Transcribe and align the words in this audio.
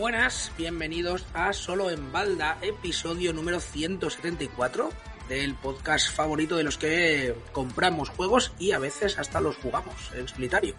Buenas, 0.00 0.50
bienvenidos 0.56 1.26
a 1.34 1.52
Solo 1.52 1.90
en 1.90 2.10
Balda, 2.10 2.56
episodio 2.62 3.34
número 3.34 3.60
174 3.60 4.88
del 5.28 5.54
podcast 5.56 6.10
favorito 6.10 6.56
de 6.56 6.62
los 6.62 6.78
que 6.78 7.34
compramos 7.52 8.08
juegos 8.08 8.50
y 8.58 8.72
a 8.72 8.78
veces 8.78 9.18
hasta 9.18 9.42
los 9.42 9.56
jugamos 9.56 10.10
en 10.14 10.26
solitario. 10.26 10.74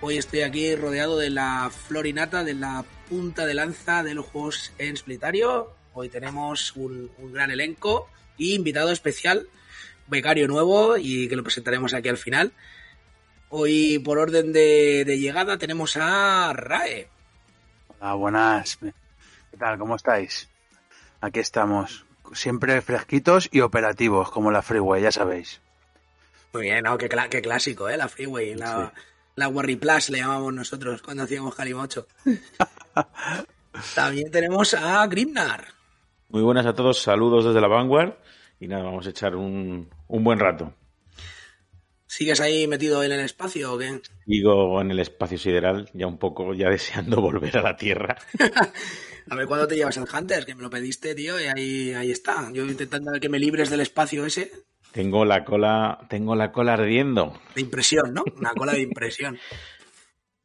Hoy 0.00 0.18
estoy 0.18 0.42
aquí 0.42 0.76
rodeado 0.76 1.18
de 1.18 1.30
la 1.30 1.72
florinata, 1.88 2.44
de 2.44 2.54
la 2.54 2.84
punta 3.08 3.46
de 3.46 3.54
lanza 3.54 4.04
de 4.04 4.14
los 4.14 4.26
juegos 4.26 4.72
en 4.78 4.96
solitario. 4.96 5.74
Hoy 5.92 6.08
tenemos 6.08 6.76
un, 6.76 7.10
un 7.18 7.32
gran 7.32 7.50
elenco 7.50 8.08
y 8.38 8.54
invitado 8.54 8.92
especial, 8.92 9.48
becario 10.06 10.46
nuevo 10.46 10.96
y 10.96 11.26
que 11.26 11.34
lo 11.34 11.42
presentaremos 11.42 11.94
aquí 11.94 12.10
al 12.10 12.16
final. 12.16 12.52
Hoy, 13.48 13.98
por 13.98 14.18
orden 14.18 14.52
de, 14.52 15.02
de 15.04 15.18
llegada, 15.18 15.58
tenemos 15.58 15.96
a 15.96 16.52
Rae. 16.52 17.08
Hola, 17.98 18.14
buenas. 18.14 18.76
¿Qué 18.76 19.56
tal? 19.58 19.78
¿Cómo 19.78 19.96
estáis? 19.96 20.48
Aquí 21.20 21.40
estamos. 21.40 22.04
Siempre 22.32 22.80
fresquitos 22.82 23.48
y 23.50 23.60
operativos, 23.60 24.30
como 24.30 24.50
la 24.50 24.62
Freeway, 24.62 25.02
ya 25.02 25.12
sabéis. 25.12 25.60
Muy 26.52 26.64
bien, 26.64 26.84
¿no? 26.84 26.98
Qué, 26.98 27.08
clásico, 27.08 27.88
¿eh? 27.88 27.96
La 27.96 28.08
Freeway, 28.08 28.54
la, 28.54 28.92
la 29.34 29.48
Warry 29.48 29.76
Plus 29.76 30.10
le 30.10 30.18
llamamos 30.18 30.52
nosotros 30.52 31.00
cuando 31.02 31.22
hacíamos 31.22 31.54
Calimocho. 31.54 32.06
También 33.94 34.30
tenemos 34.30 34.74
a 34.74 35.06
Grimnar. 35.06 35.66
Muy 36.28 36.42
buenas 36.42 36.66
a 36.66 36.74
todos, 36.74 37.00
saludos 37.00 37.44
desde 37.44 37.60
la 37.60 37.68
Vanguard 37.68 38.14
y 38.58 38.68
nada, 38.68 38.84
vamos 38.84 39.06
a 39.06 39.10
echar 39.10 39.36
un, 39.36 39.88
un 40.08 40.24
buen 40.24 40.38
rato. 40.38 40.72
¿Sigues 42.06 42.40
ahí 42.40 42.66
metido 42.66 43.02
en 43.02 43.12
el 43.12 43.20
espacio 43.20 43.74
o 43.74 43.78
qué? 43.78 44.00
Sigo 44.26 44.80
en 44.80 44.90
el 44.90 45.00
espacio 45.00 45.38
sideral, 45.38 45.90
ya 45.92 46.06
un 46.06 46.18
poco, 46.18 46.54
ya 46.54 46.70
deseando 46.70 47.20
volver 47.20 47.58
a 47.58 47.62
la 47.62 47.76
Tierra. 47.76 48.16
A 49.28 49.34
ver 49.34 49.48
cuándo 49.48 49.66
te 49.66 49.74
llevas 49.74 49.96
el 49.96 50.04
Hunter, 50.04 50.46
que 50.46 50.54
me 50.54 50.62
lo 50.62 50.70
pediste, 50.70 51.12
tío, 51.16 51.40
y 51.40 51.46
ahí, 51.46 51.92
ahí 51.94 52.12
está. 52.12 52.48
Yo 52.52 52.64
intentando 52.64 53.10
que 53.20 53.28
me 53.28 53.40
libres 53.40 53.70
del 53.70 53.80
espacio 53.80 54.24
ese. 54.24 54.52
Tengo 54.92 55.24
la 55.24 55.44
cola, 55.44 55.98
tengo 56.08 56.36
la 56.36 56.52
cola 56.52 56.74
ardiendo. 56.74 57.36
De 57.54 57.60
impresión, 57.60 58.14
¿no? 58.14 58.22
Una 58.36 58.52
cola 58.52 58.72
de 58.72 58.82
impresión. 58.82 59.36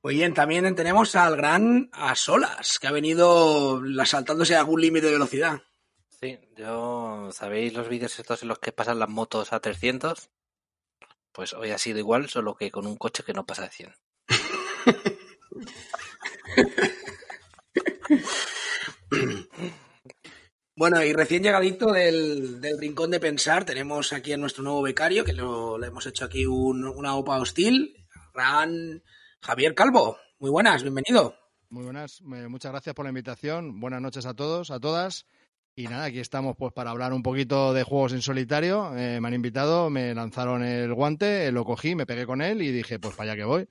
Muy 0.03 0.15
bien, 0.15 0.33
también 0.33 0.73
tenemos 0.75 1.15
al 1.15 1.37
gran 1.37 1.89
Asolas, 1.93 2.79
que 2.79 2.87
ha 2.87 2.91
venido 2.91 3.83
saltándose 4.03 4.55
algún 4.55 4.81
límite 4.81 5.05
de 5.05 5.13
velocidad. 5.13 5.61
Sí, 6.19 6.39
yo, 6.57 7.29
¿sabéis 7.31 7.73
los 7.73 7.87
vídeos 7.87 8.17
estos 8.17 8.41
en 8.41 8.47
los 8.47 8.57
que 8.57 8.71
pasan 8.71 8.97
las 8.97 9.09
motos 9.09 9.53
a 9.53 9.59
300? 9.59 10.29
Pues 11.33 11.53
hoy 11.53 11.71
ha 11.71 11.77
sido 11.77 11.99
igual, 11.99 12.29
solo 12.29 12.55
que 12.55 12.71
con 12.71 12.85
un 12.87 12.97
coche 12.97 13.23
que 13.23 13.33
no 13.33 13.45
pasa 13.45 13.63
de 13.63 13.69
100. 13.69 13.93
Bueno, 20.75 21.03
y 21.03 21.13
recién 21.13 21.43
llegadito 21.43 21.91
del, 21.91 22.59
del 22.61 22.79
rincón 22.79 23.11
de 23.11 23.19
pensar, 23.19 23.65
tenemos 23.65 24.13
aquí 24.13 24.33
a 24.33 24.37
nuestro 24.37 24.63
nuevo 24.63 24.81
becario, 24.81 25.23
que 25.23 25.33
lo, 25.33 25.77
le 25.77 25.87
hemos 25.87 26.05
hecho 26.07 26.25
aquí 26.25 26.45
un- 26.45 26.85
una 26.87 27.15
OPA 27.15 27.39
hostil, 27.39 27.95
gran 28.33 29.03
Javier 29.41 29.75
Calvo. 29.75 30.17
Muy 30.39 30.49
buenas, 30.49 30.81
bienvenido. 30.81 31.35
Muy 31.69 31.83
buenas, 31.83 32.21
muchas 32.21 32.71
gracias 32.71 32.95
por 32.95 33.05
la 33.05 33.09
invitación. 33.09 33.79
Buenas 33.79 34.01
noches 34.01 34.25
a 34.25 34.33
todos, 34.33 34.71
a 34.71 34.79
todas. 34.79 35.25
Y 35.75 35.87
nada, 35.87 36.05
aquí 36.05 36.19
estamos 36.19 36.55
pues 36.57 36.73
para 36.73 36.91
hablar 36.91 37.13
un 37.13 37.23
poquito 37.23 37.73
de 37.73 37.83
juegos 37.83 38.11
en 38.13 38.21
solitario. 38.21 38.95
Eh, 38.97 39.19
me 39.21 39.29
han 39.29 39.33
invitado, 39.33 39.89
me 39.89 40.13
lanzaron 40.13 40.63
el 40.63 40.93
guante, 40.93 41.47
eh, 41.47 41.51
lo 41.51 41.63
cogí, 41.63 41.95
me 41.95 42.05
pegué 42.05 42.25
con 42.25 42.41
él 42.41 42.61
y 42.61 42.71
dije, 42.71 42.99
pues 42.99 43.15
para 43.15 43.31
allá 43.31 43.41
que 43.41 43.45
voy. 43.45 43.67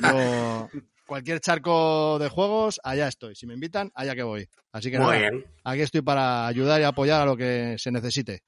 Yo, 0.00 0.68
cualquier 1.06 1.40
charco 1.40 2.18
de 2.18 2.30
juegos, 2.30 2.80
allá 2.82 3.06
estoy. 3.06 3.34
Si 3.34 3.46
me 3.46 3.54
invitan, 3.54 3.92
allá 3.94 4.14
que 4.14 4.22
voy. 4.22 4.48
Así 4.72 4.90
que 4.90 4.98
nada, 4.98 5.30
aquí 5.64 5.82
estoy 5.82 6.00
para 6.00 6.46
ayudar 6.46 6.80
y 6.80 6.84
apoyar 6.84 7.20
a 7.20 7.26
lo 7.26 7.36
que 7.36 7.76
se 7.78 7.92
necesite. 7.92 8.42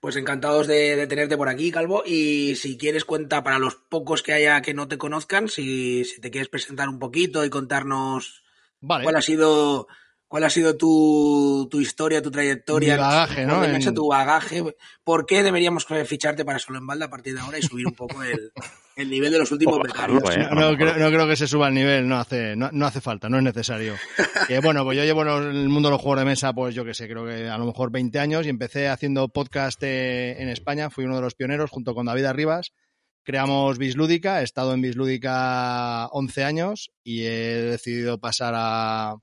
Pues 0.00 0.16
encantados 0.16 0.66
de, 0.66 0.96
de 0.96 1.06
tenerte 1.06 1.36
por 1.36 1.48
aquí, 1.48 1.70
Calvo. 1.70 2.02
Y 2.06 2.54
si 2.54 2.78
quieres 2.78 3.04
cuenta 3.04 3.42
para 3.42 3.58
los 3.58 3.74
pocos 3.74 4.22
que 4.22 4.32
haya 4.32 4.62
que 4.62 4.72
no 4.72 4.88
te 4.88 4.96
conozcan, 4.96 5.48
si, 5.48 6.04
si 6.04 6.22
te 6.22 6.30
quieres 6.30 6.48
presentar 6.48 6.88
un 6.88 6.98
poquito 6.98 7.44
y 7.44 7.50
contarnos 7.50 8.44
Vale. 8.80 9.04
cuál 9.04 9.16
ha 9.16 9.22
sido 9.22 9.88
cuál 10.28 10.44
ha 10.44 10.50
sido 10.50 10.76
tu, 10.76 11.66
tu 11.70 11.80
historia, 11.80 12.20
tu 12.22 12.30
trayectoria, 12.30 12.94
Mi 12.94 13.00
bagaje, 13.00 13.46
¿no? 13.46 13.64
En- 13.64 13.94
tu 13.94 14.06
bagaje, 14.08 14.62
por 15.02 15.24
qué 15.26 15.42
deberíamos 15.42 15.86
ficharte 16.06 16.44
para 16.44 16.58
solo 16.58 16.78
en 16.78 16.86
balda 16.86 17.06
a 17.06 17.10
partir 17.10 17.34
de 17.34 17.40
ahora 17.40 17.58
y 17.58 17.62
subir 17.62 17.86
un 17.86 17.94
poco 17.94 18.22
el, 18.22 18.52
el 18.96 19.08
nivel 19.10 19.32
de 19.32 19.38
los 19.38 19.50
últimos 19.50 19.78
becarios. 19.82 20.22
No, 20.52 20.76
creo, 20.76 20.96
no 20.98 21.08
creo 21.08 21.26
que 21.26 21.36
se 21.36 21.46
suba 21.48 21.68
el 21.68 21.74
nivel, 21.74 22.06
no 22.06 22.18
hace, 22.18 22.54
no, 22.56 22.68
no 22.72 22.86
hace 22.86 23.00
falta, 23.00 23.28
no 23.30 23.38
es 23.38 23.42
necesario. 23.42 23.94
Bueno, 24.62 24.84
pues 24.84 24.98
yo 24.98 25.04
llevo 25.04 25.22
en 25.22 25.28
el 25.56 25.68
mundo 25.70 25.88
de 25.88 25.94
los 25.94 26.00
juegos 26.02 26.18
de 26.20 26.26
mesa, 26.26 26.52
pues 26.52 26.74
yo 26.74 26.84
que 26.84 26.92
sé, 26.94 27.08
creo 27.08 27.24
que 27.26 27.48
a 27.48 27.56
lo 27.56 27.64
mejor 27.64 27.90
20 27.90 28.18
años 28.18 28.44
y 28.46 28.50
empecé 28.50 28.88
haciendo 28.88 29.28
podcast 29.28 29.82
eh, 29.82 30.40
en 30.42 30.48
España, 30.50 30.90
fui 30.90 31.04
uno 31.06 31.16
de 31.16 31.22
los 31.22 31.34
pioneros 31.34 31.70
junto 31.70 31.94
con 31.94 32.04
David 32.06 32.26
Arribas. 32.26 32.72
Creamos 33.24 33.78
Bislúdica, 33.78 34.40
he 34.40 34.44
estado 34.44 34.72
en 34.74 34.80
Bislúdica 34.82 36.06
11 36.08 36.44
años 36.44 36.90
y 37.02 37.24
he 37.24 37.62
decidido 37.62 38.18
pasar 38.18 38.54
a 38.56 39.16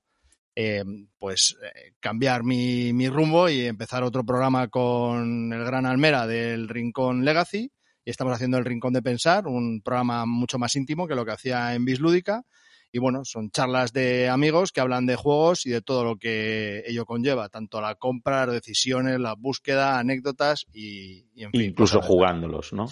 eh, 0.56 0.82
pues 1.18 1.56
eh, 1.62 1.92
cambiar 2.00 2.42
mi, 2.42 2.92
mi 2.94 3.08
rumbo 3.08 3.48
y 3.48 3.66
empezar 3.66 4.02
otro 4.02 4.24
programa 4.24 4.68
con 4.68 5.52
el 5.52 5.64
Gran 5.64 5.84
Almera 5.86 6.26
del 6.26 6.68
Rincón 6.68 7.24
Legacy 7.24 7.70
y 8.04 8.10
estamos 8.10 8.32
haciendo 8.32 8.56
el 8.56 8.64
Rincón 8.64 8.94
de 8.94 9.02
Pensar, 9.02 9.46
un 9.46 9.82
programa 9.82 10.24
mucho 10.26 10.58
más 10.58 10.74
íntimo 10.76 11.06
que 11.06 11.14
lo 11.14 11.26
que 11.26 11.32
hacía 11.32 11.74
en 11.74 11.84
Bislúdica. 11.84 12.44
Y 12.92 13.00
bueno, 13.00 13.24
son 13.24 13.50
charlas 13.50 13.92
de 13.92 14.28
amigos 14.28 14.72
que 14.72 14.80
hablan 14.80 15.06
de 15.06 15.16
juegos 15.16 15.66
y 15.66 15.70
de 15.70 15.82
todo 15.82 16.04
lo 16.04 16.16
que 16.16 16.84
ello 16.86 17.04
conlleva, 17.04 17.48
tanto 17.48 17.80
la 17.80 17.96
compra, 17.96 18.46
las 18.46 18.54
decisiones, 18.54 19.18
la 19.20 19.34
búsqueda, 19.34 19.98
anécdotas 19.98 20.66
y, 20.72 21.26
y 21.34 21.44
en 21.44 21.50
fin. 21.50 21.62
Incluso 21.62 22.00
jugándolos, 22.00 22.72
¿no? 22.72 22.86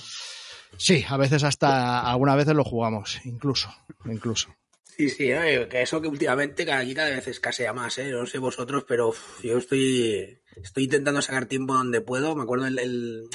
Sí, 0.77 1.05
a 1.09 1.17
veces 1.17 1.45
hasta, 1.45 2.01
algunas 2.01 2.37
veces 2.37 2.55
lo 2.55 2.65
jugamos, 2.65 3.21
incluso, 3.25 3.71
incluso. 4.05 4.49
Sí, 4.97 5.11
sí, 5.11 5.33
eh, 5.33 5.67
que 5.69 5.83
eso 5.83 6.01
que 6.01 6.07
últimamente 6.07 6.65
cada, 6.65 6.79
aquí 6.79 6.95
cada 6.95 7.11
vez 7.11 7.27
escasea 7.27 7.73
más, 7.73 7.99
¿eh? 7.99 8.11
No 8.11 8.27
sé 8.27 8.39
vosotros, 8.39 8.85
pero 8.87 9.13
yo 9.43 9.59
estoy, 9.59 10.41
estoy 10.63 10.85
intentando 10.85 11.21
sacar 11.21 11.47
tiempo 11.47 11.75
donde 11.75 12.01
puedo. 12.01 12.37
Me 12.37 12.45
acuerdo 12.45 12.67
el, 12.67 13.29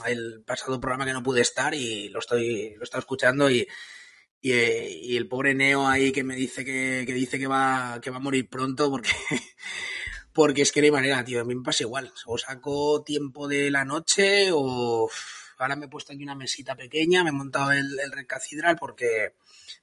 pasado 0.45 0.79
programa 0.79 1.05
que 1.05 1.11
no 1.11 1.21
pude 1.21 1.41
estar 1.41 1.73
y 1.73 2.07
lo 2.09 2.19
estoy, 2.19 2.75
lo 2.75 2.83
estaba 2.83 3.01
escuchando 3.01 3.51
y, 3.51 3.67
y, 4.41 5.17
el 5.17 5.27
pobre 5.27 5.53
Neo 5.53 5.85
ahí 5.85 6.13
que 6.13 6.23
me 6.23 6.37
dice 6.37 6.63
que, 6.63 7.03
que 7.05 7.13
dice 7.13 7.37
que 7.37 7.47
va, 7.47 7.99
que 8.01 8.09
va 8.09 8.17
a 8.17 8.21
morir 8.21 8.47
pronto 8.47 8.89
porque, 8.89 9.11
porque 10.33 10.61
es 10.61 10.71
que 10.71 10.79
no 10.79 10.85
hay 10.85 10.91
manera, 10.91 11.25
tío. 11.25 11.41
A 11.41 11.45
mí 11.45 11.55
me 11.55 11.63
pasa 11.63 11.83
igual. 11.83 12.13
O 12.25 12.37
saco 12.37 13.03
tiempo 13.03 13.49
de 13.49 13.69
la 13.69 13.83
noche 13.83 14.51
o 14.53 15.09
ahora 15.59 15.75
me 15.75 15.85
he 15.85 15.89
puesto 15.89 16.13
aquí 16.13 16.23
una 16.23 16.35
mesita 16.35 16.75
pequeña, 16.75 17.23
me 17.23 17.29
he 17.29 17.33
montado 17.33 17.71
el, 17.71 17.99
el 17.99 18.11
Red 18.11 18.27
Cathedral 18.27 18.77
porque 18.77 19.35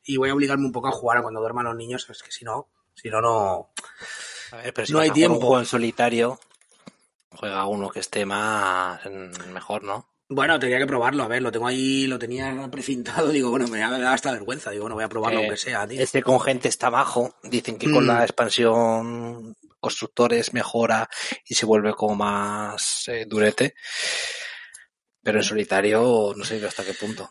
y 0.04 0.16
voy 0.16 0.30
a 0.30 0.34
obligarme 0.34 0.64
un 0.66 0.72
poco 0.72 0.88
a 0.88 0.92
jugar 0.92 1.18
a 1.18 1.22
cuando 1.22 1.40
duerman 1.40 1.64
los 1.66 1.76
niños, 1.76 2.06
es 2.10 2.22
que 2.22 2.32
si 2.32 2.44
no, 2.44 2.68
si 2.94 3.08
no, 3.10 3.20
no. 3.20 3.70
Ver, 4.52 4.72
pero 4.74 4.86
si 4.86 4.92
No 4.92 5.00
hay 5.00 5.10
tiempo. 5.10 5.34
un 5.36 5.40
juego 5.40 5.58
en 5.60 5.66
solitario, 5.66 6.40
juega 7.30 7.66
uno 7.66 7.90
que 7.90 8.00
esté 8.00 8.24
más 8.26 9.04
en- 9.06 9.30
mejor, 9.52 9.82
¿no? 9.84 10.08
Bueno, 10.28 10.58
tenía 10.58 10.78
que 10.78 10.86
probarlo, 10.88 11.22
a 11.22 11.28
ver, 11.28 11.40
lo 11.40 11.52
tengo 11.52 11.68
ahí, 11.68 12.06
lo 12.08 12.18
tenía 12.18 12.68
precintado, 12.70 13.28
digo, 13.30 13.50
bueno, 13.50 13.68
me 13.68 13.78
da, 13.78 14.12
hasta 14.12 14.32
vergüenza, 14.32 14.70
digo, 14.70 14.82
bueno, 14.82 14.96
voy 14.96 15.04
a 15.04 15.08
probarlo 15.08 15.38
Eh, 15.38 15.42
aunque 15.42 15.56
sea, 15.56 15.86
tío. 15.86 16.00
Este 16.02 16.22
con 16.22 16.40
gente 16.40 16.68
está 16.68 16.90
bajo. 16.90 17.36
Dicen 17.44 17.78
que 17.78 17.90
con 17.90 18.04
Mm. 18.04 18.08
la 18.08 18.22
expansión 18.24 19.56
constructores 19.78 20.52
mejora 20.52 21.08
y 21.46 21.54
se 21.54 21.64
vuelve 21.66 21.94
como 21.94 22.16
más 22.16 23.06
eh, 23.08 23.24
durete. 23.28 23.74
Pero 25.26 25.38
en 25.40 25.44
solitario 25.44 26.34
no 26.36 26.44
sé 26.44 26.64
hasta 26.64 26.84
qué 26.84 26.94
punto. 26.94 27.28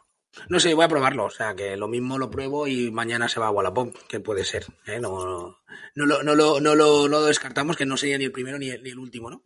No 0.49 0.59
sé, 0.59 0.73
voy 0.73 0.83
a 0.83 0.89
probarlo, 0.89 1.23
o 1.23 1.29
sea, 1.29 1.55
que 1.55 1.77
lo 1.77 1.87
mismo 1.87 2.17
lo 2.17 2.29
pruebo 2.29 2.67
y 2.67 2.91
mañana 2.91 3.29
se 3.29 3.39
va 3.39 3.47
a 3.47 3.51
Wallapop, 3.51 3.95
que 4.09 4.19
puede 4.19 4.43
ser, 4.43 4.65
¿eh? 4.85 4.99
No, 4.99 5.23
no, 5.23 6.05
lo, 6.05 6.21
no, 6.21 6.35
lo, 6.35 6.59
no, 6.59 6.75
lo, 6.75 7.07
no 7.07 7.07
lo 7.07 7.25
descartamos, 7.25 7.77
que 7.77 7.85
no 7.85 7.95
sería 7.95 8.17
ni 8.17 8.25
el 8.25 8.33
primero 8.33 8.59
ni 8.59 8.67
el, 8.67 8.99
último, 8.99 9.29
¿no? 9.29 9.43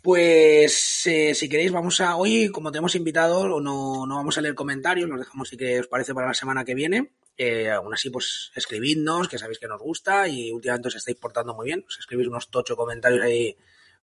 Pues 0.00 1.04
eh, 1.06 1.34
si 1.34 1.48
queréis, 1.48 1.72
vamos 1.72 2.00
a. 2.00 2.14
Hoy, 2.14 2.48
como 2.50 2.70
tenemos 2.70 2.94
invitados, 2.94 3.48
no, 3.60 4.06
no 4.06 4.14
vamos 4.14 4.38
a 4.38 4.40
leer 4.40 4.54
comentarios, 4.54 5.10
los 5.10 5.18
dejamos 5.18 5.48
si 5.48 5.56
que 5.56 5.80
os 5.80 5.88
parece 5.88 6.14
para 6.14 6.28
la 6.28 6.34
semana 6.34 6.64
que 6.64 6.76
viene. 6.76 7.10
Eh, 7.36 7.70
aún 7.70 7.92
así, 7.92 8.08
pues 8.08 8.52
escribidnos, 8.54 9.26
que 9.26 9.38
sabéis 9.38 9.58
que 9.58 9.66
nos 9.66 9.80
gusta 9.80 10.28
y 10.28 10.52
últimamente 10.52 10.86
os 10.86 10.94
estáis 10.94 11.16
portando 11.16 11.54
muy 11.54 11.66
bien. 11.66 11.84
Os 11.88 11.98
escribís 11.98 12.28
unos 12.28 12.50
tocho 12.50 12.76
comentarios 12.76 13.20
ahí 13.20 13.56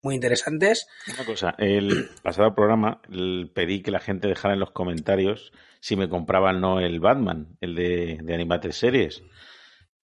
muy 0.03 0.15
interesantes. 0.15 0.88
Una 1.13 1.25
cosa, 1.25 1.55
el 1.57 2.09
pasado 2.23 2.53
programa 2.55 3.01
el- 3.11 3.51
pedí 3.53 3.81
que 3.81 3.91
la 3.91 3.99
gente 3.99 4.27
dejara 4.27 4.53
en 4.53 4.59
los 4.59 4.71
comentarios 4.71 5.51
si 5.79 5.95
me 5.95 6.09
compraban 6.09 6.59
no 6.61 6.79
el 6.79 6.99
Batman, 6.99 7.57
el 7.61 7.75
de, 7.75 8.19
de 8.23 8.33
Animated 8.33 8.71
Series. 8.71 9.23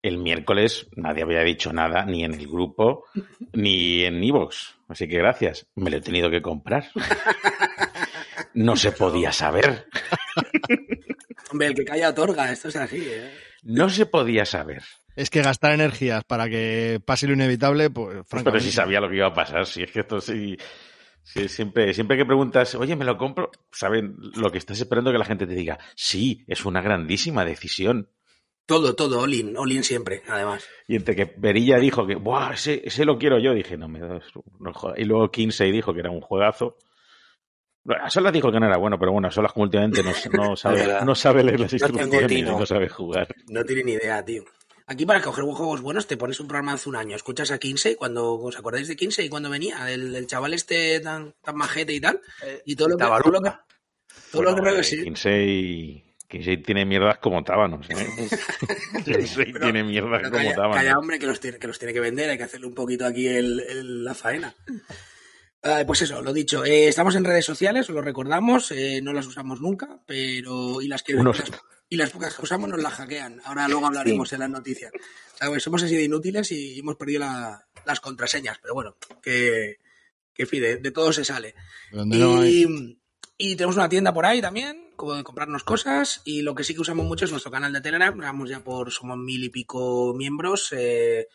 El 0.02 0.18
miércoles 0.18 0.88
nadie 0.98 1.24
había 1.24 1.42
dicho 1.44 1.72
nada, 1.72 2.06
ni 2.06 2.24
en 2.26 2.34
el 2.34 2.48
grupo, 2.48 3.06
ni 3.54 4.04
en 4.04 4.24
Evox. 4.24 4.76
Así 4.90 5.08
que 5.08 5.18
gracias. 5.18 5.66
Me 5.76 5.90
lo 5.90 5.98
he 5.98 6.02
tenido 6.02 6.30
que 6.30 6.42
comprar. 6.42 6.86
No 8.56 8.76
se 8.76 8.92
podía 8.92 9.32
saber. 9.32 9.88
Hombre, 11.54 11.68
el 11.68 11.76
que 11.76 11.86
calla 11.86 12.10
otorga, 12.10 12.52
esto 12.52 12.70
es 12.70 12.76
así, 12.76 13.06
¿eh? 13.06 13.32
No 13.62 13.88
se 13.88 14.08
podía 14.08 14.44
saber. 14.44 14.82
Es 15.16 15.30
que 15.30 15.44
gastar 15.44 15.74
energías 15.74 16.24
para 16.24 16.50
que 16.50 17.00
pase 17.06 17.28
lo 17.28 17.34
inevitable, 17.34 17.92
pues 17.92 18.26
francamente. 18.28 18.52
Pero 18.52 18.60
si 18.60 18.72
sabía 18.72 19.00
lo 19.00 19.08
que 19.08 19.18
iba 19.18 19.28
a 19.28 19.34
pasar, 19.36 19.68
si 19.68 19.84
es 19.84 19.92
que 19.92 20.00
esto 20.00 20.20
sí. 20.20 20.58
sí, 21.22 21.48
siempre, 21.48 21.94
siempre 21.94 22.18
que 22.18 22.26
preguntas, 22.26 22.74
oye, 22.74 22.96
¿me 22.96 23.06
lo 23.06 23.20
compro? 23.20 23.52
Saben 23.72 24.16
lo 24.36 24.52
que 24.52 24.58
estás 24.58 24.80
esperando 24.80 25.12
que 25.12 25.20
la 25.20 25.26
gente 25.26 25.46
te 25.46 25.54
diga, 25.54 25.78
sí, 25.96 26.44
es 26.48 26.66
una 26.66 26.82
grandísima 26.82 27.46
decisión. 27.46 28.10
Todo, 28.66 28.96
todo, 28.96 29.22
all-in, 29.22 29.56
all-in 29.56 29.84
siempre, 29.84 30.24
además. 30.28 30.68
Y 30.88 30.96
entre 30.96 31.16
que 31.16 31.28
Perilla 31.28 31.78
dijo 31.78 32.08
que, 32.08 32.16
¡buah! 32.16 32.54
Ese, 32.54 32.82
ese 32.84 33.06
lo 33.06 33.20
quiero 33.20 33.38
yo, 33.38 33.54
dije, 33.54 33.78
no 33.78 33.88
me 33.88 34.00
das, 34.00 34.24
no. 34.60 34.74
Y 34.98 35.04
luego 35.04 35.30
Kinsey 35.30 35.72
dijo 35.72 35.94
que 35.94 36.00
era 36.00 36.10
un 36.10 36.22
juegazo. 36.22 36.78
Bueno, 37.84 38.06
a 38.06 38.10
Solas 38.10 38.32
dijo 38.34 38.52
que 38.52 38.60
no 38.60 38.66
era 38.68 38.78
bueno, 38.78 38.98
pero 38.98 39.12
bueno, 39.12 39.28
a 39.28 39.32
Solas 39.32 39.52
como 39.52 39.64
últimamente 39.64 40.02
no, 40.04 40.12
no 40.34 40.56
sabe, 40.56 40.88
no 41.06 41.16
sabe 41.16 41.44
leer 41.44 41.60
las 41.60 41.74
instrucciones 41.74 42.24
y 42.24 42.28
tino. 42.28 42.58
no 42.60 42.66
sabe 42.66 42.88
jugar. 42.90 43.28
No 43.50 43.64
tiene 43.66 43.84
ni 43.84 43.92
idea, 43.94 44.24
tío. 44.24 44.44
Aquí 44.86 45.06
para 45.06 45.22
coger 45.22 45.44
juegos 45.46 45.82
buenos 45.82 46.08
te 46.08 46.18
pones 46.18 46.40
un 46.42 46.48
programa 46.48 46.74
hace 46.74 46.90
un 46.90 46.96
año, 46.98 47.16
escuchas 47.16 47.52
a 47.52 47.58
Kinsey, 47.58 47.96
cuando 47.96 48.34
os 48.36 48.58
acordáis 48.58 48.88
de 48.90 48.96
Kinsey 48.98 49.30
cuando 49.30 49.50
venía, 49.50 49.84
del, 49.86 50.12
del 50.12 50.28
chaval 50.28 50.54
este 50.54 51.00
tan, 51.00 51.34
tan 51.42 51.56
majete 51.56 51.94
y 51.94 52.02
tal, 52.02 52.20
y 52.66 52.76
todo 52.76 52.90
lo 52.90 52.98
que, 52.98 53.04
todo 53.06 53.32
lo 53.32 53.42
que, 53.42 53.52
todo 54.32 54.42
lo 54.44 54.56
que 54.56 54.80
eh, 54.80 54.84
sí. 54.84 55.04
Kinsey, 55.04 56.04
Kinsey 56.28 56.58
tiene 56.64 56.86
mierdas 56.86 57.18
como 57.20 57.44
tábanos, 57.46 57.90
¿eh? 57.90 57.96
Kinsey 59.06 59.54
Pero- 59.54 59.64
tiene 59.66 59.84
mierdas 59.86 60.22
como 60.24 60.36
calla, 60.36 60.54
tábanos. 60.54 60.76
calla, 60.78 60.98
hombre, 61.00 61.18
que 61.20 61.28
los, 61.28 61.40
tiene, 61.40 61.60
que 61.60 61.68
los 61.68 61.80
tiene 61.80 61.94
que 61.94 62.00
vender, 62.02 62.30
hay 62.30 62.38
que 62.38 62.44
hacerle 62.44 62.68
un 62.68 62.76
poquito 62.76 63.06
aquí 63.06 63.26
el, 63.28 63.62
el- 63.62 64.04
la 64.04 64.14
faena. 64.14 64.54
Ah, 65.64 65.84
pues 65.88 66.02
eso, 66.02 66.22
lo 66.22 66.34
dicho, 66.34 66.66
eh, 66.66 66.88
estamos 66.90 67.16
en 67.16 67.24
redes 67.24 67.46
sociales, 67.46 67.88
os 67.90 67.96
lo 67.96 68.02
recordamos, 68.02 68.72
eh, 68.72 69.00
no 69.02 69.14
las 69.14 69.26
usamos 69.28 69.62
nunca, 69.62 70.02
pero 70.06 70.82
y 70.82 70.88
las 70.90 71.04
que 71.04 71.16
Unos- 71.16 71.40
las- 71.40 71.52
y 71.90 71.96
las 71.96 72.10
pocas 72.10 72.36
que 72.36 72.42
usamos 72.42 72.70
nos 72.70 72.82
las 72.82 72.94
hackean. 72.94 73.40
Ahora 73.46 73.68
luego 73.70 73.86
hablaremos 73.88 74.34
en 74.34 74.40
las 74.42 74.50
noticias. 74.50 74.92
¿Sabes? 75.40 75.64
Somos 75.64 75.82
así 75.84 75.96
de 75.96 76.04
inútiles 76.04 76.52
y 76.52 76.80
hemos 76.80 76.96
perdido 76.98 77.22
la- 77.22 77.66
las 77.86 78.00
contraseñas, 78.02 78.60
pero 78.62 78.74
bueno, 78.74 78.98
que, 79.22 79.78
que 80.34 80.46
de, 80.46 80.78
de 80.78 80.92
todo 80.92 81.14
se 81.14 81.24
sale. 81.24 81.56
Donde 81.92 82.18
no 82.18 82.42
hay- 82.42 82.64
Y, 83.38 83.52
y 83.52 83.56
tenemos 83.56 83.76
una 83.78 83.90
tienda 83.90 84.14
por 84.14 84.26
ahí 84.26 84.42
también, 84.42 84.92
como 84.98 85.14
de 85.16 85.24
comprarnos 85.24 85.64
cosas. 85.64 86.22
Y 86.26 86.42
lo 86.42 86.56
que 86.56 86.64
sí 86.66 86.74
que 86.74 86.82
usamos 86.82 87.06
mucho 87.06 87.24
es 87.26 87.32
nuestro 87.32 87.52
canal 87.52 87.72
de 87.72 87.82
Telegram. 87.82 88.18
Vamos 88.18 88.50
ya 88.50 88.62
por, 88.64 88.92
somos 88.92 89.18
mil 89.18 89.44
y 89.44 89.50
pico 89.50 90.14
miembros. 90.14 90.70
eh, 90.74 91.28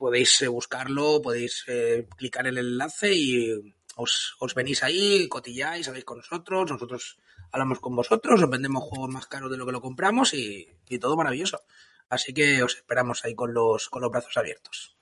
podéis 0.00 0.40
eh, 0.40 0.48
buscarlo, 0.48 1.20
podéis 1.20 1.62
eh, 1.68 2.08
clicar 2.16 2.46
en 2.46 2.56
el 2.56 2.72
enlace 2.72 3.14
y 3.14 3.74
os, 3.96 4.34
os 4.40 4.54
venís 4.54 4.82
ahí, 4.82 5.28
cotilláis, 5.28 5.88
habéis 5.88 6.06
con 6.06 6.16
nosotros. 6.18 6.70
Nosotros 6.70 7.18
hablamos 7.52 7.80
con 7.80 7.94
vosotros, 7.94 8.42
os 8.42 8.50
vendemos 8.50 8.82
juegos 8.82 9.10
más 9.10 9.26
caros 9.26 9.50
de 9.50 9.58
lo 9.58 9.66
que 9.66 9.72
lo 9.72 9.82
compramos 9.82 10.32
y, 10.32 10.66
y 10.88 10.98
todo 10.98 11.18
maravilloso. 11.18 11.62
Así 12.08 12.32
que 12.32 12.62
os 12.62 12.76
esperamos 12.76 13.24
ahí 13.26 13.34
con 13.34 13.52
los, 13.52 13.90
con 13.90 14.00
los 14.00 14.10
brazos 14.10 14.38
abiertos. 14.38 14.96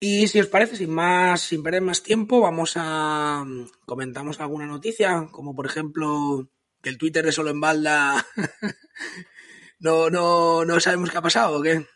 Y 0.00 0.26
si 0.26 0.40
os 0.40 0.48
parece, 0.48 0.74
sin 0.74 0.90
más, 0.90 1.40
sin 1.40 1.62
perder 1.62 1.82
más 1.82 2.02
tiempo, 2.02 2.40
vamos 2.40 2.72
a 2.74 3.44
comentamos 3.86 4.40
alguna 4.40 4.66
noticia, 4.66 5.28
como 5.30 5.54
por 5.54 5.66
ejemplo 5.66 6.48
que 6.82 6.90
el 6.90 6.98
Twitter 6.98 7.24
de 7.24 7.32
Solo 7.32 7.50
en 7.50 7.60
Balda 7.60 8.26
no, 9.78 10.10
no, 10.10 10.64
no 10.64 10.80
sabemos 10.80 11.10
qué 11.10 11.18
ha 11.18 11.22
pasado 11.22 11.58
o 11.58 11.62
qué. 11.62 11.86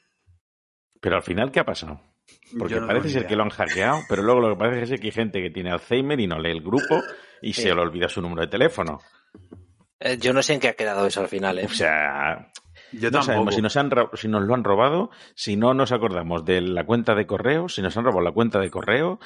Pero 1.03 1.17
al 1.17 1.23
final, 1.23 1.51
¿qué 1.53 1.61
ha 1.61 1.65
pasado? 1.67 2.01
Porque 2.59 2.77
no 2.81 2.87
parece 2.87 3.09
ser 3.11 3.19
idea. 3.23 3.29
que 3.29 3.37
lo 3.37 3.43
han 3.43 3.51
hackeado, 3.51 3.99
pero 4.09 4.23
luego 4.23 4.41
lo 4.41 4.49
que 4.51 4.57
parece 4.59 4.95
es 4.95 5.01
que 5.01 5.09
hay 5.09 5.13
gente 5.13 5.43
que 5.43 5.51
tiene 5.51 5.71
Alzheimer 5.73 6.19
y 6.21 6.27
no 6.27 6.39
lee 6.39 6.53
el 6.53 6.63
grupo 6.63 7.03
y 7.43 7.53
se 7.53 7.75
le 7.75 7.81
olvida 7.81 8.09
su 8.09 8.23
número 8.23 8.43
de 8.43 8.47
teléfono. 8.49 9.01
Eh, 10.01 10.17
yo 10.19 10.33
no 10.33 10.43
sé 10.43 10.55
en 10.55 10.61
qué 10.61 10.69
ha 10.69 10.75
quedado 10.75 11.05
eso 11.07 11.21
al 11.21 11.29
final, 11.29 11.59
¿eh? 11.59 11.67
O 11.67 11.69
sea, 11.69 12.51
Yo 12.93 13.11
no 13.11 13.23
sabemos 13.23 13.55
si 13.55 13.63
nos, 13.63 13.77
han, 13.77 13.91
ro- 13.91 14.11
si 14.15 14.29
nos 14.29 14.43
lo 14.45 14.55
han 14.55 14.65
robado, 14.65 15.11
si 15.35 15.57
no 15.57 15.75
nos 15.75 15.91
acordamos 15.93 16.45
de 16.45 16.61
la 16.61 16.85
cuenta 16.87 17.15
de 17.15 17.27
correo, 17.27 17.69
si 17.69 17.83
nos 17.83 17.97
han 17.97 18.05
robado 18.05 18.23
la 18.23 18.33
cuenta 18.33 18.61
de 18.61 18.71
correo. 18.71 19.19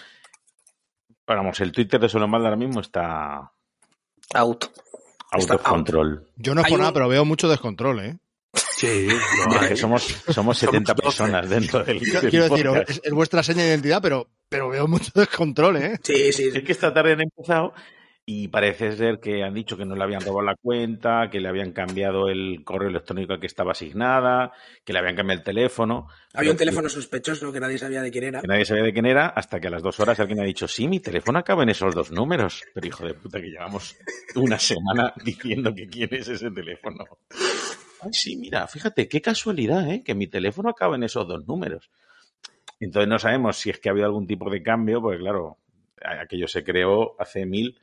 Vamos, 1.26 1.60
el 1.60 1.72
Twitter 1.72 2.00
de 2.00 2.08
Solomalda 2.08 2.48
ahora 2.48 2.56
mismo 2.58 2.80
está 2.80 3.52
Out. 4.34 4.64
out 5.32 5.40
Está 5.40 5.54
of 5.56 5.62
control. 5.62 6.28
Yo 6.36 6.54
no 6.54 6.60
es 6.62 6.68
por 6.68 6.78
nada, 6.78 6.90
un- 6.90 6.94
pero 6.94 7.08
veo 7.08 7.24
mucho 7.24 7.48
descontrol, 7.48 8.00
¿eh? 8.00 8.18
Sí, 8.76 9.08
hay. 9.60 9.68
que 9.68 9.76
somos, 9.76 10.02
somos 10.28 10.58
70 10.58 10.92
doce. 10.92 11.02
personas 11.02 11.48
dentro 11.48 11.82
del, 11.84 11.98
Quiero 11.98 12.20
del 12.20 12.30
quiero 12.30 12.48
decir, 12.48 12.66
podcast. 12.66 12.90
es, 12.90 13.00
es 13.04 13.12
vuestra 13.12 13.42
seña 13.42 13.62
de 13.62 13.68
identidad, 13.70 14.00
pero, 14.02 14.28
pero 14.48 14.68
veo 14.68 14.86
mucho 14.86 15.10
descontrol, 15.14 15.76
¿eh? 15.78 15.98
Sí, 16.02 16.32
sí, 16.32 16.50
sí. 16.50 16.58
Es 16.58 16.62
que 16.62 16.72
esta 16.72 16.92
tarde 16.92 17.12
han 17.12 17.22
empezado 17.22 17.72
y 18.28 18.48
parece 18.48 18.90
ser 18.96 19.20
que 19.20 19.44
han 19.44 19.54
dicho 19.54 19.76
que 19.76 19.84
no 19.84 19.94
le 19.94 20.02
habían 20.02 20.20
robado 20.20 20.42
la 20.42 20.56
cuenta, 20.56 21.30
que 21.30 21.38
le 21.38 21.48
habían 21.48 21.70
cambiado 21.70 22.28
el 22.28 22.64
correo 22.64 22.88
electrónico 22.88 23.32
al 23.34 23.38
que 23.40 23.46
estaba 23.46 23.70
asignada, 23.70 24.50
que 24.84 24.92
le 24.92 24.98
habían 24.98 25.14
cambiado 25.14 25.38
el 25.38 25.44
teléfono. 25.44 26.08
Había 26.34 26.50
un 26.50 26.56
teléfono 26.56 26.88
sospechoso 26.88 27.52
que 27.52 27.60
nadie 27.60 27.78
sabía 27.78 28.02
de 28.02 28.10
quién 28.10 28.24
era. 28.24 28.40
Que 28.40 28.48
nadie 28.48 28.64
sabía 28.64 28.82
de 28.82 28.92
quién 28.92 29.06
era, 29.06 29.28
hasta 29.28 29.60
que 29.60 29.68
a 29.68 29.70
las 29.70 29.82
dos 29.82 30.00
horas 30.00 30.18
alguien 30.18 30.40
ha 30.40 30.44
dicho, 30.44 30.66
sí, 30.66 30.88
mi 30.88 30.98
teléfono 30.98 31.38
acaba 31.38 31.62
en 31.62 31.68
esos 31.68 31.94
dos 31.94 32.10
números. 32.10 32.64
Pero 32.74 32.88
hijo 32.88 33.06
de 33.06 33.14
puta, 33.14 33.40
que 33.40 33.46
llevamos 33.46 33.96
una 34.34 34.58
semana 34.58 35.14
diciendo 35.24 35.72
que 35.72 35.86
quién 35.88 36.08
es 36.12 36.26
ese 36.26 36.50
teléfono. 36.50 37.04
Ay, 38.00 38.12
sí, 38.12 38.36
mira, 38.36 38.66
fíjate, 38.66 39.08
qué 39.08 39.20
casualidad, 39.22 39.88
¿eh? 39.90 40.02
Que 40.04 40.14
mi 40.14 40.26
teléfono 40.26 40.68
acaba 40.70 40.96
en 40.96 41.02
esos 41.04 41.26
dos 41.26 41.46
números. 41.46 41.90
Entonces 42.80 43.08
no 43.08 43.18
sabemos 43.18 43.56
si 43.56 43.70
es 43.70 43.78
que 43.80 43.88
ha 43.88 43.92
habido 43.92 44.06
algún 44.06 44.26
tipo 44.26 44.50
de 44.50 44.62
cambio, 44.62 45.00
porque 45.00 45.18
claro, 45.18 45.58
aquello 46.02 46.46
se 46.46 46.62
creó 46.62 47.14
hace 47.20 47.46
mil 47.46 47.78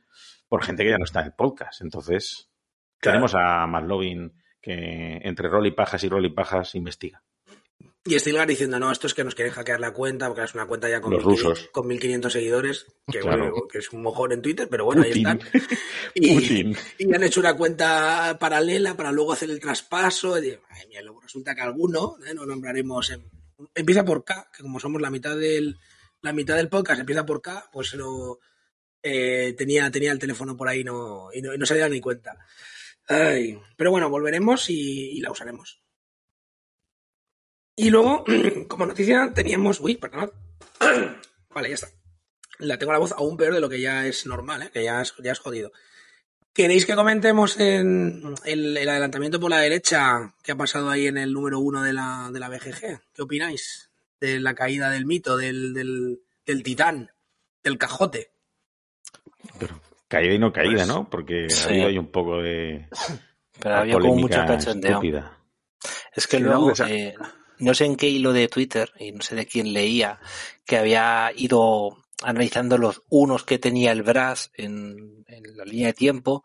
por 0.48 0.62
gente 0.62 0.84
que 0.84 0.90
ya 0.90 0.98
no 0.98 1.04
está 1.04 1.20
en 1.20 1.26
el 1.26 1.32
podcast. 1.32 1.82
Entonces, 1.82 2.48
Claro. 2.98 3.16
tenemos 3.16 3.34
a 3.34 3.66
Marlovin 3.66 4.32
que 4.62 5.20
entre 5.24 5.48
rol 5.48 5.66
y 5.66 5.72
pajas 5.72 6.02
y 6.04 6.08
rol 6.08 6.24
y 6.24 6.30
pajas 6.30 6.74
investiga. 6.74 7.22
Y 8.06 8.18
Stilgar 8.18 8.46
diciendo, 8.46 8.78
no, 8.78 8.92
esto 8.92 9.06
es 9.06 9.14
que 9.14 9.24
nos 9.24 9.34
quieren 9.34 9.54
hackear 9.54 9.80
la 9.80 9.92
cuenta, 9.92 10.26
porque 10.28 10.42
es 10.44 10.54
una 10.54 10.66
cuenta 10.66 10.90
ya 10.90 11.00
con, 11.00 11.12
Los 11.12 11.24
1500 11.24 11.58
rusos. 11.58 11.70
con 11.72 11.86
1500 11.86 12.32
seguidores, 12.32 12.86
que, 13.10 13.20
Claro. 13.20 13.50
bueno, 13.50 13.66
que 13.66 13.78
es 13.78 13.90
un 13.92 14.02
mojón 14.02 14.32
en 14.32 14.42
Twitter, 14.42 14.68
pero 14.70 14.84
bueno, 14.84 15.02
Putin. 15.02 15.26
ahí 15.26 15.38
están. 15.38 15.50
Y, 16.14 16.34
Putin. 16.34 16.76
y 16.98 17.14
han 17.14 17.22
hecho 17.22 17.40
una 17.40 17.56
cuenta 17.56 18.36
paralela 18.38 18.94
para 18.94 19.10
luego 19.10 19.32
hacer 19.32 19.48
el 19.50 19.58
traspaso. 19.58 20.38
Y 20.42 20.50
ay, 20.50 21.02
luego 21.02 21.20
resulta 21.22 21.54
que 21.54 21.62
alguno, 21.62 22.16
¿eh? 22.26 22.34
no 22.34 22.44
nombraremos, 22.44 23.08
em- 23.10 23.24
empieza 23.74 24.04
por 24.04 24.22
K, 24.22 24.50
que 24.54 24.62
como 24.62 24.78
somos 24.78 25.00
la 25.00 25.10
mitad 25.10 25.34
del, 25.36 25.78
la 26.20 26.32
mitad 26.34 26.56
del 26.56 26.68
podcast, 26.68 27.00
empieza 27.00 27.24
por 27.24 27.40
K, 27.40 27.70
pues 27.72 27.94
no 27.94 28.38
eh, 29.02 29.54
tenía, 29.56 29.90
tenía 29.90 30.12
el 30.12 30.18
teléfono 30.18 30.56
por 30.58 30.68
ahí 30.68 30.84
no, 30.84 31.28
y, 31.32 31.40
no, 31.40 31.54
y 31.54 31.58
no 31.58 31.64
se 31.64 31.72
había 31.72 31.84
dado 31.84 31.94
ni 31.94 32.00
cuenta. 32.02 32.36
Ay, 33.08 33.58
pero 33.76 33.90
bueno, 33.90 34.10
volveremos 34.10 34.68
y, 34.68 35.10
y 35.16 35.20
la 35.20 35.30
usaremos. 35.30 35.80
Y 37.76 37.90
luego, 37.90 38.24
como 38.68 38.86
noticia, 38.86 39.32
teníamos. 39.34 39.80
Uy, 39.80 39.96
perdonad. 39.96 40.30
Vale, 41.54 41.68
ya 41.68 41.74
está. 41.74 41.88
La 42.58 42.78
tengo 42.78 42.92
la 42.92 42.98
voz 42.98 43.12
aún 43.12 43.36
peor 43.36 43.54
de 43.54 43.60
lo 43.60 43.68
que 43.68 43.80
ya 43.80 44.06
es 44.06 44.26
normal, 44.26 44.62
¿eh? 44.62 44.70
que 44.72 44.84
ya 44.84 45.02
es, 45.02 45.14
ya 45.22 45.32
es 45.32 45.38
jodido. 45.40 45.72
¿Queréis 46.52 46.86
que 46.86 46.94
comentemos 46.94 47.58
en 47.58 48.32
el, 48.44 48.76
el 48.76 48.88
adelantamiento 48.88 49.40
por 49.40 49.50
la 49.50 49.58
derecha 49.58 50.32
que 50.40 50.52
ha 50.52 50.56
pasado 50.56 50.88
ahí 50.88 51.08
en 51.08 51.18
el 51.18 51.32
número 51.32 51.58
uno 51.58 51.82
de 51.82 51.92
la, 51.92 52.30
de 52.32 52.38
la 52.38 52.48
BGG? 52.48 53.00
¿Qué 53.12 53.22
opináis? 53.22 53.90
De 54.20 54.38
la 54.38 54.54
caída 54.54 54.88
del 54.90 55.04
mito, 55.04 55.36
del, 55.36 55.74
del, 55.74 56.20
del 56.46 56.62
titán, 56.62 57.10
del 57.64 57.76
cajote. 57.76 58.30
Pero 59.58 59.80
caída 60.06 60.34
y 60.34 60.38
no 60.38 60.52
caída, 60.52 60.76
Pues, 60.84 60.88
¿no? 60.88 61.10
Porque 61.10 61.50
sí. 61.50 61.70
ahí 61.72 61.98
un 61.98 62.12
poco 62.12 62.40
de 62.40 62.86
Pero 63.58 63.74
había 63.74 63.94
como 63.94 64.14
mucho 64.14 64.28
polémica 64.36 64.46
cachondeo. 64.46 64.90
estúpida. 64.92 65.38
Es 66.14 66.26
que 66.28 66.36
Sí, 66.36 66.42
luego, 66.44 66.66
no, 66.66 66.72
o 66.72 66.76
sea- 66.76 66.88
eh, 66.88 67.14
no 67.58 67.74
sé 67.74 67.84
en 67.86 67.96
qué 67.96 68.08
hilo 68.08 68.32
de 68.32 68.48
Twitter, 68.48 68.92
y 68.98 69.12
no 69.12 69.22
sé 69.22 69.34
de 69.34 69.46
quién 69.46 69.72
leía, 69.72 70.20
que 70.64 70.76
había 70.76 71.30
ido 71.36 71.98
analizando 72.22 72.78
los 72.78 73.02
unos 73.10 73.44
que 73.44 73.58
tenía 73.58 73.92
el 73.92 74.02
Brass 74.02 74.50
en, 74.54 75.24
en 75.28 75.56
la 75.56 75.64
línea 75.64 75.88
de 75.88 75.92
tiempo, 75.94 76.44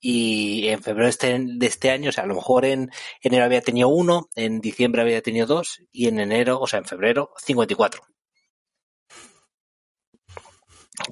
y 0.00 0.68
en 0.68 0.82
febrero 0.82 1.08
este- 1.08 1.38
de 1.40 1.66
este 1.66 1.90
año, 1.90 2.10
o 2.10 2.12
sea, 2.12 2.24
a 2.24 2.28
lo 2.28 2.36
mejor 2.36 2.64
en 2.64 2.90
enero 3.20 3.44
había 3.44 3.60
tenido 3.62 3.88
uno, 3.88 4.28
en 4.36 4.60
diciembre 4.60 5.02
había 5.02 5.22
tenido 5.22 5.46
dos, 5.46 5.82
y 5.92 6.06
en 6.08 6.20
enero, 6.20 6.60
o 6.60 6.66
sea, 6.66 6.78
en 6.78 6.84
febrero, 6.84 7.32
54. 7.44 8.02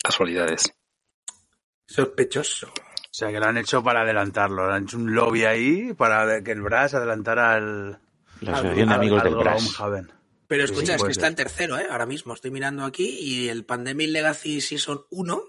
Casualidades. 0.03 0.73
Sospechoso. 1.87 2.69
O 2.69 3.19
sea, 3.19 3.31
que 3.31 3.41
lo 3.41 3.47
han 3.47 3.57
hecho 3.57 3.83
para 3.83 4.03
adelantarlo. 4.03 4.71
Han 4.71 4.85
hecho 4.85 4.99
un 4.99 5.15
lobby 5.15 5.45
ahí 5.45 5.95
para 5.95 6.43
que 6.43 6.53
el 6.53 6.61
Brass 6.61 6.95
adelantara 6.95 7.55
al... 7.55 8.01
La 8.41 8.53
Asociación 8.53 8.89
de 8.89 8.95
Amigos 8.95 9.23
del 9.25 9.35
Brass. 9.37 9.77
Pero 10.49 10.67
Sí, 10.67 10.73
escucha, 10.73 10.93
sí, 10.93 10.97
es 10.97 11.03
que 11.05 11.11
está 11.13 11.27
en 11.27 11.35
tercero, 11.35 11.79
¿eh? 11.79 11.87
Ahora 11.91 12.07
mismo 12.07 12.33
estoy 12.33 12.51
mirando 12.53 12.85
aquí 12.85 13.19
y 13.21 13.49
el 13.49 13.65
Pandemic 13.65 14.11
Legacy 14.11 14.61
Season 14.61 15.01
1, 15.11 15.43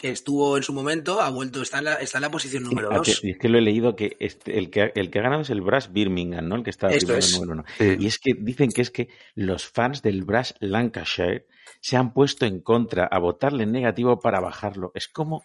que 0.00 0.08
estuvo 0.10 0.56
en 0.56 0.62
su 0.62 0.72
momento, 0.72 1.20
ha 1.20 1.28
vuelto, 1.30 1.60
está 1.60 1.78
en 1.78 1.84
la, 1.84 1.94
está 1.96 2.18
en 2.18 2.22
la 2.22 2.30
posición 2.30 2.62
número 2.62 2.88
Ah, 2.90 2.96
2. 2.98 3.20
que- 3.20 3.28
y 3.28 3.30
es 3.32 3.38
que 3.38 3.48
lo 3.50 3.58
he 3.58 3.60
leído 3.60 3.94
que 3.94 4.16
este- 4.20 4.58
el, 4.58 4.70
que 4.70 4.90
el 4.94 5.10
que 5.10 5.18
ha 5.18 5.22
ganado 5.22 5.42
es 5.42 5.50
el 5.50 5.60
Brass 5.60 5.92
Birmingham, 5.92 6.48
¿no? 6.48 6.56
El 6.56 6.62
que 6.64 6.70
está 6.70 6.88
Esto 6.88 7.08
primero 7.08 7.18
es. 7.18 7.32
número 7.34 7.52
uno. 7.52 7.64
Sí. 7.78 7.96
Y 7.98 8.06
es 8.06 8.18
que 8.18 8.32
dicen 8.38 8.70
que 8.72 8.80
es 8.82 8.90
que 8.90 9.08
los 9.34 9.66
fans 9.66 10.00
del 10.02 10.24
Brass 10.24 10.54
Lancashire 10.60 11.46
se 11.82 11.96
han 11.96 12.12
puesto 12.14 12.46
en 12.46 12.60
contra 12.60 13.04
a 13.06 13.18
votarle 13.18 13.64
en 13.64 13.72
negativo 13.72 14.18
para 14.18 14.40
bajarlo. 14.40 14.92
Es 14.94 15.08
como 15.08 15.44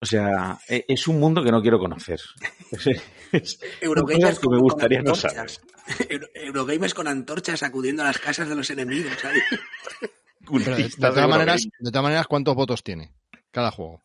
O 0.00 0.06
sea, 0.06 0.58
e- 0.68 0.84
es 0.88 1.08
un 1.08 1.18
mundo 1.18 1.42
que 1.42 1.50
no 1.50 1.60
quiero 1.62 1.78
conocer. 1.78 2.20
Es, 3.30 3.60
Eurogamers 3.82 4.38
que 4.38 4.48
me 4.48 4.56
con- 4.56 4.60
gustaría 4.60 5.02
no 5.02 5.14
saber. 5.14 5.50
Eurogamers 6.34 6.94
con 6.94 7.06
antorchas 7.08 7.62
acudiendo 7.62 8.02
a 8.02 8.06
las 8.06 8.18
casas 8.18 8.48
de 8.48 8.54
los 8.54 8.70
enemigos. 8.70 9.12
¿sabes? 9.20 9.42
Pero 10.64 10.76
de, 10.76 10.88
todas 10.88 11.14
de 11.14 11.26
maneras, 11.26 11.62
de 11.78 11.90
todas 11.90 12.02
maneras, 12.04 12.26
¿cuántos 12.26 12.54
votos 12.54 12.82
tiene 12.82 13.12
cada 13.50 13.70
juego? 13.70 14.02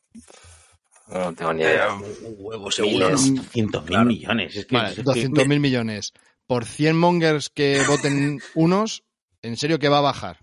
No 1.08 1.34
tengo 1.34 1.54
ni 1.54 1.62
idea. 1.62 1.94
Un 1.94 2.36
huevo 2.38 2.70
seguro. 2.70 3.06
Miles. 3.08 3.32
¿no? 3.32 3.42
200 3.44 3.82
mil 3.84 3.88
Claro. 3.88 4.06
millones. 4.06 4.56
Es 4.58 4.66
que, 4.66 4.76
Vale, 4.76 4.90
es 4.90 4.96
que- 4.96 5.04
200 5.04 5.48
mil 5.48 5.60
millones. 5.62 6.12
Por 6.46 6.66
100 6.66 6.98
mongers 6.98 7.50
que 7.50 7.82
voten 7.88 8.42
unos, 8.56 9.04
¿en 9.42 9.56
serio 9.56 9.80
que 9.80 9.88
va 9.88 10.00
a 10.00 10.02
bajar? 10.02 10.40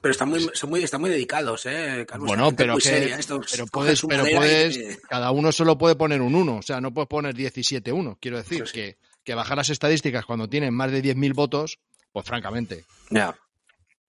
Pero 0.00 0.12
están 0.12 0.28
muy, 0.30 0.48
son 0.54 0.70
muy, 0.70 0.82
están 0.82 1.00
muy 1.00 1.10
dedicados, 1.10 1.66
¿eh? 1.66 2.06
Carlos? 2.08 2.28
Bueno, 2.28 2.52
pero 2.56 2.76
que- 2.76 2.80
seria, 2.82 3.18
pero 3.28 3.66
puedes, 3.66 4.00
pero 4.08 4.26
y- 4.28 4.34
puedes, 4.34 4.98
cada 5.08 5.30
uno 5.30 5.52
solo 5.52 5.76
puede 5.76 5.94
poner 5.96 6.22
un 6.22 6.34
1, 6.34 6.56
o 6.56 6.62
sea, 6.62 6.80
no 6.80 6.92
puedes 6.94 7.08
poner 7.08 7.34
17 7.34 7.92
1. 7.92 8.16
Quiero 8.20 8.38
decir 8.38 8.62
Eso 8.62 8.66
sí. 8.66 8.72
que, 8.72 8.98
que 9.24 9.34
bajar 9.34 9.58
las 9.58 9.68
estadísticas 9.70 10.24
cuando 10.24 10.48
tienen 10.48 10.72
más 10.74 10.90
de 10.90 11.02
10.000 11.02 11.34
votos, 11.34 11.78
pues 12.12 12.24
francamente. 12.26 12.84
Ya. 13.10 13.36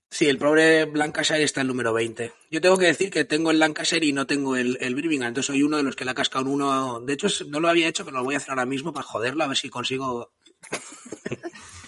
Sí, 0.09 0.27
el 0.27 0.37
pobre 0.37 0.85
Lancashire 0.93 1.43
está 1.43 1.61
en 1.61 1.65
el 1.65 1.67
número 1.69 1.93
20. 1.93 2.33
Yo 2.49 2.59
tengo 2.59 2.77
que 2.77 2.85
decir 2.87 3.09
que 3.09 3.23
tengo 3.23 3.49
el 3.51 3.59
Lancashire 3.59 4.05
y 4.05 4.11
no 4.11 4.27
tengo 4.27 4.57
el, 4.57 4.77
el 4.81 4.93
Birmingham, 4.93 5.29
entonces 5.29 5.47
soy 5.47 5.63
uno 5.63 5.77
de 5.77 5.83
los 5.83 5.95
que 5.95 6.03
le 6.03 6.11
ha 6.11 6.13
cascado 6.13 6.45
un 6.45 6.51
uno. 6.61 6.99
De 6.99 7.13
hecho, 7.13 7.27
no 7.47 7.59
lo 7.61 7.69
había 7.69 7.87
hecho, 7.87 8.03
pero 8.03 8.17
lo 8.17 8.23
voy 8.25 8.35
a 8.35 8.37
hacer 8.37 8.49
ahora 8.49 8.65
mismo 8.65 8.91
para 8.91 9.05
joderlo, 9.05 9.43
a 9.43 9.47
ver 9.47 9.55
si 9.57 9.69
consigo. 9.69 10.31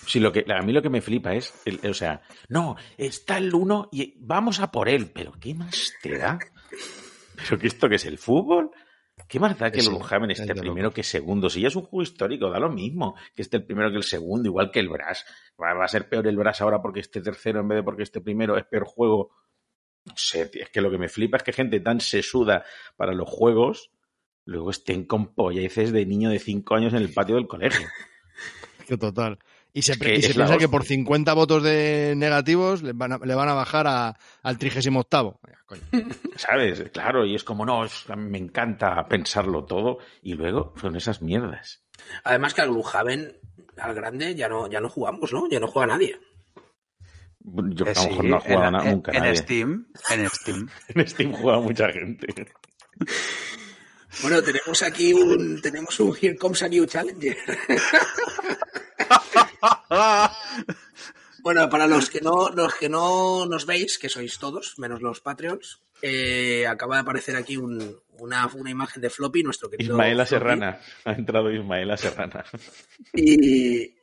Sí, 0.08 0.20
lo 0.20 0.32
que, 0.32 0.46
a 0.48 0.62
mí 0.62 0.74
lo 0.74 0.82
que 0.82 0.90
me 0.90 1.02
flipa 1.02 1.34
es, 1.34 1.54
el- 1.66 1.80
o 1.90 1.94
sea, 1.94 2.22
no, 2.50 2.76
está 2.98 3.38
el 3.38 3.54
uno 3.54 3.90
y 3.92 4.16
vamos 4.20 4.60
a 4.60 4.72
por 4.72 4.90
él, 4.90 5.12
pero 5.14 5.34
¿qué 5.40 5.54
más 5.54 5.94
te 6.02 6.18
da? 6.18 6.40
¿Pero 7.36 7.58
que 7.60 7.68
esto 7.68 7.90
que 7.90 7.96
es 7.96 8.06
el 8.06 8.18
fútbol? 8.18 8.72
¿Qué 9.28 9.40
más 9.40 9.58
da 9.58 9.72
que 9.72 9.80
el 9.80 9.86
es 10.32 10.40
esté 10.40 10.54
de 10.54 10.60
primero 10.62 10.92
que 10.92 11.04
segundo? 11.04 11.50
Si 11.50 11.62
ya 11.62 11.68
es 11.68 11.76
un 11.76 11.84
juego 11.84 12.04
histórico, 12.04 12.50
da 12.50 12.60
lo 12.60 12.70
mismo 12.70 13.16
que 13.36 13.42
esté 13.44 13.58
el 13.58 13.66
primero 13.66 13.90
que 13.92 13.98
el 13.98 14.04
segundo, 14.04 14.50
igual 14.50 14.72
que 14.72 14.80
el 14.80 14.90
Brass. 14.90 15.26
Va, 15.62 15.84
a 15.84 15.88
ser 15.88 16.10
peor 16.10 16.28
el 16.28 16.36
Brass 16.38 16.62
ahora 16.62 16.82
porque 16.82 17.00
esté 17.00 17.22
tercero 17.22 17.60
en 17.62 17.68
vez 17.68 17.78
de 17.78 17.84
porque 17.84 18.04
esté 18.04 18.22
primero, 18.22 18.58
es 18.58 18.66
peor 18.66 18.86
juego. 18.86 19.32
No 20.06 20.14
sé, 20.18 20.48
tío, 20.48 20.64
es 20.64 20.70
que 20.70 20.82
lo 20.82 20.92
que 20.92 20.98
me 20.98 21.10
flipa 21.10 21.38
es 21.38 21.44
que 21.44 21.54
gente 21.54 21.80
tan 21.80 22.02
sesuda 22.02 22.66
para 22.98 23.14
los 23.14 23.30
juegos 23.30 23.92
luego 24.46 24.72
estén 24.72 25.06
con 25.06 25.34
polleces 25.34 25.94
de 25.94 26.06
niño 26.06 26.30
de 26.30 26.40
5 26.40 26.76
años 26.76 26.94
en 26.94 27.00
el 27.02 27.14
patio 27.14 27.36
del 27.36 27.48
colegio. 27.48 27.88
Que 28.88 28.98
total. 28.98 29.40
Y 29.76 29.82
se, 29.82 29.94
y 29.94 30.22
se 30.22 30.34
piensa 30.36 30.58
que 30.60 30.70
por 30.70 30.84
50 30.86 31.34
votos 31.34 31.64
de 31.64 32.14
negativos 32.16 32.84
le 32.84 32.94
van 32.94 33.14
a, 33.14 33.18
le 33.18 33.34
van 33.34 33.50
a 33.50 33.54
bajar 33.56 33.88
a- 33.88 34.16
al 34.44 34.58
38 34.60 35.40
¿Sabes? 36.36 36.84
Claro, 36.94 37.26
y 37.26 37.34
es 37.34 37.44
como, 37.44 37.66
no, 37.66 37.84
es- 37.86 38.06
me 38.16 38.38
encanta 38.38 39.08
pensarlo 39.08 39.66
todo 39.66 39.98
y 40.22 40.34
luego 40.36 40.74
son 40.80 40.96
esas 40.96 41.24
mierdas. 41.24 41.82
Además 42.24 42.54
que 42.54 42.62
al 42.62 42.70
Gloomhaven, 42.70 43.36
al 43.78 43.96
grande, 43.96 44.36
ya 44.36 44.48
no, 44.48 44.70
ya 44.70 44.80
no 44.80 44.90
jugamos, 44.90 45.34
¿no? 45.34 45.50
Ya 45.50 45.60
no 45.60 45.68
juega 45.68 45.88
nadie. 45.88 46.20
Yo 47.46 47.86
Eh, 47.88 47.94
a 47.96 48.04
lo 48.04 48.10
mejor 48.10 48.24
sí, 48.24 48.30
no 48.30 48.38
he 48.38 48.42
jugado 48.42 48.66
en, 48.68 48.72
na- 48.74 48.84
en- 48.86 48.92
nunca 48.92 49.12
en 49.12 49.20
nadie. 49.24 49.36
Steam, 49.38 49.88
en 50.12 50.30
Steam. 50.30 50.70
En 50.90 51.08
Steam 51.08 51.32
juega 51.34 51.60
mucha 51.60 51.92
gente. 51.92 52.28
Bueno, 54.22 54.44
tenemos 54.44 54.84
aquí 54.84 55.12
un, 55.14 55.60
tenemos 55.62 56.00
un 56.00 56.16
Here 56.16 56.36
Comes 56.38 56.62
a 56.62 56.68
New 56.68 56.86
Challenger. 56.86 57.36
Bueno, 61.42 61.70
para 61.70 61.88
los 61.88 62.10
que 62.10 62.22
no, 62.22 62.50
los 62.50 62.74
que 62.76 62.88
no 62.90 63.46
nos 63.46 63.66
veis, 63.66 63.98
que 64.00 64.08
sois 64.10 64.40
todos, 64.40 64.80
menos 64.80 65.02
los 65.02 65.20
Patreons, 65.20 65.82
eh, 66.02 66.66
acaba 66.68 66.96
de 66.96 67.02
aparecer 67.02 67.36
aquí 67.36 67.58
un- 67.58 68.00
una, 68.20 68.48
una 68.54 68.70
imagen 68.72 69.02
de 69.02 69.10
Floppy, 69.10 69.44
nuestro 69.44 69.70
querido 69.70 69.96
Ismaela 69.96 70.26
Floppy, 70.26 70.30
Serrana. 70.44 70.80
Ha 71.04 71.12
entrado 71.14 71.52
Ismaela 71.52 71.98
Serrana. 71.98 72.46
Y, 73.14 73.94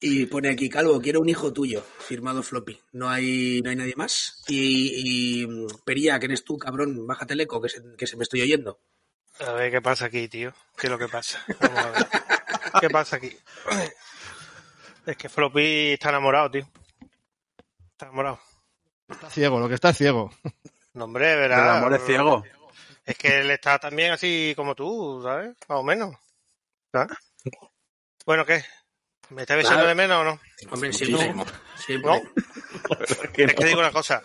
y 0.00 0.26
pone 0.26 0.50
aquí, 0.50 0.68
Calvo, 0.68 1.00
quiero 1.00 1.20
un 1.20 1.28
hijo 1.30 1.52
tuyo, 1.52 1.82
firmado 2.00 2.42
Floppy. 2.42 2.78
No 2.92 3.08
hay, 3.08 3.62
no 3.62 3.70
hay 3.70 3.76
nadie 3.76 3.94
más. 3.96 4.42
Y, 4.48 5.42
y 5.42 5.46
Pería, 5.84 6.18
que 6.18 6.26
eres 6.26 6.44
tú, 6.44 6.58
cabrón, 6.58 7.06
bájate 7.06 7.32
el 7.32 7.40
eco, 7.40 7.62
que 7.62 7.68
se, 7.70 7.82
que 7.96 8.06
se 8.06 8.16
me 8.18 8.24
estoy 8.24 8.42
oyendo. 8.42 8.78
A 9.38 9.52
ver 9.52 9.70
qué 9.70 9.80
pasa 9.80 10.06
aquí, 10.06 10.28
tío. 10.28 10.52
¿Qué 10.76 10.88
es 10.88 10.90
lo 10.90 10.98
que 10.98 11.08
pasa? 11.08 11.42
Vamos 11.60 11.78
a 11.78 11.90
ver. 11.92 12.06
¿Qué 12.80 12.90
pasa 12.90 13.16
aquí? 13.16 13.34
Es 15.06 15.16
que 15.16 15.28
Floppy 15.28 15.92
está 15.92 16.10
enamorado, 16.10 16.50
tío. 16.50 16.68
Está 17.92 18.06
enamorado. 18.06 18.40
Está 19.08 19.30
ciego, 19.30 19.58
lo 19.58 19.68
que 19.68 19.74
está 19.74 19.90
es 19.90 19.96
ciego. 19.98 20.30
No, 20.94 21.04
hombre, 21.04 21.32
El 21.32 21.38
verá. 21.40 21.78
amor 21.78 21.94
es 21.94 22.04
ciego. 22.04 22.42
Es 23.04 23.16
que 23.16 23.40
él 23.40 23.50
está 23.50 23.78
también 23.78 24.12
así 24.12 24.52
como 24.56 24.74
tú, 24.74 25.20
¿sabes? 25.22 25.56
Más 25.68 25.78
o 25.78 25.82
menos. 25.82 26.14
¿Sabes? 26.92 27.16
Bueno, 28.26 28.44
¿qué? 28.44 28.64
¿Me 29.30 29.42
está 29.42 29.54
echando 29.58 29.76
Claro. 29.84 29.88
de 29.88 29.94
menos 29.94 30.20
o 30.20 30.24
no? 30.24 30.40
Hombre. 30.72 30.90
No. 30.90 31.44
siempre. 31.76 32.10
No. 32.10 32.20
Que 33.32 33.44
Es 33.44 33.54
que 33.54 33.62
no. 33.62 33.66
digo 33.68 33.80
una 33.80 33.92
cosa. 33.92 34.22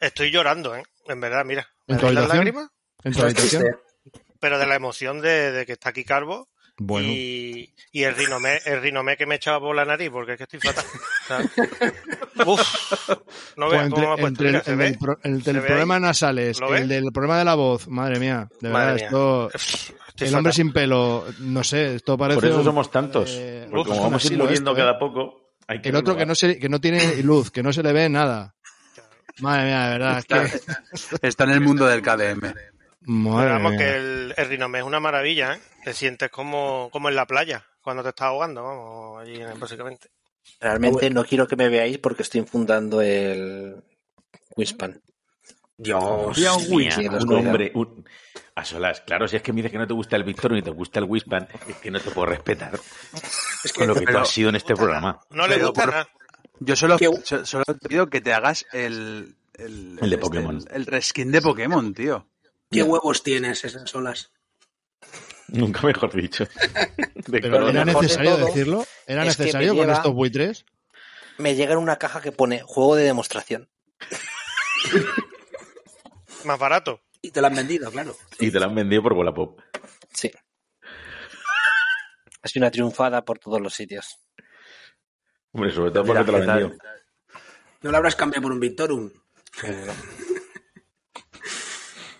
Estoy 0.00 0.30
llorando, 0.30 0.74
¿eh? 0.74 0.82
En 1.06 1.20
verdad, 1.20 1.44
mira. 1.44 1.68
¿En 1.86 1.96
¿Me 1.96 2.00
tu 2.00 2.06
habitación? 2.06 2.36
lágrimas? 2.36 2.68
¿En 3.04 3.12
tu 3.12 3.22
habitación? 3.22 3.64
Pero 4.40 4.58
de 4.58 4.66
la 4.66 4.74
emoción 4.74 5.20
de, 5.20 5.52
de 5.52 5.66
que 5.66 5.72
está 5.72 5.90
aquí 5.90 6.04
Calvo 6.04 6.48
Bueno, 6.76 7.08
y, 7.08 7.72
y 7.92 8.02
el 8.02 8.16
rinomé, 8.16 8.60
el 8.64 8.80
rinomé 8.82 9.16
que 9.16 9.26
me 9.26 9.36
echaba 9.36 9.60
por 9.60 9.76
la 9.76 9.84
nariz, 9.84 10.10
porque 10.10 10.32
es 10.32 10.38
que 10.38 10.42
estoy 10.44 10.58
fatal. 10.60 10.84
no 12.36 12.44
pues 12.44 13.70
veas 13.70 13.84
entre, 13.84 13.90
cómo 13.90 14.06
me 14.08 14.12
ha 14.12 14.16
puesto. 14.16 14.44
Mira, 14.44 14.62
el, 14.66 14.78
del, 14.78 14.98
pro- 14.98 15.18
el 15.22 15.32
del 15.42 15.54
¿Se 15.54 15.60
ve 15.60 15.66
problema 15.68 15.94
ahí? 15.96 16.00
nasales, 16.02 16.60
el 16.60 16.88
del 16.88 17.04
problema 17.12 17.38
de 17.38 17.44
la 17.44 17.54
voz, 17.54 17.86
madre 17.88 18.18
mía, 18.18 18.48
de 18.60 18.70
Madre 18.70 18.86
verdad, 18.86 18.96
mía. 18.96 19.06
esto... 19.06 19.50
Estoy 20.08 20.28
el 20.28 20.34
hombre 20.36 20.52
fatal. 20.52 20.64
sin 20.64 20.72
pelo, 20.72 21.24
no 21.40 21.64
sé, 21.64 21.96
esto 21.96 22.16
parece... 22.16 22.36
Por 22.40 22.48
eso 22.48 22.58
un- 22.58 22.64
somos 22.64 22.90
tantos. 22.90 23.30
eh, 23.32 23.66
Porque 23.68 23.80
uf, 23.82 23.88
como 23.88 24.02
vamos 24.02 24.24
a 24.24 24.32
ir 24.32 24.38
muriendo 24.38 24.70
esto, 24.70 24.80
¿eh? 24.80 24.84
cada 24.84 24.98
poco, 24.98 25.50
hay 25.66 25.80
que 25.80 25.88
El 25.88 25.96
otro 25.96 26.16
que 26.16 26.24
no, 26.26 26.34
se, 26.36 26.58
que 26.58 26.68
no 26.68 26.80
tiene 26.80 27.16
luz, 27.22 27.50
que 27.50 27.62
no 27.64 27.72
se 27.72 27.82
le 27.82 27.92
ve 27.92 28.08
nada. 28.08 28.54
Madre 29.40 29.64
mía, 29.64 29.84
de 29.86 29.90
verdad, 29.98 30.18
es 30.18 30.24
que... 30.26 31.26
Está 31.26 31.44
en 31.44 31.50
el 31.50 31.60
mundo 31.60 31.86
del 31.86 32.00
KDM. 32.02 32.40
Pero 32.40 32.54
Madre 33.06 33.50
vamos, 33.50 33.72
mía. 33.72 33.78
que 33.80 33.96
el, 33.96 34.34
el 34.36 34.48
rinomé 34.48 34.78
es 34.78 34.84
una 34.84 35.00
maravilla, 35.00 35.54
¿eh? 35.54 35.60
Te 35.84 35.92
sientes 35.94 36.30
como, 36.30 36.88
como 36.90 37.08
en 37.08 37.14
la 37.16 37.26
playa, 37.26 37.64
cuando 37.82 38.02
te 38.02 38.08
estás 38.10 38.26
ahogando, 38.28 38.62
vamos, 38.62 39.20
allí 39.22 39.40
básicamente. 39.58 40.08
Realmente 40.60 41.10
no 41.10 41.24
quiero 41.24 41.46
que 41.46 41.56
me 41.56 41.68
veáis 41.68 41.98
porque 41.98 42.22
estoy 42.22 42.40
infundando 42.40 43.00
el 43.00 43.82
Wispan. 44.56 45.00
Dios. 45.76 46.36
Dios 46.36 46.68
un 46.68 47.32
hombre, 47.34 47.72
un- 47.74 48.06
a 48.54 48.64
solas. 48.64 49.00
Claro, 49.00 49.26
si 49.26 49.36
es 49.36 49.42
que 49.42 49.52
me 49.52 49.56
dices 49.56 49.72
que 49.72 49.78
no 49.78 49.86
te 49.86 49.94
gusta 49.94 50.16
el 50.16 50.22
Víctor 50.24 50.52
ni 50.52 50.62
te 50.62 50.70
gusta 50.70 51.00
el 51.00 51.06
Wispan, 51.06 51.48
es 51.68 51.76
que 51.76 51.90
no 51.90 51.98
te 52.00 52.10
puedo 52.12 52.26
respetar 52.26 52.78
Es 53.64 53.72
con 53.72 53.88
lo 53.88 53.94
que 53.94 54.06
tú 54.06 54.16
has 54.18 54.28
sido 54.28 54.50
en 54.50 54.56
este 54.56 54.74
programa. 54.74 55.20
No 55.30 55.46
le 55.48 55.58
gusta 55.58 55.72
por- 55.82 55.90
nada. 55.90 56.08
Yo 56.60 56.76
solo, 56.76 56.96
solo 57.44 57.64
te 57.64 57.88
pido 57.88 58.08
que 58.08 58.20
te 58.20 58.32
hagas 58.32 58.64
el... 58.72 59.34
El, 59.54 59.66
El 59.66 59.96
de 59.98 60.04
este, 60.04 60.18
Pokémon. 60.18 60.56
El, 60.56 60.76
el 60.76 60.86
reskin 60.86 61.30
de 61.32 61.42
Pokémon, 61.42 61.92
tío. 61.94 62.26
¿Qué 62.70 62.82
huevos 62.82 63.22
tienes 63.22 63.64
esas 63.64 63.92
olas? 63.94 64.30
Nunca 65.48 65.86
mejor 65.86 66.12
dicho. 66.12 66.44
De 67.26 67.40
Pero 67.40 67.68
era 67.68 67.84
de 67.84 67.92
necesario 67.92 68.36
todo 68.36 68.46
decirlo, 68.46 68.86
era 69.06 69.24
es 69.24 69.36
que 69.36 69.42
me 69.42 69.46
necesario 69.46 69.74
con 69.74 69.86
lleva- 69.86 69.92
estos 69.94 70.12
buitres. 70.14 70.64
Me 71.38 71.54
llega 71.54 71.72
en 71.72 71.78
una 71.78 71.96
caja 71.96 72.20
que 72.20 72.32
pone 72.32 72.62
juego 72.62 72.96
de 72.96 73.04
demostración. 73.04 73.68
Más 76.44 76.58
barato. 76.58 77.00
Y 77.22 77.30
te 77.30 77.40
lo 77.40 77.46
han 77.46 77.54
vendido, 77.54 77.90
claro. 77.90 78.14
Y 78.38 78.50
te 78.50 78.60
la 78.60 78.66
han 78.66 78.74
vendido 78.74 79.02
por 79.02 79.14
Wallapop. 79.14 79.58
Sí. 80.12 80.30
Ha 82.42 82.48
sido 82.48 82.64
una 82.64 82.70
triunfada 82.70 83.24
por 83.24 83.38
todos 83.38 83.60
los 83.60 83.72
sitios. 83.74 84.18
Hombre, 85.52 85.72
sobre 85.72 85.90
todo 85.90 86.04
porque 86.04 86.24
te 86.24 86.32
¿qué 86.32 86.46
tal? 86.46 86.58
vendió. 86.60 86.78
No 87.80 87.90
lo 87.90 87.96
habrás 87.96 88.16
cambiado 88.16 88.42
por 88.42 88.52
un 88.52 88.60
Victorum. 88.60 89.10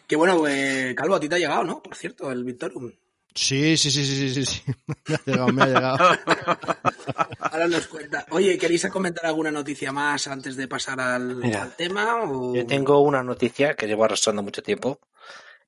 Qué 0.06 0.16
bueno, 0.16 0.46
eh, 0.48 0.94
Calvo, 0.96 1.16
a 1.16 1.20
ti 1.20 1.28
te 1.28 1.34
ha 1.34 1.38
llegado, 1.38 1.64
¿no? 1.64 1.82
Por 1.82 1.94
cierto, 1.94 2.30
el 2.30 2.44
Victorum. 2.44 2.90
Sí, 3.34 3.76
sí, 3.76 3.90
sí, 3.90 4.04
sí, 4.06 4.32
sí, 4.32 4.46
sí. 4.46 4.62
Me 5.08 5.14
ha 5.16 5.20
llegado, 5.26 5.48
me 5.52 5.62
ha 5.62 5.66
llegado. 5.66 5.96
Ahora 7.40 7.66
nos 7.66 7.88
cuenta. 7.88 8.24
Oye, 8.30 8.56
¿queréis 8.56 8.86
comentar 8.88 9.26
alguna 9.26 9.50
noticia 9.50 9.90
más 9.92 10.28
antes 10.28 10.56
de 10.56 10.68
pasar 10.68 11.00
al, 11.00 11.36
Mira, 11.36 11.62
al 11.62 11.74
tema? 11.74 12.22
O... 12.22 12.54
Yo 12.54 12.64
tengo 12.66 13.00
una 13.00 13.22
noticia 13.24 13.74
que 13.74 13.86
llevo 13.86 14.04
arrastrando 14.04 14.42
mucho 14.42 14.62
tiempo 14.62 15.00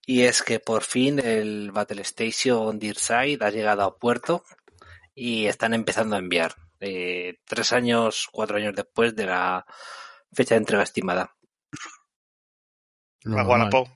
y 0.07 0.23
es 0.23 0.43
que 0.43 0.61
por 0.61 0.85
fin 0.85 1.19
el 1.19 1.73
Battle 1.73 2.03
Station 2.03 2.79
Deerside 2.79 3.39
ha 3.45 3.51
llegado 3.51 3.83
a 3.83 3.97
puerto 3.99 4.45
y 5.15 5.47
están 5.47 5.75
empezando 5.75 6.15
a 6.17 6.21
enviar. 6.21 6.55
eh, 6.79 7.39
tres 7.45 7.73
años, 7.73 8.29
cuatro 8.31 8.59
años 8.59 8.75
después 8.77 9.17
de 9.17 9.27
la 9.27 9.67
fecha 10.33 10.55
de 10.55 10.59
entrega 10.59 10.83
estimada. 10.85 11.35
Normal. 13.25 13.96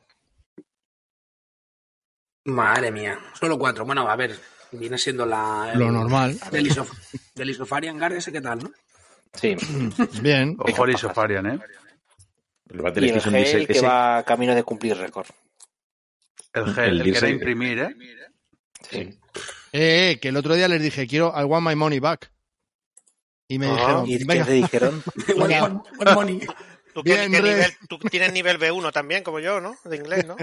Madre 2.45 2.91
mía, 2.91 3.19
solo 3.39 3.59
cuatro. 3.59 3.85
Bueno, 3.85 4.09
a 4.09 4.17
ver, 4.17 4.39
viene 4.73 4.97
siendo 4.99 5.27
la... 5.27 5.73
Lo 5.75 5.91
normal. 5.91 6.39
Del, 6.51 6.67
isof... 6.67 6.91
del 7.35 7.51
Isofarian 7.51 7.99
Guard, 7.99 8.15
ese 8.15 8.33
qué 8.33 8.41
tal, 8.41 8.61
¿no? 8.61 8.71
Sí. 9.35 9.57
Bien. 10.23 10.57
Ojo 10.59 10.85
al 10.85 10.91
Isofarian, 10.91 11.47
¿eh? 11.47 11.59
El 12.71 12.81
Battle 12.83 13.07
Y 13.07 13.11
el 13.11 13.17
Station 13.17 13.35
Gale 13.35 13.45
dice 13.47 13.67
que 13.67 13.73
ese- 13.79 13.87
va 13.87 14.23
camino 14.25 14.55
de 14.55 14.63
cumplir 14.63 14.97
récord. 14.97 15.27
El 16.53 16.75
gel, 16.75 16.85
El 16.85 17.01
el, 17.03 17.13
que 17.13 17.19
era 17.19 17.29
imprimir, 17.29 17.79
¿eh? 17.79 17.97
Sí. 18.91 18.97
Eh, 18.99 19.19
eh, 20.13 20.19
que 20.21 20.29
el 20.29 20.37
otro 20.37 20.55
día 20.55 20.67
les 20.69 20.81
dije, 20.83 21.07
quiero, 21.07 21.33
I 21.37 21.45
want 21.45 21.67
my 21.67 21.75
money 21.77 21.99
back. 22.01 22.31
Y 23.49 23.59
me 23.59 23.67
Ah, 23.67 23.71
dijeron, 24.05 24.05
¿Y 24.09 24.19
qué 24.27 24.45
te 24.45 24.53
dijeron? 24.53 25.03
Venga. 25.29 25.65
One- 25.65 25.81
one 25.99 26.15
money. 26.15 26.41
Tú, 26.95 27.03
Bien, 27.03 27.31
tienes 27.31 27.43
nivel, 27.43 27.73
tú 27.89 27.99
tienes 27.99 28.33
nivel 28.33 28.59
B1 28.59 28.93
también, 28.93 29.23
como 29.23 29.39
yo, 29.39 29.61
¿no? 29.61 29.77
De 29.85 29.97
inglés, 29.97 30.27
¿no? 30.27 30.37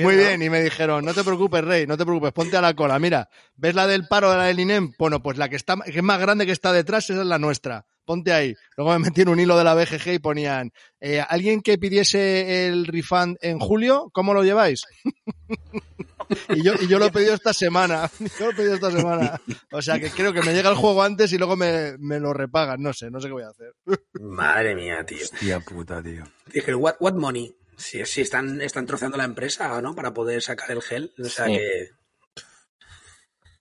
Muy 0.00 0.16
bien, 0.16 0.42
y 0.42 0.50
me 0.50 0.62
dijeron, 0.62 1.04
no 1.04 1.14
te 1.14 1.24
preocupes, 1.24 1.64
Rey, 1.64 1.86
no 1.86 1.96
te 1.96 2.04
preocupes, 2.04 2.32
ponte 2.32 2.56
a 2.56 2.60
la 2.60 2.74
cola. 2.74 2.98
Mira, 2.98 3.30
¿ves 3.56 3.74
la 3.74 3.86
del 3.86 4.06
paro 4.06 4.30
de 4.30 4.36
la 4.36 4.44
del 4.44 4.60
INEM? 4.60 4.92
Bueno, 4.98 5.22
pues 5.22 5.38
la 5.38 5.48
que 5.48 5.56
está 5.56 5.76
que 5.76 5.98
es 5.98 6.02
más 6.02 6.20
grande 6.20 6.44
que 6.44 6.52
está 6.52 6.72
detrás, 6.72 7.08
esa 7.08 7.20
es 7.20 7.26
la 7.26 7.38
nuestra. 7.38 7.86
Ponte 8.06 8.32
ahí. 8.32 8.54
Luego 8.76 8.92
me 8.92 9.00
metí 9.00 9.22
en 9.22 9.28
un 9.28 9.38
hilo 9.40 9.58
de 9.58 9.64
la 9.64 9.74
BGG 9.74 10.14
y 10.14 10.18
ponían, 10.20 10.70
eh, 11.00 11.20
¿alguien 11.28 11.60
que 11.60 11.76
pidiese 11.76 12.66
el 12.68 12.86
refund 12.86 13.36
en 13.42 13.58
julio? 13.58 14.08
¿Cómo 14.14 14.32
lo 14.32 14.44
lleváis? 14.44 14.84
y, 16.48 16.62
yo, 16.62 16.74
y 16.80 16.86
yo 16.86 16.98
lo 16.98 17.06
he 17.06 17.10
pedido 17.12 17.34
esta 17.34 17.52
semana. 17.52 18.08
Yo 18.38 18.46
lo 18.46 18.50
he 18.52 18.54
pedido 18.54 18.74
esta 18.76 18.90
semana. 18.90 19.40
O 19.72 19.82
sea 19.82 19.98
que 19.98 20.10
creo 20.10 20.32
que 20.32 20.42
me 20.42 20.54
llega 20.54 20.70
el 20.70 20.76
juego 20.76 21.02
antes 21.02 21.32
y 21.32 21.38
luego 21.38 21.56
me, 21.56 21.96
me 21.98 22.18
lo 22.20 22.32
repagan. 22.32 22.80
No 22.80 22.92
sé, 22.92 23.10
no 23.10 23.20
sé 23.20 23.26
qué 23.26 23.32
voy 23.32 23.42
a 23.42 23.48
hacer. 23.48 23.72
Madre 24.20 24.74
mía, 24.76 25.04
tío. 25.04 25.18
Hostia 25.22 25.60
puta, 25.60 26.02
tío. 26.02 26.24
Dije, 26.52 26.74
what, 26.74 26.94
what 27.00 27.14
money? 27.14 27.56
Si, 27.76 28.04
si 28.06 28.20
están, 28.22 28.60
están 28.62 28.86
troceando 28.86 29.16
la 29.18 29.24
empresa, 29.24 29.80
¿no? 29.82 29.94
Para 29.94 30.14
poder 30.14 30.40
sacar 30.42 30.70
el 30.70 30.80
gel. 30.82 31.12
O 31.18 31.24
sea 31.28 31.46
Sí. 31.46 31.52
que. 31.54 31.90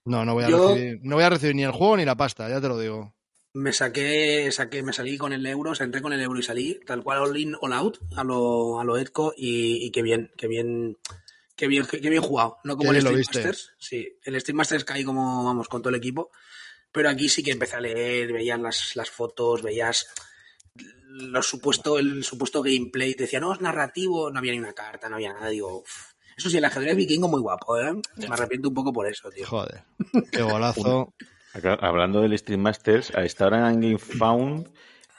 No, 0.06 0.24
no 0.24 0.36
voy 0.36 0.44
a 0.44 0.50
Yo- 0.50 0.70
recibir, 0.70 1.00
no 1.02 1.16
voy 1.16 1.24
a 1.24 1.30
recibir 1.32 1.56
ni 1.56 1.64
el 1.64 1.72
juego 1.72 1.98
ni 1.98 2.06
la 2.06 2.16
pasta, 2.16 2.48
ya 2.48 2.62
te 2.62 2.68
lo 2.68 2.78
digo. 2.80 3.15
Me 3.56 3.72
saqué, 3.72 4.52
saqué, 4.52 4.84
me 4.84 4.92
salí 4.92 5.18
con 5.18 5.32
el 5.32 5.46
euro, 5.46 5.72
o 5.72 5.76
sea, 5.76 5.86
entré 5.86 6.02
con 6.02 6.12
el 6.12 6.20
euro 6.20 6.40
y 6.40 6.44
salí, 6.44 6.80
tal 6.86 7.04
cual 7.04 7.20
all 7.20 7.38
in, 7.38 7.56
all 7.62 7.72
out, 7.72 8.00
a 8.18 8.24
lo, 8.24 8.80
a 8.82 8.84
lo 8.84 8.98
Edco, 8.98 9.34
y, 9.36 9.86
y 9.86 9.92
qué 9.92 10.02
bien, 10.02 10.30
qué 10.36 10.48
bien, 10.48 10.98
qué 11.56 11.68
bien, 11.68 11.86
qué 11.86 12.10
bien 12.10 12.22
jugado. 12.22 12.58
No 12.66 12.76
como 12.76 12.92
el 12.92 13.00
Stream. 13.00 13.18
Masters. 13.18 13.74
Sí, 13.78 14.18
el 14.24 14.40
Stream 14.42 14.58
Masters 14.58 14.84
caí 14.84 15.06
como, 15.06 15.46
vamos, 15.46 15.70
con 15.70 15.82
todo 15.82 15.90
el 15.90 15.96
equipo. 15.96 16.32
Pero 16.92 17.10
aquí 17.10 17.30
sí 17.30 17.44
que 17.44 17.52
empecé 17.52 17.78
a 17.78 17.82
leer, 17.82 18.34
veías 18.34 18.60
las, 18.60 18.96
las 18.96 19.10
fotos, 19.10 19.62
veías 19.62 20.08
lo 21.08 21.42
supuesto, 21.42 21.98
el 21.98 22.26
supuesto 22.26 22.62
gameplay, 22.62 23.16
te 23.16 23.24
decía, 23.24 23.40
no, 23.40 23.54
es 23.54 23.62
narrativo, 23.62 24.32
no 24.32 24.40
había 24.40 24.52
ni 24.52 24.60
una 24.60 24.74
carta, 24.74 25.08
no 25.08 25.16
había 25.16 25.32
nada, 25.32 25.48
digo, 25.48 25.86
eso 26.36 26.50
sí, 26.50 26.58
el 26.58 26.66
ajedrez 26.66 26.96
vikingo 26.98 27.30
muy 27.30 27.40
guapo, 27.40 27.80
¿eh? 27.80 27.94
Me 28.18 28.26
arrepiento 28.28 28.68
un 28.68 28.76
poco 28.76 28.92
por 28.92 29.08
eso, 29.08 29.30
tío. 29.30 29.48
Joder, 29.48 29.84
qué 30.32 30.42
golazo. 30.42 31.14
Acá, 31.56 31.78
hablando 31.82 32.22
del 32.22 32.38
Stream 32.38 32.62
Masters, 32.62 33.16
a 33.16 33.24
esta 33.24 33.48
hora 33.48 33.70
en 33.70 33.80
Game 33.82 33.98
Found, 33.98 34.70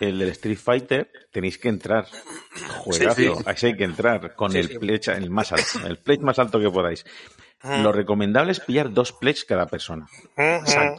el 0.00 0.18
del 0.18 0.28
Street 0.30 0.58
Fighter, 0.58 1.10
tenéis 1.32 1.58
que 1.58 1.68
entrar. 1.68 2.06
Juegazo, 2.78 3.14
Sí, 3.20 3.26
sí. 3.34 3.42
a 3.46 3.50
ese 3.52 3.66
hay 3.68 3.76
que 3.76 3.84
entrar 3.84 4.34
con 4.34 4.52
Sí, 4.52 4.58
el 4.58 4.68
sí. 4.68 4.78
pledge, 4.78 5.08
el 5.12 5.30
más 5.30 5.52
alto, 5.52 5.86
el 5.86 5.98
pledge 5.98 6.22
más 6.22 6.38
alto 6.38 6.60
que 6.60 6.70
podáis. 6.70 7.04
Mm. 7.62 7.82
Lo 7.82 7.90
recomendable 7.92 8.52
es 8.52 8.60
pillar 8.60 8.92
dos 8.92 9.12
pledges 9.12 9.44
cada 9.46 9.66
persona 9.66 10.06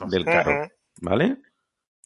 del 0.10 0.25
carro, 0.25 0.70
¿vale? 1.01 1.38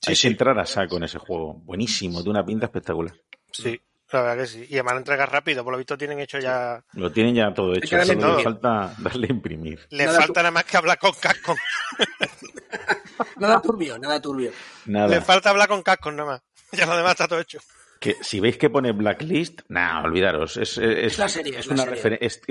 Sí, 0.01 0.09
hay 0.11 0.15
sí. 0.15 0.21
que 0.23 0.31
entrar 0.33 0.59
a 0.59 0.65
saco 0.65 0.97
en 0.97 1.03
ese 1.03 1.17
juego. 1.19 1.53
Buenísimo, 1.63 2.21
de 2.21 2.29
una 2.29 2.43
pinta 2.45 2.65
espectacular. 2.65 3.15
Sí, 3.53 3.79
la 4.11 4.21
verdad 4.23 4.37
que 4.43 4.47
sí. 4.47 4.65
Y 4.69 4.73
además 4.73 4.93
lo 4.95 4.99
entregas 4.99 5.29
rápido, 5.29 5.63
por 5.63 5.71
lo 5.71 5.77
visto 5.77 5.97
tienen 5.97 6.19
hecho 6.19 6.37
ya... 6.39 6.83
Lo 6.93 7.11
tienen 7.11 7.33
ya 7.35 7.53
todo 7.53 7.73
hecho, 7.73 8.03
solo 8.03 8.37
le 8.37 8.43
falta 8.43 8.93
darle 8.97 9.27
a 9.27 9.31
imprimir. 9.31 9.87
Le 9.89 10.05
Nada, 10.05 10.19
falta 10.19 10.41
nada 10.41 10.51
más 10.51 10.65
que 10.65 10.75
hablar 10.75 10.99
con 10.99 11.11
Capcom. 11.13 11.55
Nada 13.37 13.61
turbio, 13.61 13.97
nada 13.97 14.21
turbio. 14.21 14.51
Nada. 14.85 15.07
Le 15.07 15.21
falta 15.21 15.49
hablar 15.49 15.67
con 15.67 16.15
nada 16.15 16.25
más. 16.25 16.41
Ya 16.73 16.85
lo 16.85 16.95
demás 16.95 17.11
está 17.11 17.27
todo 17.27 17.39
hecho. 17.39 17.59
que 17.99 18.15
si 18.21 18.39
veis 18.39 18.57
que 18.57 18.69
pone 18.69 18.93
Blacklist, 18.93 19.61
nah, 19.67 20.03
olvidaros. 20.03 20.55
Es, 20.57 20.77
es, 20.77 21.13
Es 21.13 21.17
la 21.17 21.27
serie, 21.27 21.59
es 21.59 21.67
una 21.67 21.83
serie. 21.83 22.01
referen- 22.01 22.45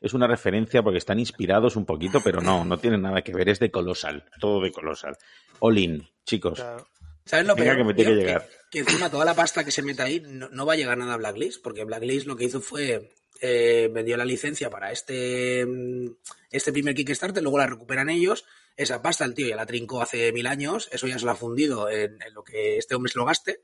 es, 0.00 0.14
una 0.14 0.26
referencia 0.26 0.82
porque 0.82 0.96
están 0.98 1.20
inspirados 1.20 1.76
un 1.76 1.84
poquito, 1.84 2.20
pero 2.22 2.40
no, 2.40 2.64
no 2.64 2.78
tiene 2.78 2.96
nada 2.96 3.20
que 3.22 3.34
ver. 3.34 3.50
Es 3.50 3.58
de 3.58 3.70
Colossal, 3.70 4.24
todo 4.40 4.62
de 4.62 4.72
Colossal. 4.72 5.16
All 5.58 5.76
in, 5.76 6.08
chicos. 6.24 6.58
Claro. 6.58 6.88
¿Sabes 7.26 7.46
lo 7.46 7.54
peor? 7.54 7.76
que 7.76 7.84
me 7.84 7.94
tiene 7.94 8.10
que 8.12 8.16
llegar. 8.16 8.48
Que, 8.70 8.78
encima 8.80 9.10
toda 9.10 9.24
la 9.24 9.34
pasta 9.34 9.62
que 9.62 9.70
se 9.70 9.82
mete 9.82 10.02
ahí 10.02 10.22
no, 10.26 10.48
no 10.48 10.64
va 10.64 10.72
a 10.72 10.76
llegar 10.76 10.96
nada 10.96 11.14
a 11.14 11.16
Blacklist, 11.18 11.62
porque 11.62 11.84
Blacklist 11.84 12.26
lo 12.26 12.34
que 12.36 12.44
hizo 12.44 12.60
fue 12.60 13.12
eh, 13.40 13.90
vendió 13.92 14.16
la 14.16 14.24
licencia 14.24 14.70
para 14.70 14.90
este, 14.90 15.64
mm, 15.66 16.08
este 16.50 16.72
primer 16.72 16.94
Kickstarter, 16.94 17.42
luego 17.42 17.58
la 17.58 17.66
recuperan 17.66 18.10
ellos. 18.10 18.44
Esa 18.76 19.02
pasta 19.02 19.24
el 19.24 19.34
tío 19.34 19.46
ya 19.48 19.56
la 19.56 19.66
trincó 19.66 20.00
hace 20.02 20.32
mil 20.32 20.46
años, 20.46 20.88
eso 20.92 21.06
ya 21.06 21.18
se 21.18 21.24
lo 21.24 21.32
ha 21.32 21.36
fundido 21.36 21.90
en, 21.90 22.20
en 22.22 22.34
lo 22.34 22.42
que 22.44 22.78
este 22.78 22.94
hombre 22.94 23.12
se 23.12 23.18
lo 23.18 23.24
gaste. 23.26 23.62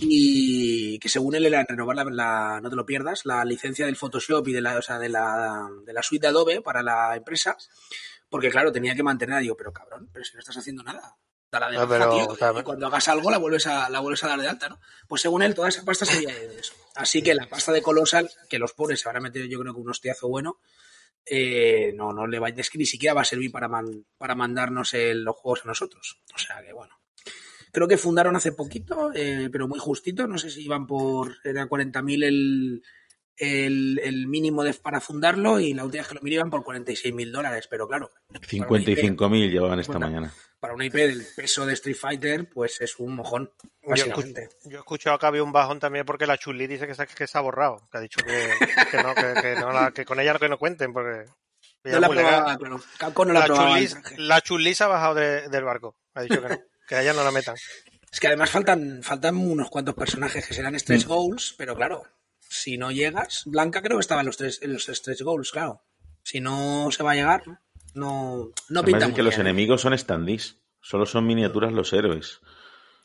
Y 0.00 0.98
que 1.00 1.08
según 1.08 1.34
él 1.34 1.44
era 1.46 1.64
renovar 1.68 1.96
la, 1.96 2.04
la- 2.04 2.60
no 2.62 2.70
te 2.70 2.76
lo 2.76 2.86
pierdas, 2.86 3.26
la 3.26 3.44
licencia 3.44 3.86
del 3.86 3.96
Photoshop 3.96 4.46
y 4.48 4.52
de 4.52 4.60
la, 4.60 4.78
o 4.78 4.82
sea, 4.82 4.98
de 4.98 5.08
la, 5.08 5.68
de 5.84 5.92
la 5.92 6.02
suite 6.02 6.22
de 6.26 6.28
Adobe 6.28 6.60
para 6.62 6.82
la 6.82 7.14
empresa, 7.16 7.56
porque 8.30 8.50
claro, 8.50 8.72
tenía 8.72 8.94
que 8.94 9.02
mantener, 9.02 9.40
digo, 9.42 9.56
pero 9.56 9.72
cabrón, 9.72 10.08
pero 10.12 10.24
si 10.24 10.32
no 10.34 10.40
estás 10.40 10.56
haciendo 10.56 10.82
nada. 10.82 11.16
Dala 11.50 11.70
de 11.70 11.76
No, 11.76 11.88
pero, 11.88 12.10
tío, 12.10 12.36
y 12.60 12.62
cuando 12.64 12.86
hagas 12.86 13.06
algo 13.08 13.30
la 13.30 13.38
vuelves 13.38 13.66
a 13.66 13.88
la 13.88 14.00
vuelves 14.00 14.24
a 14.24 14.28
dar 14.28 14.40
de 14.40 14.48
alta, 14.48 14.68
¿no? 14.68 14.80
Pues 15.06 15.22
según 15.22 15.42
él, 15.42 15.54
toda 15.54 15.68
esa 15.68 15.84
pasta 15.84 16.04
sería 16.04 16.34
de 16.34 16.58
eso. 16.58 16.74
Así 16.96 17.22
que 17.22 17.34
la 17.34 17.46
pasta 17.48 17.70
de 17.70 17.82
Colossal, 17.82 18.28
que 18.48 18.58
los 18.58 18.72
pobres 18.72 19.00
se 19.00 19.08
a 19.08 19.12
meter 19.20 19.46
yo 19.46 19.60
creo 19.60 19.72
que 19.74 19.80
un 19.80 19.90
hostiazo 19.90 20.28
bueno, 20.28 20.58
eh, 21.26 21.92
no, 21.94 22.12
no 22.12 22.26
le 22.26 22.38
va, 22.38 22.48
es 22.48 22.70
que 22.70 22.78
ni 22.78 22.86
siquiera 22.86 23.14
va 23.14 23.22
a 23.22 23.24
servir 23.24 23.50
para, 23.50 23.68
man- 23.68 24.04
para 24.16 24.34
mandarnos 24.34 24.94
el- 24.94 25.22
los 25.24 25.36
juegos 25.36 25.62
a 25.64 25.68
nosotros. 25.68 26.22
O 26.34 26.38
sea 26.38 26.62
que 26.64 26.72
bueno. 26.72 26.94
Creo 27.72 27.88
que 27.88 27.98
fundaron 27.98 28.36
hace 28.36 28.52
poquito, 28.52 29.10
eh, 29.14 29.50
pero 29.52 29.68
muy 29.68 29.78
justito. 29.78 30.26
No 30.26 30.38
sé 30.38 30.48
si 30.50 30.64
iban 30.64 30.86
por. 30.86 31.34
Era 31.44 31.68
40.000 31.68 32.24
el, 32.24 32.82
el, 33.36 34.00
el 34.02 34.26
mínimo 34.28 34.64
de, 34.64 34.72
para 34.74 35.00
fundarlo 35.00 35.60
y 35.60 35.74
la 35.74 35.84
última 35.84 36.00
vez 36.02 36.08
que 36.08 36.14
lo 36.14 36.22
miré 36.22 36.36
iban 36.36 36.48
por 36.48 36.62
46.000 36.64 37.30
dólares. 37.30 37.66
Pero 37.68 37.86
claro, 37.86 38.10
55.000 38.32 39.50
llevaban 39.50 39.78
esta 39.80 39.98
mañana. 39.98 40.32
Para 40.60 40.74
una 40.74 40.84
IP 40.86 40.94
del 40.94 41.26
peso 41.36 41.66
de 41.66 41.74
Street 41.74 41.96
Fighter, 41.96 42.48
pues 42.48 42.80
es 42.80 42.98
un 42.98 43.14
mojón, 43.14 43.52
Yo, 43.82 43.90
básicamente. 43.90 44.48
yo 44.64 44.76
he 44.78 44.80
escuchado 44.80 45.18
que 45.18 45.26
había 45.26 45.42
un 45.42 45.52
bajón 45.52 45.78
también 45.80 46.04
porque 46.06 46.26
la 46.26 46.38
Chuli 46.38 46.66
dice 46.66 46.86
que 46.86 46.94
se, 46.94 47.06
que 47.06 47.26
se 47.26 47.38
ha 47.38 47.40
borrado. 47.42 47.88
Que 47.92 47.98
ha 47.98 48.00
dicho 48.00 48.20
que, 48.24 48.50
que 48.90 49.02
no, 49.02 49.14
que, 49.14 49.34
que 49.40 49.54
no 49.56 49.72
la- 49.72 49.92
que 49.92 50.04
con 50.04 50.18
ella 50.20 50.32
no 50.32 50.38
que 50.38 50.48
no 50.48 50.58
cuenten 50.58 50.92
porque 50.92 51.30
No 51.84 52.00
la 52.00 52.08
probaba. 52.08 52.58
Capcom 52.98 53.28
no 53.28 53.34
la, 53.34 53.46
La 53.46 53.54
traje. 53.54 53.88
la 54.18 54.40
Chun-Li 54.40 54.74
se 54.74 54.84
ha 54.84 54.88
bajado 54.88 55.14
de- 55.14 55.48
del 55.48 55.64
barco. 55.64 55.96
Ha 56.14 56.22
dicho 56.22 56.40
que 56.42 56.48
no. 56.48 56.58
Que 56.88 56.94
a 56.96 57.02
ella 57.02 57.12
no 57.12 57.22
la 57.24 57.30
metan. 57.32 57.56
Es 58.10 58.20
que 58.20 58.28
además 58.28 58.50
faltan, 58.50 59.02
faltan 59.02 59.36
unos 59.36 59.68
cuantos 59.68 59.94
personajes 59.94 60.46
que 60.46 60.54
serán 60.54 60.78
stretch 60.78 61.04
goals, 61.06 61.54
pero 61.58 61.74
claro, 61.76 62.04
si 62.40 62.78
no 62.78 62.90
llegas, 62.92 63.42
Blanca 63.44 63.82
creo 63.82 63.98
que 63.98 64.02
estaba 64.02 64.20
en 64.22 64.26
los 64.28 64.36
tres, 64.36 64.60
en 64.62 64.72
los 64.72 64.84
stretch 64.86 65.20
goals, 65.22 65.50
claro. 65.50 65.82
Si 66.22 66.40
no 66.40 66.88
se 66.92 67.02
va 67.02 67.12
a 67.12 67.14
llegar, 67.14 67.42
no, 67.46 67.58
no 68.68 68.80
Además 68.80 68.84
pinta 68.84 68.98
es 68.98 69.04
muy 69.10 69.14
que 69.16 69.22
los 69.22 69.38
enemigos 69.38 69.80
son 69.80 69.96
standees. 69.98 70.58
Solo 70.80 71.04
son 71.06 71.26
miniaturas 71.26 71.72
los 71.72 71.92
héroes. 71.92 72.40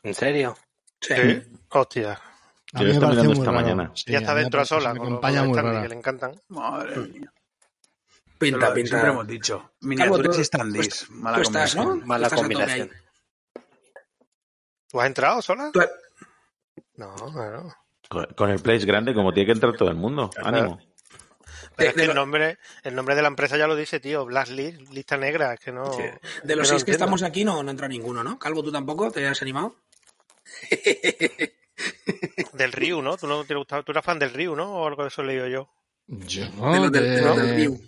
¿En 0.02 0.14
serio? 0.14 0.56
Sí. 1.00 1.14
Sí. 1.16 1.42
Hostia. 1.70 2.20
Yo 2.74 2.84
lo 2.84 2.94
me 2.94 3.00
parece 3.00 3.22
mirando 3.22 3.32
esta 3.32 3.50
raro. 3.50 3.60
mañana. 3.66 3.92
Sí, 3.94 4.12
ya 4.12 4.18
está 4.18 4.34
me 4.34 4.40
dentro 4.40 4.60
a 4.60 4.64
sola 4.64 4.90
una 4.92 5.00
con 5.00 5.12
los 5.12 5.20
muy 5.22 5.22
standees 5.58 5.82
que 5.82 5.88
le 5.88 5.94
encantan. 5.96 6.40
Madre 6.48 6.96
mía. 6.96 7.32
Pinta, 8.38 8.58
Pero 8.60 8.74
pinta. 8.74 8.88
Siempre 8.90 9.10
hemos 9.10 9.26
dicho. 9.26 9.70
Miniaturas 9.80 10.36
tú- 10.36 10.40
y 10.40 10.44
standees. 10.44 11.06
Tú 11.06 11.12
Mala 11.14 11.42
estás, 11.42 11.76
¿no? 11.76 11.84
combinación. 11.84 12.08
Mala 12.08 12.28
ahí. 12.28 12.90
¿Tú 14.88 15.00
has 15.00 15.06
entrado 15.06 15.42
sola? 15.42 15.70
Tú- 15.72 15.80
No, 16.96 17.14
no. 17.16 17.74
Con, 18.08 18.26
con 18.36 18.50
el 18.50 18.60
place 18.60 18.84
grande, 18.86 19.14
como 19.14 19.32
tiene 19.32 19.46
que 19.46 19.52
entrar 19.52 19.74
todo 19.76 19.88
el 19.88 19.96
mundo. 19.96 20.30
Ánimo. 20.42 20.78
Pero 21.76 21.90
es 21.90 21.94
que 21.96 22.02
el 22.02 22.08
lo- 22.08 22.14
nombre, 22.14 22.58
el 22.82 22.94
nombre 22.94 23.14
de 23.14 23.22
la 23.22 23.28
empresa 23.28 23.56
ya 23.56 23.66
lo 23.66 23.76
dice, 23.76 24.00
tío. 24.00 24.24
Blacklist, 24.24 24.80
lista 24.90 25.16
negra. 25.16 25.54
Es 25.54 25.60
que 25.60 25.72
no. 25.72 25.90
De 25.90 26.56
los 26.56 26.58
no 26.58 26.64
seis 26.64 26.84
que 26.84 26.92
entiendo. 26.92 26.92
estamos 26.92 27.22
aquí 27.22 27.44
no, 27.44 27.62
no 27.62 27.70
entra 27.70 27.88
ninguno, 27.88 28.22
¿no? 28.24 28.38
Calvo, 28.38 28.62
¿tú 28.62 28.70
tampoco? 28.72 29.10
¿Te 29.10 29.26
has 29.26 29.40
animado? 29.42 29.76
Del 32.52 32.72
Ryu, 32.72 33.02
¿no? 33.02 33.16
¿Tú 33.16 33.26
no 33.26 33.44
te 33.44 33.54
gustaba? 33.54 33.82
¿Tú 33.82 33.92
eras 33.92 34.04
fan 34.04 34.18
del 34.18 34.32
Ryu, 34.32 34.54
no? 34.54 34.70
O 34.72 34.86
algo 34.86 35.02
de 35.02 35.08
eso 35.08 35.22
he 35.22 35.26
leído 35.26 35.46
yo. 35.48 35.68
Yo, 36.06 36.44
De 36.44 36.90
de, 36.90 37.00
de 37.10 37.22
los 37.22 37.36
del 37.36 37.54
Ryu. 37.56 37.80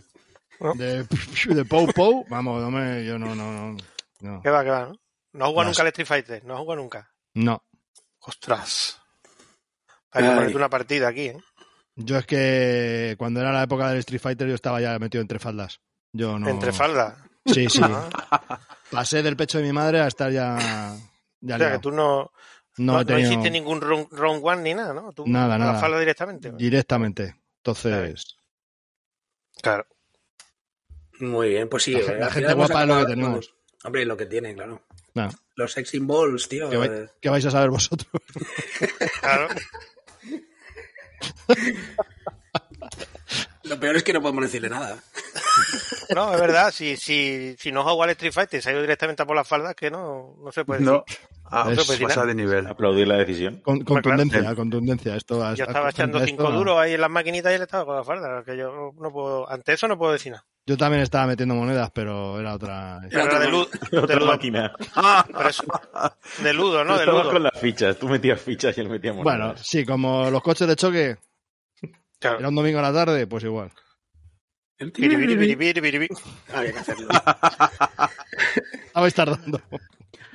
de, 0.75 1.55
de 1.55 1.65
Pou 1.65 1.87
Pou, 1.93 2.25
vamos, 2.29 2.63
no 2.63 2.71
me, 2.71 3.05
yo 3.05 3.19
no, 3.19 3.35
no, 3.35 3.53
no. 3.53 3.77
No. 4.21 4.41
¿Qué 4.43 4.51
va, 4.51 4.65
qué 4.65 4.71
va, 4.71 4.81
no? 4.87 4.93
No 5.33 5.53
No 5.53 5.65
nunca 5.65 5.83
al 5.83 5.89
Street 5.89 6.07
Fighter. 6.07 6.45
No 6.45 6.57
jugado 6.59 6.81
nunca. 6.81 7.11
no. 7.35 7.63
Ostras. 8.27 8.99
Hay 10.13 10.23
que 10.25 10.31
ponerte 10.31 10.57
una 10.57 10.71
partida 10.71 11.09
aquí, 11.09 11.27
¿eh? 11.27 11.37
Yo 11.97 12.19
es 12.19 12.27
que 12.27 13.15
cuando 13.19 13.41
era 13.41 13.53
la 13.53 13.63
época 13.63 13.89
del 13.91 13.99
Street 13.99 14.21
Fighter 14.21 14.49
yo 14.49 14.55
estaba 14.55 14.81
ya 14.81 14.99
metido 14.99 15.23
entre 15.23 15.39
faldas. 15.39 15.81
Yo 16.13 16.39
no. 16.39 16.49
Entre 16.49 16.73
faldas. 16.73 17.17
Sí, 17.47 17.69
sí. 17.69 17.81
Ah, 17.83 18.59
Pasé 18.91 19.23
del 19.23 19.37
pecho 19.37 19.59
de 19.59 19.65
mi 19.65 19.73
madre 19.73 20.01
a 20.01 20.07
estar 20.07 20.31
ya. 20.33 20.97
ya 21.41 21.55
o 21.55 21.59
sea, 21.59 21.73
que 21.73 21.79
tú 21.79 21.91
no, 21.91 22.33
no, 22.79 23.03
no, 23.05 23.19
hiciste 23.19 23.51
ningún 23.51 23.81
round, 23.81 24.09
round 24.13 24.41
one 24.45 24.63
ni 24.63 24.75
nada, 24.75 24.95
¿no? 24.95 25.13
Tú 25.13 25.25
Nada, 25.27 25.55
a 25.57 25.59
la 25.59 25.65
nada. 25.67 25.81
falda 25.81 25.99
directamente. 26.01 26.53
directamente. 26.53 27.37
Entonces, 27.59 28.39
Claro. 29.63 29.87
Muy 31.21 31.51
bien, 31.51 31.69
pues 31.69 31.85
sí. 31.85 31.93
La 31.93 32.01
eh, 32.01 32.31
gente- 32.31 32.49
la 32.49 32.55
guapa 32.55 32.83
es 32.83 32.89
lo 32.89 32.99
que 33.01 33.07
tenemos. 33.07 33.55
Hombre, 33.85 34.05
lo 34.05 34.17
que 34.17 34.27
tiene, 34.27 34.55
claro. 34.55 34.83
Los 35.55 35.73
sex 35.73 35.91
symbols, 35.91 36.49
tío. 36.49 36.69
¿qué, 36.71 36.77
vai- 36.79 36.91
eh, 37.05 37.09
qué 37.21 37.29
vais 37.29 37.45
a 37.47 37.51
saber 37.51 37.71
vosotros? 37.71 38.11
Claro. 39.21 39.49
Lo 43.65 43.81
peor 43.81 43.97
es 43.97 44.03
que 44.03 44.13
no 44.13 44.21
podemos 44.21 44.45
decirle 44.45 44.69
nada. 44.69 44.99
No, 46.15 46.35
es 46.35 46.41
verdad, 46.41 46.71
si, 46.71 46.97
si, 46.97 47.57
si 47.59 47.73
no 47.73 47.83
jugado 47.83 48.03
al 48.03 48.11
Street 48.11 48.33
Fighter 48.33 48.59
y 48.59 48.63
se 48.63 48.69
ha 48.69 48.73
ido 48.73 48.83
directamente 48.83 49.23
a 49.23 49.27
por 49.27 49.37
las 49.37 49.49
faldas, 49.49 49.75
que 49.75 49.91
no, 49.91 50.37
no 50.39 50.53
se 50.53 50.65
puede 50.65 50.81
decir. 50.81 50.93
No, 50.93 51.05
ah, 51.51 51.67
Es- 51.71 51.79
eso 51.79 51.87
pues 51.87 52.01
pasa 52.01 52.25
de 52.27 52.35
nivel. 52.35 52.67
Aplaudir 52.67 53.07
la 53.09 53.17
decisión. 53.17 53.61
Con- 53.63 53.83
contundencia, 53.85 54.41
claro. 54.41 54.57
contundencia. 54.57 55.17
Esto, 55.17 55.55
Yo 55.55 55.65
estaba 55.65 55.91
echando 55.91 56.19
esto- 56.19 56.29
cinco 56.29 56.51
duros 56.51 56.79
ahí 56.79 56.95
en 56.95 57.01
las 57.01 57.11
maquinitas 57.11 57.53
y 57.53 57.57
él 57.57 57.63
estaba 57.63 57.85
con 57.85 57.97
la 57.97 58.05
falda, 58.05 58.43
que 58.45 58.57
yo 58.57 58.93
no, 58.99 59.13
puedo, 59.13 59.51
ante 59.51 59.73
eso 59.73 59.87
no 59.89 59.97
puedo 59.99 60.13
decir 60.13 60.33
nada. 60.33 60.45
Yo 60.67 60.77
también 60.79 61.03
estaba 61.03 61.27
metiendo 61.27 61.55
monedas, 61.55 61.91
pero 61.95 62.41
era 62.41 62.55
otra. 62.55 63.01
Pero 63.11 63.25
era 63.25 63.39
de, 63.39 63.49
lu- 63.51 63.69
de 63.91 63.99
Otra 63.99 64.17
ludo, 64.17 64.27
máquina. 64.29 64.73
eso. 65.49 65.65
De 66.43 66.53
ludo, 66.55 66.85
¿no? 66.85 66.97
De 66.99 67.05
ludo. 67.07 67.31
con 67.31 67.43
las 67.43 67.59
fichas. 67.61 67.99
Tú 67.99 68.09
metías 68.09 68.41
fichas 68.41 68.77
y 68.79 68.81
él 68.81 68.89
metía 68.89 69.13
monedas. 69.13 69.39
Bueno, 69.39 69.55
sí, 69.59 69.85
como 69.85 70.31
los 70.31 70.43
coches 70.43 70.67
de 70.67 70.77
choque, 70.77 71.17
Claro. 72.19 72.39
era 72.39 72.49
un 72.49 72.55
domingo 72.55 72.79
a 72.79 72.83
la 72.83 72.93
tarde, 72.95 73.27
pues 73.27 73.45
igual. 73.45 73.71
Biri, 74.79 75.17
biri, 75.17 75.37
biri, 75.37 75.55
biri, 75.55 75.81
biri, 75.81 75.99
biri. 75.99 76.15
Había 76.55 76.73
que 76.73 76.79
hacerlo. 76.79 77.09
Estabais 78.87 79.15
tardando. 79.15 79.61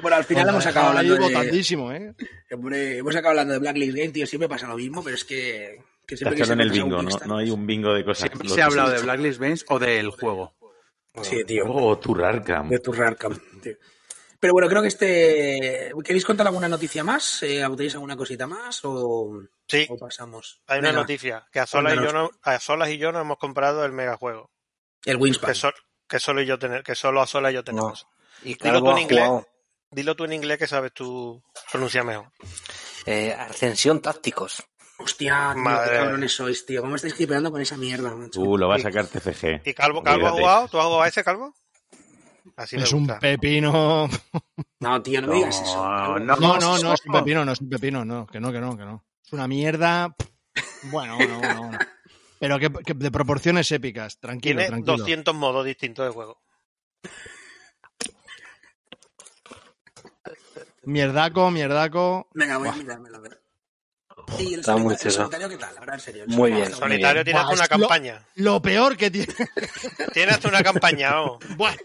Bueno, 0.02 0.18
al 0.18 0.24
final 0.24 0.50
hemos 0.50 0.66
acabado 0.66 0.90
hablando 0.98 1.14
de... 1.16 1.20
botandísimo, 1.20 1.92
¿eh? 1.92 2.14
Hombre, 2.52 2.98
hemos 2.98 3.14
acabado 3.16 3.32
hablando 3.32 3.54
de 3.54 3.60
Blacklist 3.60 3.96
Game, 3.98 4.10
tío. 4.10 4.26
Siempre 4.28 4.48
pasa 4.50 4.68
lo 4.68 4.76
mismo, 4.78 5.04
pero 5.04 5.16
es 5.16 5.26
que... 5.26 5.78
que 6.08 6.16
siempre 6.18 6.38
que 6.38 6.46
se 6.46 6.54
en 6.54 6.62
el 6.62 6.70
bingo, 6.72 7.02
¿no? 7.02 7.10
No 7.26 7.38
hay 7.38 7.50
un 7.52 7.66
bingo 7.68 7.94
de 7.94 8.04
cosas. 8.06 8.30
Siempre 8.30 8.50
se 8.50 8.62
ha 8.62 8.66
hablado 8.66 8.92
de 8.92 9.02
Blacklist 9.02 9.40
Games 9.40 9.66
o 9.70 9.80
del 9.80 10.10
juego. 10.12 10.56
Sí, 11.22 11.44
tío. 11.44 11.66
Oh, 11.68 11.98
tu 12.00 12.14
Rarkham. 12.14 12.70
De 12.70 12.80
tu 12.80 12.94
Rarkham, 12.94 13.38
tío. 13.62 13.74
Pero 14.40 14.54
bueno, 14.54 14.70
creo 14.70 14.82
que 14.82 14.88
este... 14.88 15.92
¿Queréis 16.02 16.24
contar 16.24 16.48
alguna 16.48 16.70
noticia 16.70 17.04
más? 17.04 17.44
Eh, 17.44 17.62
¿Tenéis 17.76 17.96
alguna 17.96 18.16
cosita 18.16 18.48
más 18.48 18.80
o, 18.86 19.42
Sí, 19.68 19.86
o 19.90 19.98
pasamos? 19.98 20.62
hay 20.66 20.80
una 20.80 20.90
Venga, 20.90 21.02
noticia, 21.02 21.46
que 21.52 21.60
a 21.60 21.66
Solas, 21.66 21.94
y 21.96 21.98
yo 21.98 22.14
no, 22.14 22.30
a 22.44 22.58
Solas 22.60 22.90
y 22.90 22.98
yo 22.98 23.12
nos 23.12 23.24
hemos 23.24 23.38
comprado 23.38 23.84
el 23.84 23.92
megajuego. 23.92 24.50
El 25.04 25.18
Winspan. 25.18 25.50
Que, 25.50 25.56
sol- 25.56 25.74
que 26.08 26.20
solo 26.20 26.42
yo 26.42 26.58
tener, 26.58 26.84
que 26.84 26.96
solo 26.96 27.20
a 27.22 27.28
Solas 27.28 27.52
y 27.52 27.56
yo 27.56 27.66
tenemos. 27.66 28.08
Y 28.46 28.56
Calvo 28.56 28.92
tú 28.92 28.98
en 28.98 29.04
inglés. 29.04 29.26
jugado 29.28 29.48
Dilo 29.91 30.15
tú 30.15 30.25
en 30.25 30.34
inglés 30.34 30.58
que 30.58 30.67
sabes 30.67 30.93
tú 30.93 31.41
pronunciar 31.71 32.06
mejor. 32.06 32.32
eh, 33.06 33.34
Ascensión 33.34 34.02
Tácticos. 34.02 34.63
Hostia, 34.97 35.52
tío, 35.54 35.63
Madre. 35.63 35.91
qué 35.91 35.97
cabrones 35.97 36.34
sois, 36.34 36.65
tío. 36.65 36.82
¿Cómo 36.82 36.95
estáis 36.95 37.19
hipeando 37.19 37.52
con 37.52 37.62
esa 37.62 37.78
mierda, 37.78 38.13
macho? 38.13 38.41
Tú 38.41 38.58
lo 38.58 38.67
vas 38.67 38.82
a 38.82 38.84
sacar 38.91 39.08
TFG. 39.08 39.62
¿Y 39.65 39.73
Calvo, 39.73 40.04
Calvo 40.04 40.28
ha 40.28 40.32
jugado? 40.32 40.67
¿Tú 40.67 40.78
has 40.78 40.84
jugado 40.86 41.02
a 41.02 41.08
ese 41.08 41.23
Calvo? 41.23 41.54
Así 42.58 42.75
me 42.75 42.84
Es 42.84 42.91
un 42.93 43.08
pepino. 43.08 44.10
No, 44.82 45.02
tío, 45.02 45.21
no 45.21 45.28
me 45.30 45.36
digas 45.36 45.62
eso. 45.62 45.75
No, 45.75 46.19
No, 46.19 46.36
no, 46.60 46.78
no, 46.80 46.93
es 46.93 47.02
un 47.06 47.13
pepino, 47.13 47.45
no 47.45 47.52
es 47.54 47.62
un 47.62 47.69
pepino, 47.69 48.04
no, 48.04 48.28
que 48.28 48.39
no, 48.39 48.52
que 48.52 48.60
no, 48.60 48.78
que 48.78 48.84
no. 48.86 49.06
Es 49.25 49.32
una 49.34 49.47
mierda. 49.47 50.13
Bueno, 50.84 51.15
bueno, 51.17 51.38
bueno. 51.39 51.62
bueno. 51.63 51.80
Pero 52.39 52.60
que, 52.60 52.69
que 52.86 52.93
de 52.93 53.12
proporciones 53.12 53.71
épicas, 53.71 54.19
tranquilo, 54.19 54.58
Tiene 54.60 54.67
tranquilo. 54.67 54.97
200 54.97 55.36
modos 55.36 55.65
distintos 55.65 56.06
de 56.06 56.12
juego. 56.13 56.41
Mierdaco, 60.84 61.52
mierdaco. 61.52 62.28
Venga, 62.34 62.58
voy 62.58 62.68
a 62.70 62.74
mirármelo, 62.74 63.18
a 63.18 63.20
ver. 63.20 63.42
¿Y 64.38 64.54
el 64.54 64.60
Está 64.60 64.74
muy 64.78 64.96
solitario, 64.96 64.96
el 64.96 65.00
chulo. 65.00 65.12
solitario 65.26 65.50
qué 65.50 65.58
tal? 65.58 65.78
Ahora, 65.78 65.94
en 65.96 66.00
serio. 66.00 66.24
el 66.24 66.30
Muy 66.30 66.36
solitario 66.52 66.65
bien. 66.68 66.80
Solitario 66.80 67.24
tiene 67.24 67.39
hasta 67.39 67.54
una 67.54 67.63
lo- 67.63 67.70
campaña. 67.70 68.26
Lo 68.36 68.62
peor 68.62 68.98
que 68.98 69.10
tiene. 69.12 69.34
Tiene 70.13 70.32
hasta 70.32 70.48
una 70.50 70.62
campaña, 70.63 71.12
vamos. 71.13 71.39
Bueno, 71.58 71.78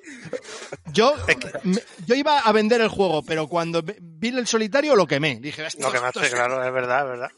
yo, 0.93 1.15
me- 1.63 1.81
yo 2.07 2.15
iba 2.15 2.41
a 2.41 2.53
vender 2.53 2.81
el 2.81 2.89
juego, 2.89 3.23
pero 3.25 3.47
cuando 3.49 3.83
vi 3.83 4.29
el 4.29 4.47
solitario 4.47 4.95
lo 4.97 5.07
quemé. 5.07 5.37
Dije, 5.41 5.63
Lo 5.79 5.91
que 5.93 6.01
me 6.01 6.09
esto 6.09 6.21
claro, 6.33 6.63
es 6.65 6.73
verdad, 6.73 7.01
es 7.05 7.11
verdad. 7.11 7.31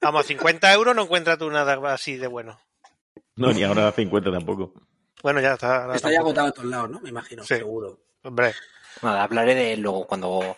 Vamos, 0.00 0.24
a 0.24 0.28
50 0.28 0.72
euros 0.72 0.96
no 0.96 1.02
encuentras 1.02 1.38
tú 1.38 1.48
nada 1.50 1.74
así 1.92 2.16
de 2.16 2.26
bueno. 2.26 2.58
No, 3.36 3.52
ni 3.52 3.62
ahora 3.62 3.88
a 3.88 3.92
50 3.92 4.30
tampoco. 4.32 4.72
Bueno, 5.22 5.40
ya 5.40 5.52
está. 5.54 5.94
Está 5.94 6.10
ya 6.10 6.18
agotado 6.18 6.48
a 6.48 6.52
todos 6.52 6.68
lados, 6.68 6.90
¿no? 6.90 7.00
Me 7.00 7.10
imagino, 7.10 7.42
Sí. 7.44 7.54
seguro. 7.56 8.00
Hombre, 8.24 8.54
Nada, 9.00 9.22
hablaré 9.22 9.54
de 9.54 9.72
él 9.72 9.80
luego 9.80 10.06
cuando 10.06 10.56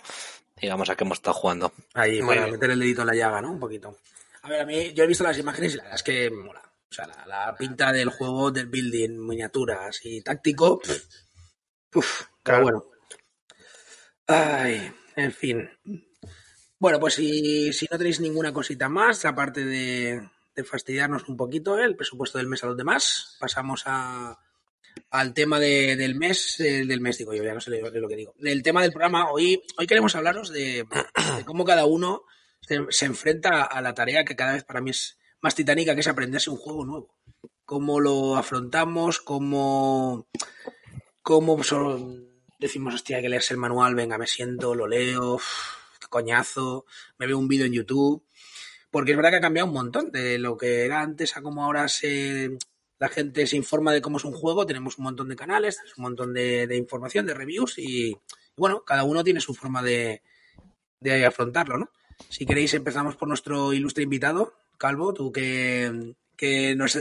digamos 0.60 0.88
a 0.90 0.96
qué 0.96 1.04
hemos 1.04 1.18
estado 1.18 1.34
jugando. 1.34 1.72
Ahí, 1.94 2.20
Muy 2.22 2.34
para 2.34 2.46
bien. 2.46 2.52
meter 2.54 2.70
el 2.70 2.78
dedito 2.80 3.02
en 3.02 3.06
la 3.08 3.14
llaga, 3.14 3.40
¿no? 3.42 3.52
Un 3.52 3.60
poquito. 3.60 3.98
A 4.42 4.48
ver, 4.48 4.60
a 4.62 4.66
mí, 4.66 4.92
yo 4.92 5.04
he 5.04 5.06
visto 5.06 5.24
las 5.24 5.38
imágenes 5.38 5.74
y 5.74 5.76
la 5.76 5.82
verdad 5.84 5.96
es 5.96 6.02
que 6.02 6.30
mola. 6.30 6.60
O 6.90 6.94
sea, 6.94 7.06
la, 7.06 7.26
la 7.26 7.56
pinta 7.56 7.92
del 7.92 8.10
juego, 8.10 8.50
del 8.50 8.66
building, 8.66 9.18
miniaturas 9.26 10.00
y 10.04 10.20
táctico. 10.22 10.80
Uf, 11.94 12.22
pero 12.42 12.62
Claro. 12.62 12.62
bueno. 12.62 12.84
Ay, 14.26 14.92
en 15.16 15.32
fin. 15.32 15.70
Bueno, 16.78 17.00
pues 17.00 17.14
si, 17.14 17.72
si 17.72 17.86
no 17.90 17.98
tenéis 17.98 18.20
ninguna 18.20 18.52
cosita 18.52 18.88
más, 18.88 19.24
aparte 19.24 19.64
de, 19.64 20.28
de 20.54 20.64
fastidiarnos 20.64 21.28
un 21.28 21.36
poquito 21.36 21.78
el 21.78 21.96
presupuesto 21.96 22.38
del 22.38 22.46
mes 22.48 22.62
a 22.62 22.66
los 22.68 22.76
demás, 22.76 23.36
pasamos 23.40 23.82
a, 23.86 24.38
al 25.14 25.32
tema 25.32 25.60
de- 25.60 25.94
del 25.94 26.16
mes, 26.16 26.58
eh, 26.58 26.84
del 26.84 27.00
mes 27.00 27.18
digo 27.18 27.32
yo, 27.32 27.44
ya 27.44 27.54
no 27.54 27.60
sé 27.60 27.70
lo 27.70 28.08
que 28.08 28.16
digo. 28.16 28.34
Del 28.36 28.64
tema 28.64 28.82
del 28.82 28.90
programa, 28.90 29.30
hoy, 29.30 29.62
hoy 29.78 29.86
queremos 29.86 30.16
hablaros 30.16 30.52
de, 30.52 30.84
cómo 31.46 31.64
cada 31.64 31.86
uno 31.86 32.24
se, 32.60 33.04
enfrenta 33.06 33.62
a 33.62 33.80
la 33.80 33.94
tarea 33.94 34.24
que 34.24 34.34
cada 34.34 34.54
vez 34.54 34.64
para 34.64 34.80
mí 34.80 34.90
es 34.90 35.16
más 35.40 35.54
titánica, 35.54 35.94
que 35.94 36.00
es 36.00 36.08
aprenderse 36.08 36.50
un 36.50 36.56
juego 36.56 36.84
nuevo. 36.84 37.14
Cómo 37.64 38.00
lo 38.00 38.34
afrontamos, 38.34 39.20
cómo, 39.20 40.26
cómo 41.22 41.58
decimos, 42.58 42.94
hostia, 42.94 43.18
hay 43.18 43.22
que 43.22 43.28
leerse 43.28 43.54
el 43.54 43.60
manual, 43.60 43.94
venga, 43.94 44.18
me 44.18 44.26
siento, 44.26 44.74
lo 44.74 44.88
leo, 44.88 45.38
qué 46.00 46.08
coñazo, 46.08 46.86
me 47.18 47.28
veo 47.28 47.38
un 47.38 47.46
vídeo 47.46 47.66
en 47.66 47.72
YouTube. 47.72 48.24
Porque 48.90 49.12
es 49.12 49.16
verdad 49.16 49.30
que 49.30 49.36
ha 49.36 49.42
cambiado 49.42 49.68
un 49.68 49.74
montón 49.74 50.10
de 50.10 50.38
lo 50.38 50.56
que 50.56 50.84
era 50.84 51.02
antes 51.02 51.36
a 51.36 51.42
cómo 51.42 51.64
ahora 51.64 51.86
se, 51.88 52.58
la 53.04 53.10
gente 53.10 53.46
se 53.46 53.56
informa 53.56 53.92
de 53.92 54.00
cómo 54.00 54.16
es 54.16 54.24
un 54.24 54.32
juego, 54.32 54.64
tenemos 54.64 54.96
un 54.96 55.04
montón 55.04 55.28
de 55.28 55.36
canales, 55.36 55.78
un 55.98 56.04
montón 56.04 56.32
de, 56.32 56.66
de 56.66 56.78
información, 56.78 57.26
de 57.26 57.34
reviews 57.34 57.78
y, 57.78 58.16
bueno, 58.56 58.82
cada 58.82 59.04
uno 59.04 59.22
tiene 59.22 59.42
su 59.42 59.54
forma 59.54 59.82
de, 59.82 60.22
de 61.00 61.26
afrontarlo, 61.26 61.76
¿no? 61.76 61.90
Si 62.30 62.46
queréis 62.46 62.72
empezamos 62.72 63.14
por 63.16 63.28
nuestro 63.28 63.74
ilustre 63.74 64.04
invitado, 64.04 64.54
Calvo, 64.78 65.12
tú 65.12 65.30
que, 65.30 66.14
que 66.34 66.74
nos 66.74 66.98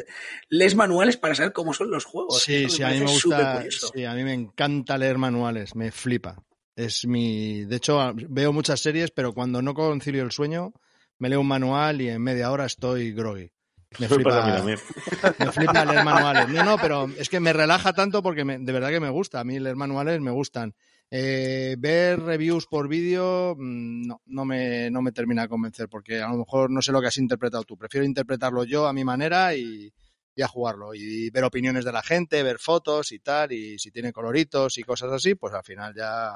lees 0.50 0.76
manuales 0.76 1.16
para 1.16 1.36
saber 1.36 1.54
cómo 1.54 1.74
son 1.74 1.90
los 1.90 2.04
juegos. 2.04 2.44
Sí, 2.44 2.70
sí, 2.70 2.84
a 2.84 2.90
mí 2.90 3.00
me 3.00 3.06
gusta. 3.06 3.64
Sí, 3.70 4.04
a 4.04 4.14
mí 4.14 4.26
me 4.26 4.34
encanta 4.34 4.98
leer 4.98 5.18
manuales, 5.18 5.74
me 5.74 5.90
flipa. 5.94 6.36
Es 6.76 7.06
mi. 7.06 7.64
De 7.64 7.78
hecho, 7.78 8.12
veo 8.14 8.52
muchas 8.52 8.82
series, 8.82 9.12
pero 9.12 9.32
cuando 9.32 9.62
no 9.62 9.74
concilio 9.74 10.24
el 10.24 10.34
sueño, 10.34 10.74
me 11.18 11.30
leo 11.30 11.40
un 11.40 11.48
manual 11.48 12.02
y 12.02 12.10
en 12.10 12.22
media 12.22 12.52
hora 12.52 12.66
estoy 12.66 13.14
groggy. 13.14 13.53
Me 14.00 14.08
pasa 14.08 14.16
a 14.16 14.18
mí 14.18 14.24
flipa, 14.24 14.56
también. 14.58 14.80
me 15.40 15.52
flipa 15.52 15.86
leer 15.86 16.04
manuales. 16.04 16.50
No, 16.50 16.64
no, 16.64 16.78
pero 16.78 17.08
es 17.18 17.30
que 17.30 17.40
me 17.40 17.54
relaja 17.54 17.94
tanto 17.94 18.22
porque 18.24 18.44
me- 18.46 18.60
de 18.60 18.72
verdad 18.72 18.90
que 18.90 19.00
me 19.00 19.10
gusta. 19.10 19.40
A 19.40 19.44
mí 19.44 19.60
leer 19.60 19.76
manuales 19.76 20.20
me 20.22 20.32
gustan. 20.32 20.74
Eh, 21.12 21.76
ver 21.78 22.20
reviews 22.22 22.66
por 22.66 22.88
vídeo 22.88 23.56
mm, 23.58 24.08
no, 24.08 24.22
no, 24.26 24.46
me, 24.46 24.90
no 24.90 25.02
me 25.02 25.12
termina 25.12 25.44
de 25.44 25.48
convencer 25.50 25.88
porque 25.88 26.22
a 26.22 26.30
lo 26.30 26.38
mejor 26.38 26.72
no 26.72 26.82
sé 26.82 26.92
lo 26.92 27.02
que 27.02 27.08
has 27.08 27.18
interpretado 27.18 27.64
tú. 27.64 27.78
Prefiero 27.78 28.06
interpretarlo 28.06 28.64
yo 28.64 28.88
a 28.88 28.94
mi 28.94 29.04
manera 29.04 29.54
y, 29.56 29.94
y 30.36 30.42
a 30.42 30.48
jugarlo. 30.48 30.94
Y 30.96 31.30
ver 31.30 31.44
opiniones 31.44 31.86
de 31.86 31.92
la 31.92 32.02
gente, 32.02 32.42
ver 32.42 32.58
fotos 32.60 33.12
y 33.12 33.20
tal, 33.20 33.52
y 33.52 33.78
si 33.78 33.92
tiene 33.92 34.12
coloritos 34.12 34.78
y 34.78 34.84
cosas 34.84 35.12
así, 35.12 35.36
pues 35.36 35.54
al 35.54 35.64
final 35.64 35.94
ya. 35.96 36.32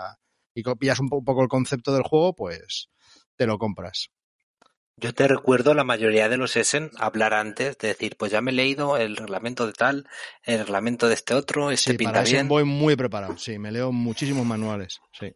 Y 0.53 0.63
copias 0.63 0.99
un 0.99 1.09
poco 1.09 1.41
el 1.41 1.47
concepto 1.47 1.93
del 1.93 2.03
juego, 2.03 2.33
pues 2.35 2.89
te 3.35 3.45
lo 3.45 3.57
compras. 3.59 4.09
Yo 4.99 5.13
te 5.13 5.27
recuerdo 5.27 5.75
la 5.75 5.83
mayoría 5.83 6.27
de 6.27 6.37
los 6.37 6.55
Essen 6.55 6.89
hablar 6.97 7.35
antes 7.35 7.77
de 7.77 7.89
decir, 7.89 8.15
pues 8.17 8.31
ya 8.31 8.41
me 8.41 8.49
he 8.49 8.53
leído 8.55 8.97
el 8.97 9.15
reglamento 9.15 9.67
de 9.67 9.73
tal, 9.73 10.07
el 10.43 10.57
reglamento 10.59 11.07
de 11.07 11.13
este 11.13 11.35
otro, 11.35 11.69
este 11.69 11.91
Sí, 11.91 11.97
pinta 11.97 12.13
para 12.13 12.23
bien. 12.25 12.47
voy 12.47 12.63
muy 12.63 12.95
preparado. 12.95 13.37
Sí, 13.37 13.59
me 13.59 13.71
leo 13.71 13.91
muchísimos 13.91 14.43
manuales. 14.45 14.99
Sí. 15.11 15.31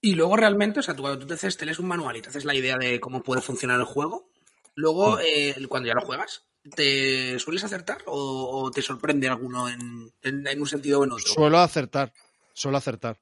Y 0.00 0.14
luego 0.14 0.36
realmente, 0.36 0.80
o 0.80 0.82
sea, 0.82 0.96
tú, 0.96 1.02
cuando 1.02 1.18
tú 1.20 1.26
te, 1.26 1.34
haces, 1.34 1.56
te 1.58 1.66
lees 1.66 1.78
un 1.80 1.86
manual 1.86 2.16
y 2.16 2.22
te 2.22 2.30
haces 2.30 2.46
la 2.46 2.54
idea 2.54 2.78
de 2.78 2.98
cómo 2.98 3.22
puede 3.22 3.42
funcionar 3.42 3.78
el 3.78 3.84
juego, 3.84 4.30
luego, 4.74 5.20
eh, 5.20 5.54
cuando 5.68 5.88
ya 5.88 5.94
lo 5.94 6.00
juegas, 6.00 6.46
¿te 6.74 7.38
sueles 7.38 7.64
acertar 7.64 7.98
o, 8.06 8.62
o 8.64 8.70
te 8.70 8.80
sorprende 8.80 9.28
alguno 9.28 9.68
en, 9.68 10.10
en- 10.22 10.46
en 10.46 10.60
un 10.60 10.66
sentido 10.66 11.00
o 11.00 11.04
en 11.04 11.12
otro? 11.12 11.26
Suelo 11.26 11.58
acertar, 11.58 12.12
suelo 12.54 12.78
acertar. 12.78 13.20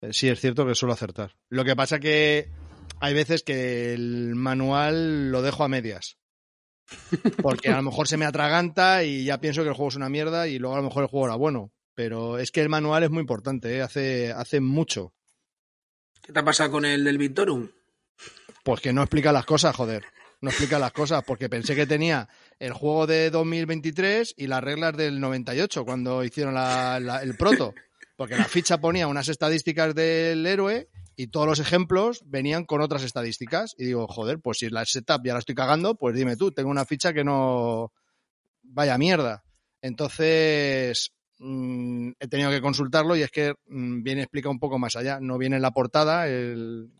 Eh, 0.00 0.14
Sí, 0.14 0.28
es 0.30 0.40
cierto 0.40 0.66
que 0.66 0.74
suelo 0.74 0.94
acertar. 0.94 1.36
Lo 1.50 1.62
que 1.64 1.76
pasa 1.76 2.00
que 2.00 2.48
hay 3.00 3.14
veces 3.14 3.42
que 3.42 3.94
el 3.94 4.34
manual 4.34 5.30
lo 5.30 5.42
dejo 5.42 5.64
a 5.64 5.68
medias. 5.68 6.16
Porque 7.42 7.68
a 7.68 7.76
lo 7.76 7.82
mejor 7.82 8.08
se 8.08 8.16
me 8.16 8.24
atraganta 8.24 9.04
y 9.04 9.24
ya 9.24 9.38
pienso 9.40 9.62
que 9.62 9.68
el 9.68 9.74
juego 9.74 9.90
es 9.90 9.96
una 9.96 10.08
mierda 10.08 10.48
y 10.48 10.58
luego 10.58 10.74
a 10.76 10.78
lo 10.78 10.84
mejor 10.84 11.02
el 11.04 11.08
juego 11.10 11.26
era 11.26 11.34
bueno. 11.36 11.72
Pero 11.94 12.38
es 12.38 12.50
que 12.50 12.60
el 12.60 12.68
manual 12.68 13.02
es 13.02 13.10
muy 13.10 13.20
importante, 13.20 13.76
¿eh? 13.76 13.82
hace, 13.82 14.32
hace 14.32 14.60
mucho. 14.60 15.12
¿Qué 16.22 16.32
te 16.32 16.38
ha 16.38 16.44
pasado 16.44 16.70
con 16.70 16.84
el 16.84 17.04
del 17.04 17.18
Victorum? 17.18 17.68
Pues 18.62 18.80
que 18.80 18.92
no 18.92 19.02
explica 19.02 19.32
las 19.32 19.44
cosas, 19.44 19.74
joder. 19.74 20.04
No 20.40 20.50
explica 20.50 20.78
las 20.78 20.92
cosas, 20.92 21.24
porque 21.24 21.48
pensé 21.48 21.74
que 21.74 21.86
tenía 21.86 22.28
el 22.60 22.72
juego 22.72 23.08
de 23.08 23.30
2023 23.30 24.34
y 24.36 24.46
las 24.46 24.62
reglas 24.62 24.96
del 24.96 25.18
98 25.20 25.84
cuando 25.84 26.22
hicieron 26.22 26.54
la- 26.54 27.00
la- 27.00 27.22
el 27.22 27.36
proto. 27.36 27.74
Porque 28.16 28.36
la 28.36 28.44
ficha 28.44 28.78
ponía 28.78 29.08
unas 29.08 29.28
estadísticas 29.28 29.94
del 29.96 30.46
héroe 30.46 30.88
y 31.20 31.26
todos 31.26 31.48
los 31.48 31.58
ejemplos 31.58 32.22
venían 32.26 32.64
con 32.64 32.80
otras 32.80 33.02
estadísticas. 33.02 33.74
Y 33.76 33.86
digo, 33.86 34.06
joder, 34.06 34.38
pues 34.38 34.58
si 34.58 34.70
la 34.70 34.84
setup 34.84 35.24
ya 35.24 35.32
la 35.32 35.40
estoy 35.40 35.56
cagando, 35.56 35.96
pues 35.96 36.14
dime 36.14 36.36
tú, 36.36 36.52
tengo 36.52 36.70
una 36.70 36.84
ficha 36.84 37.12
que 37.12 37.24
no. 37.24 37.92
Vaya 38.62 38.96
mierda. 38.98 39.42
Entonces, 39.82 41.10
mm, 41.40 42.10
he 42.20 42.28
tenido 42.28 42.50
que 42.52 42.60
consultarlo 42.60 43.16
y 43.16 43.22
es 43.22 43.32
que 43.32 43.52
mm, 43.66 44.04
viene 44.04 44.22
explica 44.22 44.48
un 44.48 44.60
poco 44.60 44.78
más 44.78 44.94
allá. 44.94 45.18
No 45.20 45.38
viene 45.38 45.56
en 45.56 45.62
la 45.62 45.72
portada 45.72 46.28
el, 46.28 46.92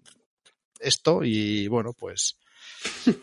esto 0.81 1.23
y 1.23 1.69
bueno, 1.69 1.93
pues 1.93 2.41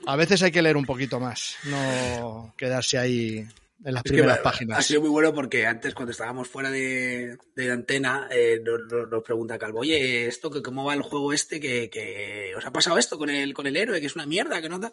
a 0.08 0.15
veces 0.15 0.43
hay 0.43 0.51
que 0.51 0.62
leer 0.62 0.77
un 0.77 0.86
poquito 0.86 1.19
más, 1.19 1.58
no 1.65 2.53
quedarse 2.55 2.97
ahí 2.97 3.45
en 3.83 3.93
las 3.93 4.05
Es 4.05 4.11
primeras 4.11 4.38
me- 4.38 4.43
páginas. 4.43 4.79
Ha 4.79 4.81
sido 4.81 5.01
muy 5.01 5.09
bueno 5.09 5.33
porque 5.33 5.65
antes, 5.65 5.93
cuando 5.93 6.11
estábamos 6.11 6.47
fuera 6.47 6.71
de, 6.71 7.38
de 7.55 7.71
antena, 7.71 8.27
eh, 8.31 8.61
nos, 8.63 9.23
pregunta 9.23 9.57
Calvo, 9.59 9.79
oye, 9.79 10.27
esto 10.27 10.49
que 10.49 10.61
cómo 10.61 10.85
va 10.85 10.93
el 10.93 11.01
juego 11.01 11.33
este, 11.33 11.59
que, 11.59 11.89
que 11.89 12.53
os 12.55 12.65
ha 12.65 12.71
pasado 12.71 12.97
esto 12.97 13.17
con 13.17 13.29
el, 13.29 13.53
con 13.53 13.67
el 13.67 13.75
héroe, 13.77 13.99
que 13.99 14.07
es 14.07 14.15
una 14.15 14.25
mierda, 14.25 14.61
que 14.61 14.69
no 14.69 14.79
da. 14.79 14.91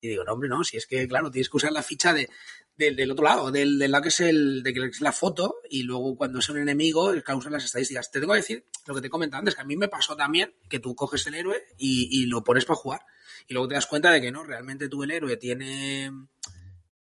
Y 0.00 0.08
digo, 0.08 0.24
no, 0.24 0.32
hombre, 0.32 0.48
no, 0.48 0.64
si 0.64 0.76
es 0.76 0.86
que, 0.86 1.06
claro, 1.08 1.30
tienes 1.30 1.48
que 1.48 1.56
usar 1.56 1.72
la 1.72 1.82
ficha 1.82 2.12
de, 2.12 2.28
del, 2.76 2.96
del 2.96 3.10
otro 3.12 3.24
lado, 3.24 3.50
del, 3.50 3.78
del 3.78 3.90
lado 3.92 4.02
que 4.02 4.08
es 4.10 4.20
el, 4.20 4.62
de 4.62 4.74
que 4.74 4.84
es 4.84 5.00
la 5.00 5.12
foto, 5.12 5.56
y 5.70 5.84
luego 5.84 6.16
cuando 6.16 6.40
es 6.40 6.48
un 6.50 6.58
enemigo, 6.58 7.14
es 7.14 7.22
que 7.24 7.32
usas 7.32 7.52
las 7.52 7.64
estadísticas. 7.64 8.10
Te 8.10 8.20
tengo 8.20 8.34
que 8.34 8.40
decir 8.40 8.66
lo 8.86 8.94
que 8.94 9.00
te 9.00 9.08
comentaba 9.08 9.38
antes, 9.38 9.54
que 9.54 9.62
a 9.62 9.64
mí 9.64 9.76
me 9.76 9.88
pasó 9.88 10.16
también 10.16 10.54
que 10.68 10.78
tú 10.80 10.94
coges 10.94 11.26
el 11.26 11.34
héroe 11.36 11.64
y, 11.78 12.08
y 12.10 12.26
lo 12.26 12.44
pones 12.44 12.66
para 12.66 12.76
jugar. 12.76 13.00
Y 13.46 13.54
luego 13.54 13.68
te 13.68 13.74
das 13.74 13.86
cuenta 13.86 14.10
de 14.10 14.20
que 14.20 14.30
no, 14.32 14.44
realmente 14.44 14.88
tú 14.88 15.02
el 15.04 15.10
héroe 15.12 15.36
tiene 15.38 16.10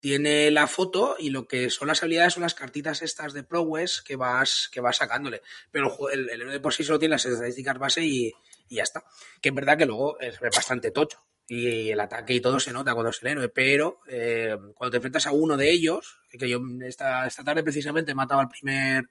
tiene 0.02 0.50
la 0.50 0.66
foto 0.66 1.14
y 1.16 1.30
lo 1.30 1.46
que 1.46 1.70
son 1.70 1.86
las 1.86 2.02
habilidades 2.02 2.34
son 2.34 2.42
las 2.42 2.54
cartitas 2.54 3.02
estas 3.02 3.32
de 3.34 3.44
Prowess 3.44 4.02
que 4.02 4.16
vas, 4.16 4.68
que 4.72 4.80
vas 4.80 4.96
sacándole. 4.96 5.42
Pero 5.70 6.10
el, 6.10 6.28
el, 6.28 6.40
héroe 6.40 6.54
de 6.54 6.58
por 6.58 6.74
sí 6.74 6.82
solo 6.82 6.98
tiene 6.98 7.14
las 7.14 7.24
estadísticas 7.24 7.78
base 7.78 8.04
y, 8.04 8.32
y 8.68 8.74
ya 8.74 8.82
está. 8.82 9.04
Que 9.40 9.50
es 9.50 9.54
verdad 9.54 9.78
que 9.78 9.86
luego 9.86 10.18
es 10.18 10.40
bastante 10.40 10.90
tocho. 10.90 11.24
Y 11.46 11.90
el 11.90 12.00
ataque 12.00 12.34
y 12.34 12.40
todo 12.40 12.58
se 12.58 12.72
nota 12.72 12.94
cuando 12.94 13.10
es 13.10 13.22
el 13.22 13.28
héroe. 13.28 13.48
Pero 13.48 14.00
eh, 14.08 14.56
cuando 14.74 14.90
te 14.90 14.96
enfrentas 14.96 15.28
a 15.28 15.32
uno 15.32 15.56
de 15.56 15.70
ellos, 15.70 16.18
que 16.32 16.48
yo 16.48 16.60
esta, 16.80 17.24
esta 17.28 17.44
tarde 17.44 17.62
precisamente 17.62 18.10
he 18.10 18.16
matado 18.16 18.40
al 18.40 18.48
primer, 18.48 19.04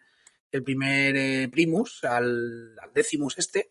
el 0.51 0.61
primer 0.61 1.15
eh, 1.15 1.47
Primus, 1.49 2.03
al, 2.03 2.77
al 2.77 2.93
Decimus 2.93 3.37
este, 3.37 3.69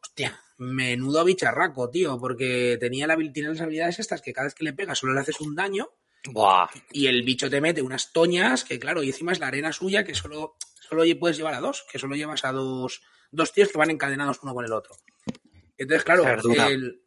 hostia, 0.00 0.40
menudo 0.56 1.24
bicharraco, 1.24 1.90
tío, 1.90 2.16
porque 2.20 2.76
tenía 2.78 3.08
la, 3.08 3.16
tiene 3.16 3.48
las 3.48 3.60
habilidades 3.60 3.98
estas 3.98 4.22
que 4.22 4.32
cada 4.32 4.44
vez 4.44 4.54
que 4.54 4.62
le 4.62 4.72
pegas 4.72 5.00
solo 5.00 5.14
le 5.14 5.20
haces 5.20 5.40
un 5.40 5.56
daño 5.56 5.90
Buah. 6.28 6.68
y 6.92 7.06
el 7.06 7.22
bicho 7.22 7.48
te 7.48 7.60
mete 7.60 7.80
unas 7.82 8.12
toñas 8.12 8.64
que, 8.64 8.78
claro, 8.78 9.02
y 9.02 9.08
encima 9.08 9.32
es 9.32 9.38
la 9.40 9.46
arena 9.46 9.72
suya 9.72 10.04
que 10.04 10.14
solo, 10.14 10.56
solo 10.88 11.02
puedes 11.18 11.36
llevar 11.38 11.54
a 11.54 11.60
dos, 11.60 11.86
que 11.90 11.98
solo 11.98 12.14
llevas 12.16 12.44
a 12.44 12.52
dos, 12.52 13.02
dos 13.30 13.52
tíos 13.52 13.68
que 13.70 13.78
van 13.78 13.90
encadenados 13.90 14.38
uno 14.42 14.52
con 14.54 14.64
el 14.64 14.72
otro. 14.72 14.94
Entonces, 15.78 16.04
claro, 16.04 16.22
Esa 16.24 16.34
es 16.34 16.42
dura. 16.42 16.66
el- 16.68 17.02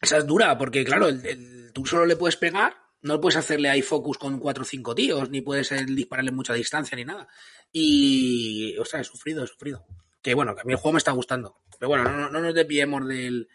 esa 0.00 0.16
es 0.18 0.26
dura, 0.26 0.56
porque, 0.56 0.84
claro, 0.84 1.08
el- 1.08 1.26
el- 1.26 1.72
tú 1.74 1.84
solo 1.84 2.06
le 2.06 2.16
puedes 2.16 2.36
pegar, 2.36 2.76
no 3.02 3.20
puedes 3.20 3.36
hacerle 3.36 3.68
ahí 3.68 3.82
focus 3.82 4.16
con 4.16 4.38
cuatro 4.38 4.62
o 4.62 4.66
cinco 4.66 4.94
tíos, 4.94 5.28
ni 5.30 5.40
puedes 5.42 5.70
eh, 5.72 5.84
dispararle 5.86 6.30
mucha 6.32 6.54
distancia 6.54 6.96
ni 6.96 7.04
nada. 7.04 7.28
Y, 7.72 8.76
ostras, 8.78 9.02
he 9.06 9.10
sufrido, 9.10 9.44
he 9.44 9.46
sufrido. 9.46 9.84
Que 10.22 10.34
bueno, 10.34 10.54
que 10.54 10.62
a 10.62 10.64
mí 10.64 10.72
el 10.72 10.78
juego 10.78 10.94
me 10.94 10.98
está 10.98 11.12
gustando. 11.12 11.58
Pero 11.78 11.88
bueno, 11.90 12.04
no, 12.04 12.16
no- 12.16 12.30
no 12.30 12.40
nos 12.40 12.54
desviemos 12.54 13.06
del, 13.06 13.48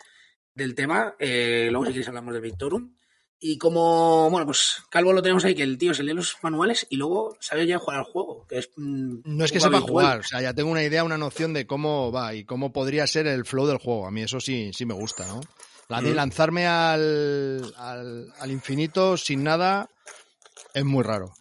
del 0.54 0.76
tema. 0.76 1.16
Eh, 1.20 1.68
luego, 1.72 1.86
si 1.86 1.92
queréis, 1.92 2.08
hablamos 2.08 2.34
de 2.34 2.40
Victorum. 2.40 2.96
Y 3.46 3.58
como, 3.58 4.30
bueno, 4.30 4.46
pues 4.46 4.84
Calvo 4.90 5.12
lo 5.12 5.22
tenemos 5.22 5.44
ahí, 5.44 5.54
que 5.54 5.64
el 5.64 5.78
tío 5.78 5.94
se 5.94 6.02
lee 6.02 6.14
los 6.14 6.38
manuales 6.44 6.88
y 6.90 6.96
luego 6.96 7.36
sabe 7.42 7.68
ya 7.68 7.78
jugar 7.78 8.00
al 8.00 8.06
juego, 8.06 8.46
que 8.48 8.60
es... 8.60 8.70
mm, 8.78 9.16
No 9.26 9.44
es 9.44 9.52
que 9.52 9.60
sepa 9.60 9.82
jugar, 9.82 10.22
o 10.22 10.24
sea, 10.24 10.42
ya 10.42 10.54
tengo 10.54 10.72
una 10.72 10.82
idea, 10.82 11.04
una 11.04 11.18
noción 11.18 11.52
de 11.52 11.68
cómo 11.68 12.10
va 12.10 12.34
y 12.34 12.46
cómo 12.46 12.72
podría 12.72 13.06
ser 13.06 13.28
el 13.28 13.44
flow 13.44 13.68
del 13.68 13.80
juego. 13.80 14.08
A 14.08 14.12
mí 14.12 14.22
eso 14.22 14.40
sí, 14.40 14.72
sí 14.74 14.86
me 14.86 14.94
gusta, 14.94 15.28
¿no? 15.28 15.42
La 15.90 16.02
de 16.02 16.12
Mm. 16.14 16.16
lanzarme 16.16 16.68
al, 16.68 17.74
al, 17.76 18.32
al 18.40 18.52
infinito 18.52 19.18
sin 19.18 19.44
nada 19.44 19.90
es 20.74 20.86
muy 20.86 21.04
raro. 21.04 21.34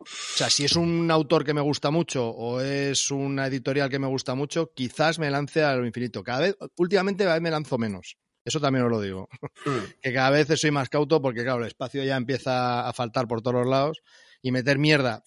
O 0.00 0.04
sea, 0.36 0.50
si 0.50 0.64
es 0.64 0.74
un 0.74 1.08
autor 1.12 1.44
que 1.44 1.54
me 1.54 1.60
gusta 1.60 1.92
mucho 1.92 2.26
o 2.26 2.60
es 2.60 3.12
una 3.12 3.46
editorial 3.46 3.88
que 3.88 4.00
me 4.00 4.08
gusta 4.08 4.34
mucho, 4.34 4.72
quizás 4.74 5.20
me 5.20 5.30
lance 5.30 5.62
al 5.62 5.86
infinito. 5.86 6.24
Cada 6.24 6.40
vez, 6.40 6.56
últimamente 6.76 7.22
cada 7.22 7.34
vez 7.36 7.42
me 7.42 7.52
lanzo 7.52 7.78
menos. 7.78 8.16
Eso 8.44 8.60
también 8.60 8.84
os 8.84 8.90
lo 8.90 9.00
digo. 9.00 9.28
Mm. 9.66 9.70
que 10.02 10.12
cada 10.12 10.30
vez 10.30 10.48
soy 10.60 10.70
más 10.70 10.88
cauto 10.88 11.20
porque, 11.20 11.42
claro, 11.42 11.60
el 11.60 11.66
espacio 11.66 12.02
ya 12.04 12.16
empieza 12.16 12.88
a 12.88 12.92
faltar 12.92 13.26
por 13.26 13.42
todos 13.42 13.56
los 13.56 13.68
lados 13.68 14.02
y 14.42 14.52
meter 14.52 14.78
mierda. 14.78 15.24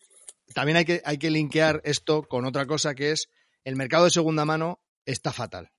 También 0.54 0.78
hay 0.78 0.86
que, 0.86 1.02
hay 1.06 1.18
que 1.18 1.32
linkear 1.32 1.82
esto 1.84 2.24
con 2.24 2.46
otra 2.46 2.66
cosa 2.66 2.96
que 2.96 3.12
es 3.12 3.30
el 3.64 3.76
mercado 3.76 4.06
de 4.06 4.12
segunda 4.12 4.46
mano 4.46 4.82
está 5.06 5.32
fatal. 5.32 5.72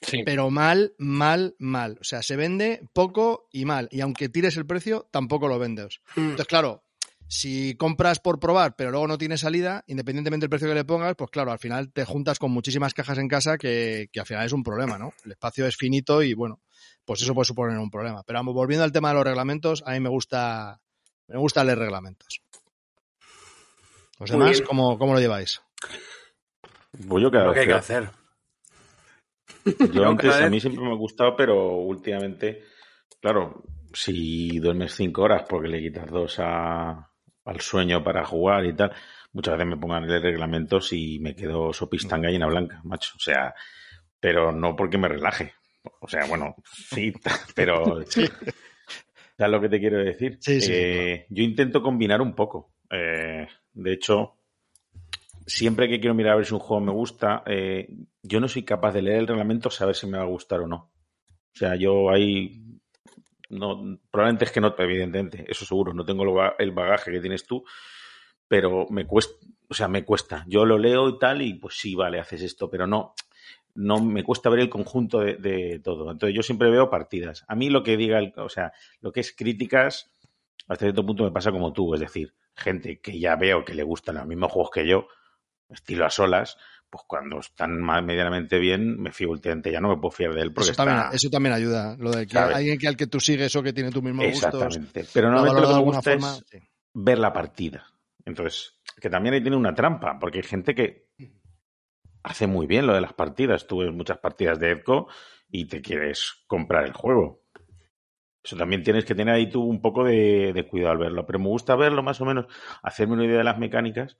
Sí. 0.00 0.22
Pero 0.24 0.50
mal, 0.50 0.94
mal, 0.98 1.54
mal. 1.58 1.98
O 2.00 2.04
sea, 2.04 2.22
se 2.22 2.34
vende 2.34 2.88
poco 2.92 3.48
y 3.52 3.64
mal. 3.64 3.88
Y 3.92 4.00
aunque 4.00 4.28
tires 4.28 4.56
el 4.56 4.66
precio, 4.66 5.08
tampoco 5.12 5.46
lo 5.46 5.60
vendes. 5.60 6.00
Mm. 6.16 6.20
Entonces, 6.20 6.46
claro, 6.48 6.84
si 7.32 7.74
compras 7.76 8.20
por 8.20 8.38
probar, 8.38 8.76
pero 8.76 8.90
luego 8.90 9.08
no 9.08 9.16
tiene 9.16 9.38
salida, 9.38 9.84
independientemente 9.86 10.44
del 10.44 10.50
precio 10.50 10.68
que 10.68 10.74
le 10.74 10.84
pongas, 10.84 11.16
pues 11.16 11.30
claro, 11.30 11.50
al 11.50 11.58
final 11.58 11.90
te 11.90 12.04
juntas 12.04 12.38
con 12.38 12.50
muchísimas 12.50 12.92
cajas 12.92 13.16
en 13.16 13.26
casa 13.26 13.56
que, 13.56 14.10
que 14.12 14.20
al 14.20 14.26
final 14.26 14.44
es 14.44 14.52
un 14.52 14.62
problema, 14.62 14.98
¿no? 14.98 15.14
El 15.24 15.32
espacio 15.32 15.66
es 15.66 15.74
finito 15.78 16.22
y 16.22 16.34
bueno, 16.34 16.60
pues 17.06 17.22
eso 17.22 17.32
puede 17.32 17.46
suponer 17.46 17.78
un 17.78 17.90
problema. 17.90 18.22
Pero 18.22 18.38
vamos, 18.38 18.52
volviendo 18.52 18.84
al 18.84 18.92
tema 18.92 19.08
de 19.08 19.14
los 19.14 19.24
reglamentos, 19.24 19.82
a 19.86 19.92
mí 19.92 20.00
me 20.00 20.10
gusta, 20.10 20.78
me 21.28 21.38
gusta 21.38 21.64
leer 21.64 21.78
reglamentos. 21.78 22.42
¿Los 24.20 24.30
Muy 24.30 24.38
demás, 24.38 24.60
cómo, 24.60 24.98
cómo 24.98 25.14
lo 25.14 25.20
lleváis? 25.20 25.62
Pues 27.08 27.22
yo 27.22 27.30
que 27.30 27.38
hay 27.38 27.66
que 27.66 27.72
hacer. 27.72 28.10
Yo 29.90 30.06
antes, 30.06 30.34
a 30.34 30.50
mí 30.50 30.60
siempre 30.60 30.84
me 30.84 30.92
ha 30.92 30.96
gustado, 30.96 31.34
pero 31.34 31.76
últimamente, 31.76 32.62
claro, 33.22 33.64
si 33.94 34.58
duermes 34.58 34.94
cinco 34.94 35.22
horas 35.22 35.44
porque 35.48 35.68
le 35.68 35.80
quitas 35.80 36.10
dos 36.10 36.36
a- 36.38 37.08
al 37.44 37.60
sueño 37.60 38.02
para 38.04 38.24
jugar 38.24 38.64
y 38.64 38.74
tal, 38.74 38.92
muchas 39.32 39.54
veces 39.54 39.68
me 39.68 39.76
pongan 39.76 40.06
leer 40.06 40.22
reglamentos 40.22 40.92
y 40.92 41.18
me 41.20 41.34
quedo 41.34 41.72
sopistán 41.72 42.22
gallina 42.22 42.46
blanca, 42.46 42.80
macho. 42.84 43.14
O 43.16 43.20
sea, 43.20 43.54
pero 44.20 44.52
no 44.52 44.76
porque 44.76 44.98
me 44.98 45.08
relaje. 45.08 45.54
O 46.00 46.08
sea, 46.08 46.26
bueno, 46.26 46.54
sí, 46.64 47.12
pero... 47.54 48.04
¿Sabes 49.36 49.52
lo 49.52 49.60
que 49.60 49.68
te 49.68 49.80
quiero 49.80 49.98
decir? 49.98 50.38
Sí, 50.40 50.60
sí, 50.60 50.70
Eh, 50.72 51.26
Yo 51.30 51.42
intento 51.42 51.82
combinar 51.82 52.20
un 52.20 52.34
poco. 52.34 52.74
Eh, 52.90 53.48
de 53.72 53.92
hecho, 53.92 54.36
siempre 55.46 55.88
que 55.88 55.98
quiero 55.98 56.14
mirar 56.14 56.34
a 56.34 56.36
ver 56.36 56.46
si 56.46 56.54
un 56.54 56.60
juego 56.60 56.80
me 56.80 56.92
gusta, 56.92 57.42
eh, 57.46 57.88
yo 58.22 58.40
no 58.40 58.46
soy 58.46 58.62
capaz 58.62 58.92
de 58.92 59.02
leer 59.02 59.18
el 59.18 59.26
reglamento 59.26 59.70
saber 59.70 59.96
si 59.96 60.06
me 60.06 60.18
va 60.18 60.24
a 60.24 60.28
gustar 60.28 60.60
o 60.60 60.68
no. 60.68 60.92
O 61.54 61.58
sea, 61.58 61.74
yo 61.74 62.10
ahí 62.10 62.80
no, 63.52 63.98
probablemente 64.10 64.46
es 64.46 64.52
que 64.52 64.60
no, 64.60 64.74
evidentemente, 64.78 65.44
eso 65.48 65.64
seguro, 65.64 65.94
no 65.94 66.04
tengo 66.04 66.24
el 66.24 66.30
ba- 66.30 66.56
el 66.58 66.72
bagaje 66.72 67.12
que 67.12 67.20
tienes 67.20 67.46
tú, 67.46 67.64
pero 68.48 68.86
me 68.90 69.06
cuesta, 69.06 69.34
o 69.68 69.74
sea, 69.74 69.88
me 69.88 70.04
cuesta. 70.04 70.44
Yo 70.48 70.64
lo 70.66 70.78
leo 70.78 71.08
y 71.08 71.18
tal, 71.18 71.42
y 71.42 71.54
pues 71.54 71.76
sí, 71.78 71.94
vale, 71.94 72.20
haces 72.20 72.42
esto, 72.42 72.70
pero 72.70 72.86
no, 72.86 73.14
no 73.74 74.00
me 74.00 74.24
cuesta 74.24 74.50
ver 74.50 74.60
el 74.60 74.70
conjunto 74.70 75.20
de, 75.20 75.80
todo. 75.84 76.10
Entonces 76.10 76.36
yo 76.36 76.42
siempre 76.42 76.70
veo 76.70 76.90
partidas. 76.90 77.44
A 77.48 77.54
mí 77.56 77.70
lo 77.70 77.82
que 77.82 77.96
diga, 77.96 78.20
o 78.36 78.48
sea, 78.48 78.72
lo 79.00 79.12
que 79.12 79.20
es 79.20 79.32
críticas, 79.34 80.10
hasta 80.68 80.86
cierto 80.86 81.06
punto 81.06 81.24
me 81.24 81.30
pasa 81.32 81.52
como 81.52 81.72
tú, 81.72 81.94
es 81.94 82.00
decir, 82.00 82.34
gente 82.54 83.00
que 83.00 83.18
ya 83.18 83.36
veo 83.36 83.64
que 83.64 83.74
le 83.74 83.82
gustan 83.82 84.16
los 84.16 84.26
mismos 84.26 84.52
juegos 84.52 84.70
que 84.72 84.86
yo, 84.86 85.08
estilo 85.70 86.04
a 86.06 86.10
solas, 86.10 86.58
pues 86.92 87.04
cuando 87.06 87.38
están 87.38 87.80
más 87.80 88.04
medianamente 88.04 88.58
bien, 88.58 89.00
me 89.00 89.12
fío 89.12 89.30
últimamente, 89.30 89.72
ya 89.72 89.80
no 89.80 89.88
me 89.88 89.96
puedo 89.96 90.10
fiar 90.10 90.34
de 90.34 90.42
él 90.42 90.52
porque 90.52 90.72
Eso 90.72 90.76
también, 90.76 90.98
está... 90.98 91.16
eso 91.16 91.30
también 91.30 91.54
ayuda. 91.54 91.96
Lo 91.98 92.10
de 92.10 92.26
que 92.26 92.34
¿Sabes? 92.34 92.56
alguien 92.56 92.78
que 92.78 92.86
al 92.86 92.98
que 92.98 93.06
tú 93.06 93.18
sigues 93.18 93.56
o 93.56 93.62
que 93.62 93.72
tiene 93.72 93.90
tus 93.90 94.02
mismos 94.02 94.26
gustos. 94.26 94.52
Exactamente. 94.62 95.06
Pero 95.14 95.30
normalmente 95.30 95.62
lo 95.62 95.68
que 95.68 95.74
me 95.74 95.82
gusta 95.84 96.02
forma. 96.02 96.32
es 96.32 96.44
sí. 96.50 96.58
ver 96.92 97.18
la 97.18 97.32
partida. 97.32 97.86
Entonces, 98.26 98.78
que 99.00 99.08
también 99.08 99.34
ahí 99.34 99.40
tiene 99.40 99.56
una 99.56 99.74
trampa, 99.74 100.18
porque 100.20 100.40
hay 100.40 100.44
gente 100.44 100.74
que 100.74 101.08
hace 102.22 102.46
muy 102.46 102.66
bien 102.66 102.86
lo 102.86 102.92
de 102.92 103.00
las 103.00 103.14
partidas. 103.14 103.66
Tú 103.66 103.78
ves 103.78 103.90
muchas 103.90 104.18
partidas 104.18 104.58
de 104.58 104.72
Edco 104.72 105.08
y 105.48 105.64
te 105.64 105.80
quieres 105.80 106.44
comprar 106.46 106.84
el 106.84 106.92
juego. 106.92 107.40
Eso 108.44 108.56
también 108.56 108.82
tienes 108.82 109.06
que 109.06 109.14
tener 109.14 109.34
ahí 109.34 109.48
tú 109.48 109.62
un 109.62 109.80
poco 109.80 110.04
de, 110.04 110.52
de 110.52 110.68
cuidado 110.68 110.92
al 110.92 110.98
verlo. 110.98 111.24
Pero 111.24 111.38
me 111.38 111.48
gusta 111.48 111.74
verlo 111.74 112.02
más 112.02 112.20
o 112.20 112.26
menos, 112.26 112.48
hacerme 112.82 113.14
una 113.14 113.24
idea 113.24 113.38
de 113.38 113.44
las 113.44 113.58
mecánicas. 113.58 114.18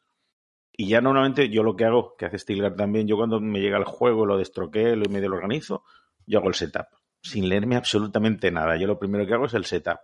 Y 0.74 0.88
ya 0.88 1.00
normalmente 1.00 1.50
yo 1.50 1.62
lo 1.62 1.76
que 1.76 1.84
hago, 1.84 2.16
que 2.16 2.26
hace 2.26 2.38
Stilgar 2.38 2.74
también, 2.74 3.06
yo 3.06 3.16
cuando 3.16 3.40
me 3.40 3.60
llega 3.60 3.76
el 3.76 3.84
juego, 3.84 4.24
lo 4.24 4.38
destroquelo 4.38 5.04
y 5.04 5.08
medio 5.08 5.28
lo 5.28 5.36
organizo, 5.36 5.84
yo 6.26 6.38
hago 6.38 6.48
el 6.48 6.54
setup. 6.54 6.86
Sin 7.22 7.48
leerme 7.48 7.76
absolutamente 7.76 8.50
nada. 8.50 8.76
Yo 8.76 8.86
lo 8.86 8.98
primero 8.98 9.26
que 9.26 9.34
hago 9.34 9.46
es 9.46 9.54
el 9.54 9.64
setup. 9.64 10.00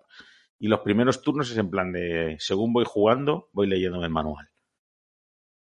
Y 0.58 0.68
los 0.68 0.80
primeros 0.80 1.22
turnos 1.22 1.50
es 1.50 1.56
en 1.56 1.70
plan 1.70 1.92
de, 1.92 2.36
según 2.38 2.72
voy 2.72 2.84
jugando, 2.86 3.48
voy 3.52 3.66
leyéndome 3.66 4.04
el 4.04 4.12
manual. 4.12 4.50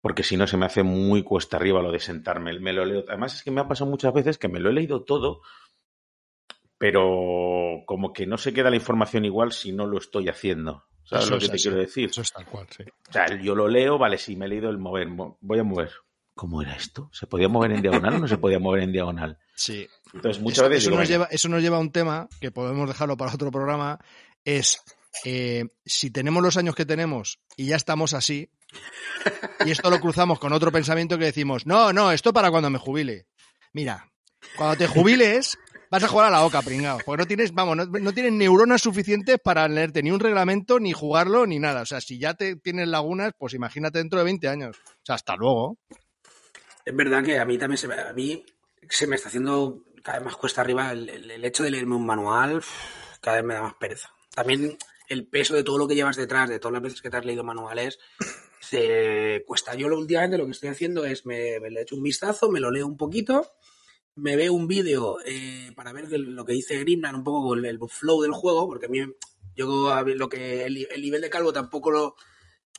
Porque 0.01 0.23
si 0.23 0.37
no 0.37 0.47
se 0.47 0.57
me 0.57 0.67
hace 0.67 0.83
muy 0.83 1.23
cuesta 1.23 1.57
arriba 1.57 1.83
lo 1.83 1.93
de 1.93 2.01
sentarme, 2.01 2.59
me 2.59 2.73
lo 2.73 2.85
leo. 2.85 3.05
Además 3.09 3.35
es 3.35 3.43
que 3.43 3.51
me 3.51 3.61
ha 3.61 3.69
pasado 3.69 3.91
muchas 3.91 4.13
veces 4.13 4.39
que 4.39 4.49
me 4.49 4.61
lo 4.61 4.71
he 4.71 4.73
leído 4.73 5.05
todo, 5.05 5.43
pero 6.79 7.83
como 7.87 8.13
que 8.13 8.27
no 8.27 8.39
se 8.39 8.53
queda 8.53 8.71
la 8.71 8.77
información 8.77 9.25
igual 9.25 9.53
si 9.53 9.73
no 9.73 9.87
lo 9.87 9.99
estoy 9.99 10.29
haciendo. 10.29 10.85
¿Sabes 11.09 11.25
Eso 11.25 11.35
lo 11.35 11.41
que 11.41 11.47
te 11.49 11.55
así. 11.55 11.63
quiero 11.63 11.77
decir? 11.79 12.11
Eso 12.11 12.21
es 12.23 12.33
tal 12.33 12.45
cual, 12.47 12.67
sí. 12.77 12.85
O 13.09 13.13
sea, 13.13 13.27
yo 13.41 13.55
lo 13.55 13.67
leo, 13.69 13.97
vale, 13.99 14.19
sí, 14.19 14.37
me 14.37 14.47
he 14.47 14.49
leído 14.49 14.69
el 14.71 14.79
mover, 14.79 15.09
mo- 15.09 15.39
voy 15.41 15.59
a 15.59 15.65
mover. 15.65 15.91
¿Cómo 16.35 16.63
era 16.63 16.77
esto? 16.77 17.11
¿Se 17.13 17.27
podía 17.27 17.49
mover 17.49 17.73
en 17.73 17.83
diagonal 17.83 18.15
o 18.15 18.19
no 18.21 18.29
se 18.29 18.39
podía 18.39 18.59
mover 18.61 18.83
en 18.85 18.93
diagonal? 18.93 19.39
Sí. 19.57 19.89
Entonces, 20.15 20.41
muchas 20.41 20.59
eso, 20.59 20.69
veces 20.69 20.83
eso 20.85 20.91
digo, 20.91 21.01
nos 21.01 21.09
lleva, 21.09 21.25
eso 21.31 21.49
nos 21.49 21.63
lleva 21.63 21.77
a 21.79 21.81
un 21.81 21.91
tema 21.91 22.29
que 22.41 22.51
podemos 22.53 22.87
dejarlo 22.89 23.17
para 23.17 23.35
otro 23.35 23.51
programa, 23.51 23.99
es 24.45 24.81
eh, 25.25 25.65
si 25.85 26.11
tenemos 26.11 26.43
los 26.43 26.57
años 26.57 26.75
que 26.77 26.87
tenemos 26.87 27.41
y 27.57 27.67
ya 27.67 27.77
estamos 27.77 28.15
así, 28.15 28.51
Y 29.67 29.71
esto 29.71 29.91
lo 29.91 29.99
cruzamos 29.99 30.39
con 30.39 30.53
otro 30.53 30.71
pensamiento 30.71 31.19
que 31.19 31.25
decimos, 31.25 31.67
no, 31.67 31.93
no, 31.93 32.13
esto 32.13 32.33
para 32.33 32.51
cuando 32.51 32.71
me 32.71 32.79
jubile. 32.79 33.27
Mira, 33.73 34.09
cuando 34.57 34.77
te 34.77 34.87
jubiles, 34.87 35.59
vas 35.91 36.05
a 36.05 36.09
jugar 36.09 36.27
a 36.27 36.31
la 36.31 36.45
oca, 36.45 36.63
pringao. 36.63 36.99
Porque 37.05 37.23
no 37.23 37.27
tienes, 37.27 37.53
vamos, 37.53 37.77
no, 37.77 37.87
no 37.87 38.13
tienes 38.13 38.33
neuronas 38.33 38.83
suficientes 38.83 39.39
para 39.43 39.69
leerte 39.69 40.03
ni 40.03 40.11
un 40.11 40.21
reglamento, 40.21 40.81
ni 40.81 40.93
jugarlo, 40.93 41.47
ni 41.47 41.59
nada. 41.59 41.83
O 41.83 41.87
sea, 41.87 42.01
si 42.01 42.19
ya 42.19 42.35
te 42.35 42.57
tienes 42.57 42.89
lagunas, 42.89 43.33
pues 43.39 43.55
imagínate 43.55 43.99
dentro 43.99 44.19
de 44.19 44.25
20 44.25 44.49
años. 44.49 44.77
O 44.87 45.05
sea, 45.05 45.15
hasta 45.15 45.37
luego. 45.37 45.79
Es 46.85 46.97
verdad 46.97 47.23
que 47.23 47.39
a 47.39 47.45
mí 47.45 47.59
también 47.59 47.79
se 47.79 47.89
me, 47.89 47.95
a 47.95 48.13
mí 48.13 48.45
se 48.89 49.07
me 49.07 49.17
está 49.17 49.29
haciendo 49.29 49.85
cada 50.03 50.19
vez 50.19 50.27
más 50.27 50.37
cuesta 50.37 50.61
arriba 50.61 50.93
el 50.93 51.45
hecho 51.45 51.63
de 51.63 51.71
leerme 51.71 51.97
un 51.97 52.07
manual, 52.07 52.63
cada 53.21 53.37
vez 53.37 53.45
me 53.45 53.55
da 53.55 53.63
más 53.63 53.75
pereza. 53.75 54.11
También 54.35 54.79
el 55.09 55.27
peso 55.27 55.55
de 55.55 55.65
todo 55.65 55.79
lo 55.79 55.89
que 55.89 55.95
llevas 55.95 56.17
detrás, 56.17 56.49
de 56.49 56.59
todas 56.59 56.75
las 56.75 56.83
veces 56.83 57.03
que 57.03 57.11
te 57.11 57.17
has 57.17 57.25
leído 57.25 57.45
manuales, 57.45 57.99
se 58.61 59.43
cuesta. 59.47 59.75
Yo 59.75 59.89
lo, 59.89 59.99
últimamente 59.99 60.39
lo 60.39 60.45
que 60.45 60.53
estoy 60.53 60.69
haciendo 60.69 61.05
es 61.05 61.27
me, 61.27 61.59
me 61.61 61.71
le 61.71 61.83
echo 61.83 61.97
un 61.97 62.03
vistazo, 62.03 62.51
me 62.51 62.61
lo 62.61 62.71
leo 62.71 62.87
un 62.87 62.97
poquito, 62.97 63.51
me 64.19 64.37
veo 64.37 64.53
un 64.53 64.67
vídeo 64.67 65.19
eh, 65.25 65.73
para 65.75 65.93
ver 65.93 66.11
lo 66.11 66.45
que 66.45 66.53
dice 66.53 66.79
Grimman, 66.79 67.15
un 67.15 67.25
poco 67.25 67.55
el, 67.55 67.65
el 67.65 67.79
flow 67.89 68.23
del 68.23 68.33
juego, 68.33 68.67
porque 68.67 68.87
a 68.87 68.89
mí 68.89 69.01
yo 69.57 69.93
a 69.93 70.03
lo 70.03 70.29
que 70.29 70.65
el, 70.65 70.87
el 70.91 71.03
nivel 71.03 71.21
de 71.21 71.31
calvo 71.31 71.53
tampoco 71.53 71.91
lo 71.91 72.17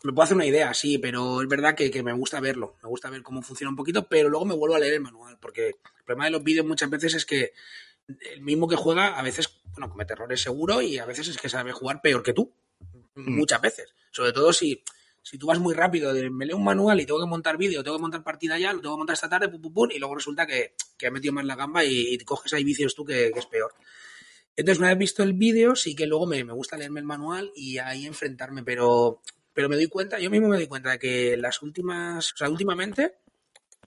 me 0.03 0.13
puedo 0.13 0.23
hacer 0.23 0.35
una 0.35 0.45
idea, 0.45 0.73
sí, 0.73 0.97
pero 0.97 1.41
es 1.41 1.47
verdad 1.47 1.75
que, 1.75 1.91
que 1.91 2.03
me 2.03 2.13
gusta 2.13 2.39
verlo, 2.39 2.77
me 2.81 2.87
gusta 2.87 3.09
ver 3.09 3.21
cómo 3.21 3.41
funciona 3.41 3.69
un 3.69 3.75
poquito, 3.75 4.07
pero 4.07 4.29
luego 4.29 4.45
me 4.45 4.55
vuelvo 4.55 4.75
a 4.75 4.79
leer 4.79 4.93
el 4.93 5.01
manual, 5.01 5.37
porque 5.41 5.67
el 5.67 6.03
problema 6.05 6.25
de 6.25 6.31
los 6.31 6.43
vídeos 6.43 6.65
muchas 6.65 6.89
veces 6.89 7.15
es 7.15 7.25
que 7.25 7.51
el 8.07 8.41
mismo 8.41 8.67
que 8.67 8.77
juega 8.77 9.19
a 9.19 9.21
veces, 9.21 9.59
bueno, 9.73 9.89
comete 9.89 10.13
errores 10.13 10.41
seguro 10.41 10.81
y 10.81 10.97
a 10.99 11.05
veces 11.05 11.27
es 11.27 11.37
que 11.37 11.49
sabe 11.49 11.73
jugar 11.73 12.01
peor 12.01 12.23
que 12.23 12.33
tú, 12.33 12.53
muchas 13.15 13.59
veces, 13.59 13.93
sobre 14.11 14.31
todo 14.31 14.53
si, 14.53 14.81
si 15.29 15.37
tú 15.37 15.45
vas 15.45 15.59
muy 15.59 15.75
rápido, 15.75 16.11
de, 16.11 16.27
me 16.31 16.43
leo 16.43 16.57
un 16.57 16.63
manual 16.63 16.99
y 16.99 17.05
tengo 17.05 17.19
que 17.19 17.27
montar 17.27 17.55
vídeo, 17.55 17.83
tengo 17.83 17.97
que 17.97 18.01
montar 18.01 18.23
partida 18.23 18.57
ya, 18.57 18.73
lo 18.73 18.81
tengo 18.81 18.95
que 18.95 18.97
montar 18.97 19.13
esta 19.13 19.29
tarde, 19.29 19.47
pum, 19.47 19.61
pum, 19.61 19.71
pum, 19.71 19.89
y 19.91 19.99
luego 19.99 20.15
resulta 20.15 20.47
que, 20.47 20.73
que 20.97 21.05
ha 21.05 21.11
metido 21.11 21.33
más 21.33 21.45
la 21.45 21.55
gamba 21.55 21.85
y, 21.85 22.15
y 22.15 22.17
coges 22.19 22.51
ahí 22.53 22.63
vicios 22.63 22.95
tú 22.95 23.05
que, 23.05 23.29
que 23.31 23.37
es 23.37 23.45
peor. 23.45 23.75
Entonces, 24.55 24.79
una 24.79 24.87
vez 24.87 24.97
visto 24.97 25.21
el 25.21 25.33
vídeo, 25.33 25.75
sí 25.75 25.95
que 25.95 26.07
luego 26.07 26.25
me, 26.25 26.43
me 26.43 26.53
gusta 26.53 26.77
leerme 26.77 26.99
el 26.99 27.05
manual 27.05 27.51
y 27.55 27.77
ahí 27.77 28.07
enfrentarme, 28.07 28.63
pero, 28.63 29.21
pero 29.53 29.69
me 29.69 29.75
doy 29.75 29.85
cuenta, 29.85 30.17
yo 30.17 30.31
mismo 30.31 30.47
me 30.47 30.57
doy 30.57 30.65
cuenta 30.65 30.89
de 30.89 30.97
que 30.97 31.37
las 31.37 31.61
últimas, 31.61 32.33
o 32.33 32.37
sea, 32.37 32.49
últimamente 32.49 33.19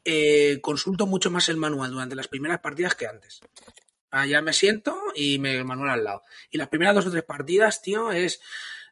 eh, 0.04 0.60
consulto 0.62 1.08
mucho 1.08 1.28
más 1.32 1.48
el 1.48 1.56
manual 1.56 1.90
durante 1.90 2.14
las 2.14 2.28
primeras 2.28 2.60
partidas 2.60 2.94
que 2.94 3.08
antes. 3.08 3.40
Ah, 4.12 4.26
ya 4.26 4.42
me 4.42 4.52
siento 4.52 4.96
y 5.16 5.40
me 5.40 5.56
el 5.56 5.64
manual 5.64 5.90
al 5.90 6.04
lado. 6.04 6.22
Y 6.52 6.58
las 6.58 6.68
primeras 6.68 6.94
dos 6.94 7.06
o 7.06 7.10
tres 7.10 7.24
partidas, 7.24 7.82
tío, 7.82 8.12
es. 8.12 8.40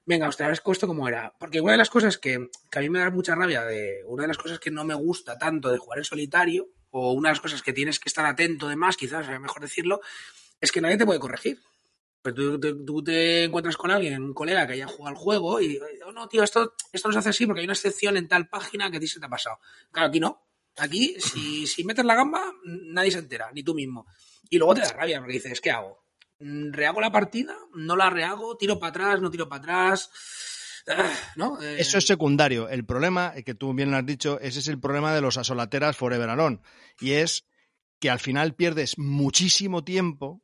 Venga, 0.06 0.28
os 0.28 0.36
vez 0.36 0.60
esto 0.64 0.86
como 0.86 1.06
era. 1.08 1.32
Porque 1.38 1.60
una 1.60 1.72
de 1.72 1.78
las 1.78 1.90
cosas 1.90 2.18
que, 2.18 2.48
que 2.70 2.78
a 2.78 2.82
mí 2.82 2.90
me 2.90 2.98
da 2.98 3.10
mucha 3.10 3.34
rabia, 3.34 3.64
de 3.64 4.02
una 4.06 4.22
de 4.22 4.28
las 4.28 4.38
cosas 4.38 4.58
que 4.58 4.70
no 4.70 4.84
me 4.84 4.94
gusta 4.94 5.38
tanto 5.38 5.70
de 5.70 5.78
jugar 5.78 5.98
en 5.98 6.04
solitario, 6.04 6.68
o 6.90 7.12
una 7.12 7.28
de 7.28 7.34
las 7.34 7.40
cosas 7.40 7.62
que 7.62 7.72
tienes 7.72 8.00
que 8.00 8.08
estar 8.08 8.26
atento 8.26 8.66
de 8.68 8.76
más, 8.76 8.96
quizás 8.96 9.24
sería 9.24 9.38
mejor 9.38 9.62
decirlo, 9.62 10.00
es 10.60 10.72
que 10.72 10.80
nadie 10.80 10.96
te 10.96 11.06
puede 11.06 11.20
corregir. 11.20 11.60
Pues 12.22 12.34
tú, 12.34 12.58
tú- 12.60 12.84
tú 12.84 13.02
te 13.04 13.44
encuentras 13.44 13.76
con 13.76 13.90
alguien, 13.90 14.22
un 14.22 14.34
colega 14.34 14.66
que 14.66 14.74
haya 14.74 14.86
jugado 14.86 15.16
al 15.16 15.22
juego 15.22 15.60
y, 15.60 15.78
oh, 16.04 16.12
no, 16.12 16.28
tío, 16.28 16.42
esto, 16.42 16.74
esto 16.92 17.08
no 17.08 17.12
se 17.12 17.18
hace 17.20 17.28
así 17.30 17.46
porque 17.46 17.60
hay 17.60 17.66
una 17.66 17.72
excepción 17.72 18.16
en 18.16 18.28
tal 18.28 18.48
página 18.48 18.90
que 18.90 18.96
a 18.98 19.00
ti 19.00 19.06
se 19.06 19.20
te 19.20 19.26
ha 19.26 19.30
pasado. 19.30 19.58
Claro, 19.90 20.08
aquí 20.08 20.20
no. 20.20 20.42
Aquí, 20.76 21.16
si, 21.18 21.66
si 21.66 21.84
metes 21.84 22.04
la 22.04 22.14
gamba, 22.14 22.52
nadie 22.64 23.10
se 23.10 23.18
entera, 23.20 23.50
ni 23.52 23.62
tú 23.62 23.74
mismo. 23.74 24.06
Y 24.50 24.58
luego 24.58 24.74
te 24.74 24.80
da 24.82 24.92
rabia 24.92 25.18
porque 25.20 25.34
dices, 25.34 25.60
¿qué 25.60 25.70
hago? 25.70 26.02
Mm, 26.40 26.72
¿Rehago 26.72 27.00
la 27.00 27.12
partida? 27.12 27.54
¿No 27.74 27.96
la 27.96 28.10
rehago? 28.10 28.56
¿Tiro 28.56 28.78
para 28.78 28.90
atrás? 28.90 29.20
¿No 29.20 29.30
tiro 29.30 29.48
para 29.48 29.60
atrás? 29.60 30.10
¿No? 31.36 31.60
Eh, 31.62 31.76
Eso 31.78 31.98
es 31.98 32.06
secundario. 32.06 32.68
El 32.68 32.84
problema, 32.84 33.32
eh, 33.36 33.44
que 33.44 33.54
tú 33.54 33.72
bien 33.74 33.90
lo 33.90 33.96
has 33.96 34.06
dicho, 34.06 34.40
ese 34.40 34.58
es 34.60 34.68
el 34.68 34.80
problema 34.80 35.14
de 35.14 35.20
los 35.20 35.36
asolateras 35.36 35.96
Forever 35.96 36.28
Alone. 36.30 36.60
Y 37.00 37.12
es 37.12 37.46
que 38.00 38.10
al 38.10 38.18
final 38.18 38.54
pierdes 38.54 38.98
muchísimo 38.98 39.84
tiempo 39.84 40.42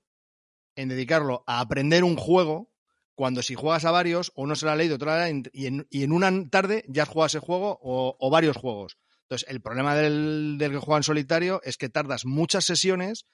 en 0.77 0.89
dedicarlo 0.89 1.43
a 1.47 1.61
aprender 1.61 2.05
un 2.05 2.17
juego 2.17 2.71
cuando 3.15 3.43
si 3.43 3.55
juegas 3.55 3.87
a 3.87 3.91
varios, 3.91 4.31
uno 4.37 4.55
se 4.57 4.67
lo 4.67 4.73
ha 4.73 4.77
leído, 4.77 4.99
leído, 4.99 5.49
y 5.55 5.67
en, 5.67 5.87
y 5.89 6.03
en 6.03 6.13
una 6.13 6.31
tarde 6.51 6.85
ya 6.87 7.05
has 7.05 7.09
jugado 7.09 7.29
ese 7.29 7.39
juego 7.39 7.79
o, 7.81 8.15
o 8.21 8.31
varios 8.31 8.59
juegos. 8.59 8.99
Entonces, 9.23 9.49
el 9.49 9.63
problema 9.63 9.97
del, 9.97 10.57
del 10.59 10.73
que 10.73 10.79
juega 10.79 10.99
en 10.99 11.03
solitario 11.03 11.63
es 11.65 11.79
que 11.79 11.89
tardas 11.89 12.27
muchas 12.27 12.67
sesiones 12.67 13.25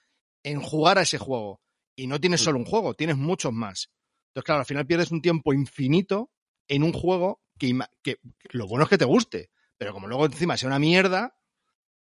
en 0.44 0.61
jugar 0.62 0.98
a 0.98 1.03
ese 1.03 1.18
juego. 1.18 1.61
Y 1.94 2.07
no 2.07 2.20
tienes 2.20 2.40
solo 2.40 2.59
un 2.59 2.64
juego, 2.64 2.94
tienes 2.94 3.16
muchos 3.16 3.52
más. 3.52 3.90
Entonces, 4.28 4.46
claro, 4.46 4.61
al 4.61 4.66
final 4.66 4.87
pierdes 4.87 5.11
un 5.11 5.20
tiempo 5.20 5.52
infinito 5.52 6.31
en 6.68 6.83
un 6.83 6.92
juego 6.92 7.42
que, 7.59 8.18
lo 8.50 8.66
bueno 8.66 8.85
es 8.85 8.90
que 8.90 8.98
te 8.98 9.05
guste, 9.05 9.50
pero 9.76 9.92
como 9.92 10.09
luego 10.09 10.26
encima 10.26 10.57
sea 10.57 10.68
una 10.68 10.78
mierda, 10.78 11.37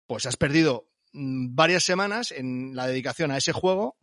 pues 0.07 0.25
has 0.25 0.37
perdido 0.37 0.89
mm, 1.13 1.55
varias 1.55 1.83
semanas 1.83 2.31
en 2.31 2.75
la 2.75 2.87
dedicación 2.87 3.31
a 3.31 3.37
ese 3.37 3.51
juego. 3.51 3.97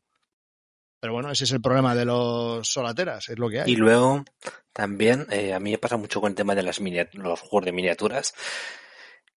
Pero 1.00 1.14
bueno, 1.14 1.32
ese 1.32 1.44
es 1.44 1.52
el 1.52 1.60
problema 1.60 1.96
de 1.96 2.04
los 2.04 2.68
solateras, 2.68 3.28
es 3.28 3.38
lo 3.38 3.48
que 3.48 3.62
hay. 3.62 3.72
Y 3.72 3.76
luego 3.76 4.24
también 4.72 5.26
eh, 5.30 5.52
a 5.52 5.58
mí 5.58 5.72
me 5.72 5.78
pasa 5.78 5.96
mucho 5.96 6.20
con 6.20 6.30
el 6.30 6.36
tema 6.36 6.54
de 6.54 6.62
las 6.62 6.80
los 6.80 7.40
juegos 7.40 7.64
de 7.64 7.72
miniaturas, 7.72 8.34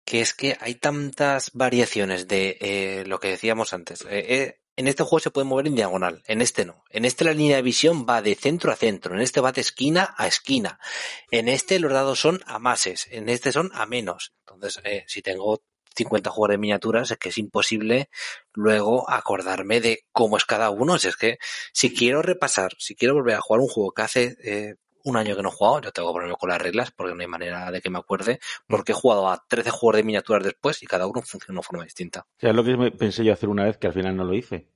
que 0.03 0.21
es 0.21 0.35
que 0.35 0.57
hay 0.59 0.75
tantas 0.75 1.51
variaciones 1.53 2.27
de 2.27 2.57
eh, 2.61 3.03
lo 3.07 3.19
que 3.19 3.29
decíamos 3.29 3.73
antes. 3.73 4.05
Eh, 4.07 4.59
en 4.77 4.87
este 4.87 5.03
juego 5.03 5.19
se 5.19 5.31
puede 5.31 5.47
mover 5.47 5.67
en 5.67 5.75
diagonal, 5.75 6.21
en 6.27 6.41
este 6.41 6.65
no. 6.65 6.83
En 6.89 7.05
este 7.05 7.25
la 7.25 7.33
línea 7.33 7.57
de 7.57 7.61
visión 7.61 8.05
va 8.07 8.21
de 8.21 8.35
centro 8.35 8.71
a 8.71 8.75
centro, 8.75 9.15
en 9.15 9.21
este 9.21 9.41
va 9.41 9.51
de 9.51 9.61
esquina 9.61 10.13
a 10.17 10.27
esquina. 10.27 10.79
En 11.31 11.47
este 11.47 11.79
los 11.79 11.91
dados 11.91 12.19
son 12.19 12.41
a 12.45 12.59
mases, 12.59 13.07
en 13.11 13.29
este 13.29 13.51
son 13.51 13.71
a 13.73 13.85
menos. 13.85 14.33
Entonces, 14.39 14.81
eh, 14.83 15.05
si 15.07 15.21
tengo 15.21 15.63
50 15.95 16.29
juegos 16.29 16.51
de 16.51 16.57
miniaturas, 16.57 17.11
es 17.11 17.17
que 17.17 17.29
es 17.29 17.37
imposible 17.37 18.09
luego 18.53 19.09
acordarme 19.09 19.79
de 19.79 20.05
cómo 20.11 20.37
es 20.37 20.45
cada 20.45 20.69
uno. 20.69 20.95
Es 20.95 21.15
que 21.15 21.37
si 21.71 21.93
quiero 21.93 22.21
repasar, 22.21 22.73
si 22.77 22.95
quiero 22.95 23.15
volver 23.15 23.35
a 23.35 23.41
jugar 23.41 23.61
un 23.61 23.69
juego 23.69 23.91
que 23.91 24.01
hace 24.01 24.35
eh, 24.43 24.75
un 25.05 25.17
año 25.17 25.35
que 25.35 25.41
no 25.43 25.49
he 25.49 25.51
jugado, 25.51 25.81
yo 25.81 25.91
tengo 25.91 26.09
que 26.09 26.13
ponerme 26.13 26.35
con 26.35 26.49
las 26.49 26.61
reglas 26.61 26.91
porque 26.91 27.13
no 27.15 27.21
hay 27.21 27.27
manera 27.27 27.71
de 27.71 27.81
que 27.81 27.89
me 27.89 27.99
acuerde, 27.99 28.39
porque 28.67 28.91
he 28.91 28.95
jugado 28.95 29.29
a 29.29 29.43
13 29.47 29.69
juegos 29.69 29.95
de 29.97 30.03
miniaturas 30.03 30.43
después 30.43 30.81
y 30.83 30.87
cada 30.87 31.07
uno 31.07 31.21
funciona 31.21 31.45
de 31.47 31.51
una 31.53 31.61
forma 31.61 31.83
distinta. 31.83 32.21
O 32.21 32.39
sea, 32.39 32.49
es 32.49 32.55
lo 32.55 32.63
que 32.63 32.91
pensé 32.91 33.23
yo 33.23 33.31
hacer 33.33 33.49
una 33.49 33.63
vez 33.65 33.77
que 33.77 33.87
al 33.87 33.93
final 33.93 34.15
no 34.17 34.23
lo 34.25 34.33
hice. 34.33 34.67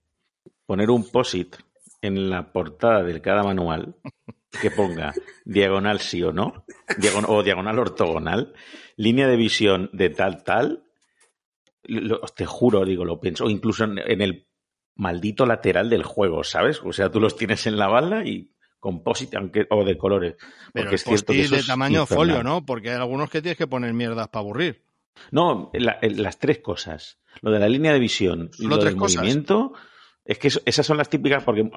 Poner 0.66 0.90
un 0.90 1.10
POSIT 1.10 1.56
en 2.02 2.30
la 2.30 2.52
portada 2.54 3.04
de 3.04 3.22
cada 3.22 3.44
manual 3.44 3.96
que 4.62 4.72
ponga 4.72 5.14
diagonal 5.46 6.00
sí 6.00 6.24
o 6.24 6.32
no, 6.32 6.66
diagon- 6.98 7.26
o 7.28 7.44
diagonal 7.44 7.78
ortogonal, 7.80 8.54
línea 8.96 9.28
de 9.28 9.36
visión 9.36 9.90
de 9.94 10.10
tal, 10.10 10.44
tal. 10.44 10.84
Lo- 11.84 12.20
te 12.36 12.46
juro, 12.46 12.86
digo, 12.86 13.06
lo 13.06 13.20
pienso. 13.20 13.46
O 13.46 13.50
incluso 13.50 13.84
en, 13.84 13.98
en 14.00 14.22
el 14.22 14.48
maldito 14.96 15.46
lateral 15.46 15.90
del 15.90 16.04
juego, 16.04 16.44
¿sabes? 16.44 16.82
O 16.84 16.94
sea, 16.94 17.10
tú 17.10 17.20
los 17.20 17.36
tienes 17.36 17.66
en 17.68 17.78
la 17.78 17.88
bala 17.88 18.26
y 18.26 18.54
con 18.80 19.04
POSIT 19.04 19.36
aunque, 19.36 19.68
o 19.70 19.84
de 19.84 19.98
colores. 19.98 20.36
Pero 20.74 20.92
es 20.92 21.04
cierto 21.04 21.34
que 21.34 21.42
eso 21.42 21.56
de 21.56 21.62
es 21.62 21.68
tamaño 21.68 22.02
infernal. 22.02 22.28
folio, 22.28 22.44
¿no? 22.44 22.66
Porque 22.66 22.90
hay 22.92 22.96
algunos 22.98 23.30
que 23.30 23.42
tienes 23.42 23.58
que 23.58 23.68
poner 23.68 23.94
mierdas 23.94 24.28
para 24.30 24.42
aburrir. 24.42 24.84
No, 25.32 25.70
la- 25.74 26.00
el- 26.02 26.22
las 26.24 26.40
tres 26.40 26.60
cosas. 26.60 27.20
Lo 27.42 27.52
de 27.52 27.60
la 27.60 27.68
línea 27.70 27.92
de 27.94 28.00
visión 28.00 28.50
y 28.58 28.68
lo 28.68 28.78
tres 28.80 28.92
del 28.94 29.00
cosas. 29.00 29.18
movimiento. 29.18 29.74
Es 30.26 30.38
que 30.40 30.48
eso- 30.48 30.62
esas 30.66 30.86
son 30.86 30.98
las 30.98 31.10
típicas 31.10 31.44
porque. 31.44 31.70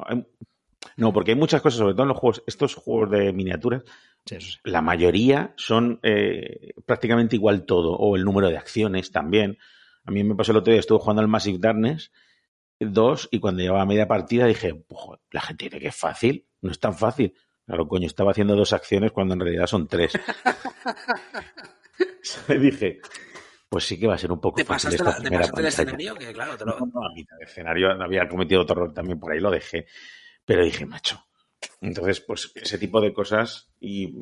No, 0.97 1.13
porque 1.13 1.31
hay 1.33 1.37
muchas 1.39 1.63
cosas, 1.63 1.79
sobre 1.79 1.95
todo 1.95 2.03
en 2.03 2.09
los 2.09 2.19
juegos, 2.19 2.43
estos 2.47 2.75
juegos 2.75 3.11
de 3.11 3.33
miniaturas, 3.33 3.83
Sí, 4.27 4.35
eso 4.37 4.51
sí. 4.53 4.59
la 4.65 4.83
mayoría 4.83 5.55
son 5.57 6.01
eh, 6.03 6.73
prácticamente 6.85 7.37
igual 7.37 7.65
todo, 7.65 7.93
o 7.93 8.17
el 8.17 8.25
número 8.25 8.49
de 8.49 8.57
acciones 8.59 9.11
también. 9.13 9.59
A 10.05 10.11
mí 10.11 10.25
me 10.25 10.35
pasó 10.35 10.51
el 10.53 10.59
otro 10.59 10.73
día, 10.73 10.81
estuve 10.81 10.99
jugando 10.99 11.23
al 11.23 11.29
Massive 11.29 11.59
Darkness 11.61 12.11
2 12.81 13.29
y 13.31 13.39
cuando 13.39 13.63
llevaba 13.63 13.87
media 13.87 14.09
partida 14.09 14.47
dije, 14.47 14.85
"Joder, 14.91 15.21
la 15.31 15.41
gente 15.41 15.67
dice 15.67 15.79
que 15.79 15.89
es 15.89 15.97
fácil, 15.97 16.47
no 16.63 16.71
es 16.71 16.81
tan 16.81 16.95
fácil. 16.97 17.35
Claro, 17.67 17.87
coño, 17.87 18.07
estaba 18.07 18.31
haciendo 18.33 18.57
dos 18.57 18.73
acciones 18.73 19.13
cuando 19.13 19.35
en 19.35 19.41
realidad 19.41 19.67
son 19.67 19.87
tres. 19.87 20.13
Y 22.49 22.59
dije, 22.59 23.01
pues 23.69 23.85
sí 23.85 23.99
que 23.99 24.07
va 24.07 24.15
a 24.15 24.19
ser 24.19 24.33
un 24.33 24.41
poco 24.41 24.57
¿Te 24.57 24.65
fácil 24.65 24.91
pasaste, 24.91 24.97
esta 24.97 25.11
la- 25.11 25.17
te 25.17 25.21
primera 25.23 25.41
pasaste 25.41 25.61
el 25.61 25.67
escenario? 25.67 26.15
Que 26.15 26.33
claro, 26.33 26.57
te 26.57 26.65
lo- 26.65 26.79
No, 26.79 26.87
no, 26.87 27.05
a 27.07 27.13
mitad 27.15 27.37
de 27.39 27.45
escenario 27.45 27.91
había 28.03 28.29
cometido 28.29 28.63
otro 28.63 28.77
error 28.77 28.95
también 28.95 29.19
por 29.19 29.33
ahí, 29.33 29.41
lo 29.41 29.51
dejé. 29.51 29.87
Pero 30.45 30.65
dije, 30.65 30.87
macho. 30.87 31.25
Entonces, 31.81 32.21
pues 32.21 32.51
ese 32.55 32.79
tipo 32.79 33.01
de 33.01 33.13
cosas 33.13 33.71
y 33.81 34.13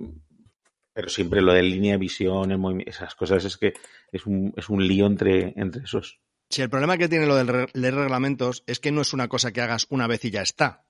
pero 0.92 1.08
siempre 1.08 1.40
lo 1.40 1.52
de 1.52 1.62
línea 1.62 1.92
de 1.92 1.98
visión, 1.98 2.50
el 2.50 2.84
esas 2.86 3.14
cosas 3.14 3.44
es 3.44 3.56
que 3.56 3.72
es 4.12 4.26
un, 4.26 4.52
es 4.56 4.68
un 4.68 4.86
lío 4.86 5.06
entre, 5.06 5.54
entre 5.56 5.84
esos. 5.84 6.20
Si 6.50 6.62
el 6.62 6.68
problema 6.68 6.98
que 6.98 7.08
tiene 7.08 7.26
lo 7.26 7.36
de 7.36 7.68
leer 7.74 7.94
reglamentos 7.94 8.64
es 8.66 8.80
que 8.80 8.90
no 8.90 9.00
es 9.02 9.12
una 9.12 9.28
cosa 9.28 9.52
que 9.52 9.60
hagas 9.62 9.86
una 9.90 10.06
vez 10.08 10.24
y 10.24 10.30
ya 10.30 10.42
está. 10.42 10.84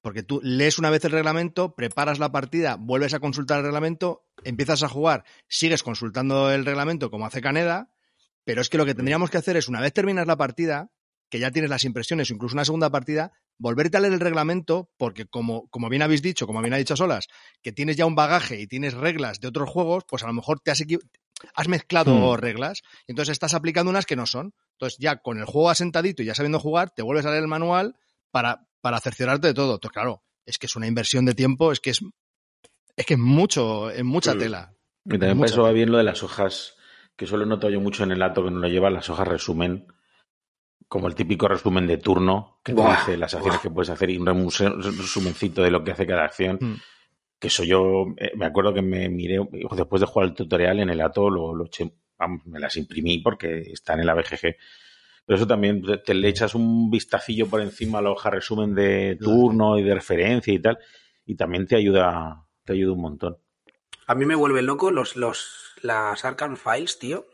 Porque 0.00 0.22
tú 0.22 0.40
lees 0.42 0.78
una 0.78 0.90
vez 0.90 1.04
el 1.04 1.12
reglamento, 1.12 1.74
preparas 1.74 2.18
la 2.18 2.32
partida, 2.32 2.76
vuelves 2.78 3.12
a 3.14 3.20
consultar 3.20 3.58
el 3.58 3.64
reglamento, 3.64 4.24
empiezas 4.44 4.82
a 4.82 4.88
jugar, 4.88 5.24
sigues 5.48 5.82
consultando 5.82 6.50
el 6.50 6.64
reglamento 6.64 7.10
como 7.10 7.26
hace 7.26 7.42
Caneda, 7.42 7.90
pero 8.44 8.62
es 8.62 8.70
que 8.70 8.78
lo 8.78 8.86
que 8.86 8.94
tendríamos 8.94 9.30
que 9.30 9.38
hacer 9.38 9.56
es, 9.56 9.68
una 9.68 9.80
vez 9.80 9.92
terminas 9.92 10.26
la 10.26 10.36
partida, 10.36 10.90
que 11.28 11.38
ya 11.38 11.50
tienes 11.50 11.70
las 11.70 11.84
impresiones 11.84 12.30
o 12.30 12.34
incluso 12.34 12.54
una 12.54 12.64
segunda 12.64 12.90
partida, 12.90 13.32
volverte 13.58 13.98
a 13.98 14.00
leer 14.00 14.14
el 14.14 14.20
reglamento, 14.20 14.90
porque 14.96 15.26
como, 15.26 15.68
como 15.68 15.88
bien 15.88 16.02
habéis 16.02 16.22
dicho, 16.22 16.46
como 16.46 16.60
bien 16.62 16.72
ha 16.72 16.78
dicho 16.78 16.96
Solas, 16.96 17.28
que 17.62 17.72
tienes 17.72 17.96
ya 17.96 18.06
un 18.06 18.14
bagaje 18.14 18.60
y 18.60 18.66
tienes 18.66 18.94
reglas 18.94 19.38
de 19.40 19.48
otros 19.48 19.68
juegos, 19.68 20.04
pues 20.08 20.22
a 20.22 20.26
lo 20.26 20.32
mejor 20.32 20.60
te 20.60 20.70
has, 20.70 20.82
has 21.54 21.68
mezclado 21.68 22.36
Hmm. 22.36 22.40
reglas 22.40 22.82
y 23.06 23.12
entonces 23.12 23.32
estás 23.32 23.54
aplicando 23.54 23.90
unas 23.90 24.06
que 24.06 24.16
no 24.16 24.26
son. 24.26 24.54
Entonces 24.72 24.98
ya 24.98 25.16
con 25.16 25.38
el 25.38 25.44
juego 25.44 25.68
asentadito 25.68 26.22
y 26.22 26.26
ya 26.26 26.34
sabiendo 26.34 26.58
jugar, 26.58 26.90
te 26.90 27.02
vuelves 27.02 27.26
a 27.26 27.30
leer 27.30 27.42
el 27.42 27.48
manual 27.48 27.96
para, 28.30 28.66
para 28.80 29.00
cerciorarte 29.00 29.48
de 29.48 29.54
todo. 29.54 29.74
Entonces, 29.74 29.92
claro, 29.94 30.22
es 30.46 30.58
que 30.58 30.66
es 30.66 30.76
una 30.76 30.86
inversión 30.86 31.24
de 31.24 31.34
tiempo, 31.34 31.72
es 31.72 31.80
que 31.80 31.90
es, 31.90 32.00
es 32.96 33.06
que 33.06 33.14
es 33.14 33.20
mucho, 33.20 33.90
es 33.90 34.04
mucha 34.04 34.34
Hmm. 34.34 34.38
tela. 34.38 34.74
Y 35.04 35.10
también 35.12 35.30
Mucho. 35.36 35.40
para 35.40 35.52
eso 35.52 35.62
va 35.62 35.72
bien 35.72 35.90
lo 35.90 35.98
de 35.98 36.04
las 36.04 36.22
hojas, 36.22 36.76
que 37.16 37.26
solo 37.26 37.46
noto 37.46 37.70
yo 37.70 37.80
mucho 37.80 38.04
en 38.04 38.12
el 38.12 38.22
ato 38.22 38.44
que 38.44 38.50
no 38.50 38.58
lo 38.60 38.68
lleva, 38.68 38.90
las 38.90 39.08
hojas 39.08 39.26
resumen, 39.26 39.86
como 40.88 41.06
el 41.08 41.14
típico 41.14 41.48
resumen 41.48 41.86
de 41.86 41.96
turno, 41.98 42.60
que 42.64 42.74
te 42.74 42.82
dice 42.82 43.16
las 43.16 43.32
acciones 43.34 43.58
buah. 43.58 43.62
que 43.62 43.70
puedes 43.70 43.90
hacer 43.90 44.10
y 44.10 44.18
un 44.18 44.50
resumencito 44.50 45.62
de 45.62 45.70
lo 45.70 45.82
que 45.84 45.92
hace 45.92 46.06
cada 46.06 46.24
acción. 46.24 46.58
Mm. 46.60 46.74
Que 47.38 47.48
eso 47.48 47.64
yo, 47.64 48.06
eh, 48.18 48.32
me 48.36 48.44
acuerdo 48.44 48.74
que 48.74 48.82
me 48.82 49.08
miré, 49.08 49.38
después 49.74 50.00
de 50.00 50.06
jugar 50.06 50.28
el 50.28 50.34
tutorial 50.34 50.80
en 50.80 50.90
el 50.90 51.00
ato, 51.00 51.30
lo, 51.30 51.54
lo 51.54 51.70
vamos, 52.18 52.44
me 52.44 52.60
las 52.60 52.76
imprimí 52.76 53.18
porque 53.18 53.60
están 53.72 54.00
en 54.00 54.06
la 54.06 54.14
BGG. 54.14 54.56
Pero 55.30 55.36
eso 55.36 55.46
también, 55.46 55.80
te, 55.80 55.98
te 55.98 56.12
le 56.12 56.28
echas 56.28 56.56
un 56.56 56.90
vistacillo 56.90 57.46
por 57.46 57.60
encima 57.60 58.00
a 58.00 58.02
la 58.02 58.10
hoja 58.10 58.30
resumen 58.30 58.74
de 58.74 59.16
turno 59.16 59.78
y 59.78 59.84
de 59.84 59.94
referencia 59.94 60.52
y 60.52 60.58
tal, 60.58 60.76
y 61.24 61.36
también 61.36 61.68
te 61.68 61.76
ayuda, 61.76 62.48
te 62.64 62.72
ayuda 62.72 62.94
un 62.94 63.00
montón. 63.00 63.38
A 64.08 64.16
mí 64.16 64.26
me 64.26 64.34
vuelve 64.34 64.60
loco 64.62 64.90
los, 64.90 65.14
los, 65.14 65.76
las 65.82 66.24
Arkham 66.24 66.56
Files, 66.56 66.98
tío. 66.98 67.28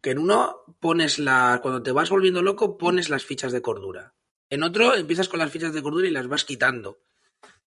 Que 0.00 0.12
en 0.12 0.20
uno 0.20 0.56
pones 0.80 1.18
la. 1.18 1.58
Cuando 1.60 1.82
te 1.82 1.92
vas 1.92 2.08
volviendo 2.08 2.40
loco, 2.40 2.78
pones 2.78 3.10
las 3.10 3.26
fichas 3.26 3.52
de 3.52 3.60
cordura. 3.60 4.14
En 4.48 4.62
otro 4.62 4.94
empiezas 4.94 5.28
con 5.28 5.38
las 5.38 5.50
fichas 5.50 5.74
de 5.74 5.82
cordura 5.82 6.08
y 6.08 6.12
las 6.12 6.28
vas 6.28 6.46
quitando. 6.46 7.00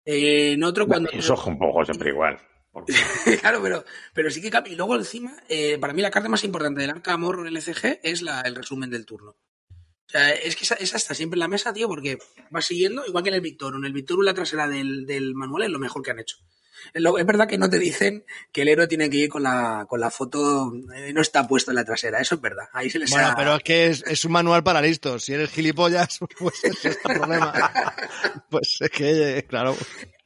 Eh, 0.03 0.53
en 0.53 0.63
otro, 0.63 0.88
cuando. 0.88 1.11
Eso 1.11 1.36
es 1.36 1.45
un 1.45 1.59
poco 1.59 1.86
siempre 1.86 2.09
igual. 2.09 2.39
Claro, 3.41 3.61
pero, 3.61 3.86
pero 4.15 4.32
sí 4.32 4.41
que 4.41 4.49
cambia. 4.49 4.74
Y 4.74 4.76
luego 4.76 4.95
encima, 4.95 5.36
eh, 5.47 5.78
para 5.78 5.93
mí 5.93 6.01
la 6.01 6.09
carta 6.09 6.28
más 6.28 6.43
importante 6.43 6.82
del 6.82 6.89
Arkham 6.89 7.24
Horror 7.24 7.47
LCG 7.47 7.99
es 8.01 8.24
la, 8.24 8.41
el 8.41 8.55
resumen 8.55 8.89
del 8.89 9.05
turno. 9.05 9.36
O 10.10 10.12
sea, 10.12 10.32
es 10.32 10.55
que 10.55 10.64
esa, 10.64 10.74
esa 10.76 10.97
está 10.97 11.14
siempre 11.14 11.36
en 11.38 11.41
la 11.41 11.47
mesa, 11.47 11.72
tío, 11.72 11.88
porque 11.88 12.18
vas 12.49 12.66
siguiendo, 12.66 13.05
igual 13.05 13.24
que 13.24 13.30
en 13.30 13.36
el 13.36 13.41
Victorum. 13.41 13.86
El 13.86 13.93
Victorum, 13.93 14.24
la 14.26 14.34
trasera 14.34 14.68
del, 14.68 15.05
del 15.05 15.36
manual 15.36 15.64
es 15.64 15.70
lo 15.70 15.78
mejor 15.80 16.01
que 16.01 16.12
han 16.12 16.20
hecho. 16.20 16.38
Es 16.93 17.03
verdad 17.26 17.47
que 17.47 17.57
no 17.57 17.70
te 17.70 17.78
dicen 17.78 18.24
que 18.53 18.62
el 18.64 18.70
héroe 18.70 18.88
tiene 18.88 19.10
que 19.10 19.18
ir 19.18 19.30
con 19.30 19.43
la, 19.43 19.86
con 19.88 19.99
la 19.99 20.10
foto, 20.10 20.72
eh, 20.95 21.12
no 21.14 21.22
está 21.22 21.45
puesto 21.47 21.70
en 21.72 21.76
la 21.76 21.84
trasera, 21.86 22.22
eso 22.22 22.36
es 22.36 22.41
verdad. 22.41 22.70
Ahí 22.74 22.89
se 22.89 22.97
les 22.99 23.10
Bueno, 23.12 23.28
ha- 23.28 23.36
pero 23.36 23.55
es 23.57 23.64
que 23.64 23.88
es, 23.88 24.03
es 24.07 24.24
un 24.26 24.32
manual 24.32 24.64
para 24.64 24.82
listos. 24.82 25.26
Si 25.26 25.34
eres 25.34 25.51
gilipollas, 25.51 26.20
pues 26.39 26.64
es 26.64 26.86
el 26.86 26.95
problema. 27.03 27.53
Pues 28.49 28.78
es 28.80 28.89
que, 28.89 29.38
eh, 29.39 29.43
claro. 29.43 29.76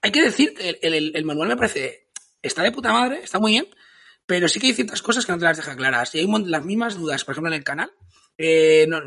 Hay 0.02 0.12
que 0.12 0.22
decir 0.22 0.54
que 0.54 0.70
el, 0.82 0.94
el- 0.94 1.12
el 1.16 1.26
manual 1.26 1.50
me 1.50 1.58
parece. 1.58 2.08
Está 2.42 2.62
de 2.62 2.72
puta 2.72 2.94
madre, 2.94 3.22
está 3.24 3.40
muy 3.40 3.54
bien, 3.54 3.68
pero 4.26 4.48
sí 4.48 4.60
que 4.60 4.68
hay 4.68 4.74
ciertas 4.74 5.02
cosas 5.02 5.26
que 5.26 5.32
no 5.34 5.40
te 5.40 5.46
las 5.46 5.58
deja 5.58 5.76
claras. 5.76 6.14
Y 6.16 6.20
hay 6.20 6.28
las 6.46 6.64
mismas 6.64 6.96
dudas, 6.96 7.26
por 7.26 7.34
ejemplo, 7.34 7.50
en 7.52 7.58
el 7.58 7.64
canal. 7.66 7.92
eh, 8.38 8.86
no, 8.88 9.02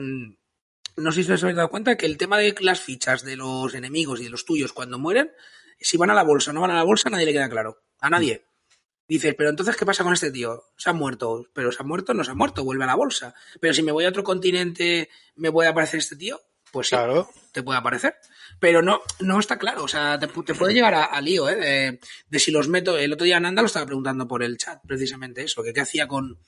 no 0.97 1.13
sé 1.13 1.23
si 1.25 1.33
os 1.33 1.43
habéis 1.43 1.57
dado 1.57 1.69
cuenta 1.71 1.97
que 1.97 2.07
el 2.07 2.17
tema 2.17 2.39
de 2.39 2.55
las 2.61 2.81
fichas 2.81 3.23
de 3.23 3.37
los 3.37 3.75
enemigos 3.75 4.21
y 4.21 4.25
de 4.25 4.31
los 4.31 4.45
tuyos 4.45 4.73
cuando 4.73 4.99
mueren, 4.99 5.31
si 5.81 5.97
van 5.97 6.11
a 6.11 6.15
la 6.15 6.23
bolsa 6.23 6.51
o 6.51 6.55
no 6.55 6.61
van 6.63 6.71
a 6.71 6.77
la 6.77 6.83
bolsa, 6.85 7.09
a 7.09 7.13
nadie 7.13 7.27
le 7.27 7.33
queda 7.33 7.49
claro. 7.51 7.83
A 8.01 8.11
nadie. 8.11 8.45
Dices, 9.09 9.35
pero 9.39 9.51
entonces, 9.51 9.77
¿qué 9.77 9.87
pasa 9.87 10.03
con 10.03 10.13
este 10.15 10.33
tío? 10.33 10.65
Se 10.77 10.91
ha 10.91 10.93
muerto. 10.93 11.47
Pero 11.53 11.71
se 11.71 11.83
ha 11.83 11.87
muerto, 11.87 12.13
no 12.15 12.25
se 12.25 12.33
ha 12.33 12.35
muerto, 12.35 12.65
vuelve 12.65 12.85
a 12.85 12.89
la 12.89 12.95
bolsa. 12.97 13.35
Pero 13.61 13.73
si 13.73 13.83
me 13.83 13.93
voy 13.93 14.05
a 14.05 14.09
otro 14.09 14.25
continente, 14.25 15.09
¿me 15.37 15.53
puede 15.53 15.69
aparecer 15.69 15.99
este 15.99 16.17
tío? 16.17 16.41
Pues 16.73 16.89
sí 16.89 16.97
Claro. 16.97 17.31
te 17.53 17.63
puede 17.63 17.79
aparecer. 17.79 18.17
Pero 18.59 18.83
no, 18.83 19.03
no 19.21 19.39
está 19.39 19.59
claro. 19.59 19.85
O 19.85 19.89
sea, 19.89 20.19
te, 20.19 20.29
pu- 20.29 20.45
te 20.45 20.55
puede 20.55 20.75
llegar 20.75 20.95
a, 20.95 21.05
a 21.05 21.21
lío, 21.21 21.49
¿eh? 21.49 21.55
De, 21.57 22.01
de 22.29 22.39
si 22.41 22.51
los 22.51 22.69
meto. 22.69 22.99
El 22.99 23.13
otro 23.13 23.25
día 23.25 23.39
Nanda 23.39 23.63
lo 23.63 23.67
estaba 23.67 23.87
preguntando 23.87 24.27
por 24.27 24.43
el 24.43 24.57
chat, 24.57 24.81
precisamente 24.87 25.43
eso, 25.45 25.63
que 25.63 25.73
qué 25.73 25.83
hacía 25.83 26.09
con, 26.09 26.39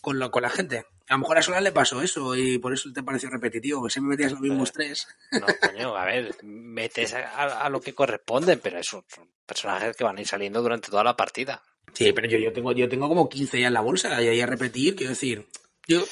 con, 0.00 0.18
lo- 0.18 0.30
con 0.30 0.42
la 0.42 0.50
gente. 0.50 0.84
A 1.08 1.14
lo 1.14 1.18
mejor 1.18 1.36
a 1.38 1.42
Sola 1.42 1.60
le 1.60 1.72
pasó 1.72 2.00
eso 2.00 2.34
y 2.34 2.58
por 2.58 2.72
eso 2.72 2.90
te 2.92 3.02
pareció 3.02 3.28
repetitivo, 3.28 3.84
que 3.84 3.90
siempre 3.90 4.10
metías 4.12 4.32
los 4.32 4.40
mismos 4.40 4.72
tres. 4.72 5.06
No, 5.32 5.46
coño, 5.60 5.96
a 5.96 6.04
ver, 6.06 6.34
metes 6.42 7.12
a, 7.14 7.68
lo 7.68 7.80
que 7.80 7.94
corresponde, 7.94 8.56
pero 8.56 8.78
esos 8.78 9.04
son 9.14 9.28
personajes 9.44 9.94
que 9.96 10.04
van 10.04 10.16
a 10.16 10.20
ir 10.22 10.26
saliendo 10.26 10.62
durante 10.62 10.90
toda 10.90 11.04
la 11.04 11.14
partida. 11.16 11.62
Sí, 11.92 12.12
pero 12.12 12.26
yo, 12.26 12.38
yo, 12.38 12.52
tengo, 12.52 12.72
yo 12.72 12.88
tengo 12.88 13.06
como 13.08 13.28
15 13.28 13.60
ya 13.60 13.66
en 13.68 13.74
la 13.74 13.82
bolsa 13.82 14.20
y 14.22 14.28
ahí 14.28 14.40
a 14.40 14.46
repetir, 14.46 14.96
quiero 14.96 15.10
decir, 15.10 15.46
yo 15.86 16.02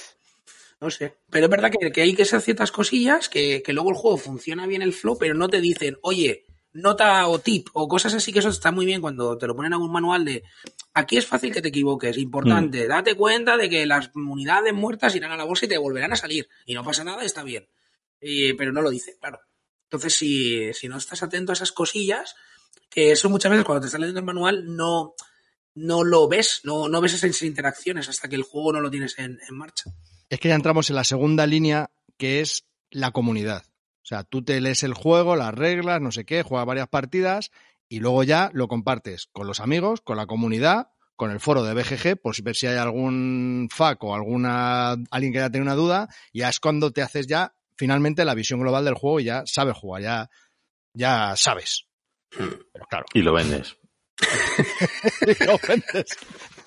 no 0.80 0.90
sé. 0.90 1.14
Pero 1.30 1.46
es 1.46 1.50
verdad 1.50 1.70
que, 1.70 1.90
que 1.90 2.02
hay 2.02 2.14
que 2.14 2.22
hacer 2.24 2.40
ciertas 2.42 2.70
cosillas 2.70 3.28
que, 3.28 3.62
que 3.62 3.72
luego 3.72 3.90
el 3.90 3.96
juego 3.96 4.18
funciona 4.18 4.66
bien 4.66 4.82
el 4.82 4.92
flow, 4.92 5.16
pero 5.18 5.34
no 5.34 5.48
te 5.48 5.60
dicen, 5.60 5.96
oye, 6.02 6.44
nota 6.74 7.26
o 7.28 7.38
tip 7.38 7.68
o 7.74 7.86
cosas 7.88 8.14
así, 8.14 8.32
que 8.32 8.38
eso 8.38 8.48
está 8.48 8.70
muy 8.72 8.86
bien 8.86 9.00
cuando 9.00 9.36
te 9.38 9.46
lo 9.46 9.54
ponen 9.54 9.72
a 9.74 9.78
un 9.78 9.90
manual 9.92 10.24
de 10.24 10.42
aquí 10.94 11.16
es 11.16 11.26
fácil 11.26 11.52
que 11.52 11.60
te 11.62 11.68
equivoques, 11.68 12.16
importante, 12.18 12.86
date 12.86 13.14
cuenta 13.14 13.56
de 13.56 13.68
que 13.68 13.84
las 13.86 14.10
unidades 14.14 14.72
muertas 14.72 15.14
irán 15.14 15.32
a 15.32 15.36
la 15.36 15.44
bolsa 15.44 15.66
y 15.66 15.68
te 15.68 15.78
volverán 15.78 16.12
a 16.12 16.16
salir 16.16 16.48
y 16.66 16.74
no 16.74 16.82
pasa 16.84 17.04
nada, 17.04 17.24
está 17.24 17.42
bien. 17.42 17.68
Y- 18.20 18.52
pero 18.54 18.72
no 18.72 18.82
lo 18.82 18.90
dice, 18.90 19.16
claro. 19.20 19.40
Entonces, 19.84 20.14
si, 20.14 20.72
si 20.72 20.88
no 20.88 20.96
estás 20.96 21.22
atento 21.22 21.52
a 21.52 21.54
esas 21.54 21.72
cosillas, 21.72 22.34
que 22.88 23.12
eso 23.12 23.28
muchas 23.28 23.50
veces 23.50 23.64
cuando 23.66 23.80
te 23.82 23.86
estás 23.86 24.00
leyendo 24.00 24.20
el 24.20 24.26
manual 24.26 24.64
no, 24.74 25.14
no 25.74 26.04
lo 26.04 26.28
ves, 26.28 26.60
no, 26.64 26.88
no 26.88 27.00
ves 27.00 27.14
esas 27.14 27.42
interacciones 27.42 28.08
hasta 28.08 28.28
que 28.28 28.36
el 28.36 28.42
juego 28.42 28.72
no 28.72 28.80
lo 28.80 28.90
tienes 28.90 29.18
en, 29.18 29.38
en 29.48 29.54
marcha. 29.56 29.90
Es 30.30 30.40
que 30.40 30.48
ya 30.48 30.54
entramos 30.54 30.88
en 30.88 30.96
la 30.96 31.04
segunda 31.04 31.46
línea, 31.46 31.90
que 32.16 32.40
es 32.40 32.64
la 32.90 33.10
comunidad. 33.10 33.64
O 34.02 34.04
sea, 34.04 34.24
tú 34.24 34.42
te 34.42 34.60
lees 34.60 34.82
el 34.82 34.94
juego, 34.94 35.36
las 35.36 35.54
reglas, 35.54 36.00
no 36.00 36.10
sé 36.10 36.24
qué, 36.24 36.42
juegas 36.42 36.66
varias 36.66 36.88
partidas 36.88 37.50
y 37.88 38.00
luego 38.00 38.24
ya 38.24 38.50
lo 38.52 38.68
compartes 38.68 39.28
con 39.32 39.46
los 39.46 39.60
amigos, 39.60 40.00
con 40.00 40.16
la 40.16 40.26
comunidad, 40.26 40.88
con 41.14 41.30
el 41.30 41.40
foro 41.40 41.62
de 41.62 41.74
BGG, 41.74 42.20
por 42.20 42.34
si 42.34 42.42
ver 42.42 42.56
si 42.56 42.66
hay 42.66 42.78
algún 42.78 43.68
FAQ 43.70 44.04
o 44.04 44.14
alguna 44.14 44.92
alguien 45.10 45.32
que 45.32 45.38
haya 45.38 45.50
tenido 45.50 45.70
una 45.70 45.80
duda, 45.80 46.08
y 46.32 46.40
ya 46.40 46.48
es 46.48 46.58
cuando 46.58 46.90
te 46.90 47.02
haces 47.02 47.26
ya 47.26 47.54
finalmente 47.76 48.24
la 48.24 48.34
visión 48.34 48.60
global 48.60 48.84
del 48.84 48.94
juego 48.94 49.20
y 49.20 49.24
ya 49.24 49.44
sabes 49.46 49.76
jugar, 49.76 50.02
ya, 50.02 50.30
ya 50.94 51.34
sabes. 51.36 51.86
Pero 52.30 52.86
claro, 52.88 53.04
Y 53.12 53.22
lo 53.22 53.34
vendes. 53.34 53.76
y 55.26 55.44
lo 55.44 55.58
vendes. 55.68 56.16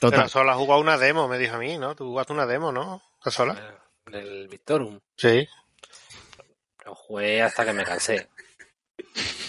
Pero 0.00 0.10
Total. 0.10 0.28
solo 0.28 0.50
has 0.50 0.56
jugado 0.56 0.80
una 0.80 0.96
demo, 0.96 1.28
me 1.28 1.38
dijo 1.38 1.56
a 1.56 1.58
mí, 1.58 1.76
¿no? 1.78 1.94
Tú 1.94 2.06
jugaste 2.06 2.32
una 2.32 2.46
demo, 2.46 2.72
¿no? 2.72 3.02
¿Estás 3.18 3.34
sola? 3.34 3.78
Del 4.06 4.48
Victorum. 4.48 4.98
Sí. 5.16 5.46
Lo 6.88 6.94
jugué 6.94 7.42
hasta 7.42 7.64
que 7.66 7.72
me 7.74 7.84
cansé. 7.84 8.28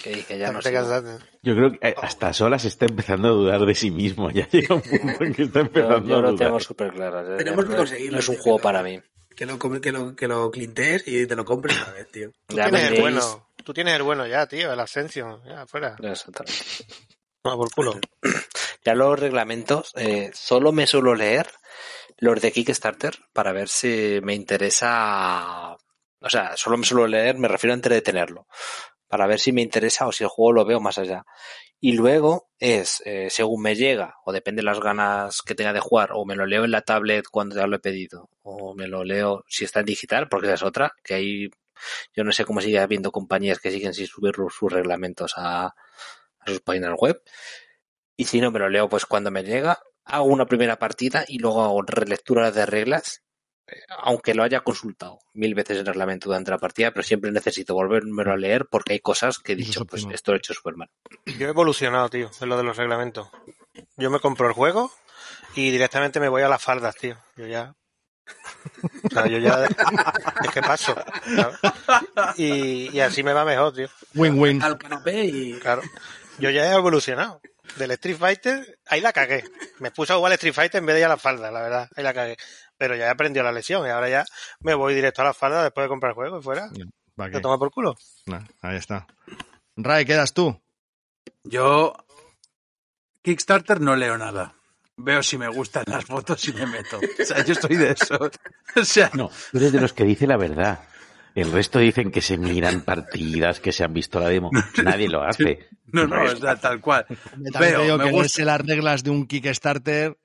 Que 0.04 0.10
dije, 0.14 0.38
ya 0.38 0.52
no 0.52 0.58
te 0.60 0.68
sé. 0.68 0.72
cansaste. 0.74 1.24
Yo 1.42 1.54
creo 1.56 1.72
que 1.72 1.88
eh, 1.88 1.94
hasta 2.00 2.32
sola 2.34 2.58
se 2.58 2.68
está 2.68 2.84
empezando 2.86 3.28
a 3.28 3.32
dudar 3.32 3.64
de 3.64 3.74
sí 3.74 3.90
mismo. 3.90 4.30
Ya 4.34 4.46
llega 4.48 4.74
un 4.74 4.82
punto 4.82 5.24
en 5.24 5.32
que 5.34 5.42
está 5.44 5.60
Yo, 5.60 5.66
empezando 5.66 6.08
yo 6.08 6.16
a 6.18 6.20
lo 6.20 6.30
dudar. 6.32 6.46
tengo 6.48 6.60
súper 6.60 6.92
claro. 6.92 7.36
Tenemos 7.36 7.64
que 7.64 7.76
conseguirlo, 7.76 8.12
No 8.12 8.18
es 8.20 8.28
un 8.28 8.36
juego 8.36 8.58
que- 8.58 8.62
para 8.62 8.82
mí. 8.82 9.00
Que 9.34 9.46
lo, 9.46 9.58
que 9.58 9.90
lo, 9.92 10.14
que 10.14 10.28
lo 10.28 10.50
clintes 10.50 11.04
y 11.06 11.26
te 11.26 11.34
lo 11.34 11.44
compres 11.46 11.76
una 11.76 11.92
vez, 11.92 12.10
tío. 12.10 12.30
Tú 12.46 12.56
Ya 12.56 12.64
tienes 12.68 12.90
el 12.90 13.00
bueno. 13.00 13.48
Tú 13.64 13.72
tienes 13.72 13.94
el 13.94 14.02
bueno 14.02 14.26
ya, 14.26 14.46
tío, 14.46 14.70
el 14.72 14.80
Ascension. 14.80 15.42
Ya, 15.46 15.66
fuera. 15.66 15.96
Exactamente. 16.02 16.58
No, 17.44 17.56
por 17.56 17.72
culo. 17.72 17.98
Ya 18.84 18.94
los 18.94 19.18
reglamentos, 19.20 19.92
eh, 19.94 20.30
solo 20.32 20.72
me 20.72 20.86
suelo 20.86 21.14
leer 21.14 21.46
los 22.16 22.40
de 22.40 22.50
Kickstarter 22.50 23.14
para 23.34 23.52
ver 23.52 23.68
si 23.68 24.20
me 24.22 24.34
interesa. 24.34 25.76
O 26.20 26.28
sea, 26.28 26.56
solo 26.56 26.76
me 26.76 26.84
suelo 26.84 27.06
leer, 27.06 27.38
me 27.38 27.48
refiero 27.48 27.72
a 27.72 27.76
entretenerlo, 27.76 28.46
para 29.08 29.26
ver 29.26 29.40
si 29.40 29.52
me 29.52 29.62
interesa 29.62 30.06
o 30.06 30.12
si 30.12 30.24
el 30.24 30.30
juego 30.30 30.52
lo 30.52 30.64
veo 30.64 30.80
más 30.80 30.98
allá. 30.98 31.24
Y 31.80 31.92
luego 31.92 32.50
es, 32.58 33.02
eh, 33.06 33.28
según 33.30 33.62
me 33.62 33.74
llega, 33.74 34.16
o 34.24 34.32
depende 34.32 34.60
de 34.60 34.66
las 34.66 34.80
ganas 34.80 35.40
que 35.40 35.54
tenga 35.54 35.72
de 35.72 35.80
jugar, 35.80 36.10
o 36.12 36.26
me 36.26 36.36
lo 36.36 36.44
leo 36.44 36.64
en 36.64 36.70
la 36.70 36.82
tablet 36.82 37.26
cuando 37.30 37.56
ya 37.56 37.66
lo 37.66 37.76
he 37.76 37.80
pedido, 37.80 38.28
o 38.42 38.74
me 38.74 38.86
lo 38.86 39.02
leo 39.02 39.44
si 39.48 39.64
está 39.64 39.80
en 39.80 39.86
digital, 39.86 40.28
porque 40.28 40.48
esa 40.48 40.56
es 40.56 40.62
otra, 40.62 40.92
que 41.02 41.14
hay, 41.14 41.50
yo 42.14 42.22
no 42.22 42.32
sé 42.32 42.44
cómo 42.44 42.60
sigue 42.60 42.78
habiendo 42.78 43.10
compañías 43.10 43.60
que 43.60 43.70
siguen 43.70 43.94
sin 43.94 44.06
subir 44.06 44.34
sus 44.34 44.70
reglamentos 44.70 45.32
a, 45.36 45.66
a 45.66 46.46
sus 46.46 46.60
páginas 46.60 46.94
web. 46.98 47.22
Y 48.14 48.26
si 48.26 48.42
no 48.42 48.50
me 48.50 48.58
lo 48.58 48.68
leo, 48.68 48.90
pues 48.90 49.06
cuando 49.06 49.30
me 49.30 49.42
llega, 49.42 49.80
hago 50.04 50.26
una 50.26 50.44
primera 50.44 50.78
partida 50.78 51.24
y 51.26 51.38
luego 51.38 51.62
hago 51.64 51.80
relectura 51.80 52.50
de 52.50 52.66
reglas, 52.66 53.22
aunque 53.98 54.34
lo 54.34 54.42
haya 54.42 54.60
consultado 54.60 55.18
mil 55.32 55.54
veces 55.54 55.78
el 55.78 55.86
reglamento 55.86 56.28
durante 56.28 56.50
la 56.50 56.58
partida, 56.58 56.90
pero 56.90 57.02
siempre 57.02 57.30
necesito 57.30 57.74
volvérmelo 57.74 58.32
a 58.32 58.36
leer 58.36 58.66
porque 58.70 58.94
hay 58.94 59.00
cosas 59.00 59.38
que 59.38 59.52
he 59.52 59.54
es 59.54 59.66
dicho, 59.66 59.84
pues 59.84 60.06
esto 60.10 60.32
lo 60.32 60.36
he 60.36 60.38
hecho 60.38 60.54
súper 60.54 60.76
mal. 60.76 60.90
Yo 61.38 61.46
he 61.46 61.50
evolucionado, 61.50 62.08
tío, 62.08 62.30
en 62.40 62.48
lo 62.48 62.56
de 62.56 62.64
los 62.64 62.76
reglamentos. 62.76 63.28
Yo 63.96 64.10
me 64.10 64.20
compro 64.20 64.48
el 64.48 64.54
juego 64.54 64.92
y 65.54 65.70
directamente 65.70 66.20
me 66.20 66.28
voy 66.28 66.42
a 66.42 66.48
las 66.48 66.62
faldas, 66.62 66.96
tío. 66.96 67.16
Yo 67.36 67.46
ya. 67.46 67.74
O 69.04 69.10
sea, 69.10 69.26
yo 69.26 69.38
ya. 69.38 69.66
Es 70.44 70.50
que 70.52 70.62
paso. 70.62 70.94
y 72.36 73.00
así 73.00 73.22
me 73.22 73.32
va 73.32 73.44
mejor, 73.44 73.74
tío. 73.74 73.88
Win-win. 74.14 74.62
Al 74.62 74.78
canapé 74.78 75.24
y... 75.24 75.58
Claro. 75.58 75.82
Yo 76.38 76.50
ya 76.50 76.70
he 76.70 76.74
evolucionado. 76.74 77.40
Del 77.76 77.90
Street 77.92 78.16
Fighter, 78.16 78.78
ahí 78.86 79.00
la 79.00 79.12
cagué. 79.12 79.44
Me 79.78 79.90
puse 79.90 80.12
a 80.12 80.16
jugar 80.16 80.32
al 80.32 80.34
Street 80.34 80.54
Fighter 80.54 80.78
en 80.78 80.86
vez 80.86 80.94
de 80.94 81.00
ir 81.00 81.06
a 81.06 81.10
la 81.10 81.16
falda, 81.16 81.50
la 81.50 81.62
verdad. 81.62 81.88
Ahí 81.94 82.02
la 82.02 82.14
cagué. 82.14 82.36
Pero 82.80 82.96
ya 82.96 83.04
he 83.04 83.10
aprendido 83.10 83.44
la 83.44 83.52
lección 83.52 83.86
y 83.86 83.90
ahora 83.90 84.08
ya 84.08 84.24
me 84.60 84.72
voy 84.74 84.94
directo 84.94 85.20
a 85.20 85.26
la 85.26 85.34
falda 85.34 85.62
después 85.62 85.84
de 85.84 85.88
comprar 85.90 86.12
el 86.12 86.14
juego 86.14 86.38
y 86.38 86.42
fuera. 86.42 86.70
¿Para 87.14 87.30
Te 87.30 87.40
toma 87.40 87.58
por 87.58 87.70
culo. 87.70 87.94
Nah, 88.24 88.40
ahí 88.62 88.78
está. 88.78 89.06
Ray, 89.76 90.06
quedas 90.06 90.32
tú. 90.32 90.58
Yo 91.44 91.92
Kickstarter 93.22 93.82
no 93.82 93.96
leo 93.96 94.16
nada. 94.16 94.54
Veo 94.96 95.22
si 95.22 95.36
me 95.36 95.48
gustan 95.48 95.84
las 95.88 96.06
fotos 96.06 96.42
y 96.48 96.54
me 96.54 96.64
meto. 96.64 96.98
O 96.98 97.24
sea, 97.24 97.44
yo 97.44 97.52
estoy 97.52 97.76
de 97.76 97.90
eso. 97.90 98.18
O 98.76 98.84
sea, 98.84 99.10
No, 99.12 99.30
tú 99.52 99.58
eres 99.58 99.72
de 99.72 99.80
los 99.80 99.92
que 99.92 100.04
dice 100.04 100.26
la 100.26 100.38
verdad. 100.38 100.80
El 101.34 101.52
resto 101.52 101.78
dicen 101.78 102.10
que 102.10 102.22
se 102.22 102.38
miran 102.38 102.80
partidas, 102.80 103.60
que 103.60 103.72
se 103.72 103.84
han 103.84 103.92
visto 103.92 104.18
la 104.20 104.28
demo. 104.28 104.50
Nadie 104.82 105.08
lo 105.08 105.22
hace. 105.22 105.68
no, 105.92 106.06
no, 106.06 106.22
o 106.22 106.36
sea, 106.36 106.56
tal 106.56 106.80
cual. 106.80 107.04
Veo, 107.36 107.98
me 107.98 108.04
que 108.04 108.10
gusta. 108.10 108.42
las 108.44 108.60
reglas 108.62 109.04
de 109.04 109.10
un 109.10 109.26
Kickstarter. 109.26 110.16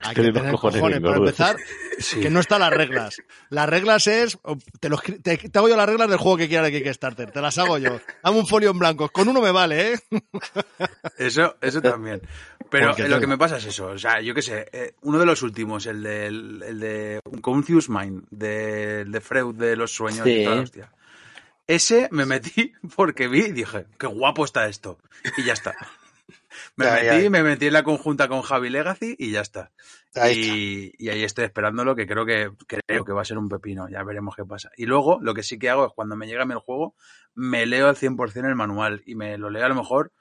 Hay 0.00 0.14
que 0.14 0.22
Tener 0.22 0.52
cojones 0.52 0.76
cojones, 0.80 1.00
para 1.00 1.16
gordos. 1.18 1.30
empezar, 1.40 1.56
Sí. 1.98 2.20
que 2.20 2.30
no 2.30 2.38
están 2.38 2.60
las 2.60 2.72
reglas. 2.72 3.16
Las 3.50 3.68
reglas 3.68 4.06
es, 4.06 4.38
te, 4.78 4.88
los 4.88 5.02
te, 5.02 5.36
te 5.38 5.58
hago 5.58 5.68
yo 5.68 5.76
las 5.76 5.88
reglas 5.88 6.08
del 6.08 6.18
juego 6.18 6.36
que 6.36 6.46
quieras 6.48 6.70
de 6.70 6.80
Kickstarter, 6.82 7.32
te 7.32 7.40
las 7.40 7.58
hago 7.58 7.78
yo. 7.78 7.98
Dame 8.22 8.38
un 8.38 8.46
folio 8.46 8.70
en 8.70 8.78
blanco, 8.78 9.08
con 9.08 9.28
uno 9.28 9.40
me 9.40 9.50
vale, 9.50 9.94
¿eh? 9.94 9.98
Eso, 11.18 11.56
eso 11.60 11.82
también. 11.82 12.22
Pero 12.70 12.88
Porque 12.88 13.08
lo 13.08 13.16
te- 13.16 13.20
que 13.22 13.26
me 13.26 13.38
pasa 13.38 13.56
es 13.56 13.64
eso. 13.64 13.86
O 13.88 13.98
sea, 13.98 14.20
yo 14.20 14.34
qué 14.34 14.42
sé, 14.42 14.68
eh, 14.72 14.94
uno 15.02 15.18
de 15.18 15.26
los 15.26 15.42
últimos, 15.42 15.86
el 15.86 16.02
de, 16.02 16.26
el, 16.26 16.62
el 16.62 16.80
de 16.80 17.20
Confused 17.40 17.88
Mind, 17.92 18.24
de, 18.30 19.04
de 19.04 19.20
Freud 19.20 19.54
de 19.56 19.74
los 19.74 19.90
sueños 19.92 20.22
Sí. 20.24 20.30
y 20.30 20.44
toda 20.44 20.56
la 20.56 20.62
hostia. 20.62 20.92
Ese 21.66 22.08
me 22.12 22.24
metí 22.24 22.72
porque 22.96 23.26
vi 23.26 23.40
y 23.46 23.52
dije, 23.52 23.86
qué 23.98 24.06
guapo 24.06 24.44
está 24.44 24.68
esto. 24.68 24.98
Y 25.38 25.44
ya 25.44 25.54
está. 25.54 25.74
Me 26.76 26.90
metí, 26.90 27.30
me 27.30 27.42
metí 27.42 27.66
en 27.66 27.72
la 27.72 27.82
conjunta 27.82 28.28
con 28.28 28.42
Javi 28.42 28.70
Legacy 28.70 29.16
y 29.18 29.30
ya 29.30 29.40
está. 29.40 29.72
Ahí 30.14 30.92
y, 30.98 31.06
y 31.06 31.08
ahí 31.10 31.22
estoy 31.22 31.44
esperándolo, 31.44 31.94
que 31.94 32.06
creo 32.06 32.24
que 32.24 32.50
creo 32.66 33.04
que 33.04 33.12
va 33.12 33.22
a 33.22 33.24
ser 33.24 33.38
un 33.38 33.48
pepino, 33.48 33.88
ya 33.88 34.02
veremos 34.02 34.34
qué 34.34 34.44
pasa. 34.44 34.70
Y 34.76 34.86
luego, 34.86 35.18
lo 35.20 35.34
que 35.34 35.42
sí 35.42 35.58
que 35.58 35.70
hago 35.70 35.86
es 35.86 35.92
cuando 35.94 36.16
me 36.16 36.26
llega 36.26 36.42
a 36.42 36.46
mí 36.46 36.52
el 36.52 36.58
juego, 36.60 36.94
me 37.34 37.66
leo 37.66 37.88
al 37.88 37.96
100% 37.96 38.48
el 38.48 38.54
manual 38.54 39.02
y 39.06 39.14
me 39.14 39.38
lo 39.38 39.50
leo 39.50 39.64
a 39.64 39.68
lo 39.68 39.74
mejor, 39.74 40.12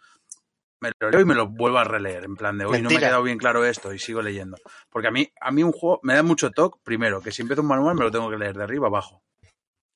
me 0.80 0.92
lo 1.00 1.10
leo 1.10 1.22
y 1.22 1.26
me 1.26 1.36
lo 1.36 1.48
vuelvo 1.48 1.80
a 1.80 1.84
releer, 1.84 2.26
en 2.26 2.36
plan 2.36 2.58
de, 2.58 2.66
hoy 2.66 2.82
no 2.82 2.90
me 2.90 2.98
ha 2.98 3.00
quedado 3.00 3.24
bien 3.24 3.38
claro 3.38 3.66
esto 3.66 3.94
y 3.94 4.00
sigo 4.00 4.22
leyendo. 4.22 4.58
Porque 4.90 5.08
a 5.08 5.12
mí, 5.12 5.32
a 5.42 5.52
mí 5.52 5.64
un 5.64 5.72
juego 5.72 6.00
me 6.04 6.14
da 6.14 6.24
mucho 6.24 6.52
toque, 6.52 6.80
primero, 6.84 7.22
que 7.22 7.32
si 7.32 7.42
empiezo 7.42 7.62
un 7.62 7.68
manual 7.68 7.96
me 7.96 8.04
lo 8.04 8.12
tengo 8.12 8.30
que 8.30 8.38
leer 8.38 8.58
de 8.58 8.64
arriba 8.64 8.88
abajo. 8.88 9.24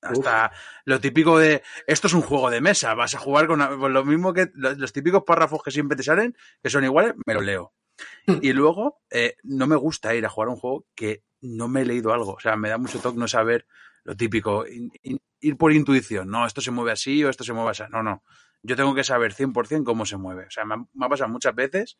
Hasta 0.02 0.52
lo 0.86 1.00
típico 1.00 1.38
de, 1.38 1.62
esto 1.88 2.08
es 2.08 2.14
un 2.14 2.22
juego 2.22 2.50
de 2.50 2.62
mesa, 2.62 2.94
vas 2.96 3.14
a 3.16 3.20
jugar 3.20 3.48
con, 3.48 3.60
con 3.80 3.94
lo 3.94 4.04
mismo 4.04 4.34
que 4.34 4.50
los, 4.56 4.78
los 4.78 4.94
típicos 4.94 5.24
párrafos 5.24 5.62
que 5.64 5.72
siempre 5.72 5.96
te 5.96 6.04
salen, 6.04 6.36
que 6.64 6.70
son 6.70 6.84
iguales, 6.84 7.14
me 7.26 7.34
lo 7.34 7.42
leo. 7.42 7.74
Y 8.42 8.54
luego, 8.54 9.02
eh, 9.12 9.36
no 9.44 9.68
me 9.68 9.76
gusta 9.76 10.16
ir 10.16 10.26
a 10.26 10.30
jugar 10.30 10.48
a 10.50 10.52
un 10.54 10.58
juego 10.58 10.88
que 10.96 11.24
no 11.42 11.68
me 11.68 11.82
he 11.82 11.86
leído 11.86 12.14
algo. 12.14 12.34
O 12.34 12.40
sea, 12.40 12.56
me 12.56 12.70
da 12.70 12.78
mucho 12.80 13.00
toque 13.00 13.20
no 13.20 13.28
saber 13.28 13.68
lo 14.04 14.16
típico, 14.16 14.66
in- 14.66 14.92
in- 15.04 15.22
ir 15.40 15.58
por 15.58 15.72
intuición. 15.72 16.30
No, 16.30 16.46
esto 16.48 16.62
se 16.62 16.72
mueve 16.72 16.92
así 16.94 17.24
o 17.24 17.30
esto 17.30 17.44
se 17.44 17.54
mueve 17.54 17.72
así. 17.72 17.84
No, 17.92 18.02
no. 18.02 18.24
Yo 18.64 18.76
tengo 18.76 18.94
que 18.96 19.04
saber 19.04 19.34
100% 19.34 19.84
cómo 19.84 20.06
se 20.06 20.18
mueve. 20.18 20.46
O 20.46 20.52
sea, 20.52 20.66
me 20.66 20.76
ha, 20.76 20.78
me 20.94 21.06
ha 21.06 21.10
pasado 21.10 21.30
muchas 21.30 21.54
veces 21.56 21.98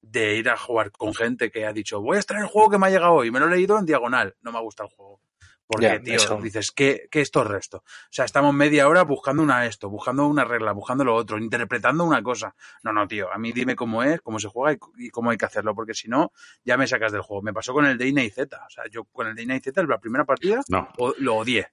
de 0.00 0.36
ir 0.36 0.48
a 0.48 0.56
jugar 0.56 0.90
con 0.92 1.14
gente 1.14 1.50
que 1.50 1.66
ha 1.66 1.72
dicho, 1.72 2.00
voy 2.00 2.16
a 2.16 2.20
estar 2.20 2.36
en 2.36 2.44
el 2.44 2.48
juego 2.48 2.70
que 2.70 2.78
me 2.78 2.86
ha 2.86 2.90
llegado 2.90 3.12
hoy. 3.14 3.30
Me 3.30 3.38
lo 3.40 3.46
he 3.46 3.50
leído 3.50 3.78
en 3.78 3.86
diagonal. 3.86 4.36
No 4.42 4.50
me 4.52 4.60
gusta 4.60 4.84
el 4.84 4.90
juego. 4.90 5.20
Porque, 5.66 5.98
tío, 6.00 6.16
eso. 6.16 6.38
dices, 6.42 6.70
¿qué, 6.72 7.08
¿qué 7.10 7.20
es 7.22 7.30
todo 7.30 7.44
el 7.44 7.48
resto? 7.48 7.78
O 7.78 7.82
sea, 8.10 8.26
estamos 8.26 8.52
media 8.52 8.86
hora 8.86 9.02
buscando 9.02 9.42
una 9.42 9.64
esto, 9.66 9.88
buscando 9.88 10.26
una 10.26 10.44
regla, 10.44 10.72
buscando 10.72 11.04
lo 11.04 11.14
otro, 11.14 11.38
interpretando 11.38 12.04
una 12.04 12.22
cosa. 12.22 12.54
No, 12.82 12.92
no, 12.92 13.08
tío, 13.08 13.32
a 13.32 13.38
mí 13.38 13.50
dime 13.52 13.74
cómo 13.74 14.02
es, 14.02 14.20
cómo 14.20 14.38
se 14.38 14.48
juega 14.48 14.78
y, 14.98 15.06
y 15.06 15.10
cómo 15.10 15.30
hay 15.30 15.38
que 15.38 15.46
hacerlo, 15.46 15.74
porque 15.74 15.94
si 15.94 16.08
no, 16.08 16.32
ya 16.64 16.76
me 16.76 16.86
sacas 16.86 17.12
del 17.12 17.22
juego. 17.22 17.42
Me 17.42 17.52
pasó 17.54 17.72
con 17.72 17.86
el 17.86 17.96
de 17.96 18.08
Ina 18.08 18.22
y 18.22 18.30
Z. 18.30 18.56
O 18.66 18.70
sea, 18.70 18.84
yo 18.90 19.04
con 19.04 19.26
el 19.26 19.34
de 19.34 19.42
Ina 19.42 19.56
y 19.56 19.60
Z, 19.60 19.82
la 19.84 19.98
primera 19.98 20.24
partida, 20.24 20.60
No. 20.68 20.88
o- 20.98 21.14
lo 21.18 21.36
odié. 21.36 21.68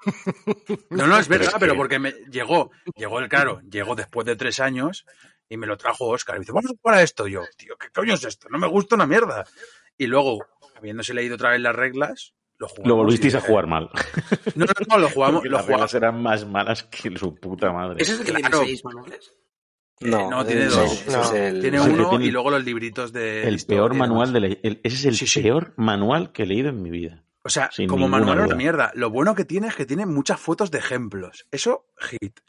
No, 0.90 1.06
no, 1.06 1.18
es 1.18 1.28
Pero 1.28 1.40
verdad, 1.44 1.56
pero 1.60 1.72
que- 1.72 1.76
porque 1.78 1.98
me 1.98 2.12
llegó, 2.30 2.70
llegó 2.96 3.18
el 3.20 3.28
claro, 3.28 3.60
llegó 3.70 3.94
después 3.94 4.26
de 4.26 4.36
tres 4.36 4.60
años 4.60 5.06
y 5.48 5.56
me 5.56 5.66
lo 5.66 5.76
trajo 5.76 6.06
Oscar. 6.08 6.36
Y 6.36 6.40
dice, 6.40 6.52
vamos 6.52 6.70
a 6.70 6.74
jugar 6.80 6.98
a 6.98 7.02
esto. 7.02 7.26
Y 7.28 7.32
yo, 7.32 7.42
tío, 7.56 7.76
¿qué 7.76 7.88
coño 7.90 8.14
es 8.14 8.24
esto? 8.24 8.48
No 8.50 8.58
me 8.58 8.66
gusta 8.68 8.94
una 8.96 9.06
mierda. 9.06 9.44
Y 9.96 10.06
luego, 10.06 10.44
habiéndose 10.76 11.14
leído 11.14 11.34
otra 11.36 11.50
vez 11.50 11.60
las 11.60 11.74
reglas, 11.76 12.34
lo 12.84 12.96
volvisteis 12.96 13.34
a 13.34 13.40
jugar 13.40 13.66
mal. 13.66 13.90
No, 14.54 14.66
no, 14.66 14.72
no, 14.88 14.98
lo 14.98 15.08
jugamos, 15.10 15.34
Porque 15.36 15.48
lo 15.48 15.56
las 15.56 15.66
jugamos. 15.66 15.94
eran 15.94 16.22
más 16.22 16.46
malas 16.46 16.82
que 16.84 17.16
su 17.16 17.34
puta 17.34 17.72
madre. 17.72 17.96
¿Ese 18.02 18.12
es 18.14 18.20
el 18.20 18.26
que 18.26 18.32
Claro. 18.32 18.58
tiene 18.60 18.66
seis 18.66 18.84
manuales? 18.84 19.32
No, 20.00 20.30
no, 20.30 20.44
tiene 20.44 20.66
dos. 20.66 20.92
ese 20.92 21.10
No. 21.16 21.22
es 21.22 21.32
el- 21.32 21.60
Tiene 21.60 21.80
uno 21.80 22.10
tiene 22.10 22.24
y 22.26 22.30
luego 22.30 22.50
los 22.50 22.64
libritos 22.64 23.12
de. 23.12 23.46
el 23.48 23.58
peor 23.66 23.94
manual 23.94 24.32
de 24.32 24.40
la- 24.40 24.46
el- 24.48 24.80
ese 24.82 24.96
es 24.96 25.04
el 25.06 25.14
Sí, 25.16 25.26
sí. 25.26 25.42
peor 25.42 25.72
manual 25.76 26.32
que 26.32 26.42
he 26.42 26.46
leído 26.46 26.68
en 26.68 26.82
mi 26.82 26.90
vida. 26.90 27.24
O 27.42 27.48
sea, 27.48 27.70
Sin 27.72 27.88
como 27.88 28.08
manual 28.08 28.38
es 28.40 28.46
una 28.46 28.54
mierda. 28.56 28.90
Lo 28.94 29.10
bueno 29.10 29.34
que 29.34 29.44
tiene 29.44 29.68
es 29.68 29.74
que 29.76 29.84
tiene 29.86 30.06
muchas 30.06 30.40
fotos 30.40 30.70
de 30.70 30.78
ejemplos. 30.78 31.46
Eso, 31.50 31.86
hit. 31.98 32.40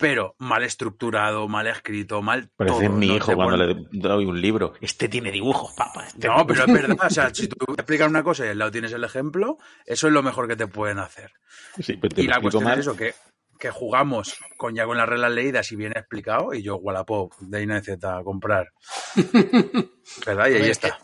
Pero 0.00 0.34
mal 0.38 0.62
estructurado, 0.62 1.46
mal 1.46 1.66
escrito, 1.66 2.22
mal. 2.22 2.50
Parece 2.56 2.86
todo. 2.86 2.96
mi 2.96 3.08
No 3.08 3.16
hijo 3.16 3.34
cuando 3.34 3.56
le 3.58 3.76
doy 3.92 4.24
un 4.24 4.40
libro. 4.40 4.72
Este 4.80 5.08
tiene 5.08 5.30
dibujos, 5.30 5.74
papá. 5.74 6.06
este 6.06 6.26
No, 6.26 6.46
pero 6.46 6.64
es 6.64 6.72
verdad. 6.72 6.96
O 7.06 7.10
sea, 7.10 7.32
si 7.34 7.48
tú 7.48 7.66
te 7.66 7.82
explicas 7.82 8.08
una 8.08 8.22
cosa 8.24 8.46
y 8.46 8.48
al 8.48 8.58
lado 8.58 8.70
tienes 8.70 8.92
el 8.92 9.04
ejemplo, 9.04 9.58
eso 9.84 10.06
es 10.06 10.12
lo 10.12 10.22
mejor 10.22 10.48
que 10.48 10.56
te 10.56 10.66
pueden 10.66 10.98
hacer. 10.98 11.32
Sí, 11.78 11.98
pero 12.00 12.14
te 12.14 12.22
Y 12.22 12.26
la 12.26 12.40
cuestión 12.40 12.64
mal. 12.64 12.74
es 12.78 12.86
eso, 12.86 12.96
que, 12.96 13.14
que 13.58 13.70
jugamos 13.70 14.38
con 14.56 14.74
ya 14.74 14.86
con 14.86 14.96
las 14.96 15.08
reglas 15.08 15.32
leídas 15.32 15.70
y 15.70 15.76
bien 15.76 15.92
explicado, 15.92 16.54
y 16.54 16.62
yo, 16.62 16.76
Wallapop, 16.76 17.34
de 17.40 17.62
Ina 17.62 17.82
Z, 17.82 18.16
a 18.18 18.24
comprar. 18.24 18.68
¿Verdad? 20.26 20.48
Y 20.48 20.54
ahí 20.54 20.62
ver, 20.62 20.70
está. 20.70 20.98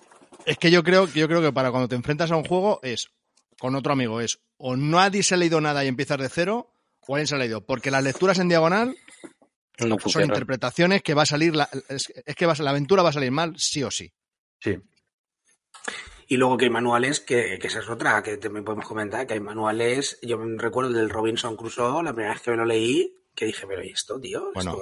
Es 0.46 0.56
que 0.58 0.70
yo 0.70 0.82
creo, 0.82 1.06
yo 1.08 1.28
creo 1.28 1.42
que 1.42 1.52
para 1.52 1.70
cuando 1.70 1.88
te 1.88 1.96
enfrentas 1.96 2.30
a 2.30 2.36
un 2.36 2.44
juego 2.44 2.80
es, 2.82 3.10
con 3.58 3.74
otro 3.74 3.92
amigo, 3.92 4.20
es 4.20 4.40
o 4.58 4.76
nadie 4.76 5.22
se 5.22 5.34
ha 5.34 5.38
leído 5.38 5.60
nada 5.60 5.84
y 5.84 5.88
empiezas 5.88 6.18
de 6.18 6.28
cero, 6.28 6.72
o 7.06 7.14
alguien 7.14 7.26
se 7.26 7.34
ha 7.34 7.38
leído. 7.38 7.64
Porque 7.64 7.90
las 7.90 8.04
lecturas 8.04 8.38
en 8.38 8.48
diagonal 8.48 8.96
no 9.78 9.98
son 9.98 10.22
interpretaciones 10.22 11.02
que 11.02 11.14
va 11.14 11.22
a 11.22 11.26
salir, 11.26 11.54
la, 11.54 11.68
es, 11.88 12.12
es 12.24 12.34
que 12.34 12.46
va 12.46 12.54
la 12.58 12.70
aventura 12.70 13.02
va 13.02 13.10
a 13.10 13.14
salir 13.14 13.30
mal, 13.30 13.54
sí 13.58 13.82
o 13.82 13.90
sí. 13.90 14.12
Sí. 14.60 14.78
Y 16.28 16.36
luego 16.38 16.56
que 16.56 16.64
hay 16.64 16.70
manuales, 16.70 17.20
que, 17.20 17.58
que 17.60 17.68
esa 17.68 17.80
es 17.80 17.88
otra, 17.88 18.22
que 18.22 18.36
también 18.38 18.64
podemos 18.64 18.86
comentar, 18.86 19.26
que 19.26 19.34
hay 19.34 19.40
manuales, 19.40 20.18
yo 20.22 20.38
me 20.38 20.60
recuerdo 20.60 20.90
el 20.90 20.96
del 20.96 21.10
Robinson 21.10 21.56
Crusoe, 21.56 22.02
la 22.02 22.12
primera 22.12 22.32
vez 22.34 22.42
que 22.42 22.50
me 22.50 22.56
lo 22.56 22.64
leí, 22.64 23.14
que 23.36 23.44
dije, 23.44 23.66
pero 23.66 23.84
¿y 23.84 23.90
esto, 23.90 24.18
tío? 24.18 24.50
Bueno. 24.54 24.78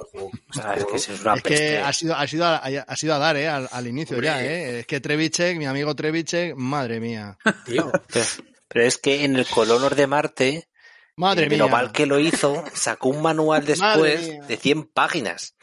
Esto, 0.55 0.75
es 0.75 0.87
que 0.87 0.97
es 0.97 1.21
una 1.21 1.35
es 1.35 1.43
que 1.43 1.79
ha 1.79 1.93
sido, 1.93 2.15
ha 2.15 2.27
sido, 2.27 2.45
a, 2.47 2.57
ha 2.57 2.97
sido 2.97 3.15
a 3.15 3.19
dar, 3.19 3.37
¿eh? 3.37 3.49
Al, 3.49 3.69
al 3.71 3.87
inicio 3.87 4.17
Hombre. 4.17 4.29
ya, 4.29 4.45
¿eh? 4.45 4.79
Es 4.81 4.87
que 4.87 5.01
Trevichek, 5.01 5.59
mi 5.59 5.67
amigo 5.67 5.95
Trevichek, 5.95 6.55
madre 6.55 7.01
mía. 7.01 7.37
tío, 7.67 7.91
Pero, 8.07 8.25
pero 8.69 8.87
es 8.87 8.97
que 8.97 9.25
en 9.25 9.37
el 9.37 9.45
Colonos 9.47 9.95
de 9.97 10.07
Marte, 10.07 10.69
Madre 11.17 11.49
mía. 11.49 11.59
lo 11.59 11.69
mal 11.69 11.93
que 11.93 12.07
lo 12.07 12.19
hizo, 12.19 12.65
sacó 12.73 13.11
un 13.11 13.23
manual 13.23 13.65
después 13.67 14.47
de 14.47 14.57
100 14.57 14.85
páginas. 14.89 15.55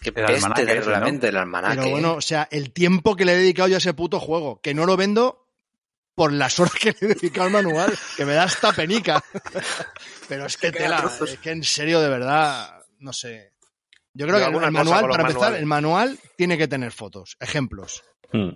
Qué 0.00 0.10
El 0.10 0.14
peste 0.14 0.34
almanaque 0.34 0.64
de 0.64 0.74
reglamento 0.74 1.26
del 1.26 1.36
almanaque. 1.36 1.76
Pero 1.76 1.90
bueno, 1.90 2.14
o 2.14 2.20
sea, 2.20 2.48
el 2.50 2.72
tiempo 2.72 3.16
que 3.16 3.24
le 3.24 3.32
he 3.32 3.36
dedicado 3.36 3.68
yo 3.68 3.76
a 3.76 3.78
ese 3.78 3.94
puto 3.94 4.20
juego, 4.20 4.60
que 4.60 4.74
no 4.74 4.86
lo 4.86 4.96
vendo 4.96 5.46
por 6.14 6.32
las 6.32 6.58
horas 6.60 6.74
que 6.74 6.90
le 6.92 6.98
he 7.00 7.14
dedicado 7.14 7.46
al 7.46 7.52
manual, 7.52 7.98
que 8.16 8.24
me 8.24 8.34
da 8.34 8.44
hasta 8.44 8.72
penica. 8.72 9.22
Pero 10.28 10.46
es 10.46 10.56
que 10.56 10.70
tela, 10.70 11.10
es 11.26 11.38
que 11.38 11.50
en 11.50 11.64
serio, 11.64 12.00
de 12.00 12.08
verdad, 12.08 12.82
no 12.98 13.12
sé. 13.12 13.54
Yo 14.12 14.26
creo 14.26 14.38
Yo 14.38 14.50
que 14.50 14.66
el, 14.66 14.72
manual, 14.72 15.08
para 15.08 15.22
empezar, 15.22 15.40
manuales. 15.40 15.60
el 15.60 15.66
manual 15.66 16.18
tiene 16.36 16.58
que 16.58 16.68
tener 16.68 16.92
fotos, 16.92 17.36
ejemplos. 17.40 18.02
Hmm. 18.32 18.50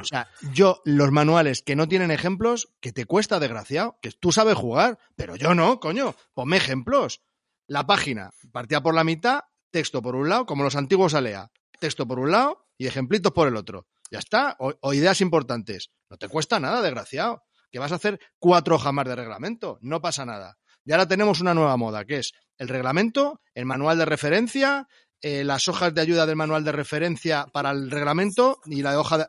O 0.00 0.04
sea, 0.04 0.28
yo, 0.52 0.80
los 0.84 1.10
manuales 1.10 1.62
que 1.62 1.76
no 1.76 1.88
tienen 1.88 2.10
ejemplos, 2.10 2.68
que 2.80 2.92
te 2.92 3.04
cuesta, 3.04 3.38
desgraciado, 3.38 3.98
que 4.00 4.10
tú 4.12 4.32
sabes 4.32 4.54
jugar, 4.54 4.98
pero 5.16 5.36
yo 5.36 5.54
no, 5.54 5.80
coño, 5.80 6.14
ponme 6.34 6.56
ejemplos. 6.56 7.22
La 7.66 7.86
página, 7.86 8.30
partida 8.52 8.82
por 8.82 8.94
la 8.94 9.04
mitad, 9.04 9.40
texto 9.70 10.00
por 10.00 10.16
un 10.16 10.28
lado, 10.28 10.46
como 10.46 10.62
los 10.64 10.76
antiguos 10.76 11.14
Alea, 11.14 11.50
texto 11.80 12.06
por 12.06 12.18
un 12.18 12.30
lado 12.30 12.66
y 12.78 12.86
ejemplitos 12.86 13.32
por 13.32 13.48
el 13.48 13.56
otro. 13.56 13.86
Ya 14.10 14.20
está, 14.20 14.56
o, 14.58 14.72
o 14.80 14.94
ideas 14.94 15.20
importantes. 15.20 15.90
No 16.08 16.16
te 16.16 16.28
cuesta 16.28 16.60
nada, 16.60 16.80
desgraciado. 16.80 17.42
Que 17.70 17.80
vas 17.80 17.92
a 17.92 17.96
hacer 17.96 18.20
cuatro 18.38 18.76
hojas 18.76 18.92
más 18.92 19.06
de 19.06 19.16
reglamento, 19.16 19.78
no 19.82 20.00
pasa 20.00 20.24
nada. 20.24 20.56
Y 20.84 20.92
ahora 20.92 21.08
tenemos 21.08 21.40
una 21.40 21.52
nueva 21.52 21.76
moda, 21.76 22.04
que 22.04 22.18
es 22.18 22.32
el 22.58 22.68
reglamento, 22.68 23.40
el 23.54 23.66
manual 23.66 23.98
de 23.98 24.04
referencia, 24.04 24.88
eh, 25.20 25.44
las 25.44 25.66
hojas 25.68 25.94
de 25.94 26.00
ayuda 26.00 26.26
del 26.26 26.36
manual 26.36 26.62
de 26.62 26.72
referencia 26.72 27.46
para 27.52 27.70
el 27.70 27.90
reglamento 27.90 28.60
y 28.66 28.82
la 28.82 28.98
hoja 28.98 29.18
de... 29.18 29.26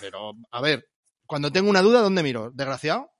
Pero, 0.00 0.32
a 0.50 0.60
ver, 0.60 0.88
cuando 1.26 1.50
tengo 1.52 1.70
una 1.70 1.82
duda, 1.82 2.00
¿dónde 2.00 2.22
miro? 2.22 2.50
¿Desgraciado? 2.52 3.10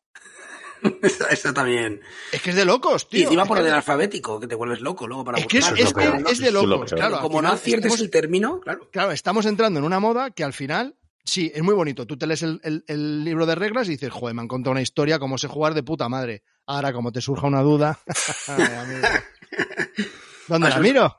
Esta, 1.03 1.27
esta 1.29 1.55
también. 1.55 2.01
Es 2.31 2.43
que 2.43 2.51
es 2.51 2.57
de 2.57 2.65
locos, 2.67 3.09
tío. 3.09 3.21
y 3.21 3.23
encima 3.23 3.47
por 3.47 3.59
el 3.59 3.73
alfabético, 3.73 4.39
que 4.39 4.47
te 4.47 4.55
vuelves 4.55 4.81
loco 4.83 5.07
luego 5.07 5.25
para 5.25 5.39
Es 5.39 5.47
que 5.47 5.59
buscar. 5.61 5.79
es 5.79 5.85
lo 5.91 5.97
que 5.97 6.05
es 6.05 6.13
de 6.13 6.33
Eso 6.33 6.45
es 6.47 6.53
lo 6.53 6.67
locos, 6.67 6.93
claro. 6.93 7.21
Como 7.21 7.41
no 7.41 7.49
aciertes 7.49 7.87
estamos- 7.87 8.01
el 8.03 8.11
término, 8.11 8.61
claro. 8.61 8.89
Claro, 8.93 9.11
estamos 9.13 9.47
entrando 9.47 9.79
en 9.81 9.87
una 9.87 9.99
moda 9.99 10.31
que 10.33 10.45
al 10.45 10.53
final, 10.53 10.99
sí, 11.25 11.51
es 11.55 11.63
muy 11.63 11.73
bonito. 11.75 12.07
Tú 12.07 12.19
te 12.19 12.27
lees 12.27 12.43
el, 12.43 12.61
el- 12.65 12.85
el 12.87 13.25
libro 13.25 13.47
de 13.47 13.55
reglas 13.55 13.89
y 13.89 13.93
dices, 13.93 14.11
joder, 14.13 14.35
me 14.35 14.43
han 14.43 14.49
contado 14.49 14.73
una 14.73 14.83
historia, 14.83 15.19
cómo 15.19 15.39
sé 15.39 15.49
jugar 15.49 15.73
de 15.73 15.83
puta 15.85 16.09
madre. 16.11 16.43
Ahora, 16.67 16.93
como 16.93 17.13
te 17.13 17.23
surja 17.23 17.47
una 17.47 17.63
duda. 17.63 17.99
¿dónde 20.49 20.69
la 20.69 20.75
Eso 20.75 20.77
es- 20.79 20.83
miro? 20.83 21.17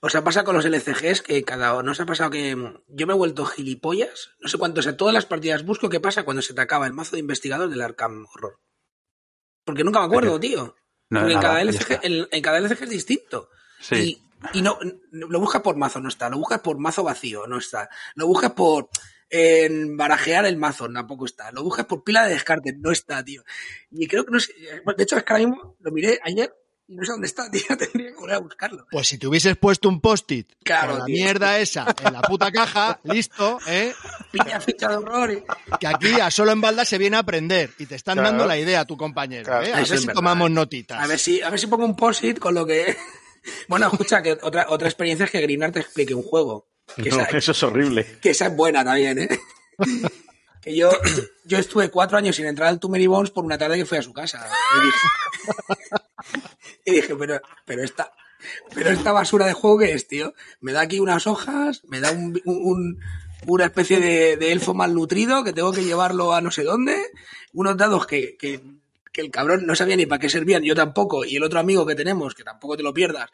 Os 0.00 0.14
ha 0.14 0.24
pasado 0.24 0.46
con 0.46 0.56
los 0.56 0.64
LCGs 0.64 1.22
que 1.22 1.42
cada 1.44 1.82
no 1.82 1.92
os 1.92 2.00
ha 2.00 2.06
pasado 2.06 2.30
que 2.30 2.56
yo 2.88 3.06
me 3.06 3.12
he 3.12 3.16
vuelto 3.16 3.44
gilipollas, 3.46 4.30
no 4.40 4.48
sé 4.48 4.58
cuánto, 4.58 4.80
o 4.80 4.82
sea, 4.82 4.96
todas 4.96 5.14
las 5.14 5.26
partidas 5.26 5.64
busco 5.64 5.88
qué 5.88 6.00
pasa 6.00 6.24
cuando 6.24 6.42
se 6.42 6.54
te 6.54 6.60
acaba 6.60 6.86
el 6.86 6.92
mazo 6.92 7.16
de 7.16 7.20
investigador 7.20 7.68
del 7.68 7.82
Arkham 7.82 8.26
Horror. 8.32 8.58
Porque 9.64 9.84
nunca 9.84 10.00
me 10.00 10.06
acuerdo, 10.06 10.38
tío. 10.38 10.76
No, 11.10 11.20
Porque 11.20 11.34
en 11.34 11.40
cada, 11.40 11.62
LCG, 11.62 12.00
en, 12.02 12.28
en 12.30 12.42
cada 12.42 12.58
LCG 12.58 12.82
es 12.82 12.90
distinto. 12.90 13.48
Sí. 13.80 14.20
Y, 14.52 14.58
y 14.58 14.62
no, 14.62 14.78
lo 15.10 15.40
buscas 15.40 15.62
por 15.62 15.76
mazo, 15.76 16.00
no 16.00 16.08
está. 16.08 16.28
Lo 16.28 16.38
buscas 16.38 16.60
por 16.60 16.78
mazo 16.78 17.02
vacío, 17.02 17.46
no 17.46 17.58
está. 17.58 17.88
Lo 18.14 18.26
buscas 18.26 18.52
por 18.52 18.88
en 19.30 19.96
barajear 19.96 20.44
el 20.46 20.56
mazo, 20.56 20.88
tampoco 20.92 21.24
está. 21.24 21.50
Lo 21.52 21.62
buscas 21.62 21.86
por 21.86 22.04
pila 22.04 22.26
de 22.26 22.34
descarte, 22.34 22.74
no 22.78 22.90
está, 22.90 23.24
tío. 23.24 23.42
Y 23.90 24.06
creo 24.06 24.24
que 24.24 24.32
no 24.32 24.40
sé. 24.40 24.52
De 24.54 25.02
hecho, 25.02 25.16
es 25.16 25.24
que 25.24 25.32
ahora 25.32 25.46
mismo 25.46 25.76
lo 25.80 25.90
miré 25.92 26.20
ayer 26.22 26.54
no 26.88 27.04
sé 27.04 27.12
dónde 27.12 27.26
está, 27.26 27.50
tío. 27.50 27.62
Tendría 27.78 28.10
que 28.10 28.16
volver 28.16 28.34
a 28.36 28.38
buscarlo. 28.38 28.86
Pues 28.90 29.08
si 29.08 29.18
te 29.18 29.26
hubieses 29.26 29.56
puesto 29.56 29.88
un 29.88 30.00
post-it 30.00 30.52
Claro, 30.64 30.90
con 30.90 30.98
la 31.00 31.04
tío. 31.06 31.14
mierda 31.14 31.58
esa 31.58 31.86
en 32.04 32.12
la 32.12 32.20
puta 32.22 32.50
caja, 32.52 33.00
listo, 33.04 33.58
¿eh? 33.66 33.92
Piña 34.30 34.60
ficha 34.60 34.88
de 34.88 34.96
horror. 34.96 35.32
y- 35.32 35.76
Que 35.78 35.86
aquí 35.86 36.20
a 36.20 36.30
solo 36.30 36.52
en 36.52 36.60
balda 36.60 36.84
se 36.84 36.98
viene 36.98 37.16
a 37.16 37.20
aprender 37.20 37.70
y 37.78 37.86
te 37.86 37.94
están 37.94 38.14
Claro. 38.16 38.30
dando 38.30 38.46
la 38.46 38.58
idea 38.58 38.80
a 38.80 38.84
tu 38.84 38.96
compañero, 38.96 39.44
Claro, 39.44 39.64
¿eh? 39.66 39.72
A 39.72 39.80
eso 39.80 39.90
ver 39.92 40.00
si 40.00 40.06
verdad. 40.06 40.14
tomamos 40.14 40.50
notitas. 40.50 41.02
A 41.02 41.06
ver 41.06 41.18
si, 41.18 41.40
a 41.42 41.50
ver 41.50 41.58
si 41.60 41.66
pongo 41.66 41.84
un 41.84 41.96
post-it 41.96 42.38
con 42.38 42.54
lo 42.54 42.66
que. 42.66 42.96
Bueno, 43.68 43.90
escucha, 43.92 44.22
que 44.22 44.38
otra, 44.40 44.66
otra 44.70 44.88
experiencia 44.88 45.24
es 45.24 45.30
que 45.30 45.40
Grinar 45.42 45.70
te 45.70 45.80
explique 45.80 46.14
un 46.14 46.22
juego. 46.22 46.70
Que 46.96 47.10
No, 47.10 47.20
esa, 47.20 47.24
eso 47.36 47.52
es 47.52 47.62
horrible. 47.62 48.06
que 48.22 48.30
esa 48.30 48.46
es 48.46 48.56
buena 48.56 48.82
también, 48.82 49.18
¿eh? 49.18 49.28
Que 50.64 50.74
yo, 50.74 50.90
yo 51.44 51.58
estuve 51.58 51.90
cuatro 51.90 52.16
años 52.18 52.36
sin 52.36 52.46
entrar 52.46 52.68
al 52.68 52.80
Many 52.88 53.06
Bones 53.06 53.30
por 53.30 53.44
una 53.44 53.58
tarde 53.58 53.76
que 53.76 53.86
fui 53.86 53.98
a 53.98 54.02
su 54.02 54.12
casa. 54.12 54.48
Y 56.86 56.92
dije, 56.92 57.16
pero, 57.16 57.40
pero 57.64 57.82
esta, 57.82 58.12
pero 58.74 58.90
esta 58.90 59.12
basura 59.12 59.46
de 59.46 59.52
juego 59.54 59.78
que 59.78 59.92
es, 59.92 60.06
tío. 60.06 60.34
Me 60.60 60.72
da 60.72 60.82
aquí 60.82 61.00
unas 61.00 61.26
hojas, 61.26 61.82
me 61.88 62.00
da 62.00 62.10
un, 62.12 62.40
un- 62.44 63.00
una 63.46 63.64
especie 63.66 64.00
de, 64.00 64.52
elfo 64.52 64.74
malnutrido 64.74 65.44
que 65.44 65.52
tengo 65.52 65.72
que 65.72 65.84
llevarlo 65.84 66.34
a 66.34 66.40
no 66.40 66.50
sé 66.50 66.62
dónde, 66.62 66.96
unos 67.52 67.76
dados 67.76 68.06
que, 68.06 68.36
que 68.38 69.20
el 69.20 69.30
cabrón 69.30 69.64
no 69.64 69.74
sabía 69.76 69.96
ni 69.96 70.06
para 70.06 70.18
qué 70.18 70.28
servían, 70.28 70.62
yo 70.62 70.74
tampoco, 70.74 71.24
y 71.24 71.36
el 71.36 71.42
otro 71.44 71.60
amigo 71.60 71.86
que 71.86 71.94
tenemos, 71.94 72.34
que 72.34 72.42
tampoco 72.42 72.76
te 72.76 72.82
lo 72.82 72.92
pierdas, 72.92 73.30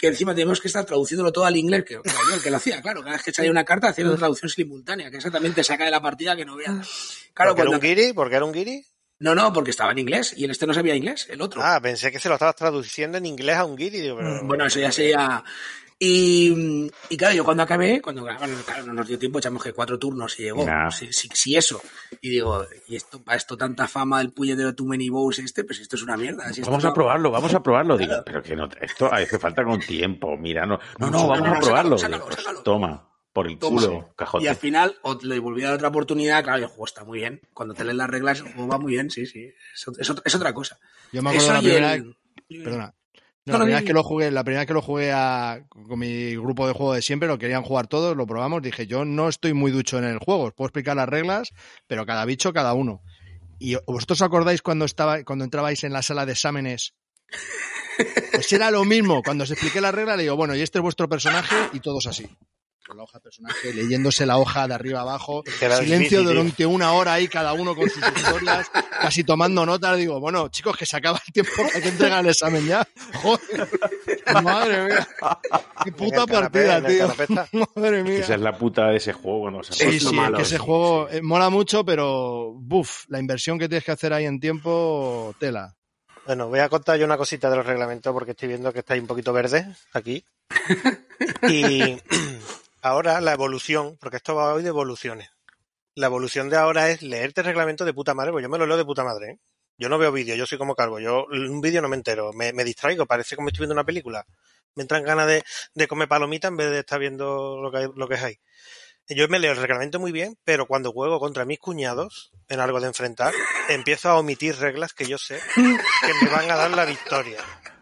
que 0.00 0.06
encima 0.06 0.34
tenemos 0.34 0.60
que 0.60 0.68
estar 0.68 0.84
traduciéndolo 0.86 1.30
todo 1.30 1.44
al 1.44 1.56
inglés, 1.56 1.84
que 1.84 1.94
yo 1.94 2.02
el 2.34 2.42
que 2.42 2.50
lo 2.50 2.56
hacía, 2.56 2.80
claro, 2.80 3.02
cada 3.02 3.16
vez 3.16 3.22
que 3.22 3.32
salía 3.32 3.50
una 3.50 3.64
carta 3.64 3.88
hacía 3.88 4.06
una 4.06 4.16
traducción 4.16 4.48
simultánea, 4.48 5.10
que 5.10 5.18
esa 5.18 5.30
también 5.30 5.52
te 5.52 5.62
saca 5.62 5.84
de 5.84 5.90
la 5.90 6.00
partida 6.00 6.34
que 6.34 6.46
no 6.46 6.56
veas. 6.56 6.88
Claro, 7.34 7.50
¿Porque 7.50 7.62
era 7.62 7.70
cuando... 7.70 7.72
un 7.72 7.80
guiri? 7.80 8.12
¿Porque 8.14 8.36
era 8.36 8.44
un 8.46 8.52
guiri? 8.52 8.84
No, 9.18 9.34
no, 9.34 9.52
porque 9.52 9.70
estaba 9.70 9.92
en 9.92 9.98
inglés, 9.98 10.32
y 10.34 10.44
el 10.44 10.52
este 10.52 10.66
no 10.66 10.72
sabía 10.72 10.96
inglés, 10.96 11.26
el 11.28 11.42
otro. 11.42 11.60
Ah, 11.62 11.78
pensé 11.82 12.10
que 12.10 12.18
se 12.18 12.30
lo 12.30 12.36
estabas 12.36 12.56
traduciendo 12.56 13.18
en 13.18 13.26
inglés 13.26 13.56
a 13.56 13.66
un 13.66 13.76
guiri. 13.76 14.00
Digo, 14.00 14.16
pero... 14.16 14.42
Bueno, 14.44 14.64
eso 14.64 14.80
ya 14.80 14.90
sería. 14.90 15.44
Y, 16.02 16.90
y 17.10 17.16
claro, 17.18 17.34
yo 17.34 17.44
cuando 17.44 17.62
acabé, 17.62 18.00
cuando 18.00 18.22
bueno, 18.22 18.38
claro, 18.64 18.86
no 18.86 18.94
nos 18.94 19.06
dio 19.06 19.18
tiempo, 19.18 19.38
echamos 19.38 19.62
que 19.62 19.74
cuatro 19.74 19.98
turnos 19.98 20.40
y 20.40 20.44
llegó. 20.44 20.64
Nah. 20.64 20.90
Sí, 20.90 21.08
sí, 21.12 21.28
sí, 21.34 21.56
eso. 21.56 21.78
Y 22.22 22.30
digo, 22.30 22.66
y 22.88 22.96
esto, 22.96 23.22
para 23.22 23.36
esto 23.36 23.54
tanta 23.58 23.86
fama 23.86 24.20
del 24.20 24.32
puñetero 24.32 24.74
Too 24.74 24.86
Many 24.86 25.10
Bows 25.10 25.40
este, 25.40 25.62
pues 25.62 25.78
esto 25.80 25.96
es 25.96 26.02
una 26.02 26.16
mierda. 26.16 26.50
Si 26.54 26.62
Vamos 26.62 26.82
no- 26.84 26.88
a 26.88 26.94
probarlo, 26.94 27.30
vamos 27.30 27.52
a 27.52 27.62
probarlo. 27.62 27.98
Digo, 27.98 28.14
pero 28.24 28.42
que 28.42 28.56
no, 28.56 28.66
esto 28.80 29.12
hace 29.12 29.38
falta 29.38 29.62
con 29.62 29.78
tiempo. 29.80 30.38
Mira, 30.38 30.64
no, 30.64 30.80
no, 30.98 31.10
no, 31.10 31.28
vamos 31.28 31.48
a 31.48 31.60
probarlo. 31.60 31.98
sácalo, 31.98 32.24
pues, 32.24 32.36
sácalo. 32.36 32.62
Toma, 32.62 33.06
por 33.34 33.46
el 33.46 33.58
Toma. 33.58 33.82
culo, 33.82 33.92
Y 33.92 33.96
al 33.98 34.14
cajote. 34.16 34.54
final 34.54 34.96
le 35.22 35.38
volví 35.38 35.62
a 35.64 35.66
dar 35.66 35.74
otra 35.74 35.88
oportunidad, 35.88 36.42
claro, 36.42 36.60
el 36.62 36.66
juego 36.68 36.86
está 36.86 37.04
muy 37.04 37.18
bien. 37.18 37.42
Cuando 37.52 37.74
te 37.74 37.84
lees 37.84 37.96
las 37.98 38.08
reglas, 38.08 38.38
el 38.40 38.54
juego 38.54 38.68
va 38.68 38.78
muy 38.78 38.92
bien, 38.92 39.10
sí, 39.10 39.26
sí. 39.26 39.52
Es, 39.74 39.86
es 39.98 40.12
es 40.24 40.34
otra 40.34 40.54
cosa. 40.54 40.78
Yo 41.12 41.20
me 41.22 41.28
acuerdo 41.28 41.44
Eso 41.44 41.52
la 41.52 41.58
y 41.60 41.62
primera 41.62 41.92
el- 41.94 42.16
Perdona. 42.64 42.94
No, 43.50 43.58
la, 43.58 43.64
primera 43.64 43.80
vez 43.80 43.86
que 43.86 43.92
lo 43.92 44.02
jugué, 44.02 44.30
la 44.30 44.44
primera 44.44 44.60
vez 44.60 44.66
que 44.68 44.74
lo 44.74 44.82
jugué 44.82 45.12
a- 45.12 45.62
con 45.88 45.98
mi 45.98 46.34
grupo 46.36 46.66
de 46.66 46.72
juego 46.72 46.94
de 46.94 47.02
siempre, 47.02 47.28
lo 47.28 47.38
querían 47.38 47.62
jugar 47.62 47.86
todos, 47.86 48.16
lo 48.16 48.26
probamos, 48.26 48.62
dije, 48.62 48.86
yo 48.86 49.04
no 49.04 49.28
estoy 49.28 49.52
muy 49.52 49.70
ducho 49.70 49.98
en 49.98 50.04
el 50.04 50.18
juego, 50.18 50.44
os 50.44 50.54
puedo 50.54 50.66
explicar 50.68 50.96
las 50.96 51.08
reglas, 51.08 51.50
pero 51.86 52.06
cada 52.06 52.24
bicho, 52.24 52.52
cada 52.52 52.74
uno. 52.74 53.02
¿Y 53.58 53.76
vosotros 53.86 54.20
os 54.20 54.26
acordáis 54.26 54.62
cuando 54.62 54.84
estaba, 54.84 55.22
cuando 55.24 55.44
entrabais 55.44 55.84
en 55.84 55.92
la 55.92 56.02
sala 56.02 56.26
de 56.26 56.32
exámenes? 56.32 56.94
Pues 58.32 58.50
era 58.52 58.70
lo 58.70 58.84
mismo, 58.86 59.22
cuando 59.22 59.44
os 59.44 59.50
expliqué 59.50 59.80
la 59.82 59.92
regla, 59.92 60.16
le 60.16 60.22
digo, 60.22 60.34
bueno, 60.36 60.56
y 60.56 60.62
este 60.62 60.78
es 60.78 60.82
vuestro 60.82 61.08
personaje, 61.08 61.54
y 61.74 61.80
todos 61.80 62.06
así. 62.06 62.26
Con 62.90 62.96
la 62.96 63.04
hoja 63.04 63.18
de 63.18 63.22
personaje, 63.22 63.72
leyéndose 63.72 64.26
la 64.26 64.38
hoja 64.38 64.66
de 64.66 64.74
arriba 64.74 65.02
abajo, 65.02 65.44
silencio 65.46 65.78
difícil, 65.80 66.08
tío. 66.08 66.22
durante 66.24 66.66
una 66.66 66.92
hora 66.92 67.12
ahí, 67.12 67.28
cada 67.28 67.52
uno 67.52 67.76
con 67.76 67.88
sus 67.88 68.02
historias, 68.16 68.68
casi 69.00 69.22
tomando 69.22 69.64
notas. 69.64 69.96
Digo, 69.96 70.18
bueno, 70.18 70.48
chicos, 70.48 70.76
que 70.76 70.84
se 70.84 70.96
acaba 70.96 71.20
el 71.24 71.32
tiempo 71.32 71.52
para 71.56 71.80
que 71.80 71.88
entregan 71.88 72.24
el 72.24 72.30
examen 72.32 72.66
ya. 72.66 72.84
Joder, 73.22 73.68
madre 74.42 74.86
mía. 74.86 75.08
Qué 75.84 75.92
puta 75.92 76.26
canapé, 76.26 76.66
partida, 76.66 77.14
tío. 77.16 77.46
Madre 77.76 78.02
mía. 78.02 78.18
Esa 78.18 78.34
es 78.34 78.40
la 78.40 78.58
puta 78.58 78.88
de 78.88 78.96
ese 78.96 79.12
juego. 79.12 79.38
Bueno, 79.38 79.58
o 79.58 79.62
sea, 79.62 79.76
Sí, 79.76 79.96
es 79.96 80.02
sí, 80.02 80.12
malo, 80.12 80.38
que 80.38 80.42
ese 80.42 80.56
sí, 80.56 80.60
juego 80.60 81.08
eh, 81.10 81.22
mola 81.22 81.48
mucho, 81.48 81.84
pero 81.84 82.54
buf, 82.56 83.04
la 83.06 83.20
inversión 83.20 83.56
que 83.56 83.68
tienes 83.68 83.84
que 83.84 83.92
hacer 83.92 84.12
ahí 84.12 84.24
en 84.24 84.40
tiempo, 84.40 85.32
tela. 85.38 85.76
Bueno, 86.26 86.48
voy 86.48 86.58
a 86.58 86.68
contar 86.68 86.98
yo 86.98 87.04
una 87.04 87.16
cosita 87.16 87.48
de 87.50 87.56
los 87.56 87.66
reglamentos 87.66 88.12
porque 88.12 88.32
estoy 88.32 88.48
viendo 88.48 88.72
que 88.72 88.80
estáis 88.80 89.00
un 89.00 89.06
poquito 89.06 89.32
verde 89.32 89.64
aquí. 89.92 90.24
Y 91.48 91.96
ahora 92.82 93.20
la 93.20 93.32
evolución, 93.32 93.96
porque 94.00 94.16
esto 94.18 94.34
va 94.34 94.54
hoy 94.54 94.62
de 94.62 94.68
evoluciones. 94.68 95.30
La 95.94 96.06
evolución 96.06 96.48
de 96.48 96.56
ahora 96.56 96.90
es 96.90 97.02
leerte 97.02 97.40
el 97.40 97.46
reglamento 97.46 97.84
de 97.84 97.92
puta 97.94 98.14
madre, 98.14 98.32
pues 98.32 98.42
yo 98.42 98.48
me 98.48 98.58
lo 98.58 98.66
leo 98.66 98.76
de 98.76 98.84
puta 98.84 99.04
madre. 99.04 99.30
¿eh? 99.32 99.38
Yo 99.76 99.88
no 99.88 99.98
veo 99.98 100.12
vídeo, 100.12 100.34
yo 100.36 100.46
soy 100.46 100.58
como 100.58 100.74
Calvo. 100.74 101.00
Yo 101.00 101.24
un 101.30 101.60
vídeo 101.60 101.82
no 101.82 101.88
me 101.88 101.96
entero, 101.96 102.32
me, 102.32 102.52
me 102.52 102.64
distraigo, 102.64 103.06
parece 103.06 103.34
como 103.36 103.48
estoy 103.48 103.62
viendo 103.62 103.74
una 103.74 103.84
película. 103.84 104.24
Me 104.76 104.82
entran 104.82 105.02
ganas 105.02 105.26
de, 105.26 105.42
de 105.74 105.88
comer 105.88 106.06
palomita 106.08 106.48
en 106.48 106.56
vez 106.56 106.70
de 106.70 106.78
estar 106.80 107.00
viendo 107.00 107.60
lo 107.60 107.70
que, 107.72 107.78
hay- 107.78 107.88
lo 107.94 108.06
que 108.08 108.14
es 108.14 108.22
ahí. 108.22 108.38
Yo 109.08 109.26
me 109.28 109.40
leo 109.40 109.50
el 109.50 109.58
reglamento 109.58 109.98
muy 109.98 110.12
bien, 110.12 110.38
pero 110.44 110.66
cuando 110.66 110.92
juego 110.92 111.18
contra 111.18 111.44
mis 111.44 111.58
cuñados 111.58 112.30
en 112.48 112.60
algo 112.60 112.80
de 112.80 112.86
enfrentar, 112.86 113.34
empiezo 113.68 114.08
a 114.10 114.18
omitir 114.18 114.54
reglas 114.56 114.92
que 114.92 115.06
yo 115.06 115.18
sé 115.18 115.40
que 115.56 115.62
me 116.24 116.30
van 116.30 116.48
a 116.50 116.54
dar 116.56 116.70
la 116.70 116.84
victoria. 116.84 117.38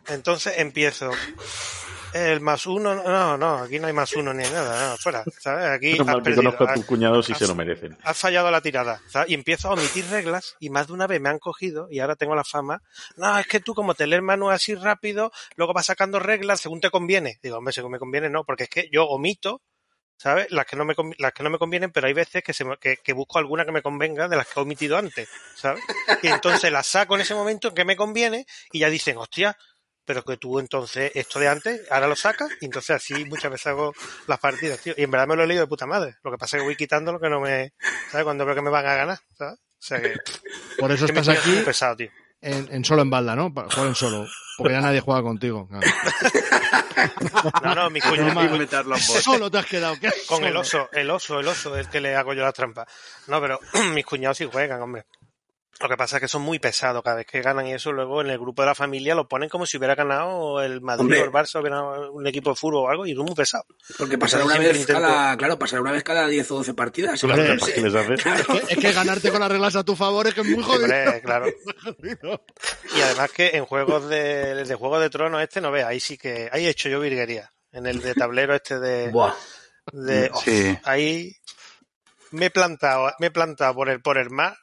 Entonces 0.06 0.54
empiezo. 0.56 1.10
El 2.14 2.40
más 2.40 2.66
uno, 2.66 2.94
no, 2.94 3.36
no, 3.36 3.58
aquí 3.58 3.78
no 3.78 3.86
hay 3.86 3.92
más 3.92 4.12
uno 4.14 4.32
ni 4.32 4.42
nada, 4.44 4.90
no, 4.90 4.96
fuera, 4.96 5.24
¿sabes? 5.38 5.66
Aquí 5.66 5.92
has 5.98 6.06
mal 6.06 6.16
que 6.18 6.22
perdido, 6.22 6.42
conozco 6.42 6.64
a 6.64 6.74
tus 6.74 6.84
cuñados 6.86 7.28
y 7.28 7.32
has- 7.32 7.38
se 7.38 7.46
lo 7.46 7.54
merecen. 7.54 7.96
has 8.02 8.16
fallado 8.16 8.50
la 8.50 8.60
tirada, 8.60 9.00
¿sabes? 9.08 9.30
Y 9.30 9.34
empiezo 9.34 9.68
a 9.68 9.72
omitir 9.74 10.06
reglas 10.08 10.56
y 10.58 10.70
más 10.70 10.86
de 10.86 10.94
una 10.94 11.06
vez 11.06 11.20
me 11.20 11.28
han 11.28 11.38
cogido 11.38 11.88
y 11.90 12.00
ahora 12.00 12.16
tengo 12.16 12.34
la 12.34 12.44
fama. 12.44 12.82
No, 13.16 13.38
es 13.38 13.46
que 13.46 13.60
tú 13.60 13.74
como 13.74 13.94
te 13.94 14.06
lees 14.06 14.22
manual 14.22 14.54
así 14.54 14.74
rápido, 14.74 15.30
luego 15.56 15.74
vas 15.74 15.86
sacando 15.86 16.18
reglas 16.18 16.60
según 16.60 16.80
te 16.80 16.90
conviene. 16.90 17.38
Digo, 17.42 17.58
hombre, 17.58 17.72
según 17.72 17.92
me 17.92 17.98
conviene 17.98 18.30
no, 18.30 18.44
porque 18.44 18.64
es 18.64 18.70
que 18.70 18.88
yo 18.90 19.04
omito, 19.04 19.60
¿sabes? 20.16 20.50
Las 20.50 20.66
que 20.66 20.76
no 20.76 20.84
me, 20.84 20.94
las 21.18 21.32
que 21.32 21.42
no 21.44 21.50
me 21.50 21.58
convienen, 21.58 21.92
pero 21.92 22.06
hay 22.08 22.12
veces 22.14 22.42
que, 22.42 22.52
se 22.54 22.64
que, 22.80 22.96
que 22.96 23.12
busco 23.12 23.38
alguna 23.38 23.64
que 23.64 23.70
me 23.72 23.82
convenga 23.82 24.26
de 24.28 24.36
las 24.36 24.46
que 24.48 24.58
he 24.58 24.62
omitido 24.62 24.96
antes, 24.96 25.28
¿sabes? 25.54 25.84
Y 26.22 26.28
entonces 26.28 26.72
las 26.72 26.86
saco 26.86 27.14
en 27.14 27.20
ese 27.20 27.34
momento 27.34 27.68
en 27.68 27.74
que 27.74 27.84
me 27.84 27.94
conviene 27.96 28.46
y 28.72 28.80
ya 28.80 28.90
dicen, 28.90 29.16
hostia, 29.18 29.56
pero 30.08 30.24
que 30.24 30.38
tú 30.38 30.58
entonces 30.58 31.12
esto 31.14 31.38
de 31.38 31.48
antes, 31.48 31.82
ahora 31.90 32.08
lo 32.08 32.16
sacas 32.16 32.48
y 32.62 32.64
entonces 32.64 32.96
así 32.96 33.26
muchas 33.26 33.52
veces 33.52 33.66
hago 33.66 33.92
las 34.26 34.38
partidas, 34.38 34.80
tío. 34.80 34.94
Y 34.96 35.02
en 35.02 35.10
verdad 35.10 35.26
me 35.26 35.36
lo 35.36 35.42
he 35.42 35.46
leído 35.46 35.64
de 35.64 35.68
puta 35.68 35.84
madre. 35.84 36.16
Lo 36.24 36.30
que 36.30 36.38
pasa 36.38 36.56
es 36.56 36.62
que 36.62 36.66
voy 36.66 36.76
quitando 36.76 37.12
lo 37.12 37.20
que 37.20 37.28
no 37.28 37.40
me, 37.40 37.74
¿sabes? 38.10 38.24
Cuando 38.24 38.46
veo 38.46 38.54
que 38.54 38.62
me 38.62 38.70
van 38.70 38.86
a 38.86 38.94
ganar, 38.94 39.18
¿sabes? 39.36 39.58
O 39.58 39.80
sea 39.80 40.00
que, 40.00 40.14
Por 40.78 40.90
eso 40.92 41.04
que 41.04 41.12
estás 41.12 41.28
aquí 41.28 41.60
pesado, 41.62 41.96
tío. 41.96 42.08
en, 42.40 42.72
en 42.72 42.84
solo 42.86 43.02
en 43.02 43.10
balda, 43.10 43.36
¿no? 43.36 43.52
Para 43.52 43.68
jugar 43.68 43.88
en 43.88 43.94
solo. 43.94 44.26
Porque 44.56 44.72
ya 44.72 44.80
nadie 44.80 45.00
juega 45.00 45.20
contigo. 45.20 45.68
claro. 45.68 45.86
No, 47.62 47.74
no, 47.76 47.90
mi 47.90 48.00
en 48.00 48.34
voz. 48.34 49.22
Solo 49.22 49.50
te 49.50 49.58
has 49.58 49.66
quedado. 49.66 49.94
¿qué? 50.00 50.10
con 50.26 50.42
el 50.44 50.56
oso, 50.56 50.88
el 50.92 51.08
oso, 51.10 51.38
el 51.38 51.46
oso 51.46 51.76
es 51.76 51.86
el 51.86 51.92
que 51.92 52.00
le 52.00 52.16
hago 52.16 52.34
yo 52.34 52.42
las 52.42 52.54
trampas. 52.54 52.88
No, 53.28 53.40
pero 53.40 53.60
mis 53.94 54.04
cuñados 54.04 54.38
sí 54.38 54.48
juegan, 54.50 54.82
hombre. 54.82 55.04
Lo 55.80 55.88
que 55.88 55.96
pasa 55.96 56.16
es 56.16 56.22
que 56.22 56.28
son 56.28 56.42
muy 56.42 56.58
pesados 56.58 57.02
cada 57.04 57.16
vez 57.18 57.26
que 57.26 57.40
ganan 57.40 57.66
y 57.68 57.72
eso 57.72 57.92
luego 57.92 58.20
en 58.20 58.30
el 58.30 58.38
grupo 58.38 58.62
de 58.62 58.66
la 58.66 58.74
familia 58.74 59.14
lo 59.14 59.28
ponen 59.28 59.48
como 59.48 59.64
si 59.64 59.76
hubiera 59.76 59.94
ganado 59.94 60.60
el 60.60 60.80
Madrid 60.80 61.02
Hombre. 61.02 61.20
o 61.20 61.24
el 61.24 61.30
Barça 61.30 61.54
o 61.56 61.60
hubiera 61.60 61.76
ganado 61.76 62.12
un 62.12 62.26
equipo 62.26 62.50
de 62.50 62.56
fútbol 62.56 62.86
o 62.86 62.88
algo 62.90 63.06
y 63.06 63.14
son 63.14 63.24
muy 63.26 63.34
pesados. 63.36 63.66
Porque 63.96 64.18
pasará 64.18 64.44
una 64.44 64.58
vez 64.58 64.76
intento- 64.76 65.00
cada, 65.00 65.36
claro, 65.36 65.56
pasará 65.58 65.80
una 65.82 65.92
vez 65.92 66.02
cada 66.02 66.26
10 66.26 66.50
o 66.50 66.56
12 66.56 66.74
partidas. 66.74 67.22
Es 67.22 67.64
que, 67.64 68.72
es 68.72 68.78
que 68.78 68.92
ganarte 68.92 69.30
con 69.30 69.40
las 69.40 69.50
reglas 69.52 69.76
a 69.76 69.84
tu 69.84 69.94
favor 69.94 70.26
es 70.26 70.34
que 70.34 70.40
es 70.40 70.46
muy 70.48 70.62
jodido. 70.64 70.82
Hombre, 70.84 71.20
claro. 71.22 71.46
Y 72.96 73.00
además 73.00 73.30
que 73.32 73.50
en 73.54 73.64
juegos 73.64 74.08
de, 74.08 74.64
de 74.64 74.74
Juego 74.74 74.98
de 74.98 75.10
Tronos 75.10 75.42
este 75.42 75.60
no 75.60 75.70
ve, 75.70 75.84
ahí 75.84 76.00
sí 76.00 76.18
que, 76.18 76.48
ahí 76.52 76.66
he 76.66 76.70
hecho 76.70 76.88
yo 76.88 77.00
virguería. 77.00 77.50
En 77.70 77.86
el 77.86 78.00
de 78.00 78.14
tablero 78.14 78.54
este 78.54 78.78
de, 78.80 79.10
Buah. 79.10 79.34
de 79.92 80.30
oh, 80.32 80.40
Sí. 80.40 80.76
ahí 80.84 81.32
me 82.30 82.46
he 82.46 82.50
plantado, 82.50 83.12
me 83.20 83.28
he 83.28 83.30
plantado 83.30 83.74
por 83.74 83.88
el, 83.90 84.00
por 84.00 84.18
el 84.18 84.30
mar, 84.30 84.56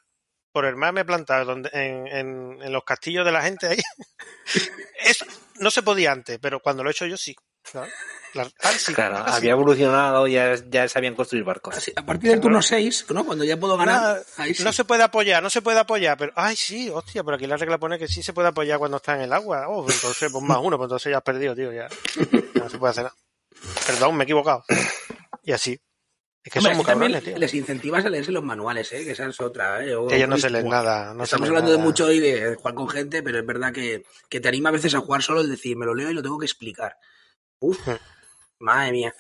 por 0.56 0.64
el 0.64 0.78
mar 0.78 0.94
me 0.94 1.02
he 1.02 1.06
plantado 1.06 1.44
donde, 1.44 1.70
en, 1.74 2.08
en, 2.08 2.62
en 2.62 2.72
los 2.72 2.86
castillos 2.86 3.26
de 3.26 3.32
la 3.34 3.42
gente 3.42 3.68
ahí. 3.68 3.78
Eso 5.04 5.26
no 5.60 5.70
se 5.70 5.84
podía 5.84 6.14
antes, 6.14 6.40
pero 6.42 6.62
cuando 6.62 6.82
lo 6.82 6.90
he 6.90 6.94
hecho 6.94 7.06
yo 7.06 7.18
sí. 7.18 7.36
ah, 7.74 7.86
sí, 8.78 8.94
Claro, 8.94 9.18
ah, 9.18 9.32
sí. 9.32 9.36
había 9.36 9.52
evolucionado, 9.52 10.28
ya, 10.28 10.56
ya 10.70 10.88
sabían 10.88 11.14
construir 11.14 11.44
barcos. 11.44 11.76
Así, 11.76 11.92
a 11.94 12.06
partir 12.06 12.30
del 12.32 12.40
turno 12.40 12.62
6, 12.62 13.08
¿no? 13.10 13.26
Cuando 13.26 13.44
ya 13.44 13.58
puedo 13.58 13.76
ganar, 13.76 13.96
Nada, 14.02 14.22
ahí 14.38 14.54
sí. 14.54 14.64
No 14.64 14.72
se 14.72 14.86
puede 14.86 15.04
apoyar, 15.04 15.44
no 15.44 15.50
se 15.50 15.62
puede 15.62 15.78
apoyar, 15.78 16.18
pero 16.18 16.32
ay 16.38 16.56
sí, 16.56 16.90
hostia, 16.90 17.22
pero 17.26 17.36
aquí 17.36 17.48
la 17.48 17.58
regla 17.58 17.78
pone 17.78 18.00
que 18.00 18.08
sí 18.08 18.24
se 18.24 18.32
puede 18.32 18.48
apoyar 18.48 18.80
cuando 18.80 18.96
está 18.96 19.16
en 19.16 19.24
el 19.24 19.34
agua. 19.34 19.66
Oh, 19.68 19.84
pues 19.84 19.96
entonces 19.98 20.32
pues 20.32 20.42
más 20.46 20.60
uno, 20.62 20.78
pues 20.78 20.86
entonces 20.86 21.12
ya 21.12 21.18
has 21.18 21.24
perdido, 21.24 21.54
tío, 21.54 21.74
ya. 21.74 21.90
Ya 22.56 22.62
no 22.64 22.70
se 22.70 22.78
puede 22.78 22.92
hacer 22.92 23.04
nada. 23.04 23.16
Perdón, 23.86 24.16
me 24.16 24.24
he 24.24 24.26
equivocado. 24.26 24.64
Y 25.44 25.52
así. 25.52 25.78
Es 26.46 26.52
que 26.54 26.60
Hombre, 26.60 26.74
son 26.74 26.78
muy 26.78 26.86
cabrones, 26.86 27.24
tío. 27.24 27.38
les 27.40 27.54
incentivas 27.56 28.06
a 28.06 28.10
leerse 28.10 28.32
los 28.32 28.44
manuales, 28.44 28.94
¿eh? 28.94 29.04
que 29.04 29.12
esa 29.12 29.26
es 29.26 29.42
otra. 29.42 29.84
¿eh? 29.84 29.96
O- 29.96 30.08
Que 30.08 30.18
ellos 30.18 30.30
no 30.30 30.38
se 30.38 30.52
leen 30.52 30.70
nada. 30.70 31.12
No 31.16 31.24
Estamos 31.24 31.50
hablando 31.50 31.72
de 31.72 31.78
mucho 31.80 32.06
hoy 32.06 32.20
de 32.20 32.54
jugar 32.56 32.76
con 32.76 32.88
gente, 32.88 33.24
pero 33.24 33.40
es 33.40 33.46
verdad 33.46 33.74
que, 33.74 34.06
que 34.30 34.40
te 34.40 34.48
anima 34.48 34.70
a 34.70 34.74
veces 34.74 34.94
a 34.94 35.00
jugar 35.00 35.24
solo 35.24 35.42
el 35.42 35.50
decir, 35.50 35.76
me 35.76 35.88
lo 35.88 35.96
leo 35.96 36.12
y 36.12 36.14
lo 36.14 36.22
tengo 36.22 36.38
que 36.38 36.46
explicar. 36.46 36.98
Uf, 37.60 37.80
Hmm. 37.88 37.96
madre 38.60 38.92
mía. 38.92 39.14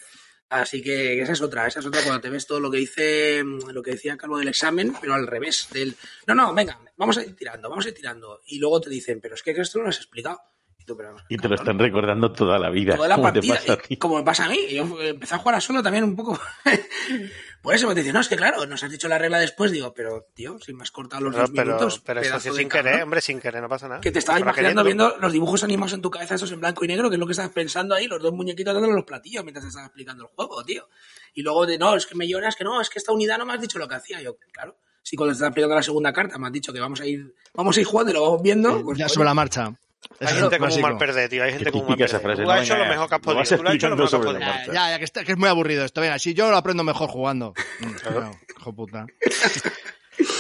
Así 0.50 0.84
que 0.84 1.20
esa 1.20 1.32
es 1.34 1.42
otra, 1.42 1.66
esa 1.66 1.80
es 1.80 1.86
otra 1.88 2.02
cuando 2.04 2.22
te 2.22 2.30
ves 2.30 2.46
todo 2.46 2.60
lo 2.60 2.70
que 2.70 2.78
dice, 2.78 3.44
lo 3.44 3.82
que 3.82 3.92
decía 3.92 4.16
Carlos 4.16 4.38
del 4.40 4.48
examen, 4.50 4.94
pero 5.02 5.16
al 5.16 5.26
revés. 5.26 5.68
Del, 5.72 5.96
no, 6.28 6.36
no, 6.36 6.54
venga, 6.54 6.80
vamos 6.96 7.18
a 7.18 7.24
ir 7.24 7.36
tirando, 7.36 7.68
vamos 7.72 7.86
a 7.86 7.90
ir 7.90 7.96
tirando. 7.96 8.40
Y 8.46 8.60
luego 8.60 8.80
te 8.82 8.92
dicen, 8.92 9.20
pero 9.20 9.34
es 9.34 9.42
que 9.42 9.50
esto 9.52 9.80
no 9.80 9.86
lo 9.86 9.90
has 9.90 9.98
explicado. 9.98 10.40
Y 10.86 10.88
tú, 10.88 10.96
pero, 10.98 11.16
Y 11.30 11.38
te 11.38 11.50
lo 11.50 11.56
están 11.56 11.80
recordando 11.80 12.32
toda 12.32 12.60
la 12.60 12.70
vida. 12.70 12.96
toda 12.96 13.08
la 13.08 13.16
como 13.16 13.28
te 13.34 13.40
partida, 13.40 13.56
pasa 13.56 13.74
a 13.74 13.78
ti. 13.78 13.86
y 13.90 13.98
como 13.98 14.18
me 14.18 14.24
pasa 14.24 14.46
a 14.46 14.50
mí. 14.50 14.60
Yo 14.70 14.84
empecé 15.02 15.34
a 15.34 15.40
jugar 15.40 15.56
a 15.56 15.62
solo 15.62 15.82
también 15.82 16.04
un 16.04 16.16
poco. 16.16 16.40
Por 17.62 17.74
eso 17.74 17.88
me 17.88 17.96
dicen, 17.96 18.14
no, 18.14 18.20
es 18.20 18.28
que 18.28 18.36
claro, 18.36 18.64
nos 18.68 18.84
has 18.84 18.92
dicho 18.92 19.08
la 19.08 19.18
regla 19.18 19.40
después. 19.40 19.72
Digo, 19.72 19.92
pero 19.96 20.28
tío, 20.36 20.60
si 20.60 20.72
me 20.74 20.84
has 20.84 20.92
cortado 20.92 21.24
los 21.24 21.34
Pero, 21.34 21.42
dos 21.48 21.52
pero, 21.56 21.66
minutos. 21.66 22.02
pero 22.06 22.22
eso 22.22 22.40
sí 22.40 22.50
sin 22.52 22.68
cabrón". 22.70 22.86
querer, 22.92 23.04
hombre, 23.04 23.22
sin 23.22 23.40
querer, 23.40 23.62
no 23.64 23.68
pasa 23.70 23.88
nada. 23.88 24.02
Que 24.02 24.12
te 24.12 24.20
estaba 24.20 24.40
imaginando 24.40 24.84
queriendo. 24.84 25.06
viendo 25.08 25.22
los 25.22 25.34
dibujos 25.34 25.64
animados 25.64 25.94
en 25.94 26.02
tu 26.04 26.12
cabeza, 26.12 26.36
esos 26.36 26.52
en 26.52 26.60
blanco 26.60 26.86
y 26.86 26.88
negro, 26.88 27.10
que 27.10 27.16
es 27.16 27.20
lo 27.20 27.26
que 27.26 27.32
estabas 27.32 27.52
pensando 27.54 27.96
ahí, 27.96 28.06
los 28.06 28.22
dos 28.22 28.34
muñequitos 28.34 28.72
dándole 28.72 28.94
los 28.94 29.06
platillos 29.06 29.44
mientras 29.44 29.64
te 29.66 29.70
estabas 29.70 29.88
explicando 29.88 30.26
el 30.26 30.30
juego, 30.36 30.64
tío. 30.64 30.88
Y 31.34 31.42
luego 31.42 31.66
de, 31.66 31.80
no, 31.80 31.96
es 31.96 32.06
que 32.06 32.14
me 32.14 32.28
lloras, 32.28 32.56
que 32.56 32.64
no, 32.64 32.80
es 32.80 32.90
que 32.92 33.00
esta 33.00 33.12
unidad 33.12 33.40
no 33.40 33.48
me 33.48 33.54
has 33.54 33.62
dicho 33.62 33.80
lo 33.80 33.88
que 33.88 33.96
hacía. 33.96 34.22
Yo, 34.22 34.38
claro, 34.54 34.78
si 35.02 35.16
cuando 35.16 35.32
te 35.32 35.38
estás 35.38 35.48
explicando 35.48 35.74
la 35.76 35.82
segunda 35.82 36.14
carta 36.14 36.38
me 36.38 36.46
has 36.46 36.54
dicho 36.54 36.72
que 36.72 36.80
vamos 36.80 37.02
a 37.02 37.08
ir, 37.08 37.34
vamos 37.56 37.76
a 37.76 37.80
ir 37.80 37.88
jugando 37.88 38.12
y 38.12 38.14
lo 38.14 38.22
vamos 38.22 38.44
viendo, 38.44 38.84
pues, 38.84 38.98
ya 39.00 39.10
sobre 39.10 39.26
la 39.26 39.34
marcha. 39.34 39.74
Hay 40.20 40.28
Eso 40.28 40.36
es 40.36 40.42
gente 40.42 40.60
como 40.60 40.76
un 40.76 40.82
mal 40.82 40.98
perder, 40.98 41.30
tío. 41.30 41.44
Hay 41.44 41.52
gente 41.54 41.72
como 41.72 41.84
un 41.84 41.90
mal 41.90 41.98
perder. 41.98 42.22
frase, 42.22 42.42
Tú 42.42 42.48
no, 42.48 42.52
has 42.52 42.64
hecho 42.64 42.78
lo 42.78 42.86
mejor 42.86 43.10
que 43.10 43.16
has 43.16 43.22
podido. 43.22 43.44
Tú 43.58 43.64
lo 43.64 43.70
has 43.70 43.76
hecho 43.76 43.90
lo 43.90 43.96
mejor 43.96 43.98
que 43.98 44.04
has 44.04 44.10
sobre 44.24 44.40
la 44.40 44.54
podido. 44.54 44.74
Ya, 44.74 44.90
ya, 44.92 44.98
que, 45.00 45.04
está- 45.06 45.24
que 45.24 45.32
es 45.34 45.38
muy 45.38 45.50
aburrido 45.50 45.84
esto. 45.86 46.02
Venga, 46.02 46.20
si 46.20 46.34
yo 46.34 46.50
lo 46.50 46.58
aprendo 46.58 46.84
mejor 46.84 47.10
jugando. 47.10 47.54
Mm, 47.80 47.92
claro, 47.96 48.32
hijo 48.60 48.74
puta. 48.76 49.06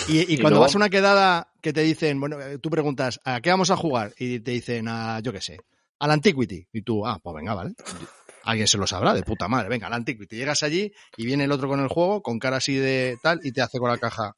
Y, 0.08 0.20
y 0.20 0.22
Y 0.22 0.38
cuando 0.38 0.52
luego- 0.52 0.62
vas 0.62 0.76
a 0.76 0.78
una 0.78 0.90
quedada 0.90 1.52
que 1.62 1.74
te 1.74 1.82
dicen, 1.82 2.18
bueno, 2.20 2.40
eh, 2.40 2.60
tú 2.60 2.70
preguntas, 2.70 3.20
¿a 3.26 3.42
qué 3.42 3.50
vamos 3.50 3.72
a 3.72 3.76
jugar? 3.76 4.14
Y 4.18 4.40
te 4.40 4.52
dicen, 4.52 4.88
a, 4.88 5.20
yo 5.20 5.34
qué 5.34 5.42
sé, 5.42 5.58
al 6.00 6.12
Antiquity. 6.12 6.66
Y 6.72 6.82
tú, 6.84 7.06
ah, 7.06 7.20
pues 7.22 7.36
venga, 7.36 7.54
vale. 7.56 7.74
Alguien 8.44 8.68
se 8.68 8.78
lo 8.78 8.88
sabrá, 8.88 9.14
de 9.14 9.24
puta 9.24 9.48
madre. 9.50 9.68
Venga, 9.68 9.88
al 9.88 9.94
Antiquity. 9.94 10.38
Llegas 10.38 10.64
allí 10.64 10.94
y 11.18 11.26
viene 11.26 11.44
el 11.44 11.52
otro 11.52 11.68
con 11.68 11.82
el 11.82 11.90
juego, 11.90 12.22
con 12.22 12.40
cara 12.40 12.58
así 12.58 12.76
de 12.76 13.18
tal, 13.22 13.40
y 13.44 13.52
te 13.52 13.62
hace 13.62 13.78
con 13.80 13.90
la 13.90 13.98
caja. 13.98 14.34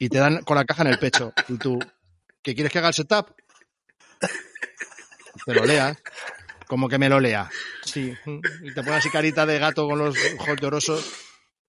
Y 0.00 0.08
te 0.08 0.18
dan 0.18 0.42
con 0.42 0.56
la 0.56 0.64
caja 0.64 0.82
en 0.82 0.88
el 0.88 0.98
pecho. 0.98 1.32
Y 1.48 1.56
tú, 1.56 1.78
¿qué 2.44 2.54
quieres 2.54 2.70
que 2.70 2.78
haga 2.78 2.88
el 2.88 2.94
setup? 2.94 3.34
Te 5.44 5.54
lo 5.54 5.64
leas. 5.64 5.96
Como 6.68 6.88
que 6.88 6.98
me 6.98 7.08
lo 7.08 7.18
lea. 7.18 7.50
Sí. 7.84 8.14
Y 8.62 8.72
te 8.72 8.82
pone 8.82 8.96
así 8.96 9.10
carita 9.10 9.44
de 9.44 9.58
gato 9.58 9.86
con 9.88 9.98
los 9.98 10.16
ojos 10.38 10.56
llorosos. 10.60 11.12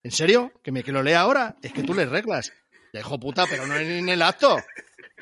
¿En 0.03 0.11
serio? 0.11 0.51
¿Que 0.63 0.71
me 0.71 0.84
que 0.84 0.91
lo 0.91 1.01
lea 1.01 1.21
ahora? 1.21 1.55
Es 1.61 1.73
que 1.73 1.84
tú 1.84 1.93
le 1.93 2.05
reglas. 2.05 2.53
Ya, 2.93 2.99
hijo 2.99 3.19
puta, 3.19 3.45
pero 3.49 3.65
no 3.65 3.76
en 3.76 4.07
el 4.07 4.21
acto. 4.21 4.57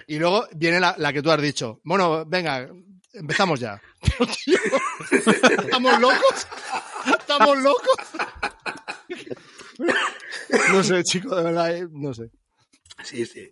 Y 0.08 0.20
luego 0.20 0.48
viene 0.54 0.80
la, 0.80 0.96
la 0.98 1.14
que 1.14 1.22
tú 1.22 1.32
has 1.32 1.42
dicho. 1.42 1.80
Bueno, 1.84 2.26
venga, 2.26 2.68
empezamos 3.14 3.60
ya. 3.60 3.82
Pero, 4.02 4.28
tío, 4.28 4.60
¿Estamos 5.12 6.00
locos? 6.00 6.48
¿Estamos 7.20 7.58
locos? 7.60 7.98
No 10.72 10.84
sé, 10.84 11.04
chico, 11.04 11.36
de 11.36 11.44
verdad, 11.44 11.76
eh, 11.76 11.88
no 11.92 12.14
sé. 12.14 12.30
Sí, 13.04 13.26
sí. 13.26 13.52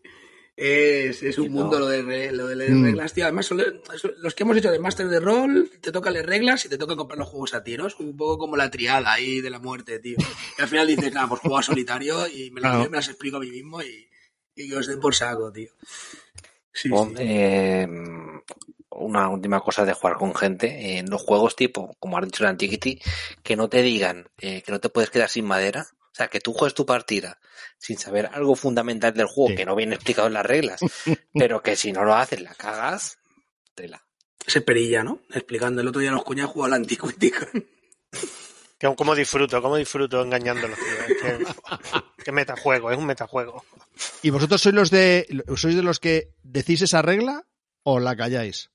Es, 0.64 1.24
es 1.24 1.40
un 1.40 1.48
no. 1.48 1.62
mundo 1.64 1.80
lo 1.80 1.88
de, 1.88 2.04
re- 2.04 2.32
lo 2.32 2.46
de 2.46 2.56
leer 2.56 2.72
Mm. 2.74 2.84
reglas, 2.84 3.14
tío. 3.14 3.24
Además, 3.24 3.50
los 3.50 4.36
que 4.36 4.44
hemos 4.44 4.56
hecho 4.58 4.70
de 4.72 4.78
Master 4.78 5.08
de 5.08 5.20
Rol, 5.20 5.72
te 5.82 5.92
toca 5.92 6.12
leer 6.12 6.28
reglas 6.28 6.66
y 6.66 6.70
te 6.70 6.78
toca 6.78 6.96
comprar 6.96 7.18
los 7.18 7.30
juegos 7.30 7.56
a 7.56 7.64
ti, 7.64 7.76
¿no? 7.78 7.88
Es 7.88 7.96
un 8.00 8.16
poco 8.16 8.38
como 8.38 8.56
la 8.58 8.70
triada 8.70 9.12
ahí 9.12 9.42
de 9.42 9.50
la 9.50 9.58
muerte, 9.58 9.98
tío. 9.98 10.18
Y 10.58 10.62
al 10.62 10.68
final 10.68 10.86
dices, 10.86 11.12
nada, 11.14 11.28
pues 11.28 11.42
juego 11.42 11.58
a 11.58 11.64
solitario 11.64 12.28
y 12.28 12.52
me 12.52 12.62
las, 12.62 12.72
Claro. 12.76 12.90
me 12.92 12.98
las 12.98 13.08
explico 13.08 13.38
a 13.38 13.40
mí 13.40 13.50
mismo 13.50 13.82
y, 13.82 14.08
y 14.56 14.70
que 14.70 14.76
os 14.78 14.86
den 14.86 15.00
por 15.00 15.16
saco, 15.16 15.52
tío. 15.52 15.72
Sí, 16.74 16.90
sí. 16.90 17.14
eh, 17.18 17.88
una 18.92 19.30
última 19.30 19.62
cosa 19.62 19.84
de 19.84 19.94
jugar 19.94 20.18
con 20.18 20.36
gente 20.36 20.98
en 21.00 21.10
los 21.10 21.22
juegos 21.24 21.56
tipo, 21.56 21.96
como 22.00 22.18
has 22.20 22.26
dicho 22.26 22.44
en 22.44 22.50
Antiquity, 22.52 23.00
que 23.42 23.56
no 23.56 23.68
te 23.68 23.82
digan 23.82 24.30
eh, 24.40 24.62
que 24.62 24.72
no 24.72 24.80
te 24.80 24.90
puedes 24.90 25.10
quedar 25.10 25.30
sin 25.30 25.46
madera. 25.46 25.88
O 26.12 26.16
sea, 26.16 26.28
que 26.28 26.42
tú 26.42 26.54
juegues 26.54 26.74
tu 26.74 26.86
partida 26.86 27.40
sin 27.78 27.98
saber 27.98 28.30
algo 28.34 28.56
fundamental 28.56 29.14
del 29.14 29.28
juego 29.28 29.50
Sí. 29.52 29.56
que 29.56 29.66
no 29.66 29.76
viene 29.76 29.96
explicado 29.96 30.28
en 30.28 30.34
las 30.34 30.46
reglas, 30.46 30.82
pero 31.34 31.62
que 31.64 31.76
si 31.76 31.92
no 31.94 32.04
lo 32.04 32.16
haces 32.16 32.42
la 32.42 32.54
cagas, 32.56 33.18
tela. 33.76 34.06
Ese 34.46 34.62
perilla, 34.62 35.04
¿no? 35.04 35.22
Explicando. 35.34 35.82
El 35.82 35.88
otro 35.88 36.02
día 36.02 36.12
los 36.12 36.24
cuñados 36.24 36.52
jugado 36.52 36.74
al 36.74 36.82
Antiquity. 36.82 37.32
Que- 38.78 38.96
¿Cómo 38.96 39.14
disfruto? 39.16 39.62
¿Cómo 39.62 39.78
disfruto 39.78 40.22
engañándolos, 40.24 40.78
tío? 40.78 41.38
Que 42.24 42.32
metajuego, 42.32 42.90
es 42.92 42.98
un 42.98 43.06
metajuego. 43.06 43.64
¿Y 44.24 44.32
vosotros 44.32 44.60
sois 44.62 44.74
los 44.76 44.90
de 44.90 45.28
sois 45.56 45.76
de 45.76 45.84
los 45.84 46.00
que 46.00 46.34
decís 46.42 46.82
esa 46.82 47.02
regla 47.04 47.46
o 47.84 48.00
la 48.00 48.16
calláis? 48.16 48.72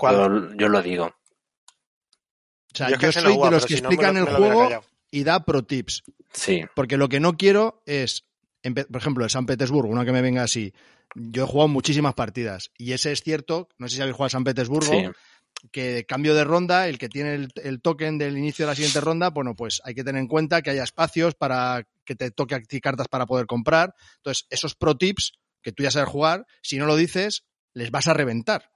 Yo, 0.00 0.54
yo 0.54 0.68
lo 0.68 0.80
digo. 0.80 1.06
O 1.06 2.76
sea, 2.76 2.88
Yo 2.90 2.96
no 2.96 3.12
soy 3.12 3.36
de 3.36 3.50
los 3.50 3.66
que 3.66 3.76
si 3.76 3.82
no 3.82 3.88
me 3.88 3.94
explican 3.96 4.14
lo- 4.14 4.20
el 4.30 4.36
juego 4.36 4.60
callado. 4.62 4.84
Y 5.12 5.22
da 5.22 5.44
pro 5.44 5.62
tips. 5.62 6.02
Sí. 6.32 6.64
Porque 6.74 6.96
lo 6.96 7.08
que 7.08 7.20
no 7.20 7.36
quiero 7.36 7.84
es, 7.86 8.24
por 8.90 9.00
ejemplo, 9.00 9.22
el 9.22 9.30
San 9.30 9.46
Petersburgo, 9.46 9.92
una 9.92 10.04
que 10.04 10.10
me 10.12 10.22
venga 10.22 10.42
así. 10.42 10.72
Yo 11.14 11.44
he 11.44 11.46
jugado 11.46 11.68
muchísimas 11.68 12.14
partidas 12.14 12.70
y 12.76 12.92
ese 12.92 13.12
es 13.12 13.22
cierto, 13.22 13.68
no 13.78 13.88
sé 13.88 13.96
si 13.96 14.02
habéis 14.02 14.16
jugado 14.16 14.26
al 14.26 14.30
San 14.30 14.44
Petersburgo, 14.44 14.90
Sí. 14.92 15.04
que 15.70 16.06
cambio 16.08 16.34
de 16.34 16.42
ronda, 16.44 16.88
el 16.88 16.98
que 16.98 17.08
tiene 17.10 17.34
el, 17.34 17.48
el 17.62 17.80
token 17.82 18.16
del 18.18 18.36
inicio 18.38 18.64
de 18.64 18.72
la 18.72 18.74
siguiente 18.74 19.00
ronda, 19.00 19.28
bueno, 19.30 19.54
pues 19.54 19.80
hay 19.84 19.94
que 19.94 20.02
tener 20.02 20.20
en 20.20 20.26
cuenta 20.26 20.62
que 20.62 20.70
haya 20.70 20.82
espacios 20.82 21.34
para 21.34 21.86
que 22.06 22.16
te 22.16 22.30
toque 22.30 22.54
a 22.54 22.60
ti 22.62 22.80
cartas 22.80 23.08
para 23.08 23.26
poder 23.26 23.46
comprar. 23.46 23.94
Entonces, 24.16 24.46
esos 24.50 24.74
pro 24.74 24.96
tips 24.96 25.34
que 25.60 25.70
tú 25.72 25.82
ya 25.82 25.90
sabes 25.90 26.08
jugar, 26.08 26.46
si 26.62 26.78
no 26.78 26.86
lo 26.86 26.96
dices, 26.96 27.44
les 27.74 27.90
vas 27.90 28.08
a 28.08 28.14
reventar. 28.14 28.70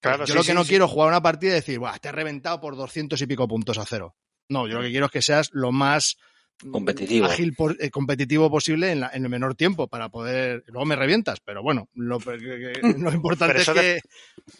Claro, 0.00 0.24
yo 0.24 0.26
sí, 0.28 0.32
lo 0.32 0.40
que 0.40 0.46
sí, 0.48 0.54
no 0.54 0.62
sí. 0.64 0.70
quiero 0.70 0.86
es 0.86 0.90
jugar 0.90 1.08
una 1.08 1.22
partida 1.22 1.50
y 1.52 1.54
decir, 1.56 1.78
Buah, 1.78 1.98
te 1.98 2.08
he 2.08 2.12
reventado 2.12 2.60
por 2.60 2.76
200 2.76 3.20
y 3.20 3.26
pico 3.26 3.46
puntos 3.46 3.78
a 3.78 3.84
cero. 3.84 4.16
No, 4.48 4.66
yo 4.66 4.74
lo 4.76 4.82
que 4.82 4.90
quiero 4.90 5.06
es 5.06 5.12
que 5.12 5.22
seas 5.22 5.50
lo 5.52 5.72
más 5.72 6.16
mm, 6.62 6.70
Competitivo. 6.72 7.26
ágil, 7.26 7.54
por- 7.54 7.76
eh, 7.80 7.90
competitivo 7.90 8.50
posible 8.50 8.90
en, 8.92 9.00
la- 9.00 9.10
en 9.12 9.24
el 9.24 9.30
menor 9.30 9.54
tiempo 9.54 9.88
para 9.88 10.08
poder. 10.08 10.64
Luego 10.68 10.86
me 10.86 10.96
revientas, 10.96 11.38
pero 11.44 11.62
bueno, 11.62 11.88
lo, 11.94 12.18
lo 12.18 13.12
importante 13.12 13.52
Pero 13.54 13.58
es 13.58 13.62
eso 13.68 13.74
que. 13.74 14.00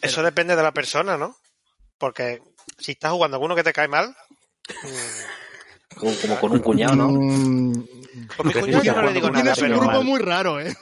Eso 0.01 0.23
depende 0.23 0.55
de 0.55 0.63
la 0.63 0.71
persona, 0.71 1.17
¿no? 1.17 1.35
Porque 1.97 2.41
si 2.77 2.91
estás 2.93 3.11
jugando 3.11 3.37
con 3.37 3.45
uno 3.45 3.55
que 3.55 3.63
te 3.63 3.73
cae 3.73 3.87
mal. 3.87 4.15
mm, 4.83 5.97
Como, 5.97 6.15
como 6.21 6.39
con 6.39 6.51
un 6.53 6.59
cuñado, 6.59 6.95
¿no? 6.95 7.09
Mm, 7.09 8.27
Con 8.37 8.47
mi 8.47 8.53
cuñado 8.53 8.83
yo 8.83 8.93
no 8.93 9.01
le 9.03 9.13
digo 9.13 9.29
nada, 9.29 9.43
Tienes 9.43 9.61
un 9.61 9.67
pero. 9.67 9.79
grupo 9.81 10.03
muy 10.03 10.19
raro, 10.21 10.59
¿eh? 10.61 10.73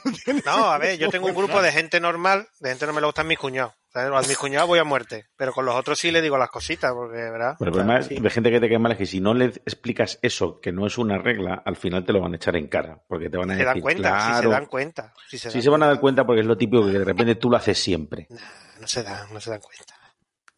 No, 0.44 0.70
a 0.70 0.78
ver, 0.78 0.98
yo 0.98 1.08
tengo 1.10 1.26
un 1.26 1.34
grupo 1.34 1.60
de 1.62 1.72
gente 1.72 1.98
normal, 1.98 2.46
de 2.60 2.68
gente 2.68 2.80
que 2.84 2.86
no 2.88 2.92
me 2.92 3.00
le 3.00 3.06
gustan 3.06 3.26
mis 3.26 3.38
cuñados. 3.38 3.72
¿Sabes? 3.92 4.12
A 4.12 4.28
mis 4.28 4.36
cuñados 4.38 4.68
voy 4.68 4.78
a 4.78 4.84
muerte, 4.84 5.26
pero 5.36 5.52
con 5.52 5.64
los 5.66 5.74
otros 5.74 5.98
sí 5.98 6.10
le 6.10 6.20
digo 6.22 6.36
las 6.38 6.50
cositas, 6.50 6.92
porque, 6.92 7.16
¿verdad? 7.16 7.56
Pero 7.58 7.70
el 7.70 7.74
problema 7.74 8.02
sí. 8.02 8.18
de 8.20 8.30
gente 8.30 8.50
que 8.50 8.60
te 8.60 8.68
cae 8.68 8.78
mal 8.78 8.92
es 8.92 8.98
que 8.98 9.06
si 9.06 9.20
no 9.20 9.34
le 9.34 9.46
explicas 9.46 10.18
eso, 10.22 10.60
que 10.60 10.72
no 10.72 10.86
es 10.86 10.98
una 10.98 11.18
regla, 11.18 11.62
al 11.64 11.76
final 11.76 12.04
te 12.04 12.12
lo 12.12 12.20
van 12.20 12.32
a 12.32 12.36
echar 12.36 12.56
en 12.56 12.68
cara. 12.68 13.02
Porque 13.08 13.28
te 13.30 13.36
van 13.36 13.50
a 13.50 13.54
se 13.54 13.58
decir, 13.58 13.66
dan 13.74 13.80
cuenta, 13.80 14.20
si 14.20 14.26
se 14.26 14.32
claro. 14.32 14.50
dan 14.50 14.66
cuenta. 14.66 15.14
Si 15.28 15.38
se, 15.38 15.50
dan 15.50 15.62
se 15.62 15.70
van 15.70 15.82
a 15.82 15.86
dar 15.86 16.00
cuenta. 16.00 16.24
porque 16.26 16.40
es 16.40 16.46
lo 16.46 16.56
típico 16.56 16.84
que 16.86 16.92
de 16.98 17.04
repente 17.04 17.34
tú 17.36 17.50
lo 17.50 17.56
haces 17.56 17.78
siempre. 17.78 18.26
Nah, 18.30 18.38
no 18.80 18.86
se 18.86 19.02
dan, 19.02 19.32
no 19.32 19.40
se 19.40 19.50
dan 19.50 19.60
cuenta. 19.60 19.94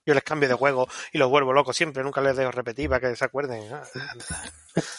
Yo 0.06 0.14
les 0.14 0.24
cambio 0.24 0.48
de 0.48 0.54
juego 0.54 0.88
y 1.12 1.18
los 1.18 1.28
vuelvo 1.28 1.52
locos 1.52 1.76
siempre, 1.76 2.02
nunca 2.02 2.20
les 2.22 2.34
dejo 2.36 2.50
repetir 2.50 2.88
para 2.88 3.00
que 3.10 3.14
se 3.16 3.24
acuerden. 3.24 3.62
Ah, 3.72 3.82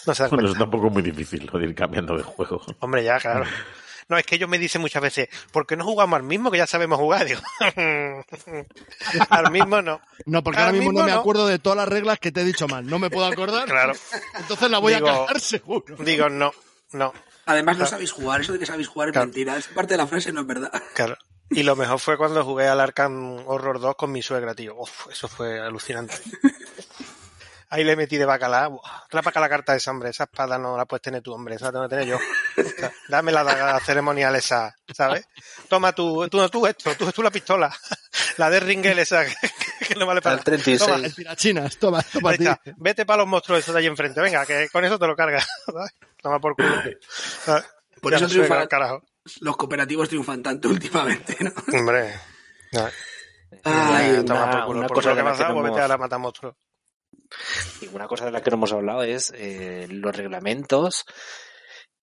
No 0.06 0.14
se 0.14 0.24
dan 0.24 0.30
Bueno, 0.30 0.30
cuenta. 0.30 0.50
eso 0.52 0.60
tampoco 0.60 0.88
es 0.88 0.94
muy 0.94 1.02
difícil, 1.02 1.50
lo 1.52 1.60
de 1.60 1.66
ir 1.66 1.76
cambiando 1.76 2.16
de 2.16 2.24
juego. 2.24 2.62
Hombre, 2.80 3.04
ya, 3.04 3.18
claro. 3.20 3.46
No, 4.12 4.18
es 4.18 4.26
que 4.26 4.36
ellos 4.36 4.50
me 4.50 4.60
dicen 4.60 4.82
muchas 4.82 5.02
veces, 5.02 5.30
¿por 5.54 5.66
qué 5.66 5.78
no 5.78 5.86
jugamos 5.86 6.18
al 6.18 6.24
mismo 6.24 6.52
que 6.52 6.58
ya 6.58 6.68
sabemos 6.68 7.00
jugar? 7.00 7.26
Digo, 7.26 7.42
al 9.30 9.52
mismo 9.52 9.82
no. 9.82 10.02
No, 10.26 10.44
porque 10.44 10.60
Ahora 10.60 10.70
ahora 10.72 10.78
mismo 10.80 11.00
no 11.00 11.06
me 11.06 11.12
no. 11.14 11.20
acuerdo 11.20 11.48
de 11.48 11.60
todas 11.60 11.78
las 11.78 11.88
reglas 11.88 12.20
que 12.20 12.32
te 12.34 12.42
he 12.42 12.44
dicho 12.44 12.68
mal. 12.68 12.86
No 12.86 13.00
me 13.00 13.10
puedo 13.10 13.26
acordar. 13.26 13.66
Claro. 13.70 13.94
Entonces 14.38 14.70
la 14.70 14.80
voy 14.80 14.94
Digo- 14.94 15.10
a 15.10 15.26
cagar 15.28 15.40
seguro. 15.40 15.96
Digo, 16.00 16.28
no, 16.30 16.52
no, 16.92 17.14
Además, 17.46 17.78
no 17.78 17.86
sabéis 17.86 18.12
jugar. 18.12 18.42
Eso 18.42 18.54
de 18.54 18.60
que 18.60 18.66
sabéis 18.66 18.88
jugar 18.90 19.08
es 19.10 19.14
Claro. 19.14 19.28
mentira. 19.28 19.56
Esa 19.58 19.74
parte 19.74 19.94
de 19.94 19.98
la 19.98 20.08
frase 20.08 20.32
no 20.34 20.42
es 20.42 20.48
verdad. 20.48 20.72
claro. 20.94 21.18
Y 21.50 21.64
lo 21.64 21.76
mejor 21.76 22.00
fue 22.00 22.18
cuando 22.18 22.46
jugué 22.46 22.68
al 22.68 22.80
Arkham 22.80 23.40
Horror 23.46 23.80
2 23.82 23.96
con 23.96 24.10
mi 24.12 24.22
suegra, 24.22 24.56
tío. 24.56 24.74
Uf, 24.78 25.08
eso 25.12 25.28
fue 25.28 25.60
alucinante. 25.60 26.16
Ahí 27.74 27.86
le 27.86 27.96
metí 27.96 28.18
de 28.18 28.26
para 29.24 29.30
acá 29.30 29.40
la 29.40 29.48
carta 29.50 29.72
de 29.72 29.78
esa, 29.78 29.92
hombre. 29.92 30.10
Esa 30.10 30.26
espada 30.26 30.58
no 30.58 30.76
la 30.76 30.84
puedes 30.86 31.02
tener 31.02 31.22
tú, 31.22 31.34
hombre. 31.34 31.56
Esa 31.56 31.68
la 31.68 31.72
tengo 31.72 31.84
que 31.86 31.90
tener 31.96 32.06
yo. 32.06 32.18
O 32.18 32.64
sea, 32.78 32.92
Dame 33.08 33.32
la 33.32 33.46
daga 33.46 33.80
ceremonial 33.80 34.36
esa, 34.36 34.76
¿sabes? 34.94 35.26
Toma 35.70 35.94
tú, 35.94 36.28
tú, 36.28 36.50
tú 36.50 36.68
esto, 36.68 36.94
tú, 36.96 37.10
tú 37.14 37.24
la 37.24 37.32
pistola. 37.32 37.74
La 38.36 38.50
de 38.50 38.60
Ringel 38.60 39.00
esa, 39.00 39.24
que 39.88 39.96
no 39.96 40.06
vale 40.06 40.22
para 40.22 40.36
Al 40.36 40.44
36. 40.44 40.80
Toma, 40.92 41.06
El 41.06 41.16
tirachinas, 41.16 41.78
toma, 41.78 42.02
toma 42.04 42.32
Ahí 42.32 42.38
está. 42.40 42.60
Vete 42.76 43.06
para 43.06 43.20
los 43.20 43.28
monstruos 43.28 43.60
esos 43.62 43.74
de 43.74 43.80
ahí 43.80 43.88
enfrente. 43.88 44.20
Venga, 44.20 44.46
que 44.46 44.68
con 44.70 44.84
eso 44.84 45.00
te 45.00 45.08
lo 45.08 45.16
cargas. 45.16 45.48
¿sabes? 45.66 45.92
Toma 46.22 46.40
por 46.40 46.56
culo. 46.58 46.76
¿sabes? 47.46 47.64
Por 48.02 48.12
Ya 48.12 48.18
eso 48.18 48.26
la 48.26 48.30
suegra, 48.34 48.48
triunfa- 48.58 48.62
al 48.64 48.68
carajo. 48.68 49.04
Los 49.40 49.56
cooperativos 49.56 50.10
triunfan 50.10 50.44
tanto 50.44 50.68
últimamente, 50.68 51.38
¿no? 51.40 51.52
Hombre. 51.80 52.20
Ay, 53.64 54.24
toma 54.26 54.44
una- 54.44 54.52
por 54.52 54.66
culo. 54.66 54.80
una 54.80 54.88
Por 54.88 54.98
cosa 54.98 55.10
lo 55.10 55.16
que 55.16 55.24
la 55.24 55.32
que 55.32 55.44
no 55.44 55.62
pues 55.62 55.72
vete 55.74 55.94
a 55.94 55.98
matar 55.98 56.20
monstruos. 56.20 56.56
Y 57.82 57.88
una 57.88 58.08
cosa 58.08 58.26
de 58.26 58.32
la 58.32 58.42
que 58.42 58.50
no 58.50 58.58
hemos 58.58 58.74
hablado 58.74 59.04
es 59.04 59.32
eh, 59.36 59.88
los 59.90 60.16
reglamentos, 60.16 61.06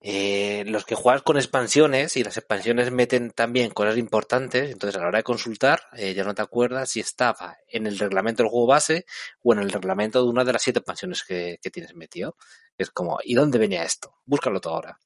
eh, 0.01 0.63
los 0.67 0.85
que 0.85 0.95
juegas 0.95 1.23
con 1.23 1.37
expansiones 1.37 2.15
y 2.15 2.23
las 2.23 2.37
expansiones 2.37 2.89
meten 2.91 3.31
también 3.31 3.71
cosas 3.71 3.97
importantes, 3.97 4.71
entonces 4.71 4.95
a 4.97 5.01
la 5.01 5.07
hora 5.09 5.19
de 5.19 5.23
consultar 5.23 5.81
eh, 5.93 6.13
ya 6.13 6.23
no 6.23 6.33
te 6.33 6.41
acuerdas 6.41 6.91
si 6.91 7.01
estaba 7.01 7.57
en 7.67 7.85
el 7.85 7.99
reglamento 7.99 8.41
del 8.41 8.49
juego 8.49 8.67
base 8.67 9.05
o 9.43 9.53
en 9.53 9.59
el 9.59 9.71
reglamento 9.71 10.23
de 10.23 10.29
una 10.29 10.45
de 10.45 10.53
las 10.53 10.61
siete 10.61 10.79
expansiones 10.79 11.23
que, 11.23 11.59
que 11.61 11.69
tienes 11.69 11.95
metido. 11.95 12.37
Es 12.77 12.91
como, 12.91 13.19
¿y 13.23 13.35
dónde 13.35 13.59
venía 13.59 13.83
esto? 13.83 14.15
Búscalo 14.25 14.61
todo 14.61 14.75
ahora. 14.75 14.99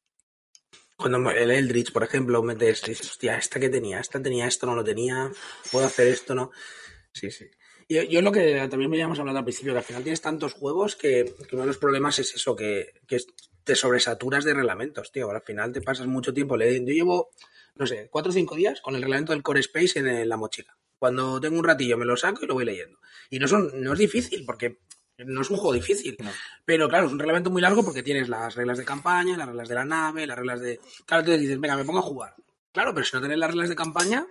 Cuando 0.95 1.31
el 1.31 1.49
Eldritch, 1.49 1.91
por 1.91 2.03
ejemplo, 2.03 2.43
metes, 2.43 2.83
dices, 2.83 3.09
hostia, 3.09 3.37
esta 3.37 3.59
que 3.59 3.69
tenía, 3.69 3.99
esta 3.99 4.21
tenía 4.21 4.45
esto, 4.45 4.67
no 4.67 4.75
lo 4.75 4.83
tenía, 4.83 5.31
puedo 5.71 5.87
hacer 5.87 6.07
esto, 6.07 6.35
no. 6.35 6.51
Sí, 7.11 7.31
sí. 7.31 7.45
Yo, 7.89 8.03
yo 8.03 8.21
lo 8.21 8.31
que 8.31 8.67
también 8.69 8.89
me 8.89 8.97
habíamos 8.97 9.19
hablado 9.19 9.39
al 9.39 9.43
principio, 9.43 9.73
que 9.73 9.79
al 9.79 9.83
final 9.83 10.03
tienes 10.03 10.21
tantos 10.21 10.53
juegos 10.53 10.95
que, 10.95 11.33
que 11.47 11.55
uno 11.55 11.63
de 11.63 11.67
los 11.67 11.77
problemas 11.77 12.19
es 12.19 12.35
eso, 12.35 12.55
que, 12.55 12.93
que 13.07 13.19
te 13.63 13.75
sobresaturas 13.75 14.43
de 14.43 14.53
reglamentos, 14.53 15.11
tío. 15.11 15.29
Al 15.29 15.41
final 15.41 15.71
te 15.71 15.81
pasas 15.81 16.07
mucho 16.07 16.33
tiempo 16.33 16.57
leyendo. 16.57 16.91
Yo 16.91 16.95
llevo, 16.95 17.29
no 17.75 17.87
sé, 17.87 18.09
cuatro 18.11 18.31
o 18.31 18.33
cinco 18.33 18.55
días 18.55 18.81
con 18.81 18.95
el 18.95 19.01
reglamento 19.01 19.33
del 19.33 19.43
Core 19.43 19.61
Space 19.61 19.99
en, 19.99 20.07
en 20.07 20.29
la 20.29 20.37
mochila. 20.37 20.75
Cuando 20.97 21.41
tengo 21.41 21.57
un 21.57 21.65
ratillo 21.65 21.97
me 21.97 22.05
lo 22.05 22.15
saco 22.15 22.43
y 22.43 22.47
lo 22.47 22.53
voy 22.53 22.65
leyendo. 22.65 22.99
Y 23.29 23.39
no, 23.39 23.47
son, 23.47 23.71
no 23.81 23.93
es 23.93 23.99
difícil, 23.99 24.45
porque 24.45 24.79
no 25.17 25.41
es 25.41 25.49
un 25.49 25.57
juego 25.57 25.73
difícil. 25.73 26.15
No. 26.19 26.31
Pero 26.65 26.87
claro, 26.87 27.07
es 27.07 27.11
un 27.11 27.19
reglamento 27.19 27.49
muy 27.49 27.61
largo 27.61 27.83
porque 27.83 28.03
tienes 28.03 28.29
las 28.29 28.55
reglas 28.55 28.77
de 28.77 28.85
campaña, 28.85 29.37
las 29.37 29.47
reglas 29.47 29.69
de 29.69 29.75
la 29.75 29.85
nave, 29.85 30.27
las 30.27 30.37
reglas 30.37 30.61
de... 30.61 30.79
Claro, 31.05 31.21
entonces 31.21 31.41
dices, 31.41 31.59
venga, 31.59 31.75
me 31.75 31.85
pongo 31.85 31.99
a 31.99 32.03
jugar. 32.03 32.35
Claro, 32.71 32.93
pero 32.93 33.05
si 33.05 33.15
no 33.15 33.21
tienes 33.21 33.37
las 33.37 33.49
reglas 33.49 33.69
de 33.69 33.75
campaña, 33.75 34.25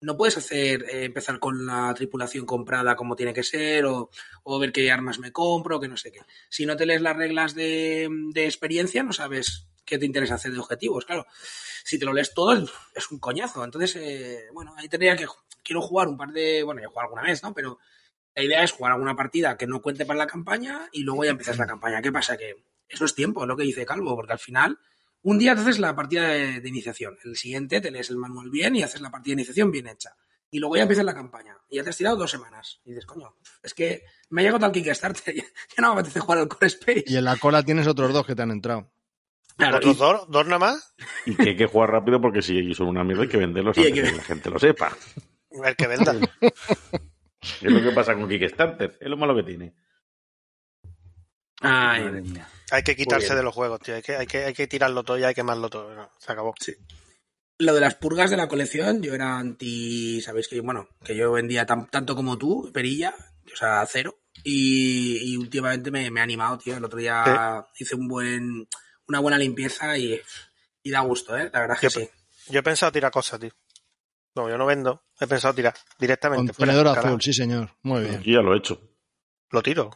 no 0.00 0.16
puedes 0.16 0.36
hacer 0.36 0.84
eh, 0.88 1.04
empezar 1.04 1.38
con 1.40 1.66
la 1.66 1.92
tripulación 1.94 2.46
comprada 2.46 2.94
como 2.96 3.16
tiene 3.16 3.34
que 3.34 3.42
ser 3.42 3.84
o, 3.86 4.10
o 4.44 4.58
ver 4.58 4.72
qué 4.72 4.90
armas 4.90 5.18
me 5.18 5.32
compro, 5.32 5.80
que 5.80 5.88
no 5.88 5.96
sé 5.96 6.12
qué. 6.12 6.20
Si 6.48 6.66
no 6.66 6.76
te 6.76 6.86
lees 6.86 7.02
las 7.02 7.16
reglas 7.16 7.54
de, 7.54 8.08
de 8.32 8.44
experiencia, 8.44 9.02
no 9.02 9.12
sabes 9.12 9.66
qué 9.84 9.98
te 9.98 10.06
interesa 10.06 10.34
hacer 10.34 10.52
de 10.52 10.58
objetivos. 10.60 11.04
Claro, 11.04 11.26
si 11.84 11.98
te 11.98 12.04
lo 12.04 12.12
lees 12.12 12.34
todo, 12.34 12.52
es- 12.94 13.10
un 13.10 13.18
coñazo. 13.18 13.64
Entonces, 13.64 13.96
eh, 13.96 14.46
bueno, 14.52 14.74
ahí 14.76 14.88
tendría 14.88 15.16
que... 15.16 15.26
Quiero 15.64 15.80
jugar 15.82 16.08
un 16.08 16.16
par 16.16 16.30
de... 16.32 16.62
Bueno, 16.62 16.80
ya 16.80 16.86
he 16.86 16.88
jugado 16.88 17.06
alguna 17.08 17.22
vez, 17.22 17.42
¿no? 17.42 17.52
Pero 17.54 17.78
la 18.34 18.42
idea 18.44 18.62
es 18.62 18.72
jugar 18.72 18.92
alguna 18.92 19.16
partida 19.16 19.56
que 19.56 19.66
no 19.66 19.82
cuente 19.82 20.06
para 20.06 20.18
la 20.18 20.26
campaña 20.26 20.88
y 20.92 21.02
luego 21.02 21.24
ya 21.24 21.30
empiezas 21.32 21.58
la 21.58 21.66
campaña. 21.66 22.00
¿Qué 22.02 22.12
pasa? 22.12 22.36
Que 22.36 22.54
eso 22.88 23.04
es 23.04 23.14
tiempo, 23.14 23.42
es 23.42 23.48
lo 23.48 23.56
que 23.56 23.64
dice 23.64 23.84
Calvo, 23.84 24.14
porque 24.14 24.32
al 24.32 24.38
final 24.38 24.78
un 25.30 25.38
día 25.38 25.54
te 25.54 25.60
haces 25.62 25.78
la 25.78 25.94
partida 25.94 26.28
de, 26.28 26.60
de 26.60 26.68
iniciación, 26.68 27.16
el 27.24 27.36
siguiente 27.36 27.80
te 27.80 27.90
lees 27.90 28.10
el 28.10 28.16
manual 28.16 28.50
bien 28.50 28.76
y 28.76 28.82
haces 28.82 29.00
la 29.00 29.10
partida 29.10 29.32
de 29.32 29.40
iniciación 29.42 29.70
bien 29.70 29.86
hecha. 29.88 30.14
Y 30.50 30.58
luego 30.60 30.76
ya 30.76 30.82
empiezas 30.82 31.04
la 31.04 31.14
campaña. 31.14 31.56
Y 31.68 31.76
ya 31.76 31.84
te 31.84 31.90
has 31.90 31.96
tirado 31.98 32.16
dos 32.16 32.30
semanas. 32.30 32.80
Y 32.84 32.90
dices, 32.90 33.04
coño, 33.04 33.34
es 33.62 33.74
que 33.74 34.04
me 34.30 34.40
ha 34.40 34.44
llegado 34.44 34.60
tal 34.60 34.72
Kickstarter, 34.72 35.34
ya, 35.36 35.42
ya 35.42 35.82
no 35.82 35.88
me 35.94 36.00
apetece 36.00 36.20
jugar 36.20 36.38
al 36.38 36.48
Core 36.48 36.68
Space. 36.68 37.04
Y 37.06 37.16
en 37.16 37.24
la 37.24 37.36
cola 37.36 37.62
tienes 37.62 37.86
otros 37.86 38.12
dos 38.14 38.24
que 38.26 38.34
te 38.34 38.42
han 38.42 38.50
entrado. 38.50 38.90
Claro, 39.58 39.76
¿Otros 39.78 39.96
y- 39.96 39.98
dos, 39.98 40.30
dos 40.30 40.46
nada 40.46 40.58
más? 40.60 40.94
Y 41.26 41.34
que 41.34 41.50
hay 41.50 41.56
que 41.56 41.66
jugar 41.66 41.90
rápido 41.90 42.20
porque 42.20 42.40
si 42.40 42.72
son 42.74 42.88
una 42.88 43.04
mierda 43.04 43.24
hay 43.24 43.28
que 43.28 43.36
venderlos 43.36 43.76
antes 43.76 43.92
que- 43.92 44.02
que 44.02 44.16
la 44.16 44.22
gente 44.22 44.50
lo 44.50 44.58
sepa. 44.58 44.96
El 45.50 45.76
que 45.76 45.86
venda. 45.86 46.14
Es 46.40 47.62
lo 47.72 47.82
que 47.82 47.90
pasa 47.94 48.14
con 48.14 48.28
Kickstarter. 48.28 48.96
Es 49.00 49.08
lo 49.08 49.16
malo 49.16 49.34
que 49.36 49.42
tiene. 49.42 49.74
Ay, 51.60 52.04
Madre 52.04 52.22
mía. 52.22 52.48
Hay 52.70 52.82
que 52.82 52.94
quitarse 52.96 53.34
de 53.34 53.42
los 53.42 53.54
juegos, 53.54 53.80
tío. 53.80 53.94
Hay 53.94 54.02
que, 54.02 54.16
hay 54.16 54.26
que, 54.26 54.44
hay 54.44 54.54
que 54.54 54.66
tirarlo 54.66 55.02
todo 55.02 55.18
y 55.18 55.24
hay 55.24 55.30
que 55.32 55.36
quemarlo 55.40 55.70
todo. 55.70 55.94
No, 55.94 56.10
se 56.18 56.32
acabó. 56.32 56.54
lo 57.58 57.74
de 57.74 57.80
las 57.80 57.94
purgas 57.96 58.30
de 58.30 58.36
la 58.36 58.46
colección, 58.48 59.02
yo 59.02 59.14
era 59.14 59.38
anti, 59.38 60.20
sabéis 60.20 60.48
que, 60.48 60.60
bueno, 60.60 60.88
que 61.04 61.16
yo 61.16 61.32
vendía 61.32 61.66
tan- 61.66 61.88
tanto 61.88 62.14
como 62.14 62.36
tú, 62.38 62.70
perilla, 62.72 63.14
o 63.52 63.56
sea, 63.56 63.84
cero. 63.90 64.20
Y, 64.44 65.32
y 65.32 65.36
últimamente 65.36 65.90
me, 65.90 66.10
me 66.10 66.20
he 66.20 66.22
animado, 66.22 66.58
tío. 66.58 66.76
El 66.76 66.84
otro 66.84 66.98
día 66.98 67.66
hice 67.78 67.96
un 67.96 68.06
buen, 68.06 68.68
una 69.08 69.18
buena 69.20 69.38
limpieza 69.38 69.96
y, 69.98 70.20
y 70.82 70.90
da 70.90 71.00
gusto, 71.00 71.36
¿eh? 71.36 71.50
La 71.52 71.60
verdad 71.60 71.76
es 71.76 71.80
que 71.80 72.00
Yo- 72.00 72.06
sí. 72.06 72.10
Yo 72.50 72.60
he 72.60 72.62
pensado 72.62 72.92
tirar 72.92 73.10
cosas, 73.10 73.40
tío. 73.40 73.50
No, 74.34 74.48
yo 74.48 74.56
no 74.56 74.64
vendo. 74.66 75.02
He 75.20 75.26
pensado 75.26 75.52
tirar 75.54 75.74
directamente. 75.98 76.52
Contenedor 76.54 76.86
azul, 76.88 77.20
sí 77.20 77.32
señor. 77.32 77.74
Muy 77.82 78.02
bien. 78.02 78.22
Yo 78.22 78.34
ya 78.34 78.40
lo 78.42 78.54
he 78.54 78.58
hecho. 78.58 78.80
Lo 79.50 79.62
tiro. 79.62 79.90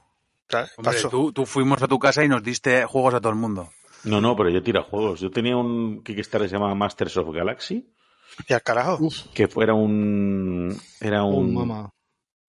Tú, 1.10 1.32
tú 1.32 1.46
fuimos 1.46 1.82
a 1.82 1.88
tu 1.88 1.98
casa 1.98 2.24
y 2.24 2.28
nos 2.28 2.42
diste 2.42 2.84
juegos 2.84 3.14
a 3.14 3.20
todo 3.20 3.32
el 3.32 3.38
mundo. 3.38 3.70
No, 4.04 4.20
no, 4.20 4.36
pero 4.36 4.50
yo 4.50 4.62
tiro 4.62 4.82
juegos. 4.82 5.20
Yo 5.20 5.30
tenía 5.30 5.56
un 5.56 6.02
Kickstarter 6.02 6.46
que 6.46 6.48
se 6.48 6.56
llama 6.56 6.74
Masters 6.74 7.16
of 7.16 7.34
Galaxy, 7.34 7.92
Y 8.48 8.52
al 8.52 8.62
carajo. 8.62 8.98
Uf, 9.00 9.28
que 9.34 9.48
fuera 9.48 9.74
un. 9.74 10.76
Era 11.00 11.22
un 11.24 11.34
un. 11.34 11.54
mamá. 11.54 11.90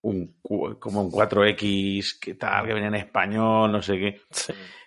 un 0.01 0.35
como 0.79 1.03
un 1.03 1.11
4X, 1.11 2.19
que 2.19 2.35
tal, 2.35 2.65
que 2.65 2.73
venía 2.73 2.89
en 2.89 2.95
español, 2.95 3.71
no 3.71 3.81
sé 3.81 3.97
qué. 3.97 4.21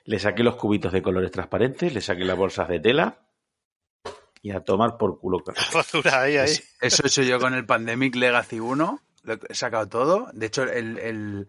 Le 0.05 0.19
saqué 0.19 0.43
los 0.43 0.57
cubitos 0.57 0.93
de 0.93 1.03
colores 1.03 1.31
transparentes, 1.31 1.93
le 1.93 2.01
saqué 2.01 2.25
las 2.25 2.37
bolsas 2.37 2.69
de 2.69 2.81
tela 2.81 3.27
y 4.47 4.53
a 4.53 4.61
tomar 4.61 4.97
por 4.97 5.19
culo. 5.19 5.43
ahí, 6.13 6.37
ahí. 6.37 6.55
Eso 6.81 7.03
he 7.03 7.07
hecho 7.09 7.23
yo 7.23 7.41
con 7.41 7.55
el 7.55 7.67
Pandemic 7.67 8.15
Legacy 8.15 8.61
1. 8.61 9.01
Lo 9.25 9.35
he 9.49 9.55
sacado 9.55 9.89
todo. 9.89 10.29
De 10.33 10.47
hecho, 10.47 10.63
el, 10.63 10.99
el, 10.99 11.49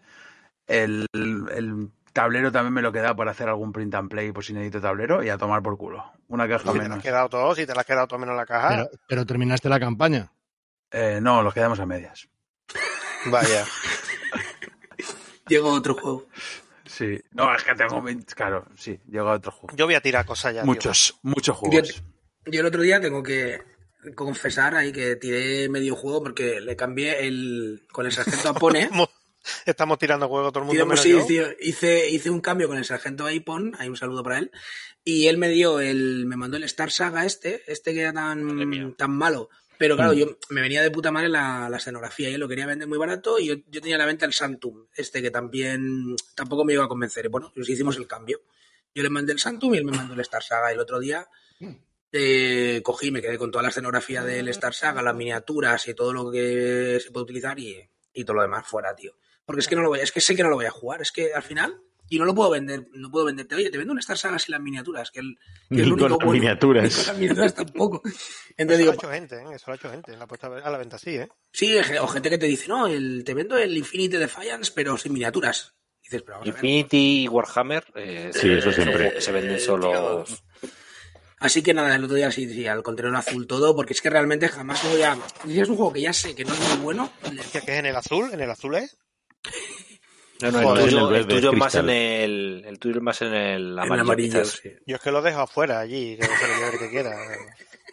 el, 0.67 1.05
el 1.13 1.89
tablero 2.13 2.51
también 2.51 2.73
me 2.73 2.81
lo 2.81 2.91
queda 2.91 3.15
para 3.15 3.31
hacer 3.31 3.47
algún 3.49 3.71
print 3.71 3.93
and 3.95 4.09
play 4.09 4.31
por 4.31 4.43
si 4.43 4.53
necesito 4.53 4.81
tablero 4.81 5.23
y 5.23 5.29
a 5.29 5.37
tomar 5.37 5.61
por 5.61 5.77
culo. 5.77 6.03
Una 6.27 6.47
caja 6.47 6.71
Si 6.71 6.77
te 6.77 6.83
menos. 6.83 6.97
has 6.97 7.03
quedado 7.03 7.29
todo, 7.29 7.55
si 7.55 7.65
te 7.65 7.73
la 7.73 7.81
has 7.81 7.87
quedado 7.87 8.07
todo 8.07 8.19
menos 8.19 8.35
la 8.35 8.45
caja. 8.45 8.69
Pero, 8.69 8.89
pero 9.07 9.25
terminaste 9.25 9.69
la 9.69 9.79
campaña. 9.79 10.31
Eh, 10.91 11.19
no, 11.21 11.41
los 11.43 11.53
quedamos 11.53 11.79
a 11.79 11.85
medias. 11.85 12.27
Vaya. 13.25 13.65
Llegó 15.47 15.71
otro 15.71 15.93
juego. 15.95 16.27
Sí. 16.85 17.19
No, 17.31 17.53
es 17.55 17.63
que 17.63 17.75
tengo 17.75 18.01
20. 18.01 18.33
Claro, 18.35 18.65
sí, 18.75 18.99
llega 19.07 19.31
otro 19.33 19.51
juego. 19.51 19.75
Yo 19.75 19.85
voy 19.85 19.95
a 19.95 20.01
tirar 20.01 20.25
cosas 20.25 20.53
ya. 20.55 20.61
tío. 20.61 20.67
Muchos, 20.67 21.17
muchos 21.21 21.55
Yo, 21.55 21.59
juegos. 21.69 22.03
yo 22.45 22.59
el 22.61 22.65
otro 22.65 22.81
día 22.81 22.99
tengo 22.99 23.21
que 23.23 23.61
confesar 24.15 24.75
ahí 24.75 24.91
que 24.91 25.15
tiré 25.17 25.67
medio 25.69 25.95
juego 25.95 26.23
porque 26.23 26.59
le 26.61 26.75
cambié 26.75 27.27
el 27.27 27.85
con 27.91 28.05
el 28.05 28.11
sargento 28.11 28.49
Apone. 28.49 28.89
Estamos- 29.65 29.97
tirando 29.97 30.27
juego 30.27 30.51
todo 30.51 30.63
el 30.63 30.67
mundo. 30.67 30.85
Menos 30.85 31.01
sí, 31.01 31.11
yo. 31.11 31.25
tío, 31.25 31.45
hice, 31.59 32.09
hice 32.09 32.29
un 32.29 32.41
cambio 32.41 32.67
con 32.67 32.77
el 32.77 32.85
sargento 32.85 33.25
Aipon, 33.25 33.75
hay 33.79 33.89
un 33.89 33.97
saludo 33.97 34.23
para 34.23 34.39
él, 34.39 34.51
y 35.03 35.27
él 35.27 35.37
me 35.37 35.49
dio 35.49 35.79
el, 35.79 36.25
me 36.25 36.35
mandó 36.37 36.57
el 36.57 36.63
Star 36.63 36.91
Saga 36.91 37.25
este, 37.25 37.63
este 37.71 37.93
que 37.93 38.01
era 38.01 38.13
tan, 38.13 38.95
tan 38.95 39.11
malo. 39.11 39.49
Pero 39.79 39.95
claro, 39.95 40.13
yo 40.13 40.37
me 40.49 40.61
venía 40.61 40.81
de 40.81 40.89
puta 40.89 41.11
madre 41.11 41.29
la, 41.29 41.69
la 41.69 41.77
escenografía 41.77 42.29
y 42.31 42.33
él 42.33 42.39
lo 42.39 42.47
quería 42.47 42.65
vender 42.65 42.87
muy 42.87 42.97
barato 42.97 43.37
y 43.37 43.45
yo, 43.45 43.55
yo 43.67 43.79
tenía 43.79 43.95
a 43.95 43.99
la 43.99 44.07
venta 44.07 44.25
el 44.25 44.33
Santum, 44.33 44.87
este 44.95 45.21
que 45.21 45.29
también 45.29 46.15
tampoco 46.33 46.65
me 46.65 46.73
iba 46.73 46.83
a 46.83 46.87
convencer. 46.87 47.25
Y 47.25 47.27
bueno, 47.27 47.51
pues 47.53 47.69
hicimos 47.69 47.95
el 47.97 48.07
cambio. 48.07 48.41
Yo 48.95 49.03
le 49.03 49.09
mandé 49.11 49.33
el 49.33 49.39
Santum 49.39 49.75
y 49.75 49.77
él 49.77 49.85
me 49.85 49.91
mandó 49.95 50.15
el 50.15 50.19
Star 50.21 50.41
Saga. 50.41 50.71
Y 50.71 50.73
el 50.73 50.79
otro 50.79 50.99
día 50.99 51.27
eh, 52.11 52.81
cogí, 52.83 53.11
me 53.11 53.21
quedé 53.21 53.37
con 53.37 53.51
toda 53.51 53.61
la 53.61 53.69
escenografía 53.69 54.23
del 54.23 54.47
Star 54.49 54.73
Saga, 54.73 55.03
las 55.03 55.15
miniaturas 55.15 55.87
y 55.87 55.93
todo 55.93 56.11
lo 56.11 56.31
que 56.31 56.99
se 56.99 57.11
puede 57.11 57.25
utilizar 57.25 57.59
y, 57.59 57.77
y 58.13 58.23
todo 58.23 58.37
lo 58.37 58.41
demás 58.41 58.65
fuera, 58.67 58.95
tío. 58.95 59.13
Porque 59.47 59.61
es 59.61 59.67
que 59.67 59.75
no 59.75 59.81
lo 59.81 59.87
voy, 59.89 60.01
es 60.01 60.11
que 60.11 60.21
sé 60.21 60.35
que 60.35 60.43
no 60.43 60.49
lo 60.49 60.57
voy 60.57 60.65
a 60.65 60.71
jugar, 60.71 61.01
es 61.01 61.11
que 61.11 61.33
al 61.33 61.41
final 61.41 61.81
y 62.09 62.19
no 62.19 62.25
lo 62.25 62.35
puedo 62.35 62.49
vender, 62.49 62.87
no 62.93 63.09
puedo 63.09 63.25
venderte, 63.25 63.55
oye, 63.55 63.69
te 63.69 63.77
vendo 63.77 63.93
un 63.93 63.99
Star 63.99 64.17
Saga 64.17 64.37
sin 64.39 64.51
las 64.53 64.61
miniaturas, 64.61 65.09
que, 65.09 65.21
el, 65.21 65.37
que 65.69 65.75
Ni 65.75 65.81
es 65.81 65.87
lo 65.87 65.95
con 65.95 66.03
único 66.03 66.09
las 66.19 66.25
bueno. 66.25 66.31
miniaturas. 66.41 66.83
Ni 66.83 66.89
con 66.89 67.07
las 67.07 67.17
miniaturas 67.17 67.53
tampoco. 67.55 68.01
Entonces 68.57 68.57
Eso 68.57 68.69
lo 68.69 68.77
digo, 68.77 68.91
ha 68.91 68.95
hecho 68.95 69.09
gente, 69.09 69.35
¿eh? 69.35 69.55
Eso 69.55 69.63
lo 69.67 69.73
ha 69.73 69.75
hecho 69.75 69.89
gente. 69.89 70.17
La 70.17 70.23
ha 70.25 70.27
puesto 70.27 70.47
a 70.53 70.69
la 70.69 70.77
venta 70.77 70.97
así, 70.97 71.15
¿eh? 71.15 71.29
sí, 71.51 71.75
o 71.99 72.07
gente 72.07 72.29
que 72.29 72.37
te 72.37 72.45
dice, 72.45 72.67
no, 72.67 72.87
el, 72.87 73.23
te 73.25 73.33
vendo 73.33 73.57
el 73.57 73.75
Infinite 73.75 74.19
Defiance, 74.19 74.71
pero 74.75 74.97
sin 74.97 75.13
miniaturas. 75.13 75.73
Dices, 76.03 76.21
pero 76.23 76.39
vamos 76.39 76.47
a 76.47 76.51
ver. 76.51 76.55
Infinity 76.55 77.23
y 77.23 77.27
Warhammer 77.27 77.83
eh, 77.95 78.31
Sí, 78.33 78.51
eso 78.51 78.71
siempre. 78.71 79.15
que 79.15 79.21
se 79.21 79.31
venden 79.31 79.59
solos. 79.59 80.43
Así 81.39 81.61
que 81.61 81.73
nada, 81.73 81.95
el 81.95 82.03
otro 82.03 82.15
día 82.15 82.31
sí, 82.31 82.49
sí, 82.51 82.65
al 82.65 82.81
contenedor 82.81 83.17
azul 83.17 83.45
todo, 83.45 83.75
porque 83.75 83.93
es 83.93 84.01
que 84.01 84.09
realmente 84.09 84.47
jamás 84.47 84.83
lo 84.85 84.89
voy 84.91 85.01
a. 85.03 85.17
Si 85.45 85.59
es 85.59 85.69
un 85.69 85.75
juego 85.75 85.93
que 85.93 86.01
ya 86.01 86.13
sé 86.13 86.33
que 86.33 86.45
no 86.45 86.53
es 86.53 86.59
muy 86.69 86.77
bueno, 86.79 87.11
que 87.51 87.57
es 87.59 87.67
en 87.67 87.85
el 87.85 87.95
azul, 87.95 88.29
en 88.33 88.39
el 88.41 88.49
azul 88.49 88.75
es. 88.75 88.97
No, 90.41 90.51
no, 90.51 90.61
Joder, 90.61 90.83
el 90.83 90.89
tuyo, 90.91 91.09
el 91.09 91.15
el 91.15 91.27
tuyo 91.27 91.51
es 91.51 91.57
más 91.57 91.75
en 91.75 91.89
el, 91.89 92.63
el 92.67 92.77
tuyo 92.79 93.01
más 93.01 93.21
en 93.23 93.33
el 93.33 93.71
en 93.79 93.91
amarillo. 93.99 94.45
sí. 94.45 94.71
Yo 94.85 94.97
es 94.97 95.01
que 95.01 95.11
lo 95.11 95.21
dejo 95.23 95.41
afuera 95.41 95.79
allí, 95.79 96.15
que 96.15 96.25
se 96.25 96.47
lo 96.47 96.53
lleve 96.55 96.73
el 96.73 96.79
que 96.79 96.89
quiera. 96.91 97.17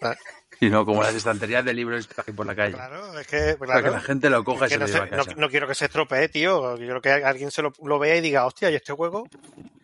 Ah, 0.03 0.15
Y 0.61 0.69
no, 0.69 0.85
como 0.85 1.03
las 1.03 1.15
estanterías 1.15 1.65
de 1.65 1.73
libros 1.73 2.07
por 2.37 2.45
la 2.45 2.55
calle. 2.55 2.75
Claro, 2.75 3.19
es 3.19 3.27
que, 3.27 3.57
Para 3.59 3.83
que 3.83 3.91
la 3.91 4.01
gente 4.01 4.29
lo 4.29 4.45
coja 4.45 4.67
y 4.67 4.69
que 4.69 4.75
se 4.75 4.79
no, 4.79 4.87
lo 4.87 4.93
lleve 4.93 4.99
a 5.01 5.05
se- 5.07 5.11
no- 5.17 5.25
casa. 5.25 5.37
no 5.41 5.49
quiero 5.49 5.67
que 5.69 5.75
se 5.75 5.85
estropee, 5.87 6.29
tío. 6.29 6.77
Quiero 6.77 7.01
que 7.01 7.11
alguien 7.13 7.51
se 7.51 7.63
lo, 7.63 7.73
lo 7.83 7.99
vea 7.99 8.17
y 8.17 8.21
diga, 8.21 8.45
hostia, 8.45 8.71
y 8.71 8.75
este 8.75 8.93
juego 8.93 9.27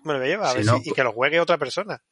me 0.05 0.13
lo 0.13 0.19
voy 0.19 0.29
a 0.29 0.31
llevar. 0.31 0.47
A 0.49 0.51
Si 0.51 0.57
ver 0.59 0.67
no, 0.67 0.79
si- 0.81 0.91
y 0.91 0.93
que 0.93 1.03
lo 1.03 1.13
juegue 1.13 1.41
otra 1.41 1.57
persona. 1.57 2.03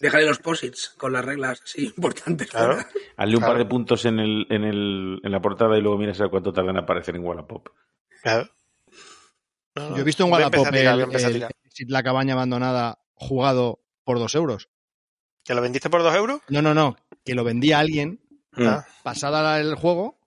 Déjale 0.00 0.26
los 0.26 0.38
posits 0.38 0.94
con 0.96 1.12
las 1.12 1.24
reglas, 1.24 1.60
sí, 1.64 1.86
importantes. 1.96 2.48
Claro. 2.50 2.78
Hazle 3.16 3.34
un 3.34 3.40
Claro. 3.40 3.52
par 3.54 3.58
de 3.58 3.66
puntos 3.68 4.04
en, 4.06 4.18
el, 4.20 4.46
en, 4.48 4.62
el, 4.64 5.20
en 5.24 5.32
la 5.32 5.40
portada 5.40 5.76
y 5.76 5.80
luego 5.82 5.98
miras 5.98 6.20
a 6.20 6.28
cuánto 6.28 6.52
tardan 6.52 6.76
en 6.76 6.82
aparecer 6.84 7.16
en 7.16 7.24
Wallapop. 7.24 7.68
Claro. 8.24 8.50
No, 9.76 9.90
no, 9.90 9.96
Yo 9.96 10.02
he 10.02 10.04
visto 10.04 10.24
en 10.24 10.32
Wallapop 10.32 10.70
tirar, 10.70 10.98
el, 10.98 11.14
el 11.14 11.48
La 11.88 12.02
cabaña 12.02 12.32
abandonada 12.34 12.98
jugado 13.12 13.84
por 14.04 14.18
dos 14.18 14.34
euros. 14.34 14.68
¿Que 15.44 15.54
lo 15.54 15.60
vendiste 15.60 15.90
por 15.90 16.02
dos 16.02 16.14
euros? 16.16 16.40
No, 16.48 16.62
no, 16.62 16.72
no. 16.74 16.96
Que 17.24 17.34
lo 17.34 17.44
vendía 17.44 17.78
alguien 17.78 18.20
Mm. 18.56 18.68
Ah, 18.68 18.86
pasada 19.02 19.60
el 19.60 19.74
juego 19.74 20.20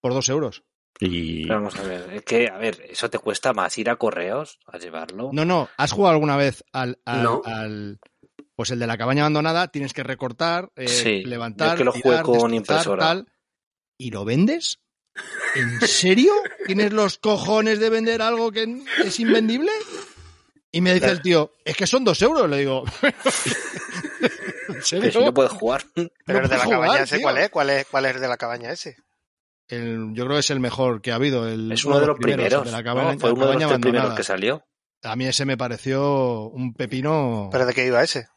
por 0.00 0.12
dos 0.14 0.28
euros. 0.28 0.64
Y 0.98 1.46
Vamos 1.46 1.76
a 1.78 1.82
ver, 1.84 2.12
es 2.12 2.22
que, 2.24 2.48
a 2.48 2.58
ver, 2.58 2.80
eso 2.90 3.08
te 3.08 3.20
cuesta 3.20 3.52
más 3.52 3.78
ir 3.78 3.88
a 3.88 3.94
correos 3.94 4.58
a 4.66 4.78
llevarlo. 4.78 5.30
No, 5.32 5.44
no, 5.44 5.68
¿has 5.76 5.92
jugado 5.92 6.14
alguna 6.14 6.36
vez 6.36 6.64
al, 6.72 6.98
al, 7.04 7.22
No. 7.22 7.40
al- 7.44 8.00
pues 8.56 8.70
el 8.72 8.80
de 8.80 8.88
la 8.88 8.98
cabaña 8.98 9.22
abandonada? 9.22 9.68
Tienes 9.68 9.92
que 9.92 10.02
recortar, 10.02 10.72
eh, 10.74 10.88
Sí, 10.88 11.22
levantar, 11.24 11.68
yo 11.68 11.72
es 11.74 11.78
que 11.78 11.84
lo 11.84 11.92
tirar, 11.92 12.24
con 12.24 12.52
impresora. 12.52 13.00
tal. 13.06 13.26
¿Y 13.96 14.10
lo 14.10 14.24
vendes? 14.24 14.80
¿En 15.54 15.80
serio? 15.86 16.32
¿Tienes 16.66 16.92
los 16.92 17.18
cojones 17.18 17.78
de 17.78 17.90
vender 17.90 18.22
algo 18.22 18.50
que 18.52 18.82
es 19.04 19.20
invendible? 19.20 19.70
Y 20.70 20.80
me 20.80 20.94
dice 20.94 21.10
el 21.10 21.20
tío, 21.20 21.52
es 21.64 21.76
que 21.76 21.86
son 21.86 22.02
dos 22.04 22.20
euros. 22.22 22.48
Le 22.48 22.58
digo, 22.58 22.84
¿en 24.68 24.82
serio? 24.82 25.02
Pero 25.08 25.20
si 25.20 25.24
no 25.26 25.34
puedes 25.34 25.52
jugar. 25.52 25.82
Pero 25.94 26.08
No 26.26 26.38
el 26.44 26.48
de 26.48 26.56
la 26.56 26.66
cabaña 26.68 27.02
ese. 27.02 27.20
¿cuál 27.20 27.38
es? 27.38 27.50
¿Cuál 27.50 27.70
es? 27.70 27.86
¿Cuál 27.90 28.06
es 28.06 28.14
el 28.14 28.20
de 28.22 28.28
la 28.28 28.36
cabaña 28.36 28.70
ese? 28.72 28.96
El- 29.68 30.10
yo 30.14 30.24
creo 30.24 30.36
que 30.36 30.40
es 30.40 30.50
el 30.50 30.60
mejor 30.60 31.02
que 31.02 31.12
ha 31.12 31.16
habido. 31.16 31.48
El, 31.48 31.70
Es 31.72 31.84
uno 31.84 32.00
de 32.00 32.06
los 32.06 32.18
primeros. 32.18 32.64
de 32.64 32.70
la 32.72 32.78
¿no? 32.78 32.84
cabaña, 32.84 33.18
Fue 33.18 33.30
la 33.30 33.34
uno 33.34 33.46
de 33.48 33.54
los 33.66 33.78
primeros 33.80 34.14
que 34.14 34.24
salió. 34.24 34.64
A 35.04 35.16
mí 35.16 35.26
ese 35.26 35.44
me 35.44 35.56
pareció 35.56 36.48
un 36.50 36.74
pepino. 36.74 37.48
¿Pero 37.50 37.66
de 37.66 37.74
qué 37.74 37.86
iba 37.86 38.02
ese? 38.02 38.28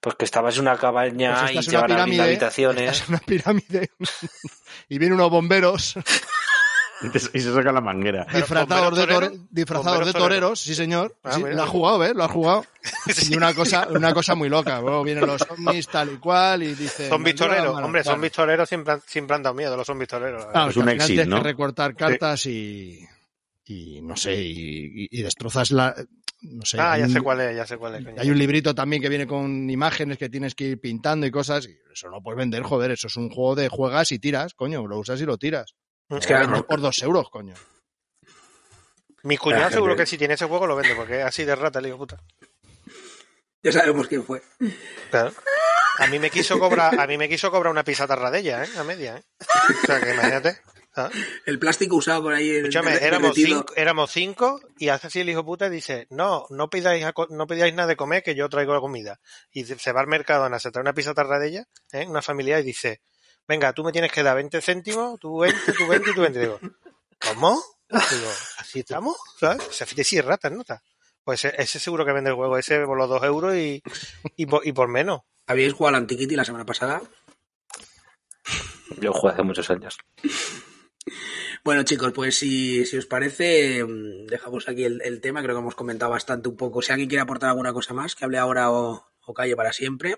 Pues 0.00 0.14
que 0.16 0.24
estabas 0.24 0.54
en 0.56 0.62
una 0.62 0.76
cabaña 0.78 1.40
Pues 1.42 1.54
y 1.54 1.58
es 1.58 1.68
una 1.68 1.72
llevan 1.78 1.84
a 1.92 1.94
pirámide, 1.94 2.22
habitaciones. 2.22 2.90
Es 3.02 3.08
una 3.08 3.18
pirámide. 3.18 3.90
y 4.88 4.98
vienen 4.98 5.14
unos 5.20 5.30
bomberos 5.30 5.94
y 7.34 7.40
se 7.40 7.52
saca 7.54 7.70
la 7.72 7.80
manguera. 7.80 8.26
Disfrazados 8.32 8.96
de, 8.96 9.40
disfrazados 9.50 9.98
de 9.98 10.12
¿Bomberos 10.12 10.12
toreros, 10.14 10.60
sí 10.60 10.74
señor. 10.74 11.16
Ah, 11.22 11.32
Sí, 11.32 11.42
lo 11.42 11.62
has 11.62 11.68
jugado, 11.68 11.98
¿ves? 11.98 12.14
Lo 12.14 12.24
has 12.24 12.30
jugado. 12.30 12.64
Sí. 13.12 13.32
Y 13.32 13.36
una 13.36 13.52
cosa, 13.54 13.88
una 13.90 14.14
cosa 14.14 14.34
muy 14.34 14.48
loca. 14.48 14.80
Luego 14.80 15.02
vienen 15.04 15.26
los 15.26 15.42
zombies 15.42 15.86
tal 15.88 16.12
y 16.12 16.16
cual 16.16 16.62
y 16.62 16.74
dicen... 16.74 17.08
Zombies 17.10 17.34
"Ayuda, 17.40 17.48
toreros. 17.56 17.74
mano". 17.74 17.86
Hombre, 17.86 18.02
Claro. 18.02 18.14
zombies 18.16 18.32
toreros 18.32 18.68
siempre, 18.68 18.92
han- 18.94 19.02
siempre 19.06 19.36
han 19.36 19.42
dado 19.42 19.54
miedo, 19.54 19.76
los 19.76 19.86
zombies 19.86 20.08
toreros. 20.08 20.44
la 20.46 20.52
Claro. 20.52 20.70
Es 20.70 20.76
un 20.78 20.88
exit, 20.88 21.06
tienes 21.08 21.28
¿no? 21.28 21.36
que 21.38 21.42
recortar 21.42 21.94
cartas 21.94 22.46
y, 22.46 23.06
y 23.66 24.00
no 24.02 24.16
sé, 24.16 24.34
y 24.38 25.22
destrozas 25.22 25.70
la... 25.72 25.94
No 26.42 26.64
sé, 26.64 26.78
Ah, 26.80 26.96
ya 26.98 27.04
un- 27.04 27.10
sé 27.12 27.20
cuál 27.20 27.40
es, 27.40 27.54
ya 27.56 27.66
sé 27.66 27.76
cuál 27.76 27.96
es. 27.96 28.04
coño. 28.04 28.20
Hay 28.20 28.30
un 28.30 28.38
librito 28.38 28.74
también 28.74 29.02
que 29.02 29.08
viene 29.10 29.26
con 29.26 29.68
imágenes 29.68 30.16
que 30.16 30.28
tienes 30.30 30.54
que 30.54 30.64
ir 30.64 30.80
pintando 30.80 31.26
y 31.26 31.30
cosas. 31.30 31.66
Y 31.66 31.78
eso 31.92 32.08
no 32.10 32.22
puedes 32.22 32.38
vender, 32.38 32.62
joder. 32.62 32.90
Eso 32.92 33.08
es 33.08 33.16
un 33.16 33.28
juego 33.28 33.54
de 33.56 33.68
juegas 33.68 34.10
y 34.12 34.18
tiras, 34.18 34.54
coño. 34.54 34.86
Lo 34.86 34.98
usas 34.98 35.20
y 35.20 35.26
lo 35.26 35.36
tiras. 35.36 35.74
Es 36.08 36.26
Que 36.26 36.34
por 36.66 36.80
dos 36.80 37.02
euros, 37.02 37.28
coño. 37.30 37.54
Mi 39.22 39.36
cuñado 39.36 39.66
Ah, 39.66 39.70
seguro 39.70 39.94
que 39.96 40.06
si 40.06 40.16
tiene 40.16 40.34
ese 40.34 40.46
juego 40.46 40.66
lo 40.66 40.76
vende, 40.76 40.94
porque 40.94 41.22
así 41.22 41.44
de 41.44 41.54
rata, 41.54 41.80
le 41.80 41.88
digo, 41.88 41.98
puta. 41.98 42.18
Ya 43.62 43.72
sabemos 43.72 44.06
quién 44.08 44.24
fue. 44.24 44.42
Claro. 45.10 45.32
A 45.98 46.06
mí 46.06 46.18
me 46.18 46.30
quiso 46.30 46.58
cobrar, 46.58 46.98
a 46.98 47.06
mí 47.06 47.18
me 47.18 47.28
quiso 47.28 47.50
cobrar 47.50 47.70
una 47.70 47.84
pizza 47.84 48.06
tarradella, 48.06 48.64
¿eh? 48.64 48.68
A 48.78 48.84
media, 48.84 49.18
¿eh? 49.18 49.22
O 49.82 49.86
sea, 49.86 50.00
que 50.00 50.14
imagínate. 50.14 50.58
¿Ah? 51.06 51.10
El 51.46 51.58
plástico 51.58 51.96
usado 51.96 52.22
por 52.22 52.32
ahí. 52.34 52.50
en- 52.50 52.56
Escúchame, 52.66 52.94
éramos 53.02 53.34
cinco, 53.34 53.72
éramos 53.76 54.10
cinco 54.10 54.60
y 54.78 54.88
hace 54.88 55.06
así 55.08 55.20
el 55.20 55.28
hijo 55.30 55.44
puta 55.44 55.66
y 55.66 55.70
dice, 55.70 56.06
no, 56.10 56.46
no 56.50 56.68
pidáis, 56.70 57.04
a 57.04 57.12
co- 57.12 57.26
no 57.30 57.46
pidáis 57.46 57.74
nada 57.74 57.88
de 57.88 57.96
comer 57.96 58.22
que 58.22 58.34
yo 58.34 58.48
traigo 58.48 58.74
la 58.74 58.80
comida. 58.80 59.20
Y 59.52 59.64
se 59.64 59.92
va 59.92 60.00
al 60.00 60.06
Mercadona, 60.06 60.58
se 60.58 60.70
trae 60.70 60.82
una 60.82 60.92
pizza 60.94 61.14
tarradella, 61.14 61.64
¿eh? 61.92 62.06
una 62.06 62.22
familia 62.22 62.60
y 62.60 62.62
dice, 62.64 63.00
venga, 63.48 63.72
tú 63.72 63.82
me 63.84 63.92
tienes 63.92 64.12
que 64.12 64.22
dar 64.22 64.36
20 64.36 64.60
céntimos, 64.60 65.18
tú 65.18 65.38
20, 65.38 65.72
tú 65.72 65.86
20 65.88 66.10
y 66.10 66.14
tú 66.14 66.20
20. 66.22 66.38
Digo, 66.40 66.60
¿cómo? 67.18 67.62
Digo, 67.88 68.30
¿así 68.58 68.80
estamos? 68.80 69.16
¿Sabes? 69.38 69.62
Se 69.70 69.84
fíjate 69.86 70.04
si 70.04 70.18
es 70.18 70.24
rata, 70.24 70.48
¿nota? 70.50 70.82
Pues 71.24 71.44
ese, 71.44 71.60
ese 71.60 71.78
seguro 71.80 72.04
que 72.06 72.12
vende 72.12 72.30
el 72.30 72.36
juego, 72.36 72.56
ese 72.56 72.80
por 72.86 72.96
los 72.96 73.08
dos 73.08 73.22
euros 73.24 73.54
y, 73.54 73.82
y, 74.36 74.46
por, 74.46 74.66
y 74.66 74.72
por 74.72 74.88
menos. 74.88 75.20
¿Habíais 75.46 75.72
jugado 75.72 75.96
al 75.96 76.02
Antiquity 76.02 76.36
la 76.36 76.44
semana 76.44 76.64
pasada? 76.64 77.02
Yo 79.00 79.12
jugué 79.12 79.32
hace 79.32 79.42
muchos 79.42 79.68
años. 79.70 79.98
Bueno, 81.64 81.82
chicos, 81.82 82.12
pues 82.12 82.38
si, 82.38 82.84
si 82.86 82.96
os 82.96 83.06
parece, 83.06 83.84
mm, 83.84 84.26
dejamos 84.26 84.68
aquí 84.68 84.84
el, 84.84 85.02
el 85.02 85.20
tema. 85.20 85.42
Creo 85.42 85.54
que 85.54 85.60
hemos 85.60 85.74
comentado 85.74 86.10
bastante 86.10 86.48
un 86.48 86.56
poco. 86.56 86.82
Si 86.82 86.92
alguien 86.92 87.08
quiere 87.08 87.22
aportar 87.22 87.50
alguna 87.50 87.72
cosa 87.72 87.94
más, 87.94 88.14
que 88.14 88.24
hable 88.24 88.38
ahora 88.38 88.70
o, 88.70 89.10
o 89.24 89.34
calle 89.34 89.56
para 89.56 89.72
siempre. 89.72 90.16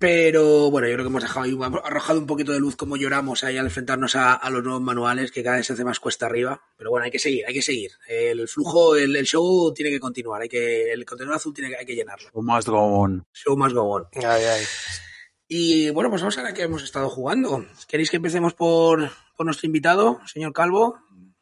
Pero 0.00 0.68
bueno, 0.68 0.88
yo 0.88 0.94
creo 0.94 1.04
que 1.04 1.10
hemos 1.10 1.22
dejado 1.22 1.44
ahí, 1.44 1.52
hemos 1.52 1.80
arrojado 1.84 2.18
un 2.18 2.26
poquito 2.26 2.50
de 2.50 2.58
luz 2.58 2.74
como 2.74 2.96
lloramos 2.96 3.44
ahí 3.44 3.56
al 3.56 3.66
enfrentarnos 3.66 4.16
a, 4.16 4.34
a 4.34 4.50
los 4.50 4.64
nuevos 4.64 4.82
manuales, 4.82 5.30
que 5.30 5.44
cada 5.44 5.58
vez 5.58 5.66
se 5.66 5.74
hace 5.74 5.84
más 5.84 6.00
cuesta 6.00 6.26
arriba. 6.26 6.60
Pero 6.76 6.90
bueno, 6.90 7.04
hay 7.04 7.12
que 7.12 7.20
seguir, 7.20 7.44
hay 7.46 7.54
que 7.54 7.62
seguir. 7.62 7.92
El 8.08 8.48
flujo, 8.48 8.96
el, 8.96 9.14
el 9.14 9.26
show 9.26 9.72
tiene 9.72 9.92
que 9.92 10.00
continuar, 10.00 10.42
hay 10.42 10.48
que, 10.48 10.92
el 10.92 11.06
contenedor 11.06 11.36
azul 11.36 11.54
tiene 11.54 11.70
que, 11.70 11.76
hay 11.76 11.86
que 11.86 11.94
llenarlo. 11.94 12.30
Un 12.32 12.46
must 12.46 12.66
go 12.66 12.78
on. 12.78 13.24
Show 13.32 13.56
must 13.56 13.76
go 13.76 13.82
on. 13.82 14.06
Ay, 14.16 14.42
ay. 14.42 14.64
Y 15.46 15.90
bueno, 15.90 16.10
pues 16.10 16.20
vamos 16.20 16.36
a 16.38 16.42
ver 16.42 16.54
qué 16.54 16.62
hemos 16.62 16.82
estado 16.82 17.08
jugando. 17.08 17.64
¿Queréis 17.86 18.10
que 18.10 18.16
empecemos 18.16 18.54
por, 18.54 19.12
por 19.36 19.46
nuestro 19.46 19.66
invitado, 19.66 20.20
señor 20.26 20.52
Calvo? 20.52 20.98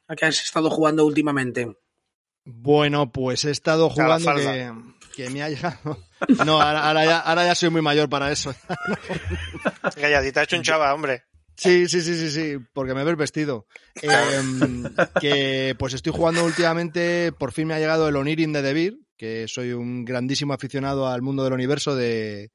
¿A 0.07 0.17
qué 0.17 0.27
has 0.27 0.43
estado 0.43 0.69
jugando 0.71 1.07
últimamente? 1.07 1.77
Bueno, 2.45 3.11
pues 3.11 3.45
he 3.45 3.51
estado 3.51 3.89
jugando 3.89 4.35
que, 4.35 4.73
que 5.17 5.31
me 5.31 5.43
ha 5.43 5.49
llegado. 5.49 5.99
No, 6.45 6.61
ahora, 6.61 6.87
ahora 6.87 7.05
ya, 7.05 7.19
ahora 7.21 7.47
ya 7.47 7.55
soy 7.55 7.71
muy 7.71 7.83
mayor 7.83 8.09
para 8.09 8.31
eso. 8.31 8.55
Galladita, 9.97 10.41
ha 10.41 10.45
hecho 10.45 10.57
un 10.57 10.63
chava, 10.63 10.93
hombre. 10.93 11.25
Sí, 11.57 11.89
sí, 11.89 12.03
sí, 12.03 12.17
sí, 12.17 12.31
sí, 12.31 12.57
porque 12.73 12.95
me 12.95 13.05
ves 13.05 13.17
vestido. 13.17 13.67
Em, 14.03 14.85
que 15.21 15.75
pues 15.79 15.95
estoy 15.95 16.13
jugando 16.13 16.45
últimamente, 16.45 17.33
por 17.33 17.53
fin 17.53 17.69
me 17.69 17.75
ha 17.75 17.79
llegado 17.79 18.09
el 18.09 18.17
Onirin 18.17 18.53
de 18.53 18.63
Devir, 18.63 18.99
que 19.17 19.47
soy 19.49 19.73
un 19.73 20.05
grandísimo 20.05 20.53
aficionado 20.53 21.07
al 21.07 21.23
mundo 21.23 21.45
del 21.45 21.53
universo 21.53 21.95
de, 21.95 22.51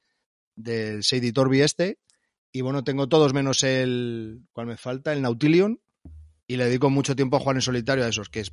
del 0.55 1.01
editor 1.09 1.53
este. 1.55 1.97
Y 2.51 2.61
bueno, 2.61 2.83
tengo 2.83 3.07
todos 3.07 3.33
menos 3.33 3.63
el. 3.63 4.41
¿Cuál 4.53 4.67
me 4.67 4.77
falta? 4.77 5.13
El 5.13 5.21
Nautilion. 5.21 5.79
Y 6.47 6.57
le 6.57 6.65
dedico 6.65 6.89
mucho 6.89 7.15
tiempo 7.15 7.37
a 7.37 7.39
jugar 7.39 7.57
en 7.57 7.61
solitario 7.61 8.03
a 8.03 8.07
esos, 8.07 8.27
que 8.29 8.39
es 8.39 8.51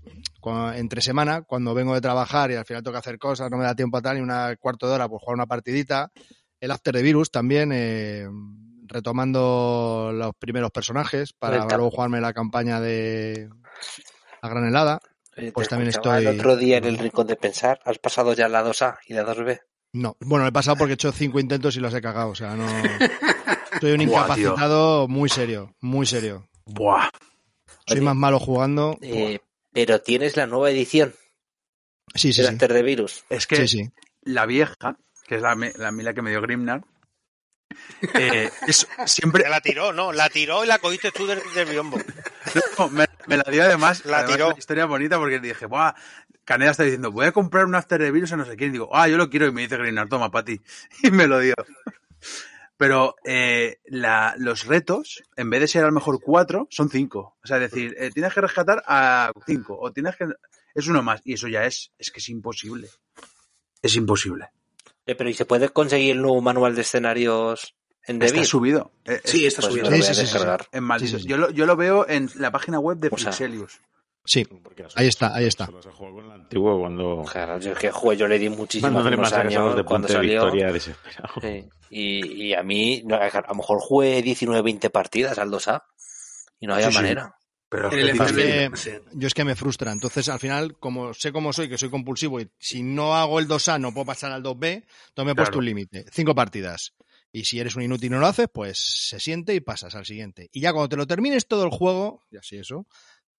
entre 0.74 1.00
semana, 1.00 1.40
cuando 1.42 1.72
vengo 1.72 1.94
de 1.94 2.02
trabajar 2.02 2.50
y 2.50 2.54
al 2.54 2.66
final 2.66 2.82
tengo 2.82 2.92
que 2.92 2.98
hacer 2.98 3.18
cosas, 3.18 3.50
no 3.50 3.56
me 3.56 3.64
da 3.64 3.74
tiempo 3.74 3.96
a 3.96 4.02
tal, 4.02 4.18
y 4.18 4.20
una 4.20 4.54
cuarto 4.56 4.86
de 4.86 4.92
hora, 4.96 5.08
pues 5.08 5.22
jugar 5.22 5.34
una 5.36 5.46
partidita. 5.46 6.12
El 6.60 6.72
After 6.72 6.94
the 6.94 7.00
Virus 7.00 7.30
también, 7.30 7.70
eh, 7.72 8.26
retomando 8.84 10.10
los 10.12 10.34
primeros 10.38 10.70
personajes 10.72 11.32
para 11.32 11.64
luego 11.64 11.90
jugarme 11.90 12.20
la 12.20 12.34
campaña 12.34 12.82
de 12.82 13.48
la 14.42 14.48
gran 14.50 14.66
helada. 14.66 15.00
Eh, 15.34 15.52
Pues 15.54 15.68
también 15.68 15.88
estoy- 15.88 16.26
El 16.26 16.38
otro 16.38 16.54
día 16.56 16.76
en 16.76 16.84
el 16.84 16.98
rincón 16.98 17.26
de 17.26 17.36
pensar, 17.36 17.80
has 17.86 17.98
pasado 17.98 18.34
ya 18.34 18.46
la 18.48 18.62
2A 18.62 18.98
y 19.06 19.14
la 19.14 19.24
2B. 19.24 19.58
No, 19.94 20.16
bueno, 20.20 20.46
he 20.46 20.52
pasado 20.52 20.76
porque 20.76 20.92
he 20.92 20.94
hecho 20.94 21.12
cinco 21.12 21.40
intentos 21.40 21.74
y 21.76 21.80
los 21.80 21.94
he 21.94 22.02
cagado, 22.02 22.28
o 22.28 22.34
sea, 22.34 22.54
no... 22.56 22.66
Soy 23.80 23.92
un 23.92 24.06
Buah, 24.06 24.34
tío. 24.34 24.42
incapacitado 24.48 25.08
muy 25.08 25.28
serio, 25.28 25.74
muy 25.80 26.06
serio. 26.06 26.48
Buah. 26.64 27.08
Soy 27.86 27.98
Oye, 27.98 28.00
más 28.00 28.16
malo 28.16 28.38
jugando. 28.40 28.96
Eh, 29.02 29.40
pero 29.72 30.00
tienes 30.00 30.36
la 30.36 30.46
nueva 30.46 30.70
edición 30.70 31.14
Sí, 32.14 32.32
sí, 32.32 32.40
del 32.42 32.48
sí. 32.50 32.54
After 32.54 32.72
the 32.72 32.82
Virus. 32.82 33.24
Es 33.28 33.46
que 33.46 33.56
Sí, 33.56 33.68
sí. 33.68 33.90
la 34.22 34.46
vieja, 34.46 34.96
que 35.26 35.36
es 35.36 35.42
la, 35.42 35.54
me- 35.54 35.72
la 35.76 35.92
mila 35.92 36.14
que 36.14 36.22
me 36.22 36.30
dio 36.30 36.40
Grimnar, 36.40 36.82
eh, 38.14 38.50
es 38.66 38.86
siempre 39.06 39.42
Te 39.44 39.50
la 39.50 39.60
tiró, 39.60 39.92
no, 39.92 40.12
la 40.12 40.28
tiró 40.30 40.64
y 40.64 40.66
la 40.66 40.78
cogiste 40.78 41.10
tú 41.12 41.26
del, 41.26 41.40
del 41.54 41.68
biombo. 41.68 41.98
No, 42.78 42.88
me, 42.88 43.06
me 43.26 43.36
la 43.36 43.44
dio 43.50 43.62
además. 43.64 44.04
La 44.04 44.18
además 44.18 44.34
tiró. 44.36 44.48
una 44.48 44.58
historia 44.58 44.86
bonita 44.86 45.18
porque 45.18 45.40
dije, 45.40 45.66
Buah, 45.66 45.94
Canela 46.44 46.70
está 46.70 46.84
diciendo, 46.84 47.10
voy 47.12 47.26
a 47.26 47.32
comprar 47.32 47.66
un 47.66 47.74
After 47.74 47.98
the 48.00 48.10
Virus 48.10 48.32
a 48.32 48.36
no 48.36 48.44
sé 48.46 48.56
quién. 48.56 48.70
Y 48.70 48.72
digo, 48.74 48.88
ah, 48.94 49.08
yo 49.08 49.16
lo 49.16 49.28
quiero. 49.28 49.46
Y 49.46 49.52
me 49.52 49.62
dice 49.62 49.76
Grinar, 49.76 50.08
toma, 50.08 50.30
para 50.30 50.44
ti. 50.44 50.60
Y 51.02 51.10
me 51.10 51.26
lo 51.26 51.38
dio. 51.40 51.54
Pero 52.78 53.16
eh, 53.24 53.78
la, 53.86 54.34
los 54.38 54.66
retos, 54.66 55.22
en 55.36 55.48
vez 55.50 55.60
de 55.60 55.68
ser 55.68 55.84
a 55.84 55.86
lo 55.86 55.92
mejor 55.92 56.20
cuatro, 56.22 56.66
son 56.70 56.90
cinco. 56.90 57.36
O 57.42 57.46
sea, 57.46 57.56
es 57.56 57.70
decir, 57.70 57.94
eh, 57.98 58.10
tienes 58.12 58.34
que 58.34 58.40
rescatar 58.42 58.82
a 58.86 59.32
cinco. 59.46 59.78
O 59.80 59.92
tienes 59.92 60.14
que. 60.16 60.26
Es 60.74 60.86
uno 60.86 61.02
más. 61.02 61.20
Y 61.24 61.32
eso 61.34 61.48
ya 61.48 61.64
es. 61.64 61.92
Es 61.98 62.10
que 62.10 62.20
es 62.20 62.28
imposible. 62.28 62.88
Es 63.80 63.96
imposible. 63.96 64.48
Eh, 65.06 65.14
pero 65.14 65.30
¿y 65.30 65.34
se 65.34 65.46
puede 65.46 65.70
conseguir 65.70 66.12
el 66.16 66.22
nuevo 66.22 66.40
manual 66.42 66.74
de 66.74 66.82
escenarios 66.82 67.74
en 68.06 68.20
Está 68.20 68.44
subido. 68.44 68.92
Eh, 69.04 69.20
Sí, 69.24 69.46
está 69.46 69.62
Pues 69.62 69.72
subido. 69.72 69.90
lo 69.90 69.96
Sí, 69.96 70.02
voy 70.02 70.10
a 70.10 70.14
sí, 70.14 70.26
sí, 70.26 70.38
en 70.72 70.84
Malditos. 70.84 71.10
Sí, 71.10 71.16
sí, 71.16 71.22
sí. 71.22 71.28
Yo, 71.28 71.36
lo, 71.38 71.50
yo 71.50 71.66
lo 71.66 71.76
veo 71.76 72.06
en 72.08 72.28
la 72.36 72.50
página 72.52 72.78
web 72.78 72.98
de 72.98 73.08
O 73.10 73.16
sea, 73.16 73.32
Flixelius. 73.32 73.80
Sí, 74.24 74.44
ahí 74.96 75.06
está, 75.06 75.34
ahí 75.34 75.46
está. 75.46 75.68
Antiguo 76.34 76.80
cuando... 76.80 77.24
Claro, 77.30 77.60
yo 77.60 77.72
es 77.72 77.78
que 77.78 77.92
jugué, 77.92 78.16
yo 78.16 78.26
le 78.26 78.38
di 78.40 78.48
muchísimo 78.48 78.90
más 78.90 79.04
regresamos 79.04 79.32
años 79.54 79.76
de 79.76 79.84
cuando 79.84 80.08
salió. 80.08 80.42
victoria 80.42 80.72
desesperado. 80.72 81.34
Y, 81.90 82.48
y 82.48 82.54
a 82.54 82.62
mí, 82.62 83.04
a 83.10 83.40
lo 83.48 83.54
mejor 83.54 83.78
jugué 83.80 84.22
19, 84.22 84.62
20 84.62 84.90
partidas 84.90 85.38
al 85.38 85.50
2A 85.50 85.84
y 86.60 86.66
no 86.66 86.74
había 86.74 86.86
Sí, 86.88 86.92
sí. 86.92 86.96
manera. 86.96 87.36
Pero 87.68 87.90
el 87.90 88.08
es 88.10 88.32
que 88.32 88.70
yo 89.12 89.26
es 89.26 89.34
que 89.34 89.44
me 89.44 89.56
frustra. 89.56 89.90
Entonces, 89.92 90.28
al 90.28 90.38
final, 90.38 90.78
como 90.78 91.12
sé 91.14 91.32
cómo 91.32 91.52
soy, 91.52 91.68
que 91.68 91.78
soy 91.78 91.90
compulsivo, 91.90 92.40
y 92.40 92.48
si 92.58 92.82
no 92.82 93.16
hago 93.16 93.38
el 93.40 93.48
2A 93.48 93.78
no 93.80 93.92
puedo 93.92 94.06
pasar 94.06 94.30
al 94.32 94.42
2B, 94.42 94.84
entonces 95.08 95.24
me 95.24 95.32
he 95.32 95.34
puesto 95.34 95.58
un 95.58 95.64
límite. 95.64 96.04
Cinco 96.12 96.34
partidas. 96.34 96.94
Y 97.32 97.44
si 97.44 97.58
eres 97.58 97.74
un 97.76 97.82
inútil 97.82 98.06
y 98.06 98.10
no 98.10 98.20
lo 98.20 98.26
haces, 98.28 98.46
pues 98.52 98.78
se 98.78 99.18
siente 99.20 99.54
y 99.54 99.60
pasas 99.60 99.94
al 99.94 100.06
siguiente. 100.06 100.48
Y 100.52 100.60
ya 100.60 100.72
cuando 100.72 100.88
te 100.88 100.96
lo 100.96 101.06
termines 101.06 101.46
todo 101.48 101.64
el 101.64 101.70
juego, 101.70 102.22
y 102.30 102.36
así 102.36 102.56
eso, 102.56 102.86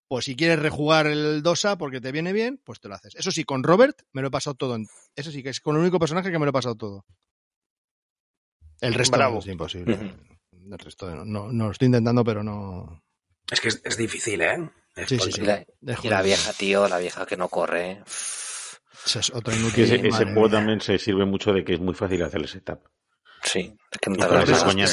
pues 0.09 0.25
si 0.25 0.35
quieres 0.35 0.59
rejugar 0.59 1.07
el 1.07 1.41
2A 1.41 1.77
porque 1.77 1.99
te 2.01 2.11
viene 2.11 2.31
bien, 2.33 2.61
pues 2.63 2.79
te 2.79 2.89
lo 2.89 2.95
haces. 2.95 3.15
Eso 3.15 3.31
sí, 3.31 3.43
con 3.43 3.63
Robert 3.63 4.01
me 4.11 4.21
lo 4.21 4.27
he 4.27 4.31
pasado 4.31 4.55
todo. 4.55 4.75
en- 4.75 4.87
Eso 5.15 5.31
sí, 5.31 5.41
que 5.41 5.49
es 5.49 5.59
con 5.61 5.75
el 5.77 5.81
único 5.81 5.99
personaje 5.99 6.31
que 6.31 6.37
me 6.39 6.45
lo 6.45 6.49
he 6.49 6.53
pasado 6.53 6.75
todo. 6.75 7.05
El 8.82 8.93
resto 8.93 9.17
Bravo. 9.17 9.39
es 9.39 9.47
imposible. 9.47 9.97
El 10.69 10.78
resto 10.80 11.09
no, 11.09 11.23
no, 11.25 11.51
no 11.51 11.65
lo 11.65 11.71
estoy 11.71 11.88
intentando, 11.88 12.23
pero 12.23 12.43
no. 12.43 13.03
Es 13.49 13.61
que 13.61 13.69
es, 13.69 13.82
es 13.84 13.97
difícil, 13.97 14.41
¿eh? 14.41 14.69
Es 14.95 15.07
Sí, 15.09 15.15
sí, 15.19 15.30
porque- 15.32 15.32
sí. 15.32 15.41
Y 16.03 16.09
la, 16.09 16.21
y 16.21 16.25
vieja, 16.25 16.53
tío, 16.53 16.88
la 16.88 16.97
vieja 16.97 17.25
que 17.25 17.38
no 17.38 17.47
corre. 17.49 18.01
Ese 19.05 19.19
es 19.19 19.30
otro 19.30 19.53
Que 19.53 19.59
inútil. 19.59 19.84
ese, 20.05 20.25
juego 20.25 20.49
también 20.49 20.82
se 20.82 20.97
sirve 20.99 21.25
mucho 21.25 21.53
de 21.53 21.63
que 21.63 21.75
es 21.75 21.80
muy 21.80 21.93
fácil 21.93 22.21
hacer 22.23 22.41
el 22.41 22.47
setup. 22.47 22.80
Sí, 23.43 23.73
es 23.91 23.97
que 23.99 24.09
no 24.09 24.17
te 24.17 24.28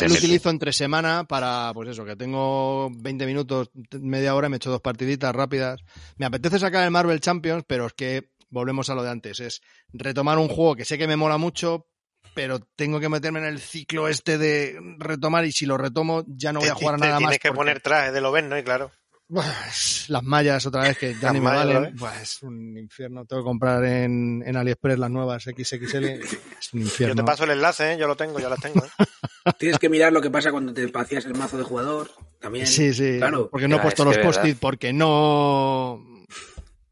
lo 0.07 0.14
utilizo 0.14 0.51
entre 0.51 0.72
semana 0.72 1.24
para, 1.24 1.72
pues 1.74 1.89
eso, 1.89 2.05
que 2.05 2.14
tengo 2.14 2.91
20 2.99 3.26
minutos, 3.26 3.70
media 4.01 4.35
hora, 4.37 4.49
me 4.49 4.59
echo 4.59 4.70
dos 4.70 4.82
partiditas 4.82 5.35
rápidas. 5.35 5.80
Me 6.18 6.26
apetece 6.26 6.59
sacar 6.61 6.85
el 6.85 6.91
Marvel 6.93 7.20
Champions, 7.20 7.64
pero 7.66 7.87
es 7.87 7.95
que 7.95 8.30
volvemos 8.51 8.91
a 8.91 8.95
lo 8.95 9.03
de 9.03 9.11
antes. 9.11 9.41
Es 9.41 9.62
retomar 9.93 10.39
un 10.39 10.49
juego 10.49 10.76
que 10.76 10.85
sé 10.85 10.99
que 10.99 11.09
me 11.09 11.16
mola 11.16 11.39
mucho, 11.39 11.89
pero 12.35 12.61
tengo 12.76 13.01
que 13.01 13.09
meterme 13.09 13.39
en 13.41 13.47
el 13.47 13.61
ciclo 13.61 14.09
este 14.09 14.39
de 14.39 14.78
retomar 14.99 15.45
y 15.45 15.53
si 15.53 15.66
lo 15.66 15.76
retomo 15.78 16.24
ya 16.26 16.53
no 16.53 16.61
voy 16.61 16.68
a 16.68 16.74
jugar 16.74 16.95
a 16.95 16.99
te 16.99 17.05
nada 17.07 17.14
más. 17.14 17.18
Tienes 17.20 17.39
que 17.39 17.49
porque- 17.49 17.57
poner 17.57 17.80
traje 17.80 18.12
de 18.12 18.20
lo 18.20 18.32
¿no? 18.43 18.59
Y 18.59 18.62
claro. 18.62 18.91
Pues, 19.26 20.05
las 20.09 20.22
mallas 20.22 20.66
otra 20.66 20.82
vez 20.82 20.99
que 20.99 21.14
ya 21.14 21.20
Las 21.22 21.32
ni 21.32 21.41
me 21.41 21.47
valen. 21.47 21.74
¿vale? 21.82 21.95
Pues 21.99 22.20
es 22.20 22.43
un 22.43 22.76
infierno. 22.76 23.24
Tengo 23.24 23.43
que 23.43 23.47
comprar 23.47 23.82
en, 23.85 24.43
en 24.47 24.57
AliExpress 24.57 24.99
las 24.99 25.11
nuevas 25.11 25.45
XXL. 25.45 26.05
Es 26.05 26.72
un 26.74 26.80
Yo 26.80 26.87
infierno. 26.87 27.14
te 27.16 27.24
paso 27.24 27.45
el 27.45 27.51
enlace, 27.53 27.93
¿eh? 27.95 27.97
Yo 27.99 28.07
lo 28.07 28.16
tengo, 28.16 28.39
ya 28.39 28.51
las 28.51 28.61
tengo. 28.61 28.85
¿eh? 28.85 28.89
Tienes 29.59 29.78
que 29.78 29.89
mirar 29.89 30.12
lo 30.12 30.20
que 30.20 30.30
pasa 30.30 30.51
cuando 30.53 30.74
te 30.74 30.87
vacías 30.89 31.24
el 31.24 31.35
mazo 31.35 31.57
de 31.57 31.64
jugador. 31.64 32.11
También. 32.39 32.66
Sí, 32.66 32.93
sí. 32.93 33.16
Claro. 33.16 33.49
Porque 33.51 33.66
no 33.66 33.76
he 33.76 33.80
puesto 33.80 34.03
es 34.11 34.16
los 34.16 34.26
post-it 34.26 34.59
porque 34.61 34.93
no, 34.93 36.05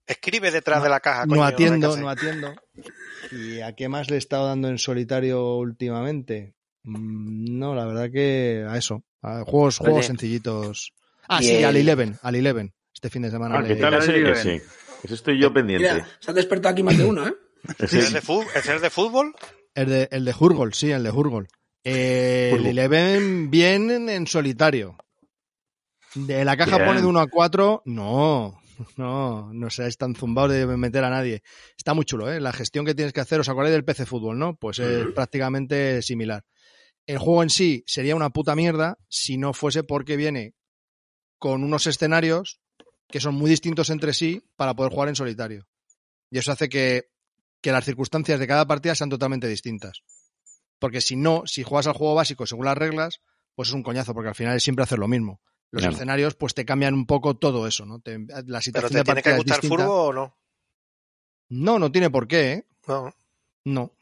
Escribe 0.06 0.50
detrás 0.50 0.82
de 0.82 0.88
la 0.88 1.00
caja. 1.00 1.26
no 1.26 1.30
coño, 1.30 1.44
atiendo, 1.44 1.88
hay 1.90 1.94
que 1.96 2.00
no 2.00 2.08
atiendo. 2.08 2.54
¿Y 3.30 3.60
a 3.60 3.72
qué 3.74 3.88
más 3.88 4.10
le 4.10 4.16
he 4.16 4.18
estado 4.18 4.46
dando 4.48 4.68
en 4.68 4.78
solitario 4.78 5.56
últimamente? 5.56 6.54
Mm, 6.84 7.58
No, 7.58 7.74
la 7.74 7.86
verdad 7.86 8.10
que 8.10 8.64
a 8.68 8.76
eso. 8.76 9.04
A 9.22 9.44
juegos, 9.44 9.80
Oye. 9.80 9.90
juegos 9.90 10.06
sencillitos. 10.06 10.92
Ah, 11.28 11.40
sí, 11.40 11.50
el- 11.56 11.64
al 11.64 11.76
Eleven, 11.76 12.18
al 12.22 12.34
Eleven. 12.34 12.74
Este 12.92 13.08
fin 13.10 13.22
de 13.22 13.30
semana. 13.30 13.58
Ah, 13.58 13.64
¿qué 13.64 13.76
tal? 13.76 13.94
Eleven. 13.94 14.32
Ese. 14.32 14.62
Ese 15.04 15.14
estoy 15.14 15.38
yo 15.40 15.52
pendiente. 15.52 15.92
Mira, 15.92 16.08
se 16.20 16.30
han 16.30 16.34
despertado 16.36 16.72
aquí 16.72 16.82
más 16.82 16.96
de 16.98 17.04
uno, 17.04 17.26
¿eh? 17.26 17.34
¿Es 17.78 18.12
de 18.12 18.20
fútbol? 18.20 18.46
¿Es 18.54 18.68
el 18.68 18.80
de 18.80 18.90
fútbol? 18.90 19.34
El 19.74 19.88
de, 19.88 20.08
el 20.10 20.24
de 20.24 20.34
Hurgol, 20.38 20.74
sí, 20.74 20.90
el 20.90 21.02
de 21.04 21.10
Hurgol. 21.10 21.48
Eh, 21.84 22.52
el. 22.54 22.66
Eleven 22.66 23.50
bien 23.50 23.90
en, 23.90 24.08
en 24.08 24.26
solitario. 24.26 24.96
De 26.14 26.44
la 26.44 26.56
caja 26.56 26.76
Bien. 26.76 26.88
pone 26.88 27.00
de 27.00 27.06
1 27.06 27.20
a 27.20 27.26
4. 27.26 27.82
No, 27.86 28.60
no, 28.96 29.52
no 29.52 29.70
seáis 29.70 29.96
tan 29.96 30.14
zumbados 30.14 30.52
de 30.52 30.66
meter 30.66 31.04
a 31.04 31.10
nadie. 31.10 31.42
Está 31.76 31.94
muy 31.94 32.04
chulo, 32.04 32.30
¿eh? 32.30 32.40
La 32.40 32.52
gestión 32.52 32.84
que 32.84 32.94
tienes 32.94 33.12
que 33.12 33.20
hacer, 33.20 33.40
¿os 33.40 33.48
acordáis 33.48 33.74
del 33.74 33.84
PC 33.84 34.06
Fútbol, 34.06 34.38
no? 34.38 34.56
Pues 34.56 34.78
es 34.78 35.06
prácticamente 35.12 36.02
similar. 36.02 36.44
El 37.06 37.18
juego 37.18 37.42
en 37.42 37.50
sí 37.50 37.82
sería 37.86 38.14
una 38.14 38.30
puta 38.30 38.54
mierda 38.54 38.98
si 39.08 39.36
no 39.36 39.52
fuese 39.52 39.82
porque 39.82 40.16
viene 40.16 40.54
con 41.38 41.64
unos 41.64 41.86
escenarios 41.86 42.60
que 43.08 43.20
son 43.20 43.34
muy 43.34 43.50
distintos 43.50 43.90
entre 43.90 44.12
sí 44.14 44.42
para 44.56 44.74
poder 44.74 44.92
jugar 44.92 45.08
en 45.08 45.16
solitario. 45.16 45.66
Y 46.30 46.38
eso 46.38 46.52
hace 46.52 46.68
que, 46.68 47.08
que 47.60 47.72
las 47.72 47.84
circunstancias 47.84 48.38
de 48.38 48.46
cada 48.46 48.66
partida 48.66 48.94
sean 48.94 49.10
totalmente 49.10 49.48
distintas. 49.48 50.02
Porque 50.78 51.00
si 51.00 51.16
no, 51.16 51.42
si 51.46 51.62
juegas 51.62 51.86
al 51.86 51.94
juego 51.94 52.14
básico 52.14 52.46
según 52.46 52.64
las 52.64 52.78
reglas, 52.78 53.20
pues 53.54 53.68
es 53.68 53.74
un 53.74 53.82
coñazo, 53.82 54.14
porque 54.14 54.30
al 54.30 54.34
final 54.34 54.56
es 54.56 54.62
siempre 54.62 54.82
hacer 54.82 54.98
lo 54.98 55.08
mismo. 55.08 55.40
Los 55.72 55.80
Claro. 55.80 55.94
escenarios, 55.94 56.34
pues 56.34 56.54
te 56.54 56.64
cambian 56.64 56.94
un 56.94 57.06
poco 57.06 57.34
todo 57.34 57.66
eso, 57.66 57.84
¿no? 57.86 57.98
Te- 57.98 58.18
la 58.18 58.34
¿Pero 58.44 58.60
situación 58.60 58.90
te 58.92 58.98
de 58.98 59.04
tiene 59.04 59.22
que 59.22 59.32
gustar 59.36 59.60
distinta. 59.60 59.84
fútbol 59.84 60.18
o 60.18 60.20
no? 60.20 60.36
No, 61.48 61.78
no 61.78 61.90
tiene 61.90 62.10
por 62.10 62.28
qué, 62.28 62.52
¿eh? 62.52 62.66
No. 62.86 63.14
No. 63.64 63.92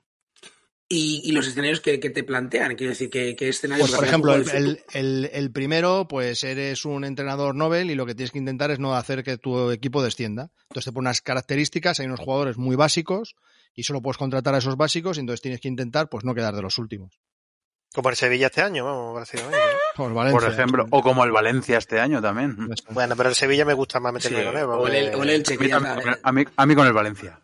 Y, 0.92 1.20
y 1.24 1.30
los 1.30 1.46
escenarios 1.46 1.80
que, 1.80 2.00
que 2.00 2.10
te 2.10 2.24
plantean, 2.24 2.74
quiero 2.74 2.90
decir, 2.90 3.08
¿qué, 3.10 3.36
qué 3.36 3.48
escenarios? 3.48 3.88
Pues, 3.88 3.96
por 3.96 4.04
ejemplo, 4.08 4.34
el 4.34 4.40
el, 4.40 4.46
fútbol- 4.48 4.84
el- 4.92 5.24
el- 5.24 5.30
el 5.32 5.52
primero, 5.52 6.08
pues 6.08 6.42
eres 6.42 6.84
un 6.84 7.04
entrenador 7.04 7.54
Nobel 7.54 7.90
y 7.92 7.94
lo 7.94 8.06
que 8.06 8.16
tienes 8.16 8.32
que 8.32 8.38
intentar 8.38 8.72
es 8.72 8.80
no 8.80 8.96
hacer 8.96 9.22
que 9.22 9.38
tu 9.38 9.70
equipo 9.70 10.02
descienda. 10.02 10.50
Entonces 10.64 10.86
te 10.86 10.92
pone 10.92 11.06
unas 11.06 11.22
características, 11.22 12.00
hay 12.00 12.06
unos 12.06 12.18
jugadores 12.18 12.58
muy 12.58 12.74
básicos 12.74 13.36
y 13.76 13.84
solo 13.84 14.02
puedes 14.02 14.18
contratar 14.18 14.56
a 14.56 14.58
esos 14.58 14.76
básicos 14.76 15.16
y 15.16 15.20
entonces 15.20 15.40
tienes 15.42 15.60
que 15.60 15.68
intentar 15.68 16.08
pues 16.08 16.24
no 16.24 16.34
quedar 16.34 16.56
de 16.56 16.62
los 16.62 16.76
últimos. 16.78 17.20
Como 17.94 18.08
el 18.10 18.16
Sevilla 18.16 18.46
este 18.46 18.62
año, 18.62 18.84
vamos, 18.84 19.14
básicamente. 19.16 19.56
¿no? 19.58 20.04
Por, 20.04 20.14
Valencia. 20.14 20.40
Por 20.40 20.52
ejemplo, 20.52 20.86
o 20.90 21.02
como 21.02 21.24
el 21.24 21.32
Valencia 21.32 21.78
este 21.78 21.98
año 21.98 22.22
también. 22.22 22.56
Bueno, 22.90 23.16
pero 23.16 23.28
el 23.30 23.34
Sevilla 23.34 23.64
me 23.64 23.74
gusta 23.74 23.98
más 23.98 24.12
Sí, 24.22 24.32
meterme 24.32 24.52
con 24.52 24.58
él. 24.60 24.64
o 24.64 24.86
el, 24.86 25.14
o 25.16 25.22
el 25.24 25.30
Elche, 25.30 25.54
A 25.54 25.58
mí, 25.58 25.68
ya 25.68 25.80
también- 25.80 25.98
está, 25.98 26.18
a 26.28 26.32
mí- 26.32 26.44
a 26.56 26.66
mí 26.66 26.74
con 26.76 26.86
el 26.86 26.92
Valencia. 26.92 27.40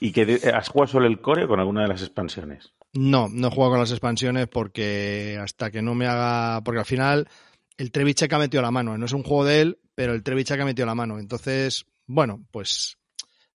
¿Y 0.00 0.12
que 0.12 0.40
has 0.54 0.68
jugado 0.68 0.92
solo 0.92 1.06
el 1.06 1.20
core 1.20 1.44
o 1.44 1.48
con 1.48 1.60
alguna 1.60 1.82
de 1.82 1.88
las 1.88 2.00
expansiones? 2.02 2.72
No, 2.94 3.28
no 3.30 3.48
he 3.48 3.50
jugado 3.50 3.72
con 3.72 3.80
las 3.80 3.90
expansiones 3.90 4.48
porque 4.48 5.38
hasta 5.40 5.70
que 5.70 5.82
no 5.82 5.94
me 5.94 6.06
haga. 6.06 6.62
Porque 6.64 6.80
al 6.80 6.86
final 6.86 7.28
el 7.76 7.92
Trevichek 7.92 8.32
ha 8.32 8.38
metido 8.38 8.62
la 8.62 8.70
mano. 8.70 8.96
No 8.98 9.04
es 9.06 9.12
un 9.12 9.22
juego 9.22 9.44
de 9.44 9.60
él, 9.60 9.78
pero 9.94 10.14
el 10.14 10.22
Trevichek 10.22 10.58
ha 10.60 10.64
metido 10.64 10.86
la 10.86 10.94
mano. 10.94 11.18
Entonces, 11.18 11.84
bueno, 12.06 12.42
pues 12.50 12.96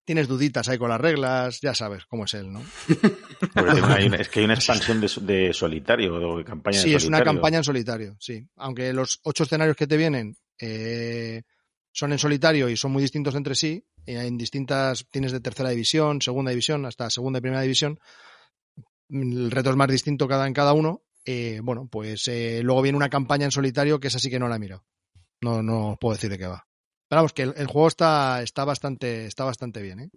tienes 0.06 0.28
duditas 0.28 0.70
ahí 0.70 0.78
con 0.78 0.89
las 0.89 1.01
reglas, 1.01 1.60
ya 1.62 1.74
sabes 1.74 2.06
cómo 2.06 2.26
es 2.26 2.34
él, 2.36 2.51
¿no? 2.53 2.62
Hay 3.56 4.08
una- 4.08 4.18
es 4.18 4.30
que 4.30 4.39
hay 4.39 4.45
una 4.45 4.53
expansión 4.56 4.99
de, 5.01 5.10
de 5.22 5.53
solitario 5.53 6.16
o 6.16 6.38
de 6.38 6.43
campaña 6.45 6.82
Sí, 6.82 6.89
de 6.91 6.95
es 6.97 7.03
una 7.06 7.18
solitario. 7.18 7.32
campaña 7.41 7.58
en 7.58 7.64
solitario, 7.64 8.18
sí. 8.20 8.47
Aunque 8.58 8.91
los 8.93 9.20
ocho 9.24 9.43
escenarios 9.43 9.76
que 9.78 9.88
te 9.88 9.97
vienen 9.97 10.36
eh, 10.60 11.41
son 11.91 12.12
en 12.12 12.20
solitario 12.20 12.70
y 12.70 12.78
son 12.78 12.91
muy 12.91 13.01
distintos 13.01 13.36
entre 13.36 13.56
sí, 13.56 13.86
y 14.06 14.14
en 14.16 14.38
distintas, 14.38 15.06
tienes 15.10 15.32
de 15.32 15.39
tercera 15.39 15.70
división, 15.70 16.22
segunda 16.22 16.51
división, 16.51 16.86
hasta 16.86 17.10
segunda 17.10 17.39
y 17.39 17.41
primera 17.41 17.62
división, 17.62 17.97
el 19.10 19.51
reto 19.51 19.70
es 19.70 19.76
más 19.76 19.88
distinto 19.88 20.28
cada 20.28 20.47
en 20.47 20.53
cada 20.53 20.74
uno. 20.74 21.01
eh, 21.26 21.60
bueno, 21.64 21.88
pues 21.91 22.28
eh, 22.28 22.62
luego 22.64 22.82
viene 22.82 22.97
una 22.97 23.10
campaña 23.10 23.45
en 23.45 23.51
solitario 23.51 23.99
que 23.99 24.10
esa 24.10 24.20
sí 24.20 24.30
que 24.30 24.38
no 24.39 24.47
la 24.47 24.58
he 24.58 24.60
mirado. 24.60 24.84
No, 25.41 25.64
no 25.64 25.97
puedo 25.99 26.14
decir 26.16 26.30
de 26.30 26.38
qué 26.38 26.47
va. 26.47 26.68
Pero 27.16 27.22
vamos, 27.22 27.34
que 27.34 27.43
el, 27.43 27.53
el 27.55 27.68
juego 27.68 27.88
está, 27.88 28.41
está 28.43 28.66
bastante, 28.66 29.26
está 29.26 29.45
bastante 29.45 29.82
bien, 29.82 29.99
¿eh? 30.01 30.09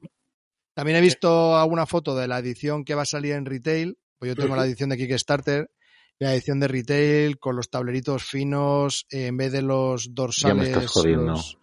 También 0.75 0.99
he 0.99 1.01
visto 1.01 1.57
alguna 1.57 1.87
foto 1.87 2.17
de 2.17 2.27
la 2.27 2.39
edición 2.41 2.85
que 2.85 2.97
va 2.97 3.03
a 3.03 3.07
salir 3.07 3.35
en 3.35 3.47
retail. 3.47 3.97
Pues 4.19 4.31
yo 4.31 4.35
tengo 4.43 4.57
la 4.57 4.65
edición 4.65 4.91
de 4.91 4.97
Kickstarter 4.97 5.71
la 6.19 6.35
edición 6.35 6.59
de 6.59 6.67
retail 6.67 7.39
con 7.39 7.55
los 7.55 7.71
tableritos 7.71 8.25
finos 8.25 9.07
eh, 9.11 9.27
en 9.27 9.37
vez 9.37 9.53
de 9.53 9.63
los 9.63 10.13
dorsales 10.13 10.57
Ya 10.57 10.61
me 10.61 10.69
estás 10.69 10.91
jodiendo. 10.91 11.33
los 11.35 11.57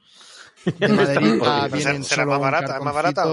de 0.80 0.88
maderita 0.88 1.46
jodiendo. 1.46 1.76
vienen 1.76 2.04
¿Será 2.06 2.26
más 2.26 2.40
barata? 2.40 2.78
¿Es 2.78 2.84
más 2.86 2.96
barata. 2.96 3.24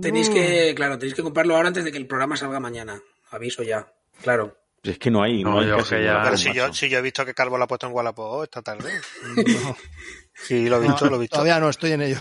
Tenéis 0.00 0.30
Mm. 0.30 0.32
que, 0.32 0.74
claro, 0.74 0.98
tenéis 0.98 1.14
que 1.14 1.22
comprarlo 1.22 1.54
ahora 1.54 1.68
antes 1.68 1.84
de 1.84 1.92
que 1.92 1.98
el 1.98 2.06
programa 2.06 2.38
salga 2.38 2.58
mañana. 2.60 2.98
Aviso 3.30 3.62
ya. 3.62 3.92
Claro. 4.22 4.56
Es 4.82 4.98
que 4.98 5.10
no 5.10 5.22
hay, 5.22 5.42
no, 5.42 5.50
No, 5.50 5.58
hay 5.60 5.68
yo 5.68 5.76
que 5.84 6.02
ya- 6.02 6.22
Pero 6.24 6.36
si 6.38 6.52
yo, 6.54 6.72
si 6.72 6.88
yo 6.88 6.98
he 6.98 7.02
visto 7.02 7.26
que 7.26 7.34
Calvo 7.34 7.58
lo 7.58 7.64
ha 7.64 7.68
puesto 7.68 7.86
en 7.88 7.92
Wallapop 7.92 8.44
esta 8.44 8.62
tarde. 8.62 8.90
No, 9.36 9.76
Sí, 10.38 10.68
lo 10.68 10.76
he 10.76 10.80
visto, 10.86 11.06
lo 11.08 11.16
he 11.16 11.20
visto. 11.20 11.34
todavía 11.34 11.58
no 11.58 11.68
estoy 11.70 11.92
en 11.92 12.02
ello. 12.02 12.20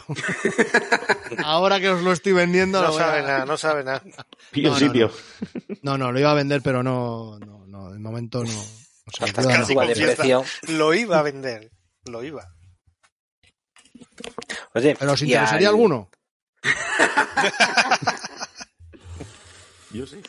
Ahora 1.44 1.80
que 1.80 1.90
os 1.90 2.02
lo 2.02 2.12
estoy 2.14 2.34
vendiendo, 2.34 2.82
No 2.82 2.88
a- 2.88 2.92
sabe 2.94 3.22
nada, 3.22 3.46
no 3.46 3.58
sabe 3.58 3.84
nada. 3.84 4.02
Pío, 4.52 4.70
No, 4.72 4.80
sí, 4.80 4.90
no. 4.94 5.10
No, 5.82 5.98
no, 5.98 6.12
lo 6.12 6.20
iba 6.20 6.32
a 6.32 6.36
vender, 6.36 6.62
pero 6.62 6.82
no, 6.82 7.38
no, 7.40 7.66
no, 7.68 7.92
de 7.92 8.00
momento 8.00 8.44
no. 8.44 8.64
Hasta 9.22 9.42
que 9.42 9.48
no. 9.48 9.48
casi 9.50 9.76
confiesa. 9.76 10.16
precio. 10.16 10.44
Lo 10.70 10.94
iba 10.94 11.20
a 11.20 11.22
vender. 11.24 11.72
Lo 12.06 12.24
iba. 12.24 12.48
Oye, 14.74 14.96
¿Pero 14.98 15.12
os 15.14 15.22
interesaría 15.22 15.68
al- 15.68 15.74
alguno? 15.76 16.10
Yo 19.92 20.06
sí. 20.08 20.22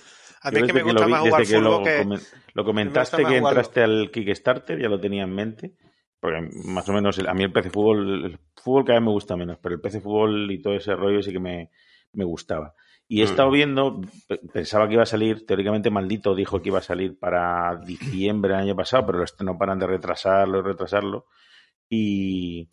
A 0.42 0.50
Yo 0.50 0.56
mí 0.58 0.60
es 0.60 0.66
que 0.66 0.72
me 0.74 0.82
gusta 0.82 1.00
lo 1.00 1.06
vi- 1.06 1.12
más 1.12 1.20
jugar 1.22 1.40
desde 1.40 1.54
que 1.54 1.60
lo, 1.60 1.82
que... 1.82 2.64
comentaste 2.64 3.24
que 3.24 3.36
entraste 3.36 3.82
al 3.82 4.10
Kickstarter, 4.12 4.80
ya 4.80 4.88
lo 4.88 5.00
tenía 5.00 5.22
en 5.24 5.34
mente. 5.34 5.72
Porque 6.20 6.48
más 6.64 6.88
o 6.88 6.92
menos 6.92 7.18
a 7.18 7.34
mí 7.34 7.44
el 7.44 7.52
PC 7.52 7.70
Fútbol, 7.70 8.24
el 8.24 8.38
fútbol 8.56 8.84
cada 8.84 8.98
vez 8.98 9.04
me 9.06 9.12
gusta 9.12 9.36
menos, 9.36 9.58
pero 9.62 9.74
el 9.74 9.80
PC 9.80 10.00
Fútbol 10.00 10.50
y 10.50 10.60
todo 10.62 10.74
ese 10.74 10.94
rollo 10.96 11.22
sí 11.22 11.30
que 11.32 11.38
me, 11.38 11.70
me 12.12 12.24
gustaba. 12.24 12.74
Y 13.08 13.20
he 13.20 13.24
Mm. 13.24 13.28
estado 13.28 13.50
viendo, 13.50 14.00
pe- 14.26 14.40
pensaba 14.52 14.88
que 14.88 14.94
iba 14.94 15.02
a 15.04 15.06
salir, 15.06 15.46
teóricamente 15.46 15.90
Maldito 15.90 16.34
dijo 16.34 16.60
que 16.60 16.70
iba 16.70 16.78
a 16.78 16.82
salir 16.82 17.18
para 17.18 17.76
diciembre 17.86 18.52
del 18.54 18.62
año 18.62 18.74
pasado, 18.76 19.06
pero 19.06 19.24
no 19.44 19.58
paran 19.58 19.78
de 19.78 19.86
retrasarlo, 19.86 20.62
retrasarlo. 20.62 21.26
Y, 21.88 22.68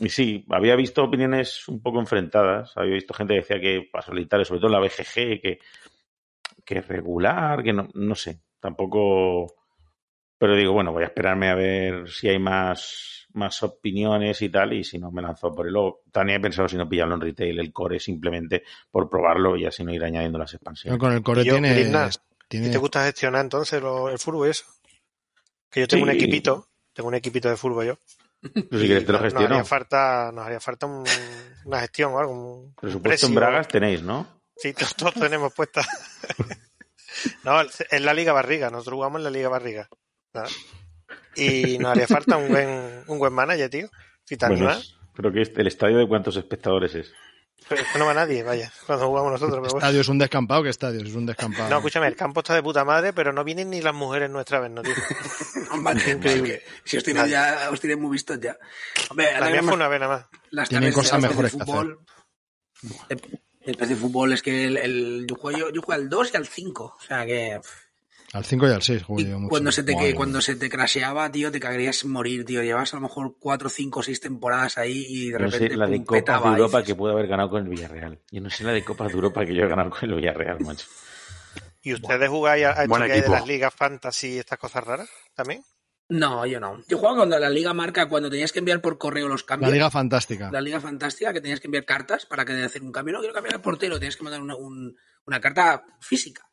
y 0.00 0.08
sí, 0.10 0.44
había 0.50 0.76
visto 0.76 1.02
opiniones 1.04 1.66
un 1.68 1.80
poco 1.80 2.00
enfrentadas. 2.00 2.76
Había 2.76 2.94
visto 2.94 3.14
gente 3.14 3.32
que 3.34 3.40
decía 3.40 3.60
que 3.60 3.88
para 3.90 4.04
solitario, 4.04 4.44
sobre 4.44 4.60
todo 4.60 4.68
en 4.68 4.72
la 4.74 4.80
BGG, 4.86 5.40
que, 5.40 5.58
que 6.66 6.78
es 6.78 6.86
regular, 6.88 7.62
que 7.62 7.72
no, 7.72 7.88
no 7.94 8.14
sé, 8.14 8.42
tampoco. 8.60 9.54
Pero 10.38 10.54
digo, 10.56 10.72
bueno, 10.72 10.92
voy 10.92 11.02
a 11.02 11.06
esperarme 11.06 11.50
a 11.50 11.54
ver 11.56 12.08
si 12.08 12.28
hay 12.28 12.38
más, 12.38 13.26
más 13.32 13.60
opiniones 13.62 14.40
y 14.42 14.48
tal, 14.48 14.72
y 14.72 14.84
si 14.84 14.98
no 14.98 15.10
me 15.10 15.20
lanzo 15.20 15.52
por 15.54 15.66
el 15.66 15.72
luego. 15.72 16.02
También 16.12 16.38
he 16.38 16.42
pensado 16.42 16.68
si 16.68 16.76
no 16.76 16.88
pillarlo 16.88 17.16
en 17.16 17.20
retail, 17.20 17.58
el 17.58 17.72
core 17.72 17.98
simplemente 17.98 18.62
por 18.90 19.10
probarlo 19.10 19.56
y 19.56 19.66
así 19.66 19.82
no 19.84 19.92
ir 19.92 20.04
añadiendo 20.04 20.38
las 20.38 20.54
expansiones. 20.54 20.98
con 21.00 21.12
el 21.12 21.22
core 21.22 21.42
Y 21.42 21.46
yo, 21.46 21.54
tiene, 21.54 21.72
Britney, 21.74 22.08
tiene- 22.48 22.68
¿Y 22.68 22.70
te 22.70 22.78
gusta 22.78 23.04
gestionar 23.04 23.40
entonces 23.42 23.82
lo- 23.82 24.08
el 24.10 24.18
fútbol 24.18 24.46
y 24.46 24.50
eso? 24.50 24.64
Que 25.70 25.80
yo 25.80 25.88
tengo 25.88 26.04
Sí. 26.06 26.10
un 26.10 26.16
equipito, 26.16 26.68
tengo 26.94 27.08
un 27.08 27.14
equipito 27.16 27.48
de 27.50 27.56
fútbol 27.56 27.86
yo. 27.86 27.98
Pero 28.40 28.80
si 28.80 28.86
quieres 28.86 29.04
te 29.04 29.12
lo 29.12 29.18
nos, 29.18 29.24
nos 29.24 29.32
gestiono. 29.32 29.54
haría 29.56 29.64
falta, 29.64 30.30
nos 30.32 30.46
haría 30.46 30.60
falta 30.60 30.86
un- 30.86 31.04
una 31.64 31.80
gestión 31.80 32.12
o 32.14 32.18
algo. 32.20 32.32
Un, 32.32 32.74
Presupuesto 32.80 33.26
en 33.26 33.32
precio. 33.34 33.34
Bragas 33.34 33.68
tenéis, 33.68 34.02
¿no? 34.02 34.40
Sí, 34.56 34.72
todos, 34.72 34.94
todos 34.94 35.14
tenemos 35.14 35.52
puesta. 35.52 35.82
no, 37.44 37.60
es 37.62 38.00
la 38.00 38.14
Liga 38.14 38.32
Barriga, 38.32 38.70
nosotros 38.70 38.94
jugamos 38.94 39.18
en 39.18 39.24
la 39.24 39.30
Liga 39.30 39.48
Barriga. 39.48 39.88
Y 41.36 41.78
nos 41.78 41.90
haría 41.92 42.06
falta 42.06 42.36
un 42.36 42.48
buen, 42.48 43.04
un 43.06 43.18
buen 43.18 43.32
manager, 43.32 43.70
tío. 43.70 43.88
Si 44.24 44.36
te 44.36 44.46
Bueno, 44.48 44.70
es- 44.70 44.94
creo 45.14 45.32
que 45.32 45.42
este- 45.42 45.60
el 45.60 45.66
estadio 45.68 45.98
de 45.98 46.08
cuántos 46.08 46.36
espectadores 46.36 46.94
es. 46.94 47.12
Pero 47.68 47.82
es 47.82 47.88
que 47.88 47.98
no 47.98 48.06
va 48.06 48.14
nadie, 48.14 48.44
vaya, 48.44 48.72
cuando 48.86 49.08
jugamos 49.08 49.32
nosotros. 49.32 49.56
pero 49.60 49.62
bueno. 49.72 49.78
Estadio 49.78 50.00
es 50.00 50.08
un 50.08 50.18
descampado, 50.18 50.62
¿qué 50.62 50.68
estadio? 50.68 51.00
Es 51.02 51.12
un 51.14 51.26
descampado. 51.26 51.68
No, 51.68 51.76
escúchame, 51.78 52.06
el 52.06 52.14
campo 52.14 52.40
está 52.40 52.54
de 52.54 52.62
puta 52.62 52.84
madre, 52.84 53.12
pero 53.12 53.32
no 53.32 53.42
vienen 53.42 53.70
ni 53.70 53.80
las 53.82 53.94
mujeres 53.94 54.30
nuestra 54.30 54.60
vez, 54.60 54.70
¿no, 54.70 54.82
tío? 54.82 54.94
Hombre, 55.72 56.12
Increíble. 56.12 56.62
Si 56.84 56.96
os 56.96 57.02
tienen 57.04 57.26
ya, 57.26 57.68
os 57.72 57.80
tienen 57.80 58.00
muy 58.00 58.12
vistos 58.12 58.38
ya. 58.40 58.56
Hombre, 59.10 59.26
La 59.40 59.50
mía 59.50 59.62
fue 59.62 59.74
una 59.74 59.88
vez 59.88 60.00
nada 60.00 60.16
más. 60.18 60.26
las 60.50 60.68
Tienen 60.68 60.92
cosas 60.92 61.20
mejores 61.20 61.52
que 61.52 61.58
fútbol. 61.64 62.00
El, 63.08 63.20
el 63.62 63.76
PC 63.76 63.96
fútbol 63.96 64.32
es 64.34 64.42
que 64.42 64.64
el, 64.66 64.76
el- 64.76 65.26
yo, 65.28 65.34
juego, 65.34 65.58
yo, 65.58 65.70
yo 65.70 65.82
juego 65.82 66.00
al 66.00 66.08
2 66.08 66.30
y 66.32 66.36
al 66.36 66.46
5. 66.46 66.96
O 66.96 67.02
sea 67.02 67.26
que. 67.26 67.60
Al 68.34 68.44
5 68.44 68.68
y 68.68 68.72
al 68.72 68.82
6 68.82 69.02
jugué 69.04 69.22
y 69.22 69.28
yo 69.30 69.38
mucho. 69.38 69.48
cuando 69.48 69.72
se 69.72 69.82
te 69.82 69.96
que, 69.96 70.14
cuando 70.14 70.40
se 70.42 70.54
te 70.56 70.68
crasheaba, 70.68 71.30
tío, 71.32 71.50
te 71.50 71.60
cagarías 71.60 72.04
morir, 72.04 72.44
tío. 72.44 72.62
Llevas 72.62 72.92
a 72.92 72.96
lo 72.98 73.02
mejor 73.02 73.36
4, 73.40 73.68
5, 73.70 74.02
6 74.02 74.20
temporadas 74.20 74.76
ahí 74.76 75.06
y 75.08 75.30
de 75.30 75.38
No 75.38 75.50
sé 75.50 75.58
repente. 75.58 75.76
la 75.76 75.86
de 75.86 76.00
petaba 76.00 76.50
de 76.50 76.56
Europa 76.58 76.78
dices, 76.78 76.92
que 76.92 76.98
puede 76.98 77.14
haber 77.14 77.26
ganado 77.26 77.48
con 77.50 77.62
el 77.62 77.68
Villarreal. 77.70 78.20
Yo 78.30 78.40
no 78.42 78.50
sé 78.50 78.64
la 78.64 78.72
de 78.72 78.84
Copas 78.84 79.08
de 79.08 79.14
Europa 79.14 79.46
que 79.46 79.54
yo 79.54 79.62
he 79.64 79.68
ganado 79.68 79.88
con 79.90 80.10
el 80.10 80.16
Villarreal, 80.16 80.60
macho. 80.60 80.86
¿Y 81.82 81.94
ustedes 81.94 82.28
jugáis 82.28 82.66
a, 82.66 82.80
a 82.80 82.86
de 82.86 83.28
las 83.28 83.46
ligas 83.46 83.72
fantasy 83.74 84.34
y 84.34 84.38
estas 84.38 84.58
cosas 84.58 84.84
raras 84.84 85.08
también? 85.34 85.62
No, 86.10 86.44
yo 86.46 86.58
no. 86.58 86.82
Yo 86.88 86.98
jugaba 86.98 87.18
cuando 87.18 87.38
la 87.38 87.50
liga 87.50 87.72
marca, 87.72 88.08
cuando 88.08 88.28
tenías 88.30 88.50
que 88.52 88.58
enviar 88.58 88.80
por 88.80 88.98
correo 88.98 89.28
los 89.28 89.44
cambios. 89.44 89.70
La 89.70 89.74
Liga 89.74 89.90
Fantástica. 89.90 90.50
La 90.50 90.60
Liga 90.62 90.80
Fantástica, 90.80 91.32
que 91.34 91.40
tenías 91.42 91.60
que 91.60 91.66
enviar 91.66 91.84
cartas 91.84 92.24
para 92.26 92.44
que 92.46 92.52
hacer 92.62 92.82
un 92.82 92.92
cambio. 92.92 93.12
No 93.14 93.20
quiero 93.20 93.34
cambiar 93.34 93.56
al 93.56 93.60
portero, 93.62 93.98
tienes 93.98 94.16
que 94.16 94.22
mandar 94.24 94.40
una, 94.40 94.56
un- 94.56 94.96
una 95.26 95.40
carta 95.40 95.84
física. 96.00 96.47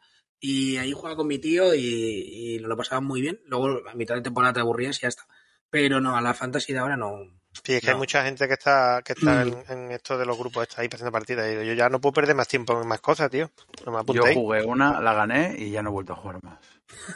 Y 0.47 0.77
ahí 0.77 0.91
jugaba 0.91 1.15
con 1.15 1.25
mi 1.25 1.39
tío 1.39 1.73
y, 1.73 1.79
y 1.79 2.59
lo 2.59 2.77
pasaba 2.77 3.01
muy 3.01 3.19
bien. 3.19 3.39
Luego 3.47 3.81
a 3.89 3.95
mitad 3.95 4.13
de 4.13 4.21
temporada 4.21 4.53
te 4.53 4.59
aburrías 4.59 4.97
y 4.99 5.01
ya 5.01 5.07
está. 5.07 5.25
Pero 5.71 5.99
no, 5.99 6.15
a 6.15 6.21
la 6.21 6.35
Fantasy 6.35 6.71
de 6.71 6.77
ahora 6.79 6.95
no. 6.95 7.17
Sí, 7.63 7.73
es 7.73 7.81
que 7.81 7.87
No. 7.87 7.93
hay 7.93 7.97
mucha 7.97 8.23
gente 8.23 8.47
que 8.47 8.53
está, 8.53 9.01
que 9.03 9.13
está 9.13 9.41
en, 9.41 9.55
en 9.69 9.91
esto 9.91 10.19
de 10.19 10.25
los 10.27 10.37
grupos, 10.37 10.67
está 10.67 10.83
ahí 10.83 10.87
pasando 10.87 11.11
partidas. 11.11 11.47
Yo 11.65 11.73
ya 11.73 11.89
no 11.89 11.99
puedo 11.99 12.13
perder 12.13 12.35
más 12.35 12.47
tiempo 12.47 12.79
en 12.79 12.87
más 12.87 13.01
cosas, 13.01 13.31
tío. 13.31 13.49
No 13.87 13.91
me 13.91 14.13
Yo 14.13 14.23
jugué 14.35 14.63
una, 14.63 15.01
la 15.01 15.15
gané 15.15 15.55
y 15.57 15.71
ya 15.71 15.81
no 15.81 15.89
he 15.89 15.93
vuelto 15.93 16.13
a 16.13 16.17
jugar 16.17 16.43
más. 16.43 16.59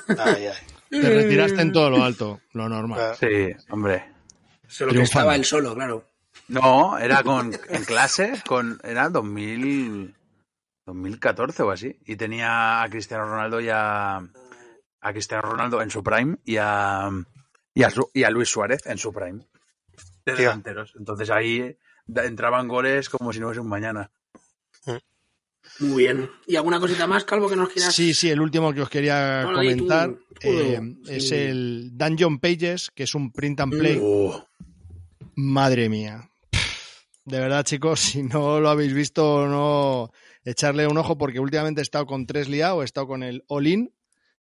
Ay, 0.17 0.47
ay. 0.47 0.57
Te 0.89 1.07
retiraste 1.07 1.61
en 1.61 1.71
todo 1.71 1.91
lo 1.91 2.03
alto, 2.03 2.41
lo 2.53 2.67
normal. 2.67 2.97
Claro. 2.97 3.15
Sí, 3.19 3.53
hombre. 3.69 4.05
Solo 4.67 4.91
que 4.91 5.03
estaba 5.03 5.35
él 5.35 5.45
solo, 5.45 5.75
claro. 5.75 6.03
No, 6.47 6.97
era 6.97 7.21
con 7.21 7.53
en 7.69 7.85
clase, 7.85 8.41
con 8.47 8.79
era 8.83 9.07
2000, 9.09 10.15
2014 10.89 11.63
o 11.63 11.71
así. 11.71 11.99
Y 12.05 12.15
tenía 12.15 12.81
a 12.83 12.89
Cristiano 12.89 13.25
Ronaldo 13.25 13.59
y 13.61 13.69
a, 13.69 14.17
a 14.17 15.11
Cristiano 15.13 15.43
Ronaldo 15.43 15.81
en 15.81 15.89
su 15.89 16.03
prime 16.03 16.37
y 16.45 16.57
a, 16.57 17.09
y 17.73 17.83
a, 17.83 17.89
su- 17.89 18.09
y 18.13 18.23
a 18.23 18.29
Luis 18.29 18.49
Suárez 18.49 18.85
en 18.85 18.97
su 18.97 19.11
prime. 19.13 19.45
De 20.25 20.33
delanteros. 20.35 20.93
Entonces 20.97 21.29
ahí 21.29 21.75
entraban 22.07 22.67
goles 22.67 23.09
como 23.09 23.31
si 23.33 23.39
no 23.39 23.47
fuese 23.47 23.61
un 23.61 23.69
mañana. 23.69 24.11
Muy 25.79 26.03
bien. 26.03 26.29
¿Y 26.47 26.55
alguna 26.55 26.79
cosita 26.79 27.05
más, 27.05 27.23
Calvo, 27.25 27.47
que 27.49 27.55
nos 27.55 27.69
quieras? 27.69 27.93
Sí, 27.93 28.13
sí, 28.13 28.29
el 28.29 28.41
último 28.41 28.73
que 28.73 28.81
os 28.81 28.89
quería 28.89 29.43
Bueno, 29.43 29.59
di 29.59 29.75
tú, 29.75 29.87
comentar 29.87 30.09
tú, 30.09 30.47
eh, 30.49 30.81
sí. 31.05 31.11
es 31.13 31.31
el 31.31 31.89
Dungeon 31.93 32.39
Pages, 32.39 32.89
que 32.93 33.03
es 33.03 33.13
un 33.13 33.31
print 33.31 33.59
and 33.61 33.77
play. 33.77 33.99
Oh, 34.01 34.45
Madre 35.35 35.87
mía. 35.89 36.27
De 37.23 37.39
verdad, 37.39 37.63
chicos, 37.63 37.99
si 37.99 38.23
no 38.23 38.59
lo 38.59 38.69
habéis 38.69 38.93
visto, 38.93 39.47
no 39.47 40.11
echarle 40.43 40.87
un 40.87 40.97
ojo 40.97 41.17
porque 41.17 41.39
últimamente 41.39 41.81
he 41.81 41.83
estado 41.83 42.05
con 42.05 42.25
tres 42.25 42.49
liados, 42.49 42.81
he 42.81 42.85
estado 42.85 43.07
con 43.07 43.23
el 43.23 43.43
All 43.47 43.67
In, 43.67 43.93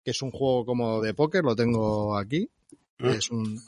que 0.03 0.11
es 0.11 0.21
un 0.21 0.31
juego 0.31 0.65
como 0.65 1.01
de 1.01 1.13
póker, 1.13 1.43
lo 1.43 1.55
tengo 1.55 2.17
aquí. 2.17 2.49
Mm. 2.99 3.07
Es 3.07 3.31
un 3.31 3.61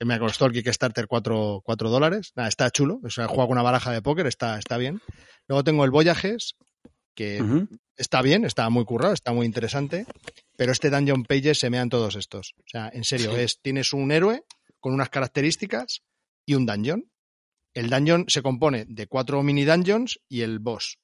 que 0.00 0.06
me 0.06 0.18
costó 0.18 0.46
el 0.46 0.52
Kickstarter 0.52 1.06
4, 1.06 1.62
dólares. 1.66 2.32
Nada, 2.34 2.48
está 2.48 2.70
chulo, 2.70 3.00
o 3.04 3.10
sea, 3.10 3.26
juego 3.26 3.48
con 3.48 3.52
una 3.52 3.62
baraja 3.62 3.92
de 3.92 4.00
póker, 4.00 4.26
está, 4.26 4.58
está 4.58 4.78
bien. 4.78 5.02
Luego 5.46 5.62
tengo 5.62 5.84
el 5.84 5.90
Voyages, 5.90 6.56
que 7.14 7.66
está 7.98 8.22
bien, 8.22 8.46
está 8.46 8.70
muy 8.70 8.86
currado, 8.86 9.12
está 9.12 9.34
muy 9.34 9.44
interesante, 9.44 10.06
pero 10.56 10.72
este 10.72 10.88
Dungeon 10.88 11.24
Pages 11.24 11.58
se 11.58 11.68
mean 11.68 11.90
todos 11.90 12.16
estos. 12.16 12.54
O 12.60 12.62
sea, 12.66 12.90
en 12.90 13.04
serio, 13.04 13.36
es 13.36 13.60
tienes 13.60 13.92
un 13.92 14.10
héroe 14.10 14.44
con 14.78 14.94
unas 14.94 15.10
características 15.10 16.00
y 16.46 16.54
un 16.54 16.64
dungeon. 16.64 17.04
El 17.74 17.90
dungeon 17.90 18.24
se 18.28 18.40
compone 18.40 18.86
de 18.88 19.06
cuatro 19.06 19.42
mini 19.42 19.66
dungeons 19.66 20.18
y 20.30 20.40
el 20.40 20.60
boss. 20.60 20.98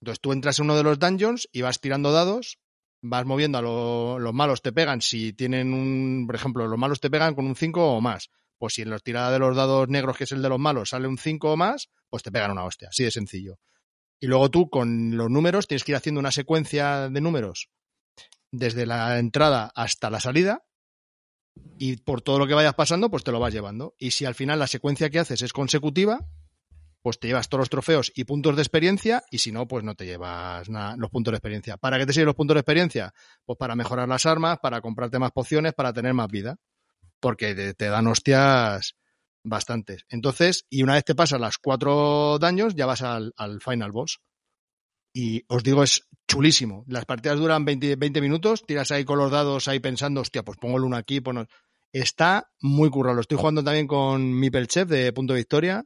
Entonces 0.00 0.20
tú 0.20 0.32
entras 0.32 0.58
en 0.58 0.64
uno 0.66 0.76
de 0.76 0.82
los 0.82 0.98
dungeons 0.98 1.48
y 1.52 1.62
vas 1.62 1.80
tirando 1.80 2.12
dados, 2.12 2.58
vas 3.02 3.24
moviendo 3.26 3.58
a 3.58 3.62
lo- 3.62 4.18
los 4.18 4.32
malos, 4.34 4.62
te 4.62 4.72
pegan 4.72 5.00
si 5.02 5.32
tienen 5.32 5.72
un, 5.72 6.24
por 6.26 6.34
ejemplo, 6.36 6.66
los 6.66 6.78
malos 6.78 7.00
te 7.00 7.10
pegan 7.10 7.34
con 7.34 7.46
un 7.46 7.56
5 7.56 7.94
o 7.96 8.00
más. 8.00 8.30
Pues 8.58 8.74
si 8.74 8.82
en 8.82 8.90
la 8.90 8.98
tirada 8.98 9.30
de 9.30 9.38
los 9.38 9.56
dados 9.56 9.88
negros, 9.88 10.16
que 10.16 10.24
es 10.24 10.32
el 10.32 10.42
de 10.42 10.48
los 10.50 10.58
malos, 10.58 10.90
sale 10.90 11.08
un 11.08 11.16
5 11.18 11.52
o 11.52 11.56
más, 11.56 11.88
pues 12.10 12.22
te 12.22 12.30
pegan 12.30 12.50
una 12.50 12.64
hostia, 12.64 12.88
así 12.88 13.04
de 13.04 13.10
sencillo. 13.10 13.58
Y 14.20 14.26
luego 14.26 14.50
tú 14.50 14.68
con 14.68 15.16
los 15.16 15.30
números 15.30 15.66
tienes 15.66 15.82
que 15.84 15.92
ir 15.92 15.96
haciendo 15.96 16.18
una 16.20 16.30
secuencia 16.30 17.08
de 17.08 17.20
números 17.22 17.70
desde 18.52 18.84
la 18.84 19.18
entrada 19.18 19.70
hasta 19.74 20.10
la 20.10 20.20
salida 20.20 20.62
y 21.78 21.96
por 21.96 22.20
todo 22.20 22.38
lo 22.38 22.46
que 22.46 22.54
vayas 22.54 22.74
pasando 22.74 23.10
pues 23.10 23.24
te 23.24 23.32
lo 23.32 23.40
vas 23.40 23.52
llevando. 23.52 23.94
Y 23.98 24.10
si 24.10 24.24
al 24.26 24.34
final 24.34 24.58
la 24.58 24.66
secuencia 24.66 25.08
que 25.10 25.18
haces 25.20 25.40
es 25.42 25.52
consecutiva, 25.52 26.26
pues 27.02 27.18
te 27.18 27.28
llevas 27.28 27.48
todos 27.48 27.60
los 27.60 27.70
trofeos 27.70 28.12
y 28.14 28.24
puntos 28.24 28.56
de 28.56 28.62
experiencia 28.62 29.22
y 29.30 29.38
si 29.38 29.52
no, 29.52 29.66
pues 29.66 29.84
no 29.84 29.94
te 29.94 30.04
llevas 30.04 30.68
nada, 30.68 30.96
los 30.96 31.10
puntos 31.10 31.32
de 31.32 31.36
experiencia. 31.36 31.76
¿Para 31.76 31.98
qué 31.98 32.06
te 32.06 32.12
sirven 32.12 32.26
los 32.26 32.34
puntos 32.34 32.54
de 32.54 32.60
experiencia? 32.60 33.14
Pues 33.44 33.58
para 33.58 33.74
mejorar 33.74 34.08
las 34.08 34.26
armas, 34.26 34.58
para 34.60 34.80
comprarte 34.80 35.18
más 35.18 35.32
pociones, 35.32 35.72
para 35.72 35.92
tener 35.92 36.14
más 36.14 36.28
vida. 36.28 36.56
Porque 37.20 37.74
te, 37.74 37.86
dan 37.86 38.06
hostias 38.06 38.94
bastantes. 39.44 40.04
Entonces, 40.08 40.64
y 40.70 40.82
una 40.82 40.94
vez 40.94 41.04
te 41.04 41.14
pasas 41.14 41.40
las 41.40 41.58
cuatro 41.58 42.38
daños, 42.38 42.74
ya 42.74 42.86
vas 42.86 43.02
al, 43.02 43.32
al 43.36 43.60
final 43.60 43.92
boss. 43.92 44.20
Y 45.12 45.44
os 45.48 45.62
digo, 45.62 45.82
es 45.82 46.06
chulísimo. 46.28 46.84
Las 46.86 47.04
partidas 47.04 47.38
duran 47.38 47.64
20, 47.64 47.96
20 47.96 48.20
minutos, 48.20 48.64
tiras 48.64 48.90
ahí 48.90 49.04
con 49.04 49.18
los 49.18 49.30
dados 49.30 49.68
ahí 49.68 49.80
pensando, 49.80 50.20
hostia, 50.20 50.44
pues 50.44 50.58
pongo 50.58 50.78
el 50.78 50.84
uno 50.84 50.96
aquí. 50.96 51.20
Está 51.92 52.50
muy 52.60 52.88
currado. 52.90 53.16
Lo 53.16 53.20
estoy 53.22 53.38
jugando 53.38 53.64
también 53.64 53.86
con 53.86 54.32
Mipel 54.38 54.68
Chef 54.68 54.88
de 54.88 55.12
Punto 55.12 55.34
Victoria. 55.34 55.84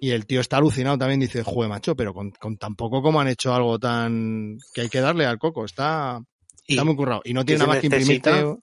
Y 0.00 0.10
el 0.10 0.26
tío 0.26 0.40
está 0.40 0.56
alucinado 0.58 0.98
también. 0.98 1.20
Dice, 1.20 1.42
joder, 1.42 1.68
macho, 1.68 1.94
pero 1.96 2.14
con, 2.14 2.30
con 2.32 2.56
tan 2.56 2.74
poco 2.76 3.02
como 3.02 3.20
han 3.20 3.28
hecho 3.28 3.54
algo 3.54 3.78
tan. 3.78 4.58
que 4.74 4.82
hay 4.82 4.88
que 4.88 5.00
darle 5.00 5.26
al 5.26 5.38
coco. 5.38 5.64
Está, 5.64 6.20
está 6.66 6.84
muy 6.84 6.96
currado. 6.96 7.20
Y 7.24 7.34
no 7.34 7.44
tiene 7.44 7.60
nada 7.60 7.72
más 7.72 7.80
que 7.80 7.86
imprimirte. 7.86 8.56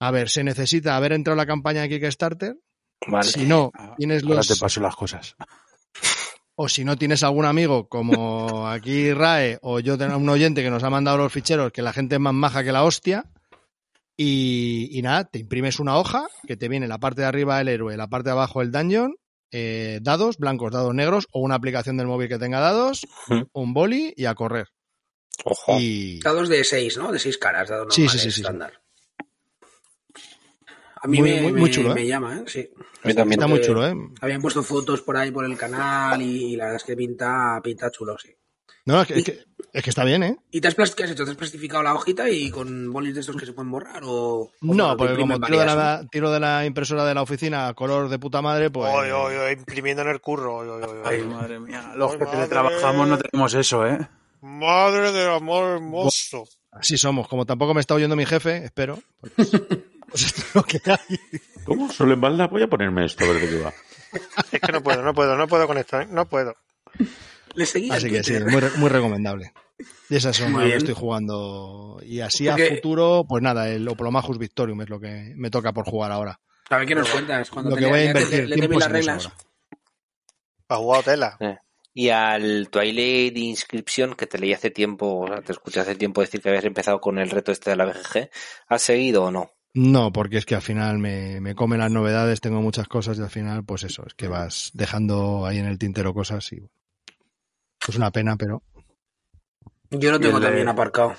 A 0.00 0.10
ver, 0.10 0.28
se 0.28 0.44
necesita 0.44 0.96
haber 0.96 1.12
entrado 1.12 1.36
la 1.36 1.46
campaña 1.46 1.82
de 1.82 1.88
Kickstarter. 1.88 2.56
Vale. 3.06 3.24
Si 3.30 3.44
no, 3.46 3.70
Ah, 3.74 3.94
tienes 3.96 4.22
Ahora 4.24 4.36
los. 4.36 4.48
te 4.48 4.56
paso 4.56 4.80
las 4.80 4.96
cosas. 4.96 5.34
O 6.58 6.70
si 6.70 6.86
no 6.86 6.96
tienes 6.96 7.22
algún 7.22 7.44
amigo 7.44 7.86
como 7.86 8.66
aquí 8.66 9.12
Rae 9.12 9.58
o 9.60 9.78
yo 9.78 9.98
tengo 9.98 10.16
un 10.16 10.26
oyente 10.30 10.62
que 10.62 10.70
nos 10.70 10.82
ha 10.84 10.88
mandado 10.88 11.18
los 11.18 11.30
ficheros, 11.30 11.70
que 11.70 11.82
la 11.82 11.92
gente 11.92 12.14
es 12.14 12.20
más 12.22 12.32
maja 12.32 12.64
que 12.64 12.72
la 12.72 12.82
hostia. 12.84 13.26
Y, 14.16 14.88
y 14.98 15.02
nada, 15.02 15.24
te 15.24 15.38
imprimes 15.38 15.78
una 15.80 15.98
hoja 15.98 16.26
que 16.46 16.56
te 16.56 16.70
viene 16.70 16.88
la 16.88 16.96
parte 16.96 17.20
de 17.20 17.26
arriba 17.26 17.60
el 17.60 17.68
héroe, 17.68 17.94
la 17.98 18.06
parte 18.08 18.30
de 18.30 18.32
abajo 18.32 18.62
el 18.62 18.72
dungeon, 18.72 19.14
eh, 19.58 20.00
dados 20.02 20.36
blancos, 20.36 20.70
dados 20.72 20.94
negros 20.94 21.28
o 21.32 21.40
una 21.40 21.54
aplicación 21.54 21.96
del 21.96 22.06
móvil 22.08 22.28
que 22.28 22.38
tenga 22.38 22.60
dados, 22.60 23.06
un 23.52 23.72
boli 23.72 24.12
y 24.16 24.26
a 24.26 24.34
correr. 24.34 24.68
Ojo. 25.44 25.76
Y 25.80 26.20
Dados 26.20 26.48
de 26.50 26.62
6, 26.64 26.98
¿no? 26.98 27.10
De 27.12 27.18
6 27.18 27.38
caras, 27.38 27.68
dados 27.70 27.94
Sí, 27.94 28.02
normales, 28.02 28.22
sí, 28.22 28.28
sí, 28.28 28.30
sí, 28.30 28.34
sí. 28.36 28.40
estándar. 28.42 28.72
A 31.02 31.08
mí 31.08 31.18
Muy- 31.20 31.30
me, 31.30 31.42
muy- 31.42 31.52
me- 31.52 31.60
muy 31.60 31.70
chulo, 31.70 31.92
¿eh? 31.92 31.94
me 31.94 32.06
llama, 32.06 32.36
¿eh? 32.38 32.44
Sí. 32.46 32.68
A 33.02 33.08
mí 33.08 33.14
también. 33.14 33.38
está 33.40 33.46
muy 33.46 33.60
chulo, 33.60 33.86
¿eh? 33.86 33.94
Habían 34.20 34.40
puesto 34.42 34.62
fotos 34.62 35.02
por 35.02 35.16
ahí 35.16 35.30
por 35.30 35.44
el 35.44 35.56
canal 35.56 36.20
y, 36.20 36.52
y 36.52 36.56
la 36.56 36.64
verdad 36.64 36.76
es 36.80 36.84
que 36.84 36.96
pinta, 36.96 37.60
pinta 37.62 37.90
chulo, 37.90 38.16
sí. 38.18 38.30
No, 38.86 39.02
es 39.02 39.08
que, 39.08 39.18
es 39.18 39.24
que, 39.24 39.44
es 39.72 39.82
que 39.82 39.90
está 39.90 40.04
bien, 40.04 40.22
¿eh? 40.22 40.36
¿Y 40.52 40.60
te 40.60 40.68
has, 40.68 40.74
qué 40.74 40.82
has 40.82 41.10
hecho? 41.10 41.24
¿Te 41.24 41.30
has 41.32 41.36
plastificado 41.36 41.82
la 41.82 41.92
hojita 41.92 42.30
y 42.30 42.50
con 42.50 42.92
bolis 42.92 43.14
de 43.14 43.20
estos 43.20 43.36
que 43.36 43.44
se 43.44 43.52
pueden 43.52 43.70
borrar? 43.70 44.02
O, 44.04 44.42
o 44.42 44.50
No, 44.60 44.96
porque 44.96 45.16
como 45.16 45.40
tiro 45.40 45.58
de, 45.58 45.66
la, 45.66 46.06
tiro 46.08 46.30
de 46.30 46.38
la 46.38 46.64
impresora 46.64 47.04
de 47.04 47.12
la 47.12 47.22
oficina 47.22 47.66
a 47.66 47.74
color 47.74 48.08
de 48.08 48.18
puta 48.20 48.40
madre, 48.40 48.70
pues... 48.70 48.88
Oy, 48.94 49.10
oy, 49.10 49.34
oy, 49.34 49.52
imprimiendo 49.54 50.02
en 50.02 50.08
el 50.08 50.20
curro. 50.20 50.58
oy, 50.58 50.68
oy, 50.68 50.82
oy, 50.82 50.98
oy. 50.98 51.02
Ay, 51.04 51.22
madre 51.24 51.58
mía. 51.58 51.92
Los 51.96 52.12
Ay, 52.12 52.18
que 52.18 52.24
madre. 52.24 52.38
teletrabajamos 52.38 53.08
no 53.08 53.18
tenemos 53.18 53.54
eso, 53.54 53.86
¿eh? 53.86 54.08
Madre 54.40 55.10
del 55.10 55.30
amor 55.30 55.74
hermoso. 55.74 56.44
Así 56.70 56.96
somos. 56.96 57.26
Como 57.26 57.44
tampoco 57.44 57.74
me 57.74 57.80
está 57.80 57.94
oyendo 57.94 58.14
mi 58.14 58.24
jefe, 58.24 58.64
espero. 58.64 59.00
Pues, 59.34 59.50
pues 60.08 60.26
esto 60.26 60.42
es 60.42 60.54
lo 60.54 60.62
que 60.62 60.80
hay. 60.86 61.18
¿Cómo? 61.64 61.90
¿Solo 61.90 62.14
en 62.14 62.20
balda? 62.20 62.46
Voy 62.46 62.62
a 62.62 62.68
ponerme 62.68 63.04
esto 63.04 63.24
a 63.24 63.28
ver 63.32 63.40
de 63.40 63.48
qué 63.48 63.62
va. 63.62 63.72
Es 64.52 64.60
que 64.60 64.72
no 64.72 64.80
puedo, 64.80 65.02
no 65.02 65.12
puedo, 65.12 65.36
no 65.36 65.48
puedo 65.48 65.66
con 65.66 65.76
esto, 65.76 66.00
¿eh? 66.00 66.06
no 66.08 66.28
puedo. 66.28 66.54
Le 67.56 67.66
seguí 67.66 67.90
Así 67.90 68.08
que 68.10 68.22
sí, 68.22 68.34
muy, 68.40 68.60
re- 68.60 68.76
muy 68.76 68.88
recomendable. 68.88 69.52
Y 70.08 70.16
esas 70.16 70.36
son 70.36 70.52
Muy 70.52 70.62
las 70.62 70.70
que 70.70 70.76
estoy 70.78 70.94
jugando. 70.94 71.98
Y 72.04 72.20
así 72.20 72.48
a 72.48 72.56
futuro, 72.56 73.24
pues 73.28 73.42
nada, 73.42 73.68
el 73.68 73.86
Oplomajus 73.88 74.38
Victorium 74.38 74.80
es 74.82 74.88
lo 74.88 75.00
que 75.00 75.32
me 75.36 75.50
toca 75.50 75.72
por 75.72 75.84
jugar 75.86 76.12
ahora. 76.12 76.40
A 76.70 76.78
ver 76.78 76.86
qué 76.86 76.94
nos 76.94 77.08
cuentas. 77.10 77.50
Cuando 77.50 77.70
Lo 77.70 77.76
te 77.76 77.82
que 77.82 77.88
voy 77.88 77.98
a 78.00 78.04
invertir 78.04 78.48
le, 78.48 78.56
tiempo 78.56 78.78
las 78.78 78.90
reglas. 78.90 79.28
Ha 80.68 80.76
jugado 80.76 81.02
tela. 81.02 81.38
Y 81.94 82.10
al 82.10 82.68
Twilight 82.70 83.32
de 83.34 83.40
inscripción 83.40 84.14
que 84.14 84.26
te 84.26 84.38
leí 84.38 84.52
hace 84.52 84.70
tiempo, 84.70 85.20
o 85.20 85.26
sea, 85.28 85.40
te 85.40 85.52
escuché 85.52 85.80
hace 85.80 85.94
tiempo 85.94 86.20
decir 86.20 86.42
que 86.42 86.50
habías 86.50 86.64
empezado 86.64 87.00
con 87.00 87.18
el 87.18 87.30
reto 87.30 87.52
este 87.52 87.70
de 87.70 87.76
la 87.76 87.86
BGG, 87.86 88.28
¿has 88.68 88.82
seguido 88.82 89.24
o 89.24 89.30
no? 89.30 89.50
No, 89.72 90.12
porque 90.12 90.36
es 90.38 90.44
que 90.46 90.54
al 90.54 90.62
final 90.62 90.98
me, 90.98 91.40
me 91.40 91.54
comen 91.54 91.78
las 91.80 91.90
novedades, 91.90 92.40
tengo 92.40 92.60
muchas 92.60 92.88
cosas 92.88 93.18
y 93.18 93.22
al 93.22 93.30
final, 93.30 93.64
pues 93.64 93.84
eso, 93.84 94.04
es 94.06 94.14
que 94.14 94.28
vas 94.28 94.70
dejando 94.74 95.46
ahí 95.46 95.58
en 95.58 95.66
el 95.66 95.78
tintero 95.78 96.12
cosas 96.12 96.50
y 96.52 96.60
es 97.90 97.96
una 97.96 98.10
pena, 98.10 98.36
pero 98.36 98.62
Yo 99.90 100.10
lo 100.10 100.20
tengo 100.20 100.38
el 100.38 100.42
también 100.42 100.68
aparcado. 100.68 101.14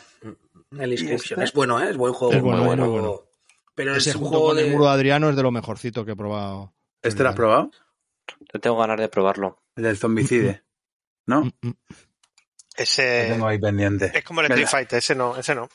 El 0.77 0.91
Inscription. 0.91 1.41
Es 1.41 1.53
bueno, 1.53 1.81
¿eh? 1.81 1.89
Es 1.89 1.97
buen 1.97 2.13
juego. 2.13 2.33
Es 2.33 2.41
bueno, 2.41 2.63
muy 2.63 2.75
muy 2.75 2.87
bueno. 2.89 3.21
Pero 3.75 3.95
ese 3.95 4.09
es 4.09 4.15
un 4.15 4.25
juego 4.25 4.51
el 4.51 4.57
de... 4.57 4.71
muro 4.71 4.85
de 4.85 4.91
Adriano 4.91 5.29
es 5.29 5.35
de 5.35 5.43
lo 5.43 5.51
mejorcito 5.51 6.03
que 6.03 6.11
he 6.11 6.15
probado. 6.15 6.73
¿Este 7.01 7.23
lo 7.23 7.29
has 7.29 7.35
probado? 7.35 7.71
Yo 8.53 8.59
tengo 8.59 8.77
ganas 8.77 8.99
de 8.99 9.07
probarlo. 9.07 9.61
El 9.75 9.83
del 9.83 9.97
zombicide. 9.97 10.63
¿no? 11.27 11.41
Mm. 11.41 11.51
Lo 11.61 11.73
Ese 12.75 13.27
tengo 13.31 13.47
ahí 13.47 13.59
pendiente. 13.59 14.11
es 14.13 14.23
como 14.23 14.41
el. 14.41 14.47
Street 14.47 14.67
Fighter, 14.67 14.99
ese 14.99 15.15
no, 15.15 15.37
ese 15.37 15.55
no. 15.55 15.69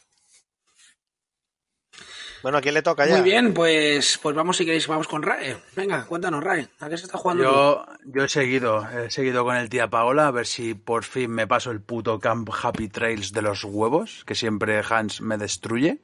Bueno, 2.43 2.59
¿a 2.59 2.61
quién 2.61 2.75
le 2.75 2.83
toca 2.83 3.07
ya? 3.07 3.15
Muy 3.15 3.23
bien, 3.23 3.55
pues, 3.55 4.19
pues 4.21 4.35
vamos 4.35 4.57
si 4.57 4.65
queréis, 4.65 4.87
vamos 4.89 5.07
con 5.07 5.23
Rae. 5.23 5.57
Venga, 5.77 6.05
cuéntanos, 6.07 6.43
Rae. 6.43 6.69
¿A 6.81 6.89
qué 6.89 6.97
se 6.99 7.05
está 7.07 7.17
jugando? 7.19 7.45
tú? 7.45 7.51
Yo, 7.51 7.87
yo 8.07 8.25
he 8.25 8.29
seguido, 8.29 8.87
he 8.91 9.11
seguido 9.11 9.45
con 9.45 9.57
el 9.57 9.69
tía 9.69 9.89
Paola 9.89 10.27
a 10.27 10.31
ver 10.33 10.47
si 10.47 10.75
por 10.75 11.05
fin 11.05 11.31
me 11.31 11.47
paso 11.47 11.71
el 11.71 11.81
puto 11.81 12.19
Camp 12.19 12.49
Happy 12.63 12.89
Trails 12.89 13.33
de 13.33 13.43
los 13.43 13.63
huevos, 13.65 14.25
que 14.27 14.35
siempre 14.35 14.83
Hans 14.89 15.21
me 15.21 15.39
destruye. 15.39 16.03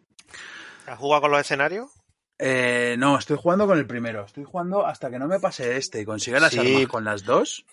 ¿Has 0.87 0.99
jugado 0.99 1.23
con 1.23 1.31
los 1.33 1.41
escenarios? 1.41 1.91
Eh, 2.39 2.95
no, 2.99 3.19
estoy 3.19 3.37
jugando 3.37 3.67
con 3.67 3.77
el 3.79 3.87
primero. 3.87 4.25
Estoy 4.25 4.45
jugando 4.45 4.87
hasta 4.87 5.11
que 5.11 5.19
no 5.19 5.27
me 5.27 5.41
pase 5.41 5.77
este 5.77 6.01
y 6.01 6.05
consiga 6.05 6.39
las 6.39 6.53
Sí. 6.53 6.61
armas 6.61 6.87
con 6.87 7.05
las 7.05 7.25
dos. 7.25 7.65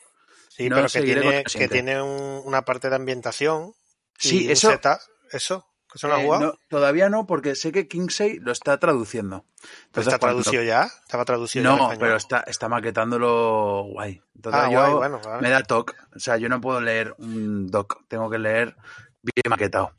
Sí, 0.49 0.69
No, 0.69 0.77
pero 0.77 0.87
que 0.87 1.01
tiene, 1.01 1.43
que 1.43 1.67
tiene 1.67 2.01
un- 2.01 2.41
una 2.45 2.63
parte 2.63 2.89
de 2.89 2.95
ambientación. 2.95 3.73
Sí, 4.17 4.43
y 4.43 4.45
un 4.47 4.51
eso- 4.53 4.71
setup. 4.71 4.99
¿Eso? 5.31 5.67
¿Eso 5.95 6.11
has 6.13 6.19
Eh, 6.19 6.25
jugado? 6.25 6.45
no, 6.45 6.53
todavía 6.69 7.09
no, 7.09 7.25
porque 7.25 7.55
sé 7.55 7.71
que 7.71 7.87
Kingsey 7.87 8.37
lo 8.39 8.51
está 8.51 8.77
traduciendo. 8.79 9.45
¿Pero 9.61 9.71
Entonces, 9.85 10.13
está 10.13 10.19
cuando- 10.19 10.41
traducido 10.43 10.63
ya? 10.63 10.83
¿Estaba 10.83 11.25
traducido 11.25 11.63
ya 11.63 11.69
No, 11.69 11.75
español? 11.77 11.97
pero 11.99 12.15
está, 12.17 12.39
está 12.41 12.69
maquetándolo 12.69 13.83
guay. 13.91 14.21
Entonces 14.35 14.61
Ah, 14.63 14.69
yo 14.71 14.79
guay, 14.81 14.93
bueno, 14.93 15.21
vale. 15.25 15.41
me 15.41 15.49
da 15.49 15.63
toc. 15.63 15.95
O 16.15 16.19
sea, 16.19 16.37
yo 16.37 16.49
no 16.49 16.61
puedo 16.61 16.79
leer 16.81 17.15
un 17.17 17.67
doc, 17.67 18.03
tengo 18.07 18.29
que 18.29 18.37
leer 18.37 18.75
bien 19.23 19.43
maquetado. 19.49 19.93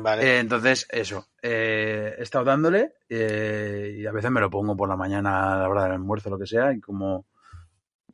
Vale. 0.00 0.22
Eh, 0.22 0.38
entonces, 0.40 0.86
eso. 0.90 1.26
eh, 1.42 2.14
he 2.18 2.22
estado 2.22 2.44
dándole 2.44 2.92
eh, 3.08 3.96
y 3.98 4.06
a 4.06 4.12
veces 4.12 4.30
me 4.30 4.40
lo 4.40 4.50
pongo 4.50 4.76
por 4.76 4.88
la 4.88 4.96
mañana 4.96 5.54
a 5.54 5.58
la 5.58 5.68
hora 5.68 5.82
del 5.84 5.92
almuerzo, 5.92 6.30
lo 6.30 6.38
que 6.38 6.46
sea, 6.46 6.72
y 6.72 6.80
como 6.80 7.26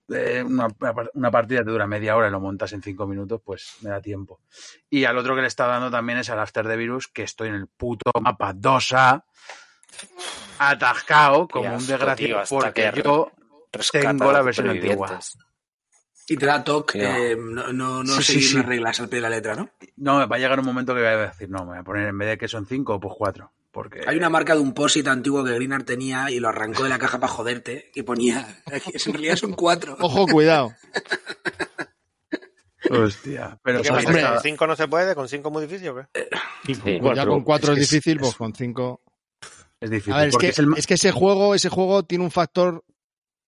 eh, 0.08 0.42
una, 0.42 0.68
una 1.14 1.30
partida 1.30 1.64
te 1.64 1.70
dura 1.70 1.86
media 1.86 2.16
hora 2.16 2.28
y 2.28 2.30
lo 2.30 2.40
montas 2.40 2.72
en 2.72 2.82
cinco 2.82 3.06
minutos, 3.06 3.40
pues 3.44 3.76
me 3.82 3.90
da 3.90 4.00
tiempo. 4.00 4.40
Y 4.88 5.04
al 5.04 5.18
otro 5.18 5.34
que 5.34 5.42
le 5.42 5.48
está 5.48 5.66
dando 5.66 5.90
también 5.90 6.18
es 6.18 6.30
al 6.30 6.38
After 6.38 6.66
the 6.66 6.76
Virus, 6.76 7.08
que 7.08 7.22
estoy 7.22 7.48
en 7.48 7.54
el 7.54 7.66
puto 7.66 8.10
mapa 8.20 8.54
2A, 8.54 9.24
atascado 10.58 11.48
como 11.48 11.74
un 11.74 11.86
desgraciado, 11.86 12.44
porque 12.48 12.90
que 12.92 13.02
yo 13.02 13.32
tengo 13.92 14.32
la 14.32 14.42
versión 14.42 14.70
antigua. 14.70 15.18
Y 16.28 16.36
te 16.36 16.46
da 16.46 16.64
toque 16.64 16.98
eh, 17.32 17.36
no, 17.38 17.72
no, 17.72 18.02
no 18.02 18.12
Sí, 18.16 18.22
sí, 18.22 18.32
seguir 18.34 18.48
sí. 18.48 18.54
las 18.56 18.66
reglas 18.66 19.00
al 19.00 19.08
pie 19.08 19.18
de 19.18 19.22
la 19.22 19.30
letra, 19.30 19.54
¿no? 19.54 19.70
No, 19.96 20.26
va 20.28 20.36
a 20.36 20.38
llegar 20.38 20.58
un 20.58 20.66
momento 20.66 20.92
que 20.94 21.00
voy 21.00 21.08
a 21.08 21.16
decir, 21.28 21.48
no, 21.48 21.60
me 21.60 21.66
voy 21.70 21.78
a 21.78 21.82
poner 21.84 22.08
en 22.08 22.18
vez 22.18 22.28
de 22.30 22.38
que 22.38 22.48
son 22.48 22.66
cinco, 22.66 22.98
pues 22.98 23.14
cuatro. 23.16 23.52
Porque 23.70 24.00
Hay 24.06 24.16
una 24.16 24.30
marca 24.30 24.54
de 24.54 24.60
un 24.60 24.72
POSIT 24.72 25.06
antiguo 25.06 25.44
que 25.44 25.52
Greenard 25.52 25.84
tenía 25.84 26.30
y 26.30 26.40
lo 26.40 26.48
arrancó 26.48 26.82
de 26.82 26.88
la 26.88 26.98
caja 26.98 27.20
para 27.20 27.30
joderte 27.32 27.90
y 27.94 28.02
ponía, 28.02 28.62
en 28.66 29.12
realidad 29.12 29.36
son 29.36 29.52
cuatro. 29.52 29.96
Ojo, 30.00 30.26
cuidado. 30.26 30.72
Hostia, 32.90 33.58
pero 33.62 33.82
¿Qué 33.82 33.88
¿sabes 33.88 34.04
pasa? 34.04 34.30
¿Con 34.34 34.40
cinco 34.42 34.66
no 34.66 34.76
se 34.76 34.86
puede? 34.88 35.14
¿Con 35.14 35.28
cinco 35.28 35.48
es 35.48 35.52
muy 35.52 35.62
difícil 35.66 35.88
o 35.88 35.96
qué? 35.96 36.28
Y 36.68 36.74
con 36.76 36.84
Sí. 36.84 37.00
Ya 37.16 37.26
con 37.26 37.42
cuatro 37.42 37.72
es, 37.72 37.78
que 37.78 37.80
difícil, 37.80 38.14
es- 38.16 38.20
pues 38.22 38.34
con 38.36 38.54
cinco. 38.54 39.00
es 39.80 39.90
difícil. 39.90 40.12
A 40.12 40.18
ver, 40.18 40.28
es 40.28 40.36
que, 40.36 40.48
es 40.48 40.58
el 40.60 40.66
ma- 40.68 40.76
es 40.78 40.86
que 40.86 40.94
ese 40.94 41.10
juego, 41.10 41.54
ese 41.54 41.68
juego 41.68 42.04
tiene 42.04 42.24
un 42.24 42.30
factor 42.30 42.84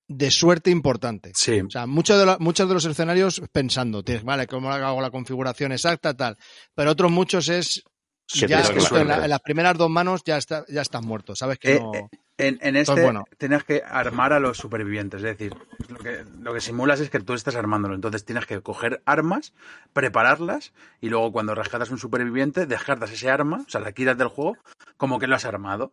de 0.08 0.30
suerte 0.30 0.70
importante. 0.70 1.32
Sí, 1.34 1.60
O 1.60 1.70
sea, 1.70 1.86
muchos 1.86 2.18
de, 2.18 2.26
la- 2.26 2.38
muchos 2.38 2.66
de 2.66 2.74
los 2.74 2.84
escenarios 2.86 3.40
pensando, 3.52 4.02
tienes, 4.02 4.24
vale, 4.24 4.46
¿cómo 4.46 4.70
hago 4.72 5.00
la 5.00 5.10
configuración 5.10 5.70
exacta, 5.72 6.14
tal? 6.14 6.36
Pero 6.74 6.90
otros 6.90 7.10
muchos 7.10 7.48
es, 7.48 7.82
Que 8.26 8.46
ya 8.48 8.60
en, 8.62 8.74
la- 8.74 8.80
suerte. 8.80 9.12
en 9.24 9.30
las 9.30 9.40
primeras 9.40 9.76
dos 9.76 9.90
manos 9.90 10.22
ya, 10.24 10.36
está, 10.38 10.64
ya 10.68 10.80
estás 10.82 11.02
muerto, 11.02 11.36
¿sabes? 11.36 11.58
Que 11.58 11.76
Eh, 11.76 11.80
no... 11.80 11.94
eh, 11.94 12.08
en, 12.40 12.58
en 12.62 12.76
este 12.76 13.02
bueno. 13.02 13.24
tienes 13.36 13.64
que 13.64 13.82
armar 13.84 14.32
a 14.32 14.38
los 14.38 14.56
supervivientes. 14.58 15.18
Es 15.18 15.24
decir, 15.38 15.52
lo 15.88 15.98
que, 15.98 16.24
lo 16.40 16.54
que 16.54 16.60
simulas 16.60 17.00
es 17.00 17.10
que 17.10 17.18
tú 17.20 17.34
estás 17.34 17.56
armándolo. 17.56 17.94
Entonces 17.96 18.24
tienes 18.24 18.46
que 18.46 18.60
coger 18.62 19.02
armas, 19.06 19.52
prepararlas 19.92 20.72
y 21.00 21.08
luego 21.08 21.32
cuando 21.32 21.54
rescatas 21.54 21.90
un 21.90 21.98
superviviente, 21.98 22.66
descartas 22.66 23.10
ese 23.10 23.28
arma, 23.30 23.64
o 23.66 23.70
sea, 23.70 23.80
la 23.80 23.90
quitas 23.92 24.16
del 24.16 24.28
juego 24.28 24.56
como 24.96 25.18
que 25.18 25.26
lo 25.26 25.34
has 25.34 25.44
armado. 25.44 25.92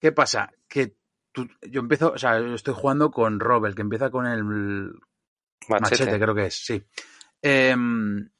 ¿Qué 0.00 0.12
pasa? 0.12 0.50
Que 0.68 0.94
tú- 1.36 1.48
yo 1.68 1.80
empiezo, 1.80 2.12
o 2.12 2.18
sea, 2.18 2.40
yo 2.40 2.54
estoy 2.54 2.72
jugando 2.74 3.10
con 3.10 3.38
Rob, 3.38 3.66
el 3.66 3.74
que 3.74 3.82
empieza 3.82 4.10
con 4.10 4.26
el 4.26 4.42
Machete. 5.68 5.80
Machete, 6.06 6.18
creo 6.18 6.34
que 6.34 6.46
es, 6.46 6.54
sí. 6.64 6.82
Em, 7.42 8.30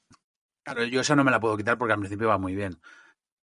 claro, 0.65 0.85
yo 0.85 1.03
esa 1.03 1.15
no 1.15 1.23
me 1.23 1.31
la 1.31 1.39
puedo 1.39 1.57
quitar 1.59 1.77
porque 1.77 1.93
al 1.93 1.99
principio 2.01 2.29
va 2.29 2.39
muy 2.39 2.55
bien. 2.55 2.81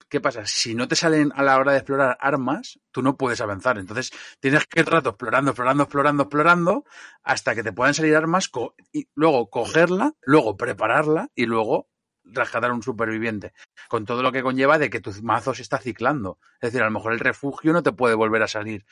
¿Qué 0.10 0.20
pasa? 0.22 0.46
Si 0.46 0.76
no 0.76 0.88
te 0.88 0.96
salen 0.96 1.32
a 1.36 1.44
la 1.44 1.58
hora 1.58 1.72
de 1.72 1.80
explorar 1.80 2.18
armas, 2.20 2.80
tú 2.92 3.02
no 3.02 3.16
puedes 3.16 3.42
avanzar. 3.42 3.78
Entonces 3.78 4.12
tienes 4.40 4.66
que 4.68 4.82
ir 4.82 4.88
rato 4.88 5.10
explorando, 5.10 5.52
explorando, 5.52 5.84
explorando, 5.84 6.24
explorando, 6.24 6.86
hasta 7.24 7.56
que 7.56 7.64
te 7.64 7.74
puedan 7.74 7.94
salir 7.94 8.16
armas 8.16 8.50
y 8.92 9.08
luego 9.16 9.50
cogerla, 9.50 10.14
luego 10.22 10.58
prepararla 10.58 11.30
y 11.36 11.46
luego 11.46 11.90
rescatar 12.26 12.72
a 12.72 12.74
un 12.74 12.84
superviviente. 12.84 13.54
Con 13.90 14.06
todo 14.06 14.22
lo 14.24 14.32
que 14.32 14.44
conlleva 14.44 14.78
de 14.78 14.90
que 14.90 15.02
tu 15.02 15.12
mazo 15.24 15.54
se 15.54 15.62
está 15.64 15.78
ciclando. 15.78 16.40
Es 16.62 16.72
decir, 16.72 16.82
a 16.82 16.86
lo 16.86 16.92
mejor 16.92 17.14
el 17.14 17.20
refugio 17.20 17.74
no 17.74 17.84
te 17.84 17.92
puede 17.92 18.16
volver 18.16 18.44
a 18.44 18.48
salir. 18.48 18.86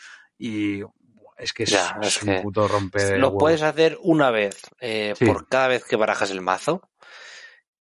Y 0.44 0.82
es 1.38 1.54
que 1.54 1.64
es, 1.64 1.70
Ya, 1.70 1.98
es 2.02 2.08
es 2.18 2.24
un 2.24 2.30
que 2.30 2.42
puto 2.42 2.68
romper. 2.68 3.20
Lo 3.20 3.38
puedes 3.38 3.62
hacer 3.62 3.98
una 4.02 4.32
vez 4.32 4.60
eh, 4.80 5.14
Sí. 5.18 5.26
por 5.26 5.48
cada 5.48 5.68
vez 5.68 5.84
que 5.86 5.96
barajas 5.96 6.32
el 6.32 6.42
mazo. 6.42 6.82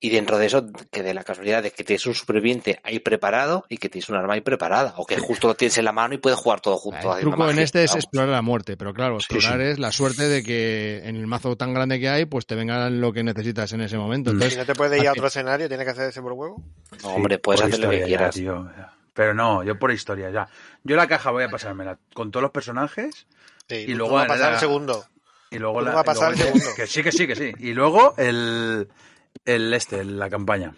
Y 0.00 0.10
dentro 0.10 0.38
de 0.38 0.46
eso, 0.46 0.64
que 0.92 1.02
de 1.02 1.12
la 1.12 1.24
casualidad 1.24 1.60
de 1.60 1.72
que 1.72 1.82
tienes 1.82 2.06
un 2.06 2.14
superviviente 2.14 2.78
ahí 2.84 3.00
preparado 3.00 3.64
y 3.68 3.78
que 3.78 3.88
tienes 3.88 4.08
un 4.08 4.14
arma 4.14 4.34
ahí 4.34 4.40
preparada. 4.42 4.94
O 4.96 5.04
que 5.04 5.18
justo 5.18 5.48
lo 5.48 5.54
tienes 5.56 5.76
en 5.78 5.84
la 5.86 5.90
mano 5.92 6.14
y 6.14 6.18
puedes 6.18 6.38
jugar 6.38 6.60
todo 6.60 6.76
junto. 6.76 7.16
El 7.16 7.20
truco 7.22 7.50
en 7.50 7.58
este 7.58 7.82
es 7.82 7.96
explorar 7.96 8.28
la 8.28 8.42
muerte, 8.42 8.76
pero 8.76 8.94
claro, 8.94 9.16
explorar 9.16 9.58
sí. 9.58 9.66
es 9.66 9.78
la 9.80 9.90
suerte 9.90 10.28
de 10.28 10.44
que 10.44 11.00
en 11.04 11.16
el 11.16 11.26
mazo 11.26 11.56
tan 11.56 11.74
grande 11.74 11.98
que 11.98 12.08
hay, 12.08 12.26
pues 12.26 12.46
te 12.46 12.54
venga 12.54 12.88
lo 12.90 13.12
que 13.12 13.24
necesitas 13.24 13.72
en 13.72 13.80
ese 13.80 13.98
momento. 13.98 14.30
Mm. 14.30 14.34
Si 14.34 14.36
Entonces, 14.44 14.58
no 14.58 14.66
te 14.66 14.74
puedes 14.76 15.00
ir 15.02 15.08
a 15.08 15.12
otro 15.12 15.26
escenario, 15.26 15.66
tienes 15.66 15.84
que 15.84 15.90
hacer 15.90 16.08
ese 16.10 16.22
por 16.22 16.32
huevo. 16.32 16.62
No, 17.02 17.08
hombre, 17.08 17.38
puedes 17.40 17.60
por 17.60 17.68
hacer 17.70 17.80
lo 17.84 17.90
que 17.90 18.02
quieras. 18.02 18.34
tío, 18.36 18.70
ya. 18.76 18.94
Pero 19.18 19.34
no, 19.34 19.64
yo 19.64 19.76
por 19.80 19.90
historia 19.90 20.30
ya. 20.30 20.48
Yo 20.84 20.94
la 20.94 21.08
caja 21.08 21.32
voy 21.32 21.42
a 21.42 21.48
pasármela 21.48 21.98
con 22.14 22.30
todos 22.30 22.40
los 22.42 22.52
personajes 22.52 23.26
Sí, 23.68 23.74
Y 23.88 23.94
luego 23.94 24.14
vas 24.14 24.26
a 24.26 24.28
la- 24.28 24.34
pasar 24.34 24.46
el 24.50 24.54
la- 24.54 24.60
segundo. 24.60 25.04
y 25.50 25.58
luego 25.58 25.80
la. 25.80 25.90
vas 25.90 26.00
a 26.02 26.04
pasar 26.04 26.36
luego- 26.36 26.42
el 26.54 26.60
segundo. 26.60 26.66
Que 26.76 26.86
sí, 26.86 27.02
que 27.02 27.10
sí, 27.10 27.26
que 27.26 27.34
sí. 27.34 27.52
Y 27.58 27.74
luego 27.74 28.14
el. 28.16 28.88
El 29.44 29.74
este, 29.74 30.04
la 30.04 30.30
campaña. 30.30 30.72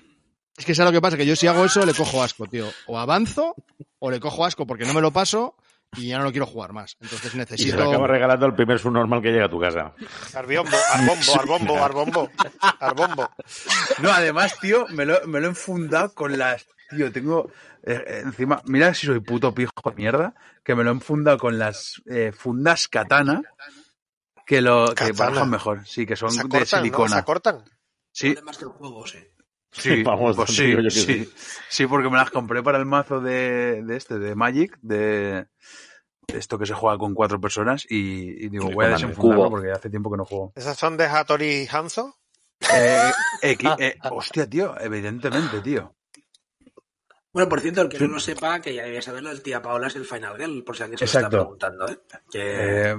es 0.57 0.65
que 0.65 0.75
¿sabes 0.75 0.91
lo 0.91 0.97
que 0.97 1.03
pasa? 1.03 1.19
Que 1.19 1.27
yo 1.27 1.37
si 1.37 1.47
hago 1.49 1.67
eso 1.67 1.85
le 1.85 1.93
cojo 1.93 2.23
asco, 2.23 2.47
tío. 2.47 2.67
O 2.87 2.99
avanzo 2.99 3.55
o 3.99 4.11
le 4.11 4.19
cojo 4.21 4.47
asco 4.47 4.67
porque 4.67 4.87
no 4.87 4.95
me 4.95 5.03
lo 5.03 5.11
paso 5.13 5.55
y 5.99 6.09
ya 6.09 6.17
no 6.19 6.25
lo 6.25 6.31
quiero 6.31 6.47
jugar 6.47 6.73
más. 6.73 6.97
Entonces 7.01 7.27
Y 7.27 7.31
se 7.33 7.37
necesito... 7.37 7.77
le 7.77 7.83
acaba 7.91 8.07
regalando 8.07 8.47
el 8.47 8.55
primer 8.55 8.79
subnormal 8.79 9.21
que 9.21 9.33
llega 9.33 9.45
a 9.47 9.51
tu 9.51 9.61
casa. 9.61 9.93
Arbiombo, 10.35 10.77
arbombo, 10.95 11.35
arbombo, 11.39 11.79
arbombo, 11.85 12.31
arbombo. 12.81 13.31
No, 14.01 14.11
además, 14.11 14.59
tío, 14.61 14.87
me 14.89 15.05
lo, 15.05 15.27
me 15.27 15.41
lo 15.41 15.47
he 15.47 15.51
enfundado 15.51 16.15
con 16.15 16.39
las. 16.39 16.67
Tío, 16.91 17.13
tengo. 17.13 17.51
eh, 17.83 18.05
eh, 18.07 18.21
encima, 18.25 18.61
mira 18.67 18.93
si 18.95 19.07
soy 19.07 19.21
puto 19.21 19.55
pijo 19.55 19.73
de 19.85 19.95
mierda, 19.97 20.35
que 20.65 20.75
me 20.75 20.85
lo 20.85 20.91
he 20.91 20.95
enfundado 20.95 21.39
con 21.39 21.59
las 21.59 22.03
eh, 22.07 22.33
fundas 22.33 22.89
katana. 22.89 23.43
Que 24.47 24.61
lo. 24.61 24.93
Que 24.95 25.13
barajan 25.13 25.51
mejor, 25.51 25.87
sí, 25.87 26.05
que 26.05 26.17
son 26.17 26.31
de 26.31 26.43
cortan, 26.43 26.59
¿no? 26.61 26.67
Se 26.67 26.77
silicona. 26.77 27.25
cortan. 27.25 27.65
Sí, 28.13 28.35
sí. 29.07 29.19
Sí, 29.73 30.03
Vamos, 30.05 30.37
pues 30.37 30.51
sí, 30.51 30.71
yo 30.73 30.91
sí, 30.91 31.01
sí. 31.01 31.33
sí, 31.69 31.87
porque 31.87 32.11
me 32.11 32.17
las 32.17 32.31
compré 32.31 32.63
para 32.63 32.79
el 32.79 32.87
mazo 32.87 33.21
de, 33.21 33.83
de 33.85 33.97
este, 33.97 34.19
de 34.19 34.35
Magic, 34.35 34.77
de 34.83 35.47
esto 36.27 36.59
que 36.59 36.67
se 36.67 36.75
juega 36.75 36.99
con 36.99 37.15
cuatro 37.15 37.41
personas 37.41 37.87
y, 37.89 38.45
y 38.45 38.49
digo, 38.49 38.71
voy 38.71 38.87
a 38.87 38.91
desenfundarlo 38.91 39.51
porque 39.51 39.71
hace 39.71 39.91
tiempo 39.91 40.11
que 40.11 40.17
no 40.17 40.25
juego. 40.25 40.53
¿Esas 40.57 40.77
son 40.77 40.97
de 40.97 41.07
Hattori 41.07 41.69
Hanzo? 41.71 42.17
Eh, 42.73 43.13
eh, 43.43 43.99
hostia, 44.11 44.49
tío, 44.49 44.79
evidentemente, 44.81 45.61
tío. 45.61 45.95
Bueno, 47.33 47.49
por 47.49 47.61
cierto, 47.61 47.83
el 47.83 47.89
que 47.89 47.99
no 48.01 48.09
lo 48.09 48.21
sepa, 48.21 48.61
que 48.61 48.75
ya 48.75 48.83
debía 48.85 49.03
saberlo, 49.03 49.31
el 49.31 49.43
tía 49.43 49.63
Paola 49.63 49.87
es 49.87 49.97
el 49.97 50.05
Final 50.05 50.37
Girl, 50.37 50.65
por 50.65 50.77
si 50.77 50.83
alguien 50.83 50.99
se 50.99 51.05
lo 51.05 51.11
está 51.11 51.31
preguntando, 51.31 51.89
¿eh? 51.89 51.99
Que 52.31 52.91
Eh, 52.91 52.97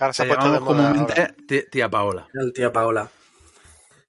Ahora 0.00 0.12
se 0.12 0.24
ha 0.24 0.26
puesto 0.26 0.52
de 0.52 0.60
moda. 0.60 1.34
tía, 1.70 1.88
Paola. 1.88 2.26
el 2.34 2.52
tía 2.52 2.72
Paola. 2.72 3.08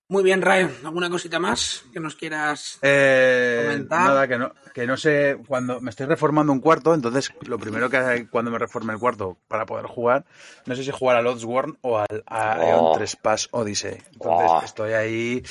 Muy 0.08 0.24
bien, 0.24 0.42
Ray, 0.44 0.68
¿alguna 0.84 1.10
cosita 1.10 1.40
más 1.40 1.84
que 1.92 2.00
nos 2.00 2.16
quieras? 2.16 2.78
Eh, 2.84 3.64
Comentar. 3.66 4.02
nada, 4.02 4.28
que 4.28 4.38
no, 4.38 4.54
que 4.74 4.86
no 4.86 4.98
sé, 4.98 5.38
cuando 5.48 5.82
me 5.82 5.90
estoy 5.90 6.06
reformando 6.06 6.52
un 6.54 6.60
cuarto, 6.60 6.94
entonces 6.94 7.32
lo 7.48 7.58
primero 7.58 7.90
que 7.90 7.98
hay 7.98 8.26
cuando 8.28 8.52
me 8.52 8.60
reforme 8.60 8.94
el 8.94 9.00
cuarto 9.00 9.38
para 9.48 9.66
poder 9.66 9.86
jugar, 9.88 10.26
no 10.68 10.76
sé 10.76 10.84
si 10.84 10.92
jugar 10.92 11.18
al 11.18 11.26
Oddsworn 11.28 11.78
o 11.82 11.98
al 12.00 12.24
a 12.28 12.58
Oh. 12.60 12.64
Eon 12.64 12.94
Trespass 12.98 13.48
Odyssey. 13.52 13.94
Entonces 14.14 14.52
Oh. 14.52 14.62
estoy 14.64 14.94
ahí 14.94 15.44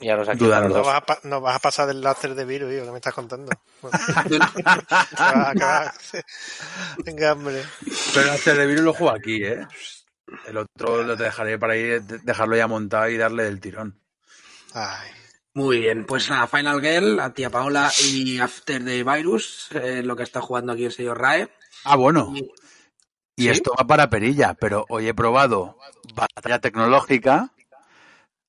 Y 0.00 0.08
a 0.10 0.16
los 0.16 0.28
aquí 0.28 0.38
Duda 0.38 0.56
para 0.56 0.68
los 0.68 0.76
los 0.78 0.86
No 0.86 0.92
dos. 0.92 1.02
vas, 1.06 1.18
a, 1.18 1.28
no 1.28 1.40
vas 1.40 1.56
a 1.56 1.58
pasar 1.58 1.86
del 1.86 2.00
láser 2.00 2.34
de 2.34 2.44
virus, 2.44 2.72
hijo, 2.72 2.84
¿qué 2.84 2.90
me 2.90 2.96
estás 2.96 3.14
contando? 3.14 3.50
Que. 5.58 6.22
Venga, 7.04 7.32
hombre. 7.32 7.62
Pero 8.14 8.32
el 8.34 8.56
de 8.58 8.66
virus 8.66 8.84
lo 8.84 8.92
juego 8.94 9.14
aquí, 9.16 9.42
¿eh? 9.44 9.66
El 10.46 10.56
otro 10.56 11.02
lo 11.02 11.16
dejaré 11.16 11.58
para 11.58 11.76
ir, 11.76 12.02
de- 12.02 12.18
dejarlo 12.18 12.56
ya 12.56 12.66
montado 12.66 13.08
y 13.08 13.16
darle 13.16 13.46
el 13.46 13.60
tirón. 13.60 14.00
Ay. 14.74 15.10
Muy 15.54 15.80
bien, 15.80 16.04
pues 16.04 16.28
nada, 16.28 16.46
Final 16.46 16.80
Girl, 16.82 17.18
a 17.20 17.32
tía 17.32 17.48
Paola 17.48 17.90
y 18.04 18.38
After 18.38 18.84
the 18.84 19.02
Virus, 19.04 19.68
eh, 19.72 20.02
lo 20.02 20.14
que 20.14 20.22
está 20.24 20.42
jugando 20.42 20.72
aquí 20.72 20.84
el 20.84 20.92
señor 20.92 21.18
Rae. 21.18 21.48
Ah, 21.84 21.96
bueno. 21.96 22.32
Y- 22.34 22.50
Y 23.38 23.42
¿Sí? 23.44 23.48
esto 23.50 23.72
va 23.78 23.86
para 23.86 24.10
perilla, 24.10 24.54
pero 24.54 24.84
hoy 24.88 25.08
he 25.08 25.14
probado 25.14 25.78
batalla 26.14 26.58
tecnológica, 26.58 27.52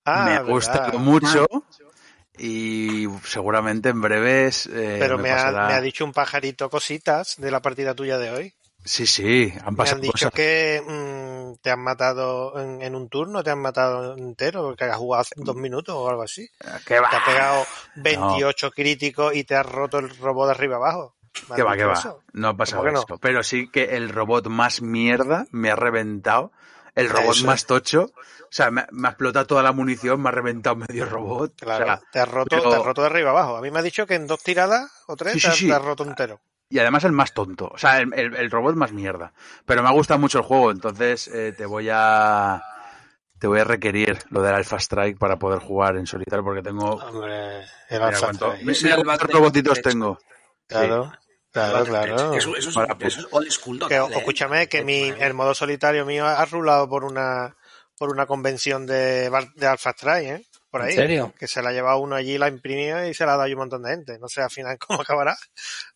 Ah, 0.07 0.23
me 0.25 0.31
ha 0.31 0.41
verdad. 0.41 0.53
gustado 0.53 0.99
mucho 0.99 1.47
y 2.37 3.07
seguramente 3.25 3.89
en 3.89 4.01
breves 4.01 4.67
eh, 4.67 4.97
Pero 4.99 5.17
me, 5.17 5.31
ha, 5.31 5.35
pasará- 5.35 5.67
me 5.67 5.73
ha 5.73 5.81
dicho 5.81 6.05
un 6.05 6.13
pajarito 6.13 6.69
cositas 6.69 7.35
de 7.37 7.51
la 7.51 7.61
partida 7.61 7.93
tuya 7.95 8.17
de 8.17 8.31
hoy. 8.31 8.53
Sí, 8.85 9.05
sí, 9.05 9.51
han 9.65 9.75
Me 9.75 9.75
pasado 9.75 9.95
han 9.95 10.01
dicho 10.01 10.13
cosas. 10.13 10.31
que 10.33 10.81
mm, 10.87 11.61
te 11.61 11.71
han 11.71 11.83
matado 11.83 12.57
en, 12.61 12.81
en 12.81 12.95
un 12.95 13.09
turno, 13.09 13.43
te 13.43 13.49
han 13.49 13.59
matado 13.59 14.15
entero, 14.15 14.75
que 14.75 14.85
has 14.85 14.95
jugado 14.95 15.21
hace 15.21 15.33
dos 15.35 15.55
minutos 15.57 15.93
o 15.95 16.07
algo 16.09 16.21
así. 16.21 16.47
¿Qué 16.85 16.99
va? 16.99 17.09
Te 17.09 17.15
ha 17.17 17.25
pegado 17.25 17.65
28 17.95 18.71
críticos 18.71 19.35
y 19.35 19.43
te 19.43 19.55
has 19.55 19.65
roto 19.65 19.99
el 19.99 20.15
robot 20.17 20.47
de 20.47 20.51
arriba 20.51 20.77
abajo. 20.77 21.15
¿Me 21.49 21.55
¿Qué 21.55 21.63
han 21.63 21.67
va, 21.67 21.75
va? 21.85 22.15
No 22.33 22.47
ha 22.49 22.57
pasado 22.57 22.87
eso. 22.87 23.17
Pero 23.19 23.43
sí 23.43 23.69
que 23.69 23.97
el 23.97 24.09
robot 24.09 24.47
más 24.47 24.81
mierda 24.81 25.47
me 25.51 25.69
ha 25.69 25.75
reventado. 25.75 26.51
El 26.97 27.09
robot 27.09 27.35
Eso. 27.35 27.45
más 27.45 27.65
tocho. 27.65 28.11
O 28.13 28.49
sea, 28.51 28.71
me, 28.71 28.85
me 28.91 29.07
ha 29.07 29.11
explotado 29.11 29.45
toda 29.45 29.61
la 29.63 29.71
munición, 29.73 30.21
me 30.21 30.29
ha 30.29 30.31
reventado 30.31 30.75
medio 30.77 31.05
robot. 31.05 31.53
Claro, 31.59 31.83
O 31.83 31.87
sea, 31.87 32.01
te, 32.11 32.19
has 32.19 32.29
roto, 32.29 32.47
pero- 32.49 32.69
te 32.69 32.75
has 32.75 32.83
roto 32.85 33.01
de 33.01 33.07
arriba 33.07 33.29
abajo. 33.31 33.57
A 33.57 33.61
mí 33.61 33.71
me 33.71 33.79
ha 33.79 33.81
dicho 33.81 34.05
que 34.07 34.15
en 34.15 34.25
dos 34.27 34.41
tiradas 34.41 34.89
o 35.07 35.15
tres 35.15 35.33
Sí, 35.33 35.39
te, 35.39 35.41
sí, 35.41 35.47
has- 35.47 35.57
sí. 35.57 35.67
te 35.67 35.73
has 35.73 35.81
roto 35.83 36.03
entero. 36.03 36.39
y 36.69 36.79
además 36.79 37.03
el 37.05 37.11
más 37.13 37.33
tonto. 37.33 37.69
O 37.73 37.77
sea, 37.77 37.99
el, 38.01 38.13
el- 38.13 38.35
el 38.35 38.51
robot 38.51 38.75
más 38.75 38.91
mierda. 38.91 39.31
Pero 39.65 39.81
me 39.83 39.89
ha 39.89 39.93
gustado 39.93 40.19
mucho 40.19 40.39
el 40.39 40.43
juego, 40.45 40.71
entonces 40.71 41.27
eh, 41.29 41.53
te 41.55 41.65
voy 41.65 41.87
a. 41.91 42.61
Te 43.39 43.45
voy 43.47 43.59
a 43.59 43.63
requerir 43.65 44.17
lo 44.31 44.41
del 44.41 44.55
Alpha 44.55 44.77
Strike 44.77 45.19
para 45.19 45.37
poder 45.37 45.59
jugar 45.59 45.95
en 45.95 46.07
solitario 46.07 46.43
porque 46.43 46.63
tengo. 46.63 46.95
Hombre, 46.95 47.59
el 47.59 47.65
Mira 47.91 48.07
Alpha 48.07 48.19
cuánto- 48.27 48.53
Strike. 48.55 48.83
Mira 48.83 49.03
cuántos 49.03 49.29
robotitos 49.29 49.81
tengo. 49.81 50.17
Claro, 50.67 51.11
claro, 51.51 51.85
claro. 51.85 52.33
Eso, 52.33 52.55
eso 52.55 52.69
es, 52.69 52.75
Para 52.75 52.95
eso 52.99 53.21
es 53.21 53.27
old 53.31 53.51
school 53.51 53.79
Que, 53.87 53.95
¿eh? 53.95 54.07
escúchame, 54.15 54.67
que 54.67 54.83
mi, 54.83 55.09
el 55.19 55.33
modo 55.33 55.53
solitario 55.53 56.05
mío 56.05 56.25
ha 56.25 56.45
rulado 56.45 56.87
por 56.89 57.03
una 57.03 57.55
por 57.97 58.11
una 58.11 58.27
convención 58.27 58.85
de, 58.85 59.29
de 59.55 59.67
Alpha 59.67 59.89
Strike, 59.91 60.27
¿eh? 60.27 60.45
Por 60.69 60.81
ahí. 60.81 60.91
¿En 60.91 60.95
serio? 60.95 61.33
Que 61.37 61.47
se 61.47 61.61
la 61.61 61.69
ha 61.69 61.73
llevado 61.73 61.99
uno 61.99 62.15
allí, 62.15 62.37
la 62.37 62.45
ha 62.45 62.49
imprimido 62.49 63.05
y 63.07 63.13
se 63.13 63.25
la 63.25 63.33
ha 63.33 63.37
dado 63.37 63.49
a 63.49 63.51
un 63.51 63.57
montón 63.57 63.83
de 63.83 63.89
gente. 63.89 64.19
No 64.19 64.27
sé 64.27 64.41
al 64.41 64.51
final 64.51 64.77
cómo 64.87 65.01
acabará, 65.01 65.35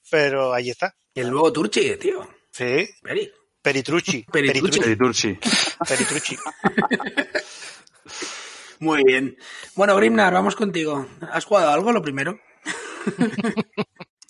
pero 0.09 0.53
ahí 0.53 0.69
está. 0.69 0.95
El 1.13 1.29
nuevo 1.29 1.51
Turchi, 1.53 1.95
tío. 1.97 2.27
Sí, 2.51 2.87
Peri. 3.01 3.31
Peritrucci. 3.61 4.23
Peritrucci. 4.31 4.79
Peritrucci. 4.79 5.39
Peritrucci. 5.87 6.37
Muy 8.79 9.03
bien. 9.03 9.37
Bueno, 9.75 9.95
Grimnar, 9.95 10.33
vamos 10.33 10.55
contigo. 10.55 11.05
¿Has 11.31 11.45
jugado 11.45 11.69
algo 11.69 11.91
lo 11.91 12.01
primero? 12.01 12.39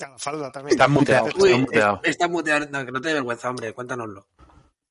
La 0.09 0.17
falda 0.17 0.51
también. 0.51 0.73
Está 0.73 0.87
muteado. 0.87 1.27
Uy, 1.37 1.49
Está 1.49 1.57
muteado. 1.59 1.99
está 2.03 2.27
muteado. 2.27 2.67
No, 2.71 2.85
que 2.85 2.91
no 2.91 3.01
te 3.01 3.09
dé 3.09 3.13
vergüenza, 3.15 3.49
hombre. 3.49 3.73
Cuéntanoslo. 3.73 4.27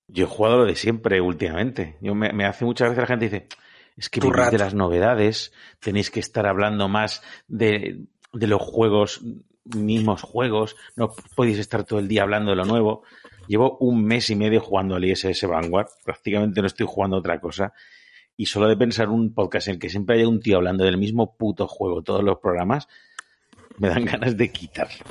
Yo 0.09 0.25
he 0.25 0.29
jugado 0.29 0.59
lo 0.59 0.65
de 0.65 0.75
siempre 0.75 1.21
últimamente. 1.21 1.97
Yo 2.01 2.15
me, 2.15 2.33
me 2.33 2.45
hace 2.45 2.65
muchas 2.65 2.89
veces 2.89 3.03
la 3.03 3.07
gente 3.07 3.25
dice, 3.27 3.49
es 3.97 4.09
que 4.09 4.21
de 4.21 4.59
las 4.59 4.75
novedades, 4.75 5.53
tenéis 5.79 6.11
que 6.11 6.21
estar 6.21 6.47
hablando 6.47 6.89
más 6.89 7.23
de, 7.49 8.07
de 8.33 8.47
los 8.47 8.61
juegos, 8.63 9.21
mismos 9.65 10.23
juegos, 10.23 10.77
no 10.97 11.13
podéis 11.35 11.59
estar 11.59 11.85
todo 11.85 11.99
el 11.99 12.09
día 12.09 12.23
hablando 12.23 12.51
de 12.51 12.57
lo 12.57 12.65
nuevo. 12.65 13.03
Llevo 13.47 13.77
un 13.79 14.05
mes 14.05 14.31
y 14.31 14.37
medio 14.37 14.61
jugando 14.61 14.95
al 14.95 15.05
ISS 15.05 15.47
Vanguard, 15.47 15.89
prácticamente 16.05 16.61
no 16.61 16.67
estoy 16.67 16.87
jugando 16.89 17.17
a 17.17 17.21
otra 17.21 17.41
cosa. 17.41 17.73
Y 18.37 18.47
solo 18.47 18.69
de 18.69 18.77
pensar 18.77 19.11
un 19.11 19.35
podcast 19.35 19.69
en 19.69 19.75
el 19.75 19.81
que 19.81 19.91
siempre 19.91 20.17
haya 20.17 20.29
un 20.29 20.41
tío 20.41 20.57
hablando 20.57 20.85
del 20.85 20.97
mismo 20.97 21.37
puto 21.37 21.67
juego, 21.67 22.03
todos 22.03 22.25
los 22.25 22.39
programas, 22.39 22.89
me 23.81 23.89
dan 23.89 24.05
ganas 24.05 24.37
de 24.37 24.53
quitarlo. 24.53 25.05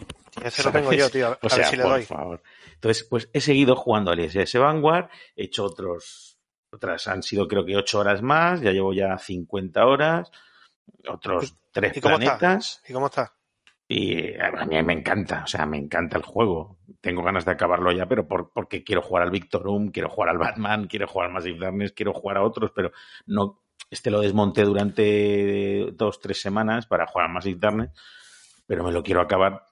Ese 0.43 0.63
lo 0.63 0.71
tengo 0.71 0.93
yo, 0.93 1.09
tío. 1.09 1.27
A, 1.27 1.39
O 1.41 1.49
sea, 1.49 1.57
ver 1.57 1.67
si 1.67 1.75
le 1.75 1.83
por 1.83 1.91
doy. 1.93 2.03
favor. 2.03 2.41
Entonces, 2.75 3.03
pues 3.03 3.29
he 3.33 3.41
seguido 3.41 3.75
jugando 3.75 4.11
al 4.11 4.19
ISS 4.19 4.55
Vanguard, 4.57 5.09
he 5.35 5.45
hecho 5.45 5.65
otros, 5.65 6.39
otras 6.71 7.07
han 7.07 7.23
sido 7.23 7.47
creo 7.47 7.65
que 7.65 7.75
ocho 7.75 7.99
horas 7.99 8.21
más, 8.21 8.61
ya 8.61 8.71
llevo 8.71 8.93
ya 8.93 9.17
50 9.17 9.85
horas, 9.85 10.31
otros 11.07 11.57
tres 11.71 11.97
¿Y 11.97 12.01
planetas, 12.01 12.77
está? 12.77 12.91
¿Y 12.91 12.93
cómo 12.93 13.07
está? 13.07 13.33
y 13.91 14.39
a 14.39 14.65
mí 14.65 14.83
me 14.83 14.93
encanta, 14.93 15.41
o 15.43 15.47
sea, 15.47 15.65
me 15.65 15.77
encanta 15.77 16.15
el 16.15 16.23
juego. 16.23 16.77
Tengo 17.01 17.23
ganas 17.23 17.43
de 17.45 17.51
acabarlo 17.51 17.91
ya, 17.91 18.05
pero 18.05 18.27
por, 18.27 18.51
porque 18.53 18.83
quiero 18.83 19.01
jugar 19.01 19.23
al 19.23 19.31
Victorum, 19.31 19.89
quiero 19.89 20.09
jugar 20.09 20.29
al 20.29 20.37
Batman, 20.37 20.85
quiero 20.87 21.07
jugar 21.07 21.27
al 21.27 21.33
Massive 21.33 21.57
Darkness, 21.59 21.93
quiero 21.93 22.13
jugar 22.13 22.37
a 22.37 22.43
otros, 22.43 22.71
pero 22.75 22.91
no, 23.25 23.63
este 23.89 24.11
lo 24.11 24.21
desmonté 24.21 24.63
durante 24.63 25.87
dos, 25.93 26.19
tres 26.19 26.39
semanas 26.39 26.85
para 26.85 27.07
jugar 27.07 27.27
al 27.27 27.33
Massive 27.33 27.59
Darkness, 27.59 27.89
pero 28.69 28.83
me 28.83 28.91
lo 28.91 29.01
quiero 29.01 29.19
acabar 29.19 29.65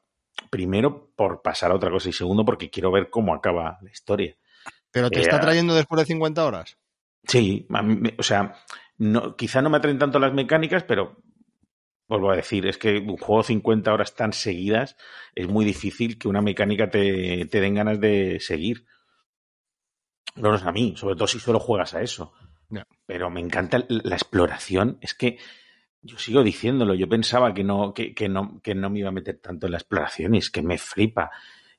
primero 0.49 1.11
por 1.15 1.43
pasar 1.43 1.69
a 1.69 1.75
otra 1.75 1.91
cosa 1.91 2.09
y 2.09 2.13
segundo 2.13 2.43
porque 2.43 2.71
quiero 2.71 2.91
ver 2.91 3.11
cómo 3.11 3.35
acaba 3.35 3.77
la 3.83 3.91
historia. 3.91 4.35
Pero 4.91 5.11
te 5.11 5.19
Eh, 5.19 5.21
está 5.21 5.39
trayendo 5.39 5.75
después 5.75 5.99
de 5.99 6.05
50 6.07 6.43
horas. 6.43 6.79
Sí, 7.23 7.67
mí 7.69 8.09
o 8.17 8.23
sea, 8.23 8.55
no, 8.97 9.35
quizá 9.35 9.61
no 9.61 9.69
me 9.69 9.77
atraen 9.77 9.99
tanto 9.99 10.17
las 10.17 10.33
mecánicas, 10.33 10.83
pero 10.83 11.21
vuelvo 12.07 12.31
a 12.31 12.35
decir, 12.35 12.65
es 12.65 12.79
que 12.79 12.97
un 12.97 13.17
juego 13.17 13.43
50 13.43 13.93
horas 13.93 14.15
tan 14.15 14.33
seguidas 14.33 14.97
es 15.35 15.47
muy 15.47 15.63
difícil 15.63 16.17
que 16.17 16.27
una 16.27 16.41
mecánica 16.41 16.89
te, 16.89 17.45
te 17.45 17.61
den 17.61 17.75
ganas 17.75 17.99
de 17.99 18.39
seguir. 18.39 18.87
No 20.37 20.55
es 20.55 20.63
a 20.63 20.71
mí, 20.71 20.95
sobre 20.97 21.13
todo 21.13 21.27
si 21.27 21.39
solo 21.39 21.59
juegas 21.59 21.93
a 21.93 22.01
eso. 22.01 22.33
Pero 23.05 23.29
me 23.29 23.41
encanta 23.41 23.85
la 23.89 24.15
exploración. 24.15 24.97
Es 25.01 25.13
que 25.13 25.37
yo 26.01 26.17
sigo 26.17 26.43
diciéndolo, 26.43 26.93
yo 26.95 27.07
pensaba 27.09 27.53
que 27.53 27.63
no, 27.63 27.93
que, 27.93 28.13
que 28.13 28.29
no, 28.29 28.59
que 28.63 28.75
no 28.75 28.89
me 28.89 28.99
iba 28.99 29.09
a 29.09 29.13
meter 29.13 29.39
tanto 29.39 29.65
en 29.65 29.71
la 29.73 29.77
exploración 29.79 30.35
y 30.35 30.39
es 30.39 30.49
que 30.49 30.61
me 30.61 30.77
flipa. 30.77 31.31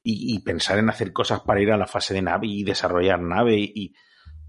Y, 0.03 0.35
y 0.35 0.39
pensar 0.41 0.79
en 0.79 0.89
hacer 0.91 1.13
cosas 1.13 1.41
para 1.41 1.61
ir 1.61 1.71
a 1.73 1.77
la 1.77 1.87
fase 1.87 2.15
de 2.15 2.23
nave 2.23 2.47
y 2.47 2.63
desarrollar 2.63 3.21
nave 3.21 3.57
y, 3.59 3.93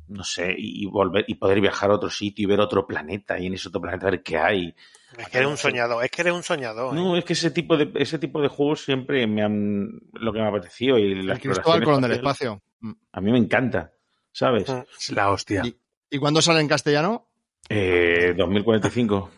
no 0.08 0.24
sé, 0.24 0.54
y 0.58 0.86
volver 0.86 1.26
y 1.28 1.36
poder 1.36 1.60
viajar 1.60 1.90
a 1.92 1.96
otro 1.96 2.10
sitio 2.10 2.44
y 2.44 2.46
ver 2.46 2.60
otro 2.62 2.86
planeta 2.88 3.38
y 3.40 3.48
en 3.48 3.56
ese 3.56 3.68
otro 3.70 3.82
planeta 3.82 4.10
ver 4.10 4.22
qué 4.24 4.38
hay. 4.38 4.76
Es 5.18 5.28
que 5.30 5.38
eres 5.40 5.50
un 5.50 5.58
soñador. 5.58 6.04
Es 6.06 6.12
que 6.12 6.22
eres 6.22 6.34
un 6.34 6.44
soñador. 6.44 6.94
¿eh? 6.94 6.96
No, 7.00 7.18
es 7.18 7.26
que 7.26 7.34
ese 7.34 7.50
tipo 7.52 7.76
de 7.78 7.92
ese 7.96 8.20
tipo 8.20 8.42
de 8.42 8.48
juegos 8.48 8.84
siempre 8.86 9.26
me 9.28 9.44
han 9.44 9.90
lo 10.14 10.32
que 10.32 10.40
me 10.40 10.46
ha 10.46 10.50
apetecido 10.50 10.98
y 11.00 11.24
la 11.24 11.34
El 11.34 11.40
Cristóbal 11.40 11.84
Colón 11.84 12.02
del 12.04 12.12
espacio. 12.14 12.62
A 13.12 13.20
mí 13.20 13.32
me 13.32 13.38
encanta, 13.40 13.92
¿sabes? 14.32 14.70
Mm. 14.70 14.84
Es 14.98 15.12
la 15.12 15.32
hostia. 15.32 15.64
Y- 15.66 15.76
¿Y 16.12 16.18
cuándo 16.20 16.42
sale 16.42 16.62
en 16.62 16.68
castellano? 16.68 17.28
Eh, 17.68 18.34
2045. 18.38 19.30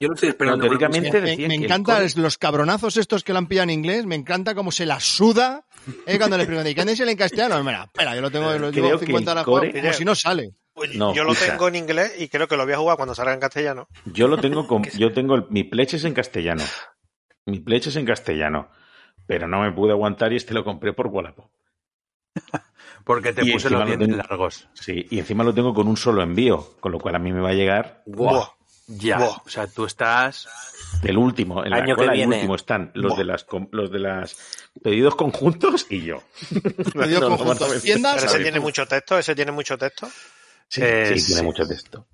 Yo 0.00 0.08
lo 0.08 0.14
estoy 0.14 0.28
esperando. 0.28 0.58
No, 0.58 0.62
teóricamente- 0.70 1.20
Me, 1.20 1.36
me 1.36 1.44
el 1.56 1.64
encanta 1.64 2.00
los 2.16 2.38
cabronazos 2.38 2.96
estos 2.96 3.24
que 3.24 3.32
la 3.32 3.40
han 3.40 3.48
pillado 3.48 3.64
en 3.64 3.70
inglés, 3.70 4.06
me 4.06 4.14
encanta 4.14 4.54
cómo 4.54 4.70
se 4.70 4.86
la 4.86 5.00
suda 5.00 5.64
eh, 6.06 6.18
cuando 6.18 6.38
le 6.38 6.46
preguntan, 6.46 6.70
¿y 6.70 6.74
qué 6.74 6.82
es 6.82 7.00
el 7.00 7.08
en 7.08 7.16
castellano? 7.16 7.62
Mira, 7.64 7.84
espera, 7.84 8.14
yo 8.14 8.20
lo 8.20 8.30
tengo, 8.30 8.52
lo 8.58 8.70
llevo 8.70 8.98
que 8.98 9.06
50 9.06 9.32
el 9.32 9.38
horas 9.38 9.44
core- 9.44 9.68
jugando, 9.70 9.80
como 9.80 9.92
si 9.94 10.04
no 10.04 10.14
sale. 10.14 10.50
Pues 10.72 10.94
No, 10.94 11.12
yo 11.14 11.24
lo 11.24 11.32
escucha. 11.32 11.50
tengo 11.52 11.66
en 11.68 11.74
inglés 11.74 12.14
y 12.18 12.28
creo 12.28 12.46
que 12.46 12.56
lo 12.56 12.64
voy 12.64 12.74
a 12.74 12.78
jugar 12.78 12.96
cuando 12.96 13.14
salga 13.14 13.34
en 13.34 13.40
castellano. 13.40 13.88
Yo 14.04 14.28
lo 14.28 14.38
tengo 14.38 14.68
con, 14.68 14.84
yo 14.84 15.12
tengo 15.12 15.34
el- 15.34 15.46
mi 15.50 15.64
pledge 15.64 15.96
es 15.96 16.04
en 16.04 16.14
castellano. 16.14 16.62
Mi 17.46 17.58
pledge 17.58 17.88
es 17.88 17.96
en 17.96 18.06
castellano. 18.06 18.68
Pero 19.26 19.48
no 19.48 19.60
me 19.62 19.72
pude 19.72 19.90
aguantar 19.92 20.32
y 20.32 20.36
este 20.36 20.54
lo 20.54 20.62
compré 20.64 20.92
por 20.92 21.08
Wallapop. 21.08 21.50
Porque 23.04 23.32
te 23.32 23.44
Y 23.44 23.52
puse 23.52 23.70
los 23.70 23.80
lo 23.80 23.86
dientes 23.86 24.16
largos. 24.16 24.68
Sí, 24.74 25.06
y 25.10 25.18
encima 25.18 25.42
lo 25.44 25.54
tengo 25.54 25.74
con 25.74 25.88
un 25.88 25.96
solo 25.96 26.22
envío, 26.22 26.74
con 26.80 26.92
lo 26.92 26.98
cual 26.98 27.16
a 27.16 27.18
mí 27.18 27.32
me 27.32 27.40
va 27.40 27.50
a 27.50 27.54
llegar 27.54 28.02
Buah. 28.06 28.48
Ya. 28.88 29.20
O 29.20 29.48
sea, 29.48 29.66
tú 29.66 29.84
estás. 29.84 30.48
el 31.02 31.16
último, 31.18 31.62
en 31.62 31.70
la 31.70 31.76
Año 31.76 31.94
que 31.94 32.00
cola 32.00 32.12
el 32.12 32.18
viene. 32.18 32.36
último 32.36 32.54
están 32.54 32.90
los 32.94 33.16
de 33.16 33.24
las 33.24 33.46
los 33.70 33.90
de 33.90 33.98
las 33.98 34.36
pedidos 34.82 35.14
conjuntos 35.14 35.86
y 35.90 36.02
yo. 36.02 36.22
Pedidos 36.94 37.20
No, 37.22 37.36
conjuntos, 37.36 37.74
no, 37.74 37.80
tiendas, 37.80 38.14
Pero 38.16 38.26
ese 38.26 38.42
tiene 38.42 38.60
mucho 38.60 38.86
texto, 38.86 39.18
ese 39.18 39.34
tiene 39.34 39.52
mucho 39.52 39.76
texto. 39.76 40.08
Sí, 40.68 40.80
Eh, 40.82 41.04
sí, 41.14 41.20
sí. 41.20 41.26
tiene 41.28 41.42
mucho 41.42 41.66
texto. 41.66 42.06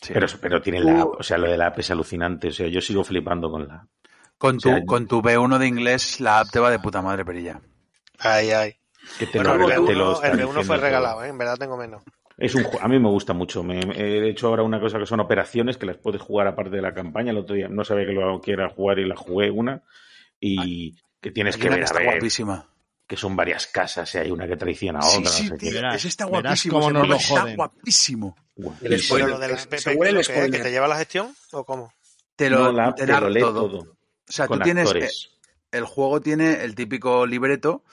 sí. 0.00 0.12
Pero, 0.14 0.26
pero 0.40 0.62
tiene 0.62 0.80
la 0.80 1.02
app, 1.02 1.08
o 1.18 1.22
sea, 1.22 1.36
lo 1.38 1.50
de 1.50 1.56
la 1.58 1.66
app 1.66 1.78
es 1.80 1.90
alucinante. 1.90 2.48
O 2.48 2.52
sea, 2.52 2.68
yo 2.68 2.80
sigo 2.80 3.02
flipando 3.04 3.50
con 3.50 3.66
la 3.66 3.74
app. 3.74 3.88
con, 4.38 4.58
tu, 4.58 4.70
o 4.70 4.74
sea, 4.76 4.84
con 4.86 5.06
tu 5.08 5.20
B1 5.22 5.58
de 5.58 5.66
inglés, 5.66 6.20
la 6.20 6.40
app 6.40 6.50
te 6.50 6.60
va 6.60 6.70
de 6.70 6.78
puta 6.78 7.02
madre, 7.02 7.24
perilla. 7.24 7.60
Ay, 8.20 8.50
ay. 8.52 8.76
Que 9.18 9.26
te 9.26 9.38
Bueno, 9.38 9.56
lo- 9.56 9.68
el 9.68 9.84
te 9.86 9.94
lo 9.94 10.12
B1, 10.12 10.14
está 10.14 10.26
el 10.28 10.32
B1 10.34 10.36
diciendo 10.36 10.62
fue 10.64 10.76
regalado, 10.76 11.24
¿eh? 11.24 11.28
en 11.28 11.38
verdad 11.38 11.56
tengo 11.58 11.76
menos. 11.76 12.02
Es 12.40 12.54
un, 12.54 12.66
a 12.80 12.88
mí 12.88 12.98
me 12.98 13.08
gusta 13.08 13.32
mucho. 13.34 13.62
Me, 13.62 13.84
me- 13.86 13.94
he 13.96 14.28
hecho 14.30 14.48
ahora 14.48 14.62
una 14.62 14.80
cosa 14.80 14.98
que 14.98 15.06
son 15.06 15.20
operaciones 15.20 15.76
que 15.76 15.86
las 15.86 15.98
puedes 15.98 16.20
jugar 16.22 16.46
aparte 16.48 16.70
de 16.76 16.82
la 16.82 16.94
campaña. 16.94 17.30
El 17.30 17.38
otro 17.38 17.54
día 17.54 17.68
no 17.68 17.84
sabía 17.84 18.06
que 18.06 18.12
lo 18.12 18.40
quiera 18.40 18.68
jugar 18.70 18.98
y 18.98 19.06
la 19.06 19.14
jugué 19.16 19.50
una. 19.50 19.82
Y 20.40 20.96
que 21.20 21.30
tienes 21.30 21.56
que 21.58 21.68
ver, 21.68 21.80
a 21.80 21.84
está 21.84 21.98
ver, 21.98 22.06
guapísima. 22.12 22.66
que 23.06 23.16
son 23.16 23.36
varias 23.36 23.66
casas 23.66 24.14
y 24.14 24.18
hay 24.18 24.30
una 24.30 24.46
que 24.48 24.56
traiciona 24.56 25.00
a 25.00 25.02
Sí, 25.02 25.18
otra. 25.18 25.30
sí, 25.30 25.42
no 25.44 25.48
sé 25.50 25.56
tío, 25.58 25.68
qué. 25.70 25.74
Verás, 25.76 25.94
ese 25.96 26.08
está 26.08 26.24
verás 26.26 26.42
guapísimo. 26.42 26.72
cómo 26.74 26.86
ese 26.86 26.92
nos 26.94 27.02
lo 27.02 27.08
mono 27.08 27.20
está 27.46 27.54
guapísimo. 27.56 28.36
El 28.82 28.98
spoiler. 29.02 29.36
De 29.38 29.48
la 29.48 29.56
se- 29.58 29.66
PP, 29.68 29.78
se 29.78 29.94
huele 29.94 30.10
el 30.10 30.14
¿qué 30.16 30.20
es? 30.20 30.28
que 30.28 30.34
spoiler. 30.34 30.62
te 30.62 30.70
lleva 30.70 30.88
la 30.88 30.96
gestión 30.96 31.34
o 31.52 31.64
cómo? 31.64 31.92
te 32.36 32.48
lo, 32.48 32.58
No, 32.58 32.72
la 32.72 32.94
te 32.94 33.06
lo 33.06 33.28
lee 33.28 33.40
todo. 33.40 33.68
todo. 33.68 33.78
O 33.80 34.32
sea, 34.32 34.46
con 34.48 34.58
tú 34.60 34.64
tienes. 34.64 34.86
actores. 34.88 35.30
eh, 35.42 35.58
El 35.78 35.84
juego 35.84 36.20
tiene 36.22 36.64
el 36.64 36.74
típico 36.74 37.26
libreto 37.26 37.84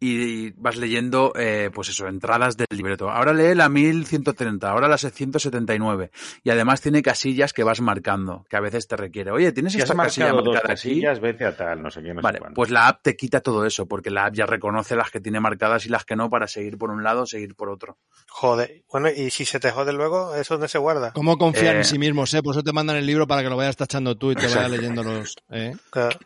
y 0.00 0.50
vas 0.52 0.76
leyendo, 0.76 1.32
eh, 1.36 1.70
pues 1.72 1.90
eso, 1.90 2.08
entradas 2.08 2.56
del 2.56 2.66
libreto. 2.70 3.10
Ahora 3.10 3.32
lee 3.34 3.54
la 3.54 3.68
1130, 3.68 4.68
ahora 4.70 4.88
la 4.88 4.96
679. 4.98 6.10
Y 6.42 6.50
además 6.50 6.80
tiene 6.80 7.02
casillas 7.02 7.52
que 7.52 7.62
vas 7.64 7.80
marcando, 7.80 8.46
que 8.48 8.56
a 8.56 8.60
veces 8.60 8.88
te 8.88 8.96
requiere. 8.96 9.30
Oye, 9.30 9.52
¿tienes 9.52 9.74
esta 9.74 9.94
casilla 9.94 10.28
dos 10.30 10.36
marcada 10.36 10.58
aquí? 10.58 10.68
casillas, 10.68 11.20
vete 11.20 11.44
a 11.44 11.54
tal, 11.56 11.82
no 11.82 11.90
sé 11.90 12.02
qué, 12.02 12.14
no 12.14 12.22
Vale, 12.22 12.38
sé 12.38 12.44
pues 12.54 12.70
la 12.70 12.88
app 12.88 13.02
te 13.02 13.14
quita 13.14 13.40
todo 13.40 13.66
eso, 13.66 13.86
porque 13.86 14.10
la 14.10 14.24
app 14.26 14.34
ya 14.34 14.46
reconoce 14.46 14.96
las 14.96 15.10
que 15.10 15.20
tiene 15.20 15.38
marcadas 15.40 15.84
y 15.86 15.90
las 15.90 16.04
que 16.04 16.16
no 16.16 16.30
para 16.30 16.48
seguir 16.48 16.78
por 16.78 16.90
un 16.90 17.02
lado, 17.04 17.26
seguir 17.26 17.54
por 17.54 17.68
otro. 17.68 17.98
Joder. 18.28 18.82
Bueno, 18.90 19.08
y 19.10 19.30
si 19.30 19.44
se 19.44 19.60
te 19.60 19.70
jode 19.70 19.92
luego, 19.92 20.34
¿eso 20.34 20.54
dónde 20.54 20.68
se 20.68 20.78
guarda? 20.78 21.12
¿Cómo 21.12 21.36
confiar 21.36 21.74
Eh, 21.76 21.78
en 21.78 21.84
sí 21.84 21.98
mismos, 21.98 22.32
eh? 22.34 22.42
Por 22.42 22.54
eso 22.54 22.62
te 22.62 22.72
mandan 22.72 22.96
el 22.96 23.04
libro 23.06 23.26
para 23.26 23.42
que 23.42 23.50
lo 23.50 23.56
vayas 23.56 23.76
tachando 23.76 24.16
tú 24.16 24.32
y 24.32 24.34
te 24.34 24.42
vayas 24.42 24.54
Exacto. 24.54 24.76
leyendo 24.76 25.02
los... 25.02 25.36
¿eh? 25.50 25.74
Claro. 25.90 26.16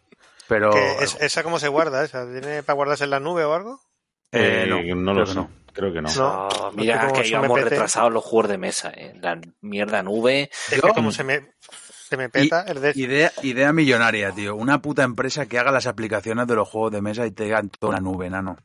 Pero 0.49 0.71
Que 0.71 0.97
es- 1.05 1.17
¿Esa 1.21 1.43
cómo 1.43 1.59
se 1.59 1.69
guarda? 1.69 2.05
¿Esa? 2.05 2.25
¿Tiene 2.31 2.63
para 2.63 2.75
guardarse 2.77 3.05
en 3.05 3.11
la 3.11 3.21
nube 3.21 3.45
o 3.45 3.55
algo? 3.55 3.81
eh, 4.33 4.65
Eh, 4.67 4.95
no, 4.95 4.95
no, 4.97 5.15
lo 5.21 5.27
sé. 5.27 5.35
no. 5.35 5.51
Creo 5.73 5.93
que 5.93 6.01
no. 6.01 6.09
No. 6.15 6.49
Mira 6.75 7.13
que 7.13 7.27
íbamos 7.27 7.61
retrasados 7.61 8.13
los 8.13 8.23
juegos 8.25 8.49
de 8.51 8.59
mesa, 8.59 8.91
eh. 8.95 9.13
La 9.21 9.41
mierda 9.61 10.03
nube. 10.03 10.51
Es 10.71 10.81
que 10.81 10.93
como 10.93 11.11
se 11.11 11.25
me, 11.25 11.41
se 12.09 12.17
me 12.17 12.29
peta 12.29 12.63
el 12.69 12.81
de... 12.81 12.93
idea, 12.95 13.33
idea 13.43 13.73
millonaria, 13.73 14.31
tío. 14.31 14.55
Una 14.55 14.81
puta 14.81 15.03
empresa 15.03 15.47
que 15.47 15.59
haga 15.59 15.73
las 15.73 15.87
aplicaciones 15.89 16.47
de 16.47 16.55
los 16.55 16.69
juegos 16.69 16.93
de 16.93 17.03
mesa 17.03 17.27
y 17.27 17.33
te 17.33 17.47
hagan 17.47 17.71
toda 17.71 17.95
la 17.95 18.01
nube, 18.01 18.31
nano. 18.31 18.57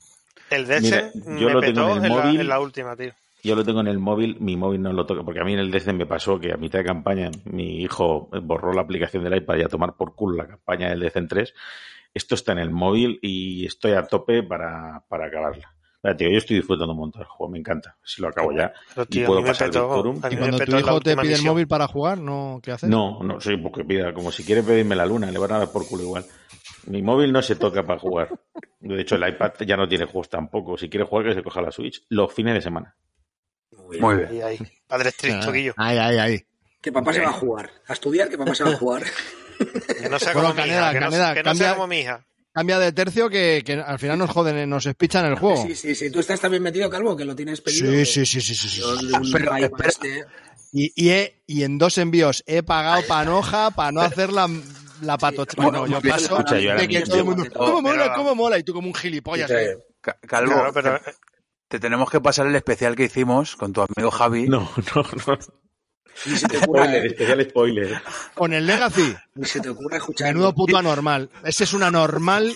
El 0.52 0.64
Mira, 0.68 0.78
ese 0.78 1.12
yo 1.16 1.48
me 1.48 1.54
lo 1.54 1.62
tengo 1.62 1.62
petó 1.62 1.92
en 1.98 1.98
el 1.98 2.12
en, 2.12 2.18
la, 2.18 2.24
móvil. 2.24 2.40
en 2.42 2.48
la 2.48 2.60
última, 2.60 2.96
tío. 2.96 3.14
Yo 3.44 3.56
lo 3.56 3.64
tengo 3.64 3.80
en 3.80 3.88
el 3.88 3.99
móvil, 3.99 4.38
mi 4.40 4.57
móvil 4.57 4.82
no 4.82 4.91
lo 4.91 5.06
toca, 5.06 5.24
porque 5.24 5.40
a 5.40 5.44
mí 5.44 5.53
en 5.53 5.60
el 5.60 5.72
DC 5.72 5.94
me 5.94 6.06
pasó 6.06 6.40
que 6.40 6.52
a 6.52 6.57
mitad 6.57 6.80
de 6.80 6.86
campaña 6.86 7.32
mi 7.45 7.82
hijo 7.82 8.30
borró 8.44 8.74
la 8.74 8.82
aplicación 8.82 9.24
del 9.24 9.38
iPad 9.38 9.57
y 9.57 9.61
a 9.64 9.70
tomar 9.70 9.95
por 9.95 10.16
culo 10.16 10.38
la 10.38 10.48
campaña 10.48 10.90
del 10.90 10.99
DC 10.99 11.20
en 11.20 11.28
3. 11.28 11.53
Esto 12.14 12.36
está 12.36 12.52
en 12.52 12.60
el 12.60 12.72
móvil 12.72 13.20
y 13.22 13.66
estoy 13.66 13.94
a 13.94 14.03
tope 14.03 14.44
para, 14.44 15.03
para 15.07 15.28
acabarla. 15.28 15.74
Mira, 16.02 16.16
tío, 16.16 16.30
yo 16.30 16.38
estoy 16.38 16.57
disfrutando 16.57 16.94
un 16.94 16.99
montón 16.99 17.20
del 17.20 17.28
juego, 17.28 17.52
me 17.52 17.60
encanta. 17.60 17.98
Si 18.03 18.22
lo 18.22 18.30
acabo 18.30 18.53
ya 18.53 18.72
Pero, 18.95 19.03
y 19.03 19.06
tío, 19.07 19.28
puedo 19.28 19.44
pasar 19.44 19.68
el. 19.68 19.74
Victorum. 19.74 20.22
Y 20.32 20.38
cuando 20.38 20.60
tu 20.60 20.78
hijo 20.78 20.99
te 21.02 21.18
pide 21.18 21.34
el 21.34 21.44
móvil 21.44 21.68
para 21.68 21.88
jugar, 21.88 22.20
¿no? 22.20 22.60
¿qué 22.64 22.72
haces? 22.72 22.90
No, 22.90 23.22
no, 23.22 23.40
sí, 23.41 23.57
porque 23.57 23.84
pida, 23.84 24.14
como 24.14 24.32
si 24.32 24.44
quiere 24.44 24.64
pedirme 24.64 24.95
la 24.95 25.06
luna, 25.06 25.30
le 25.30 25.38
van 25.38 25.52
a 25.52 25.60
dar 25.60 25.72
por 25.72 25.86
culo 25.86 26.03
igual. 26.03 26.26
Mi 26.88 27.02
móvil 27.02 27.34
no 27.34 27.41
se 27.41 27.57
toca 27.57 27.86
para 27.86 27.99
jugar. 27.99 28.30
De 28.80 29.02
hecho, 29.02 29.16
el 29.16 29.28
iPad 29.28 29.52
ya 29.68 29.76
no 29.76 29.88
tiene 29.88 30.06
juegos 30.06 30.30
tampoco. 30.30 30.78
Si 30.78 30.90
quiere 30.90 31.06
jugar, 31.06 31.26
que 31.26 31.34
se 31.34 31.44
coja 31.44 31.61
la 31.61 31.72
Switch 31.72 32.06
los 32.10 32.34
fines 32.34 32.53
de 32.53 32.61
semana. 32.61 32.95
Muy 33.99 34.16
bien. 34.18 34.30
Ahí, 34.30 34.41
ahí. 34.41 34.60
Padre 34.88 35.10
estricto, 35.10 35.52
Guillo. 35.52 35.74
Ahí, 35.78 35.98
ahí, 35.98 36.18
ahí. 36.18 36.41
Que 36.82 36.91
papá 36.91 37.14
se 37.14 37.20
va 37.22 37.30
a 37.30 37.34
jugar. 37.34 37.70
A 37.88 37.94
estudiar, 37.94 38.30
que 38.30 38.38
papá 38.38 38.56
se 38.56 38.64
va 38.64 38.72
a 38.72 38.76
jugar. 38.78 39.03
Que 40.02 40.10
no 40.10 40.18
sea 40.20 40.34
Bueno, 40.34 40.49
como 40.49 40.53
mi 40.53 40.70
Caneda, 40.70 40.80
hija. 40.82 40.94
Que 40.94 40.99
no, 40.99 41.06
Caneda, 41.11 41.34
que 41.34 41.40
no 41.40 41.44
cambia- 41.44 41.66
sea 41.66 41.74
como 41.76 41.88
mi 41.88 41.99
hija. 41.99 42.26
Cambia 42.52 42.80
de 42.80 42.91
tercio 42.91 43.30
que, 43.30 43.61
que 43.66 43.74
al 43.74 43.99
final 43.99 44.18
nos 44.18 44.30
joden, 44.32 44.57
eh, 44.57 44.66
nos 44.68 44.86
espichan 44.86 45.26
el 45.26 45.36
juego. 45.36 45.61
Sí, 45.68 45.76
sí, 45.76 45.94
sí. 45.95 46.10
Tú 46.11 46.20
estás 46.20 46.40
también 46.40 46.64
metido, 46.64 46.90
Calvo, 46.90 47.16
que 47.16 47.24
lo 47.26 47.36
tienes 47.36 47.61
pedido. 47.61 47.91
Sí, 47.91 48.06
sí, 48.06 48.26
sí, 48.26 48.41
sí, 48.41 48.56
sí, 48.56 48.68
sí. 48.70 48.82
Pero, 49.32 49.56
espera. 49.56 49.88
este- 49.88 50.26
Y, 50.72 50.91
y, 50.95 51.10
he- 51.11 51.41
y 51.48 51.64
en 51.64 51.78
dos 51.78 51.98
envíos 51.98 52.44
he 52.48 52.64
pagado 52.64 53.02
panoja 53.07 53.72
para 53.72 53.91
no 53.91 54.02
hacer 54.02 54.32
la, 54.32 54.48
la 55.02 55.18
patocha. 55.18 55.52
Sí, 55.52 55.57
Bueno, 55.61 55.80
bueno, 55.82 55.99
yo 56.02 56.10
paso 56.10 56.24
escucha, 56.38 56.60
yo 56.60 56.76
de 56.76 56.88
que 56.88 57.02
todo 57.02 57.18
el 57.18 57.24
mundo, 57.26 57.44
¿cómo 57.56 57.82
mola, 57.82 58.14
cómo 58.16 58.36
mola? 58.36 58.57
Y 58.57 58.64
tú 58.64 58.74
como 58.74 58.88
un 58.88 58.94
gilipollas. 58.95 59.49
¿eh? 59.52 59.78
Ca- 60.02 60.18
Calvo, 60.28 60.53
Claro, 60.53 60.74
pero 60.74 60.99
te, 61.70 61.78
te 61.78 61.80
tenemos 61.80 62.10
que 62.10 62.20
pasar 62.20 62.48
el 62.48 62.56
especial 62.56 62.96
que 62.96 63.06
hicimos 63.06 63.56
con 63.56 63.74
tu 63.74 63.82
amigo 63.82 64.12
Javi. 64.12 64.48
No, 64.48 64.70
no, 64.96 65.04
no. 65.28 65.40
Ni 66.26 66.36
se 66.36 66.48
te 66.48 66.58
ocurra, 66.58 66.84
Spoiler, 66.84 67.06
especial 67.06 67.50
spoiler. 67.50 68.02
Con 68.34 68.54
el 68.54 68.66
Legacy, 68.68 69.16
ni 69.36 69.46
se 69.46 69.62
te 69.62 69.70
ocurra 69.70 69.98
escuchar. 69.98 70.28
menudo 70.28 70.54
puto 70.54 70.78
anormal. 70.78 71.30
Ese 71.44 71.64
es 71.64 71.74
un 71.74 71.84
anormal. 71.84 72.56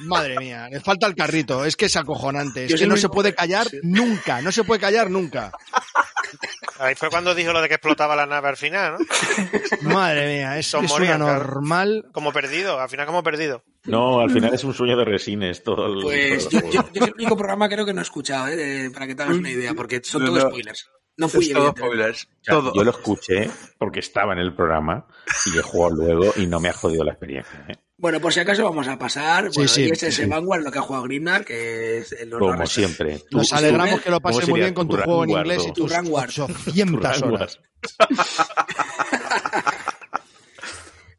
Madre 0.00 0.38
mía, 0.38 0.68
le 0.70 0.80
falta 0.80 1.06
el 1.06 1.14
carrito. 1.14 1.64
Es 1.64 1.76
que 1.76 1.86
es 1.86 1.96
acojonante. 1.96 2.64
Es 2.64 2.70
Yo 2.72 2.76
que 2.78 2.86
no 2.86 2.96
se 2.96 3.08
puede 3.08 3.34
callar 3.34 3.68
sí. 3.68 3.78
nunca. 3.82 4.40
No 4.42 4.50
se 4.52 4.64
puede 4.64 4.80
callar 4.80 5.10
nunca. 5.10 5.52
ahí 6.80 6.94
fue 6.94 7.08
cuando 7.10 7.34
dijo 7.34 7.52
lo 7.52 7.60
de 7.62 7.68
que 7.68 7.74
explotaba 7.74 8.16
la 8.16 8.26
nave 8.26 8.48
al 8.48 8.56
final, 8.56 8.94
¿no? 8.98 9.90
Madre 9.94 10.26
mía, 10.38 10.58
es, 10.58 10.66
Son 10.66 10.84
es 10.84 10.90
un 10.90 10.98
morían, 10.98 11.18
claro. 11.20 11.40
anormal. 11.42 12.06
Como 12.12 12.32
perdido, 12.32 12.80
al 12.80 12.88
final 12.88 13.06
como 13.06 13.22
perdido. 13.22 13.62
No, 13.84 14.20
al 14.20 14.30
final 14.30 14.52
es 14.54 14.64
un 14.64 14.74
sueño 14.74 14.96
de 14.96 15.04
resines 15.04 15.62
todo 15.62 15.86
el. 15.86 16.02
Pues 16.02 16.48
todo 16.48 16.60
yo, 16.60 16.66
el 16.66 16.72
yo, 16.72 16.80
juego. 16.82 16.94
yo 16.94 17.02
es 17.02 17.08
el 17.08 17.14
único 17.14 17.36
programa 17.36 17.68
creo 17.68 17.86
que 17.86 17.92
no 17.92 18.00
he 18.00 18.04
escuchado, 18.04 18.48
¿eh? 18.48 18.90
para 18.92 19.06
que 19.06 19.14
te 19.14 19.22
hagas 19.22 19.36
una 19.36 19.50
idea, 19.50 19.74
porque 19.74 20.00
son 20.02 20.24
No, 20.24 20.28
todos 20.30 20.42
spoilers. 20.42 20.90
No 21.16 21.28
fui 21.28 21.52
todo 21.52 21.70
spoilers. 21.70 22.28
Todo. 22.44 22.72
Yo 22.74 22.82
lo 22.82 22.90
escuché 22.92 23.50
porque 23.78 24.00
estaba 24.00 24.32
en 24.32 24.38
el 24.38 24.54
programa 24.54 25.06
y 25.46 25.58
he 25.58 25.62
jugado 25.62 25.96
luego 25.96 26.32
y 26.36 26.46
no 26.46 26.60
me 26.60 26.70
ha 26.70 26.72
jodido 26.72 27.04
la 27.04 27.12
experiencia. 27.12 27.66
¿eh? 27.68 27.76
Bueno, 28.00 28.18
por 28.18 28.32
si 28.32 28.40
acaso 28.40 28.64
vamos 28.64 28.88
a 28.88 28.98
pasar. 28.98 29.44
Sí, 29.50 29.56
Bueno, 29.56 29.68
sí, 29.68 29.82
y 29.82 29.90
ese 29.90 30.08
es 30.08 30.14
sí. 30.14 30.22
el 30.22 30.30
Vanguard, 30.30 30.62
lo 30.62 30.72
que 30.72 30.78
ha 30.78 30.82
jugado 30.82 31.04
Grimnar, 31.04 31.44
que 31.44 31.98
es 31.98 32.12
el 32.12 32.30
Como 32.30 32.66
siempre. 32.66 33.22
Nos 33.30 33.52
alegramos 33.52 34.00
que 34.00 34.08
lo 34.08 34.20
¿cómo 34.22 34.34
pases 34.34 34.48
muy 34.48 34.60
bien 34.60 34.72
con 34.72 34.88
tu 34.88 34.96
tu 34.96 35.02
juego 35.02 35.24
en 35.24 35.30
inglés 35.30 35.64
y 35.64 35.72
Tu 35.72 35.82
tus 35.82 35.92
Ranguard. 35.92 36.30
800 36.30 37.20
tu 37.20 37.26
horas. 37.26 37.60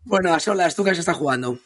Bueno, 0.04 0.34
a 0.34 0.40
solas, 0.40 0.76
¿tú 0.76 0.84
qué 0.84 0.90
has 0.90 0.98
estado 0.98 1.20
jugando? 1.20 1.60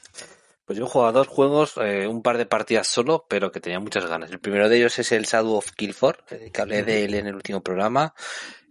Pues 0.66 0.78
yo 0.78 0.86
he 0.86 0.88
jugado 0.90 1.10
a 1.10 1.14
dos 1.14 1.28
juegos, 1.28 1.76
eh, 1.78 2.06
un 2.06 2.22
par 2.22 2.38
de 2.38 2.46
partidas 2.46 2.86
solo, 2.88 3.26
pero 3.30 3.52
que 3.52 3.62
tenía 3.62 3.80
muchas 3.80 4.06
ganas. 4.06 4.30
El 4.30 4.40
primero 4.40 4.68
de 4.68 4.78
ellos 4.78 5.00
es 5.00 5.12
el 5.14 5.24
Shadow 5.24 5.56
of 5.56 5.72
Killfor, 5.72 6.24
eh, 6.30 6.52
que 6.54 6.62
hablé 6.62 6.84
de 6.84 7.06
él 7.06 7.14
en 7.16 7.28
el 7.28 7.36
último 7.36 7.62
programa. 7.62 8.14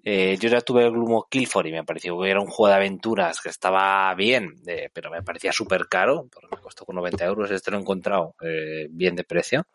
Eh, 0.04 0.36
yo 0.38 0.50
ya 0.50 0.60
tuve 0.60 0.84
el 0.84 0.90
Gloom 0.90 1.14
of 1.14 1.28
Killfor 1.30 1.66
y 1.66 1.72
me 1.72 1.82
pareció 1.82 2.20
que 2.20 2.30
era 2.30 2.40
un 2.40 2.46
juego 2.46 2.68
de 2.68 2.76
aventuras 2.76 3.40
que 3.40 3.48
estaba 3.48 4.14
bien, 4.14 4.60
eh, 4.66 4.90
pero 4.92 5.10
me 5.10 5.22
parecía 5.22 5.50
súper 5.50 5.88
caro, 5.88 6.28
porque 6.30 6.54
me 6.54 6.62
costó 6.62 6.84
con 6.84 6.96
90 6.96 7.24
euros. 7.24 7.50
Este 7.50 7.70
lo 7.70 7.78
he 7.78 7.80
encontrado 7.80 8.34
eh, 8.42 8.86
bien 8.90 9.16
de 9.16 9.24
precio. 9.24 9.66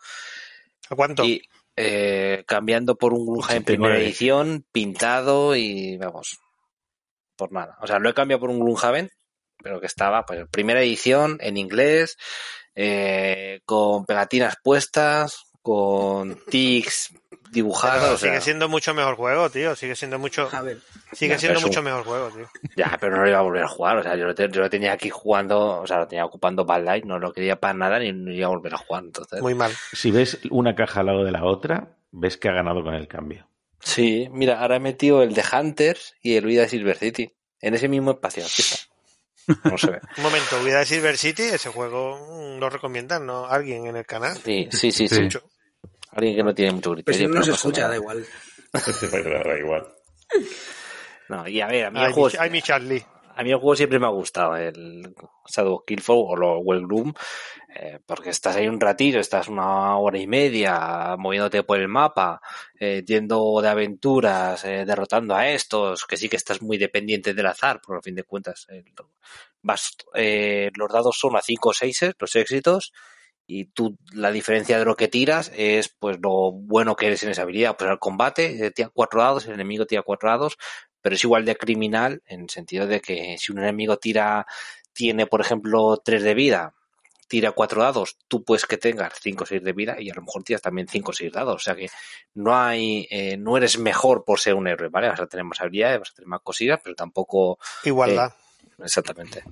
¿A 0.89 0.95
cuánto? 0.95 1.23
Y 1.23 1.41
eh, 1.81 2.43
cambiando 2.45 2.97
por 2.97 3.14
un 3.14 3.26
Gloomhaven 3.26 3.64
89. 3.64 3.64
primera 3.64 3.97
edición, 3.97 4.65
pintado 4.72 5.56
y 5.56 5.97
vamos, 5.97 6.38
por 7.38 7.53
nada. 7.53 7.77
O 7.81 7.88
sea, 7.88 7.99
lo 7.99 8.10
he 8.10 8.14
cambiado 8.14 8.41
por 8.41 8.49
un 8.49 8.60
Gloomhaven, 8.60 9.10
pero 9.64 9.80
que 9.80 9.85
estaba, 9.85 10.26
pues, 10.26 10.45
primera 10.51 10.81
edición 10.81 11.38
en 11.39 11.56
inglés, 11.56 12.18
eh, 12.76 13.61
con 13.65 14.06
pegatinas 14.06 14.57
puestas, 14.61 15.45
con 15.61 16.38
tics 16.49 17.14
dibujados. 17.51 18.01
Pero 18.01 18.13
o 18.13 18.17
sea, 18.17 18.30
sigue 18.31 18.41
siendo 18.41 18.69
mucho 18.69 18.93
mejor 18.93 19.15
juego, 19.15 19.49
tío. 19.49 19.76
Sigue 19.76 19.95
siendo 19.95 20.19
mucho, 20.19 20.49
A 20.51 20.61
ver, 20.61 20.80
sigue 21.13 21.34
Ya, 21.34 21.39
siendo 21.39 21.61
mucho 21.61 21.80
un- 21.80 21.85
mejor 21.85 22.03
juego, 22.03 22.30
tío. 22.30 22.49
Ya, 22.76 22.97
pero 22.99 23.15
no 23.17 23.23
lo 23.23 23.30
iba 23.30 23.39
a 23.39 23.41
volver 23.41 23.63
a 23.63 23.67
jugar. 23.67 23.97
O 23.97 24.03
sea, 24.03 24.15
yo 24.15 24.26
lo, 24.26 24.35
te- 24.35 24.49
yo 24.49 24.61
lo 24.61 24.69
tenía 24.69 24.93
aquí 24.93 25.09
jugando, 25.09 25.81
o 25.81 25.88
sea, 25.88 25.97
lo 25.99 26.07
tenía 26.07 26.26
ocupando 26.26 26.65
Bad 26.65 26.84
Light, 26.84 27.05
no 27.05 27.19
lo 27.19 27.31
quería 27.34 27.59
para 27.59 27.73
nada 27.73 27.99
ni 27.99 28.11
no 28.11 28.31
iba 28.31 28.47
a 28.47 28.49
volver 28.49 28.73
a 28.73 28.77
jugar. 28.77 29.03
Entonces, 29.03 29.41
Muy 29.41 29.53
mal. 29.55 29.71
Si 29.93 30.11
ves 30.11 30.39
una 30.51 30.76
caja 30.76 30.99
al 31.01 31.07
lado 31.07 31.23
de 31.23 31.31
la 31.31 31.43
otra, 31.45 31.97
ves 32.11 32.38
que 32.38 32.49
ha 32.49 32.53
ganado 32.53 32.84
con 32.84 32.93
el 32.93 33.07
cambio. 33.07 33.47
Sí, 33.81 34.27
mira, 34.31 34.59
ahora 34.61 34.76
he 34.76 34.80
metido 34.80 35.23
el 35.23 35.34
de 35.34 35.43
Hunters 35.53 36.15
y 36.21 36.35
el 36.35 36.45
Vida 36.45 36.63
de 36.63 36.69
Silver 36.69 36.97
City. 36.97 37.34
En 37.61 37.73
ese 37.73 37.88
mismo 37.88 38.11
espacio. 38.11 38.43
Aquí 38.43 38.61
está. 38.61 38.77
No 39.69 39.77
se 39.77 39.91
ve. 39.91 39.99
Un 40.17 40.23
momento, 40.23 40.61
Vida 40.63 40.80
de 40.80 40.85
Silver 40.85 41.17
City, 41.17 41.43
ese 41.43 41.69
juego 41.69 42.17
mm, 42.17 42.59
lo 42.59 42.69
recomiendan, 42.69 43.26
¿no? 43.26 43.45
Alguien 43.47 43.88
en 43.88 43.95
el 43.95 44.05
canal. 44.05 44.38
Sí, 44.38 44.67
sí, 44.71 44.91
sí, 44.91 45.07
Sí. 45.07 45.30
sí. 45.31 45.39
Alguien 46.11 46.36
que 46.36 46.44
no 46.44 46.53
tiene 46.56 46.72
mucho 46.73 46.91
pero 47.03 47.18
si 47.18 47.26
criterio. 47.26 47.30
no 47.30 47.36
nos 47.36 47.48
escucha, 47.48 47.81
nada. 47.81 47.94
da 47.94 47.98
igual. 47.98 48.26
da 48.73 49.57
igual. 49.57 49.94
No, 51.30 51.48
y 51.48 51.61
a 51.61 51.68
ver, 51.68 51.86
a 51.86 51.91
mí, 51.91 52.03
el 52.03 52.11
juego, 52.11 52.30
mi, 52.52 52.61
Charlie. 52.61 53.06
a 53.36 53.44
mí 53.44 53.52
el 53.52 53.57
juego 53.57 53.76
siempre 53.76 53.99
me 53.99 54.07
ha 54.07 54.10
gustado, 54.10 54.56
el 54.56 55.14
Shadow 55.48 55.76
of 55.76 55.84
Killfall 55.86 56.26
o 56.27 56.36
lo, 56.36 56.53
o 56.57 56.73
el 56.73 56.88
Gloom, 56.88 57.14
eh, 57.76 57.99
porque 58.06 58.31
estás 58.31 58.56
ahí 58.56 58.68
un 58.68 58.80
ratillo, 58.80 59.19
estás 59.19 59.48
una 59.48 59.98
hora 59.98 60.18
y 60.18 60.26
media 60.26 61.15
moviéndote 61.18 61.61
por 61.64 61.80
el 61.80 61.88
mapa, 61.88 62.41
eh, 62.80 63.03
yendo 63.06 63.61
de 63.61 63.69
aventuras, 63.69 64.65
eh, 64.65 64.86
derrotando 64.86 65.36
a 65.36 65.48
estos, 65.49 66.06
que 66.06 66.18
sí 66.18 66.27
que 66.30 66.38
estás 66.38 66.61
muy 66.64 66.77
dependiente 66.80 67.36
del 67.36 67.45
azar, 67.45 67.80
por 67.80 67.98
a 67.98 68.02
fin 68.02 68.15
de 68.15 68.23
cuentas. 68.23 68.65
eh, 68.69 68.84
vas, 69.61 69.95
eh, 70.15 70.72
los 70.76 70.91
dados 70.91 71.15
son 71.18 71.36
a 71.36 71.41
5 71.41 71.69
o 71.69 71.73
6 71.73 72.15
los 72.18 72.36
éxitos, 72.36 72.91
y 73.51 73.65
tú 73.65 73.97
la 74.13 74.31
diferencia 74.31 74.77
de 74.77 74.85
lo 74.85 74.95
que 74.95 75.07
tiras 75.07 75.51
es 75.55 75.89
pues 75.89 76.19
lo 76.21 76.51
bueno 76.51 76.95
que 76.95 77.07
eres 77.07 77.23
en 77.23 77.31
esa 77.31 77.41
habilidad. 77.41 77.76
Pues 77.76 77.89
al 77.89 77.97
combate 77.97 78.63
eh, 78.63 78.69
tira 78.69 78.91
cuatro 78.93 79.21
dados, 79.21 79.47
el 79.47 79.55
enemigo 79.55 79.88
tira 79.88 80.03
cuatro 80.03 80.30
dados, 80.30 80.55
pero 81.01 81.15
es 81.15 81.23
igual 81.23 81.45
de 81.45 81.55
criminal 81.55 82.21
en 82.27 82.41
el 82.41 82.49
sentido 82.51 82.85
de 82.85 83.01
que 83.01 83.38
si 83.39 83.51
un 83.51 83.57
enemigo 83.57 83.97
tira, 83.97 84.45
tiene 84.93 85.26
por 85.26 85.41
ejemplo 85.41 85.97
tres 85.97 86.21
de 86.21 86.35
vida, 86.35 86.76
tira 87.27 87.51
cuatro 87.51 87.81
dados, 87.81 88.19
tú 88.27 88.43
puedes 88.43 88.67
que 88.67 88.77
tengas 88.77 89.13
cinco 89.19 89.45
o 89.45 89.47
seis 89.47 89.63
de 89.63 89.73
vida 89.73 89.95
y 89.99 90.11
a 90.11 90.13
lo 90.13 90.21
mejor 90.21 90.43
tiras 90.43 90.61
también 90.61 90.88
cinco 90.88 91.09
o 91.09 91.15
seis 91.15 91.31
dados. 91.34 91.55
O 91.55 91.59
sea 91.59 91.76
que 91.76 91.89
no 92.35 92.55
hay, 92.55 93.07
eh, 93.09 93.35
no 93.35 93.57
eres 93.57 93.80
mejor 93.80 94.26
por 94.26 94.39
ser 94.39 94.53
un 94.53 94.67
héroe, 94.67 94.89
¿vale? 94.89 95.09
Vas 95.09 95.21
a 95.21 95.26
tener 95.26 95.43
más 95.43 95.59
habilidades, 95.59 95.97
vas 95.97 96.11
a 96.11 96.13
tener 96.13 96.27
más 96.27 96.41
cosillas, 96.41 96.80
pero 96.84 96.95
tampoco 96.95 97.57
Igualdad. 97.84 98.31
Exactamente. 98.77 99.43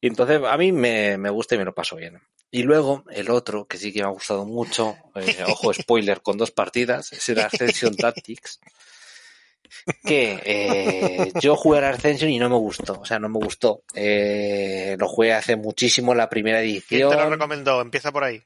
Y 0.00 0.06
entonces 0.06 0.40
a 0.42 0.56
mí 0.56 0.72
me, 0.72 1.18
me 1.18 1.28
gusta 1.28 1.56
y 1.56 1.58
me 1.58 1.64
lo 1.66 1.74
paso 1.74 1.96
bien. 1.96 2.22
Y 2.56 2.62
luego 2.62 3.04
el 3.10 3.28
otro, 3.28 3.66
que 3.66 3.76
sí 3.76 3.92
que 3.92 3.98
me 4.00 4.06
ha 4.06 4.10
gustado 4.10 4.46
mucho, 4.46 4.96
eh, 5.14 5.44
ojo 5.46 5.74
spoiler, 5.74 6.22
con 6.22 6.38
dos 6.38 6.52
partidas, 6.52 7.06
será 7.06 7.44
Ascension 7.52 7.94
Tactics. 7.98 8.60
que 10.02 10.40
eh, 10.42 11.32
yo 11.38 11.54
jugué 11.54 11.84
a 11.84 11.90
Ascension 11.90 12.30
y 12.30 12.38
no 12.38 12.48
me 12.48 12.56
gustó, 12.56 13.00
o 13.00 13.04
sea, 13.04 13.18
no 13.18 13.28
me 13.28 13.40
gustó. 13.40 13.82
Eh, 13.94 14.96
lo 14.98 15.06
jugué 15.06 15.34
hace 15.34 15.56
muchísimo 15.56 16.14
la 16.14 16.30
primera 16.30 16.60
¿Quién 16.60 16.70
edición. 16.76 17.10
te 17.10 17.16
lo 17.16 17.28
recomendó? 17.28 17.82
Empieza 17.82 18.10
por 18.10 18.24
ahí. 18.24 18.42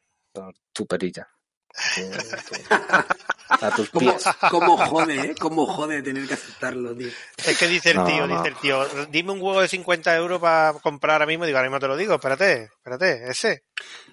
Tu 0.72 0.86
perilla. 0.88 1.28
A 3.50 3.70
tus 3.74 3.90
¿Cómo, 3.90 4.10
pies. 4.12 4.24
cómo 4.50 4.76
jode, 4.76 5.20
eh? 5.20 5.34
Cómo 5.38 5.66
jode 5.66 6.02
tener 6.02 6.26
que 6.26 6.34
aceptarlo, 6.34 6.96
tío. 6.96 7.08
Es 7.36 7.58
que 7.58 7.66
dice 7.68 7.90
el 7.90 7.96
No, 7.96 8.04
tío, 8.06 8.26
no. 8.26 8.36
dice 8.36 8.48
el 8.48 8.56
tío, 8.56 8.86
dime 9.10 9.32
un 9.32 9.40
juego 9.40 9.60
de 9.60 9.68
50 9.68 10.16
euros 10.16 10.40
para 10.40 10.72
comprar 10.74 11.14
ahora 11.14 11.26
mismo. 11.26 11.46
Digo, 11.46 11.58
ahora 11.58 11.68
mismo 11.68 11.80
te 11.80 11.88
lo 11.88 11.96
digo, 11.96 12.14
espérate, 12.14 12.64
espérate, 12.64 13.28
ese. 13.28 13.64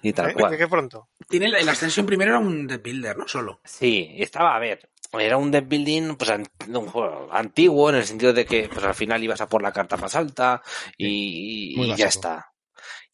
Y 0.02 0.12
tal 0.12 0.30
¿eh? 0.30 0.34
cual. 0.34 0.56
Que 0.56 0.68
pronto. 0.68 1.08
Tiene 1.28 1.46
el, 1.46 1.54
el 1.54 1.68
Ascension 1.68 2.04
primero 2.06 2.32
era 2.32 2.40
un 2.40 2.66
deck 2.66 2.82
builder, 2.82 3.16
no 3.16 3.28
solo. 3.28 3.60
Sí, 3.64 4.14
estaba, 4.18 4.56
a 4.56 4.58
ver, 4.58 4.90
era 5.12 5.38
un 5.38 5.50
deck 5.50 5.66
building 5.66 6.16
pues, 6.16 6.30
un 6.68 6.86
juego 6.86 7.28
antiguo 7.32 7.88
en 7.88 7.96
el 7.96 8.04
sentido 8.04 8.32
de 8.32 8.44
que 8.44 8.68
pues 8.68 8.84
al 8.84 8.94
final 8.94 9.22
ibas 9.22 9.40
a 9.40 9.48
por 9.48 9.62
la 9.62 9.72
carta 9.72 9.96
más 9.96 10.14
alta 10.14 10.62
y, 10.96 11.94
ya 11.96 12.08
está. 12.08 12.52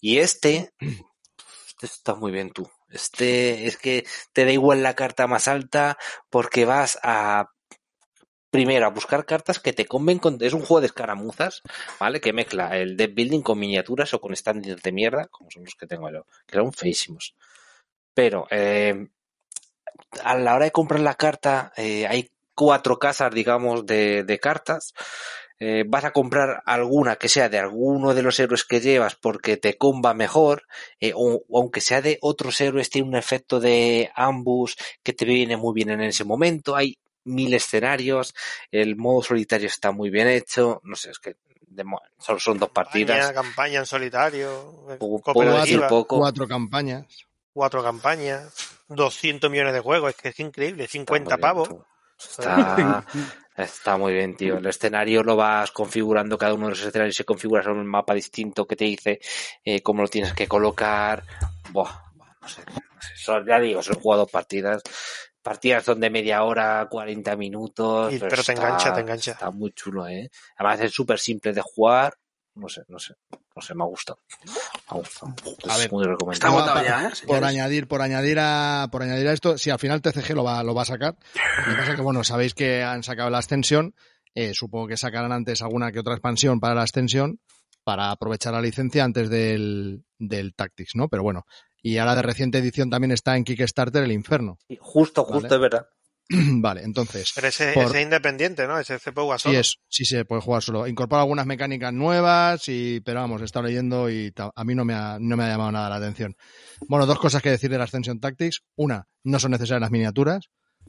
Y 0.00 0.18
este, 0.18 0.72
este 0.80 1.86
está 1.86 2.14
muy 2.14 2.32
bien 2.32 2.50
tú. 2.50 2.68
Este 2.94 3.66
es 3.66 3.76
que 3.76 4.06
te 4.32 4.44
da 4.44 4.52
igual 4.52 4.82
la 4.82 4.94
carta 4.94 5.26
más 5.26 5.48
alta 5.48 5.98
porque 6.30 6.64
vas 6.64 6.98
a 7.02 7.50
primero 8.50 8.86
a 8.86 8.90
buscar 8.90 9.26
cartas 9.26 9.58
que 9.58 9.72
te 9.72 9.84
conven 9.84 10.20
con 10.20 10.38
es 10.40 10.52
un 10.52 10.60
juego 10.60 10.80
de 10.80 10.86
escaramuzas, 10.86 11.62
¿vale? 11.98 12.20
Que 12.20 12.32
mezcla 12.32 12.76
el 12.78 12.96
deck 12.96 13.12
building 13.12 13.42
con 13.42 13.58
miniaturas 13.58 14.14
o 14.14 14.20
con 14.20 14.34
stands 14.36 14.80
de 14.80 14.92
mierda, 14.92 15.26
como 15.26 15.50
son 15.50 15.64
los 15.64 15.74
que 15.74 15.88
tengo 15.88 16.08
yo, 16.08 16.24
que 16.46 16.56
son 16.56 16.72
feísimos. 16.72 17.34
Pero 18.14 18.46
eh, 18.50 19.08
a 20.22 20.36
la 20.36 20.54
hora 20.54 20.66
de 20.66 20.70
comprar 20.70 21.00
la 21.00 21.14
carta, 21.14 21.72
eh, 21.76 22.06
hay 22.06 22.30
cuatro 22.54 22.98
casas, 22.98 23.34
digamos, 23.34 23.86
de, 23.86 24.22
de 24.22 24.38
cartas. 24.38 24.94
Eh, 25.66 25.82
vas 25.88 26.04
a 26.04 26.10
comprar 26.12 26.62
alguna 26.66 27.16
que 27.16 27.30
sea 27.30 27.48
de 27.48 27.58
alguno 27.58 28.12
de 28.12 28.22
los 28.22 28.38
héroes 28.38 28.64
que 28.64 28.80
llevas 28.82 29.14
porque 29.14 29.56
te 29.56 29.78
comba 29.78 30.12
mejor, 30.12 30.64
eh, 31.00 31.14
o, 31.16 31.42
aunque 31.54 31.80
sea 31.80 32.02
de 32.02 32.18
otros 32.20 32.60
héroes, 32.60 32.90
tiene 32.90 33.08
un 33.08 33.16
efecto 33.16 33.60
de 33.60 34.10
ambush 34.14 34.74
que 35.02 35.14
te 35.14 35.24
viene 35.24 35.56
muy 35.56 35.72
bien 35.72 35.88
en 35.88 36.02
ese 36.02 36.24
momento. 36.24 36.76
Hay 36.76 36.98
mil 37.24 37.54
escenarios, 37.54 38.34
el 38.70 38.96
modo 38.96 39.22
solitario 39.22 39.66
está 39.68 39.90
muy 39.90 40.10
bien 40.10 40.28
hecho, 40.28 40.82
no 40.84 40.96
sé, 40.96 41.12
es 41.12 41.18
que 41.18 41.36
de 41.66 41.82
mo- 41.82 42.02
solo 42.18 42.38
son 42.38 42.58
dos 42.58 42.68
partidas. 42.68 43.28
Campaña, 43.28 43.42
campaña 43.42 43.78
en 43.80 43.86
solitario, 43.86 44.84
eh, 44.90 44.96
poco. 45.88 46.18
Cuatro 46.18 46.46
campañas. 46.46 47.06
cuatro 47.54 47.82
campañas, 47.82 48.52
200 48.88 49.50
millones 49.50 49.72
de 49.72 49.80
juegos, 49.80 50.10
es 50.10 50.16
que 50.16 50.28
es 50.28 50.40
increíble, 50.40 50.86
50 50.86 51.36
Está 51.36 51.48
muy 51.48 51.54
bien, 51.54 51.66
pavos. 51.66 51.86
Está, 52.18 53.06
está 53.56 53.96
muy 53.96 54.12
bien, 54.12 54.36
tío. 54.36 54.56
El 54.58 54.66
escenario 54.66 55.22
lo 55.22 55.36
vas 55.36 55.70
configurando, 55.70 56.36
cada 56.38 56.54
uno 56.54 56.66
de 56.66 56.70
los 56.70 56.82
escenarios 56.84 57.16
se 57.16 57.24
configura 57.24 57.62
sobre 57.62 57.80
un 57.80 57.86
mapa 57.86 58.14
distinto 58.14 58.66
que 58.66 58.76
te 58.76 58.84
dice 58.84 59.20
eh, 59.64 59.80
cómo 59.82 60.02
lo 60.02 60.08
tienes 60.08 60.32
que 60.34 60.46
colocar. 60.48 61.22
Buah, 61.70 61.90
no 62.40 62.48
sé, 62.48 62.62
no 62.66 62.74
sé. 63.00 63.12
Son- 63.16 63.46
ya 63.46 63.58
digo, 63.60 63.82
son 63.82 64.00
jugado 64.00 64.26
partidas. 64.26 64.82
Partidas 65.42 65.84
son 65.84 66.00
de 66.00 66.08
media 66.10 66.42
hora, 66.42 66.86
40 66.90 67.36
minutos. 67.36 68.12
Y- 68.14 68.18
pero 68.18 68.42
te 68.42 68.52
engancha, 68.52 68.92
te 68.94 69.00
engancha. 69.00 69.32
Está 69.32 69.50
muy 69.50 69.72
chulo, 69.72 70.08
¿eh? 70.08 70.30
Además 70.56 70.80
es 70.80 70.92
súper 70.92 71.18
simple 71.18 71.52
de 71.52 71.60
jugar. 71.60 72.14
No 72.54 72.68
sé, 72.68 72.82
no 72.88 72.98
sé. 72.98 73.14
No 73.56 73.62
sé, 73.62 73.74
me 73.74 73.84
ha 73.84 73.86
gustado. 73.86 74.18
Me 74.44 74.52
ha 74.88 74.94
gustado. 74.94 75.34
A 75.68 75.72
Es 75.74 75.78
ver, 75.78 75.92
muy 75.92 76.04
recomendable. 76.04 76.84
ya, 76.84 77.08
¿eh? 77.08 77.12
Por 77.26 77.44
añadir, 77.44 77.86
por 77.86 78.02
añadir 78.02 78.38
a, 78.40 78.88
por 78.90 79.02
añadir 79.02 79.28
a 79.28 79.32
esto, 79.32 79.56
si 79.58 79.70
al 79.70 79.78
final 79.78 80.02
TCG 80.02 80.34
lo 80.34 80.42
va, 80.44 80.62
lo 80.64 80.74
va 80.74 80.82
a 80.82 80.86
sacar. 80.86 81.16
Lo 81.66 81.72
que 81.72 81.78
pasa 81.78 81.90
es 81.90 81.96
que, 81.96 82.02
bueno, 82.02 82.24
sabéis 82.24 82.54
que 82.54 82.82
han 82.82 83.02
sacado 83.02 83.30
la 83.30 83.38
extensión. 83.38 83.94
eh, 84.34 84.52
supongo 84.54 84.88
que 84.88 84.96
sacarán 84.96 85.30
antes 85.30 85.62
alguna 85.62 85.92
que 85.92 86.00
otra 86.00 86.14
expansión 86.14 86.58
para 86.58 86.74
la 86.74 86.82
extensión 86.82 87.38
para 87.84 88.10
aprovechar 88.10 88.52
la 88.54 88.60
licencia 88.62 89.04
antes 89.04 89.28
del, 89.30 90.04
del 90.18 90.54
Tactics, 90.54 90.96
¿no? 90.96 91.08
Pero 91.08 91.22
bueno. 91.22 91.44
Y 91.82 91.98
ahora 91.98 92.14
de 92.16 92.22
reciente 92.22 92.58
edición 92.58 92.88
también 92.90 93.12
está 93.12 93.36
en 93.36 93.44
Kickstarter 93.44 94.02
el 94.02 94.10
Inferno. 94.12 94.58
Justo, 94.80 95.22
justo, 95.22 95.42
Vale. 95.42 95.54
es 95.54 95.60
verdad. 95.60 95.86
vale, 96.30 96.82
entonces. 96.82 97.32
Pero 97.34 97.48
ese, 97.48 97.72
Por- 97.72 97.84
ese 97.84 97.98
es 97.98 98.02
independiente, 98.04 98.66
¿no? 98.66 98.78
Ese 98.78 98.98
se 98.98 99.12
puede 99.12 99.24
jugar 99.26 99.40
Sí, 99.40 99.48
solo. 99.48 99.58
es, 99.58 99.76
sí 99.88 100.04
se 100.04 100.24
puede 100.24 100.40
jugar 100.42 100.62
solo. 100.62 100.86
Incorpora 100.86 101.22
algunas 101.22 101.46
mecánicas 101.46 101.92
nuevas, 101.92 102.68
y, 102.68 103.00
pero 103.00 103.20
vamos, 103.20 103.42
he 103.42 103.44
estado 103.44 103.66
leyendo 103.66 104.08
y 104.10 104.32
a 104.36 104.64
mí 104.64 104.74
no 104.74 104.84
me, 104.84 104.94
ha, 104.94 105.18
no 105.20 105.36
me 105.36 105.44
ha 105.44 105.48
llamado 105.48 105.72
nada 105.72 105.88
la 105.90 105.96
atención. 105.96 106.34
Bueno, 106.88 107.06
dos 107.06 107.18
cosas 107.18 107.42
que 107.42 107.50
decir 107.50 107.70
de 107.70 107.78
la 107.78 107.84
Ascension 107.84 108.20
Tactics. 108.20 108.62
Una, 108.76 109.06
no 109.22 109.38
son 109.38 109.50
necesarias 109.50 109.80
las 109.82 109.90
miniaturas. 109.90 110.46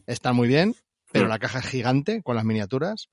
Están 0.08 0.36
muy 0.36 0.48
bien, 0.48 0.76
pero 1.12 1.28
la 1.28 1.40
caja 1.40 1.60
es 1.60 1.66
gigante 1.68 2.22
con 2.24 2.36
las 2.36 2.46
miniaturas. 2.46 3.08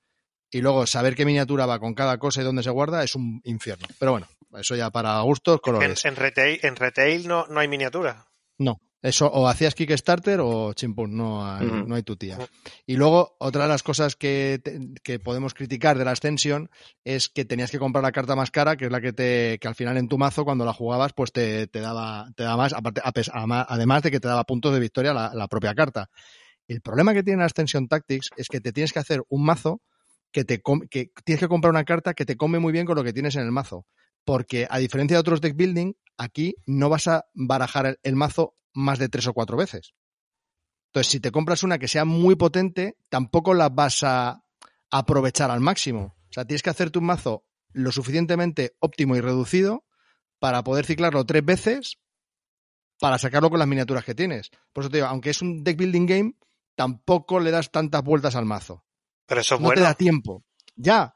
Y 0.51 0.61
luego 0.61 0.85
saber 0.85 1.15
qué 1.15 1.25
miniatura 1.25 1.65
va 1.65 1.79
con 1.79 1.93
cada 1.95 2.19
cosa 2.19 2.41
y 2.41 2.43
dónde 2.43 2.61
se 2.61 2.69
guarda 2.69 3.03
es 3.03 3.15
un 3.15 3.41
infierno. 3.43 3.87
Pero 3.99 4.11
bueno, 4.11 4.27
eso 4.59 4.75
ya 4.75 4.91
para 4.91 5.19
gustos, 5.21 5.55
En, 5.55 5.59
colores. 5.61 6.05
en 6.05 6.15
retail, 6.15 6.59
en 6.61 6.75
retail 6.75 7.27
no, 7.27 7.47
no 7.47 7.59
hay 7.59 7.67
miniatura. 7.67 8.27
No, 8.59 8.79
eso 9.03 9.27
o 9.27 9.47
hacías 9.47 9.75
Kickstarter 9.75 10.39
o 10.41 10.73
chimpún, 10.73 11.15
no 11.15 11.45
hay, 11.45 11.67
Ujú. 11.67 11.87
no 11.87 11.95
hay 11.95 12.01
tu 12.03 12.15
tía. 12.15 12.39
Y 12.87 12.95
luego, 12.95 13.35
otra 13.39 13.63
de 13.63 13.67
las 13.69 13.83
cosas 13.83 14.15
que, 14.15 14.59
te- 14.63 14.79
que 15.03 15.19
podemos 15.19 15.53
criticar 15.53 15.97
de 15.97 16.05
la 16.05 16.11
Ascension 16.11 16.71
es 17.03 17.29
que 17.29 17.45
tenías 17.45 17.69
que 17.69 17.77
comprar 17.79 18.01
la 18.01 18.11
carta 18.11 18.35
más 18.35 18.49
cara, 18.49 18.75
que 18.77 18.85
es 18.85 18.91
la 18.91 19.01
que 19.01 19.13
te 19.13 19.59
que 19.59 19.67
al 19.67 19.75
final 19.75 19.97
en 19.97 20.07
tu 20.07 20.17
mazo, 20.17 20.45
cuando 20.45 20.65
la 20.65 20.73
jugabas, 20.73 21.13
pues 21.13 21.31
te, 21.31 21.67
te 21.67 21.81
daba, 21.81 22.31
te 22.35 22.43
daba 22.43 22.57
más, 22.57 22.73
aparte, 22.73 23.01
además 23.03 24.01
de 24.03 24.09
que 24.09 24.19
te 24.19 24.27
daba 24.27 24.45
puntos 24.45 24.73
de 24.73 24.79
victoria 24.79 25.13
la, 25.13 25.31
la 25.35 25.47
propia 25.47 25.75
carta. 25.75 26.09
El 26.67 26.79
problema 26.81 27.13
que 27.13 27.23
tiene 27.23 27.39
la 27.39 27.45
Ascension 27.47 27.87
Tactics 27.89 28.29
es 28.37 28.47
que 28.47 28.61
te 28.61 28.71
tienes 28.71 28.93
que 28.93 28.99
hacer 28.99 29.21
un 29.29 29.43
mazo 29.45 29.81
que 30.31 30.45
te 30.45 30.61
que 30.89 31.11
tienes 31.25 31.39
que 31.41 31.47
comprar 31.47 31.71
una 31.71 31.83
carta 31.83 32.13
que 32.15 32.25
te 32.25 32.37
come 32.37 32.57
muy 32.57 32.71
bien 32.71 32.85
con 32.87 32.95
lo 32.95 33.03
que 33.03 33.13
tienes 33.13 33.35
en 33.35 33.43
el 33.43 33.51
mazo. 33.51 33.85
Porque 34.25 34.67
a 34.69 34.77
diferencia 34.77 35.15
de 35.17 35.21
otros 35.21 35.41
deck 35.41 35.55
building, 35.55 35.93
aquí 36.17 36.55
no 36.65 36.89
vas 36.89 37.07
a 37.07 37.25
barajar 37.33 37.85
el, 37.85 37.99
el 38.03 38.15
mazo 38.15 38.55
más 38.73 38.99
de 38.99 39.09
tres 39.09 39.27
o 39.27 39.33
cuatro 39.33 39.57
veces. 39.57 39.93
Entonces, 40.87 41.11
si 41.11 41.19
te 41.19 41.31
compras 41.31 41.63
una 41.63 41.79
que 41.79 41.87
sea 41.87 42.05
muy 42.05 42.35
potente, 42.35 42.97
tampoco 43.09 43.53
la 43.53 43.69
vas 43.69 44.03
a 44.03 44.43
aprovechar 44.91 45.49
al 45.51 45.59
máximo. 45.59 46.15
O 46.29 46.33
sea, 46.33 46.45
tienes 46.45 46.61
que 46.61 46.69
hacerte 46.69 46.99
un 46.99 47.05
mazo 47.05 47.45
lo 47.71 47.91
suficientemente 47.91 48.75
óptimo 48.79 49.15
y 49.15 49.21
reducido 49.21 49.85
para 50.39 50.63
poder 50.63 50.85
ciclarlo 50.85 51.25
tres 51.25 51.43
veces 51.43 51.97
para 52.99 53.17
sacarlo 53.17 53.49
con 53.49 53.59
las 53.59 53.67
miniaturas 53.67 54.05
que 54.05 54.15
tienes. 54.15 54.49
Por 54.71 54.83
eso 54.83 54.89
te 54.91 54.97
digo, 54.97 55.07
aunque 55.07 55.31
es 55.31 55.41
un 55.41 55.63
deck 55.63 55.77
building 55.77 56.05
game, 56.05 56.33
tampoco 56.75 57.39
le 57.39 57.51
das 57.51 57.71
tantas 57.71 58.03
vueltas 58.03 58.35
al 58.35 58.45
mazo. 58.45 58.85
Pero 59.25 59.41
eso 59.41 59.55
es 59.55 59.61
No 59.61 59.65
bueno. 59.67 59.81
te 59.81 59.83
da 59.87 59.93
tiempo. 59.95 60.43
Ya. 60.75 61.15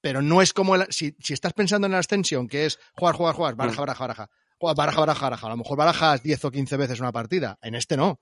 Pero 0.00 0.22
no 0.22 0.40
es 0.42 0.52
como 0.52 0.74
el- 0.76 0.86
si, 0.90 1.14
si 1.20 1.34
estás 1.34 1.52
pensando 1.52 1.86
en 1.86 1.92
la 1.92 1.98
extensión, 1.98 2.48
que 2.48 2.66
es 2.66 2.78
jugar, 2.96 3.14
jugar, 3.14 3.34
jugar, 3.34 3.54
baraja, 3.54 3.80
baraja, 3.80 4.00
baraja. 4.04 4.30
Jugar, 4.58 4.76
baraja, 4.76 5.00
baraja, 5.00 5.20
baraja. 5.26 5.46
A 5.46 5.50
lo 5.50 5.56
mejor 5.56 5.76
barajas 5.78 6.22
10 6.22 6.44
o 6.44 6.50
15 6.50 6.76
veces 6.76 7.00
una 7.00 7.12
partida. 7.12 7.58
En 7.62 7.74
este 7.74 7.96
no. 7.96 8.20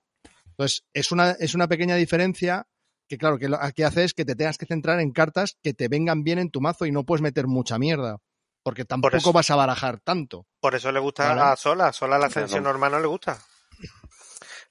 Entonces, 0.51 0.85
es 0.93 1.13
una, 1.13 1.31
es 1.33 1.55
una 1.55 1.69
pequeña 1.69 1.95
diferencia 1.97 2.67
que, 3.09 3.17
claro, 3.17 3.39
que 3.39 3.49
lo 3.49 3.59
que 3.75 3.85
hace 3.85 4.05
es 4.05 4.13
que 4.13 4.25
te 4.25 4.35
tengas 4.35 4.59
que 4.59 4.67
centrar 4.67 5.01
en 5.01 5.13
cartas 5.13 5.57
que 5.63 5.73
te 5.73 5.89
vengan 5.89 6.25
bien 6.25 6.39
en 6.39 6.51
tu 6.51 6.61
mazo 6.61 6.85
y 6.85 6.91
no 6.93 7.05
puedes 7.05 7.23
meter 7.23 7.47
mucha 7.47 7.79
mierda. 7.79 8.19
Porque 8.65 8.85
tampoco 8.85 9.17
eso. 9.17 9.33
vas 9.33 9.51
a 9.51 9.57
barajar 9.57 10.01
tanto. 10.01 10.47
Por 10.61 10.75
eso 10.75 10.91
le 10.93 10.99
gusta 11.01 11.29
Vale. 11.29 11.41
a 11.41 11.57
Sola. 11.57 11.93
Sola 11.93 12.19
la 12.19 12.27
ascensión 12.27 12.61
Claro. 12.63 12.73
normal 12.73 12.93
no 12.93 13.01
le 13.01 13.07
gusta. 13.07 13.39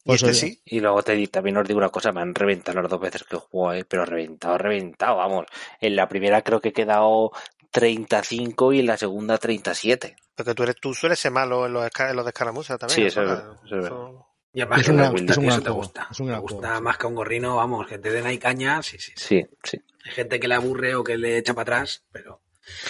Y 0.07 0.09
Pues 0.09 0.23
este 0.23 0.33
sí. 0.35 0.61
Y 0.65 0.79
luego 0.79 1.03
te 1.03 1.27
también 1.27 1.57
os 1.57 1.67
digo 1.67 1.79
una 1.79 1.89
cosa, 1.89 2.11
me 2.13 2.21
han 2.21 2.33
reventado 2.33 2.81
las 2.81 2.89
dos 2.89 2.99
veces 3.01 3.23
que 3.25 3.35
juego, 3.35 3.73
eh, 3.73 3.83
pero 3.83 4.05
reventado, 4.05 4.57
reventado, 4.57 5.17
vamos. 5.17 5.45
En 5.81 5.95
la 5.95 6.07
primera 6.07 6.41
creo 6.43 6.61
que 6.61 6.69
he 6.69 6.73
quedado 6.73 7.31
35 7.71 8.73
y 8.73 8.79
en 8.79 8.85
la 8.87 8.97
segunda 8.97 9.37
37. 9.37 10.15
Porque 10.35 10.53
tú 10.55 10.63
eres, 10.63 10.75
tú 10.77 10.93
sueles 10.93 11.19
ser 11.19 11.31
malo 11.31 11.65
en 11.65 11.73
los, 11.73 11.87
en 11.99 12.15
los 12.15 12.25
de 12.25 12.29
escaramuza 12.29 12.77
también. 12.77 12.95
Sí, 12.95 13.05
eso 13.05 13.21
es 13.23 13.27
verdad, 13.29 13.53
eso 13.65 13.75
es 13.75 13.83
verdad. 13.83 13.87
Eso- 13.87 14.27
Y 14.53 14.61
además 14.61 14.79
Es 14.79 14.85
que 14.85 14.91
un 14.91 14.97
el 14.97 15.01
gran- 15.03 15.13
builder, 15.13 15.31
es 15.31 15.37
un 15.37 15.45
gran 15.45 15.63
te 15.63 15.69
gusta. 15.69 16.07
es 16.09 16.19
un 16.19 16.27
Te 16.27 16.37
gusta 16.37 16.57
juego, 16.57 16.75
sí. 16.77 16.83
más 16.83 16.97
que 16.97 17.07
un 17.07 17.15
gorrino, 17.15 17.55
vamos, 17.57 17.87
que 17.87 17.97
te 17.99 18.09
den 18.11 18.25
ahí 18.25 18.37
caña, 18.37 18.81
sí, 18.81 18.97
sí, 18.99 19.11
sí. 19.15 19.45
Sí. 19.63 19.77
Hay 20.05 20.11
gente 20.11 20.39
que 20.39 20.47
le 20.47 20.55
aburre 20.55 20.95
o 20.95 21.03
que 21.03 21.17
le 21.17 21.37
echa 21.37 21.53
para 21.53 21.63
atrás, 21.79 22.05
pero 22.11 22.41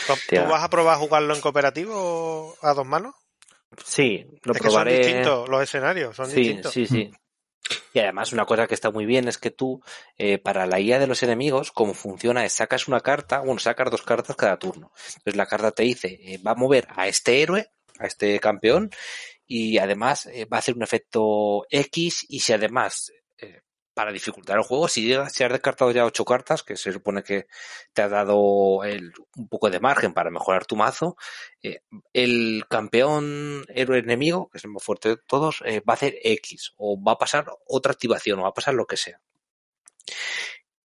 ¿Tú, 0.07 0.13
Hostia. 0.13 0.43
tú 0.45 0.51
vas 0.51 0.63
a 0.63 0.69
probar 0.69 0.95
a 0.95 0.99
jugarlo 0.99 1.35
en 1.35 1.41
cooperativo 1.41 2.55
a 2.61 2.73
dos 2.73 2.85
manos? 2.85 3.15
Sí, 3.83 4.25
lo 4.43 4.53
es 4.53 4.61
que 4.61 4.69
son 4.69 4.85
probaré. 4.85 4.97
distintos 4.99 5.49
los 5.49 5.61
escenarios, 5.63 6.15
son 6.15 6.27
sí, 6.29 6.35
distintos. 6.35 6.71
sí, 6.71 6.87
sí. 6.87 7.11
Y 7.93 7.99
además 7.99 8.31
una 8.31 8.45
cosa 8.45 8.65
que 8.67 8.73
está 8.75 8.91
muy 8.91 9.05
bien 9.05 9.27
es 9.27 9.37
que 9.37 9.51
tú, 9.51 9.81
eh, 10.17 10.37
para 10.37 10.65
la 10.67 10.79
guía 10.79 10.99
de 10.99 11.07
los 11.07 11.21
enemigos, 11.23 11.71
como 11.71 11.93
funciona 11.93 12.45
es 12.45 12.53
sacas 12.53 12.87
una 12.87 13.01
carta, 13.01 13.39
bueno, 13.39 13.59
sacas 13.59 13.91
dos 13.91 14.03
cartas 14.03 14.35
cada 14.37 14.57
turno. 14.57 14.91
Entonces 15.17 15.35
la 15.35 15.47
carta 15.47 15.71
te 15.71 15.83
dice, 15.83 16.17
eh, 16.21 16.37
va 16.45 16.51
a 16.51 16.55
mover 16.55 16.87
a 16.95 17.07
este 17.07 17.41
héroe, 17.41 17.69
a 17.99 18.05
este 18.07 18.39
campeón, 18.39 18.89
y 19.45 19.79
además 19.79 20.27
eh, 20.27 20.45
va 20.45 20.57
a 20.57 20.59
hacer 20.59 20.75
un 20.75 20.83
efecto 20.83 21.65
X, 21.69 22.25
y 22.29 22.39
si 22.39 22.53
además, 22.53 23.11
para 23.97 24.11
dificultar 24.11 24.57
el 24.57 24.63
juego, 24.63 24.87
si, 24.87 25.01
llegas- 25.07 25.33
si 25.33 25.43
has 25.43 25.51
descartado 25.51 25.89
ya 25.89 26.05
ocho 26.05 26.23
cartas, 26.23 26.61
que 26.61 26.77
se 26.77 26.91
supone 26.93 27.23
que 27.23 27.47
te 27.93 28.03
ha 28.03 28.07
dado 28.07 28.37
un 28.37 29.47
poco 29.49 29.71
de 29.71 29.79
margen 29.79 30.13
para 30.13 30.29
mejorar 30.29 30.67
tu 30.67 30.75
mazo, 30.75 31.17
eh, 31.63 31.81
el 32.13 32.63
campeón 32.69 33.65
héroe 33.69 33.97
enemigo, 33.97 34.49
que 34.51 34.59
es 34.59 34.63
el 34.65 34.69
más 34.69 34.83
fuerte 34.83 35.09
de 35.09 35.17
todos, 35.17 35.63
eh, 35.65 35.79
va 35.79 35.93
a 35.93 35.95
hacer 35.95 36.15
X 36.23 36.73
o 36.77 37.01
va 37.03 37.13
a 37.13 37.17
pasar 37.17 37.47
otra 37.65 37.91
activación 37.91 38.37
o 38.37 38.43
va 38.43 38.49
a 38.49 38.53
pasar 38.53 38.75
lo 38.75 38.85
que 38.85 38.97
sea. 38.97 39.19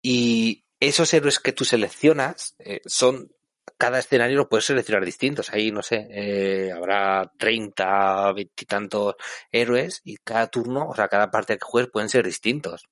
Y 0.02 0.66
esos 0.78 1.12
héroes 1.14 1.38
que 1.40 1.52
tú 1.52 1.64
seleccionas 1.64 2.56
eh, 2.58 2.82
son 2.84 3.32
cada 3.76 3.98
escenario 3.98 4.36
lo 4.36 4.48
puedes 4.48 4.66
seleccionar 4.66 5.04
distintos. 5.04 5.50
Ahí, 5.52 5.70
no 5.72 5.82
sé, 5.82 6.06
eh, 6.10 6.72
habrá 6.74 7.30
30, 7.38 8.32
20 8.32 8.52
y 8.62 8.66
tantos 8.66 9.14
héroes 9.52 10.00
y 10.04 10.16
cada 10.18 10.46
turno, 10.48 10.88
o 10.88 10.94
sea, 10.94 11.08
cada 11.08 11.30
parte 11.30 11.54
que 11.58 11.64
juegues 11.64 11.90
pueden 11.90 12.08
ser 12.08 12.24
distintos. 12.24 12.84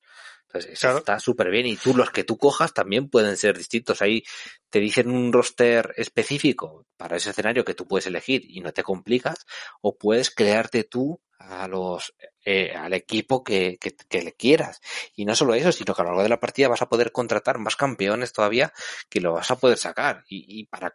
Entonces, 0.49 0.73
eso 0.73 0.81
Claro. 0.89 0.99
está 0.99 1.19
súper 1.21 1.51
bien. 1.51 1.67
Y 1.67 1.77
tú, 1.77 1.95
los 1.97 2.11
que 2.11 2.25
tú 2.25 2.39
cojas 2.39 2.73
también 2.73 3.09
pueden 3.09 3.37
ser 3.37 3.59
distintos. 3.59 4.01
Ahí 4.03 4.23
te 4.71 4.79
dicen 4.81 5.11
un 5.11 5.33
roster 5.33 5.93
específico 5.97 6.87
para 6.97 7.17
ese 7.17 7.31
escenario 7.31 7.65
que 7.65 7.75
tú 7.75 7.87
puedes 7.87 8.07
elegir 8.07 8.43
y 8.49 8.61
no 8.61 8.73
te 8.73 8.83
complicas, 8.83 9.45
o 9.83 9.97
puedes 9.97 10.31
crearte 10.31 10.85
tú 10.85 11.21
a 11.39 11.69
los, 11.69 12.15
eh, 12.45 12.73
al 12.75 12.95
equipo 12.95 13.45
que, 13.45 13.79
que, 13.79 13.95
que 13.95 14.23
le 14.23 14.33
quieras. 14.33 14.81
Y 15.15 15.25
no 15.25 15.35
solo 15.35 15.55
eso, 15.55 15.73
sino 15.73 15.95
que 15.95 16.03
a 16.03 16.05
lo 16.05 16.11
largo 16.11 16.23
de 16.23 16.29
la 16.29 16.41
partida 16.41 16.69
vas 16.69 16.83
a 16.83 16.89
poder 16.89 17.13
contratar 17.13 17.59
más 17.59 17.77
campeones 17.77 18.33
todavía 18.33 18.73
que 19.09 19.21
lo 19.21 19.35
vas 19.35 19.51
a 19.51 19.59
poder 19.59 19.79
sacar. 19.79 20.25
Y, 20.29 20.61
y 20.61 20.65
para 20.67 20.93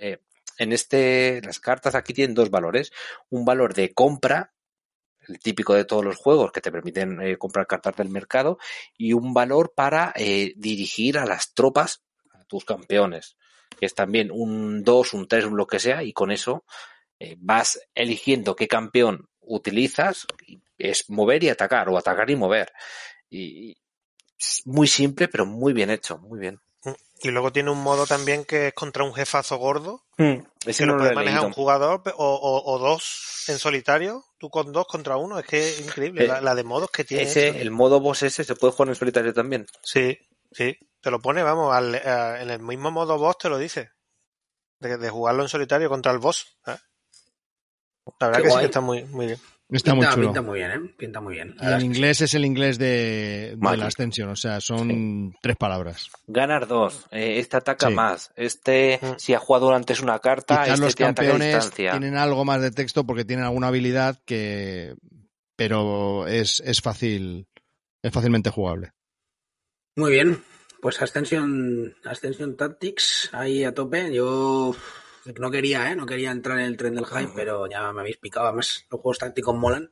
eh, 0.00 0.18
en 0.58 0.72
este, 0.72 1.40
las 1.42 1.60
cartas 1.60 1.94
aquí 1.94 2.12
tienen 2.12 2.34
dos 2.34 2.50
valores. 2.50 2.92
Un 3.30 3.44
valor 3.44 3.74
de 3.74 3.92
compra, 3.92 4.52
el 5.28 5.38
típico 5.38 5.74
de 5.74 5.84
todos 5.84 6.04
los 6.04 6.16
juegos 6.16 6.52
que 6.52 6.60
te 6.60 6.72
permiten 6.72 7.20
eh, 7.20 7.36
comprar 7.36 7.66
cartas 7.66 7.96
del 7.96 8.08
mercado, 8.08 8.58
y 8.96 9.12
un 9.12 9.34
valor 9.34 9.72
para 9.74 10.12
eh, 10.16 10.52
dirigir 10.56 11.18
a 11.18 11.26
las 11.26 11.52
tropas, 11.54 12.02
a 12.32 12.44
tus 12.44 12.64
campeones. 12.64 13.36
Que 13.78 13.86
es 13.86 13.94
también 13.94 14.30
un 14.32 14.82
2, 14.82 15.14
un 15.14 15.28
3, 15.28 15.46
un 15.46 15.56
lo 15.56 15.66
que 15.66 15.80
sea, 15.80 16.02
y 16.02 16.12
con 16.12 16.30
eso 16.30 16.64
eh, 17.18 17.36
vas 17.38 17.80
eligiendo 17.94 18.56
qué 18.56 18.68
campeón 18.68 19.28
utilizas, 19.46 20.26
es 20.78 21.08
mover 21.08 21.42
y 21.44 21.48
atacar, 21.48 21.88
o 21.88 21.96
atacar 21.98 22.28
y 22.30 22.36
mover. 22.36 22.72
Y, 23.30 23.76
muy 24.66 24.86
simple, 24.86 25.28
pero 25.28 25.46
muy 25.46 25.72
bien 25.72 25.90
hecho, 25.90 26.18
muy 26.18 26.38
bien. 26.38 26.60
Y 27.22 27.30
luego 27.30 27.50
tiene 27.52 27.70
un 27.70 27.82
modo 27.82 28.06
también 28.06 28.44
que 28.44 28.68
es 28.68 28.74
contra 28.74 29.02
un 29.02 29.14
jefazo 29.14 29.56
gordo, 29.56 30.04
Ese 30.66 30.82
que 30.82 30.86
no 30.86 30.92
lo 30.92 30.98
puede 30.98 31.14
manejar 31.14 31.40
leído. 31.40 31.46
un 31.48 31.52
jugador 31.54 32.02
o, 32.16 32.34
o- 32.34 32.72
o 32.74 32.78
dos 32.78 33.44
en 33.48 33.58
solitario, 33.58 34.24
tú 34.38 34.50
con 34.50 34.70
dos 34.72 34.86
contra 34.86 35.16
uno, 35.16 35.38
es 35.38 35.46
que 35.46 35.58
es 35.70 35.80
increíble 35.80 36.24
Eh, 36.24 36.28
la, 36.28 36.40
la 36.42 36.54
de 36.54 36.62
modos 36.64 36.90
que 36.90 37.04
tiene. 37.04 37.24
Ese, 37.24 37.48
eso. 37.48 37.58
el 37.58 37.70
modo 37.70 37.98
boss 38.00 38.22
ese 38.22 38.44
se 38.44 38.54
puede 38.54 38.72
jugar 38.74 38.90
en 38.90 38.94
solitario 38.94 39.32
también. 39.32 39.66
Sí, 39.82 40.16
sí, 40.52 40.76
te 41.00 41.10
lo 41.10 41.20
pone, 41.20 41.42
vamos, 41.42 41.74
al- 41.74 41.94
a- 41.94 42.42
en 42.42 42.50
el 42.50 42.60
mismo 42.60 42.90
modo 42.90 43.18
boss 43.18 43.38
te 43.38 43.48
lo 43.48 43.56
dice, 43.58 43.90
de, 44.78 44.98
de 44.98 45.08
jugarlo 45.10 45.42
en 45.42 45.48
solitario 45.48 45.88
contra 45.88 46.12
el 46.12 46.18
boss. 46.18 46.58
¿eh? 46.66 46.76
La 48.20 48.26
verdad 48.28 48.38
Qué 48.38 48.42
que 48.44 48.48
sí 48.48 48.52
guay. 48.54 48.62
que 48.62 48.66
está 48.66 48.80
muy, 48.80 49.04
muy 49.04 49.26
bien. 49.26 49.38
Está 49.68 49.94
muy 49.94 50.02
pinta, 50.02 50.14
chulo. 50.14 50.26
pinta 50.28 50.42
muy 50.42 50.58
bien, 50.60 50.70
¿eh? 50.70 50.94
Pinta 50.96 51.20
muy 51.20 51.34
bien. 51.34 51.56
Y 51.60 51.66
que 51.78 51.84
inglés 51.84 52.20
es 52.20 52.34
el 52.34 52.44
inglés 52.44 52.78
de, 52.78 53.56
de 53.60 53.76
la 53.76 53.86
Ascension, 53.86 54.28
o 54.28 54.36
sea, 54.36 54.60
son 54.60 55.34
tres 55.42 55.56
palabras. 55.56 56.08
Ganar 56.28 56.68
dos. 56.68 57.06
eh, 57.10 57.40
este 57.40 57.56
ataca 57.56 57.88
Sí. 57.88 57.94
más. 57.94 58.30
Este, 58.36 59.00
Mm. 59.02 59.06
si 59.18 59.34
ha 59.34 59.40
jugado 59.40 59.72
antes 59.74 60.00
una 60.00 60.20
carta, 60.20 60.62
Quizás 60.62 60.74
este 60.74 60.84
los 60.84 60.94
te 60.94 61.04
ataca 61.04 61.20
a 61.20 61.24
campeones 61.32 61.54
distancia. 61.56 61.90
tienen 61.90 62.16
algo 62.16 62.44
más 62.44 62.60
de 62.62 62.70
texto 62.70 63.04
porque 63.04 63.24
tienen 63.24 63.44
alguna 63.44 63.66
habilidad 63.66 64.20
que, 64.24 64.94
pero 65.56 66.28
es, 66.28 66.60
es 66.64 66.80
fácil, 66.80 67.48
es 68.04 68.12
fácilmente 68.12 68.50
jugable. 68.50 68.92
Muy 69.96 70.12
bien. 70.12 70.44
Pues 70.80 71.02
Ascension, 71.02 71.96
Ascension 72.04 72.56
Tactics 72.56 73.30
ahí 73.32 73.64
a 73.64 73.74
tope. 73.74 74.12
Yo 74.14 74.76
no 75.38 75.50
quería, 75.50 75.90
¿eh? 75.90 75.96
No 75.96 76.06
quería 76.06 76.30
entrar 76.30 76.58
en 76.58 76.66
el 76.66 76.76
tren 76.76 76.94
del 76.94 77.06
hype, 77.06 77.32
pero 77.34 77.66
ya 77.66 77.92
me 77.92 78.00
habéis 78.00 78.16
picado. 78.18 78.46
Además, 78.46 78.84
los 78.90 79.00
juegos 79.00 79.18
tácticos 79.18 79.54
molan. 79.54 79.90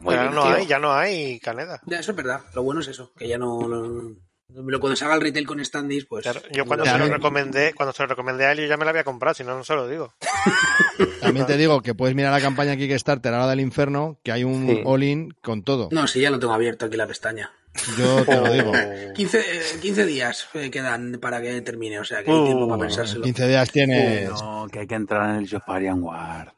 Muy 0.00 0.14
bien, 0.14 0.34
no 0.34 0.42
tío. 0.44 0.54
hay, 0.54 0.66
ya 0.66 0.78
no 0.78 0.92
hay 0.92 1.40
Caneda. 1.40 1.80
Ya, 1.86 1.98
eso 1.98 2.12
es 2.12 2.16
verdad. 2.16 2.40
Lo 2.54 2.62
bueno 2.62 2.80
es 2.80 2.88
eso, 2.88 3.12
que 3.16 3.26
ya 3.28 3.38
no... 3.38 3.66
no- 3.66 4.14
lo- 4.52 4.80
cuando 4.80 4.96
se 4.96 5.04
haga 5.04 5.14
el 5.14 5.20
retail 5.20 5.46
con 5.46 5.64
standees, 5.64 6.06
pues... 6.06 6.24
Claro, 6.24 6.40
yo 6.50 6.64
cuando 6.66 6.82
Claro. 6.84 7.04
se 7.04 7.08
lo 7.08 7.14
recomendé, 7.16 7.72
cuando 7.72 7.92
se 7.92 8.02
lo 8.02 8.08
recomendé 8.08 8.46
a 8.46 8.52
él, 8.52 8.58
yo 8.58 8.66
ya 8.66 8.76
me 8.76 8.84
lo 8.84 8.90
había 8.90 9.04
comprado, 9.04 9.34
si 9.34 9.44
no, 9.44 9.56
no 9.56 9.62
se 9.62 9.74
lo 9.76 9.86
digo. 9.86 10.12
También 11.20 11.46
te 11.46 11.56
digo 11.56 11.82
que 11.82 11.94
puedes 11.94 12.16
mirar 12.16 12.32
la 12.32 12.40
campaña 12.40 12.76
Kickstarter, 12.76 13.32
ahora 13.32 13.48
del 13.48 13.60
infierno, 13.60 14.18
que 14.24 14.32
hay 14.32 14.42
un 14.44 14.66
Sí. 14.66 14.82
all-in 14.84 15.30
con 15.42 15.62
todo. 15.62 15.88
No, 15.92 16.06
sí, 16.08 16.20
ya 16.20 16.30
lo 16.30 16.38
tengo 16.40 16.52
abierto 16.52 16.86
aquí 16.86 16.96
la 16.96 17.06
pestaña. 17.06 17.52
Yo 17.96 18.24
te 18.24 18.36
lo 18.36 18.52
digo. 18.52 18.72
15, 19.14 19.38
eh, 19.40 19.62
15 19.80 20.06
días 20.06 20.48
eh, 20.54 20.70
quedan 20.70 21.18
para 21.20 21.40
que 21.40 21.60
termine, 21.62 22.00
o 22.00 22.04
sea 22.04 22.22
que 22.24 22.30
hay 22.30 22.36
Uh, 22.36 22.44
tiempo 22.46 22.68
para 22.68 22.80
pensárselo. 22.82 23.22
15 23.24 23.48
días 23.48 23.70
tienes. 23.70 24.30
No, 24.30 24.66
que 24.70 24.80
hay 24.80 24.86
que 24.86 24.94
entrar 24.96 25.30
en 25.30 25.36
el 25.36 25.48
Joparian 25.50 26.02
War. 26.02 26.52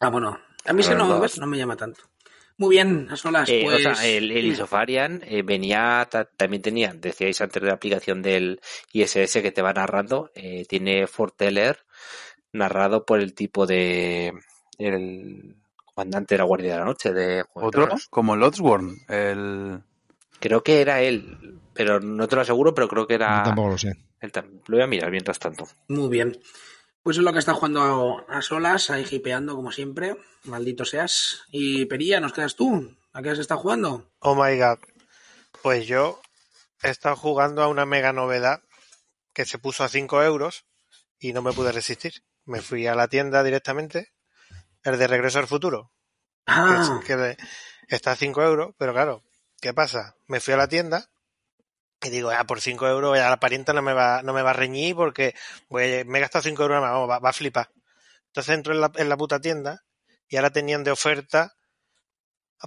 Ah, 0.00 0.10
bueno. 0.10 0.38
A 0.64 0.72
mí 0.72 0.82
Claro, 0.82 0.98
no, 0.98 1.08
dos. 1.08 1.20
¿ves? 1.20 1.38
no 1.38 1.46
me 1.46 1.56
llama 1.58 1.76
tanto. 1.76 2.00
Muy 2.58 2.70
bien, 2.76 3.06
a 3.10 3.16
solas, 3.16 3.48
Eh, 3.50 3.62
pues... 3.64 3.86
o 3.86 3.94
sea, 3.94 4.06
el, 4.06 4.30
el 4.32 4.46
Isofarian 4.46 5.22
eh, 5.26 5.42
venía, 5.42 6.06
ta- 6.10 6.24
también 6.24 6.62
tenía, 6.62 6.92
decíais 6.94 7.40
antes 7.42 7.60
de 7.62 7.68
la 7.68 7.74
aplicación 7.74 8.22
del 8.22 8.60
ISS 8.92 9.40
que 9.42 9.52
te 9.52 9.60
va 9.62 9.74
narrando, 9.74 10.30
eh, 10.34 10.64
tiene 10.66 11.06
Forteller 11.06 11.84
narrado 12.52 13.04
por 13.04 13.20
el 13.20 13.34
tipo 13.34 13.66
de 13.66 14.32
el 14.78 15.56
comandante 15.84 16.34
de 16.34 16.38
la 16.38 16.44
Guardia 16.44 16.72
de 16.72 16.78
la 16.78 16.84
Noche 16.86 17.12
de 17.12 17.44
Otro, 17.52 17.88
como 18.10 18.36
Lodsworn, 18.36 18.96
el... 19.08 19.82
Creo 20.40 20.62
que 20.62 20.80
era 20.80 21.00
él, 21.00 21.60
pero 21.74 22.00
no 22.00 22.28
te 22.28 22.36
lo 22.36 22.42
aseguro, 22.42 22.74
pero 22.74 22.88
creo 22.88 23.06
que 23.06 23.14
era 23.14 23.42
Tampoco 23.44 23.68
lo 23.70 23.78
sé. 23.78 23.92
él 24.20 24.32
Lo 24.66 24.76
voy 24.76 24.82
a 24.82 24.86
mirar 24.86 25.10
mientras 25.10 25.38
tanto. 25.38 25.66
Muy 25.88 26.08
bien. 26.08 26.40
Pues 27.02 27.16
es 27.18 27.22
lo 27.22 27.32
que 27.32 27.38
está 27.38 27.54
jugando 27.54 28.24
a, 28.28 28.38
a 28.38 28.42
solas, 28.42 28.90
ahí 28.90 29.06
hipeando 29.10 29.54
como 29.54 29.70
siempre. 29.72 30.16
Maldito 30.44 30.84
seas. 30.84 31.44
Y 31.50 31.86
Perilla, 31.86 32.18
¿nos 32.20 32.32
quedas 32.32 32.56
tú? 32.56 32.96
¿A 33.12 33.22
qué 33.22 33.30
has 33.30 33.38
estado 33.38 33.60
jugando? 33.60 34.10
Oh 34.18 34.34
my 34.34 34.58
god. 34.58 34.78
Pues 35.62 35.86
yo 35.86 36.20
he 36.82 36.90
estado 36.90 37.16
jugando 37.16 37.62
a 37.62 37.68
una 37.68 37.86
mega 37.86 38.12
novedad 38.12 38.60
que 39.32 39.44
se 39.44 39.58
puso 39.58 39.84
a 39.84 39.88
5 39.88 40.22
euros 40.22 40.64
y 41.18 41.32
no 41.32 41.42
me 41.42 41.52
pude 41.52 41.72
resistir. 41.72 42.12
Me 42.44 42.60
fui 42.60 42.86
a 42.86 42.94
la 42.94 43.08
tienda 43.08 43.42
directamente, 43.42 44.12
el 44.82 44.98
de 44.98 45.06
Regreso 45.06 45.38
al 45.38 45.46
Futuro, 45.46 45.92
que, 46.44 46.52
Ah, 46.52 47.00
es- 47.02 47.04
que 47.06 47.36
está 47.88 48.12
a 48.12 48.16
5 48.16 48.42
euros, 48.42 48.74
pero 48.78 48.92
claro, 48.92 49.22
¿qué 49.66 49.74
pasa? 49.74 50.14
Me 50.28 50.38
fui 50.40 50.54
a 50.54 50.56
la 50.56 50.68
tienda 50.68 51.04
y 52.02 52.10
digo, 52.10 52.30
ah, 52.30 52.44
por 52.44 52.60
5 52.60 52.86
euros 52.86 53.16
ya 53.16 53.28
la 53.28 53.40
parienta 53.40 53.72
no 53.72 53.82
me 53.82 53.92
va, 53.94 54.22
no 54.22 54.32
me 54.32 54.42
va 54.42 54.50
a 54.50 54.52
reñir 54.52 54.94
porque 54.94 55.34
voy 55.68 55.82
a- 56.00 56.04
me 56.04 56.18
he 56.18 56.20
gastado 56.20 56.42
5 56.42 56.62
euros, 56.62 56.80
más, 56.80 56.92
vamos, 56.92 57.10
va, 57.10 57.18
va 57.18 57.30
a 57.30 57.32
flipar. 57.32 57.70
Entonces 58.28 58.54
entro 58.54 58.72
en 58.74 58.80
la, 58.80 58.92
en 58.96 59.08
la 59.08 59.16
puta 59.16 59.40
tienda 59.40 59.82
y 60.28 60.36
ahora 60.36 60.50
tenían 60.50 60.84
de 60.84 60.90
oferta 60.92 61.52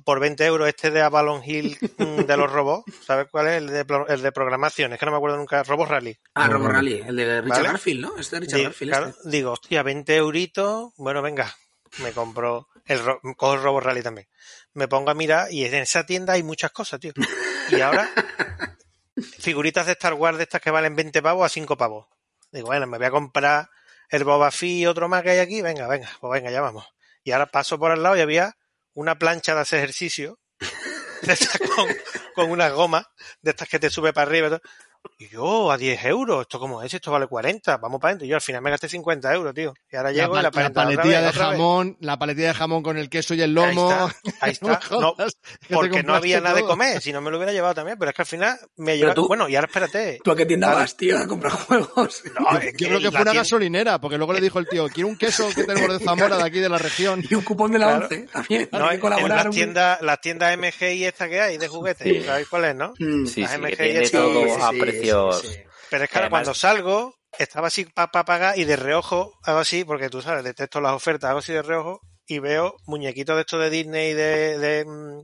por 0.05 0.19
20 0.19 0.45
euros 0.45 0.67
este 0.67 0.91
de 0.91 1.01
Avalon 1.01 1.41
Hill 1.43 1.77
mm, 1.97 2.21
de 2.25 2.37
los 2.37 2.51
robots. 2.51 2.91
¿Sabes 3.05 3.27
cuál 3.31 3.47
es? 3.47 3.53
El 3.57 3.67
de, 3.67 3.85
el 4.09 4.21
de 4.21 4.31
programación. 4.31 4.93
Es 4.93 4.99
que 4.99 5.05
no 5.05 5.11
me 5.11 5.17
acuerdo 5.17 5.37
nunca. 5.37 5.63
Robot 5.63 5.89
Rally. 5.89 6.17
ah, 6.35 6.47
no, 6.47 6.53
Robo 6.53 6.65
no. 6.67 6.73
Rally, 6.73 7.01
el 7.05 7.15
de 7.15 7.41
Richard 7.41 7.57
Vale. 7.57 7.69
Garfield, 7.69 8.01
¿no? 8.01 8.17
Este 8.17 8.35
de 8.35 8.39
Richard 8.41 8.57
Digo, 8.57 8.69
Garfield. 8.69 8.91
claro, 8.91 9.07
este. 9.07 9.29
digo, 9.29 9.51
hostia, 9.53 9.83
20 9.83 10.15
euritos. 10.15 10.93
Bueno, 10.97 11.21
venga, 11.21 11.53
me 11.97 12.11
compro 12.11 12.67
el 12.85 13.01
cojo 13.35 13.53
el 13.53 13.61
Robot 13.61 13.83
Rally 13.83 14.01
también. 14.01 14.27
Me 14.73 14.87
pongo 14.87 15.11
a 15.11 15.13
mirar 15.13 15.51
y 15.51 15.65
en 15.65 15.75
esa 15.75 16.05
tienda 16.05 16.33
hay 16.33 16.43
muchas 16.43 16.71
cosas, 16.71 16.99
tío. 16.99 17.13
Y 17.69 17.81
ahora, 17.81 18.09
figuritas 19.39 19.85
de 19.85 19.93
Star 19.93 20.13
Wars 20.13 20.37
de 20.37 20.43
estas 20.43 20.61
que 20.61 20.71
valen 20.71 20.95
20 20.95 21.21
pavos 21.21 21.45
a 21.45 21.49
5 21.49 21.77
pavos. 21.77 22.07
Digo, 22.51 22.67
bueno, 22.67 22.87
me 22.87 22.97
voy 22.97 23.07
a 23.07 23.11
comprar 23.11 23.69
el 24.09 24.23
Boba 24.23 24.51
Fett 24.51 24.69
y 24.69 24.85
otro 24.85 25.07
más 25.07 25.23
que 25.23 25.31
hay 25.31 25.39
aquí. 25.39 25.61
Venga, 25.61 25.87
venga, 25.87 26.09
pues 26.19 26.31
venga, 26.31 26.51
ya 26.51 26.61
vamos. 26.61 26.85
Y 27.23 27.31
ahora 27.31 27.47
paso 27.47 27.77
por 27.77 27.91
al 27.91 28.01
lado 28.01 28.17
y 28.17 28.21
había 28.21 28.55
una 28.93 29.17
plancha 29.19 29.53
de 29.53 29.61
hacer 29.61 29.79
ejercicio 29.79 30.39
de 31.21 31.33
estas 31.33 31.59
con, 31.59 31.87
con 32.33 32.51
unas 32.51 32.71
gomas 32.73 33.05
de 33.41 33.51
estas 33.51 33.69
que 33.69 33.79
te 33.79 33.89
sube 33.89 34.13
para 34.13 34.29
arriba 34.29 34.47
y 34.47 34.49
todo. 34.51 34.61
Y 35.17 35.29
yo, 35.29 35.71
a 35.71 35.77
10 35.77 36.05
euros, 36.05 36.41
¿esto 36.41 36.59
cómo 36.59 36.81
es? 36.83 36.93
Esto 36.93 37.11
vale 37.11 37.27
40, 37.27 37.77
vamos 37.77 37.99
para 37.99 38.11
adentro. 38.11 38.25
Y 38.25 38.29
yo 38.29 38.35
al 38.35 38.41
final 38.41 38.61
me 38.61 38.69
gasté 38.69 38.87
50 38.89 39.33
euros, 39.33 39.53
tío. 39.53 39.73
Y 39.91 39.95
ahora 39.95 40.11
La, 40.11 40.15
llego 40.15 40.33
pa- 40.33 40.39
y 40.39 40.43
la, 40.43 40.51
la 40.61 40.69
paletilla 40.71 41.21
vez, 41.21 41.33
de 41.33 41.39
jamón, 41.39 41.97
la 42.01 42.19
paletilla 42.19 42.47
de 42.49 42.53
jamón 42.53 42.83
con 42.83 42.97
el 42.97 43.09
queso 43.09 43.33
y 43.33 43.41
el 43.41 43.53
lomo. 43.53 43.89
Ahí 44.41 44.51
está, 44.51 44.67
ahí 44.69 44.77
está. 44.81 44.99
No, 44.99 45.15
porque 45.69 46.03
no 46.03 46.15
había 46.15 46.39
nada 46.41 46.55
de 46.55 46.63
comer, 46.63 47.01
si 47.01 47.11
no 47.13 47.21
me 47.21 47.31
lo 47.31 47.37
hubiera 47.37 47.51
llevado 47.53 47.73
también, 47.75 47.97
pero 47.97 48.09
es 48.11 48.15
que 48.15 48.21
al 48.21 48.27
final 48.27 48.57
me 48.77 48.85
Pero 48.93 48.95
lleva... 48.97 49.13
tú- 49.13 49.27
Bueno, 49.27 49.47
y 49.49 49.55
ahora 49.55 49.67
espérate. 49.67 50.19
¿Tú 50.23 50.31
a 50.31 50.35
qué 50.35 50.45
tienda 50.45 50.73
vas, 50.73 50.95
tío, 50.95 51.17
a 51.17 51.27
comprar 51.27 51.53
juegos? 51.53 52.23
No, 52.39 52.57
es 52.59 52.73
Yo 52.77 52.87
creo 52.87 52.99
que 52.99 53.05
la 53.05 53.11
fue 53.11 53.21
una 53.21 53.31
tienda- 53.31 53.33
gasolinera, 53.33 54.01
porque 54.01 54.17
luego 54.17 54.33
le 54.33 54.41
dijo 54.41 54.59
el 54.59 54.67
tío, 54.67 54.87
quiero 54.89 55.07
un 55.09 55.17
queso 55.17 55.49
que 55.55 55.63
tenemos 55.63 55.97
de 55.99 56.03
Zamora, 56.03 56.37
de 56.37 56.43
aquí 56.43 56.59
de 56.59 56.69
la 56.69 56.77
región. 56.77 57.21
Y 57.29 57.35
un 57.35 57.41
cupón 57.43 57.71
de 57.71 57.79
la 57.79 57.87
Claro. 57.87 58.05
11 58.09 58.27
también. 58.31 58.69
No, 58.71 58.87
hay 58.87 58.99
colaborar. 58.99 59.45
las 59.45 59.55
tiendas, 59.55 60.01
las 60.01 60.21
tiendas 60.21 60.57
MGI 60.57 61.05
esta 61.05 61.27
que 61.29 61.41
hay 61.41 61.57
de 61.57 61.67
juguetes, 61.67 62.07
Sí. 62.07 62.23
¿sabéis 62.23 62.47
cuál 62.47 62.65
es, 62.65 62.75
no? 62.75 62.93
Mm. 62.99 63.25
Sí, 63.25 63.41
Las 63.41 63.51
sí, 63.51 63.61
que 63.61 63.71
MGI 63.75 63.97
precios. 64.91 65.41
sí, 65.41 65.47
sí. 65.47 65.63
Pero 65.89 66.03
es 66.03 66.09
que 66.09 66.17
ahora 66.17 66.25
Además- 66.27 66.29
cuando 66.41 66.53
salgo, 66.53 67.15
estaba 67.37 67.67
así 67.67 67.85
para 67.85 68.11
pagar 68.25 68.57
y 68.57 68.63
de 68.65 68.75
reojo 68.75 69.33
hago 69.43 69.59
así, 69.59 69.83
porque 69.83 70.09
tú 70.09 70.21
sabes, 70.21 70.43
detesto 70.43 70.81
las 70.81 70.93
ofertas, 70.93 71.29
hago 71.29 71.39
así 71.39 71.53
de 71.53 71.61
reojo 71.61 71.99
y 72.27 72.39
veo 72.39 72.75
muñequitos 72.85 73.35
de 73.35 73.41
estos 73.41 73.59
de 73.59 73.69
Disney 73.71 74.13
de, 74.13 74.57
de 74.59 74.85
mm, 74.85 75.23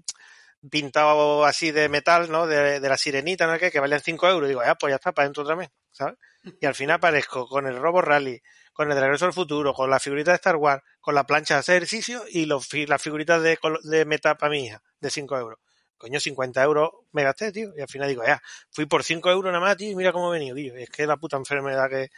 pintado 0.70 1.46
así 1.46 1.72
de 1.72 1.90
metal, 1.90 2.32
¿no? 2.32 2.48
De, 2.48 2.80
de 2.80 2.90
la 2.90 2.98
sirenita, 2.98 3.46
¿no? 3.48 3.58
Que, 3.60 3.72
que 3.72 3.80
valen 3.80 4.00
5 4.00 4.28
euros. 4.28 4.48
Y 4.48 4.50
digo, 4.50 4.64
ya, 4.64 4.76
pues 4.76 4.92
ya 4.92 4.96
está, 4.96 5.12
para 5.12 5.26
adentro 5.26 5.44
otra 5.44 5.56
vez, 5.56 5.70
¿sabes? 5.92 6.16
Y 6.60 6.66
al 6.66 6.76
final 6.76 6.96
aparezco 6.98 7.48
con 7.48 7.68
el 7.68 7.78
Robo 7.78 8.02
Rally, 8.02 8.40
con 8.74 8.90
el 8.90 8.96
de 8.96 9.02
Regreso 9.02 9.26
al 9.26 9.34
Futuro, 9.34 9.74
con 9.74 9.90
la 9.90 10.00
figurita 10.00 10.32
de 10.32 10.36
Star 10.36 10.56
Wars, 10.56 10.82
con 11.00 11.16
la 11.16 11.26
plancha 11.26 11.56
de 11.56 11.60
hacer 11.62 11.76
ejercicio 11.78 12.24
y 12.30 12.46
los, 12.46 12.68
las 12.88 13.02
figuritas 13.02 13.42
de, 13.42 13.58
de 13.84 14.06
meta 14.06 14.36
para 14.36 14.52
mi 14.52 14.66
hija, 14.66 14.82
de 15.00 15.10
5 15.10 15.38
euros. 15.38 15.60
Coño, 15.98 16.20
50 16.20 16.64
euros 16.64 16.90
me 17.12 17.24
gasté, 17.24 17.52
tío. 17.52 17.72
Y 17.78 17.82
al 17.82 17.88
final 17.88 18.10
digo, 18.10 18.24
ya, 18.26 18.42
fui 18.72 18.86
por 18.86 19.04
5 19.04 19.30
euros 19.30 19.52
nada 19.52 19.64
más, 19.64 19.78
tío, 19.78 19.92
y 19.92 19.96
mira 19.96 20.12
cómo 20.12 20.34
he 20.34 20.40
venido, 20.40 20.56
tío. 20.56 20.76
Es 20.76 20.90
que 20.90 21.06
la 21.06 21.18
puta 21.18 21.38
enfermedad 21.38 21.90
que, 21.90 22.10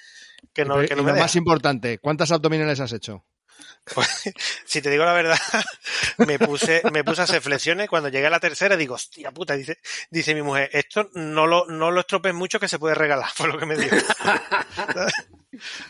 que 0.53 0.65
no, 0.65 0.83
y 0.83 0.87
que 0.87 0.95
no 0.95 1.01
y 1.01 1.05
me 1.05 1.11
lo 1.11 1.15
deja. 1.15 1.25
más 1.25 1.35
importante, 1.35 1.99
¿cuántas 1.99 2.31
abdominales 2.31 2.79
has 2.79 2.93
hecho? 2.93 3.23
Pues, 3.93 4.07
si 4.65 4.81
te 4.81 4.89
digo 4.89 5.05
la 5.05 5.13
verdad, 5.13 5.37
me 6.17 6.39
puse, 6.39 6.81
me 6.91 7.03
puse 7.03 7.21
a 7.21 7.23
hacer 7.23 7.41
flexiones. 7.41 7.89
Cuando 7.89 8.09
llegué 8.09 8.27
a 8.27 8.31
la 8.31 8.39
tercera, 8.39 8.75
digo, 8.75 8.95
hostia 8.95 9.31
puta, 9.31 9.55
dice, 9.55 9.79
dice 10.09 10.35
mi 10.35 10.41
mujer, 10.41 10.69
esto 10.73 11.09
no 11.13 11.47
lo, 11.47 11.65
no 11.67 11.91
lo 11.91 12.01
estropees 12.01 12.35
mucho 12.35 12.59
que 12.59 12.67
se 12.67 12.79
puede 12.79 12.95
regalar, 12.95 13.29
por 13.37 13.49
lo 13.49 13.57
que 13.57 13.65
me 13.65 13.77
dijo. 13.77 13.95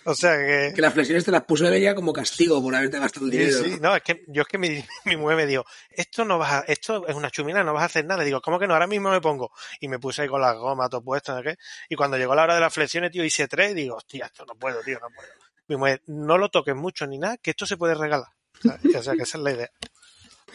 o 0.06 0.14
sea 0.14 0.38
que. 0.38 0.73
Que 0.76 0.81
las 0.81 0.94
flexiones 0.94 1.26
te 1.26 1.31
las 1.31 1.44
puso 1.44 1.68
ella 1.68 1.95
como 1.95 2.14
castigo 2.14 2.61
por 2.61 2.76
haberte 2.76 2.99
gastado 2.99 3.26
el 3.26 3.31
dinero. 3.31 3.64
sí, 3.64 3.77
no, 3.81 3.95
es 3.95 4.03
que 4.03 4.23
yo 4.27 4.44
es 4.44 4.48
que 4.48 4.57
mi, 4.57 4.84
mi 5.06 5.18
mujer 5.18 5.38
me 5.38 5.45
dijo, 5.45 5.65
esto 5.89 6.23
no 6.23 6.38
vas 6.38 6.53
a, 6.53 6.60
esto 6.68 7.07
es 7.07 7.15
una 7.15 7.31
chumina, 7.31 7.64
no 7.64 7.73
vas 7.73 7.84
a 7.84 7.88
hacer 7.88 8.06
nada. 8.06 8.23
Digo, 8.23 8.41
¿cómo 8.41 8.60
que 8.60 8.68
no? 8.68 8.73
Ahora 8.73 8.88
mismo 8.88 9.10
me 9.10 9.22
pongo. 9.22 9.52
Y 9.80 9.88
me 9.88 9.99
puse 9.99 10.22
ahí 10.22 10.27
con 10.27 10.41
las 10.41 10.56
gomas, 10.56 10.89
todo 10.89 11.03
puesto, 11.03 11.41
¿no? 11.41 11.52
Y 11.89 11.95
cuando 11.95 12.18
llegó 12.18 12.35
la 12.35 12.44
hora 12.44 12.56
de 12.56 12.61
las 12.61 12.73
flexiones, 12.73 13.11
tío, 13.11 13.23
hice 13.23 13.48
tres, 13.48 13.73
digo, 13.73 13.95
hostia, 13.95 14.26
esto 14.26 14.45
no 14.45 14.56
puedo, 14.56 14.81
tío, 14.81 14.99
no 14.99 15.10
puedo. 15.10 15.47
Mi 15.68 15.76
mujer, 15.76 16.02
no 16.07 16.38
lo 16.38 16.49
toques 16.49 16.76
mucho 16.76 17.06
ni 17.07 17.18
nada, 17.18 17.38
que 17.38 17.52
esto 17.52 17.65
se 17.65 17.77
puede 17.77 17.94
regalar. 17.95 18.30
¿sabes? 18.61 18.95
O 18.95 19.03
sea, 19.03 19.14
que 19.15 19.23
esa 19.23 19.38
es 19.38 19.44
la 19.44 19.52
idea. 19.52 19.69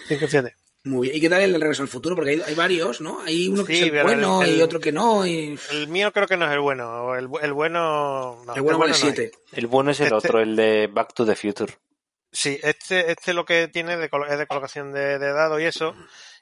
Sí, 0.09 0.19
que. 0.19 0.53
Muy 0.85 1.07
bien. 1.09 1.17
¿Y 1.17 1.21
qué 1.21 1.29
tal 1.29 1.43
el 1.43 1.61
regreso 1.61 1.83
al 1.83 1.89
futuro? 1.89 2.17
Porque 2.17 2.31
hay, 2.33 2.41
hay 2.45 2.55
varios, 2.57 3.01
¿no? 3.01 3.21
Hay 3.23 3.47
uno 3.49 3.65
que 3.65 3.75
Sí, 3.77 3.83
es 3.85 3.93
el 3.93 4.03
bueno 4.03 4.43
el- 4.43 4.51
el- 4.51 4.57
y 4.59 4.63
otro 4.63 4.81
que 4.81 4.91
no. 4.91 5.25
Y... 5.25 5.57
El 5.71 5.87
mío 5.87 6.13
creo 6.13 6.27
que 6.27 6.37
no 6.37 6.47
es 6.47 6.51
el 6.53 6.59
bueno. 6.59 7.15
El, 7.15 7.29
el 7.43 7.53
bueno. 7.53 8.43
no, 8.45 8.55
el 8.55 8.63
bueno 8.63 8.79
vale 8.79 8.91
no 8.91 8.97
es. 8.97 9.01
7. 9.01 9.31
El 9.53 9.67
bueno 9.69 9.93
es 9.93 10.01
el 10.01 10.07
Este- 10.07 10.17
otro, 10.17 10.41
el 10.41 10.57
de 10.57 10.89
Back 10.89 11.15
to 11.15 11.25
the 11.25 11.37
Future. 11.37 11.73
Sí, 12.33 12.59
este, 12.63 13.13
este 13.13 13.33
lo 13.35 13.45
que 13.45 13.69
tiene 13.69 13.97
de 13.97 14.11
colo- 14.11 14.27
es 14.29 14.39
de 14.39 14.47
colocación 14.49 14.93
de, 14.93 15.19
de 15.21 15.33
dados 15.33 15.61
y 15.61 15.65
eso, 15.67 15.95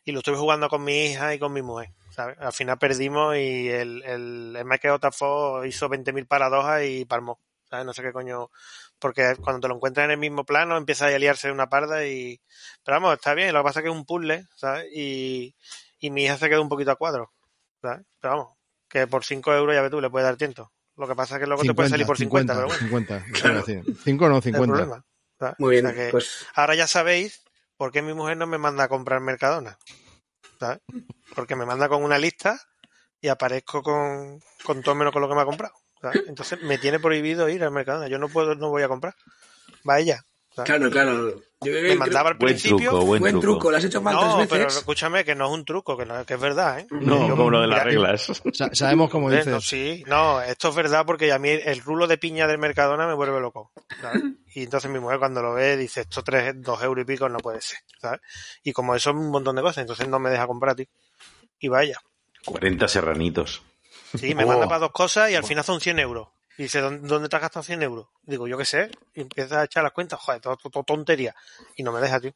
y 0.05 0.13
lo 0.13 0.21
estuve 0.21 0.37
jugando 0.37 0.69
con 0.71 0.85
mi 0.85 1.07
hija 1.07 1.35
y 1.35 1.39
con 1.41 1.53
mi 1.53 1.61
mujer, 1.63 1.91
¿sabes? 2.15 2.39
Al 2.39 2.53
final 2.53 2.79
perdimos 2.79 3.37
y 3.37 3.69
el, 3.69 4.03
el, 4.05 4.55
el 4.57 4.65
Michael 4.65 4.95
Otafo 4.95 5.65
hizo 5.67 5.89
20.000 5.91 6.27
paradojas 6.29 6.85
y 6.85 7.05
palmó, 7.07 7.41
¿sabes? 7.71 7.87
No 7.87 7.93
sé 7.95 8.03
qué 8.03 8.13
coño, 8.13 8.51
porque 8.99 9.35
cuando 9.41 9.61
te 9.61 9.69
lo 9.69 9.77
encuentras 9.77 10.05
en 10.05 10.11
el 10.11 10.19
mismo 10.19 10.45
plano 10.45 10.77
empieza 10.77 11.07
a 11.07 11.19
liarse 11.19 11.49
de 11.49 11.55
una 11.55 11.69
parda 11.69 12.05
y... 12.05 12.41
Pero 12.85 12.97
vamos, 12.97 13.15
está 13.15 13.33
bien, 13.35 13.53
lo 13.55 13.61
que 13.61 13.65
pasa 13.65 13.81
es 13.81 13.85
que 13.85 13.91
es 13.91 13.97
un 13.97 14.05
puzzle, 14.05 14.45
¿sabes? 14.57 14.87
Y, 14.93 15.55
y 16.01 16.11
mi 16.11 16.25
hija 16.25 16.37
se 16.37 16.49
quedó 16.49 16.61
un 16.63 16.69
poquito 16.69 16.91
a 16.91 16.97
cuadro, 16.97 17.33
¿sabes? 17.81 18.05
Pero 18.21 18.37
vamos, 18.37 18.57
que 18.89 19.07
por 19.07 19.25
5 19.25 19.55
euros 19.55 19.75
ya 19.75 19.83
ves 19.83 19.91
tú, 19.91 20.01
le 20.01 20.11
puedes 20.11 20.27
dar 20.27 20.37
tiento. 20.37 20.73
Lo 20.97 21.07
que 21.09 21.15
pasa 21.15 21.37
es 21.37 21.41
que 21.41 21.47
luego 21.47 21.63
te 21.63 21.75
puede 21.75 21.89
salir 21.89 22.07
por 22.07 22.19
50, 22.19 22.53
pero 22.55 22.67
bueno, 22.67 22.81
50, 22.81 23.17
eso 23.33 23.49
iba 23.49 23.57
a 23.57 23.63
decir. 23.63 23.85
5 24.05 24.25
no, 24.25 24.29
no 24.31 24.37
hay 24.37 24.43
50. 24.43 24.73
problema. 24.75 25.05
¿sabes? 25.39 25.55
Muy 25.59 25.71
bien. 25.71 25.87
O 25.87 25.89
sea 25.91 25.97
que- 26.05 26.11
Pues 26.11 26.47
Ahora 26.55 26.75
ya 26.75 26.87
sabéis 26.87 27.43
por 27.77 27.93
qué 27.93 28.03
mi 28.03 28.13
mujer 28.13 28.37
no 28.37 28.47
me 28.47 28.59
manda 28.59 28.85
a 28.85 28.89
comprar 28.89 29.21
Mercadona. 29.21 29.79
¿Sabes? 30.59 30.81
Porque 31.35 31.57
me 31.57 31.65
manda 31.65 31.89
con 31.89 32.03
una 32.05 32.19
lista 32.19 32.61
y 33.23 33.29
aparezco 33.29 33.83
con, 33.83 34.43
con 34.65 34.83
todo 34.83 34.95
menos 34.95 35.13
con 35.13 35.23
lo 35.23 35.29
que 35.29 35.35
me 35.35 35.41
ha 35.41 35.47
comprado. 35.47 35.73
¿Sabes? 36.01 36.23
Entonces 36.27 36.63
me 36.63 36.79
tiene 36.79 36.99
prohibido 37.01 37.49
ir 37.49 37.63
al 37.65 37.71
Mercadona. 37.71 38.09
Yo 38.09 38.19
no 38.19 38.29
puedo, 38.29 38.55
no 38.55 38.69
voy 38.71 38.83
a 38.83 38.89
comprar. 38.89 39.15
Va 39.89 39.99
ella. 39.99 40.25
¿sabes? 40.55 40.69
claro, 40.71 40.91
claro. 40.91 41.41
Yo 41.63 41.73
Me 41.73 41.95
mandaba 41.95 42.31
al 42.31 42.37
Buen 42.37 42.53
principio. 42.55 42.91
truco, 42.91 43.05
buen, 43.05 43.21
buen 43.21 43.33
truco. 43.39 43.47
truco. 43.59 43.71
lo 43.71 43.77
has 43.77 43.85
hecho 43.85 44.01
mal 44.01 44.15
No, 44.15 44.37
tres 44.39 44.49
pero 44.49 44.67
escúchame 44.67 45.25
que 45.27 45.35
no 45.35 45.47
es 45.47 45.53
un 45.53 45.65
truco, 45.67 45.95
que, 45.97 46.07
no- 46.07 46.25
que 46.25 46.35
es 46.35 46.41
verdad, 46.41 46.81
¿eh? 46.81 46.87
No, 46.91 47.29
Yo- 47.29 47.37
como 47.37 47.51
lo 47.51 47.61
de 47.61 47.67
las 47.69 47.85
reglas. 47.85 48.43
Sa- 48.55 48.71
sabemos 48.73 49.11
cómo 49.11 49.31
dices. 49.31 49.47
no, 49.47 49.61
sí, 49.61 50.03
no, 50.07 50.41
esto 50.41 50.71
es 50.71 50.75
verdad 50.75 51.05
porque 51.07 51.31
a 51.33 51.39
mí 51.39 51.51
el 51.51 51.81
rulo 51.83 52.07
de 52.07 52.17
piña 52.19 52.47
del 52.47 52.57
Mercadona 52.59 53.07
me 53.07 53.13
vuelve 53.15 53.39
loco. 53.41 53.71
¿sabes? 54.01 54.23
Y 54.55 54.65
entonces 54.65 54.91
mi 54.91 54.99
mujer 54.99 55.19
cuando 55.19 55.43
lo 55.43 55.53
ve 55.55 55.77
dice, 55.77 56.01
esto 56.01 56.23
tres, 56.25 56.55
dos 56.57 56.83
euros 56.83 57.03
y 57.03 57.07
pico 57.07 57.29
no 57.29 57.39
puede 57.39 57.61
ser, 57.61 57.79
¿sabes? 58.01 58.21
Y 58.65 58.73
como 58.73 58.95
eso 58.97 59.11
es 59.11 59.17
un 59.17 59.31
montón 59.31 59.55
de 59.55 59.63
cosas, 59.63 59.79
entonces 59.83 60.09
no 60.09 60.19
me 60.19 60.31
deja 60.31 60.47
comprar, 60.47 60.75
tío. 60.75 60.87
Y 61.61 61.69
vaya. 61.69 62.01
40 62.47 62.89
serranitos. 62.89 63.63
Sí, 64.19 64.35
me 64.35 64.45
Oh. 64.45 64.49
manda 64.49 64.66
para 64.66 64.81
dos 64.81 64.93
cosas 64.93 65.31
y 65.31 65.35
al 65.35 65.45
final 65.45 65.65
son 65.65 65.81
100 65.81 65.99
euros. 65.99 66.28
Y 66.59 66.65
dice, 66.65 66.81
¿dónde, 66.81 67.28
te 67.28 67.37
has 67.37 67.43
gastado 67.43 67.62
100 67.62 67.82
euros? 67.82 68.09
Digo, 68.23 68.47
yo 68.47 68.59
qué 68.59 68.65
sé. 68.65 68.91
Y 69.15 69.23
empieza 69.23 69.61
a 69.61 69.65
echar 69.65 69.82
las 69.82 69.93
cuentas, 69.93 70.20
joder, 70.20 70.41
todo, 70.41 70.57
todo 70.57 70.82
tontería. 70.85 71.35
Y 71.77 71.82
no 71.82 71.93
me 71.93 72.01
deja, 72.01 72.20
tío. 72.20 72.32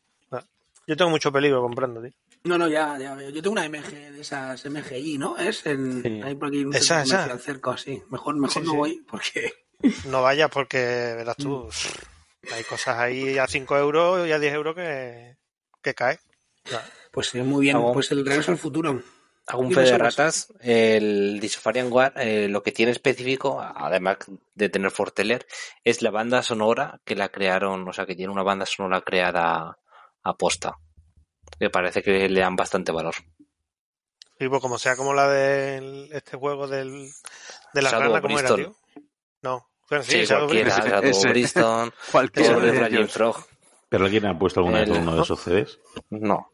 Yo 0.87 0.97
tengo 0.99 1.11
mucho 1.11 1.33
peligro 1.33 1.63
comprando, 1.63 2.03
tío. 2.03 2.11
No, 2.45 2.59
no, 2.59 2.69
ya, 2.69 2.99
ya 2.99 3.15
veo. 3.15 3.31
Yo 3.31 3.41
tengo 3.43 3.53
una 3.53 3.67
MG 3.69 3.91
de 4.13 4.21
esas 4.21 4.63
MGI, 4.67 5.17
¿no? 5.17 5.37
Es 5.39 5.65
en. 5.65 6.03
Sí. 6.03 6.21
Hay 6.23 6.35
por 6.35 6.49
aquí 6.49 6.63
un 6.63 6.75
Esa, 6.75 7.03
esa. 7.03 7.39
cerca, 7.39 7.75
sí. 7.79 8.03
Mejor, 8.11 8.37
mejor 8.37 8.53
Sí, 8.63 8.67
no 8.67 8.73
sí. 8.73 8.77
voy 8.77 9.05
porque. 9.09 9.53
No 10.07 10.23
vayas 10.23 10.51
porque, 10.51 10.77
verás 11.17 11.37
tú, 11.37 11.69
hay 12.55 12.65
cosas 12.65 12.99
ahí 12.99 13.37
a 13.39 13.47
5 13.47 13.77
euros 13.79 14.27
y 14.29 14.33
a 14.33 14.39
10 14.39 14.55
euros 14.55 14.75
que, 14.75 15.37
que 15.83 15.95
cae. 15.95 16.19
Pues 17.11 17.29
sí, 17.29 17.39
muy 17.41 17.63
bien. 17.67 17.79
Pues 17.93 18.11
el 18.13 18.25
regreso 18.25 18.51
al 18.53 18.59
futuro. 18.59 19.03
Hago 19.47 19.61
un 19.63 19.69
Dime, 19.69 19.85
fe 19.85 19.91
de 19.93 19.99
ratas. 19.99 20.53
El 20.61 21.39
Disofarian 21.41 21.93
War, 21.93 22.15
eh, 22.17 22.49
lo 22.49 22.63
que 22.63 22.73
tiene 22.73 22.93
específico, 22.93 23.61
además 23.61 24.17
de 24.55 24.69
tener 24.71 24.91
Forteller, 24.91 25.47
es 25.85 26.01
la 26.01 26.11
banda 26.11 26.43
sonora 26.43 27.01
que 27.05 27.15
la 27.15 27.29
crearon, 27.29 27.87
o 27.87 27.93
sea, 27.93 28.07
que 28.07 28.17
tiene 28.17 28.33
una 28.33 28.43
banda 28.43 28.65
sonora 28.65 29.03
creada 29.03 29.79
a 30.23 30.37
posta. 30.37 30.77
Me 31.61 31.69
parece 31.69 32.03
que 32.03 32.29
le 32.29 32.41
dan 32.41 32.57
bastante 32.57 32.91
valor. 32.91 33.15
Y 34.41 34.49
pues 34.49 34.61
como 34.63 34.79
sea 34.79 34.97
como 34.97 35.13
la 35.15 35.29
de 35.29 36.09
este 36.13 36.37
juego 36.39 36.67
del, 36.67 37.09
de 37.75 37.83
la 37.83 37.91
Shadow 37.91 38.03
rana, 38.07 38.15
of 38.17 38.23
¿cómo 38.23 38.39
era, 38.39 38.53
Bristol. 38.53 38.75
tío? 38.95 39.03
No. 39.43 39.69
Bueno, 39.91 40.05
sí, 40.05 40.27
Sí, 40.27 40.35
cualquiera, 40.35 40.71
Bristol. 40.75 40.91
Shadow 40.91 41.11
Ese. 41.11 41.29
Briston, 41.29 41.93
Cualquiera 42.13 42.89
de. 42.89 43.07
Frog. 43.09 43.37
¿Pero 43.91 44.05
alguien 44.07 44.27
ha 44.27 44.39
puesto 44.39 44.61
alguna 44.61 44.81
vez 44.81 44.89
El- 44.89 44.97
uno 44.97 45.15
de 45.17 45.23
esos 45.23 45.41
CDs? 45.41 45.79
No. 46.09 46.51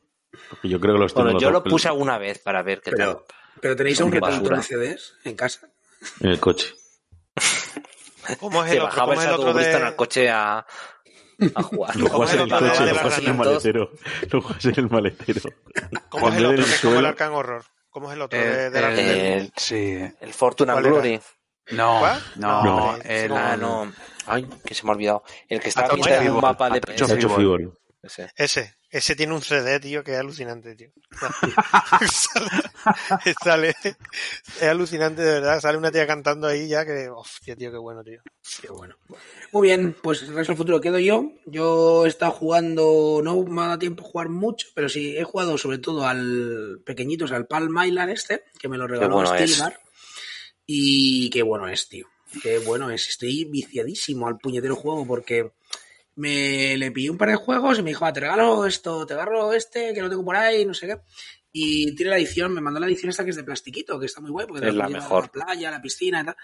Porque 0.50 0.68
yo 0.68 0.78
creo 0.80 0.94
que 0.94 1.00
los 1.00 1.12
tengo 1.12 1.24
Bueno, 1.24 1.34
los 1.34 1.42
yo 1.42 1.50
lo 1.50 1.62
puse 1.64 1.88
alguna 1.88 2.18
vez 2.18 2.38
para 2.38 2.62
ver 2.62 2.80
qué 2.80 2.90
Pero, 2.92 3.16
tal. 3.16 3.24
pero 3.60 3.76
tenéis 3.76 4.00
un 4.00 4.12
reproductor 4.12 4.56
de. 4.56 4.62
CDs 4.62 5.14
en 5.24 5.34
casa. 5.36 5.68
en 6.20 6.30
el 6.30 6.40
coche. 6.40 6.72
¿Cómo 8.38 8.62
es 8.64 8.70
Te 8.70 8.76
el 8.76 8.82
otro? 8.82 8.88
bajaba 8.90 9.06
¿Cómo 9.06 9.12
el 9.12 9.18
es 9.20 9.24
el 9.34 9.40
otro 9.40 9.52
de- 9.54 9.74
al 9.74 9.96
coche 9.96 10.30
a, 10.30 10.58
a 11.54 11.62
jugar. 11.62 11.96
Lo 11.96 12.04
¿Cómo 12.06 12.16
juegas 12.18 12.34
es 12.34 12.34
en 12.34 12.40
el 12.42 12.48
el 12.48 12.54
otro 12.54 12.68
coche, 12.68 12.86
lo 12.86 12.94
juegas 13.00 13.18
en 13.18 13.26
el 13.26 13.34
maletero. 13.34 13.90
Lo 14.30 14.40
juegas 14.42 14.64
en 14.66 14.74
el 14.78 14.90
maletero. 14.90 15.50
¿Cómo 16.10 16.28
es 16.28 16.34
el 16.36 16.46
otro 16.46 16.56
en 16.58 16.64
que 16.64 16.68
el 16.68 16.74
es 16.74 16.80
como 16.80 16.98
el 16.98 17.06
Arcan 17.06 17.32
Horror? 17.32 17.64
¿Cómo 17.90 18.08
es 18.10 18.16
el 18.16 18.22
otro 18.22 18.38
Eh, 18.38 18.44
de, 18.44 18.70
de 18.70 18.80
la 18.80 18.94
eh, 18.94 19.36
El, 19.38 19.52
Sí. 19.56 19.98
el 20.20 20.32
Fortune 20.32 20.70
and 20.72 20.80
¿Cuál 20.80 20.86
era? 20.92 21.02
Glory. 21.02 21.20
No, 21.72 22.00
no, 22.36 22.62
No, 22.64 22.96
el, 23.04 23.32
Ah, 23.32 23.56
no. 23.56 23.92
Ay, 24.26 24.48
que 24.64 24.74
se 24.74 24.84
me 24.84 24.90
ha 24.90 24.94
olvidado. 24.94 25.22
El 25.48 25.60
que 25.60 25.68
está 25.70 25.86
en 25.86 26.30
un 26.32 26.40
mapa 26.40 26.68
de 26.70 26.80
Fibol. 26.80 27.36
Fibol. 27.36 27.78
Ese. 28.02 28.30
Ese, 28.36 28.74
ese 28.90 29.14
tiene 29.14 29.34
un 29.34 29.42
CD, 29.42 29.78
tío, 29.80 30.02
que 30.02 30.12
es 30.12 30.18
alucinante, 30.18 30.74
tío. 30.74 30.88
sale, 32.10 33.34
sale- 33.42 33.74
es 33.82 34.62
alucinante, 34.62 35.22
de 35.22 35.34
verdad. 35.34 35.60
Sale 35.60 35.78
una 35.78 35.90
tía 35.92 36.06
cantando 36.06 36.46
ahí 36.46 36.68
ya 36.68 36.84
que, 36.84 37.08
hostia, 37.08 37.56
tío, 37.56 37.70
qué 37.70 37.78
bueno, 37.78 38.02
tío. 38.02 38.22
Qué 38.60 38.68
bueno. 38.68 38.96
Muy 39.52 39.68
bien, 39.68 39.94
pues 40.02 40.22
el 40.22 40.28
regreso 40.28 40.52
al 40.52 40.58
futuro 40.58 40.80
quedo 40.80 40.98
yo. 40.98 41.32
Yo 41.46 42.06
he 42.06 42.08
estado 42.08 42.32
jugando, 42.32 43.20
no 43.22 43.42
me 43.44 43.62
ha 43.62 43.66
dado 43.66 43.78
tiempo 43.78 44.04
a 44.04 44.08
jugar 44.10 44.28
mucho, 44.28 44.68
pero 44.74 44.88
sí 44.88 45.16
he 45.16 45.24
jugado 45.24 45.58
sobre 45.58 45.78
todo 45.78 46.06
al 46.06 46.80
pequeñito, 46.84 47.26
o 47.26 47.28
sea, 47.28 47.36
al 47.36 47.46
Palm 47.46 47.76
Island 47.84 48.12
este, 48.12 48.44
que 48.58 48.68
me 48.68 48.78
lo 48.78 48.86
regaló 48.86 49.14
bueno. 49.14 49.30
Y 50.66 51.30
qué 51.30 51.42
bueno 51.42 51.68
es, 51.68 51.88
tío. 51.88 52.06
Qué 52.42 52.58
bueno 52.58 52.90
es. 52.90 53.08
Estoy 53.08 53.44
viciadísimo 53.44 54.28
al 54.28 54.38
puñetero 54.38 54.76
juego 54.76 55.04
porque 55.06 55.52
me 56.20 56.76
le 56.76 56.90
pillé 56.90 57.10
un 57.10 57.18
par 57.18 57.30
de 57.30 57.36
juegos 57.36 57.78
y 57.78 57.82
me 57.82 57.90
dijo, 57.90 58.04
ah, 58.04 58.12
te 58.12 58.20
regalo 58.20 58.66
esto, 58.66 59.06
te 59.06 59.14
agarro 59.14 59.52
este, 59.52 59.92
que 59.94 60.02
lo 60.02 60.10
tengo 60.10 60.24
por 60.24 60.36
ahí, 60.36 60.64
no 60.64 60.74
sé 60.74 60.86
qué. 60.86 60.96
Y 61.52 61.94
tiene 61.96 62.10
la 62.10 62.18
edición, 62.18 62.52
me 62.54 62.60
mandó 62.60 62.78
la 62.78 62.86
edición 62.86 63.10
esta 63.10 63.24
que 63.24 63.30
es 63.30 63.36
de 63.36 63.42
plastiquito, 63.44 63.98
que 63.98 64.06
está 64.06 64.20
muy 64.20 64.30
guay 64.30 64.46
porque 64.46 64.60
te 64.62 64.68
Es 64.68 64.74
la 64.74 64.88
mejor. 64.88 65.24
La 65.34 65.44
playa, 65.46 65.70
la 65.70 65.82
piscina 65.82 66.20
y 66.20 66.24
tal. 66.26 66.36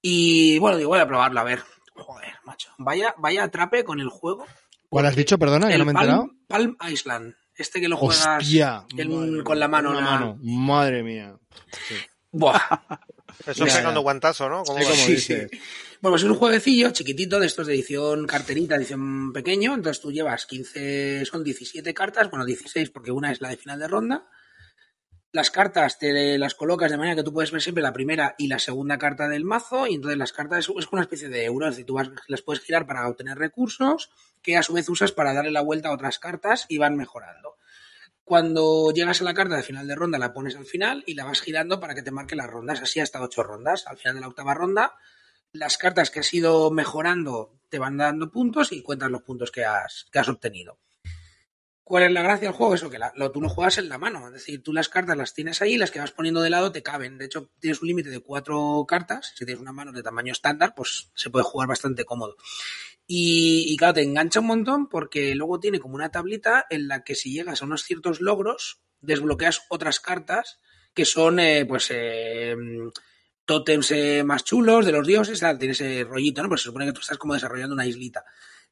Y 0.00 0.58
bueno, 0.58 0.76
digo, 0.78 0.90
voy 0.90 1.00
a 1.00 1.06
probarlo, 1.06 1.40
a 1.40 1.44
ver. 1.44 1.60
Joder, 1.94 2.34
macho. 2.44 2.70
Vaya, 2.78 3.14
vaya 3.18 3.44
atrape 3.44 3.84
con 3.84 4.00
el 4.00 4.08
juego. 4.08 4.46
¿Cuál 4.88 5.06
has 5.06 5.16
dicho, 5.16 5.38
perdona, 5.38 5.68
que 5.68 5.78
no 5.78 5.84
me 5.84 5.90
he 5.92 5.94
enterado? 5.94 6.30
Palm, 6.48 6.76
Palm 6.76 6.92
Island. 6.92 7.34
Este 7.56 7.80
que 7.80 7.88
lo 7.88 7.96
juegas 7.96 8.26
Hostia. 8.42 8.84
en- 8.96 9.08
Madre 9.14 9.44
con 9.44 9.60
la 9.60 9.68
mano. 9.68 9.88
con 9.90 9.96
la 9.96 10.10
mano. 10.10 10.38
Madre 10.42 11.02
mía. 11.02 11.36
Buah. 12.32 12.58
Eso 13.46 13.64
Ya, 13.66 13.76
pegando 13.76 14.00
guantazo, 14.00 14.48
¿no? 14.48 14.62
¿Cómo 14.64 14.78
Sí, 14.80 15.18
sí. 15.18 15.36
Bueno, 16.04 16.16
pues 16.16 16.24
es 16.24 16.28
un 16.28 16.36
jueguecillo 16.36 16.90
chiquitito 16.90 17.40
de 17.40 17.46
estos 17.46 17.66
de 17.66 17.72
edición 17.72 18.26
carterita, 18.26 18.76
edición 18.76 19.32
pequeño. 19.32 19.72
Entonces 19.72 20.02
tú 20.02 20.12
llevas 20.12 20.44
15, 20.44 21.24
son 21.24 21.42
17 21.42 21.94
cartas, 21.94 22.28
bueno, 22.28 22.44
16 22.44 22.90
porque 22.90 23.10
una 23.10 23.32
es 23.32 23.40
la 23.40 23.48
de 23.48 23.56
final 23.56 23.78
de 23.78 23.88
ronda. 23.88 24.28
Las 25.32 25.50
cartas 25.50 25.98
te 25.98 26.36
las 26.36 26.54
colocas 26.54 26.90
de 26.90 26.98
manera 26.98 27.16
que 27.16 27.22
tú 27.22 27.32
puedes 27.32 27.52
ver 27.52 27.62
siempre 27.62 27.82
la 27.82 27.94
primera 27.94 28.34
y 28.36 28.48
la 28.48 28.58
segunda 28.58 28.98
carta 28.98 29.28
del 29.28 29.46
mazo 29.46 29.86
y 29.86 29.94
entonces 29.94 30.18
las 30.18 30.34
cartas 30.34 30.68
es, 30.68 30.92
una 30.92 31.00
especie 31.00 31.30
de 31.30 31.46
euros, 31.46 31.70
es 31.70 31.76
decir, 31.76 31.86
tú 31.86 31.98
las 32.28 32.42
puedes 32.42 32.62
girar 32.62 32.86
para 32.86 33.08
obtener 33.08 33.38
recursos 33.38 34.10
que 34.42 34.58
a 34.58 34.62
su 34.62 34.74
vez 34.74 34.86
usas 34.90 35.12
para 35.12 35.32
darle 35.32 35.52
la 35.52 35.62
vuelta 35.62 35.88
a 35.88 35.94
otras 35.94 36.18
cartas 36.18 36.66
y 36.68 36.76
van 36.76 36.96
mejorando. 36.96 37.56
Cuando 38.24 38.90
llegas 38.90 39.22
a 39.22 39.24
la 39.24 39.32
carta 39.32 39.56
de 39.56 39.62
final 39.62 39.88
de 39.88 39.94
ronda 39.94 40.18
la 40.18 40.34
pones 40.34 40.54
al 40.56 40.66
final 40.66 41.02
y 41.06 41.14
la 41.14 41.24
vas 41.24 41.40
girando 41.40 41.80
para 41.80 41.94
que 41.94 42.02
te 42.02 42.10
marque 42.10 42.36
las 42.36 42.50
rondas, 42.50 42.82
así 42.82 43.00
hasta 43.00 43.22
ocho 43.22 43.42
rondas. 43.42 43.86
Al 43.86 43.96
final 43.96 44.16
de 44.16 44.20
la 44.20 44.28
octava 44.28 44.52
ronda 44.52 44.92
las 45.54 45.78
cartas 45.78 46.10
que 46.10 46.20
has 46.20 46.34
ido 46.34 46.70
mejorando 46.70 47.54
te 47.70 47.78
van 47.78 47.96
dando 47.96 48.30
puntos 48.30 48.72
y 48.72 48.82
cuentas 48.82 49.10
los 49.10 49.22
puntos 49.22 49.50
que 49.50 49.64
has, 49.64 50.06
que 50.12 50.18
has 50.18 50.28
obtenido. 50.28 50.78
¿Cuál 51.84 52.04
es 52.04 52.12
la 52.12 52.22
gracia 52.22 52.48
del 52.48 52.56
juego? 52.56 52.74
Eso, 52.74 52.90
que 52.90 52.98
lo, 53.14 53.30
tú 53.30 53.40
no 53.40 53.48
juegas 53.48 53.78
en 53.78 53.88
la 53.88 53.98
mano. 53.98 54.26
Es 54.26 54.32
decir, 54.32 54.62
tú 54.62 54.72
las 54.72 54.88
cartas 54.88 55.16
las 55.16 55.34
tienes 55.34 55.60
ahí, 55.62 55.76
las 55.76 55.90
que 55.90 56.00
vas 56.00 56.12
poniendo 56.12 56.40
de 56.40 56.50
lado 56.50 56.72
te 56.72 56.82
caben. 56.82 57.18
De 57.18 57.26
hecho, 57.26 57.50
tienes 57.60 57.82
un 57.82 57.88
límite 57.88 58.10
de 58.10 58.20
cuatro 58.20 58.84
cartas. 58.88 59.32
Si 59.36 59.44
tienes 59.44 59.60
una 59.60 59.72
mano 59.72 59.92
de 59.92 60.02
tamaño 60.02 60.32
estándar, 60.32 60.74
pues 60.74 61.10
se 61.14 61.30
puede 61.30 61.44
jugar 61.44 61.68
bastante 61.68 62.04
cómodo. 62.04 62.36
Y, 63.06 63.66
y, 63.68 63.76
claro, 63.76 63.94
te 63.94 64.02
engancha 64.02 64.40
un 64.40 64.46
montón 64.46 64.88
porque 64.88 65.34
luego 65.34 65.60
tiene 65.60 65.78
como 65.78 65.94
una 65.94 66.10
tablita 66.10 66.64
en 66.70 66.88
la 66.88 67.04
que 67.04 67.14
si 67.14 67.32
llegas 67.32 67.60
a 67.60 67.66
unos 67.66 67.84
ciertos 67.84 68.22
logros, 68.22 68.80
desbloqueas 69.02 69.66
otras 69.68 70.00
cartas 70.00 70.58
que 70.94 71.04
son, 71.04 71.38
eh, 71.38 71.66
pues, 71.66 71.88
eh, 71.90 72.56
tótems 73.44 73.90
eh, 73.90 74.22
más 74.24 74.44
chulos 74.44 74.86
de 74.86 74.92
los 74.92 75.06
dioses, 75.06 75.40
tal, 75.40 75.58
tiene 75.58 75.72
ese 75.72 76.04
rollito, 76.04 76.42
¿no? 76.42 76.48
Pues 76.48 76.62
se 76.62 76.66
supone 76.66 76.86
que 76.86 76.92
tú 76.92 77.00
estás 77.00 77.18
como 77.18 77.34
desarrollando 77.34 77.74
una 77.74 77.86
islita. 77.86 78.24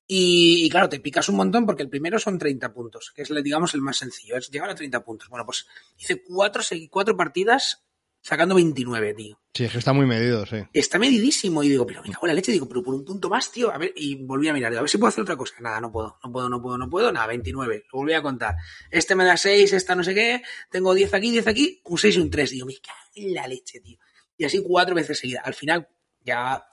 Y, 0.06 0.64
y, 0.64 0.68
claro, 0.68 0.88
te 0.88 1.00
picas 1.00 1.28
un 1.28 1.36
montón 1.36 1.64
porque 1.64 1.82
el 1.82 1.88
primero 1.88 2.18
son 2.18 2.38
30 2.38 2.72
puntos, 2.72 3.12
que 3.14 3.22
es, 3.22 3.30
digamos, 3.42 3.74
el 3.74 3.80
más 3.80 3.98
sencillo, 3.98 4.36
es 4.36 4.50
llegar 4.50 4.68
a 4.68 4.74
30 4.74 5.04
puntos. 5.04 5.28
Bueno, 5.28 5.46
pues 5.46 5.66
hice 5.96 6.22
cuatro, 6.22 6.62
cuatro 6.90 7.16
partidas 7.16 7.82
sacando 8.22 8.54
29, 8.54 9.14
tío. 9.14 9.38
Sí, 9.54 9.64
es 9.64 9.72
que 9.72 9.78
está 9.78 9.92
muy 9.92 10.06
medido, 10.06 10.46
sí. 10.46 10.56
Está 10.72 10.98
medidísimo. 10.98 11.62
Y 11.62 11.68
digo, 11.68 11.86
pero 11.86 12.02
me 12.02 12.10
cago 12.10 12.26
en 12.26 12.28
la 12.28 12.34
leche, 12.34 12.52
digo, 12.52 12.66
pero 12.66 12.82
por 12.82 12.94
un 12.94 13.04
punto 13.04 13.28
más, 13.28 13.50
tío. 13.50 13.70
A 13.70 13.76
ver, 13.76 13.92
y 13.96 14.14
volví 14.24 14.48
a 14.48 14.54
mirar, 14.54 14.70
digo, 14.70 14.78
a 14.78 14.82
ver 14.82 14.90
si 14.90 14.96
puedo 14.96 15.08
hacer 15.08 15.22
otra 15.22 15.36
cosa. 15.36 15.54
Nada, 15.60 15.80
no 15.80 15.92
puedo, 15.92 16.18
no 16.24 16.32
puedo, 16.32 16.48
no 16.48 16.62
puedo, 16.62 16.78
no 16.78 16.88
puedo. 16.88 17.12
Nada, 17.12 17.26
29. 17.26 17.84
Lo 17.92 17.98
volví 17.98 18.14
a 18.14 18.22
contar. 18.22 18.56
Este 18.90 19.14
me 19.14 19.24
da 19.24 19.36
6, 19.36 19.72
esta 19.74 19.94
no 19.94 20.02
sé 20.02 20.14
qué. 20.14 20.42
Tengo 20.70 20.94
10 20.94 21.12
aquí, 21.12 21.30
10 21.30 21.46
aquí, 21.48 21.80
un 21.84 21.98
6 21.98 22.16
y 22.16 22.20
un 22.20 22.30
3. 22.30 22.50
Digo, 22.50 22.66
me 22.66 22.74
cago 22.76 22.98
en 23.14 23.34
la 23.34 23.46
leche, 23.46 23.80
tío. 23.80 23.98
Y 24.42 24.44
así 24.44 24.60
cuatro 24.60 24.96
veces 24.96 25.20
seguidas. 25.20 25.46
Al 25.46 25.54
final, 25.54 25.88
ya 26.24 26.66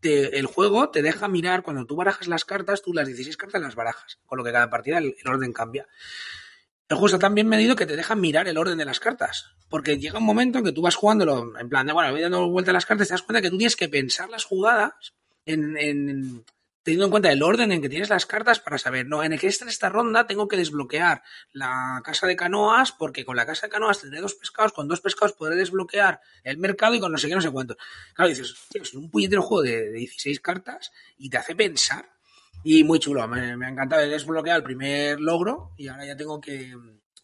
te, 0.00 0.38
el 0.38 0.46
juego 0.46 0.90
te 0.90 1.02
deja 1.02 1.26
mirar, 1.26 1.64
cuando 1.64 1.84
tú 1.84 1.96
barajas 1.96 2.28
las 2.28 2.44
cartas, 2.44 2.82
tú 2.82 2.92
las 2.92 3.08
16 3.08 3.36
cartas 3.36 3.60
las 3.60 3.74
barajas. 3.74 4.20
Con 4.26 4.38
lo 4.38 4.44
que 4.44 4.52
cada 4.52 4.70
partida 4.70 4.98
el, 4.98 5.16
orden 5.26 5.52
cambia. 5.52 5.88
El 6.88 6.96
juego 6.96 7.06
está 7.06 7.18
tan 7.18 7.34
bien 7.34 7.48
medido 7.48 7.74
que 7.74 7.84
te 7.84 7.96
deja 7.96 8.14
mirar 8.14 8.46
el 8.46 8.56
orden 8.56 8.78
de 8.78 8.84
las 8.84 9.00
cartas. 9.00 9.56
Porque 9.68 9.98
llega 9.98 10.20
un 10.20 10.24
momento 10.24 10.58
en 10.58 10.66
que 10.66 10.70
tú 10.70 10.82
vas 10.82 10.94
jugándolo, 10.94 11.58
en 11.58 11.68
plan 11.68 11.84
de, 11.84 11.92
bueno, 11.94 12.12
voy 12.12 12.20
dando 12.20 12.48
vuelta 12.48 12.70
a 12.70 12.74
las 12.74 12.86
cartas, 12.86 13.08
te 13.08 13.14
das 13.14 13.22
cuenta 13.22 13.42
que 13.42 13.50
tú 13.50 13.58
tienes 13.58 13.74
que 13.74 13.88
pensar 13.88 14.28
las 14.30 14.44
jugadas 14.44 14.92
en, 15.46 16.44
teniendo 16.86 17.06
en 17.06 17.10
cuenta 17.10 17.32
el 17.32 17.42
orden 17.42 17.72
en 17.72 17.82
que 17.82 17.88
tienes 17.88 18.10
las 18.10 18.26
cartas 18.26 18.60
para 18.60 18.78
saber, 18.78 19.08
no, 19.08 19.24
en 19.24 19.36
que 19.36 19.48
en 19.48 19.68
esta 19.68 19.88
ronda 19.88 20.28
tengo 20.28 20.46
que 20.46 20.56
desbloquear 20.56 21.24
la 21.52 22.00
casa 22.04 22.28
de 22.28 22.36
canoas, 22.36 22.92
porque 22.92 23.24
con 23.24 23.34
la 23.34 23.44
casa 23.44 23.66
de 23.66 23.72
canoas 23.72 24.02
tendré 24.02 24.20
dos 24.20 24.34
pescados, 24.34 24.72
con 24.72 24.86
dos 24.86 25.00
pescados 25.00 25.32
podré 25.32 25.56
desbloquear 25.56 26.20
el 26.44 26.58
mercado 26.58 26.94
y 26.94 27.00
con 27.00 27.10
no 27.10 27.18
sé 27.18 27.26
qué, 27.26 27.34
no 27.34 27.40
sé 27.40 27.50
cuánto. 27.50 27.76
Claro, 28.14 28.28
dices, 28.28 28.54
tío, 28.70 28.82
es 28.82 28.94
un 28.94 29.10
puñetero 29.10 29.42
juego 29.42 29.64
de, 29.64 29.90
de 29.90 29.98
16 29.98 30.38
cartas 30.38 30.92
y 31.18 31.28
te 31.28 31.38
hace 31.38 31.56
pensar. 31.56 32.08
Y 32.62 32.84
muy 32.84 33.00
chulo, 33.00 33.26
me, 33.26 33.40
ha 33.40 33.68
encantado. 33.68 34.02
He 34.02 34.08
desbloqueado 34.08 34.58
el 34.58 34.64
primer 34.64 35.18
logro 35.18 35.72
y 35.76 35.88
ahora 35.88 36.06
ya 36.06 36.16
tengo 36.16 36.40
que 36.40 36.72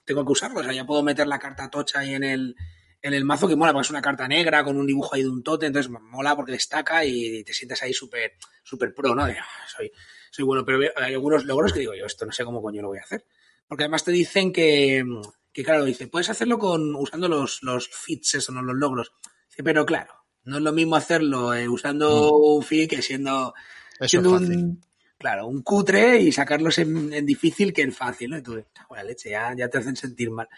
tengo 0.04 0.24
que 0.24 0.32
usarlo. 0.32 0.58
O 0.58 0.64
sea, 0.64 0.72
ya 0.72 0.84
puedo 0.84 1.04
meter 1.04 1.28
la 1.28 1.38
carta 1.38 1.70
tocha 1.70 2.00
ahí 2.00 2.14
en 2.14 2.24
el, 2.24 2.56
en 3.02 3.14
el 3.14 3.24
mazo 3.24 3.48
que 3.48 3.56
mola, 3.56 3.72
porque 3.72 3.86
es 3.86 3.90
una 3.90 4.00
carta 4.00 4.28
negra 4.28 4.62
con 4.62 4.76
un 4.76 4.86
dibujo 4.86 5.14
ahí 5.14 5.22
de 5.22 5.28
un 5.28 5.42
tote, 5.42 5.66
entonces 5.66 5.90
mola 5.90 6.36
porque 6.36 6.52
destaca 6.52 7.04
y 7.04 7.42
te 7.42 7.52
sientes 7.52 7.82
ahí 7.82 7.92
súper 7.92 8.34
super 8.62 8.94
pro, 8.94 9.14
¿no? 9.14 9.26
De, 9.26 9.32
ah, 9.32 9.46
soy, 9.66 9.90
soy 10.30 10.44
bueno, 10.44 10.64
pero 10.64 10.78
hay 10.96 11.14
algunos 11.14 11.44
logros 11.44 11.72
que 11.72 11.80
digo 11.80 11.94
yo, 11.94 12.06
esto 12.06 12.24
no 12.24 12.32
sé 12.32 12.44
cómo 12.44 12.62
coño 12.62 12.80
lo 12.80 12.88
voy 12.88 12.98
a 12.98 13.02
hacer. 13.02 13.26
Porque 13.66 13.84
además 13.84 14.04
te 14.04 14.12
dicen 14.12 14.52
que, 14.52 15.04
que 15.52 15.64
claro, 15.64 15.84
dice, 15.84 16.06
puedes 16.06 16.30
hacerlo 16.30 16.58
con 16.58 16.94
usando 16.94 17.28
los, 17.28 17.62
los 17.62 17.88
fits, 17.88 18.36
eso, 18.36 18.52
no 18.52 18.62
los 18.62 18.76
logros. 18.76 19.12
Dice, 19.48 19.64
pero 19.64 19.84
claro, 19.84 20.14
no 20.44 20.58
es 20.58 20.62
lo 20.62 20.72
mismo 20.72 20.94
hacerlo 20.94 21.54
eh, 21.54 21.68
usando 21.68 22.32
mm. 22.32 22.56
un 22.56 22.62
fit 22.62 22.88
que 22.88 23.02
siendo, 23.02 23.52
Eso 23.98 24.08
siendo 24.08 24.36
es 24.36 24.42
un 24.42 24.80
claro, 25.22 25.46
un 25.46 25.62
cutre 25.62 26.20
y 26.20 26.32
sacarlos 26.32 26.78
en, 26.78 27.12
en, 27.12 27.24
difícil 27.24 27.72
que 27.72 27.82
en 27.82 27.92
fácil, 27.92 28.30
¿no? 28.30 28.38
Y 28.38 28.42
tú, 28.42 28.64
la 28.90 29.04
leche, 29.04 29.30
ya, 29.30 29.54
ya 29.56 29.68
te 29.68 29.78
hacen 29.78 29.94
sentir 29.94 30.30
mal. 30.30 30.48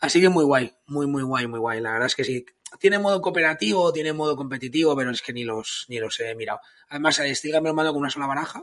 Así 0.00 0.20
que 0.20 0.30
muy 0.30 0.44
guay, 0.44 0.72
muy, 0.86 1.06
muy 1.06 1.22
guay, 1.22 1.46
muy 1.46 1.58
guay. 1.58 1.80
La 1.80 1.92
verdad 1.92 2.06
es 2.06 2.16
que 2.16 2.24
sí. 2.24 2.46
Tiene 2.78 2.98
modo 2.98 3.20
cooperativo, 3.20 3.92
tiene 3.92 4.12
modo 4.12 4.36
competitivo, 4.36 4.96
pero 4.96 5.10
es 5.10 5.20
que 5.20 5.32
ni 5.32 5.44
los, 5.44 5.84
ni 5.88 5.98
los 5.98 6.18
he 6.20 6.34
mirado. 6.34 6.60
Además, 6.88 7.20
a 7.20 7.34
Stiga 7.34 7.60
me 7.60 7.68
lo 7.68 7.74
mando 7.74 7.92
con 7.92 8.00
una 8.00 8.10
sola 8.10 8.26
baraja. 8.26 8.62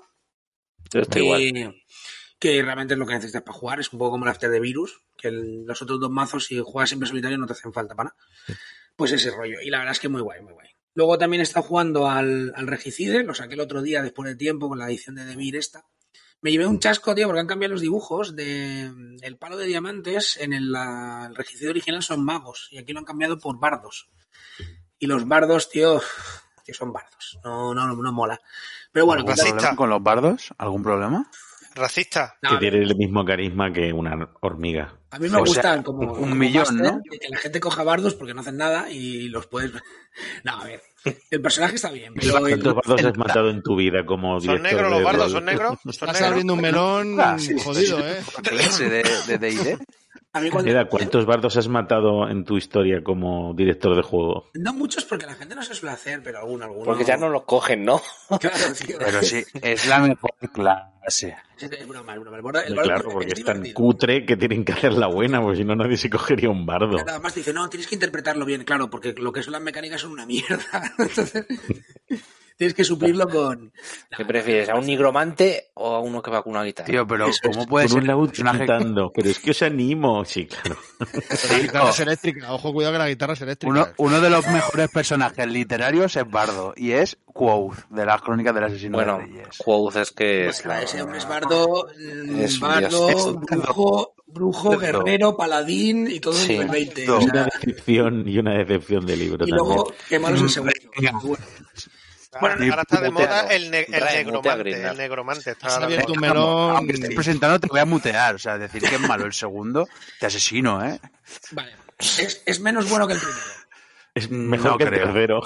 Está 0.91 1.19
que, 1.19 1.19
igual. 1.19 1.75
que 2.39 2.61
realmente 2.63 2.93
es 2.95 2.97
lo 2.97 3.05
que 3.05 3.13
necesitas 3.13 3.43
para 3.43 3.57
jugar. 3.57 3.79
Es 3.79 3.93
un 3.93 3.99
poco 3.99 4.11
como 4.11 4.25
el 4.25 4.31
After 4.31 4.49
de 4.49 4.59
Virus, 4.59 5.01
que 5.15 5.27
el, 5.27 5.65
los 5.65 5.81
otros 5.81 5.99
dos 5.99 6.09
mazos, 6.09 6.45
si 6.45 6.59
juegas 6.59 6.89
siempre 6.89 7.07
solitario, 7.07 7.37
no 7.37 7.45
te 7.45 7.53
hacen 7.53 7.73
falta 7.73 7.95
para 7.95 8.09
nada. 8.09 8.57
Pues 8.95 9.11
ese 9.11 9.29
rollo. 9.29 9.61
Y 9.61 9.69
la 9.69 9.79
verdad 9.79 9.91
es 9.91 9.99
que 9.99 10.09
muy 10.09 10.21
guay, 10.21 10.41
muy 10.41 10.53
guay. 10.53 10.69
Luego 10.95 11.19
también 11.19 11.41
está 11.41 11.61
jugando 11.61 12.09
al, 12.09 12.53
al 12.55 12.65
Regicide, 12.65 13.23
lo 13.23 13.35
saqué 13.35 13.53
el 13.53 13.59
otro 13.59 13.83
día 13.83 14.01
después 14.01 14.27
de 14.27 14.35
tiempo 14.35 14.67
con 14.69 14.79
la 14.79 14.87
edición 14.87 15.15
de 15.15 15.25
Demir 15.25 15.55
esta. 15.55 15.85
Me 16.41 16.51
llevé 16.51 16.67
un 16.67 16.79
chasco, 16.79 17.15
tío, 17.15 17.25
porque 17.25 17.39
han 17.41 17.47
cambiado 17.47 17.73
los 17.73 17.81
dibujos 17.81 18.35
de 18.35 18.91
el 19.21 19.37
palo 19.37 19.57
de 19.57 19.65
diamantes 19.65 20.37
en 20.37 20.53
el, 20.53 20.71
la, 20.71 21.25
el 21.29 21.35
regicide 21.35 21.69
original 21.69 22.03
son 22.03 22.23
magos 22.23 22.67
y 22.71 22.77
aquí 22.77 22.93
lo 22.93 22.99
han 22.99 23.05
cambiado 23.05 23.39
por 23.39 23.59
bardos. 23.59 24.09
Y 24.99 25.07
los 25.07 25.27
bardos, 25.27 25.69
tío, 25.69 26.01
que 26.65 26.73
son 26.73 26.93
bardos. 26.93 27.39
No, 27.43 27.73
no, 27.73 27.87
no, 27.87 28.11
mola. 28.11 28.39
Pero 28.91 29.05
bueno, 29.05 29.21
¿Algún 29.21 29.35
problema 29.35 29.75
con 29.75 29.89
los 29.89 30.03
bardos? 30.03 30.53
¿Algún 30.57 30.83
problema? 30.83 31.29
Racista. 31.75 32.37
No, 32.41 32.51
que 32.51 32.57
tiene 32.57 32.77
el 32.79 32.95
mismo 32.95 33.23
carisma 33.23 33.71
que 33.71 33.93
una 33.93 34.31
hormiga. 34.41 34.99
A 35.11 35.19
mí 35.19 35.29
me 35.29 35.37
O 35.37 35.41
gustan 35.41 35.75
sea, 35.75 35.83
como 35.83 36.13
un 36.13 36.19
como 36.19 36.35
millón, 36.35 36.77
¿no? 36.77 36.99
de 37.09 37.19
que 37.19 37.29
la 37.29 37.37
gente 37.37 37.59
coja 37.59 37.83
bardos 37.83 38.15
porque 38.15 38.33
no 38.33 38.41
hacen 38.41 38.57
nada 38.57 38.89
y 38.91 39.29
los 39.29 39.47
puedes. 39.47 39.71
No, 40.43 40.59
a 40.59 40.63
ver. 40.65 40.81
El 41.31 41.41
personaje 41.41 41.75
está 41.75 41.91
bien, 41.91 42.13
pero 42.13 42.39
¿Cuántos 42.39 42.75
bardos 42.75 43.03
has 43.05 43.17
matado 43.17 43.49
en 43.49 43.61
tu 43.61 43.75
vida 43.75 44.05
como 44.05 44.39
¿Son 44.39 44.61
director 44.61 44.71
negros 44.71 44.89
los 44.91 44.99
de 44.99 45.05
bardos? 45.05 45.31
¿Son 45.31 45.45
negros? 45.45 45.79
¿Son 45.83 45.91
Estás 46.09 46.21
abriendo 46.21 46.53
un 46.53 46.61
melón 46.61 47.17
Ah, 47.19 47.37
sí, 47.39 47.55
jodido, 47.59 47.99
¿eh? 47.99 48.21
De 49.27 49.37
de 49.37 49.77
mí 50.41 50.49
cuando- 50.51 50.87
¿cuántos 50.89 51.25
bardos 51.25 51.57
has 51.57 51.67
matado 51.67 52.29
en 52.29 52.43
tu 52.45 52.57
historia 52.57 53.03
como 53.03 53.53
director 53.55 53.95
de 53.95 54.03
juego? 54.03 54.51
no 54.53 54.73
muchos 54.73 55.03
porque 55.05 55.25
la 55.25 55.33
gente 55.33 55.55
no 55.55 55.63
se 55.63 55.73
suele 55.73 55.93
hacer, 55.93 56.21
pero 56.23 56.39
alguno, 56.39 56.65
alguno. 56.65 56.85
Porque 56.85 57.05
ya 57.05 57.17
no 57.17 57.29
los 57.29 57.43
cogen, 57.43 57.83
¿no? 57.85 58.01
Claro, 58.39 58.57
tío. 58.85 58.97
Pero 58.99 59.21
sí, 59.23 59.43
es 59.61 59.87
la 59.87 59.99
mejor 59.99 60.31
clase. 60.53 61.35
Es 61.59 61.87
broma, 61.87 62.13
es 62.13 62.19
broma. 62.19 62.37
El 62.37 62.43
bardo- 62.43 62.61
el 62.63 62.75
bardo 62.75 62.87
claro, 62.89 63.09
porque 63.09 63.33
es 63.33 63.43
tan 63.43 63.63
divertido. 63.63 63.73
cutre 63.75 64.25
que 64.27 64.37
tienen 64.37 64.63
que 64.63 64.73
hacer 64.73 64.93
la 64.93 65.07
buena, 65.07 65.41
porque 65.41 65.57
si 65.57 65.63
no 65.63 65.75
nadie 65.75 65.97
se 65.97 66.09
cogería 66.09 66.49
un 66.51 66.65
bardo. 66.67 66.97
Nada 66.97 67.19
más 67.19 67.33
dice, 67.33 67.51
no, 67.53 67.67
tienes 67.69 67.87
que 67.87 67.95
interpretarlo 67.95 68.45
bien, 68.45 68.63
claro, 68.63 68.89
porque 68.91 69.13
lo 69.17 69.31
que 69.31 69.41
son 69.41 69.53
las 69.53 69.61
mecánicas 69.61 70.01
son 70.01 70.11
una 70.11 70.25
mierda. 70.27 70.93
Entonces, 71.07 71.45
tienes 72.57 72.73
que 72.73 72.83
suplirlo 72.83 73.27
con. 73.29 73.71
¿Qué 74.15 74.25
prefieres? 74.25 74.67
¿A 74.69 74.75
un 74.75 74.85
nigromante 74.87 75.69
o 75.75 75.93
a 75.95 75.99
uno 75.99 76.21
que 76.23 76.31
va 76.31 76.41
con 76.41 76.53
una 76.53 76.63
guitarra? 76.63 76.87
Tío, 76.87 77.05
pero 77.05 77.27
Eso 77.27 77.39
¿cómo 77.51 77.67
puede 77.67 77.85
Con 77.85 77.93
ser 77.93 78.01
un 78.01 78.07
laúd 78.07 78.27
personaje- 78.29 78.65
cantando, 78.65 79.11
pero 79.13 79.29
es 79.29 79.37
que 79.39 79.51
os 79.51 79.61
animo. 79.61 80.25
Sí, 80.25 80.47
claro. 80.47 80.77
La 81.51 81.59
guitarra 81.59 81.89
es 81.91 81.99
eléctrica. 81.99 82.53
Ojo, 82.53 82.73
cuidado 82.73 82.93
que 82.93 82.99
la 82.99 83.09
guitarra 83.09 83.33
es 83.33 83.41
eléctrica. 83.41 83.71
Uno, 83.71 83.87
uno 83.97 84.21
de 84.21 84.29
los 84.31 84.47
mejores 84.47 84.89
personajes 84.89 85.47
literarios 85.47 86.15
es 86.15 86.29
Bardo 86.29 86.73
y 86.75 86.91
es 86.93 87.17
Quoth 87.25 87.77
de 87.89 88.05
las 88.05 88.21
crónicas 88.23 88.55
del 88.55 88.63
asesino 88.63 88.97
Bueno, 88.97 89.17
de 89.19 89.25
Reyes. 89.25 89.57
Quoth 89.63 89.95
es 89.97 90.11
que 90.11 90.47
es 90.47 90.63
Bueno, 90.63 90.79
la- 90.79 90.83
ese 90.85 91.01
hombre 91.03 91.17
es 91.19 91.27
bardo, 91.27 91.87
Es 92.39 92.59
bardo, 92.59 93.07
dios. 93.07 94.16
Brujo, 94.27 94.77
guerrero, 94.77 95.35
paladín 95.37 96.07
y 96.09 96.19
todo 96.19 96.33
Sí. 96.33 96.55
en 96.55 96.61
el 96.63 96.67
20. 96.69 97.05
Bardo. 97.07 97.17
o 97.17 97.21
Y 97.21 97.23
sea, 97.23 97.31
una 97.31 97.49
decepción 97.61 98.27
y 98.27 98.37
una 98.37 98.53
decepción 98.57 99.05
de 99.05 99.17
libro 99.17 99.35
y 99.45 99.49
también. 99.51 99.57
luego, 99.57 99.93
qué 100.09 100.19
malo 100.19 100.35
es 100.35 100.41
el 100.43 100.49
segundo. 100.49 100.73
Bueno, 102.39 102.55
ahora 102.69 102.83
está 102.83 103.01
de 103.01 103.09
moda 103.09 103.47
el, 103.47 103.71
ne- 103.71 103.87
negromante. 103.89 104.71
El 104.91 104.97
negromante. 104.97 105.51
Está 105.51 105.75
abierto 105.77 106.13
un 106.13 106.19
melón. 106.19 106.75
Aunque 106.75 106.93
estés 106.93 107.15
presentando, 107.15 107.59
te 107.59 107.67
voy 107.67 107.79
a 107.79 107.85
mutear. 107.85 108.35
O 108.35 108.37
sea, 108.37 108.59
decir 108.59 108.83
que 108.83 108.93
es 108.95 109.01
malo 109.01 109.25
el 109.25 109.33
segundo, 109.33 109.87
te 110.19 110.27
asesino, 110.27 110.85
¿eh? 110.85 110.99
Vale. 111.51 111.71
Es, 111.97 112.43
es 112.45 112.59
menos 112.59 112.87
bueno 112.89 113.07
que 113.07 113.13
el 113.13 113.19
primero. 113.19 113.39
Es 114.13 114.29
mejor 114.29 114.71
No 114.73 114.77
que 114.77 114.85
creo. 114.85 114.99
el 115.07 115.13
tercero. 115.13 115.41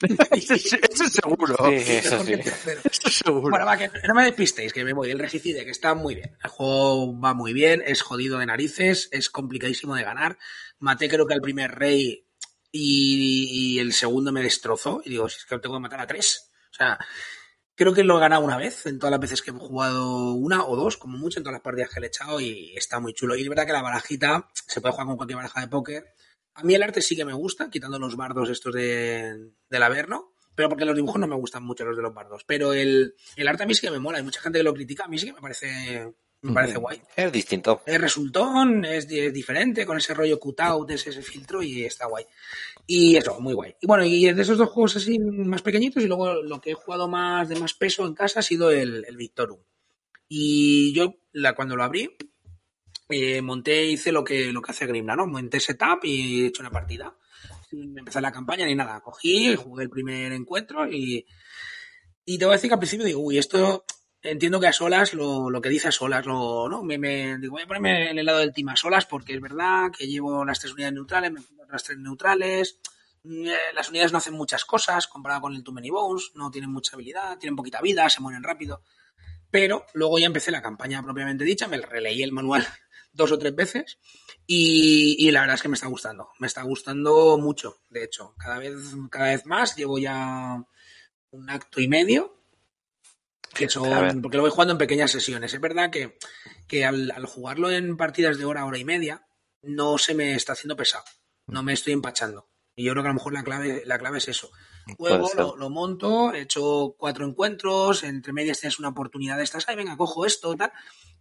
Eso, 0.32 0.54
eso 0.54 1.08
seguro. 1.08 1.56
Sí, 1.68 1.92
eso 1.92 2.24
sí. 2.24 2.32
Eso 2.32 3.10
seguro. 3.10 3.50
Bueno, 3.50 3.64
va, 3.64 3.76
que 3.76 3.90
no 4.06 4.14
me 4.14 4.24
despistéis, 4.24 4.72
que 4.72 4.84
me 4.84 4.92
voy. 4.92 5.10
El 5.10 5.18
Regicide, 5.18 5.64
que 5.64 5.70
está 5.70 5.94
muy 5.94 6.16
bien. 6.16 6.36
El 6.42 6.50
juego 6.50 7.18
va 7.18 7.32
muy 7.32 7.52
bien, 7.52 7.82
es 7.86 8.02
jodido 8.02 8.38
de 8.38 8.46
narices, 8.46 9.08
es 9.12 9.30
complicadísimo 9.30 9.94
de 9.94 10.02
ganar. 10.02 10.38
Maté 10.80 11.08
creo 11.08 11.26
que 11.26 11.34
al 11.34 11.40
primer 11.40 11.70
rey 11.70 12.26
y, 12.72 13.76
y 13.76 13.78
el 13.78 13.92
segundo 13.92 14.32
me 14.32 14.42
destrozó. 14.42 15.00
Y 15.04 15.10
digo, 15.10 15.28
si 15.28 15.38
es 15.38 15.44
que 15.44 15.58
tengo 15.58 15.76
que 15.76 15.82
matar 15.82 16.00
a 16.00 16.06
tres. 16.06 16.50
O 16.72 16.74
sea, 16.74 16.98
creo 17.74 17.94
que 17.94 18.04
lo 18.04 18.16
he 18.16 18.20
ganado 18.20 18.44
una 18.44 18.56
vez 18.56 18.86
en 18.86 18.98
todas 18.98 19.12
las 19.12 19.20
veces 19.20 19.42
que 19.42 19.50
he 19.50 19.54
jugado 19.54 20.32
una 20.32 20.64
o 20.64 20.76
dos, 20.76 20.96
como 20.96 21.18
mucho, 21.18 21.38
en 21.38 21.44
todas 21.44 21.54
las 21.54 21.62
partidas 21.62 21.90
que 21.90 22.00
le 22.00 22.06
he 22.06 22.08
echado 22.08 22.40
y 22.40 22.74
está 22.76 23.00
muy 23.00 23.14
chulo. 23.14 23.36
Y 23.36 23.42
es 23.42 23.48
verdad 23.48 23.66
que 23.66 23.72
la 23.72 23.82
barajita 23.82 24.50
se 24.52 24.80
puede 24.80 24.92
jugar 24.92 25.06
con 25.06 25.16
cualquier 25.16 25.36
baraja 25.36 25.60
de 25.60 25.68
póker. 25.68 26.13
A 26.54 26.62
mí 26.62 26.74
el 26.74 26.82
arte 26.82 27.02
sí 27.02 27.16
que 27.16 27.24
me 27.24 27.32
gusta, 27.32 27.70
quitando 27.70 27.98
los 27.98 28.16
bardos 28.16 28.48
estos 28.48 28.74
de, 28.74 29.50
del 29.68 29.82
Averno, 29.82 30.32
pero 30.54 30.68
porque 30.68 30.84
los 30.84 30.94
dibujos 30.94 31.20
no 31.20 31.26
me 31.26 31.34
gustan 31.34 31.64
mucho 31.64 31.84
los 31.84 31.96
de 31.96 32.02
los 32.02 32.14
bardos. 32.14 32.44
Pero 32.46 32.72
el, 32.72 33.14
el 33.36 33.48
arte 33.48 33.64
a 33.64 33.66
mí 33.66 33.74
sí 33.74 33.80
que 33.80 33.90
me 33.90 33.98
mola, 33.98 34.18
hay 34.18 34.24
mucha 34.24 34.40
gente 34.40 34.58
que 34.58 34.64
lo 34.64 34.74
critica, 34.74 35.04
a 35.04 35.08
mí 35.08 35.18
sí 35.18 35.26
que 35.26 35.32
me 35.32 35.40
parece, 35.40 36.14
me 36.42 36.52
parece 36.52 36.78
guay. 36.78 37.02
Es 37.16 37.32
distinto. 37.32 37.82
Es 37.84 38.00
resultón, 38.00 38.84
es, 38.84 39.10
es 39.10 39.32
diferente, 39.32 39.84
con 39.84 39.98
ese 39.98 40.14
rollo 40.14 40.38
cutout, 40.38 40.90
ese, 40.90 41.10
ese 41.10 41.22
filtro 41.22 41.62
y 41.62 41.84
está 41.84 42.06
guay. 42.06 42.24
Y 42.86 43.16
eso, 43.16 43.40
muy 43.40 43.54
guay. 43.54 43.74
Y 43.80 43.86
bueno, 43.86 44.04
y 44.04 44.32
de 44.32 44.42
esos 44.42 44.58
dos 44.58 44.70
juegos 44.70 44.96
así 44.96 45.18
más 45.18 45.62
pequeñitos 45.62 46.02
y 46.02 46.06
luego 46.06 46.34
lo 46.42 46.60
que 46.60 46.70
he 46.70 46.74
jugado 46.74 47.08
más 47.08 47.48
de 47.48 47.56
más 47.56 47.74
peso 47.74 48.06
en 48.06 48.14
casa 48.14 48.40
ha 48.40 48.42
sido 48.42 48.70
el, 48.70 49.04
el 49.08 49.16
Victorum. 49.16 49.58
Y 50.28 50.94
yo 50.94 51.16
la, 51.32 51.54
cuando 51.54 51.76
lo 51.76 51.82
abrí, 51.82 52.16
eh, 53.08 53.42
monté, 53.42 53.84
hice 53.86 54.12
lo 54.12 54.24
que, 54.24 54.52
lo 54.52 54.62
que 54.62 54.72
hace 54.72 54.86
Grimla, 54.86 55.16
¿no? 55.16 55.26
Monté 55.26 55.60
setup 55.60 56.04
y 56.04 56.42
he 56.42 56.46
hecho 56.46 56.62
una 56.62 56.70
partida. 56.70 57.14
Sin 57.68 57.98
empezar 57.98 58.22
la 58.22 58.32
campaña 58.32 58.66
ni 58.66 58.74
nada. 58.74 59.00
Cogí, 59.00 59.54
jugué 59.56 59.84
el 59.84 59.90
primer 59.90 60.32
encuentro 60.32 60.86
y, 60.90 61.26
y 62.24 62.38
te 62.38 62.44
voy 62.44 62.52
a 62.52 62.56
decir 62.56 62.68
que 62.70 62.74
al 62.74 62.80
principio 62.80 63.04
digo, 63.06 63.20
uy, 63.20 63.38
esto 63.38 63.84
entiendo 64.22 64.58
que 64.60 64.66
a 64.68 64.72
solas, 64.72 65.12
lo, 65.12 65.50
lo 65.50 65.60
que 65.60 65.68
dice 65.68 65.88
a 65.88 65.92
solas, 65.92 66.24
lo, 66.24 66.68
¿no? 66.68 66.82
Me, 66.82 66.96
me- 66.98 67.36
digo, 67.38 67.52
voy 67.52 67.62
a 67.62 67.66
ponerme 67.66 68.10
en 68.10 68.18
el 68.18 68.24
lado 68.26 68.38
del 68.38 68.52
team 68.54 68.70
a 68.70 68.76
solas 68.76 69.04
porque 69.06 69.34
es 69.34 69.40
verdad 69.40 69.90
que 69.96 70.06
llevo 70.06 70.44
las 70.44 70.60
tres 70.60 70.72
unidades 70.72 70.94
neutrales, 70.94 71.30
me 71.32 71.40
a 71.40 71.72
las 71.72 71.84
tres 71.84 71.98
neutrales. 71.98 72.78
mm, 73.24 73.46
Las 73.74 73.88
unidades 73.90 74.12
no 74.12 74.18
hacen 74.18 74.34
muchas 74.34 74.64
cosas 74.64 75.06
comparado 75.06 75.42
con 75.42 75.54
el 75.54 75.62
Too 75.62 75.72
Many 75.74 75.90
Bones, 75.90 76.30
no 76.34 76.50
tienen 76.50 76.70
mucha 76.70 76.96
habilidad, 76.96 77.36
tienen 77.38 77.56
poquita 77.56 77.82
vida, 77.82 78.08
se 78.08 78.20
mueren 78.22 78.42
rápido. 78.42 78.82
Pero 79.50 79.84
luego 79.92 80.18
ya 80.18 80.26
empecé 80.26 80.50
la 80.50 80.62
campaña 80.62 81.02
propiamente 81.02 81.44
dicha, 81.44 81.68
me 81.68 81.76
releí 81.78 82.22
el 82.22 82.32
manual 82.32 82.66
dos 83.14 83.32
o 83.32 83.38
tres 83.38 83.54
veces 83.54 83.98
y, 84.46 85.16
y 85.18 85.30
la 85.30 85.40
verdad 85.40 85.54
es 85.54 85.62
que 85.62 85.68
me 85.68 85.74
está 85.74 85.86
gustando. 85.86 86.28
Me 86.38 86.46
está 86.46 86.62
gustando 86.62 87.38
mucho, 87.38 87.78
de 87.88 88.04
hecho. 88.04 88.34
Cada 88.36 88.58
vez, 88.58 88.74
cada 89.10 89.30
vez 89.30 89.46
más. 89.46 89.76
Llevo 89.76 89.98
ya 89.98 90.62
un 91.30 91.50
acto 91.50 91.80
y 91.80 91.88
medio. 91.88 92.42
Que 93.54 93.68
son, 93.68 94.20
porque 94.20 94.36
lo 94.36 94.42
voy 94.42 94.50
jugando 94.50 94.72
en 94.72 94.78
pequeñas 94.78 95.12
sesiones. 95.12 95.54
Es 95.54 95.60
verdad 95.60 95.90
que, 95.90 96.18
que 96.66 96.84
al, 96.84 97.12
al 97.12 97.24
jugarlo 97.24 97.70
en 97.70 97.96
partidas 97.96 98.36
de 98.36 98.44
hora, 98.44 98.64
hora 98.64 98.78
y 98.78 98.84
media, 98.84 99.26
no 99.62 99.96
se 99.96 100.14
me 100.14 100.34
está 100.34 100.54
haciendo 100.54 100.76
pesado. 100.76 101.04
No 101.46 101.62
me 101.62 101.72
estoy 101.72 101.92
empachando. 101.92 102.48
Y 102.74 102.84
yo 102.84 102.92
creo 102.92 103.04
que 103.04 103.08
a 103.08 103.12
lo 103.12 103.14
mejor 103.14 103.32
la 103.32 103.44
clave, 103.44 103.82
la 103.86 103.98
clave 103.98 104.18
es 104.18 104.28
eso. 104.28 104.50
Juego, 104.96 105.30
lo, 105.36 105.56
lo 105.56 105.70
monto, 105.70 106.32
he 106.32 106.42
hecho 106.42 106.94
cuatro 106.98 107.26
encuentros, 107.26 108.04
entre 108.04 108.32
medias 108.32 108.60
tienes 108.60 108.78
una 108.78 108.88
oportunidad 108.88 109.38
de 109.38 109.44
estas, 109.44 109.68
ay, 109.68 109.76
venga, 109.76 109.96
cojo 109.96 110.26
esto, 110.26 110.54
tal, 110.56 110.72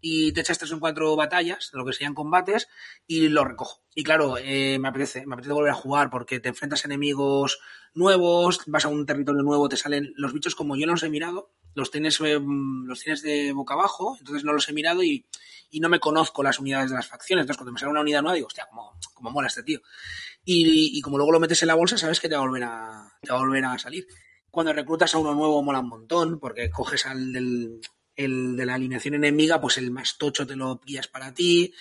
y 0.01 0.33
te 0.33 0.41
echas 0.41 0.57
tres 0.57 0.73
o 0.73 0.79
cuatro 0.79 1.15
batallas, 1.15 1.69
lo 1.73 1.85
que 1.85 1.93
serían 1.93 2.13
combates, 2.13 2.67
y 3.07 3.29
lo 3.29 3.45
recojo. 3.45 3.81
Y 3.95 4.03
claro, 4.03 4.35
eh, 4.37 4.77
me 4.79 4.89
apetece, 4.89 5.25
me 5.25 5.35
apetece 5.35 5.53
volver 5.53 5.71
a 5.71 5.75
jugar 5.75 6.09
porque 6.09 6.39
te 6.39 6.49
enfrentas 6.49 6.83
a 6.83 6.87
enemigos 6.89 7.59
nuevos, 7.93 8.59
vas 8.67 8.85
a 8.85 8.89
un 8.89 9.05
territorio 9.05 9.43
nuevo, 9.43 9.69
te 9.69 9.77
salen 9.77 10.13
los 10.17 10.33
bichos 10.33 10.55
como 10.55 10.75
yo 10.75 10.85
no 10.85 10.93
los 10.93 11.03
he 11.03 11.09
mirado, 11.09 11.51
los 11.73 11.89
tienes, 11.89 12.19
eh, 12.21 12.39
los 12.39 12.99
tienes 12.99 13.21
de 13.21 13.53
boca 13.53 13.75
abajo, 13.75 14.17
entonces 14.19 14.43
no 14.43 14.51
los 14.51 14.67
he 14.67 14.73
mirado 14.73 15.03
y, 15.03 15.25
y 15.71 15.79
no 15.79 15.89
me 15.89 15.99
conozco 15.99 16.43
las 16.43 16.59
unidades 16.59 16.91
de 16.91 16.97
las 16.97 17.07
facciones. 17.07 17.43
Entonces, 17.43 17.57
cuando 17.57 17.71
me 17.71 17.79
sale 17.79 17.91
una 17.91 18.01
unidad 18.01 18.21
nueva, 18.21 18.35
digo, 18.35 18.47
hostia, 18.47 18.67
cómo, 18.69 18.93
cómo 19.13 19.31
mola 19.31 19.47
este 19.47 19.63
tío. 19.63 19.81
Y, 20.45 20.99
como 21.01 21.17
luego 21.17 21.31
lo 21.31 21.39
metes 21.39 21.61
en 21.61 21.67
la 21.67 21.75
bolsa, 21.75 21.97
sabes 21.97 22.19
que 22.19 22.27
te 22.27 22.35
va 22.35 22.41
a 22.41 22.45
volver 22.45 22.63
a, 22.63 23.13
te 23.21 23.31
va 23.31 23.37
a, 23.37 23.41
volver 23.41 23.63
a 23.65 23.79
salir. 23.79 24.07
Cuando 24.49 24.73
reclutas 24.73 25.15
a 25.15 25.17
uno 25.17 25.33
nuevo, 25.33 25.63
mola 25.63 25.79
un 25.79 25.89
montón, 25.89 26.39
porque 26.39 26.69
coges 26.69 27.05
al 27.05 27.31
del, 27.31 27.79
el 28.15 28.55
de 28.55 28.65
la 28.65 28.75
alineación 28.75 29.15
enemiga, 29.15 29.61
pues 29.61 29.77
el 29.77 29.91
más 29.91 30.17
tocho 30.17 30.45
te 30.45 30.55
lo 30.55 30.79
guías 30.85 31.07
para 31.07 31.33
ti. 31.33 31.73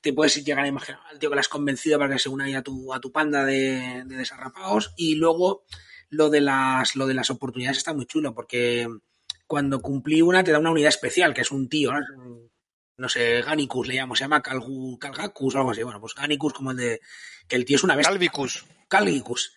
Te 0.00 0.12
puedes 0.12 0.44
llegar 0.44 0.64
a 0.64 0.68
imaginar 0.68 1.00
al 1.10 1.18
tío 1.18 1.30
que 1.30 1.36
le 1.36 1.40
has 1.40 1.48
convencido 1.48 1.98
para 1.98 2.14
que 2.14 2.18
se 2.18 2.28
una 2.28 2.44
ahí 2.44 2.54
a 2.54 2.62
tu, 2.62 2.92
a 2.92 3.00
tu 3.00 3.10
panda 3.10 3.44
de, 3.44 4.04
de 4.04 4.16
desarrapados. 4.16 4.92
Y 4.96 5.14
luego 5.14 5.64
lo 6.10 6.28
de 6.28 6.40
las, 6.40 6.96
lo 6.96 7.06
de 7.06 7.14
las 7.14 7.30
oportunidades 7.30 7.78
está 7.78 7.94
muy 7.94 8.06
chulo, 8.06 8.34
porque 8.34 8.86
cuando 9.46 9.80
cumplí 9.80 10.22
una 10.22 10.44
te 10.44 10.52
da 10.52 10.58
una 10.58 10.70
unidad 10.70 10.88
especial, 10.90 11.34
que 11.34 11.40
es 11.40 11.50
un 11.50 11.68
tío, 11.68 11.92
no 12.96 13.08
sé, 13.08 13.40
Ganicus 13.40 13.88
le 13.88 13.94
llamo, 13.94 14.14
se 14.14 14.24
llama 14.24 14.42
Calgu, 14.42 14.98
Calgacus 14.98 15.54
o 15.54 15.58
algo 15.58 15.70
así. 15.70 15.82
Bueno, 15.82 16.00
pues 16.00 16.14
Ganicus 16.14 16.52
como 16.52 16.72
el 16.72 16.76
de... 16.76 17.00
que 17.50 17.56
el 17.56 17.66
tío 17.66 17.76
es 17.76 17.84
una 17.84 17.96
bestia. 17.96 18.10
Calvicus. 18.12 18.64
Calgicus. 18.88 19.54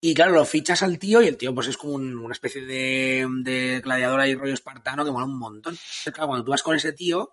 Y 0.00 0.12
claro, 0.14 0.32
lo 0.32 0.44
fichas 0.44 0.82
al 0.82 0.98
tío 0.98 1.22
y 1.22 1.28
el 1.28 1.36
tío 1.36 1.54
pues 1.54 1.68
es 1.68 1.76
como 1.76 1.94
un- 1.94 2.18
una 2.18 2.32
especie 2.32 2.62
de, 2.66 3.26
de 3.42 3.80
gladiador 3.80 4.18
ahí 4.20 4.34
rollo 4.34 4.52
espartano 4.52 5.04
que 5.04 5.10
mola 5.12 5.24
un 5.26 5.38
montón. 5.38 5.74
Entonces, 5.74 6.12
claro, 6.12 6.26
cuando 6.28 6.44
tú 6.44 6.50
vas 6.50 6.62
con 6.62 6.76
ese 6.76 6.92
tío, 6.92 7.30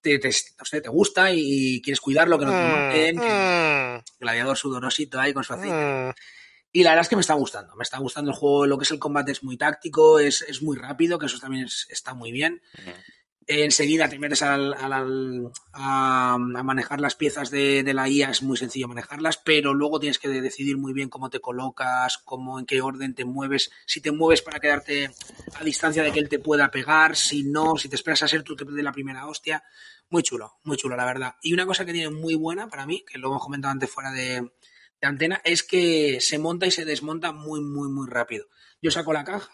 te, 0.00 0.18
te, 0.20 0.28
no 0.28 0.64
sé, 0.64 0.80
te 0.80 0.88
gusta 0.88 1.32
y 1.32 1.80
quieres 1.82 2.00
cuidarlo, 2.00 2.38
que 2.38 2.44
no 2.44 2.52
te 2.52 2.62
maten, 2.62 3.20
que 3.20 3.30
Mm, 3.32 4.20
gladiador 4.20 4.56
sudorosito 4.56 5.18
ahí 5.18 5.32
con 5.32 5.42
su 5.42 5.54
aceite. 5.54 5.74
mm, 5.84 6.12
Y 6.72 6.82
la 6.82 6.90
verdad 6.90 7.02
es 7.02 7.08
que 7.08 7.16
me 7.16 7.22
está 7.22 7.34
gustando. 7.34 7.74
Me 7.74 7.82
está 7.82 7.98
gustando 7.98 8.30
el 8.30 8.36
juego. 8.36 8.66
Lo 8.66 8.76
que 8.78 8.84
es 8.84 8.90
el 8.90 8.98
combate 8.98 9.32
es 9.32 9.42
muy 9.42 9.56
táctico, 9.56 10.18
es, 10.20 10.42
es 10.42 10.62
muy 10.62 10.76
rápido, 10.76 11.18
que 11.18 11.26
eso 11.26 11.38
también 11.40 11.64
es- 11.64 11.86
está 11.90 12.12
muy 12.14 12.30
bien. 12.32 12.60
Enseguida 13.48 14.08
te 14.08 14.18
metes 14.18 14.42
al, 14.42 14.74
a, 15.72 16.36
manejar 16.38 17.00
las 17.00 17.14
piezas 17.14 17.48
de, 17.50 17.84
de 17.84 17.94
la 17.94 18.08
IA, 18.08 18.30
es 18.30 18.42
muy 18.42 18.56
sencillo 18.56 18.88
manejarlas, 18.88 19.36
pero 19.36 19.72
luego 19.72 20.00
tienes 20.00 20.18
que 20.18 20.28
decidir 20.28 20.76
muy 20.76 20.92
bien 20.92 21.08
cómo 21.08 21.30
te 21.30 21.38
colocas, 21.38 22.18
cómo, 22.18 22.58
en 22.58 22.66
qué 22.66 22.80
orden 22.80 23.14
te 23.14 23.24
mueves, 23.24 23.70
si 23.86 24.00
te 24.00 24.10
mueves 24.10 24.42
para 24.42 24.58
quedarte 24.58 25.10
a 25.54 25.62
distancia 25.62 26.02
de 26.02 26.10
que 26.10 26.18
él 26.18 26.28
te 26.28 26.40
pueda 26.40 26.72
pegar, 26.72 27.14
si 27.14 27.44
no, 27.44 27.76
si 27.76 27.88
te 27.88 27.94
esperas 27.94 28.24
a 28.24 28.28
ser 28.28 28.42
tú 28.42 28.56
te 28.56 28.64
dé 28.64 28.82
la 28.82 28.92
primera 28.92 29.28
hostia. 29.28 29.62
Muy 30.10 30.24
chulo, 30.24 30.58
muy 30.64 30.76
chulo, 30.76 30.96
la 30.96 31.04
verdad. 31.04 31.36
Y 31.40 31.52
una 31.52 31.66
cosa 31.66 31.84
que 31.84 31.92
tiene 31.92 32.10
muy 32.10 32.34
buena 32.34 32.68
para 32.68 32.84
mí, 32.84 33.04
que 33.06 33.18
lo 33.18 33.28
hemos 33.28 33.42
comentado 33.42 33.70
antes 33.70 33.90
fuera 33.90 34.10
de, 34.10 34.40
de 35.00 35.06
antena, 35.06 35.40
es 35.44 35.62
que 35.62 36.20
se 36.20 36.38
monta 36.38 36.66
y 36.66 36.72
se 36.72 36.84
desmonta 36.84 37.30
muy, 37.30 37.60
muy, 37.60 37.88
muy 37.88 38.08
rápido. 38.08 38.46
Yo 38.82 38.90
saco 38.90 39.12
la 39.12 39.24
caja, 39.24 39.50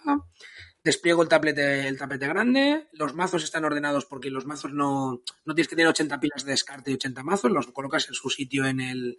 despliego 0.85 1.23
el 1.23 1.29
tapete, 1.29 1.87
el 1.87 1.99
tapete 1.99 2.27
grande, 2.27 2.89
los 2.93 3.15
mazos 3.15 3.45
están 3.45 3.65
ordenados 3.65 4.05
porque 4.07 4.31
los 4.31 4.47
mazos 4.47 4.73
no, 4.73 5.23
no 5.45 5.55
tienes 5.55 5.69
que 5.69 5.77
tener 5.77 5.89
80 5.89 6.21
pilas 6.21 6.45
de 6.45 6.53
descarte 6.53 6.91
y 6.91 6.95
80 6.95 7.23
mazos, 7.23 7.51
los 7.51 7.67
colocas 7.69 8.09
en 8.09 8.15
su 8.15 8.31
sitio 8.31 8.67
en 8.67 8.81
el, 8.81 9.19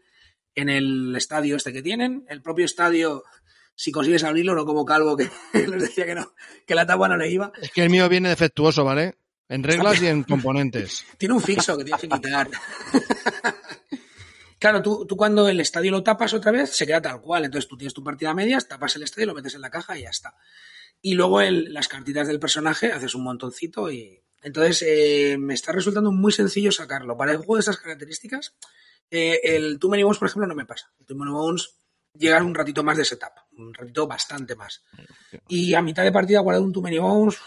en 0.55 0.69
el 0.69 1.15
estadio 1.15 1.55
este 1.55 1.71
que 1.73 1.81
tienen. 1.81 2.25
El 2.27 2.41
propio 2.41 2.65
estadio, 2.65 3.23
si 3.75 3.91
consigues 3.91 4.23
abrirlo, 4.23 4.55
no 4.55 4.65
como 4.65 4.85
Calvo 4.85 5.15
que 5.15 5.29
les 5.53 5.81
decía 5.81 6.05
que 6.05 6.15
no, 6.15 6.33
que 6.65 6.75
la 6.75 6.85
tapa 6.85 7.07
no 7.07 7.17
le 7.17 7.31
iba, 7.31 7.51
Es 7.61 7.71
que 7.71 7.83
el 7.83 7.89
mío 7.89 8.09
viene 8.09 8.29
defectuoso, 8.29 8.83
¿vale? 8.83 9.15
En 9.47 9.63
reglas 9.63 10.01
y 10.01 10.07
en 10.07 10.23
componentes. 10.23 11.05
tiene 11.17 11.35
un 11.35 11.41
fixo 11.41 11.77
que 11.77 11.83
tienes 11.85 12.01
que 12.01 12.09
quitar. 12.09 12.49
Claro, 14.59 14.81
tú, 14.81 15.05
tú 15.05 15.17
cuando 15.17 15.49
el 15.49 15.59
estadio 15.59 15.91
lo 15.91 16.03
tapas 16.03 16.33
otra 16.33 16.49
vez, 16.53 16.69
se 16.69 16.87
queda 16.87 17.01
tal 17.01 17.19
cual. 17.19 17.43
Entonces 17.43 17.67
tú 17.67 17.75
tienes 17.75 17.93
tu 17.93 18.01
partida 18.01 18.29
a 18.29 18.33
medias, 18.33 18.65
tapas 18.65 18.95
el 18.95 19.03
estadio, 19.03 19.27
lo 19.27 19.33
metes 19.33 19.55
en 19.55 19.59
la 19.59 19.69
caja 19.69 19.97
y 19.99 20.03
ya 20.03 20.09
está. 20.09 20.37
Y 21.03 21.13
luego 21.13 21.41
el- 21.41 21.71
las 21.73 21.87
cartitas 21.87 22.27
del 22.27 22.39
personaje, 22.39 22.91
haces 22.91 23.13
un 23.13 23.23
montoncito 23.23 23.91
y... 23.91 24.19
Entonces 24.41 24.83
eh, 24.87 25.37
me 25.37 25.53
está 25.53 25.71
resultando 25.71 26.11
muy 26.11 26.31
sencillo 26.31 26.71
sacarlo. 26.71 27.15
Para 27.15 27.31
el 27.31 27.37
juego 27.37 27.55
de 27.55 27.59
estas 27.61 27.77
características, 27.77 28.55
eh, 29.11 29.39
el 29.43 29.79
Too 29.79 29.89
Many 29.89 30.03
Bones, 30.03 30.17
por 30.17 30.27
ejemplo, 30.27 30.47
no 30.47 30.55
me 30.55 30.65
pasa. 30.65 30.91
El 30.99 31.05
Too 31.05 31.15
Many 31.15 31.31
Bones 31.31 31.75
llega 32.17 32.41
un 32.43 32.53
ratito 32.55 32.83
más 32.83 32.97
de 32.97 33.05
setup, 33.05 33.31
un 33.57 33.73
ratito 33.73 34.05
bastante 34.07 34.55
más. 34.55 34.83
Y 35.47 35.73
a 35.75 35.81
mitad 35.81 36.03
de 36.03 36.11
partida 36.11 36.39
guardar 36.39 36.61
un 36.63 36.73
Too 36.73 36.81
Many 36.81 36.97
Bones 36.99 37.37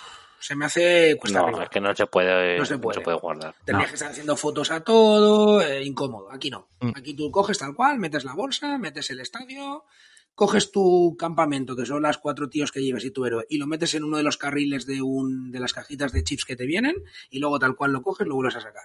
se 0.40 0.54
me 0.54 0.64
hace 0.66 1.16
cuesta 1.20 1.38
No, 1.40 1.46
arriba. 1.46 1.64
es 1.64 1.68
que 1.70 1.80
no 1.80 1.94
se 1.94 2.06
puede, 2.06 2.58
No 2.58 2.64
se 2.66 2.78
puede. 2.78 3.00
guardar. 3.18 3.54
Tendrías 3.64 3.90
que 3.90 3.94
estar 3.96 4.10
haciendo 4.12 4.36
fotos 4.36 4.70
a 4.70 4.80
todo, 4.80 5.60
eh, 5.62 5.82
incómodo. 5.84 6.30
Aquí 6.32 6.50
no. 6.50 6.68
Mm. 6.80 6.92
Aquí 6.94 7.14
tú 7.14 7.30
coges 7.30 7.58
tal 7.58 7.74
cual, 7.74 7.98
metes 7.98 8.24
la 8.24 8.34
bolsa, 8.34 8.78
metes 8.78 9.10
el 9.10 9.20
estadio, 9.20 9.84
coges 10.36 10.70
tu 10.70 11.16
campamento, 11.18 11.74
que 11.74 11.86
son 11.86 12.02
las 12.02 12.18
cuatro 12.18 12.48
tíos 12.50 12.70
que 12.70 12.82
llevas 12.82 13.04
y 13.04 13.10
tu 13.10 13.24
héroe, 13.24 13.46
y 13.48 13.56
lo 13.56 13.66
metes 13.66 13.94
en 13.94 14.04
uno 14.04 14.18
de 14.18 14.22
los 14.22 14.36
carriles 14.36 14.86
de 14.86 15.00
un 15.00 15.50
de 15.50 15.58
las 15.58 15.72
cajitas 15.72 16.12
de 16.12 16.22
chips 16.22 16.44
que 16.44 16.56
te 16.56 16.66
vienen, 16.66 16.94
y 17.30 17.38
luego 17.38 17.58
tal 17.58 17.74
cual 17.74 17.92
lo 17.92 18.02
coges, 18.02 18.28
lo 18.28 18.34
vuelves 18.34 18.56
a 18.56 18.60
sacar. 18.60 18.84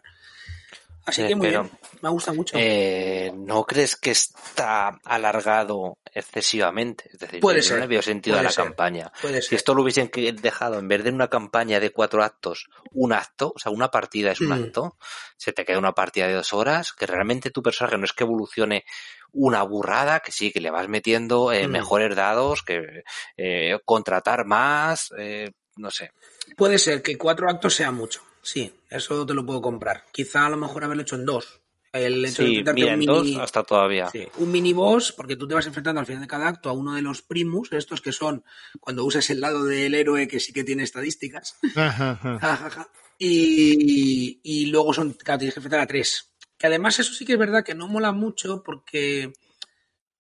Así 1.05 1.21
Sí, 1.23 1.27
que 1.29 1.35
muy 1.35 1.47
pero, 1.47 1.63
bien. 1.63 1.79
Me 2.01 2.09
gusta 2.09 2.31
mucho. 2.33 2.55
Eh, 2.59 3.31
¿No 3.35 3.63
crees 3.65 3.95
que 3.95 4.11
está 4.11 4.99
alargado 5.03 5.97
excesivamente? 6.13 7.09
Es 7.11 7.19
decir, 7.19 7.39
Puede 7.39 7.61
ser, 7.61 7.77
no 7.77 7.81
le 7.81 7.87
veo 7.87 8.01
sentido 8.01 8.37
a 8.37 8.43
la 8.43 8.49
ser. 8.51 8.65
campaña. 8.65 9.11
Puede 9.21 9.41
Si 9.41 9.49
ser. 9.49 9.57
esto 9.57 9.73
lo 9.73 9.81
hubiesen 9.83 10.09
dejado, 10.41 10.79
en 10.79 10.87
vez 10.87 11.03
de 11.03 11.09
una 11.11 11.27
campaña 11.27 11.79
de 11.79 11.91
cuatro 11.91 12.23
actos, 12.23 12.67
un 12.91 13.13
acto, 13.13 13.53
o 13.55 13.59
sea, 13.59 13.71
una 13.71 13.89
partida 13.89 14.31
es 14.31 14.41
un 14.41 14.49
Mm. 14.49 14.63
acto, 14.65 14.97
se 15.37 15.53
te 15.53 15.65
queda 15.65 15.79
una 15.79 15.93
partida 15.93 16.27
de 16.27 16.33
dos 16.33 16.53
horas, 16.53 16.93
que 16.93 17.05
realmente 17.05 17.51
tu 17.51 17.61
personaje 17.63 17.97
no 17.97 18.05
es 18.05 18.13
que 18.13 18.23
evolucione 18.23 18.85
una 19.31 19.63
burrada, 19.63 20.19
que 20.19 20.31
sí, 20.31 20.51
que 20.51 20.59
le 20.61 20.71
vas 20.71 20.87
metiendo 20.87 21.51
eh, 21.51 21.67
Mm. 21.67 21.71
mejores 21.71 22.15
dados, 22.15 22.63
que 22.63 23.03
eh, 23.37 23.79
contratar 23.85 24.45
más, 24.45 25.13
eh, 25.17 25.51
no 25.77 25.89
sé. 25.89 26.11
Puede 26.57 26.77
ser 26.77 27.01
que 27.01 27.17
cuatro 27.17 27.49
actos 27.49 27.75
sea 27.75 27.91
mucho. 27.91 28.21
Sí, 28.43 28.73
eso 28.89 29.25
te 29.25 29.33
lo 29.33 29.45
puedo 29.45 29.61
comprar. 29.61 30.05
Quizá 30.11 30.45
a 30.45 30.49
lo 30.49 30.57
mejor 30.57 30.83
haberlo 30.83 31.03
hecho 31.03 31.15
en 31.15 31.25
dos. 31.25 31.59
El 31.93 32.23
hecho 32.25 32.43
de 32.43 32.47
Sí, 32.49 32.55
enfrentarte 32.57 32.71
a 32.71 32.73
mira, 32.73 32.87
un 32.87 32.93
en 32.93 32.99
mini- 32.99 33.33
dos 33.35 33.43
hasta 33.43 33.63
todavía. 33.63 34.09
Sí, 34.09 34.25
un 34.37 34.51
mini 34.51 34.71
boss, 34.73 35.11
porque 35.11 35.35
tú 35.35 35.47
te 35.47 35.53
vas 35.55 35.65
enfrentando 35.67 35.99
al 35.99 36.05
final 36.05 36.21
de 36.21 36.27
cada 36.27 36.47
acto 36.47 36.69
a 36.69 36.73
uno 36.73 36.95
de 36.95 37.01
los 37.01 37.21
primus, 37.21 37.71
estos 37.73 37.99
que 38.01 38.11
son 38.13 38.43
cuando 38.79 39.03
usas 39.03 39.29
el 39.29 39.41
lado 39.41 39.65
del 39.65 39.93
héroe 39.93 40.27
que 40.27 40.39
sí 40.39 40.53
que 40.53 40.63
tiene 40.63 40.83
estadísticas. 40.83 41.57
Y 43.23 44.65
luego 44.71 44.93
son, 44.93 45.13
claro, 45.13 45.39
tienes 45.39 45.53
que 45.53 45.59
enfrentar 45.59 45.81
a 45.81 45.87
tres. 45.87 46.33
Que 46.57 46.67
además 46.67 46.97
eso 46.99 47.13
sí 47.13 47.25
que 47.25 47.33
es 47.33 47.39
verdad 47.39 47.63
que 47.63 47.75
no 47.75 47.87
mola 47.87 48.11
mucho 48.11 48.63
porque 48.63 49.33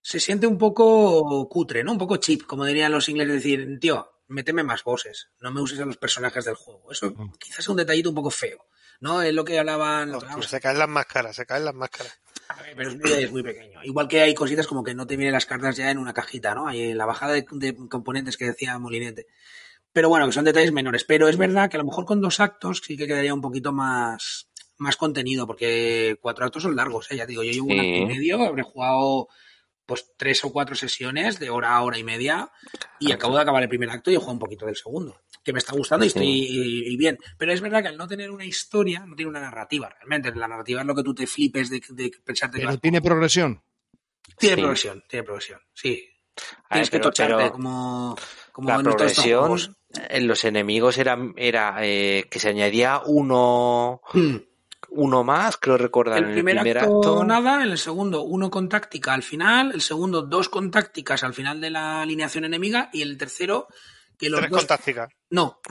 se 0.01 0.19
siente 0.19 0.45
un 0.47 0.57
poco 0.57 1.47
cutre, 1.49 1.83
¿no? 1.83 1.93
Un 1.93 1.97
poco 1.97 2.17
cheap, 2.17 2.43
como 2.43 2.65
dirían 2.65 2.91
los 2.91 3.09
ingleses, 3.09 3.35
decir, 3.35 3.79
tío, 3.79 4.10
méteme 4.31 4.63
más 4.63 4.83
bosses, 4.83 5.29
no 5.39 5.51
me 5.51 5.61
uses 5.61 5.79
a 5.79 5.85
los 5.85 5.97
personajes 5.97 6.45
del 6.45 6.55
juego. 6.55 6.91
Eso 6.91 7.13
quizás 7.39 7.59
es 7.59 7.69
un 7.69 7.77
detallito 7.77 8.09
un 8.09 8.15
poco 8.15 8.31
feo, 8.31 8.65
¿no? 8.99 9.21
Es 9.21 9.33
lo 9.33 9.45
que 9.45 9.59
hablaban... 9.59 10.13
Hostia, 10.15 10.41
se 10.43 10.59
caen 10.59 10.79
las 10.79 10.89
máscaras, 10.89 11.35
se 11.35 11.45
caen 11.45 11.65
las 11.65 11.75
máscaras. 11.75 12.19
A 12.47 12.61
ver, 12.63 12.73
pero 12.75 12.89
es 12.89 12.97
muy, 12.97 13.11
es 13.11 13.31
muy 13.31 13.43
pequeño. 13.43 13.83
Igual 13.83 14.07
que 14.07 14.21
hay 14.21 14.33
cositas 14.33 14.67
como 14.67 14.83
que 14.83 14.95
no 14.95 15.07
te 15.07 15.15
vienen 15.15 15.33
las 15.33 15.45
cartas 15.45 15.77
ya 15.77 15.91
en 15.91 15.97
una 15.97 16.13
cajita, 16.13 16.55
¿no? 16.55 16.67
Hay 16.67 16.91
en 16.91 16.97
la 16.97 17.05
bajada 17.05 17.33
de, 17.33 17.45
de 17.51 17.75
componentes 17.87 18.37
que 18.37 18.45
decía 18.45 18.77
Molinete. 18.79 19.27
Pero 19.93 20.09
bueno, 20.09 20.25
que 20.25 20.31
son 20.31 20.45
detalles 20.45 20.71
menores. 20.71 21.03
Pero 21.03 21.27
es 21.27 21.37
verdad 21.37 21.69
que 21.69 21.77
a 21.77 21.79
lo 21.79 21.85
mejor 21.85 22.05
con 22.05 22.21
dos 22.21 22.39
actos 22.39 22.81
sí 22.85 22.97
que 22.97 23.07
quedaría 23.07 23.33
un 23.33 23.41
poquito 23.41 23.71
más, 23.71 24.49
más 24.77 24.97
contenido, 24.97 25.45
porque 25.45 26.17
cuatro 26.21 26.45
actos 26.45 26.63
son 26.63 26.75
largos, 26.75 27.11
¿eh? 27.11 27.17
ya 27.17 27.25
digo, 27.25 27.43
yo 27.43 27.51
llevo 27.51 27.67
un 27.67 27.79
acto 27.79 27.83
y 27.83 28.05
medio, 28.05 28.41
habré 28.43 28.63
jugado 28.63 29.27
pues 29.85 30.11
tres 30.17 30.43
o 30.45 30.51
cuatro 30.51 30.75
sesiones 30.75 31.39
de 31.39 31.49
hora 31.49 31.75
a 31.75 31.81
hora 31.81 31.97
y 31.97 32.03
media 32.03 32.51
y 32.99 33.11
acabo 33.11 33.35
de 33.35 33.41
acabar 33.41 33.61
el 33.63 33.69
primer 33.69 33.89
acto 33.89 34.09
y 34.11 34.13
he 34.13 34.17
jugado 34.17 34.33
un 34.33 34.39
poquito 34.39 34.65
del 34.65 34.75
segundo, 34.75 35.21
que 35.43 35.51
me 35.53 35.59
está 35.59 35.73
gustando 35.73 36.05
y 36.05 36.07
estoy 36.07 36.27
y- 36.27 36.93
y 36.93 36.97
bien. 36.97 37.17
Pero 37.37 37.51
es 37.51 37.61
verdad 37.61 37.81
que 37.81 37.89
al 37.89 37.97
no 37.97 38.07
tener 38.07 38.31
una 38.31 38.45
historia, 38.45 39.05
no 39.05 39.15
tiene 39.15 39.29
una 39.29 39.41
narrativa 39.41 39.89
realmente. 39.89 40.33
La 40.35 40.47
narrativa 40.47 40.81
es 40.81 40.87
lo 40.87 40.95
que 40.95 41.03
tú 41.03 41.13
te 41.13 41.27
flipes 41.27 41.69
de, 41.69 41.81
de 41.89 42.11
pensarte 42.23 42.57
que 42.57 42.61
Pero 42.61 42.71
vas- 42.73 42.81
tiene 42.81 43.01
progresión. 43.01 43.61
tiene 44.37 44.55
Sí. 44.55 44.61
progresión, 44.61 45.03
tiene 45.09 45.23
progresión, 45.23 45.59
sí. 45.73 46.07
A 46.37 46.41
ver, 46.41 46.67
Tienes 46.71 46.89
que 46.89 46.99
tocharte 46.99 47.35
pero 47.35 47.51
como, 47.51 48.17
como 48.53 48.69
la 48.69 48.79
progresión 48.81 49.75
en 50.09 50.27
los 50.27 50.45
enemigos 50.45 50.97
era, 50.97 51.17
era 51.35 51.75
eh, 51.81 52.27
que 52.31 52.39
se 52.39 52.47
añadía 52.49 53.01
uno, 53.05 54.01
Hmm. 54.13 54.37
Uno 54.93 55.23
más, 55.23 55.57
creo 55.57 55.77
recordar, 55.77 56.17
El 56.17 56.23
en 56.25 56.29
el 56.29 56.35
primer 56.35 56.77
acto, 56.77 56.97
acto. 56.97 57.23
nada, 57.23 57.63
en 57.63 57.71
el 57.71 57.77
segundo 57.77 58.23
uno 58.23 58.51
con 58.51 58.67
táctica 58.67 59.13
al 59.13 59.23
final, 59.23 59.71
el 59.73 59.81
segundo 59.81 60.21
dos 60.21 60.49
con 60.49 60.69
tácticas 60.69 61.23
al 61.23 61.33
final 61.33 61.61
de 61.61 61.69
la 61.69 62.01
alineación 62.01 62.43
enemiga 62.43 62.89
y 62.91 63.01
el 63.01 63.17
tercero 63.17 63.67
que 64.17 64.29
los 64.29 64.41
Tres 64.41 64.51
dos... 64.51 64.59
con 64.59 64.67
táctica. 64.67 65.07
No. 65.29 65.61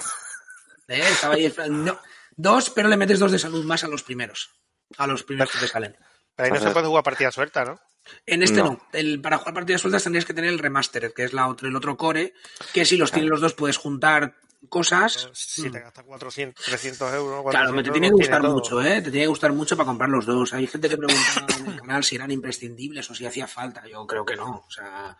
Eh, 0.89 1.01
estaba 1.01 1.35
ahí 1.35 1.53
no. 1.69 1.99
Dos, 2.35 2.71
pero 2.71 2.89
le 2.89 2.97
metes 2.97 3.19
dos 3.19 3.31
de 3.31 3.39
salud 3.39 3.65
más 3.65 3.85
a 3.85 3.89
los 3.89 4.03
primeros. 4.03 4.51
A 4.97 5.07
los 5.07 5.23
primeros 5.23 5.53
que 5.53 5.59
te 5.59 5.69
salen. 5.69 5.97
Pero 6.35 6.47
ahí 6.47 6.53
no 6.53 6.67
se 6.67 6.73
puede 6.73 6.87
jugar 6.87 7.05
partida 7.05 7.31
suelta, 7.31 7.65
¿no? 7.65 7.79
En 8.27 8.43
este 8.43 8.59
no. 8.61 8.73
No. 8.73 8.81
El, 8.93 9.21
para 9.21 9.39
jugar 9.39 9.55
partidas 9.55 9.81
sueltas 9.81 10.03
tendrías 10.03 10.25
que 10.25 10.35
tener 10.35 10.51
el 10.51 10.59
remastered, 10.59 11.13
que 11.13 11.25
es 11.25 11.33
la 11.33 11.49
otro, 11.49 11.69
el 11.69 11.77
otro 11.77 11.97
core, 11.97 12.35
que 12.73 12.85
si 12.85 12.97
los 12.97 13.13
tienes 13.13 13.31
los 13.31 13.41
dos 13.41 13.55
puedes 13.55 13.77
juntar 13.77 14.37
cosas. 14.69 15.29
Si 15.33 15.71
te 15.71 15.81
gastas 15.81 16.05
400, 16.05 16.65
300 16.65 17.15
euros. 17.15 17.45
Claro, 17.51 17.73
me 17.73 17.83
400 17.83 17.85
te 17.85 17.93
tiene 17.93 18.09
que 18.09 18.15
gustar 18.15 18.43
mucho, 18.43 18.83
¿eh? 18.83 19.03
Te 19.03 19.11
tiene 19.11 19.21
que 19.25 19.29
gustar 19.29 19.53
mucho 19.53 19.77
para 19.77 19.87
comprar 19.87 20.11
los 20.11 20.27
dos. 20.27 20.53
Hay 20.53 20.67
gente 20.67 20.89
que 20.89 20.97
preguntaba 20.97 21.47
en 21.59 21.67
el 21.73 21.81
canal 21.81 22.05
si 22.05 22.17
eran 22.17 22.31
imprescindibles 22.31 23.11
o 23.11 23.15
si 23.15 23.27
hacía 23.27 23.47
falta. 23.47 23.87
Yo 23.87 24.07
creo 24.07 24.25
que 24.25 24.37
no. 24.37 24.65
O 24.67 24.71
sea, 24.71 25.17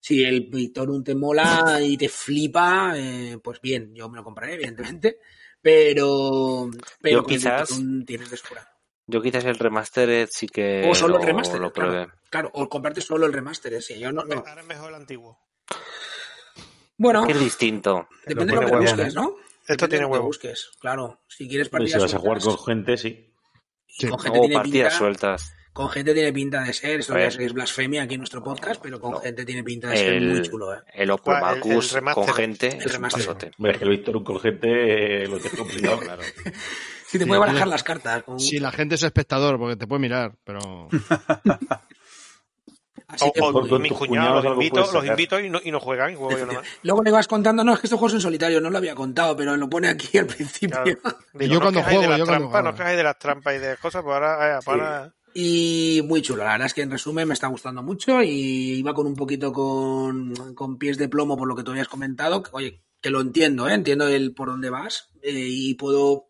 si 0.00 0.24
el 0.24 0.48
Victorum 0.50 1.02
te 1.04 1.14
mola 1.14 1.78
y 1.80 1.96
te 1.96 2.08
flipa, 2.08 2.92
eh, 2.96 3.38
pues 3.42 3.60
bien, 3.60 3.94
yo 3.94 4.08
me 4.08 4.16
lo 4.16 4.24
compraré, 4.24 4.54
evidentemente. 4.54 5.18
Pero, 5.62 6.68
pero 7.00 7.20
Yo 7.20 7.24
quizás- 7.26 7.80
tienes 8.04 8.30
de 8.30 8.36
sobra. 8.36 8.73
Yo 9.06 9.20
quizás 9.20 9.44
el 9.44 9.58
remastered 9.58 10.28
sí 10.32 10.46
que 10.46 10.86
O 10.88 10.94
solo 10.94 11.16
el 11.16 11.20
lo- 11.22 11.26
remaster, 11.26 11.60
lo 11.60 11.72
claro. 11.72 12.10
Claro, 12.30 12.50
o 12.54 12.68
comprarte 12.68 13.00
solo 13.00 13.26
el 13.26 13.32
remaster, 13.32 13.80
sí. 13.82 13.98
Yo 13.98 14.10
no, 14.12 14.24
no. 14.24 14.42
Ahora 14.46 14.60
es 14.62 14.66
mejor 14.66 14.88
el 14.90 14.94
antiguo. 14.96 15.38
Bueno, 16.96 17.26
Que 17.26 17.32
es 17.32 17.40
distinto. 17.40 18.08
depende 18.26 18.54
de 18.54 18.60
lo 18.60 18.66
que 18.66 18.72
huevo. 18.72 18.82
busques, 18.86 19.14
¿no? 19.14 19.36
Esto 19.66 19.88
tiene 19.88 20.02
lo 20.02 20.08
que 20.08 20.12
huevo. 20.14 20.26
busques, 20.26 20.70
claro. 20.80 21.20
Si 21.28 21.48
quieres 21.48 21.68
partidas 21.68 21.92
si 21.92 21.98
vas 22.06 22.14
a 22.14 22.18
jugar 22.18 22.38
con 22.40 22.58
gente, 22.58 22.96
sí. 22.96 23.30
y 23.98 24.06
con 24.08 24.18
gente 24.18 24.38
O 24.38 24.42
tiene 24.42 24.54
partidas 24.56 24.92
pinta- 24.92 24.98
sueltas. 24.98 25.54
Con 25.72 25.88
gente 25.90 26.14
tiene 26.14 26.32
pinta 26.32 26.62
de 26.62 26.72
ser, 26.72 27.00
eso 27.00 27.14
ya 27.18 27.26
es 27.26 27.52
blasfemia 27.52 28.04
aquí 28.04 28.14
en 28.14 28.20
nuestro 28.20 28.44
podcast, 28.44 28.80
pero 28.80 29.00
con 29.00 29.10
No. 29.10 29.18
gente 29.18 29.44
tiene 29.44 29.64
pinta 29.64 29.88
de 29.90 29.96
ser 29.96 30.12
El- 30.14 30.28
muy 30.30 30.42
chulo, 30.42 30.72
¿eh? 30.72 30.78
El. 30.94 31.10
El- 31.10 31.10
el 31.10 31.82
remaster. 31.90 32.02
con 32.14 32.28
gente 32.28 32.66
El 32.68 32.78
es 32.78 32.86
un 32.86 32.92
remaster. 32.92 33.26
pasote. 33.26 33.50
Hombre, 33.58 33.72
es 33.72 33.78
que 33.78 33.84
el 33.84 33.90
Víctor 33.90 34.22
con 34.22 34.38
gente 34.40 35.24
eh, 35.24 35.26
lo 35.26 35.38
tengo 35.40 35.56
complicado, 35.58 35.98
claro. 36.00 36.22
Si 37.14 37.18
te 37.20 37.24
Sí, 37.24 37.28
puede 37.28 37.38
barajar 37.38 37.68
las 37.68 37.84
cartas. 37.84 38.24
con- 38.24 38.40
Si 38.40 38.58
la 38.58 38.72
gente 38.72 38.96
es 38.96 39.02
espectador, 39.04 39.56
porque 39.56 39.76
te 39.76 39.86
puede 39.86 40.00
mirar, 40.00 40.34
pero 40.42 40.88
así 43.06 43.24
O, 43.28 43.32
que 43.32 43.40
o 43.40 43.78
mis 43.78 43.92
cuñados 43.92 43.98
cuñados 44.08 44.44
los 44.44 44.52
invito, 44.54 44.92
los 44.92 45.06
invito 45.06 45.38
y 45.40 45.48
no, 45.48 45.60
y 45.62 45.70
no 45.70 45.78
juegan 45.78 46.12
y 46.12 46.16
juego 46.16 46.36
yo 46.38 46.46
nomás. 46.46 46.66
Luego 46.82 47.02
le 47.04 47.10
vas 47.12 47.28
contando, 47.28 47.62
no, 47.62 47.72
es 47.74 47.78
que 47.78 47.86
estos 47.86 47.98
juegos 48.00 48.12
son 48.12 48.20
solitarios, 48.20 48.60
no 48.60 48.68
lo 48.70 48.78
había 48.78 48.96
contado, 48.96 49.36
pero 49.36 49.56
lo 49.56 49.68
pone 49.70 49.88
aquí 49.88 50.18
al 50.18 50.26
principio. 50.26 50.82
Claro. 50.82 50.98
Digo, 51.34 51.52
Yo 51.52 51.58
no 51.60 51.60
cuando 51.60 51.82
juego, 51.82 52.00
de 52.00 52.06
yo 52.06 52.10
las 52.10 52.20
cuando 52.20 52.38
trampas, 52.48 52.64
no 52.64 52.70
os 52.70 52.76
quejáis 52.76 52.96
de 52.96 53.02
las 53.04 53.18
trampas 53.18 53.54
y 53.54 53.58
de 53.58 53.76
cosas, 53.76 54.02
pues 54.02 54.14
ahora, 54.14 54.58
eh, 54.58 54.60
para... 54.64 55.14
Y 55.36 56.00
muy 56.04 56.22
chulo, 56.22 56.44
la 56.44 56.52
verdad 56.52 56.66
es 56.66 56.74
que 56.74 56.82
en 56.82 56.90
resumen 56.92 57.26
me 57.28 57.34
está 57.34 57.48
gustando 57.48 57.82
mucho 57.82 58.22
y 58.22 58.74
iba 58.78 58.92
con 58.94 59.06
un 59.06 59.16
poquito 59.16 59.52
con, 59.52 60.32
con 60.54 60.78
pies 60.78 60.96
de 60.98 61.08
plomo 61.08 61.36
por 61.36 61.46
lo 61.48 61.54
que 61.56 61.62
tú 61.64 61.72
habías 61.72 61.88
comentado, 61.88 62.42
que, 62.42 62.50
oye, 62.52 62.82
que 63.00 63.10
lo 63.10 63.20
entiendo, 63.20 63.68
¿eh? 63.68 63.74
entiendo 63.74 64.06
el 64.08 64.32
por 64.32 64.48
dónde 64.48 64.70
vas 64.70 65.10
eh, 65.22 65.32
y 65.48 65.74
puedo, 65.74 66.26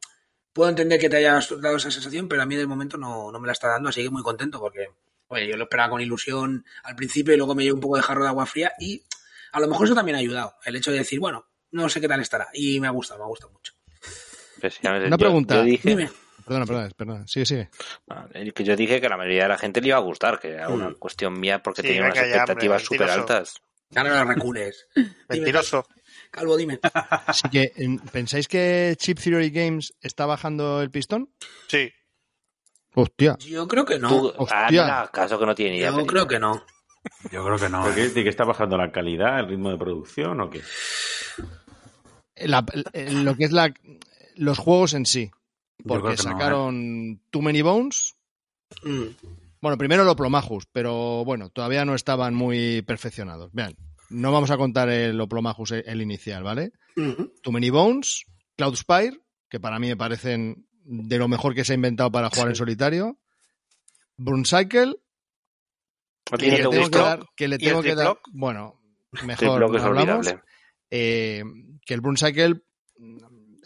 puedo 0.54 0.70
entender 0.70 0.98
que 0.98 1.10
te 1.10 1.16
hayas 1.18 1.50
dado 1.60 1.76
esa 1.76 1.90
sensación, 1.90 2.28
pero 2.28 2.40
a 2.40 2.46
mí 2.46 2.56
de 2.56 2.66
momento 2.66 2.96
no, 2.96 3.30
no 3.30 3.38
me 3.38 3.46
la 3.46 3.52
está 3.52 3.68
dando, 3.68 3.90
así 3.90 4.02
que 4.02 4.08
muy 4.08 4.22
contento 4.22 4.58
porque, 4.58 4.88
oye, 5.28 5.46
yo 5.48 5.56
lo 5.58 5.64
esperaba 5.64 5.90
con 5.90 6.00
ilusión 6.00 6.64
al 6.84 6.96
principio 6.96 7.34
y 7.34 7.36
luego 7.36 7.54
me 7.54 7.64
llevo 7.64 7.74
un 7.74 7.80
poco 7.82 7.96
de 7.96 8.02
jarro 8.02 8.22
de 8.22 8.28
agua 8.28 8.46
fría 8.46 8.72
y 8.78 9.02
a 9.52 9.60
lo 9.60 9.68
mejor 9.68 9.86
eso 9.86 9.94
también 9.94 10.16
ha 10.16 10.20
ayudado, 10.20 10.54
el 10.64 10.76
hecho 10.76 10.90
de 10.90 10.98
decir, 10.98 11.20
bueno, 11.20 11.46
no 11.72 11.88
sé 11.90 12.00
qué 12.00 12.08
tal 12.08 12.20
estará 12.20 12.48
y 12.54 12.80
me 12.80 12.86
ha 12.86 12.90
gustado, 12.90 13.18
me 13.20 13.24
ha 13.24 13.28
gustado 13.28 13.52
mucho. 13.52 13.74
Pues, 14.60 14.78
Una 14.82 15.08
yo- 15.10 15.18
pregunta. 15.18 15.56
Yo 15.56 15.62
dije, 15.64 15.88
Dime. 15.90 16.10
perdona, 16.46 16.64
perdona, 16.66 16.88
perdona. 16.96 17.26
Sigue, 17.26 17.44
sigue. 17.44 17.70
Que 18.54 18.64
yo 18.64 18.76
dije 18.76 19.00
que 19.00 19.06
a 19.06 19.10
la 19.10 19.16
mayoría 19.16 19.42
de 19.42 19.48
la 19.50 19.58
gente 19.58 19.80
le 19.80 19.88
iba 19.88 19.96
a 19.96 20.00
gustar, 20.00 20.38
que 20.40 20.52
era 20.52 20.68
una 20.70 20.90
Mm. 20.90 20.94
cuestión 20.94 21.38
mía 21.38 21.62
porque 21.62 21.82
Sí, 21.82 21.88
tenía 21.88 22.02
unas 22.04 22.16
expectativas 22.16 22.82
súper 22.82 23.10
altas. 23.10 23.60
Ahora 23.94 24.10
no 24.10 24.14
las 24.16 24.28
recules. 24.28 24.86
Mentiroso. 25.28 25.86
Calvo, 26.34 26.56
dime. 26.56 26.80
Así 27.28 27.48
que, 27.48 27.72
em, 27.76 27.96
¿pensáis 28.10 28.48
que 28.48 28.96
Chip 28.98 29.20
Theory 29.20 29.50
Games 29.50 29.94
está 30.00 30.26
bajando 30.26 30.82
el 30.82 30.90
pistón? 30.90 31.30
Sí. 31.68 31.92
Hostia. 32.96 33.36
Yo 33.38 33.68
creo 33.68 33.84
que 33.84 34.00
no. 34.00 34.08
Tú, 34.08 34.32
hostia. 34.36 34.66
anda, 34.66 35.10
caso 35.12 35.38
que 35.38 35.46
no 35.46 35.54
tiene 35.54 35.76
idea. 35.76 35.90
Yo 35.92 36.04
creo 36.04 36.26
que 36.26 36.40
no. 36.40 36.64
Yo 37.30 37.44
creo 37.44 37.56
que 37.56 37.68
no. 37.68 37.82
¿Por 37.82 37.92
¿eh? 37.92 37.94
qué? 37.94 38.08
¿De 38.08 38.24
que 38.24 38.30
está 38.30 38.44
bajando 38.44 38.76
la 38.76 38.90
calidad, 38.90 39.38
el 39.38 39.48
ritmo 39.48 39.70
de 39.70 39.78
producción 39.78 40.40
o 40.40 40.50
qué? 40.50 40.60
La- 42.36 42.64
el- 42.92 43.24
lo 43.24 43.36
que 43.36 43.44
es 43.44 43.52
la, 43.52 43.72
los 44.34 44.58
juegos 44.58 44.94
en 44.94 45.06
sí. 45.06 45.30
Porque 45.86 46.16
que 46.16 46.22
no, 46.24 46.30
¿eh? 46.30 46.32
sacaron 46.32 47.20
Too 47.30 47.42
Many 47.42 47.62
Bones. 47.62 48.16
Mm. 48.82 49.04
Bueno, 49.60 49.78
primero 49.78 50.02
lo 50.04 50.16
Plomajus, 50.16 50.66
pero 50.72 51.24
bueno, 51.24 51.48
todavía 51.50 51.84
no 51.84 51.94
estaban 51.94 52.34
muy 52.34 52.82
perfeccionados. 52.82 53.50
Vean, 53.52 53.76
no 54.14 54.32
vamos 54.32 54.50
a 54.50 54.56
contar 54.56 54.88
el 54.88 55.20
Oplomajus, 55.20 55.72
el, 55.72 55.84
el 55.86 56.02
inicial, 56.02 56.42
¿vale? 56.42 56.72
Too 56.94 57.52
Many 57.52 57.70
Bones, 57.70 58.24
Cloud 58.56 58.76
Spire, 58.76 59.18
que 59.48 59.60
para 59.60 59.78
mí 59.78 59.88
me 59.88 59.96
parecen 59.96 60.66
de 60.84 61.18
lo 61.18 61.28
mejor 61.28 61.54
que 61.54 61.64
se 61.64 61.72
ha 61.72 61.76
inventado 61.76 62.10
para 62.12 62.30
jugar 62.30 62.48
en 62.48 62.54
solitario. 62.56 63.18
Burn 64.16 64.44
Cycle, 64.44 64.94
¿No 66.30 66.38
que 66.38 66.44
tiene 66.44 66.58
le 66.58 66.62
que 66.64 66.68
tengo 66.70 66.90
que 66.90 66.98
dar, 66.98 67.20
que 67.36 67.48
le 67.48 67.56
¿Y 67.56 67.58
tengo 67.58 67.80
el 67.80 67.84
que 67.84 67.94
dar, 67.94 68.16
bueno, 68.32 68.80
mejor 69.24 69.62
hablamos. 69.64 69.84
olvidable. 69.86 70.40
Eh, 70.90 71.42
que 71.84 71.94
el 71.94 72.00
Burn 72.00 72.16
Cycle, 72.16 72.62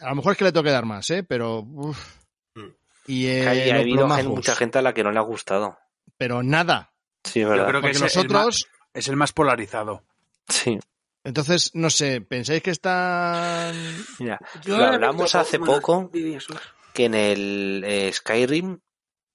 a 0.01 0.09
lo 0.11 0.15
mejor 0.17 0.33
es 0.33 0.39
que 0.39 0.45
le 0.45 0.53
tengo 0.53 0.65
que 0.65 0.71
dar 0.71 0.87
más, 0.87 1.11
¿eh? 1.11 1.23
Pero, 1.23 1.61
uf. 1.61 2.17
Mm. 2.55 2.61
Y 3.09 3.23
Que 3.25 3.43
eh, 3.43 3.49
hay- 3.49 3.59
ha 3.61 3.65
el 3.75 3.81
habido 3.81 3.97
Oplomajus, 3.97 4.23
gen- 4.25 4.35
mucha 4.35 4.55
gente 4.55 4.79
a 4.79 4.83
la 4.83 4.95
que 4.95 5.05
no 5.05 5.13
le 5.13 5.19
ha 5.19 5.23
gustado. 5.23 5.77
pero 6.17 6.43
nada. 6.43 6.93
Sí, 7.25 7.41
es 7.41 7.45
Yo 7.47 7.51
verdad. 7.51 7.67
creo 7.69 7.81
que 7.81 7.89
Porque 7.89 7.97
es 7.97 8.01
los 8.03 8.17
el, 8.17 8.25
otros, 8.27 8.45
más, 8.45 8.65
es 8.95 9.09
el 9.09 9.17
más 9.17 9.33
polarizado. 9.33 10.05
Sí. 10.49 10.79
entonces, 11.25 11.71
no 11.75 11.91
sé, 11.91 12.21
¿pensáis 12.21 12.63
que 12.63 12.71
están 12.71 13.75
Mira, 14.19 14.39
Yo 14.63 14.79
lo 14.79 14.85
hablamos 14.87 15.35
hace 15.35 15.59
poco 15.59 16.11
que 16.95 17.05
en 17.05 17.15
el 17.15 17.83
eh, 17.87 18.11
Skyrim 18.13 18.79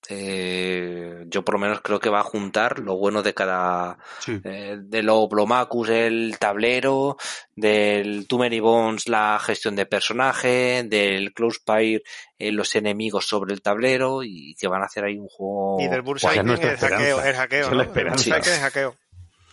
eh, 0.09 1.23
yo 1.27 1.45
por 1.45 1.55
lo 1.55 1.59
menos 1.59 1.81
creo 1.81 1.99
que 1.99 2.09
va 2.09 2.19
a 2.19 2.23
juntar 2.23 2.79
lo 2.79 2.97
bueno 2.97 3.23
de 3.23 3.33
cada 3.33 3.97
Sí. 4.19 4.39
eh, 4.43 4.77
de 4.81 5.01
lo 5.01 5.27
Blomacus 5.29 5.89
el 5.89 6.35
tablero 6.39 7.15
del 7.55 8.27
Too 8.27 8.39
Many 8.39 8.59
Bones 8.59 9.07
la 9.07 9.39
gestión 9.41 9.75
de 9.77 9.85
personaje 9.85 10.83
del 10.83 11.33
Close 11.33 11.59
Spire 11.59 12.03
eh, 12.37 12.51
los 12.51 12.75
enemigos 12.75 13.27
sobre 13.27 13.53
el 13.53 13.61
tablero 13.61 14.23
y 14.23 14.55
que 14.55 14.67
van 14.67 14.81
a 14.81 14.85
hacer 14.85 15.05
ahí 15.05 15.17
un 15.17 15.29
juego 15.29 15.77
Y 15.79 15.87
del 15.87 16.03
Pues 16.03 16.43
nuestra 16.43 16.71
el 16.73 16.77
hackeo, 16.77 17.21
el 17.21 17.35
hackeo, 17.35 17.71
¿no? 17.71 17.81
El 17.81 18.59
hackeo. 18.59 18.95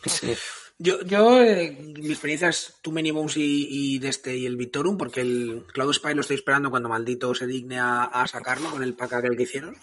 Sí. 0.04 0.34
Yo, 0.82 1.02
yo 1.02 1.42
eh, 1.42 1.76
mi 1.98 2.08
experiencia 2.08 2.48
es 2.48 2.76
Too 2.80 2.92
Many 2.92 3.10
Bones 3.10 3.36
y, 3.36 3.66
y 3.68 3.98
de 3.98 4.08
este 4.08 4.34
y 4.36 4.46
el 4.46 4.56
Victorum, 4.56 4.96
porque 4.96 5.20
el 5.20 5.66
Cloud 5.74 5.92
Spy 5.92 6.14
lo 6.14 6.22
estoy 6.22 6.36
esperando 6.36 6.70
cuando 6.70 6.88
maldito 6.88 7.34
se 7.34 7.46
digne 7.46 7.78
a, 7.78 8.04
a 8.04 8.26
sacarlo 8.26 8.70
con 8.70 8.82
el 8.82 8.94
pack 8.94 9.12
aquel 9.12 9.36
que 9.36 9.42
hicieron. 9.42 9.76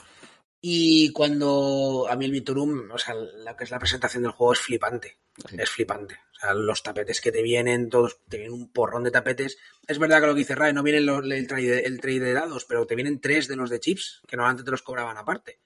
Y 0.60 1.12
cuando 1.12 2.08
a 2.10 2.16
mí 2.16 2.26
el 2.26 2.32
Victorum, 2.32 2.90
o 2.92 2.98
sea, 2.98 3.14
la 3.14 3.56
que 3.56 3.64
es 3.66 3.70
la 3.72 3.78
presentación 3.78 4.24
del 4.24 4.32
juego 4.32 4.54
es 4.54 4.60
flipante. 4.60 5.18
Es 5.56 5.70
flipante. 5.70 6.16
O 6.36 6.40
sea, 6.40 6.54
los 6.56 6.82
tapetes 6.82 7.22
que 7.22 7.32
te 7.32 7.44
vienen, 7.44 7.90
todos, 7.90 8.20
te 8.28 8.38
vienen 8.38 8.56
un 8.56 8.72
porrón 8.74 9.04
de 9.04 9.12
tapetes. 9.12 9.60
Es 9.88 10.00
verdad 10.00 10.20
que 10.20 10.28
lo 10.28 10.34
que 10.34 10.40
dice 10.40 10.56
Ray, 10.56 10.74
no 10.74 10.82
vienen 10.82 11.06
los- 11.06 11.24
el, 11.24 11.46
trade, 11.48 11.86
el 11.86 12.02
trade 12.02 12.20
de 12.22 12.34
dados, 12.34 12.66
pero 12.66 12.88
te 12.88 12.96
vienen 12.96 13.22
tres 13.22 13.48
de 13.48 13.56
los 13.56 13.70
de 13.70 13.80
chips, 13.80 14.22
que 14.28 14.36
normalmente 14.36 14.64
te 14.66 14.72
los 14.72 14.82
cobraban 14.82 15.18
aparte. 15.18 15.60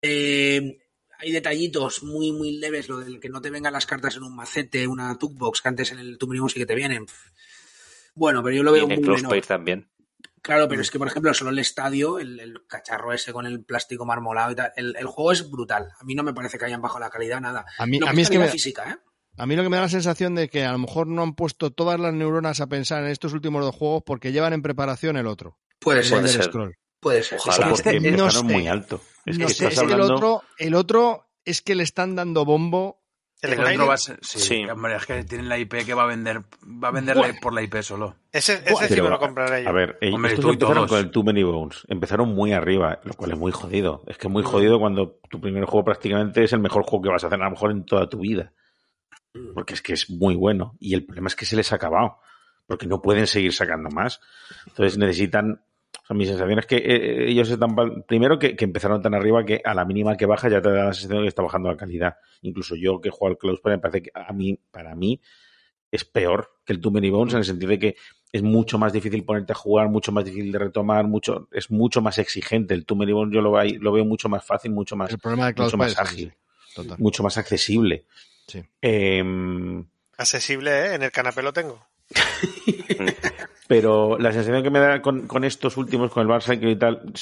Eh, 0.00 0.78
hay 1.20 1.32
detallitos 1.32 2.02
muy, 2.02 2.32
muy 2.32 2.58
leves, 2.58 2.88
lo 2.88 2.98
del 2.98 3.20
que 3.20 3.28
no 3.28 3.40
te 3.40 3.50
vengan 3.50 3.72
las 3.72 3.86
cartas 3.86 4.16
en 4.16 4.22
un 4.22 4.34
macete, 4.34 4.86
una 4.86 5.16
box 5.20 5.60
que 5.60 5.68
antes 5.68 5.92
en 5.92 5.98
el 5.98 6.16
Tumblr 6.18 6.50
sí 6.50 6.58
que 6.58 6.66
te 6.66 6.74
vienen. 6.74 7.06
Bueno, 8.14 8.42
pero 8.42 8.56
yo 8.56 8.62
lo 8.62 8.74
Y 8.74 8.80
veo 8.80 8.90
en 8.90 9.24
muy 9.26 9.40
también. 9.42 9.88
Claro, 10.42 10.68
pero 10.68 10.80
es 10.80 10.90
que, 10.90 10.98
por 10.98 11.08
ejemplo, 11.08 11.34
solo 11.34 11.50
el 11.50 11.58
estadio, 11.58 12.18
el, 12.18 12.40
el 12.40 12.66
cacharro 12.66 13.12
ese 13.12 13.32
con 13.32 13.44
el 13.44 13.62
plástico 13.62 14.06
marmolado 14.06 14.52
y 14.52 14.54
tal, 14.54 14.72
el, 14.76 14.96
el 14.98 15.06
juego 15.06 15.32
es 15.32 15.50
brutal. 15.50 15.92
A 16.00 16.04
mí 16.04 16.14
no 16.14 16.22
me 16.22 16.32
parece 16.32 16.58
que 16.58 16.64
hayan 16.64 16.80
bajado 16.80 17.00
la 17.00 17.10
calidad, 17.10 17.40
nada. 17.40 17.66
A 17.78 17.86
mí, 17.86 17.98
Lo 17.98 18.08
a 18.08 18.12
mí 18.14 18.22
es 18.22 18.30
que 18.30 18.38
me, 18.38 18.48
física, 18.48 18.90
¿eh? 18.90 18.96
a 19.36 19.46
mí 19.46 19.54
lo 19.54 19.62
que 19.62 19.68
me 19.68 19.76
da 19.76 19.82
la 19.82 19.88
sensación 19.90 20.34
de 20.34 20.48
que 20.48 20.64
a 20.64 20.72
lo 20.72 20.78
mejor 20.78 21.06
no 21.06 21.22
han 21.22 21.34
puesto 21.34 21.70
todas 21.70 22.00
las 22.00 22.14
neuronas 22.14 22.60
a 22.60 22.68
pensar 22.68 23.04
en 23.04 23.10
estos 23.10 23.34
últimos 23.34 23.62
dos 23.62 23.74
juegos 23.74 24.02
porque 24.06 24.32
llevan 24.32 24.54
en 24.54 24.62
preparación 24.62 25.18
el 25.18 25.26
otro. 25.26 25.58
Puede 25.78 26.00
el 26.00 26.06
ser. 26.06 26.20
Puede 26.20 26.28
ser. 26.32 26.44
Scroll. 26.44 26.76
Puede 27.00 27.22
ser. 27.22 27.38
Ojalá. 27.38 27.66
Sí, 27.66 27.82
Porque 27.82 27.96
este- 27.96 28.10
no 28.12 28.42
muy 28.44 28.66
alto. 28.66 29.02
Es 29.30 29.38
No 29.38 29.46
que 29.46 29.54
sé, 29.54 29.64
estás 29.68 29.72
es 29.74 29.80
que 29.80 29.86
el 29.86 29.92
hablando... 30.00 30.14
otro, 30.14 30.42
el 30.58 30.74
otro 30.74 31.26
es 31.44 31.62
que 31.62 31.74
le 31.74 31.82
están 31.82 32.14
dando 32.16 32.44
bombo. 32.44 32.98
El 33.42 33.52
El 33.54 33.56
Skyrim, 33.56 33.80
otro 33.80 33.88
va 33.88 33.94
a 33.94 33.96
ser, 33.96 34.18
sí, 34.20 34.38
Sí. 34.38 34.64
hombre, 34.68 34.96
es 34.96 35.06
que 35.06 35.24
tienen 35.24 35.48
la 35.48 35.56
IP 35.58 35.86
que 35.86 35.94
va 35.94 36.02
a 36.02 36.06
vender, 36.06 36.42
va 36.62 36.88
a 36.88 36.90
vender 36.90 37.16
por 37.40 37.54
la 37.54 37.62
IP 37.62 37.80
solo. 37.82 38.16
ese, 38.32 38.62
ese 38.66 38.74
sí 38.76 38.84
Pero, 38.90 39.04
me 39.04 39.10
lo 39.10 39.18
compraré 39.18 39.62
yo. 39.64 39.68
A 39.70 39.72
ver, 39.72 39.96
ellos 40.02 40.16
Hombre, 40.16 40.36
tú 40.36 40.50
empezaron 40.50 40.74
todos. 40.76 40.90
con 40.90 40.98
el 40.98 41.10
Too 41.10 41.22
Many 41.24 41.42
Bones. 41.42 41.84
Empezaron 41.88 42.34
muy 42.34 42.52
arriba, 42.52 43.00
lo 43.02 43.14
cual 43.14 43.32
es 43.32 43.38
muy 43.38 43.50
jodido. 43.50 44.02
Es 44.06 44.18
que 44.18 44.26
es 44.26 44.30
muy 44.32 44.42
Mm. 44.42 44.46
jodido 44.46 44.78
cuando 44.78 45.18
tu 45.30 45.40
primer 45.40 45.64
juego 45.64 45.86
prácticamente 45.86 46.44
es 46.44 46.52
el 46.52 46.60
mejor 46.60 46.82
juego 46.82 47.02
que 47.04 47.08
vas 47.08 47.24
a 47.24 47.28
hacer 47.28 47.40
a 47.40 47.44
lo 47.46 47.50
mejor 47.52 47.70
en 47.70 47.86
toda 47.86 48.10
tu 48.10 48.18
vida. 48.20 48.52
Mm. 49.32 49.54
Porque 49.54 49.72
es 49.72 49.80
que 49.80 49.94
es 49.94 50.10
muy 50.10 50.34
bueno. 50.34 50.76
Y 50.78 50.92
el 50.92 51.06
problema 51.06 51.28
es 51.28 51.36
que 51.36 51.46
se 51.46 51.56
les 51.56 51.72
ha 51.72 51.76
acabado. 51.76 52.18
Porque 52.66 52.86
no 52.86 53.00
pueden 53.00 53.26
seguir 53.26 53.54
sacando 53.54 53.88
más. 53.88 54.20
Entonces 54.66 54.98
necesitan... 54.98 55.62
Sea, 56.10 56.16
mi 56.16 56.26
sensación 56.26 56.58
es 56.58 56.66
que 56.66 56.76
eh, 56.76 57.30
ellos 57.30 57.48
están... 57.48 57.76
Primero 58.08 58.36
que, 58.38 58.56
que 58.56 58.64
empezaron 58.64 59.00
tan 59.00 59.14
arriba 59.14 59.44
que 59.44 59.60
a 59.64 59.74
la 59.74 59.84
mínima 59.84 60.16
que 60.16 60.26
baja 60.26 60.48
ya 60.48 60.60
te 60.60 60.68
da 60.70 60.86
la 60.86 60.92
sensación 60.92 61.18
de 61.18 61.22
que 61.24 61.28
está 61.28 61.42
bajando 61.42 61.68
la 61.70 61.76
calidad. 61.76 62.16
Incluso 62.42 62.74
yo 62.74 63.00
que 63.00 63.10
juego 63.10 63.28
al 63.32 63.38
Cloud 63.38 63.56
Spire 63.58 63.76
me 63.76 63.80
parece 63.80 64.02
que 64.02 64.10
a 64.14 64.32
mí, 64.32 64.58
para 64.72 64.96
mí, 64.96 65.20
es 65.92 66.04
peor 66.04 66.50
que 66.64 66.72
el 66.72 66.80
Too 66.80 66.90
Many 66.90 67.10
Bones 67.10 67.34
en 67.34 67.38
el 67.38 67.44
sentido 67.44 67.70
de 67.70 67.78
que 67.78 67.96
es 68.32 68.42
mucho 68.42 68.76
más 68.78 68.92
difícil 68.92 69.24
ponerte 69.24 69.52
a 69.52 69.56
jugar, 69.56 69.88
mucho 69.88 70.10
más 70.12 70.24
difícil 70.24 70.50
de 70.52 70.58
retomar, 70.58 71.04
mucho, 71.06 71.48
es 71.52 71.70
mucho 71.70 72.00
más 72.00 72.18
exigente. 72.18 72.74
El 72.74 72.86
Too 72.86 72.96
Many 72.96 73.12
Bones 73.12 73.34
yo 73.34 73.40
lo, 73.40 73.52
veo 73.52 73.60
ahí- 73.60 73.78
lo 73.78 73.92
veo 73.92 74.04
mucho 74.04 74.28
más 74.28 74.44
fácil, 74.44 74.72
mucho 74.72 74.96
más, 74.96 75.10
El 75.10 75.18
problema 75.18 75.46
de 75.52 75.60
mucho 75.62 75.76
más 75.76 75.98
ágil, 75.98 76.34
mucho 76.98 77.22
más 77.22 77.38
accesible. 77.38 78.06
Sí. 78.48 78.62
Em, 78.80 79.84
Accesible, 80.16 80.70
¿eh? 80.70 80.94
En 80.94 81.02
el 81.02 81.10
canapé 81.12 81.42
lo 81.42 81.52
tengo. 81.52 81.86
pero 83.68 84.18
la 84.18 84.32
sensación 84.32 84.62
que 84.62 84.70
me 84.70 84.78
da 84.80 85.00
con, 85.02 85.26
con 85.26 85.44
estos 85.44 85.76
últimos, 85.76 86.10
con 86.10 86.22
el 86.22 86.28
Barça 86.28 86.58
y 86.60 86.76
tal, 86.76 87.12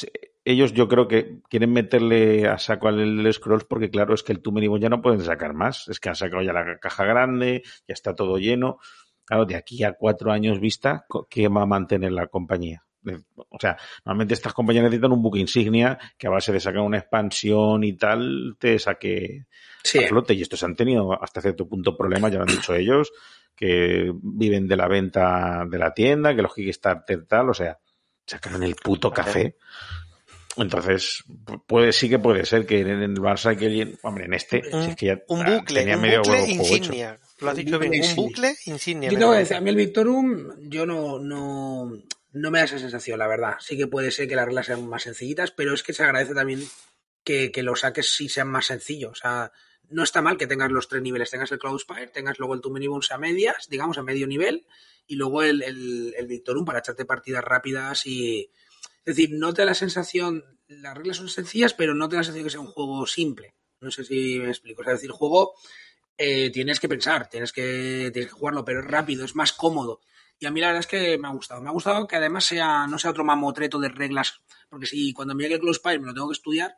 ellos 0.45 0.73
yo 0.73 0.89
creo 0.89 1.07
que 1.09 1.41
quieren 1.49 1.73
meterle 1.73 2.47
a 2.49 2.59
saco 2.59 2.89
al 2.89 3.31
Scrolls 3.33 3.65
porque 3.65 3.91
claro, 3.91 4.15
es 4.15 4.23
que 4.23 4.33
el 4.33 4.41
Bones 4.43 4.81
ya 4.81 4.89
no 4.89 5.03
pueden 5.03 5.21
sacar 5.21 5.53
más. 5.55 5.89
Es 5.89 6.01
que 6.01 6.09
han 6.09 6.15
sacado 6.17 6.43
ya 6.43 6.53
la 6.53 6.79
caja 6.79 7.05
grande, 7.05 7.63
ya 7.87 7.93
está 7.95 8.15
todo 8.15 8.39
lleno. 8.39 8.79
Claro, 9.25 9.45
de 9.45 9.57
aquí 9.57 9.85
a 9.85 9.93
cuatro 9.93 10.33
años 10.33 10.59
vista, 10.59 11.05
¿qué 11.29 11.49
va 11.49 11.63
a 11.63 11.67
mantener 11.67 12.13
la 12.13 12.29
compañía? 12.29 12.83
De- 13.03 13.21
O 13.51 13.59
sea, 13.61 13.77
normalmente 14.07 14.33
estas 14.35 14.55
compañías 14.55 14.85
necesitan 14.85 15.13
un 15.13 15.23
buque 15.23 15.39
insignia 15.39 15.99
que 16.17 16.27
a 16.29 16.31
base 16.31 16.51
de 16.51 16.61
sacar 16.61 16.81
una 16.81 16.97
expansión 16.99 17.85
y 17.85 17.93
tal, 17.93 18.57
te 18.59 18.79
saque 18.79 19.45
Sí. 19.85 19.99
a 20.03 20.09
flote. 20.09 20.33
Y 20.33 20.41
estos 20.41 20.63
han 20.65 20.75
tenido 20.75 21.23
hasta 21.23 21.43
cierto 21.43 21.69
punto 21.69 21.95
problemas, 21.97 22.33
ya 22.33 22.39
lo 22.39 22.45
han 22.45 22.49
dicho 22.57 22.75
ellos, 22.75 23.13
que 23.59 24.13
viven 24.23 24.69
de 24.69 24.77
la 24.77 24.87
venta 24.87 25.65
de 25.69 25.79
la 25.79 25.93
tienda, 25.93 26.35
que 26.37 26.43
los 26.43 26.55
Kickstarter 26.55 27.27
tal, 27.27 27.51
o 27.51 27.55
sea, 27.55 27.79
sacaron 28.25 28.63
el 28.63 28.77
puto 28.77 29.11
café. 29.13 29.57
Entonces, 30.57 31.23
pu- 31.29 31.63
puede, 31.67 31.93
sí 31.93 32.09
que 32.09 32.19
puede 32.19 32.45
ser 32.45 32.67
que 32.67 32.81
en 32.81 32.89
el 32.89 33.15
Barça 33.17 33.57
que 33.57 33.67
alguien- 33.67 33.99
hombre, 34.03 34.25
en 34.25 34.35
este, 34.35 34.63
Un- 34.73 34.83
si 34.85 34.91
es 34.91 34.97
que 34.97 35.07
ya 35.07 35.19
Un 35.29 35.45
bucle, 35.45 35.81
tenía 35.81 35.97
un 35.97 36.03
medio 36.03 36.19
bucle 36.19 36.33
huevo 36.35 36.47
juego 36.47 36.63
hecho. 36.65 36.75
insignia. 36.77 37.21
Lo 37.41 37.51
has 37.51 37.57
dicho 37.57 37.79
bien, 37.79 37.93
un 38.03 38.17
bucle 38.17 38.55
insignia. 38.67 39.11
Yo 39.11 39.19
tengo 39.19 39.33
que 39.33 39.39
decir, 39.39 39.57
a 39.57 39.61
mí 39.61 39.71
el 39.71 39.77
Victorum, 39.77 40.49
yo 40.69 40.85
no, 40.87 41.19
no, 41.21 41.93
no 42.33 42.51
me 42.51 42.59
da 42.59 42.65
esa 42.65 42.79
sensación, 42.79 43.19
la 43.21 43.29
verdad. 43.29 43.55
Sí 43.61 43.77
que 43.77 43.87
puede 43.87 44.11
ser 44.11 44.27
que 44.29 44.35
las 44.37 44.47
reglas 44.47 44.67
sean 44.67 44.89
más 44.89 45.03
sencillitas, 45.05 45.53
pero 45.53 45.73
es 45.75 45.83
que 45.85 45.93
se 45.93 46.03
agradece 46.03 46.35
también 46.35 46.63
que, 47.23 47.53
que 47.53 47.63
los 47.63 47.81
saques 47.81 48.13
sí 48.15 48.29
sean 48.29 48.49
más 48.49 48.67
sencillos. 48.67 49.13
O 49.13 49.15
sea, 49.15 49.53
no 49.91 50.03
está 50.03 50.23
mal 50.23 50.37
que 50.37 50.47
tengas 50.47 50.71
los 50.71 50.89
tres 50.89 51.03
niveles. 51.03 51.31
Tengas 51.31 51.53
el 51.53 51.59
Cloudspire, 51.59 52.09
tengas 52.09 52.39
luego 52.39 52.55
el 52.55 52.61
Too 52.61 52.71
Many 52.71 52.87
Bones 52.87 53.11
a 53.11 53.19
medias, 53.19 53.69
digamos, 53.69 53.99
a 53.99 54.03
medio 54.03 54.27
nivel, 54.27 54.67
y 55.07 55.17
luego 55.17 55.43
el, 55.43 55.63
el, 55.63 56.15
el 56.17 56.27
Victorum 56.27 56.65
para 56.65 56.81
echarte 56.81 57.05
partidas 57.05 57.45
rápidas 57.45 58.07
y... 58.07 58.51
Es 59.05 59.17
decir, 59.17 59.31
no 59.33 59.55
te 59.55 59.63
da 59.63 59.67
la 59.67 59.75
sensación, 59.75 60.45
las 60.67 60.95
reglas 60.95 61.17
son 61.17 61.31
sencillas, 61.31 61.73
pero 61.73 61.95
no 61.95 62.11
te 62.11 62.17
da 62.17 62.21
la 62.21 62.25
sensación 62.25 62.45
que 62.45 62.51
sea 62.51 62.61
un 62.61 62.67
juego 62.67 63.07
simple. 63.07 63.55
No 63.81 63.91
sé 63.91 64.05
si 64.05 64.39
me 64.39 64.49
explico. 64.49 64.83
O 64.83 64.85
sea, 64.85 64.93
es 64.93 65.01
decir, 65.01 65.13
juego 65.13 65.55
eh, 66.19 66.51
tienes 66.51 66.79
que 66.79 66.89
pensar, 66.89 67.29
tienes 67.31 67.53
que, 67.53 68.11
tienes 68.13 68.31
que 68.31 68.39
jugarlo, 68.39 68.65
pero 68.65 68.81
es 68.81 68.87
rápido, 68.87 69.25
es 69.25 69.35
más 69.35 69.53
cómodo. 69.53 70.01
Y 70.39 70.47
a 70.47 70.51
mí 70.51 70.61
la 70.61 70.69
verdad 70.69 70.81
es 70.81 70.87
que 70.87 71.17
me 71.17 71.29
ha 71.29 71.33
gustado. 71.33 71.63
Me 71.63 71.69
ha 71.69 71.73
gustado 71.73 72.07
que 72.07 72.17
además 72.17 72.45
sea, 72.45 72.87
no 72.87 72.99
sea 72.99 73.13
otro 73.13 73.25
mamotreto 73.25 73.79
de 73.79 73.89
reglas, 73.89 74.43
porque 74.69 74.87
si 74.87 75.13
cuando 75.13 75.35
me 75.35 75.45
llegue 75.45 75.55
el 75.55 75.61
Close 75.61 75.79
Spire 75.79 76.01
me 76.01 76.07
lo 76.07 76.15
tengo 76.15 76.29
que 76.29 76.35
estudiar, 76.35 76.77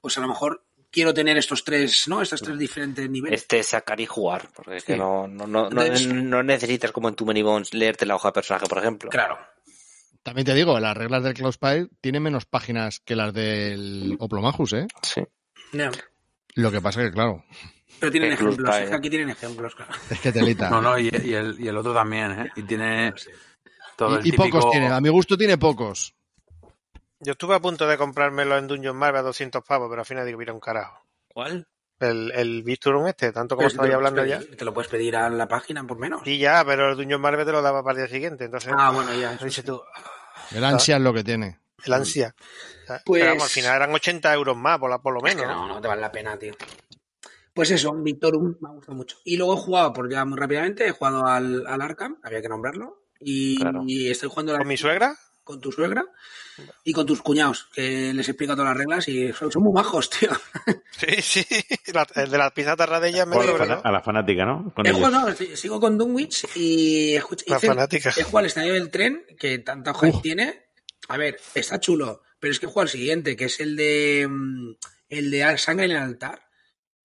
pues 0.00 0.16
a 0.18 0.20
lo 0.20 0.28
mejor 0.28 0.65
quiero 0.90 1.12
tener 1.14 1.36
estos 1.36 1.62
tres, 1.64 2.08
¿no? 2.08 2.22
Estos 2.22 2.42
tres 2.42 2.58
diferentes 2.58 3.08
niveles. 3.10 3.42
Este 3.42 3.62
sacar 3.62 4.00
y 4.00 4.06
jugar, 4.06 4.48
porque 4.54 4.76
es 4.76 4.84
que 4.84 4.94
Sí. 4.94 4.98
no, 4.98 5.26
no, 5.28 5.46
no, 5.46 5.68
no, 5.70 5.82
Entonces- 5.82 6.06
no 6.06 6.42
necesitas 6.42 6.92
como 6.92 7.08
en 7.08 7.14
Too 7.14 7.26
Many 7.26 7.42
Bones 7.42 7.74
leerte 7.74 8.06
la 8.06 8.14
hoja 8.16 8.28
de 8.28 8.32
personaje, 8.32 8.66
por 8.66 8.78
ejemplo. 8.78 9.10
Claro. 9.10 9.38
También 10.22 10.44
te 10.44 10.54
digo, 10.54 10.78
las 10.80 10.96
reglas 10.96 11.22
del 11.22 11.34
Cloud 11.34 11.52
Spire 11.52 11.88
tienen 12.00 12.22
menos 12.22 12.46
páginas 12.46 12.98
que 13.00 13.14
las 13.14 13.32
del 13.32 14.16
Oplomachus, 14.18 14.72
¿eh? 14.72 14.86
Sí. 15.02 15.22
No, 15.72 15.90
Lo 16.54 16.70
que 16.72 16.80
pasa 16.80 17.02
que, 17.02 17.12
claro, 17.12 17.44
pero 18.00 18.10
tienen 18.12 18.30
El 18.32 18.34
ejemplos. 18.34 18.76
Es 18.76 18.88
que 18.90 18.94
aquí 18.96 19.08
tienen 19.10 19.30
ejemplos, 19.30 19.74
claro. 19.74 19.92
es 20.10 20.20
que 20.20 20.32
telita. 20.32 20.68
No, 20.70 20.80
no, 20.80 20.98
y, 20.98 21.04
y 21.24 21.32
el, 21.34 21.56
y 21.60 21.68
el 21.68 21.76
otro 21.76 21.94
también, 21.94 22.32
¿eh? 22.32 22.50
Y 22.56 22.62
tiene 22.62 23.12
todo 23.96 24.18
el 24.18 24.26
y, 24.26 24.28
y 24.28 24.32
típico... 24.32 24.58
pocos 24.58 24.70
tiene. 24.72 24.88
A 24.88 25.00
mi 25.00 25.08
gusto 25.10 25.36
tiene 25.36 25.58
pocos. 25.58 26.14
Yo 27.20 27.32
estuve 27.32 27.54
a 27.54 27.60
punto 27.60 27.86
de 27.86 27.96
comprármelo 27.96 28.58
en 28.58 28.66
Dungeon 28.66 28.96
Marvel 28.96 29.20
a 29.20 29.22
200 29.22 29.64
pavos, 29.64 29.88
pero 29.88 30.02
al 30.02 30.06
final 30.06 30.26
digo, 30.26 30.38
mira 30.38 30.52
un 30.52 30.60
carajo. 30.60 31.04
¿Cuál? 31.32 31.66
El, 31.98 32.30
el 32.34 32.62
Victorum 32.62 33.06
este, 33.06 33.32
tanto 33.32 33.56
como 33.56 33.68
lo 33.70 33.82
hablando 33.94 34.20
puedes 34.20 34.30
ya. 34.30 34.38
pedir, 34.40 34.56
Te 34.58 34.64
lo 34.66 34.74
puedes 34.74 34.90
pedir 34.90 35.16
a 35.16 35.30
la 35.30 35.48
página 35.48 35.82
por 35.86 35.98
menos. 35.98 36.20
Sí, 36.24 36.36
ya, 36.38 36.62
pero 36.66 36.90
el 36.90 36.96
Dungeon 36.96 37.20
Marvel 37.22 37.46
te 37.46 37.52
lo 37.52 37.62
daba 37.62 37.82
para 37.82 37.98
el 38.00 38.06
día 38.06 38.14
siguiente. 38.14 38.44
Entonces, 38.44 38.70
Ah, 38.76 38.90
bueno, 38.90 39.14
ya. 39.14 39.32
eso 39.32 39.44
dices 39.46 39.62
sí. 39.64 39.66
tú, 39.66 39.80
El 40.54 40.62
ansia 40.64 40.96
es 40.96 41.02
lo 41.02 41.14
que 41.14 41.24
tiene. 41.24 41.58
el 41.84 41.92
ansia. 41.94 42.34
Pues- 43.04 43.22
pero 43.22 43.26
vamos, 43.32 43.44
al 43.44 43.48
final 43.50 43.76
eran 43.76 43.94
80 43.94 44.34
euros 44.34 44.56
más, 44.56 44.78
por, 44.78 44.90
la- 44.90 44.98
por 44.98 45.14
lo 45.14 45.20
Es 45.26 45.34
menos. 45.34 45.42
que 45.42 45.46
¿no? 45.48 45.68
no, 45.68 45.80
te 45.80 45.88
vale 45.88 46.02
la 46.02 46.12
pena, 46.12 46.38
tío. 46.38 46.52
Pues 47.54 47.70
eso, 47.70 47.90
un 47.92 48.04
Victorum 48.04 48.56
me 48.60 48.68
ha 48.68 48.72
gustado 48.72 48.94
mucho. 48.96 49.16
Y 49.24 49.38
luego 49.38 49.54
he 49.54 49.56
jugado, 49.56 49.92
por 49.94 50.10
ya 50.10 50.24
muy 50.26 50.38
rápidamente, 50.38 50.86
he 50.86 50.90
jugado 50.90 51.24
al, 51.26 51.66
al 51.66 51.80
Arkham, 51.80 52.18
había 52.22 52.42
que 52.42 52.48
nombrarlo. 52.50 53.04
Y, 53.18 53.58
Claro. 53.58 53.82
y 53.86 54.10
estoy 54.10 54.28
jugando 54.28 54.52
la- 54.52 54.58
¿Con 54.58 54.68
mi 54.68 54.76
suegra? 54.76 55.16
Con 55.46 55.60
tu 55.60 55.70
suegra 55.70 56.04
y 56.82 56.92
con 56.92 57.06
tus 57.06 57.22
cuñados, 57.22 57.68
que 57.72 58.12
les 58.12 58.28
explica 58.28 58.54
todas 58.54 58.70
las 58.70 58.76
reglas 58.76 59.06
y 59.08 59.32
son, 59.32 59.52
son 59.52 59.62
muy 59.62 59.72
majos, 59.72 60.10
tío. 60.18 60.30
Sí, 60.90 61.22
sí. 61.22 61.46
La- 61.94 62.06
el 62.16 62.30
de 62.30 62.36
las 62.38 62.50
pizzas 62.52 62.76
tarradillas 62.76 63.26
me 63.28 63.36
O 63.36 63.40
a, 63.40 63.44
la 63.44 63.52
libre, 63.52 63.64
fana- 63.66 63.74
¿no? 63.76 63.80
a 63.84 63.92
la 63.92 64.02
fanática, 64.02 64.44
¿no? 64.44 64.72
Con 64.74 64.86
ellos. 64.86 65.00
no, 65.12 65.34
sigo 65.56 65.80
con 65.80 65.96
Dunwich 65.96 66.46
y 66.56 67.14
escucha, 67.14 67.44
La 67.48 67.56
hice- 67.58 67.66
fanática. 67.68 68.10
he 68.16 68.22
jugado 68.24 68.40
el 68.40 68.46
estadio 68.46 68.72
del 68.74 68.90
tren, 68.90 69.24
que 69.38 69.58
tanta 69.60 69.92
Uf. 69.92 70.20
tiene. 70.20 70.66
A 71.08 71.16
ver, 71.16 71.38
está 71.54 71.78
chulo, 71.78 72.22
pero 72.40 72.50
es 72.52 72.58
que 72.58 72.66
jugado 72.66 72.82
el 72.84 72.88
siguiente, 72.90 73.36
que 73.36 73.44
es 73.44 73.60
el 73.60 73.76
de 73.76 74.26
mm, 74.28 74.72
el 75.10 75.30
de 75.30 75.56
Sangre 75.58 75.84
en 75.86 75.92
el 75.92 75.96
altar. 75.98 76.42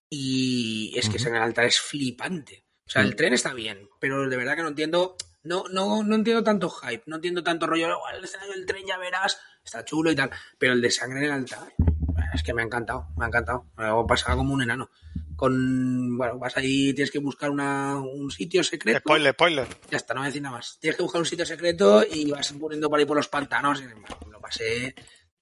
Y 0.10 0.94
es 0.98 1.08
que. 1.10 1.20
Sangre 1.20 1.38
en 1.38 1.44
el 1.44 1.50
altar 1.50 1.66
es 1.66 1.80
flipante. 1.80 2.66
O 2.88 2.90
sea, 2.90 3.04
el 3.04 3.16
tren 3.16 3.34
está 3.34 3.54
bien, 3.54 3.88
pero 4.00 4.28
de 4.28 4.36
verdad 4.38 4.56
que 4.56 4.64
no 4.64 4.68
entiendo. 4.70 5.16
No, 5.44 5.64
no, 5.72 6.04
no 6.04 6.16
entiendo 6.16 6.44
tanto 6.44 6.70
hype, 6.70 7.04
no 7.08 7.16
entiendo 7.16 7.44
tanto 7.44 7.66
rollo. 7.66 7.98
"Oh, 7.98 8.10
el 8.16 8.24
escenario 8.24 8.54
del 8.54 8.66
tren 8.66 8.86
ya 8.86 8.98
verás, 8.98 9.40
está 9.64 9.84
chulo 9.84 10.12
y 10.12 10.16
tal. 10.16 10.30
Pero 10.58 10.74
el 10.74 10.82
de 10.82 10.92
Sangre 10.92 11.20
en 11.20 11.26
el 11.26 11.32
altar, 11.32 11.74
es 12.34 12.44
que 12.44 12.54
me 12.54 12.62
ha 12.62 12.66
encantado, 12.66 13.08
me 13.18 13.26
ha 13.26 13.28
encantado. 13.28 13.66
Me 13.78 13.86
pasado 14.08 14.38
como 14.38 14.54
un 14.54 14.62
enano. 14.62 14.90
Con, 15.36 16.18
bueno, 16.18 16.38
vas 16.38 16.56
ahí, 16.58 16.94
tienes 16.94 17.10
que 17.10 17.18
buscar 17.18 17.50
una, 17.50 17.96
un 18.00 18.30
sitio 18.30 18.64
secreto. 18.64 19.00
Spoiler, 19.00 19.34
spoiler. 19.34 19.68
Ya 19.90 19.98
está, 19.98 20.14
no 20.14 20.20
voy 20.20 20.26
a 20.26 20.30
decir 20.30 20.42
nada 20.42 20.58
más. 20.58 20.78
Tienes 20.80 20.98
que 20.98 21.04
buscar 21.04 21.20
un 21.20 21.26
sitio 21.26 21.46
secreto 21.46 22.04
y 22.10 22.30
vas 22.30 22.54
poniendo 22.54 22.90
por 22.90 23.00
ahí 23.00 23.06
por 23.06 23.18
los 23.18 23.28
pantanos. 23.28 23.82
y, 23.82 23.86
me 23.86 24.32
lo 24.32 24.40
pasé, 24.40 24.94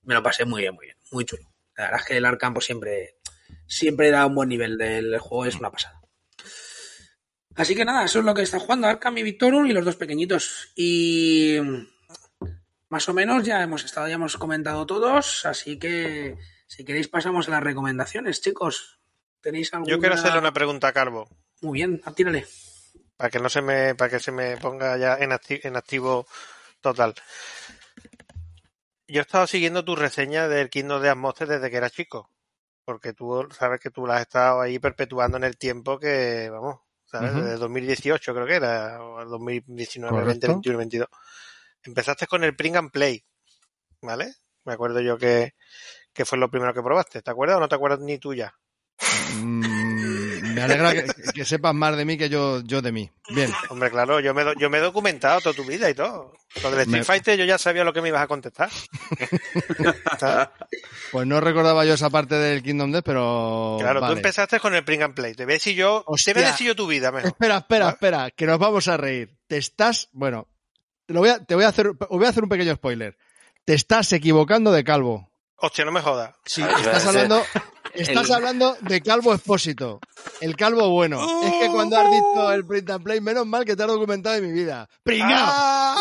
me 0.03 0.13
lo 0.13 0.23
pasé 0.23 0.45
muy 0.45 0.61
bien, 0.61 0.73
muy 0.73 0.85
bien, 0.85 0.97
muy 1.11 1.25
chulo. 1.25 1.43
La 1.75 1.85
verdad 1.85 1.99
es 1.99 2.05
que 2.05 2.17
el 2.17 2.25
Arkham 2.25 2.53
pues, 2.53 2.65
siempre, 2.65 3.17
siempre 3.67 4.09
da 4.09 4.25
un 4.25 4.35
buen 4.35 4.47
nivel 4.47 4.77
del 4.77 5.19
juego, 5.19 5.45
es 5.45 5.55
una 5.55 5.69
pasada. 5.69 5.98
Así 7.59 7.75
que 7.75 7.85
nada, 7.85 8.05
eso 8.05 8.19
es 8.19 8.25
lo 8.25 8.33
que 8.33 8.41
está 8.41 8.59
jugando 8.59 8.87
Arkham 8.87 9.17
y 9.17 9.23
Victorum 9.23 9.65
y 9.65 9.73
los 9.73 9.83
dos 9.85 9.95
pequeñitos. 9.97 10.71
Y 10.75 11.57
más 12.89 13.07
o 13.09 13.13
menos 13.13 13.43
ya 13.43 13.61
hemos 13.61 13.83
estado, 13.83 14.07
ya 14.07 14.15
hemos 14.15 14.37
comentado 14.37 14.85
todos, 14.85 15.45
así 15.45 15.77
que 15.77 16.37
si 16.67 16.85
queréis 16.85 17.07
pasamos 17.07 17.47
a 17.47 17.51
las 17.51 17.63
recomendaciones, 17.63 18.41
chicos. 18.41 18.99
¿Tenéis 19.41 19.73
alguna? 19.73 19.91
Yo 19.91 19.99
quiero 19.99 20.15
hacerle 20.15 20.39
una 20.39 20.53
pregunta 20.53 20.87
a 20.87 20.93
Carbo. 20.93 21.27
Muy 21.61 21.79
bien, 21.79 22.01
tírale. 22.15 22.45
para 23.17 23.29
que 23.29 23.39
no 23.39 23.49
se 23.49 23.61
me 23.61 23.93
para 23.95 24.09
que 24.11 24.19
se 24.19 24.31
me 24.31 24.55
ponga 24.57 24.97
ya 24.97 25.15
en, 25.17 25.31
acti- 25.31 25.59
en 25.63 25.75
activo 25.75 26.25
total. 26.81 27.13
Yo 29.07 29.19
he 29.19 29.21
estado 29.21 29.47
siguiendo 29.47 29.83
tu 29.83 29.95
reseña 29.95 30.47
del 30.47 30.69
Kingdom 30.69 31.01
de 31.01 31.13
Monster 31.15 31.47
desde 31.47 31.69
que 31.69 31.77
era 31.77 31.89
chico, 31.89 32.29
porque 32.85 33.11
tú 33.13 33.47
sabes 33.57 33.79
que 33.79 33.89
tú 33.89 34.05
la 34.05 34.15
has 34.15 34.21
estado 34.21 34.61
ahí 34.61 34.77
perpetuando 34.79 35.37
en 35.37 35.43
el 35.43 35.57
tiempo 35.57 35.99
que, 35.99 36.49
vamos, 36.51 36.79
¿sabes? 37.09 37.31
Ujú. 37.31 37.41
Desde 37.41 37.57
2018 37.57 38.33
creo 38.33 38.45
que 38.45 38.55
era, 38.55 39.03
o 39.03 39.25
2019, 39.25 40.23
20, 40.23 40.47
Correcto. 40.47 40.47
21, 40.47 40.77
22. 40.77 41.07
Empezaste 41.83 42.27
con 42.27 42.43
el 42.43 42.55
Pring 42.55 42.75
and 42.75 42.91
Play, 42.91 43.23
¿vale? 44.01 44.33
Me 44.65 44.73
acuerdo 44.73 44.99
yo 45.01 45.17
que, 45.17 45.53
que 46.13 46.25
fue 46.25 46.37
lo 46.37 46.49
primero 46.49 46.73
que 46.73 46.83
probaste. 46.83 47.21
¿Te 47.21 47.31
acuerdas 47.31 47.57
o 47.57 47.59
no 47.59 47.69
te 47.69 47.75
acuerdas 47.75 47.99
ni 47.99 48.17
tú 48.17 48.33
ya? 48.33 48.53
Mm, 49.43 49.78
me 50.53 50.61
alegra 50.61 50.93
que, 50.93 51.05
que 51.33 51.45
sepas 51.45 51.73
más 51.73 51.95
de 51.97 52.05
mí 52.05 52.17
que 52.17 52.29
yo, 52.29 52.61
yo 52.61 52.81
de 52.81 52.91
mí. 52.91 53.09
Bien. 53.33 53.51
Hombre, 53.69 53.89
claro, 53.89 54.19
yo 54.19 54.33
me, 54.33 54.43
yo 54.57 54.69
me 54.69 54.77
he 54.79 54.81
documentado 54.81 55.39
toda 55.41 55.55
tu 55.55 55.63
vida 55.63 55.89
y 55.89 55.93
todo. 55.93 56.33
Lo 56.63 56.71
del 56.71 56.79
Street 56.81 56.99
Me- 56.99 57.03
Fighter 57.03 57.37
yo 57.37 57.45
ya 57.45 57.57
sabía 57.57 57.83
lo 57.83 57.93
que 57.93 58.01
me 58.01 58.09
ibas 58.09 58.23
a 58.23 58.27
contestar. 58.27 58.69
Pues 61.11 61.25
no 61.25 61.39
recordaba 61.41 61.85
yo 61.85 61.93
esa 61.93 62.09
parte 62.09 62.35
del 62.35 62.61
Kingdom 62.61 62.91
Death, 62.91 63.03
pero. 63.03 63.77
Claro, 63.79 63.99
vale. 64.01 64.13
tú 64.13 64.17
empezaste 64.17 64.59
con 64.59 64.75
el 64.75 64.81
Bring 64.83 65.03
and 65.03 65.13
Play. 65.15 65.33
Te 65.33 65.43
a 65.43 65.45
decir 65.47 65.75
yo, 65.75 66.03
Hostia. 66.05 66.33
te 66.33 66.41
decir 66.41 66.67
yo 66.67 66.75
tu 66.75 66.85
vida 66.87 67.11
mejor. 67.11 67.29
Espera, 67.29 67.57
espera, 67.57 67.89
espera, 67.89 68.31
que 68.31 68.45
nos 68.45 68.59
vamos 68.59 68.87
a 68.87 68.97
reír. 68.97 69.35
Te 69.47 69.57
estás. 69.57 70.09
Bueno, 70.11 70.47
te, 71.07 71.13
lo 71.13 71.21
voy 71.21 71.29
a, 71.29 71.43
te 71.43 71.55
voy 71.55 71.63
a 71.63 71.69
hacer. 71.69 71.91
Voy 72.09 72.25
a 72.25 72.29
hacer 72.29 72.43
un 72.43 72.49
pequeño 72.49 72.75
spoiler. 72.75 73.17
Te 73.65 73.73
estás 73.73 74.13
equivocando 74.13 74.71
de 74.71 74.83
calvo. 74.83 75.28
Hostia, 75.61 75.85
no 75.85 75.91
me 75.91 76.01
jodas. 76.01 76.33
Sí, 76.45 76.61
Ah, 76.63 76.75
estás 76.79 77.05
hablando. 77.07 77.43
Estás 77.93 78.27
el- 78.29 78.35
hablando 78.35 78.77
de 78.81 79.01
Calvo 79.01 79.33
Expósito, 79.33 79.99
el 80.41 80.55
calvo 80.55 80.89
bueno. 80.89 81.41
Es 81.43 81.51
que 81.59 81.69
cuando 81.71 81.97
has 81.97 82.09
dicho 82.11 82.51
el 82.51 82.63
print 82.65 82.89
and 82.91 83.03
play, 83.03 83.19
menos 83.19 83.47
mal 83.47 83.65
que 83.65 83.75
te 83.75 83.81
has 83.81 83.89
documentado 83.89 84.35
de 84.35 84.41
mi 84.41 84.51
vida. 84.51 84.87
¡Pringao! 85.03 85.33
¡Ah! 85.39 85.95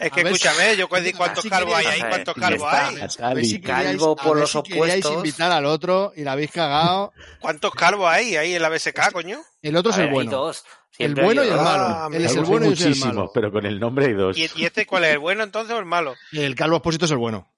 Es 0.00 0.10
que 0.12 0.20
escúchame, 0.22 0.76
yo 0.76 0.88
cuántos 0.88 1.42
si 1.42 1.50
calvos 1.50 1.74
hay 1.74 1.86
ahí, 1.86 2.00
cuántos 2.08 2.34
calvos 2.34 2.68
hay, 2.72 2.96
A 3.22 3.34
ver 3.34 3.44
si 3.44 3.60
Calvo 3.60 4.16
por 4.16 4.38
los 4.38 4.50
si 4.52 4.62
queríais 4.62 5.04
opuestos. 5.04 5.14
invitar 5.16 5.52
al 5.52 5.66
otro 5.66 6.12
y 6.16 6.22
la 6.22 6.32
habéis 6.32 6.50
cagado. 6.50 7.12
cuántos 7.40 7.72
calvos 7.72 8.08
hay 8.10 8.36
ahí 8.36 8.54
en 8.54 8.62
la 8.62 8.68
BSK, 8.68 9.12
coño. 9.12 9.40
El 9.62 9.76
otro 9.76 9.90
es 9.92 9.98
el 9.98 10.04
hay 10.04 10.10
bueno. 10.10 10.52
El 10.98 11.14
bueno 11.14 11.42
y 11.44 11.48
el 11.48 11.56
malo. 11.56 11.84
Ah, 11.86 12.08
Él 12.12 12.24
es 12.24 12.36
el 12.36 12.44
bueno 12.44 12.66
y 12.66 12.76
soy 12.76 12.84
el 12.84 12.88
muchísimos, 12.90 13.14
malo. 13.16 13.30
pero 13.34 13.50
con 13.52 13.66
el 13.66 13.80
nombre 13.80 14.06
hay 14.06 14.12
dos. 14.12 14.36
¿Y, 14.38 14.48
y 14.56 14.64
este 14.64 14.86
cuál 14.86 15.04
es, 15.04 15.12
el 15.14 15.18
bueno 15.18 15.42
entonces 15.42 15.74
o 15.74 15.78
el 15.78 15.84
malo? 15.84 16.14
El 16.32 16.54
calvo 16.54 16.76
Expósito 16.76 17.04
es 17.06 17.10
el 17.10 17.18
bueno. 17.18 17.50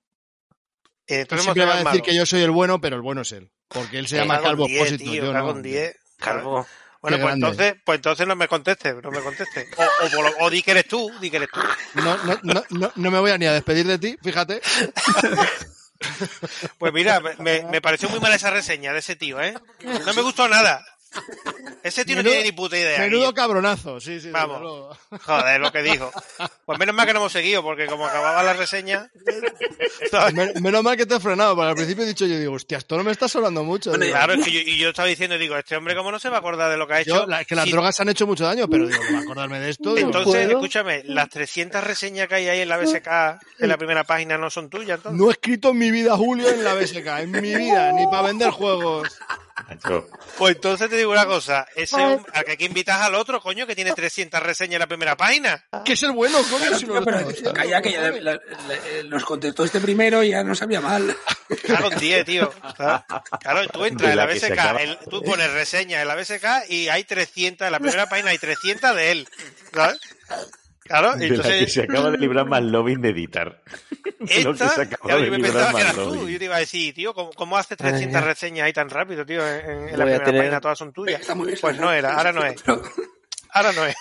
Eh, 1.06 1.20
Entonces 1.20 1.44
Siempre 1.44 1.64
va 1.66 1.74
a 1.74 1.84
decir 1.84 2.02
que 2.02 2.14
yo 2.14 2.24
soy 2.26 2.42
el 2.42 2.50
bueno, 2.50 2.80
pero 2.80 2.96
el 2.96 3.02
bueno 3.02 3.20
es 3.20 3.32
él. 3.32 3.50
Porque 3.68 3.98
él 3.98 4.08
se 4.08 4.16
llama 4.16 4.40
Calvo 4.40 4.66
10, 4.66 4.80
Expósito. 4.80 5.10
tío, 5.10 5.24
Yo 5.26 5.32
no. 5.32 5.50
en 5.50 5.62
10. 5.62 5.96
Calvo. 6.18 6.66
Bueno, 7.02 7.18
Qué 7.18 7.22
pues 7.22 7.36
grande. 7.36 7.46
entonces, 7.46 7.82
pues 7.84 7.96
entonces 7.96 8.26
no 8.26 8.34
me 8.36 8.48
contestes, 8.48 8.94
no 9.02 9.10
me 9.10 9.20
contestes. 9.20 9.68
O, 10.40 10.44
o, 10.46 10.50
di 10.50 10.62
que 10.62 10.70
eres 10.72 10.88
tú, 10.88 11.08
di 11.20 11.30
que 11.30 11.36
eres 11.36 11.50
tú. 11.52 11.60
No, 11.94 12.16
no, 12.24 12.38
no, 12.42 12.64
no, 12.70 12.92
no 12.96 13.10
me 13.10 13.18
voy 13.20 13.30
a 13.30 13.38
ni 13.38 13.46
a 13.46 13.52
despedir 13.52 13.86
de 13.86 13.98
ti, 13.98 14.16
fíjate. 14.22 14.60
Pues 16.78 16.92
mira, 16.92 17.20
me- 17.20 17.34
me, 17.38 17.62
me 17.70 17.80
pareció 17.80 18.08
muy 18.10 18.20
mala 18.20 18.34
esa 18.36 18.50
reseña 18.50 18.92
de 18.92 18.98
ese 18.98 19.16
tío, 19.16 19.40
¿eh? 19.40 19.54
No 20.04 20.12
me 20.14 20.20
gustó 20.22 20.46
nada. 20.48 20.84
Ese 21.82 22.04
tío 22.04 22.16
no 22.16 22.22
tiene 22.24 22.42
ni 22.42 22.52
puta 22.52 22.76
idea. 22.76 22.98
Menudo 22.98 23.32
cabronazo, 23.32 24.00
sí, 24.00 24.20
sí. 24.20 24.30
Vamos. 24.30 24.96
Joder, 25.24 25.60
lo 25.60 25.70
que 25.72 25.82
dijo. 25.82 26.10
Pues 26.64 26.78
menos 26.78 26.94
mal 26.94 27.06
que 27.06 27.12
no 27.12 27.20
hemos 27.20 27.32
seguido, 27.32 27.62
porque 27.62 27.86
como 27.86 28.06
acababa 28.06 28.42
la 28.42 28.54
reseña. 28.54 29.08
Menos 30.60 30.82
mal 30.82 30.96
que 30.96 31.06
te 31.06 31.14
he 31.16 31.20
frenado, 31.20 31.54
porque 31.54 31.68
al 31.70 31.74
principio 31.76 32.04
he 32.04 32.06
dicho 32.08 32.26
yo, 32.26 32.38
digo, 32.38 32.54
hostia, 32.54 32.78
esto 32.78 32.96
no 32.96 33.04
me 33.04 33.12
está 33.12 33.28
sonando 33.28 33.62
mucho. 33.64 33.90
Bueno, 33.90 34.06
Claro, 34.06 34.34
es 34.34 34.44
que 34.44 34.50
yo, 34.52 34.60
y 34.60 34.78
yo 34.78 34.88
estaba 34.90 35.08
diciendo, 35.08 35.38
digo, 35.38 35.56
este 35.56 35.76
hombre, 35.76 35.94
¿cómo 35.94 36.10
no 36.10 36.18
se 36.18 36.28
va 36.28 36.36
a 36.36 36.38
acordar 36.40 36.70
de 36.70 36.76
lo 36.76 36.86
que 36.86 36.94
ha 36.94 37.00
hecho? 37.00 37.14
yo, 37.22 37.26
la- 37.26 37.44
que 37.44 37.54
las 37.54 37.64
Si- 37.64 37.70
drogas 37.72 37.98
han 38.00 38.08
hecho 38.08 38.26
mucho 38.26 38.44
daño, 38.44 38.68
pero 38.68 38.86
digo, 38.88 39.02
no 39.10 39.18
acordarme 39.18 39.60
de 39.60 39.70
esto. 39.70 39.94
digo, 39.94 40.08
Entonces, 40.08 40.44
¿puedo? 40.46 40.58
escúchame, 40.58 41.02
las 41.04 41.28
300 41.28 41.82
reseñas 41.84 42.28
que 42.28 42.34
hay 42.36 42.48
ahí 42.48 42.60
en 42.60 42.68
la 42.68 42.76
BSK, 42.78 43.40
en 43.60 43.68
la 43.68 43.76
primera 43.76 44.04
página, 44.04 44.36
no 44.38 44.50
son 44.50 44.68
tuyas, 44.70 44.98
entonces. 44.98 45.20
no 45.20 45.28
he 45.28 45.32
escrito 45.32 45.70
en 45.70 45.78
mi 45.78 45.90
vida, 45.90 46.16
Julio, 46.16 46.48
en 46.48 46.64
la 46.64 46.74
BSK, 46.74 47.06
en 47.20 47.30
mi 47.30 47.54
vida, 47.54 47.92
ni 47.92 48.04
para 48.06 48.22
vender 48.22 48.50
juegos. 48.50 49.08
Macho, 49.82 50.08
Pues 50.38 50.56
entonces 50.56 50.88
te 50.90 50.96
digo 50.96 51.12
una 51.12 51.26
cosa, 51.26 51.66
ese 51.76 51.96
al 51.96 52.44
que 52.44 52.50
hay 52.52 52.56
que 52.56 52.64
invitar 52.64 53.02
al 53.02 53.14
otro, 53.14 53.40
coño, 53.40 53.66
que 53.66 53.74
tiene 53.74 53.92
300 53.92 54.42
reseñas 54.42 54.74
en 54.74 54.80
la 54.80 54.86
primera 54.86 55.16
página. 55.16 55.64
Que 55.84 55.92
es 55.94 56.02
el 56.02 56.12
bueno, 56.12 56.38
coño, 56.50 56.78
si 56.78 56.86
no 56.86 56.94
lo 56.94 57.04
Pero, 57.04 57.18
estamos. 57.30 57.52
calla, 57.52 57.82
que 57.82 57.92
ya 57.92 58.10
la- 58.10 59.20
contestó 59.24 59.64
este 59.64 59.80
primero 59.80 60.22
y 60.22 60.30
ya 60.30 60.42
no 60.44 60.54
sabía 60.54 60.80
mal. 60.80 61.16
Claro, 61.62 61.90
en 61.92 61.98
10, 61.98 62.24
tío. 62.24 62.52
Claro, 63.40 63.68
tú 63.72 63.84
entras 63.84 64.10
en 64.10 64.16
la 64.16 64.26
BSK, 64.26 64.80
el- 64.80 64.98
tú 65.10 65.22
pones 65.22 65.52
reseña 65.52 66.02
en 66.02 66.08
la 66.08 66.14
BSK 66.14 66.68
y 66.68 66.88
hay 66.88 67.04
300, 67.04 67.66
en 67.66 67.72
la 67.72 67.78
primera 67.80 68.06
página 68.08 68.30
hay 68.30 68.38
300 68.38 68.94
de 68.96 69.10
él. 69.12 69.28
¿Sabes? 69.72 69.98
Claro, 70.86 71.12
de 71.12 71.14
la 71.14 71.18
que 71.18 71.26
entonces 71.34 71.72
se 71.72 71.82
acaba 71.82 72.10
de 72.10 72.18
librar 72.18 72.46
más 72.46 72.62
lobbying 72.62 73.00
de 73.02 73.08
editar. 73.10 73.62
Lo 74.18 74.26
que 74.26 74.34
esta, 74.40 74.68
se 74.68 74.82
acaba 74.82 75.02
claro, 75.02 75.20
de 75.20 75.26
yo 75.26 75.30
me 75.32 75.36
librar 75.38 75.52
pensaba 75.52 75.66
que 75.68 75.72
más 75.72 75.82
eras 75.82 75.94
tú. 75.94 76.00
lobbying. 76.14 76.28
Yo 76.32 76.38
te 76.38 76.44
iba 76.44 76.56
a 76.56 76.60
decir, 76.60 76.94
tío, 76.94 77.14
¿cómo, 77.14 77.30
cómo 77.32 77.56
haces 77.58 77.76
300 77.78 78.24
reseñas 78.24 78.66
ahí 78.66 78.72
tan 78.72 78.88
rápido, 78.90 79.24
tío? 79.26 79.46
En, 79.46 79.88
en 79.88 79.98
la 79.98 80.04
primera 80.04 80.24
tener- 80.24 80.40
página 80.42 80.60
todas 80.60 80.78
son 80.78 80.92
tuyas. 80.92 81.22
Pues 81.60 81.78
no 81.78 81.92
era, 81.92 82.14
ahora 82.16 82.32
no 82.32 82.44
es. 82.44 82.62
Ahora 83.50 83.72
no 83.72 83.86
es. 83.86 83.94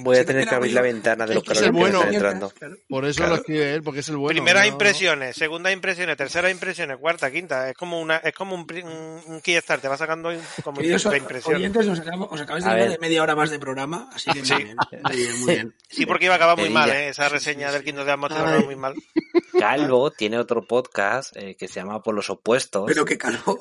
Voy 0.00 0.16
a 0.18 0.24
tener 0.24 0.46
que 0.48 0.54
abrir 0.54 0.72
la 0.72 0.80
ventana 0.82 1.26
de 1.26 1.34
los 1.34 1.42
es 1.42 1.48
calores 1.48 1.70
que 1.70 1.72
me 1.72 1.88
están 1.90 2.14
entrando. 2.14 2.52
Por 2.88 3.04
eso 3.04 3.16
Claro. 3.18 3.30
lo 3.30 3.36
escribe 3.40 3.74
él, 3.74 3.82
porque 3.82 4.00
es 4.00 4.08
el 4.08 4.16
bueno. 4.16 4.36
Primeras 4.36 4.62
no- 4.66 4.72
impresiones, 4.72 5.36
segundas 5.36 5.72
impresiones, 5.72 6.16
terceras 6.16 6.50
impresiones, 6.50 6.96
cuarta, 6.98 7.30
quinta. 7.30 7.68
Es 7.70 7.76
como 7.76 8.00
una, 8.00 8.16
es 8.18 8.32
como 8.34 8.54
un, 8.54 8.60
un, 8.62 9.40
te 9.42 9.88
va 9.88 9.96
sacando 9.96 10.30
como 10.64 10.80
impresiones. 10.80 11.46
oyentes, 11.46 11.86
os, 11.86 12.00
acabo- 12.00 12.28
os 12.30 12.40
acabáis 12.40 12.64
de 12.64 12.70
A 12.70 12.72
hablar 12.72 12.88
ver. 12.88 12.98
de 12.98 13.06
media 13.06 13.22
hora 13.22 13.34
más 13.36 13.50
de 13.50 13.58
programa, 13.58 14.08
así 14.14 14.30
que 14.32 14.44
Sí. 14.44 14.54
muy 14.54 15.16
bien, 15.16 15.40
muy. 15.40 15.72
Sí, 15.88 16.06
porque 16.06 16.24
iba 16.26 16.34
a 16.34 16.36
acabar 16.36 16.56
muy 16.58 16.70
mal, 16.70 16.88
¿eh? 16.90 17.08
Esa 17.08 17.28
reseña 17.28 17.70
del 17.70 17.84
Kingdom 17.84 18.06
de 18.06 18.12
Amos 18.12 18.30
iba 18.30 18.40
a 18.40 18.42
acabar 18.44 18.64
muy 18.64 18.76
mal. 18.76 18.94
Calvo 19.58 20.10
tiene 20.10 20.38
otro 20.38 20.66
podcast 20.66 21.36
eh, 21.36 21.54
que 21.56 21.68
se 21.68 21.80
llama 21.80 22.02
Por 22.02 22.14
los 22.14 22.30
opuestos. 22.30 22.84
Pero 22.86 23.04
qué 23.04 23.18
calvo. 23.18 23.58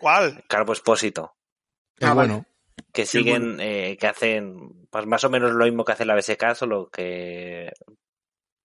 ¿Cuál? 0.00 0.44
Calvo 0.48 0.72
Expósito. 0.72 1.34
Ah, 2.00 2.14
bueno. 2.14 2.44
Que 2.92 3.06
siguen, 3.06 3.58
eh, 3.60 3.96
que 4.00 4.06
hacen 4.06 4.86
pues 4.90 5.06
más 5.06 5.22
o 5.24 5.30
menos 5.30 5.52
lo 5.52 5.64
mismo 5.64 5.84
que 5.84 5.92
hace 5.92 6.04
la 6.04 6.14
BSK, 6.16 6.54
solo 6.56 6.88
que 6.90 7.70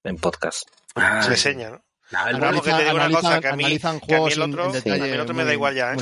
en 0.04 0.16
podcast. 0.18 0.64
Ah, 0.96 1.22
Reseña, 1.28 1.70
¿no? 1.72 1.86
no, 2.12 2.28
el, 2.28 2.38
bueno, 2.38 2.62
que 2.62 2.72
te 2.72 2.84
digo 2.84 2.96
una 2.96 3.10
cosa, 3.10 3.42
que 3.42 3.48
a 3.48 3.56
mí- 3.56 3.64
analizan 3.66 4.00
que 4.00 4.06
a 4.06 4.08
mí 4.08 4.14
juegos 4.18 4.34
el 4.34 4.42
otro- 4.44 4.72
detalle. 4.72 5.02
a 5.04 5.06
mí 5.06 5.12
el 5.12 5.20
otro 5.20 5.36
me 5.36 5.44
da 5.46 5.54
igual 5.54 5.76
ya, 5.76 5.94
¿eh? 5.94 5.98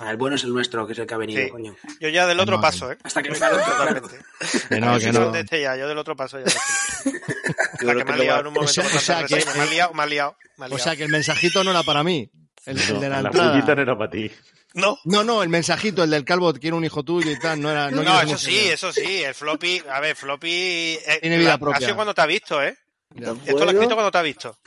ah, 0.00 0.10
el 0.10 0.16
bueno 0.16 0.36
es 0.36 0.44
el 0.44 0.52
nuestro, 0.52 0.86
que 0.86 0.92
es 0.92 0.98
el 0.98 1.06
que 1.06 1.14
ha 1.14 1.18
venido, 1.18 1.42
Sí. 1.42 1.50
coño. 1.50 1.76
Yo 2.00 2.08
ya 2.08 2.26
del 2.26 2.38
otro 2.40 2.56
No, 2.56 2.60
paso, 2.62 2.90
¿eh? 2.92 2.98
Hasta 3.02 3.22
que 3.22 3.30
venga 3.30 3.48
el 3.48 3.54
otro. 3.54 3.72
Totalmente. 3.72 4.16
Que 4.68 4.80
no, 4.80 4.98
que 4.98 5.12
no 5.12 5.24
conteste 5.24 5.60
ya, 5.60 5.76
yo 5.76 5.88
del 5.88 5.98
otro 5.98 6.14
paso 6.16 6.38
ya. 6.38 6.46
Hasta 6.46 7.94
que 7.94 8.04
me 8.04 8.12
ha 8.12 8.16
liado 8.16 8.40
en 8.40 8.46
un 8.48 8.54
momento 8.54 8.80
o 8.80 8.98
sea- 9.00 9.24
que-. 9.24 9.36
Me 9.54 9.60
ha 9.62 9.66
liado, 9.66 9.94
me 9.94 10.02
ha 10.02 10.06
liado. 10.06 10.36
me 10.58 10.66
ha 10.66 10.68
O 10.68 10.78
sea 10.78 10.96
que 10.96 11.04
el 11.04 11.10
mensajito 11.10 11.62
no 11.64 11.70
era 11.70 11.82
para 11.84 12.02
mí. 12.04 12.30
El, 12.66 12.78
el 12.80 12.94
No, 12.94 13.00
de 13.00 13.08
la 13.08 13.22
la 13.22 13.28
entrada. 13.28 13.58
no 13.64 13.82
era 13.82 13.98
para 13.98 14.10
ti. 14.10 14.30
No, 14.74 14.98
No, 15.04 15.24
no, 15.24 15.42
el 15.42 15.48
mensajito, 15.48 16.02
el 16.04 16.10
del 16.10 16.24
calvo, 16.24 16.52
quiere 16.52 16.76
un 16.76 16.84
hijo 16.84 17.02
tuyo 17.02 17.30
y 17.30 17.38
tal, 17.38 17.60
no 17.60 17.70
era. 17.70 17.90
No, 17.90 18.02
no, 18.02 18.20
eso 18.20 18.36
sí, 18.36 18.58
eso 18.58 18.92
sí. 18.92 19.22
El 19.22 19.34
floppy, 19.34 19.82
a 19.90 20.00
ver, 20.00 20.14
floppy. 20.16 20.48
eh, 20.50 21.18
Tiene 21.22 21.38
vida 21.38 21.50
la- 21.50 21.58
propia. 21.58 21.76
Ha 21.78 21.80
sido 21.80 21.94
cuando 21.94 22.12
te 22.14 22.20
ha 22.20 22.26
visto, 22.26 22.62
¿eh? 22.62 22.76
Ya. 23.14 23.30
Esto 23.46 23.64
lo 23.64 23.70
ha 23.70 23.72
escrito 23.72 23.94
cuando 23.94 24.10
te 24.10 24.18
ha 24.18 24.22
visto. 24.22 24.58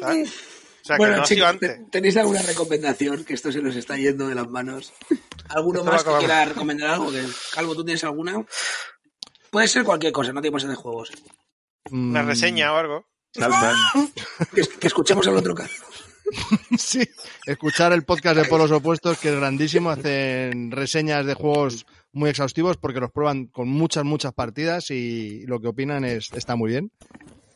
¿Sabes? 0.00 0.28
O 0.82 0.84
sea, 0.88 0.96
que 0.96 0.98
Bueno, 1.02 1.16
no 1.18 1.22
ha 1.22 1.26
sido 1.26 1.36
chicos, 1.36 1.50
antes. 1.50 1.76
¿te- 1.84 1.90
¿tenéis 1.90 2.16
alguna 2.16 2.42
recomendación? 2.42 3.24
Que 3.24 3.34
esto 3.34 3.52
se 3.52 3.60
nos 3.60 3.76
está 3.76 3.96
yendo 3.98 4.26
de 4.26 4.34
las 4.34 4.48
manos. 4.48 4.92
¿Alguno 5.50 5.80
Esto 5.80 5.92
más 5.92 6.02
que 6.04 6.18
quiera 6.18 6.44
recomendar 6.46 6.90
algo? 6.90 7.12
Que- 7.12 7.24
Calvo, 7.52 7.74
¿tú 7.76 7.84
tienes 7.84 8.02
alguna? 8.04 8.42
Puede 9.50 9.68
ser 9.68 9.84
cualquier 9.84 10.12
cosa, 10.12 10.32
no 10.32 10.40
tiene 10.40 10.56
que 10.56 10.60
ser 10.60 10.70
de 10.70 10.76
juegos. 10.76 11.10
Una 11.90 12.22
reseña 12.22 12.72
o 12.72 12.76
algo. 12.76 13.06
Que, 14.54 14.62
que 14.80 14.86
escuchemos 14.86 15.26
al 15.28 15.36
otro 15.36 15.54
caso. 15.54 15.74
Sí, 16.78 17.02
escuchar 17.46 17.92
el 17.92 18.04
podcast 18.04 18.36
de 18.36 18.44
Polos 18.44 18.70
Opuestos, 18.70 19.18
que 19.18 19.28
es 19.30 19.36
grandísimo, 19.36 19.90
hacen 19.90 20.70
reseñas 20.70 21.24
de 21.26 21.34
juegos 21.34 21.86
muy 22.12 22.30
exhaustivos 22.30 22.76
porque 22.76 23.00
los 23.00 23.10
prueban 23.10 23.46
con 23.46 23.68
muchas, 23.68 24.04
muchas 24.04 24.32
partidas 24.32 24.90
y 24.90 25.44
lo 25.46 25.60
que 25.60 25.68
opinan 25.68 26.04
es, 26.04 26.30
está 26.32 26.56
muy 26.56 26.70
bien. 26.70 26.90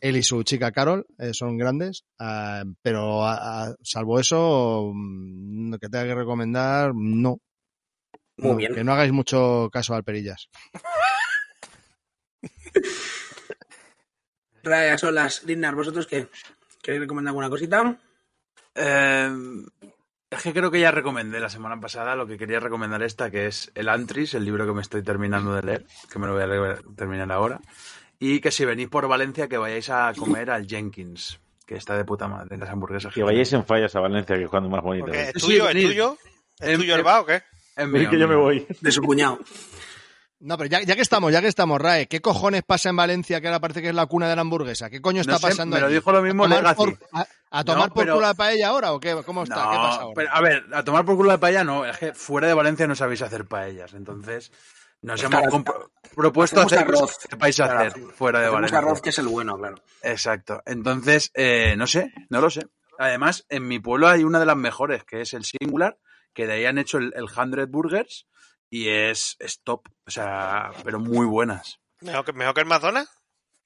Él 0.01 0.17
y 0.17 0.23
su 0.23 0.43
chica 0.43 0.73
Carol 0.73 1.07
eh, 1.19 1.31
son 1.33 1.57
grandes, 1.59 2.05
ah, 2.19 2.65
pero 2.83 3.25
a- 3.25 3.67
a- 3.69 3.75
salvo 3.83 4.19
eso, 4.19 4.91
mm, 4.93 5.71
lo 5.73 5.79
que 5.79 5.89
tenga 5.89 6.05
que 6.07 6.15
recomendar, 6.15 6.93
no. 6.95 7.39
Muy 8.39 8.51
No, 8.51 8.57
bien. 8.57 8.75
Que 8.75 8.83
no 8.85 8.93
hagáis 8.93 9.13
mucho 9.13 9.69
caso 9.73 9.95
al 9.95 10.03
Perillas. 10.05 10.49
Raya, 14.65 14.97
Solas, 14.99 15.43
Lignar, 15.45 15.75
¿vosotros 15.75 16.07
qué? 16.07 16.29
¿Queréis 16.83 17.03
recomendar 17.03 17.31
alguna 17.31 17.49
cosita? 17.51 17.97
Eh, 18.75 19.31
es 20.33 20.43
que 20.43 20.55
creo 20.55 20.71
que 20.71 20.81
ya 20.81 20.91
recomendé 20.91 21.41
la 21.41 21.51
semana 21.51 21.79
pasada 21.79 22.17
lo 22.17 22.27
que 22.27 22.39
quería 22.39 22.59
recomendar 22.59 23.03
esta, 23.03 23.31
que 23.31 23.47
es 23.47 23.71
El 23.75 23.91
Antris, 23.91 24.33
el 24.33 24.47
libro 24.47 24.67
que 24.67 24.73
me 24.73 24.81
estoy 24.81 25.03
terminando 25.03 25.55
de 25.55 25.63
leer, 25.63 25.87
que 26.11 26.19
me 26.19 26.27
lo 26.27 26.33
voy 26.33 26.43
a 26.43 26.79
terminar 26.97 27.31
ahora. 27.31 27.61
Y 28.19 28.41
que 28.41 28.51
si 28.51 28.65
venís 28.65 28.89
por 28.89 29.07
Valencia, 29.09 29.47
que 29.47 29.59
vayáis 29.59 29.91
a 29.91 30.13
comer 30.17 30.51
al 30.51 30.67
Jenkins, 30.67 31.39
que 31.67 31.75
está 31.75 31.99
de 31.99 32.05
puta 32.05 32.29
madre, 32.29 32.57
las 32.57 32.71
hamburguesas. 32.71 33.13
Que 33.13 33.23
vayáis 33.23 33.53
en 33.53 33.67
fallas 33.67 33.95
a 33.95 34.01
Valencia, 34.01 34.37
que 34.37 34.45
es 34.45 34.49
cuando 34.49 34.71
más 34.71 34.83
bonito. 34.83 35.13
Es. 35.13 35.35
tuyo, 35.35 35.69
es 35.69 35.85
tuyo. 35.85 36.17
¿Es 36.59 36.79
tuyo 36.79 36.95
el 36.95 37.07
va 37.07 37.21
o 37.21 37.27
qué? 37.27 37.43
Es 37.77 37.89
mío, 37.89 38.09
que 38.09 38.19
yo 38.19 38.29
me 38.29 38.37
voy. 38.37 38.67
De 38.81 38.91
su 38.91 39.03
cuñado. 39.03 39.39
No, 40.45 40.59
pero 40.59 40.69
ya, 40.69 40.83
ya 40.83 40.97
que 40.97 41.03
estamos, 41.03 41.33
ya 41.33 41.41
que 41.41 41.47
estamos, 41.47 41.81
Rae, 41.81 42.09
¿qué 42.09 42.21
cojones 42.21 42.63
pasa 42.65 42.89
en 42.89 42.97
Valencia 42.97 43.41
que 43.41 43.47
ahora 43.47 43.61
parece 43.61 43.81
que 43.81 43.89
es 43.91 43.95
la 43.95 44.07
cuna 44.07 44.29
de 44.29 44.35
la 44.35 44.41
hamburguesa? 44.43 44.91
¿Qué 44.91 45.01
coño 45.01 45.21
está 45.21 45.35
No 45.35 45.39
sé, 45.39 45.47
pasando 45.49 45.75
me 45.77 45.81
lo 45.81 45.87
allí? 45.87 45.95
dijo 45.95 46.11
lo 46.11 46.21
mismo 46.21 46.45
¿A 46.45 46.49
tomar 46.49 46.63
Legacy. 46.63 46.77
por, 46.77 47.09
a, 47.13 47.27
a 47.51 47.65
tomar 47.65 47.89
No, 47.89 47.95
por 47.95 48.03
pero- 48.05 48.15
culo 48.17 48.27
la 48.27 48.35
paella 48.35 48.69
ahora 48.69 48.93
o 48.93 48.99
qué? 49.01 49.23
¿Cómo 49.25 49.45
está? 49.45 49.55
No, 49.65 49.71
¿Qué 49.71 49.77
pasa 49.77 50.01
ahora? 50.03 50.15
pero, 50.17 50.31
a 50.33 50.41
ver, 50.41 50.65
a 50.73 50.83
tomar 50.85 51.05
por 51.05 51.17
culo 51.17 51.31
de 51.31 51.39
paella 51.39 51.63
no, 51.63 51.87
es 51.87 51.97
que 51.97 52.13
fuera 52.13 52.49
de 52.49 52.55
Valencia 52.55 52.87
no 52.89 52.95
sabéis 52.97 53.23
hacer 53.23 53.47
paellas, 53.47 53.95
entonces 53.95 54.51
nos 55.01 55.23
hemos 55.23 55.41
Claro, 55.41 55.91
propuesto 56.17 56.61
hacer 56.61 56.79
arroz. 56.81 57.19
qué 57.29 57.37
vais 57.37 57.61
a 57.61 57.65
Claro, 57.69 57.81
hacer 57.91 58.03
fuera 58.17 58.41
de 58.41 58.49
Valencia. 58.49 58.79
arroz, 58.79 59.01
que 59.01 59.11
es 59.11 59.19
el 59.19 59.29
bueno, 59.29 59.57
claro. 59.57 59.77
Exacto. 60.03 60.61
Entonces, 60.67 61.31
eh, 61.35 61.75
no 61.77 61.87
sé, 61.87 62.13
no 62.31 62.41
lo 62.41 62.51
sé. 62.51 62.67
Además, 62.99 63.47
en 63.49 63.67
mi 63.69 63.79
pueblo 63.79 64.09
hay 64.09 64.25
una 64.25 64.39
de 64.41 64.47
las 64.47 64.57
mejores, 64.57 65.05
que 65.05 65.21
es 65.21 65.35
el 65.35 65.45
Singular, 65.45 65.99
que 66.35 66.47
de 66.49 66.55
ahí 66.55 66.65
han 66.67 66.79
hecho 66.79 66.99
el, 66.99 67.13
el 67.17 67.29
100 67.29 67.71
Burgers 67.71 68.27
y 68.75 68.89
es, 68.89 69.37
es 69.39 69.61
top, 69.63 69.87
o 70.07 70.11
sea, 70.11 70.71
pero 70.83 70.99
muy 70.99 71.27
buenas. 71.27 71.79
¿Mejor 72.01 72.25
que, 72.25 72.33
mejor 72.33 72.55
que 72.55 72.61
el 72.63 72.67
McDonald's? 72.67 73.11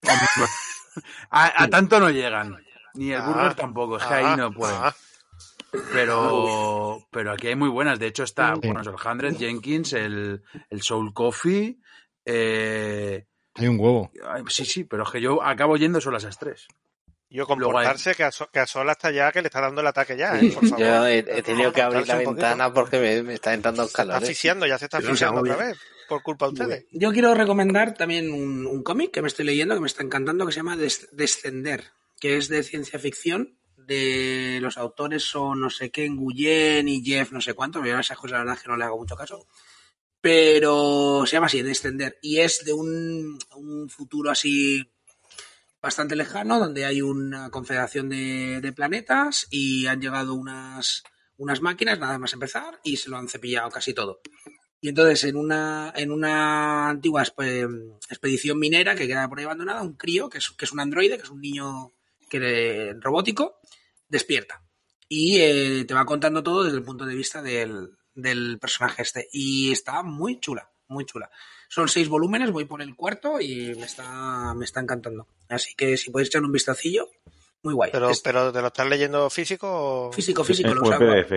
A, 1.31 1.63
a 1.63 1.69
tanto 1.69 2.01
no 2.01 2.11
llegan, 2.11 2.57
ni 2.95 3.13
el 3.13 3.21
Ah, 3.21 3.27
Burger 3.27 3.55
tampoco, 3.55 3.99
es 3.99 4.05
que 4.05 4.15
ah, 4.15 4.17
ahí 4.33 4.37
no 4.37 4.51
pueden. 4.53 4.77
ah. 4.83 4.95
Pero, 5.93 7.07
pero 7.11 7.33
aquí 7.33 7.49
hay 7.49 7.55
muy 7.57 7.69
buenas. 7.69 7.99
De 7.99 8.07
hecho, 8.07 8.25
está 8.25 8.55
bueno, 8.55 8.81
el 8.81 9.37
100 9.37 9.39
Jenkins, 9.39 9.93
el, 9.93 10.43
el 10.71 10.83
Soul 10.83 11.13
Coffee. 11.13 11.79
eh, 12.25 13.27
Hay 13.55 13.69
un 13.69 13.79
huevo. 13.79 14.11
sí, 14.49 14.65
sí, 14.65 14.85
pero 14.85 15.03
es 15.05 15.11
que 15.11 15.21
yo 15.21 15.43
acabo 15.43 15.77
yendo 15.77 16.01
solo 16.01 16.17
a 16.17 16.19
esas 16.19 16.39
tres. 16.39 16.67
Yo 17.29 17.39
Luego 17.45 17.49
comportarse 17.49 18.15
que 18.15 18.23
a, 18.23 18.31
Sol, 18.31 18.49
que 18.53 18.61
a 18.61 18.67
Sol 18.67 18.89
hasta 18.89 19.11
ya 19.11 19.33
que 19.33 19.43
le 19.43 19.49
está 19.49 19.61
dando 19.61 19.81
el 19.81 19.87
ataque 19.89 20.17
ya, 20.17 20.39
¿eh? 20.39 20.51
Por 20.53 20.63
favor. 20.69 20.79
Yo 20.79 21.07
he, 21.07 21.19
he 21.19 21.43
tenido 21.43 21.73
que 21.73 21.83
abrir 21.83 22.07
la 22.07 22.17
ventana 22.17 22.73
porque 22.73 22.99
me, 23.01 23.23
me 23.25 23.35
está 23.35 23.53
entrando 23.53 23.83
Se 23.83 23.89
está 23.89 23.97
calor. 24.05 24.15
¿eh? 24.15 24.19
asfixiando, 24.19 24.67
ya 24.67 24.79
se 24.79 24.85
está 24.87 25.01
se 25.01 25.07
asfixiando 25.07 25.41
otra 25.41 25.57
vez. 25.57 25.77
Por 26.09 26.23
culpa 26.23 26.47
de 26.47 26.53
ustedes. 26.53 26.85
Yo 26.93 27.11
quiero 27.13 27.35
recomendar 27.35 27.95
también 27.95 28.31
un, 28.33 28.65
un 28.65 28.83
cómic 28.85 29.11
que 29.11 29.23
me 29.23 29.29
estoy 29.29 29.45
leyendo, 29.45 29.75
que 29.75 29.81
me 29.81 29.89
está 29.89 30.05
encantando, 30.05 30.47
que 30.47 30.53
se 30.53 30.59
llama 30.61 30.77
Des- 30.77 31.09
Descender, 31.11 31.83
que 32.21 32.37
es 32.37 32.49
de 32.49 32.63
ciencia 32.63 32.99
ficción. 33.01 33.59
De 33.77 34.59
los 34.63 34.79
autores 34.79 35.25
son 35.25 35.61
no 35.61 35.69
sé 35.71 35.91
qué, 35.91 36.09
Nguyen 36.09 36.89
y 36.89 37.05
Jeff, 37.05 37.33
no 37.33 37.41
sé 37.41 37.55
cuánto, 37.55 37.81
pero 37.81 37.93
yo 37.93 37.99
a 37.99 38.01
esas 38.03 38.19
cosas 38.19 38.33
la 38.33 38.39
verdad 38.39 38.55
es 38.57 38.63
que 38.63 38.69
no 38.69 38.77
le 38.77 38.85
hago 38.85 38.99
mucho 38.99 39.17
caso. 39.17 39.47
Pero 40.21 41.25
se 41.27 41.33
llama 41.37 41.47
así, 41.47 41.63
Descender, 41.63 42.19
y 42.23 42.39
es 42.41 42.65
de 42.65 42.73
un, 42.73 43.39
un 43.57 43.89
futuro 43.89 44.31
así 44.31 44.93
bastante 45.87 46.17
lejano, 46.17 46.59
donde 46.59 46.85
hay 46.85 47.01
una 47.01 47.49
confederación 47.51 48.09
de, 48.09 48.73
planetas 48.75 49.47
y 49.51 49.87
han 49.87 50.01
llegado 50.01 50.35
unas, 50.35 51.05
unas 51.37 51.63
máquinas, 51.63 52.01
nada 52.01 52.19
más 52.19 52.33
empezar, 52.33 52.81
y 52.83 52.97
se 52.97 53.09
lo 53.09 53.17
han 53.17 53.29
cepillado 53.29 53.71
casi 53.71 53.95
todo. 53.95 54.21
Y 54.81 54.89
entonces 54.89 55.23
en 55.23 55.37
una, 55.37 55.93
en 55.95 56.11
una 56.11 56.89
antigua 56.89 57.23
expedición 57.23 58.59
minera 58.59 58.97
que 58.97 59.07
queda 59.07 59.29
por 59.29 59.39
ahí 59.39 59.45
abandonada, 59.45 59.83
un 59.83 59.95
crío, 59.95 60.29
que 60.29 60.39
es, 60.39 60.51
que 60.51 60.65
es 60.65 60.73
un 60.73 60.81
androide, 60.81 61.19
que 61.19 61.23
es 61.23 61.31
un 61.31 61.41
niño 61.41 61.93
que, 62.29 62.93
robótico, 63.01 63.61
despierta. 64.09 64.65
Y 65.09 65.39
eh, 65.39 65.85
te 65.87 65.95
va 65.95 66.05
contando 66.05 66.43
todo 66.43 66.65
desde 66.65 66.79
el 66.79 66.85
punto 66.85 67.07
de 67.07 67.15
vista 67.15 67.43
del, 67.43 67.97
del 68.13 68.59
personaje 68.59 69.03
este. 69.03 69.29
Y 69.31 69.71
está 69.71 70.03
muy 70.03 70.41
chula, 70.41 70.69
muy 70.89 71.07
chula. 71.07 71.31
Son 71.69 71.89
seis 71.89 72.09
volúmenes, 72.09 72.51
voy 72.53 72.65
por 72.65 72.81
el 72.83 72.95
cuarto 72.95 73.41
y 73.41 73.75
me 73.75 73.85
está, 73.87 74.55
me 74.55 74.65
está 74.65 74.81
encantando. 74.81 75.27
Así 75.49 75.75
que 75.75 75.97
si 75.97 76.11
podéis 76.11 76.29
echar 76.29 76.43
un 76.43 76.53
vistacillo, 76.53 77.09
muy 77.63 77.75
guay. 77.75 77.91
Pero, 77.93 78.11
Es 78.11 78.21
pero 78.21 78.53
¿te 78.53 78.61
lo 78.61 78.69
estás 78.69 78.87
leyendo 78.89 79.29
físico 79.31 79.69
o...? 80.09 80.13
físico, 80.13 80.45
físico. 80.45 80.71
¿O 80.71 80.75
Lo 80.75 80.85
en 80.85 80.93
saco. 80.93 81.05
PDF? 81.05 81.33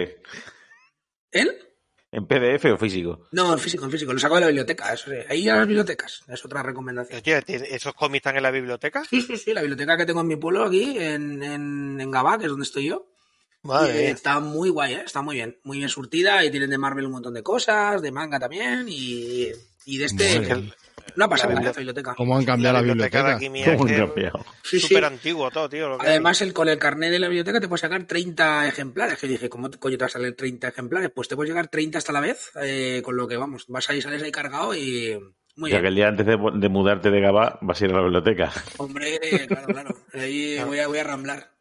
¿Él? 1.32 1.58
¿En 2.12 2.26
PDF 2.26 2.66
o 2.74 2.78
físico? 2.78 3.28
No, 3.32 3.54
en 3.54 3.60
físico, 3.60 3.86
en 3.86 3.92
físico. 3.92 4.12
Lo 4.14 4.20
saco 4.20 4.36
de 4.36 4.42
la 4.42 4.48
biblioteca. 4.48 4.94
Eso 4.94 5.12
sí. 5.12 5.18
Ahí 5.30 5.48
a 5.48 5.58
las 5.58 5.68
bibliotecas. 5.68 6.24
Es 6.28 6.44
otra 6.44 6.64
recomendación. 6.64 7.22
Oye, 7.24 7.42
¿tiene- 7.44 7.68
¿esos 7.70 7.94
cómics 7.94 8.22
están 8.22 8.38
en 8.38 8.44
la 8.44 8.52
biblioteca? 8.52 9.04
Sí, 9.08 9.22
sí, 9.22 9.38
sí, 9.38 9.54
la 9.54 9.62
biblioteca 9.62 9.96
que 9.98 10.06
tengo 10.08 10.22
en 10.22 10.28
mi 10.28 10.36
pueblo 10.36 10.64
aquí, 10.64 10.98
en, 10.98 11.42
en, 11.44 12.02
en 12.02 12.12
Gabá, 12.12 12.38
que 12.40 12.46
es 12.46 12.50
donde 12.50 12.64
estoy 12.66 12.86
yo. 12.90 13.06
Madre 13.62 14.08
eh, 14.08 14.12
está 14.12 14.40
muy 14.40 14.70
guay, 14.70 14.94
¿eh? 14.94 15.04
está 15.06 15.22
muy 15.22 15.36
bien, 15.36 15.60
muy 15.64 15.78
bien 15.80 15.90
surtida 15.90 16.44
y 16.46 16.50
tienen 16.50 16.70
de 16.70 16.78
Marvel 16.78 17.06
un 17.06 17.12
montón 17.12 17.34
de 17.34 17.44
cosas, 17.44 18.02
de 18.02 18.10
manga 18.12 18.40
también 18.40 18.86
y, 18.88 19.50
y 19.94 19.98
de 19.98 20.06
este... 20.06 20.40
Mía. 20.40 20.74
Una 21.16 21.28
pasada, 21.28 21.56
La 21.56 21.62
la 21.62 21.72
biblioteca. 21.72 22.14
¿Cómo 22.16 22.38
han 22.38 22.46
cambiado 22.46 22.74
la, 22.78 22.82
biblioteca? 22.82 23.36
aquí 23.36 23.50
mía 23.50 23.66
¿Cómo 23.66 23.88
es 23.88 23.92
han 23.92 23.98
que 23.98 24.06
cambiado? 24.06 24.46
Sí, 24.64 24.80
sí. 24.80 24.88
súper 24.88 25.06
antiguo 25.06 25.50
todo, 25.50 25.68
tío. 25.68 25.90
lo 25.90 25.98
que 25.98 26.06
hay. 26.06 26.12
Además, 26.14 26.42
el, 26.42 26.54
con 26.54 26.70
el 26.70 26.78
carnet 26.78 27.12
de 27.12 27.20
la 27.20 27.28
biblioteca 27.28 27.60
te 27.60 27.68
puedes 27.68 27.82
sacar 27.82 28.04
30 28.04 28.68
ejemplares. 28.68 29.18
Que 29.18 29.28
dije, 29.28 29.50
¿cómo 29.50 29.70
coño 29.72 29.98
te 29.98 30.04
vas 30.04 30.16
a 30.16 30.20
salir 30.20 30.36
30 30.36 30.68
ejemplares? 30.68 31.12
Pues 31.14 31.28
te 31.28 31.36
puedes 31.36 31.50
llegar 31.50 31.68
30 31.68 31.98
hasta 31.98 32.14
la 32.14 32.22
vez, 32.22 32.52
eh, 32.62 33.02
con 33.04 33.18
lo 33.18 33.28
que 33.28 33.38
vamos, 33.38 33.66
vas 33.68 33.90
ahí, 33.90 34.02
sales 34.02 34.22
ahí 34.22 34.32
cargado 34.32 34.76
y 34.76 35.20
muy 35.56 35.72
O 35.72 35.74
sea, 35.74 35.80
bien. 35.80 35.82
que 35.82 35.88
el 35.88 35.96
día 35.96 36.08
antes 36.10 36.26
de, 36.26 36.38
de 36.54 36.70
mudarte 36.70 37.10
de 37.10 37.22
Gabá 37.22 37.58
vas 37.62 37.82
a 37.82 37.86
ir 37.86 37.92
a 37.92 37.96
la 37.96 38.04
biblioteca. 38.04 38.52
Hombre, 38.78 39.20
claro, 39.48 39.68
claro. 39.68 39.96
Ahí 40.14 40.60
voy 40.64 40.80
a, 40.80 40.88
voy 40.88 41.00
a 41.00 41.04
ramblar. 41.04 41.52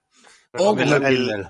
O 0.52 0.76
la 0.76 1.00
Kindle. 1.08 1.48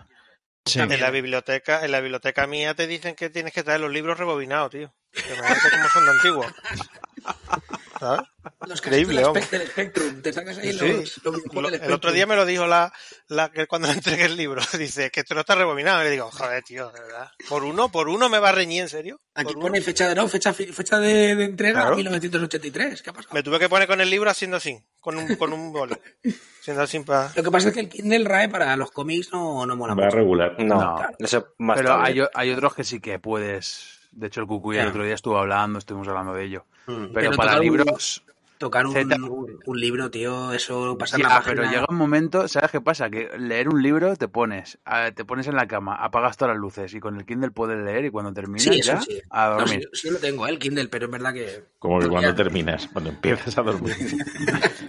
Sí. 0.69 0.81
En 0.81 1.01
la 1.01 1.11
biblioteca, 1.11 1.85
en 1.85 1.93
la 1.93 2.01
biblioteca 2.01 2.47
mía 2.47 2.75
te 2.75 2.87
dicen 2.87 3.15
que 3.15 3.31
tienes 3.31 3.53
que 3.53 3.63
traer 3.63 3.81
los 3.81 3.91
libros 3.91 4.19
rebobinados, 4.19 4.71
tío. 4.71 4.95
Que 5.13 5.35
Imagínate 5.35 5.71
cómo 5.71 5.89
son 5.89 6.05
de 6.05 6.11
antiguos. 6.11 6.47
¿Sabes? 7.99 8.21
los 8.67 8.79
Increíble, 8.79 9.23
del 9.51 9.67
Spectrum, 9.69 10.23
te 10.23 10.33
sacas 10.33 10.59
ahí 10.59 10.73
Sí. 10.73 10.79
los, 10.79 11.21
los 11.25 11.35
videojuegos 11.37 11.63
Lo- 11.63 11.71
del 11.71 11.83
el 11.83 11.93
otro 11.93 12.13
día 12.13 12.27
me 12.27 12.37
lo 12.37 12.47
dijo 12.47 12.67
la, 12.67 12.93
la 13.27 13.51
que 13.51 13.67
cuando 13.67 13.89
le 13.89 13.95
entregué 13.95 14.25
el 14.27 14.37
libro. 14.37 14.63
Dice 14.79 15.11
que 15.11 15.21
esto 15.21 15.35
no 15.35 15.41
está 15.41 15.55
rebobinado. 15.55 16.01
Y 16.01 16.05
le 16.05 16.11
digo, 16.13 16.31
joder, 16.31 16.63
tío, 16.63 16.91
de 16.91 17.01
verdad. 17.01 17.31
Por 17.49 17.65
uno, 17.65 17.91
por 17.91 18.09
uno 18.09 18.29
me 18.29 18.39
va 18.39 18.51
a 18.51 18.53
reñir, 18.53 18.83
en 18.83 18.89
serio. 18.89 19.21
Aquí 19.35 19.53
uno. 19.53 19.63
pone 19.63 19.81
fecha 19.81 20.09
de 20.09 20.15
no, 20.15 20.29
fecha, 20.29 20.53
fecha 20.55 20.99
de, 20.99 21.35
de 21.35 21.45
entrega 21.45 21.81
Claro. 21.83 21.97
1983. 21.97 23.03
¿Qué 23.03 23.11
ha 23.11 23.13
pasado? 23.13 23.35
Me 23.35 23.43
tuve 23.43 23.59
que 23.59 23.69
poner 23.69 23.87
con 23.89 24.01
el 24.01 24.09
libro 24.11 24.31
haciendo 24.31 24.57
así, 24.57 24.79
con 25.01 25.19
un, 25.19 25.35
con 25.37 25.53
un 25.53 25.73
boli. 25.73 25.95
Haciendo 26.61 26.83
así 26.83 27.01
para... 27.01 27.33
Lo 27.35 27.43
que 27.43 27.51
pasa 27.51 27.69
es 27.69 27.75
que 27.75 27.81
el 27.81 27.89
Kindle 27.89 28.25
RAE 28.29 28.49
para 28.51 28.77
los 28.77 28.91
cómics 28.91 29.31
no, 29.33 29.65
no 29.65 29.75
mola 29.75 29.95
Va 29.95 30.05
mucho. 30.05 30.17
regular. 30.17 30.55
No, 30.59 30.75
No. 30.75 31.07
eso 31.19 31.39
es 31.39 31.45
más 31.59 31.79
Pero 31.79 31.99
hay 32.35 32.51
otros 32.53 32.75
que 32.75 32.85
sí 32.85 33.01
que 33.01 33.19
puedes. 33.19 33.98
De 34.19 34.27
hecho, 34.27 34.41
el 34.41 34.47
Cucuy 34.47 34.77
el 34.79 34.89
otro 34.89 35.05
día 35.05 35.15
estuvo 35.15 35.39
hablando, 35.39 35.79
estuvimos 35.79 36.09
hablando 36.09 36.35
de 36.35 36.45
ello. 36.45 36.65
Mm. 36.87 37.07
Pero, 37.15 37.31
para 37.33 37.57
un- 37.57 37.61
libros. 37.63 38.25
tocar 38.59 38.85
un, 38.87 38.93
Z- 38.93 39.15
un- 39.17 39.61
un 39.65 39.81
libro, 39.81 40.11
tío, 40.11 40.53
eso 40.53 40.99
pasa 40.99 41.15
en 41.17 41.23
Ya, 41.23 41.29
la 41.29 41.35
página. 41.37 41.55
pero 41.55 41.71
llega 41.71 41.87
un 41.89 41.95
momento, 41.97 42.49
¿sabes 42.49 42.73
qué 42.73 42.81
pasa? 42.81 43.09
Que 43.09 43.31
leer 43.39 43.69
un 43.69 43.81
libro 43.83 44.17
te 44.17 44.27
pones, 44.27 44.79
te 45.15 45.25
pones 45.25 45.47
en 45.47 45.55
la 45.55 45.69
cama, 45.69 45.95
apagas 45.95 46.37
todas 46.37 46.55
las 46.55 46.61
luces 46.61 46.93
y 46.95 46.99
con 46.99 47.17
el 47.17 47.25
Kindle 47.25 47.53
puedes 47.53 47.79
leer 47.79 48.07
y 48.07 48.11
cuando 48.11 48.33
terminas 48.33 48.65
Sí, 48.65 48.83
ya 48.83 49.01
sí. 49.01 49.21
a 49.31 49.51
No, 49.51 49.59
dormir. 49.59 49.89
sí, 49.93 50.01
sí 50.09 50.11
lo 50.11 50.19
tengo, 50.19 50.45
¿eh? 50.47 50.51
el 50.51 50.59
Kindle, 50.59 50.89
pero 50.89 51.07
es 51.07 51.13
verdad 51.13 51.33
que... 51.33 51.63
Como 51.79 52.01
que 52.01 52.07
No, 52.07 52.11
cuando 52.11 52.31
ya. 52.31 52.35
terminas, 52.35 52.89
cuando 52.93 53.11
empiezas 53.11 53.57
a 53.57 53.63
dormir. 53.63 53.95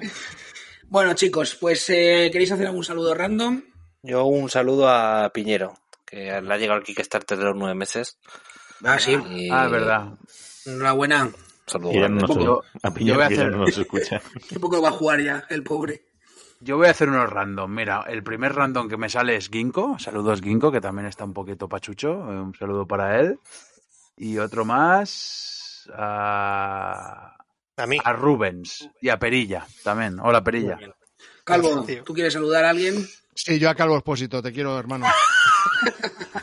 Bueno, 0.92 1.14
chicos, 1.14 1.54
pues 1.56 1.88
eh, 1.92 2.30
¿queréis 2.32 2.52
hacer 2.52 2.66
algún 2.66 2.84
saludo 2.84 3.14
random? 3.14 3.62
Yo 4.02 4.26
un 4.26 4.50
saludo 4.50 4.90
a 4.90 5.30
Piñero, 5.32 5.76
que 6.04 6.42
le 6.42 6.54
ha 6.54 6.58
llegado 6.58 6.80
el 6.80 6.84
Kickstarter 6.86 7.38
de 7.38 7.44
los 7.44 7.56
nueve 7.56 7.76
meses. 7.76 8.18
Ah, 8.84 8.98
sí, 9.00 9.12
Y 9.30 9.50
Ah, 9.52 9.66
es 9.66 9.72
verdad. 9.72 10.14
enhorabuena. 10.66 11.26
Un 11.26 11.34
saludo 11.66 11.92
Y 11.92 11.96
ya 11.96 12.00
grande. 12.02 12.22
no 12.22 12.28
nos, 12.28 12.38
Yo- 12.38 12.62
a 12.84 12.88
yo 12.90 12.94
Piñón, 12.94 13.16
voy 13.18 13.24
a 13.24 13.28
hacer- 13.28 13.52
no 13.52 13.58
nos 13.58 13.78
escucha. 13.78 14.22
Qué 14.50 14.60
poco 14.60 14.82
va 14.82 14.90
a 14.90 14.92
jugar 14.92 15.22
ya, 15.22 15.44
el 15.50 15.64
pobre. 15.64 16.04
Yo 16.62 16.78
voy 16.78 16.88
a 16.88 16.92
hacer 16.92 17.08
unos 17.10 17.30
random. 17.30 17.74
Mira, 17.74 18.04
el 18.08 18.22
primer 18.24 18.54
random 18.54 18.90
que 18.90 18.98
me 18.98 19.08
sale 19.10 19.36
es 19.38 19.50
Ginkgo. 19.50 19.98
Saludos 20.00 20.42
Ginkgo, 20.42 20.72
que 20.72 20.82
también 20.82 21.08
está 21.08 21.24
un 21.24 21.34
poquito 21.34 21.70
pachucho. 21.70 22.10
Eh, 22.10 22.40
Un 22.40 22.54
saludo 22.56 22.86
para 22.86 23.20
él. 23.20 23.40
Y 24.18 24.38
otro 24.40 24.66
más 24.66 25.90
a, 25.96 27.38
A 27.78 27.88
mí. 27.88 27.98
a 28.04 28.12
Rubens 28.14 28.90
y 29.02 29.08
a 29.10 29.18
Perilla 29.18 29.66
también. 29.84 30.20
Hola 30.20 30.44
Perilla. 30.44 30.78
Calvo. 31.46 31.86
¿tú 32.06 32.14
quieres 32.14 32.34
saludar 32.34 32.66
a 32.66 32.72
alguien? 32.72 33.08
Sí, 33.34 33.58
yo 33.58 33.70
a 33.70 33.76
Calvo 33.76 33.96
Expósito, 33.96 34.42
te 34.42 34.52
quiero, 34.52 34.78
hermano. 34.78 35.06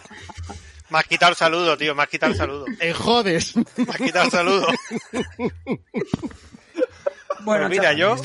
Me 0.91 0.99
has 0.99 1.05
quitado 1.07 1.31
el 1.31 1.37
saludo, 1.37 1.77
tío. 1.77 1.95
Me 1.95 2.03
has 2.05 2.09
quitado 2.09 2.33
el 2.33 2.39
saludo. 2.39 2.65
¡Eh, 2.81 2.93
jodes! 2.93 3.55
Me 3.77 3.91
has 3.91 3.97
quitado 3.97 4.25
el 4.27 4.31
saludo. 4.31 4.67
Bueno, 7.43 7.69
mira, 7.69 7.93
yo, 7.93 8.17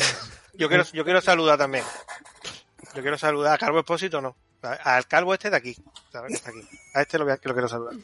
yo 0.53 0.67
quiero, 0.67 0.83
yo 0.93 1.03
quiero 1.03 1.21
saludar 1.21 1.57
también. 1.57 1.83
Yo 2.95 3.01
quiero 3.01 3.17
saludar 3.17 3.53
a 3.53 3.57
Calvo 3.57 3.79
Expósito, 3.79 4.21
no. 4.21 4.35
A- 4.63 4.95
Al 4.95 5.07
Calvo 5.07 5.33
este 5.33 5.49
de 5.49 5.57
aquí. 5.57 5.75
¿sabes? 6.11 6.33
Está 6.33 6.49
aquí. 6.49 6.61
A 6.93 7.01
este 7.01 7.17
lo, 7.17 7.25
voy 7.25 7.33
a- 7.33 7.39
lo 7.41 7.53
quiero 7.53 7.67
saludar. 7.67 7.95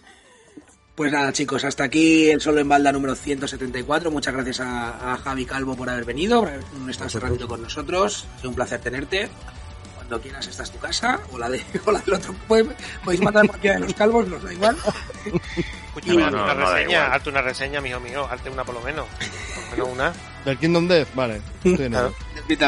Pues 0.95 1.11
nada, 1.11 1.31
chicos, 1.31 1.63
hasta 1.63 1.83
aquí 1.83 2.29
el 2.31 2.41
Solo 2.41 2.59
en 2.59 2.67
Balda 2.69 2.91
número 2.91 3.13
174. 3.15 4.09
Muchas 4.09 4.33
gracias 4.33 4.59
a, 4.61 5.13
a 5.13 5.17
Javi 5.17 5.45
Calvo 5.45 5.75
por 5.75 5.89
haber 5.89 6.05
venido, 6.05 6.39
por 6.41 6.49
haber 6.49 6.63
estado 6.89 7.07
este 7.07 7.19
ratito 7.19 7.47
con 7.47 7.61
nosotros. 7.61 8.25
Ha 8.33 8.37
sido 8.37 8.49
un 8.49 8.55
placer 8.55 8.79
tenerte. 8.81 9.29
Cuando 10.07 10.21
quieras, 10.23 10.47
esta 10.47 10.63
es 10.63 10.71
tu 10.71 10.77
casa, 10.79 11.19
o 11.33 11.37
la, 11.37 11.49
de, 11.49 11.61
o 11.85 11.91
la 11.91 11.99
del 11.99 12.13
otro. 12.13 12.33
Podéis, 12.47 12.69
podéis 13.03 13.21
matar 13.21 13.43
a 13.43 13.47
cualquiera 13.49 13.75
de 13.75 13.81
los 13.81 13.93
calvos, 13.93 14.25
nos 14.27 14.41
da 14.41 14.53
igual. 14.53 14.77
Escúchame, 15.25 16.17
No, 16.17 16.25
hazte 16.25 16.37
no, 16.37 16.43
una 16.43 16.53
no 16.53 16.71
reseña, 16.73 16.91
igual. 16.97 17.11
hazte 17.13 17.29
una 17.29 17.41
reseña, 17.41 17.81
mijo 17.81 17.99
mío. 17.99 18.27
Hazte 18.31 18.49
una 18.49 18.63
por 18.63 18.75
lo 18.75 18.81
menos. 18.81 19.05
Por 19.69 19.79
lo 19.79 19.85
menos 19.85 19.89
una. 19.93 20.13
Del 20.45 20.57
Kingdom 20.59 20.87
Death, 20.87 21.09
vale. 21.13 21.41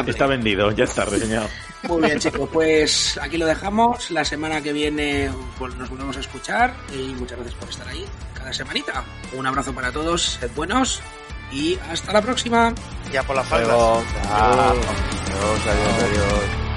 Está 0.06 0.26
vendido, 0.26 0.70
ya 0.72 0.84
está 0.84 1.06
reseñado. 1.06 1.48
Muy 1.84 2.02
bien, 2.02 2.18
chicos, 2.18 2.46
pues 2.52 3.18
aquí 3.22 3.38
lo 3.38 3.46
dejamos. 3.46 4.10
La 4.10 4.22
semana 4.22 4.60
que 4.60 4.74
viene 4.74 5.30
pues, 5.58 5.74
nos 5.76 5.88
volvemos 5.88 6.18
a 6.18 6.20
escuchar 6.20 6.74
y 6.94 7.14
muchas 7.14 7.38
gracias 7.38 7.58
por 7.58 7.70
estar 7.70 7.88
ahí 7.88 8.04
cada 8.34 8.52
semanita. 8.52 9.02
Un 9.32 9.46
abrazo 9.46 9.72
para 9.72 9.90
todos, 9.90 10.22
sed 10.38 10.50
buenos 10.54 11.00
y 11.50 11.78
hasta 11.90 12.12
la 12.12 12.20
próxima. 12.20 12.74
Ya 13.10 13.22
por 13.22 13.34
la 13.34 13.44
falda. 13.44 13.72
Adiós, 13.72 14.04
adiós, 14.26 16.02
adiós. 16.04 16.69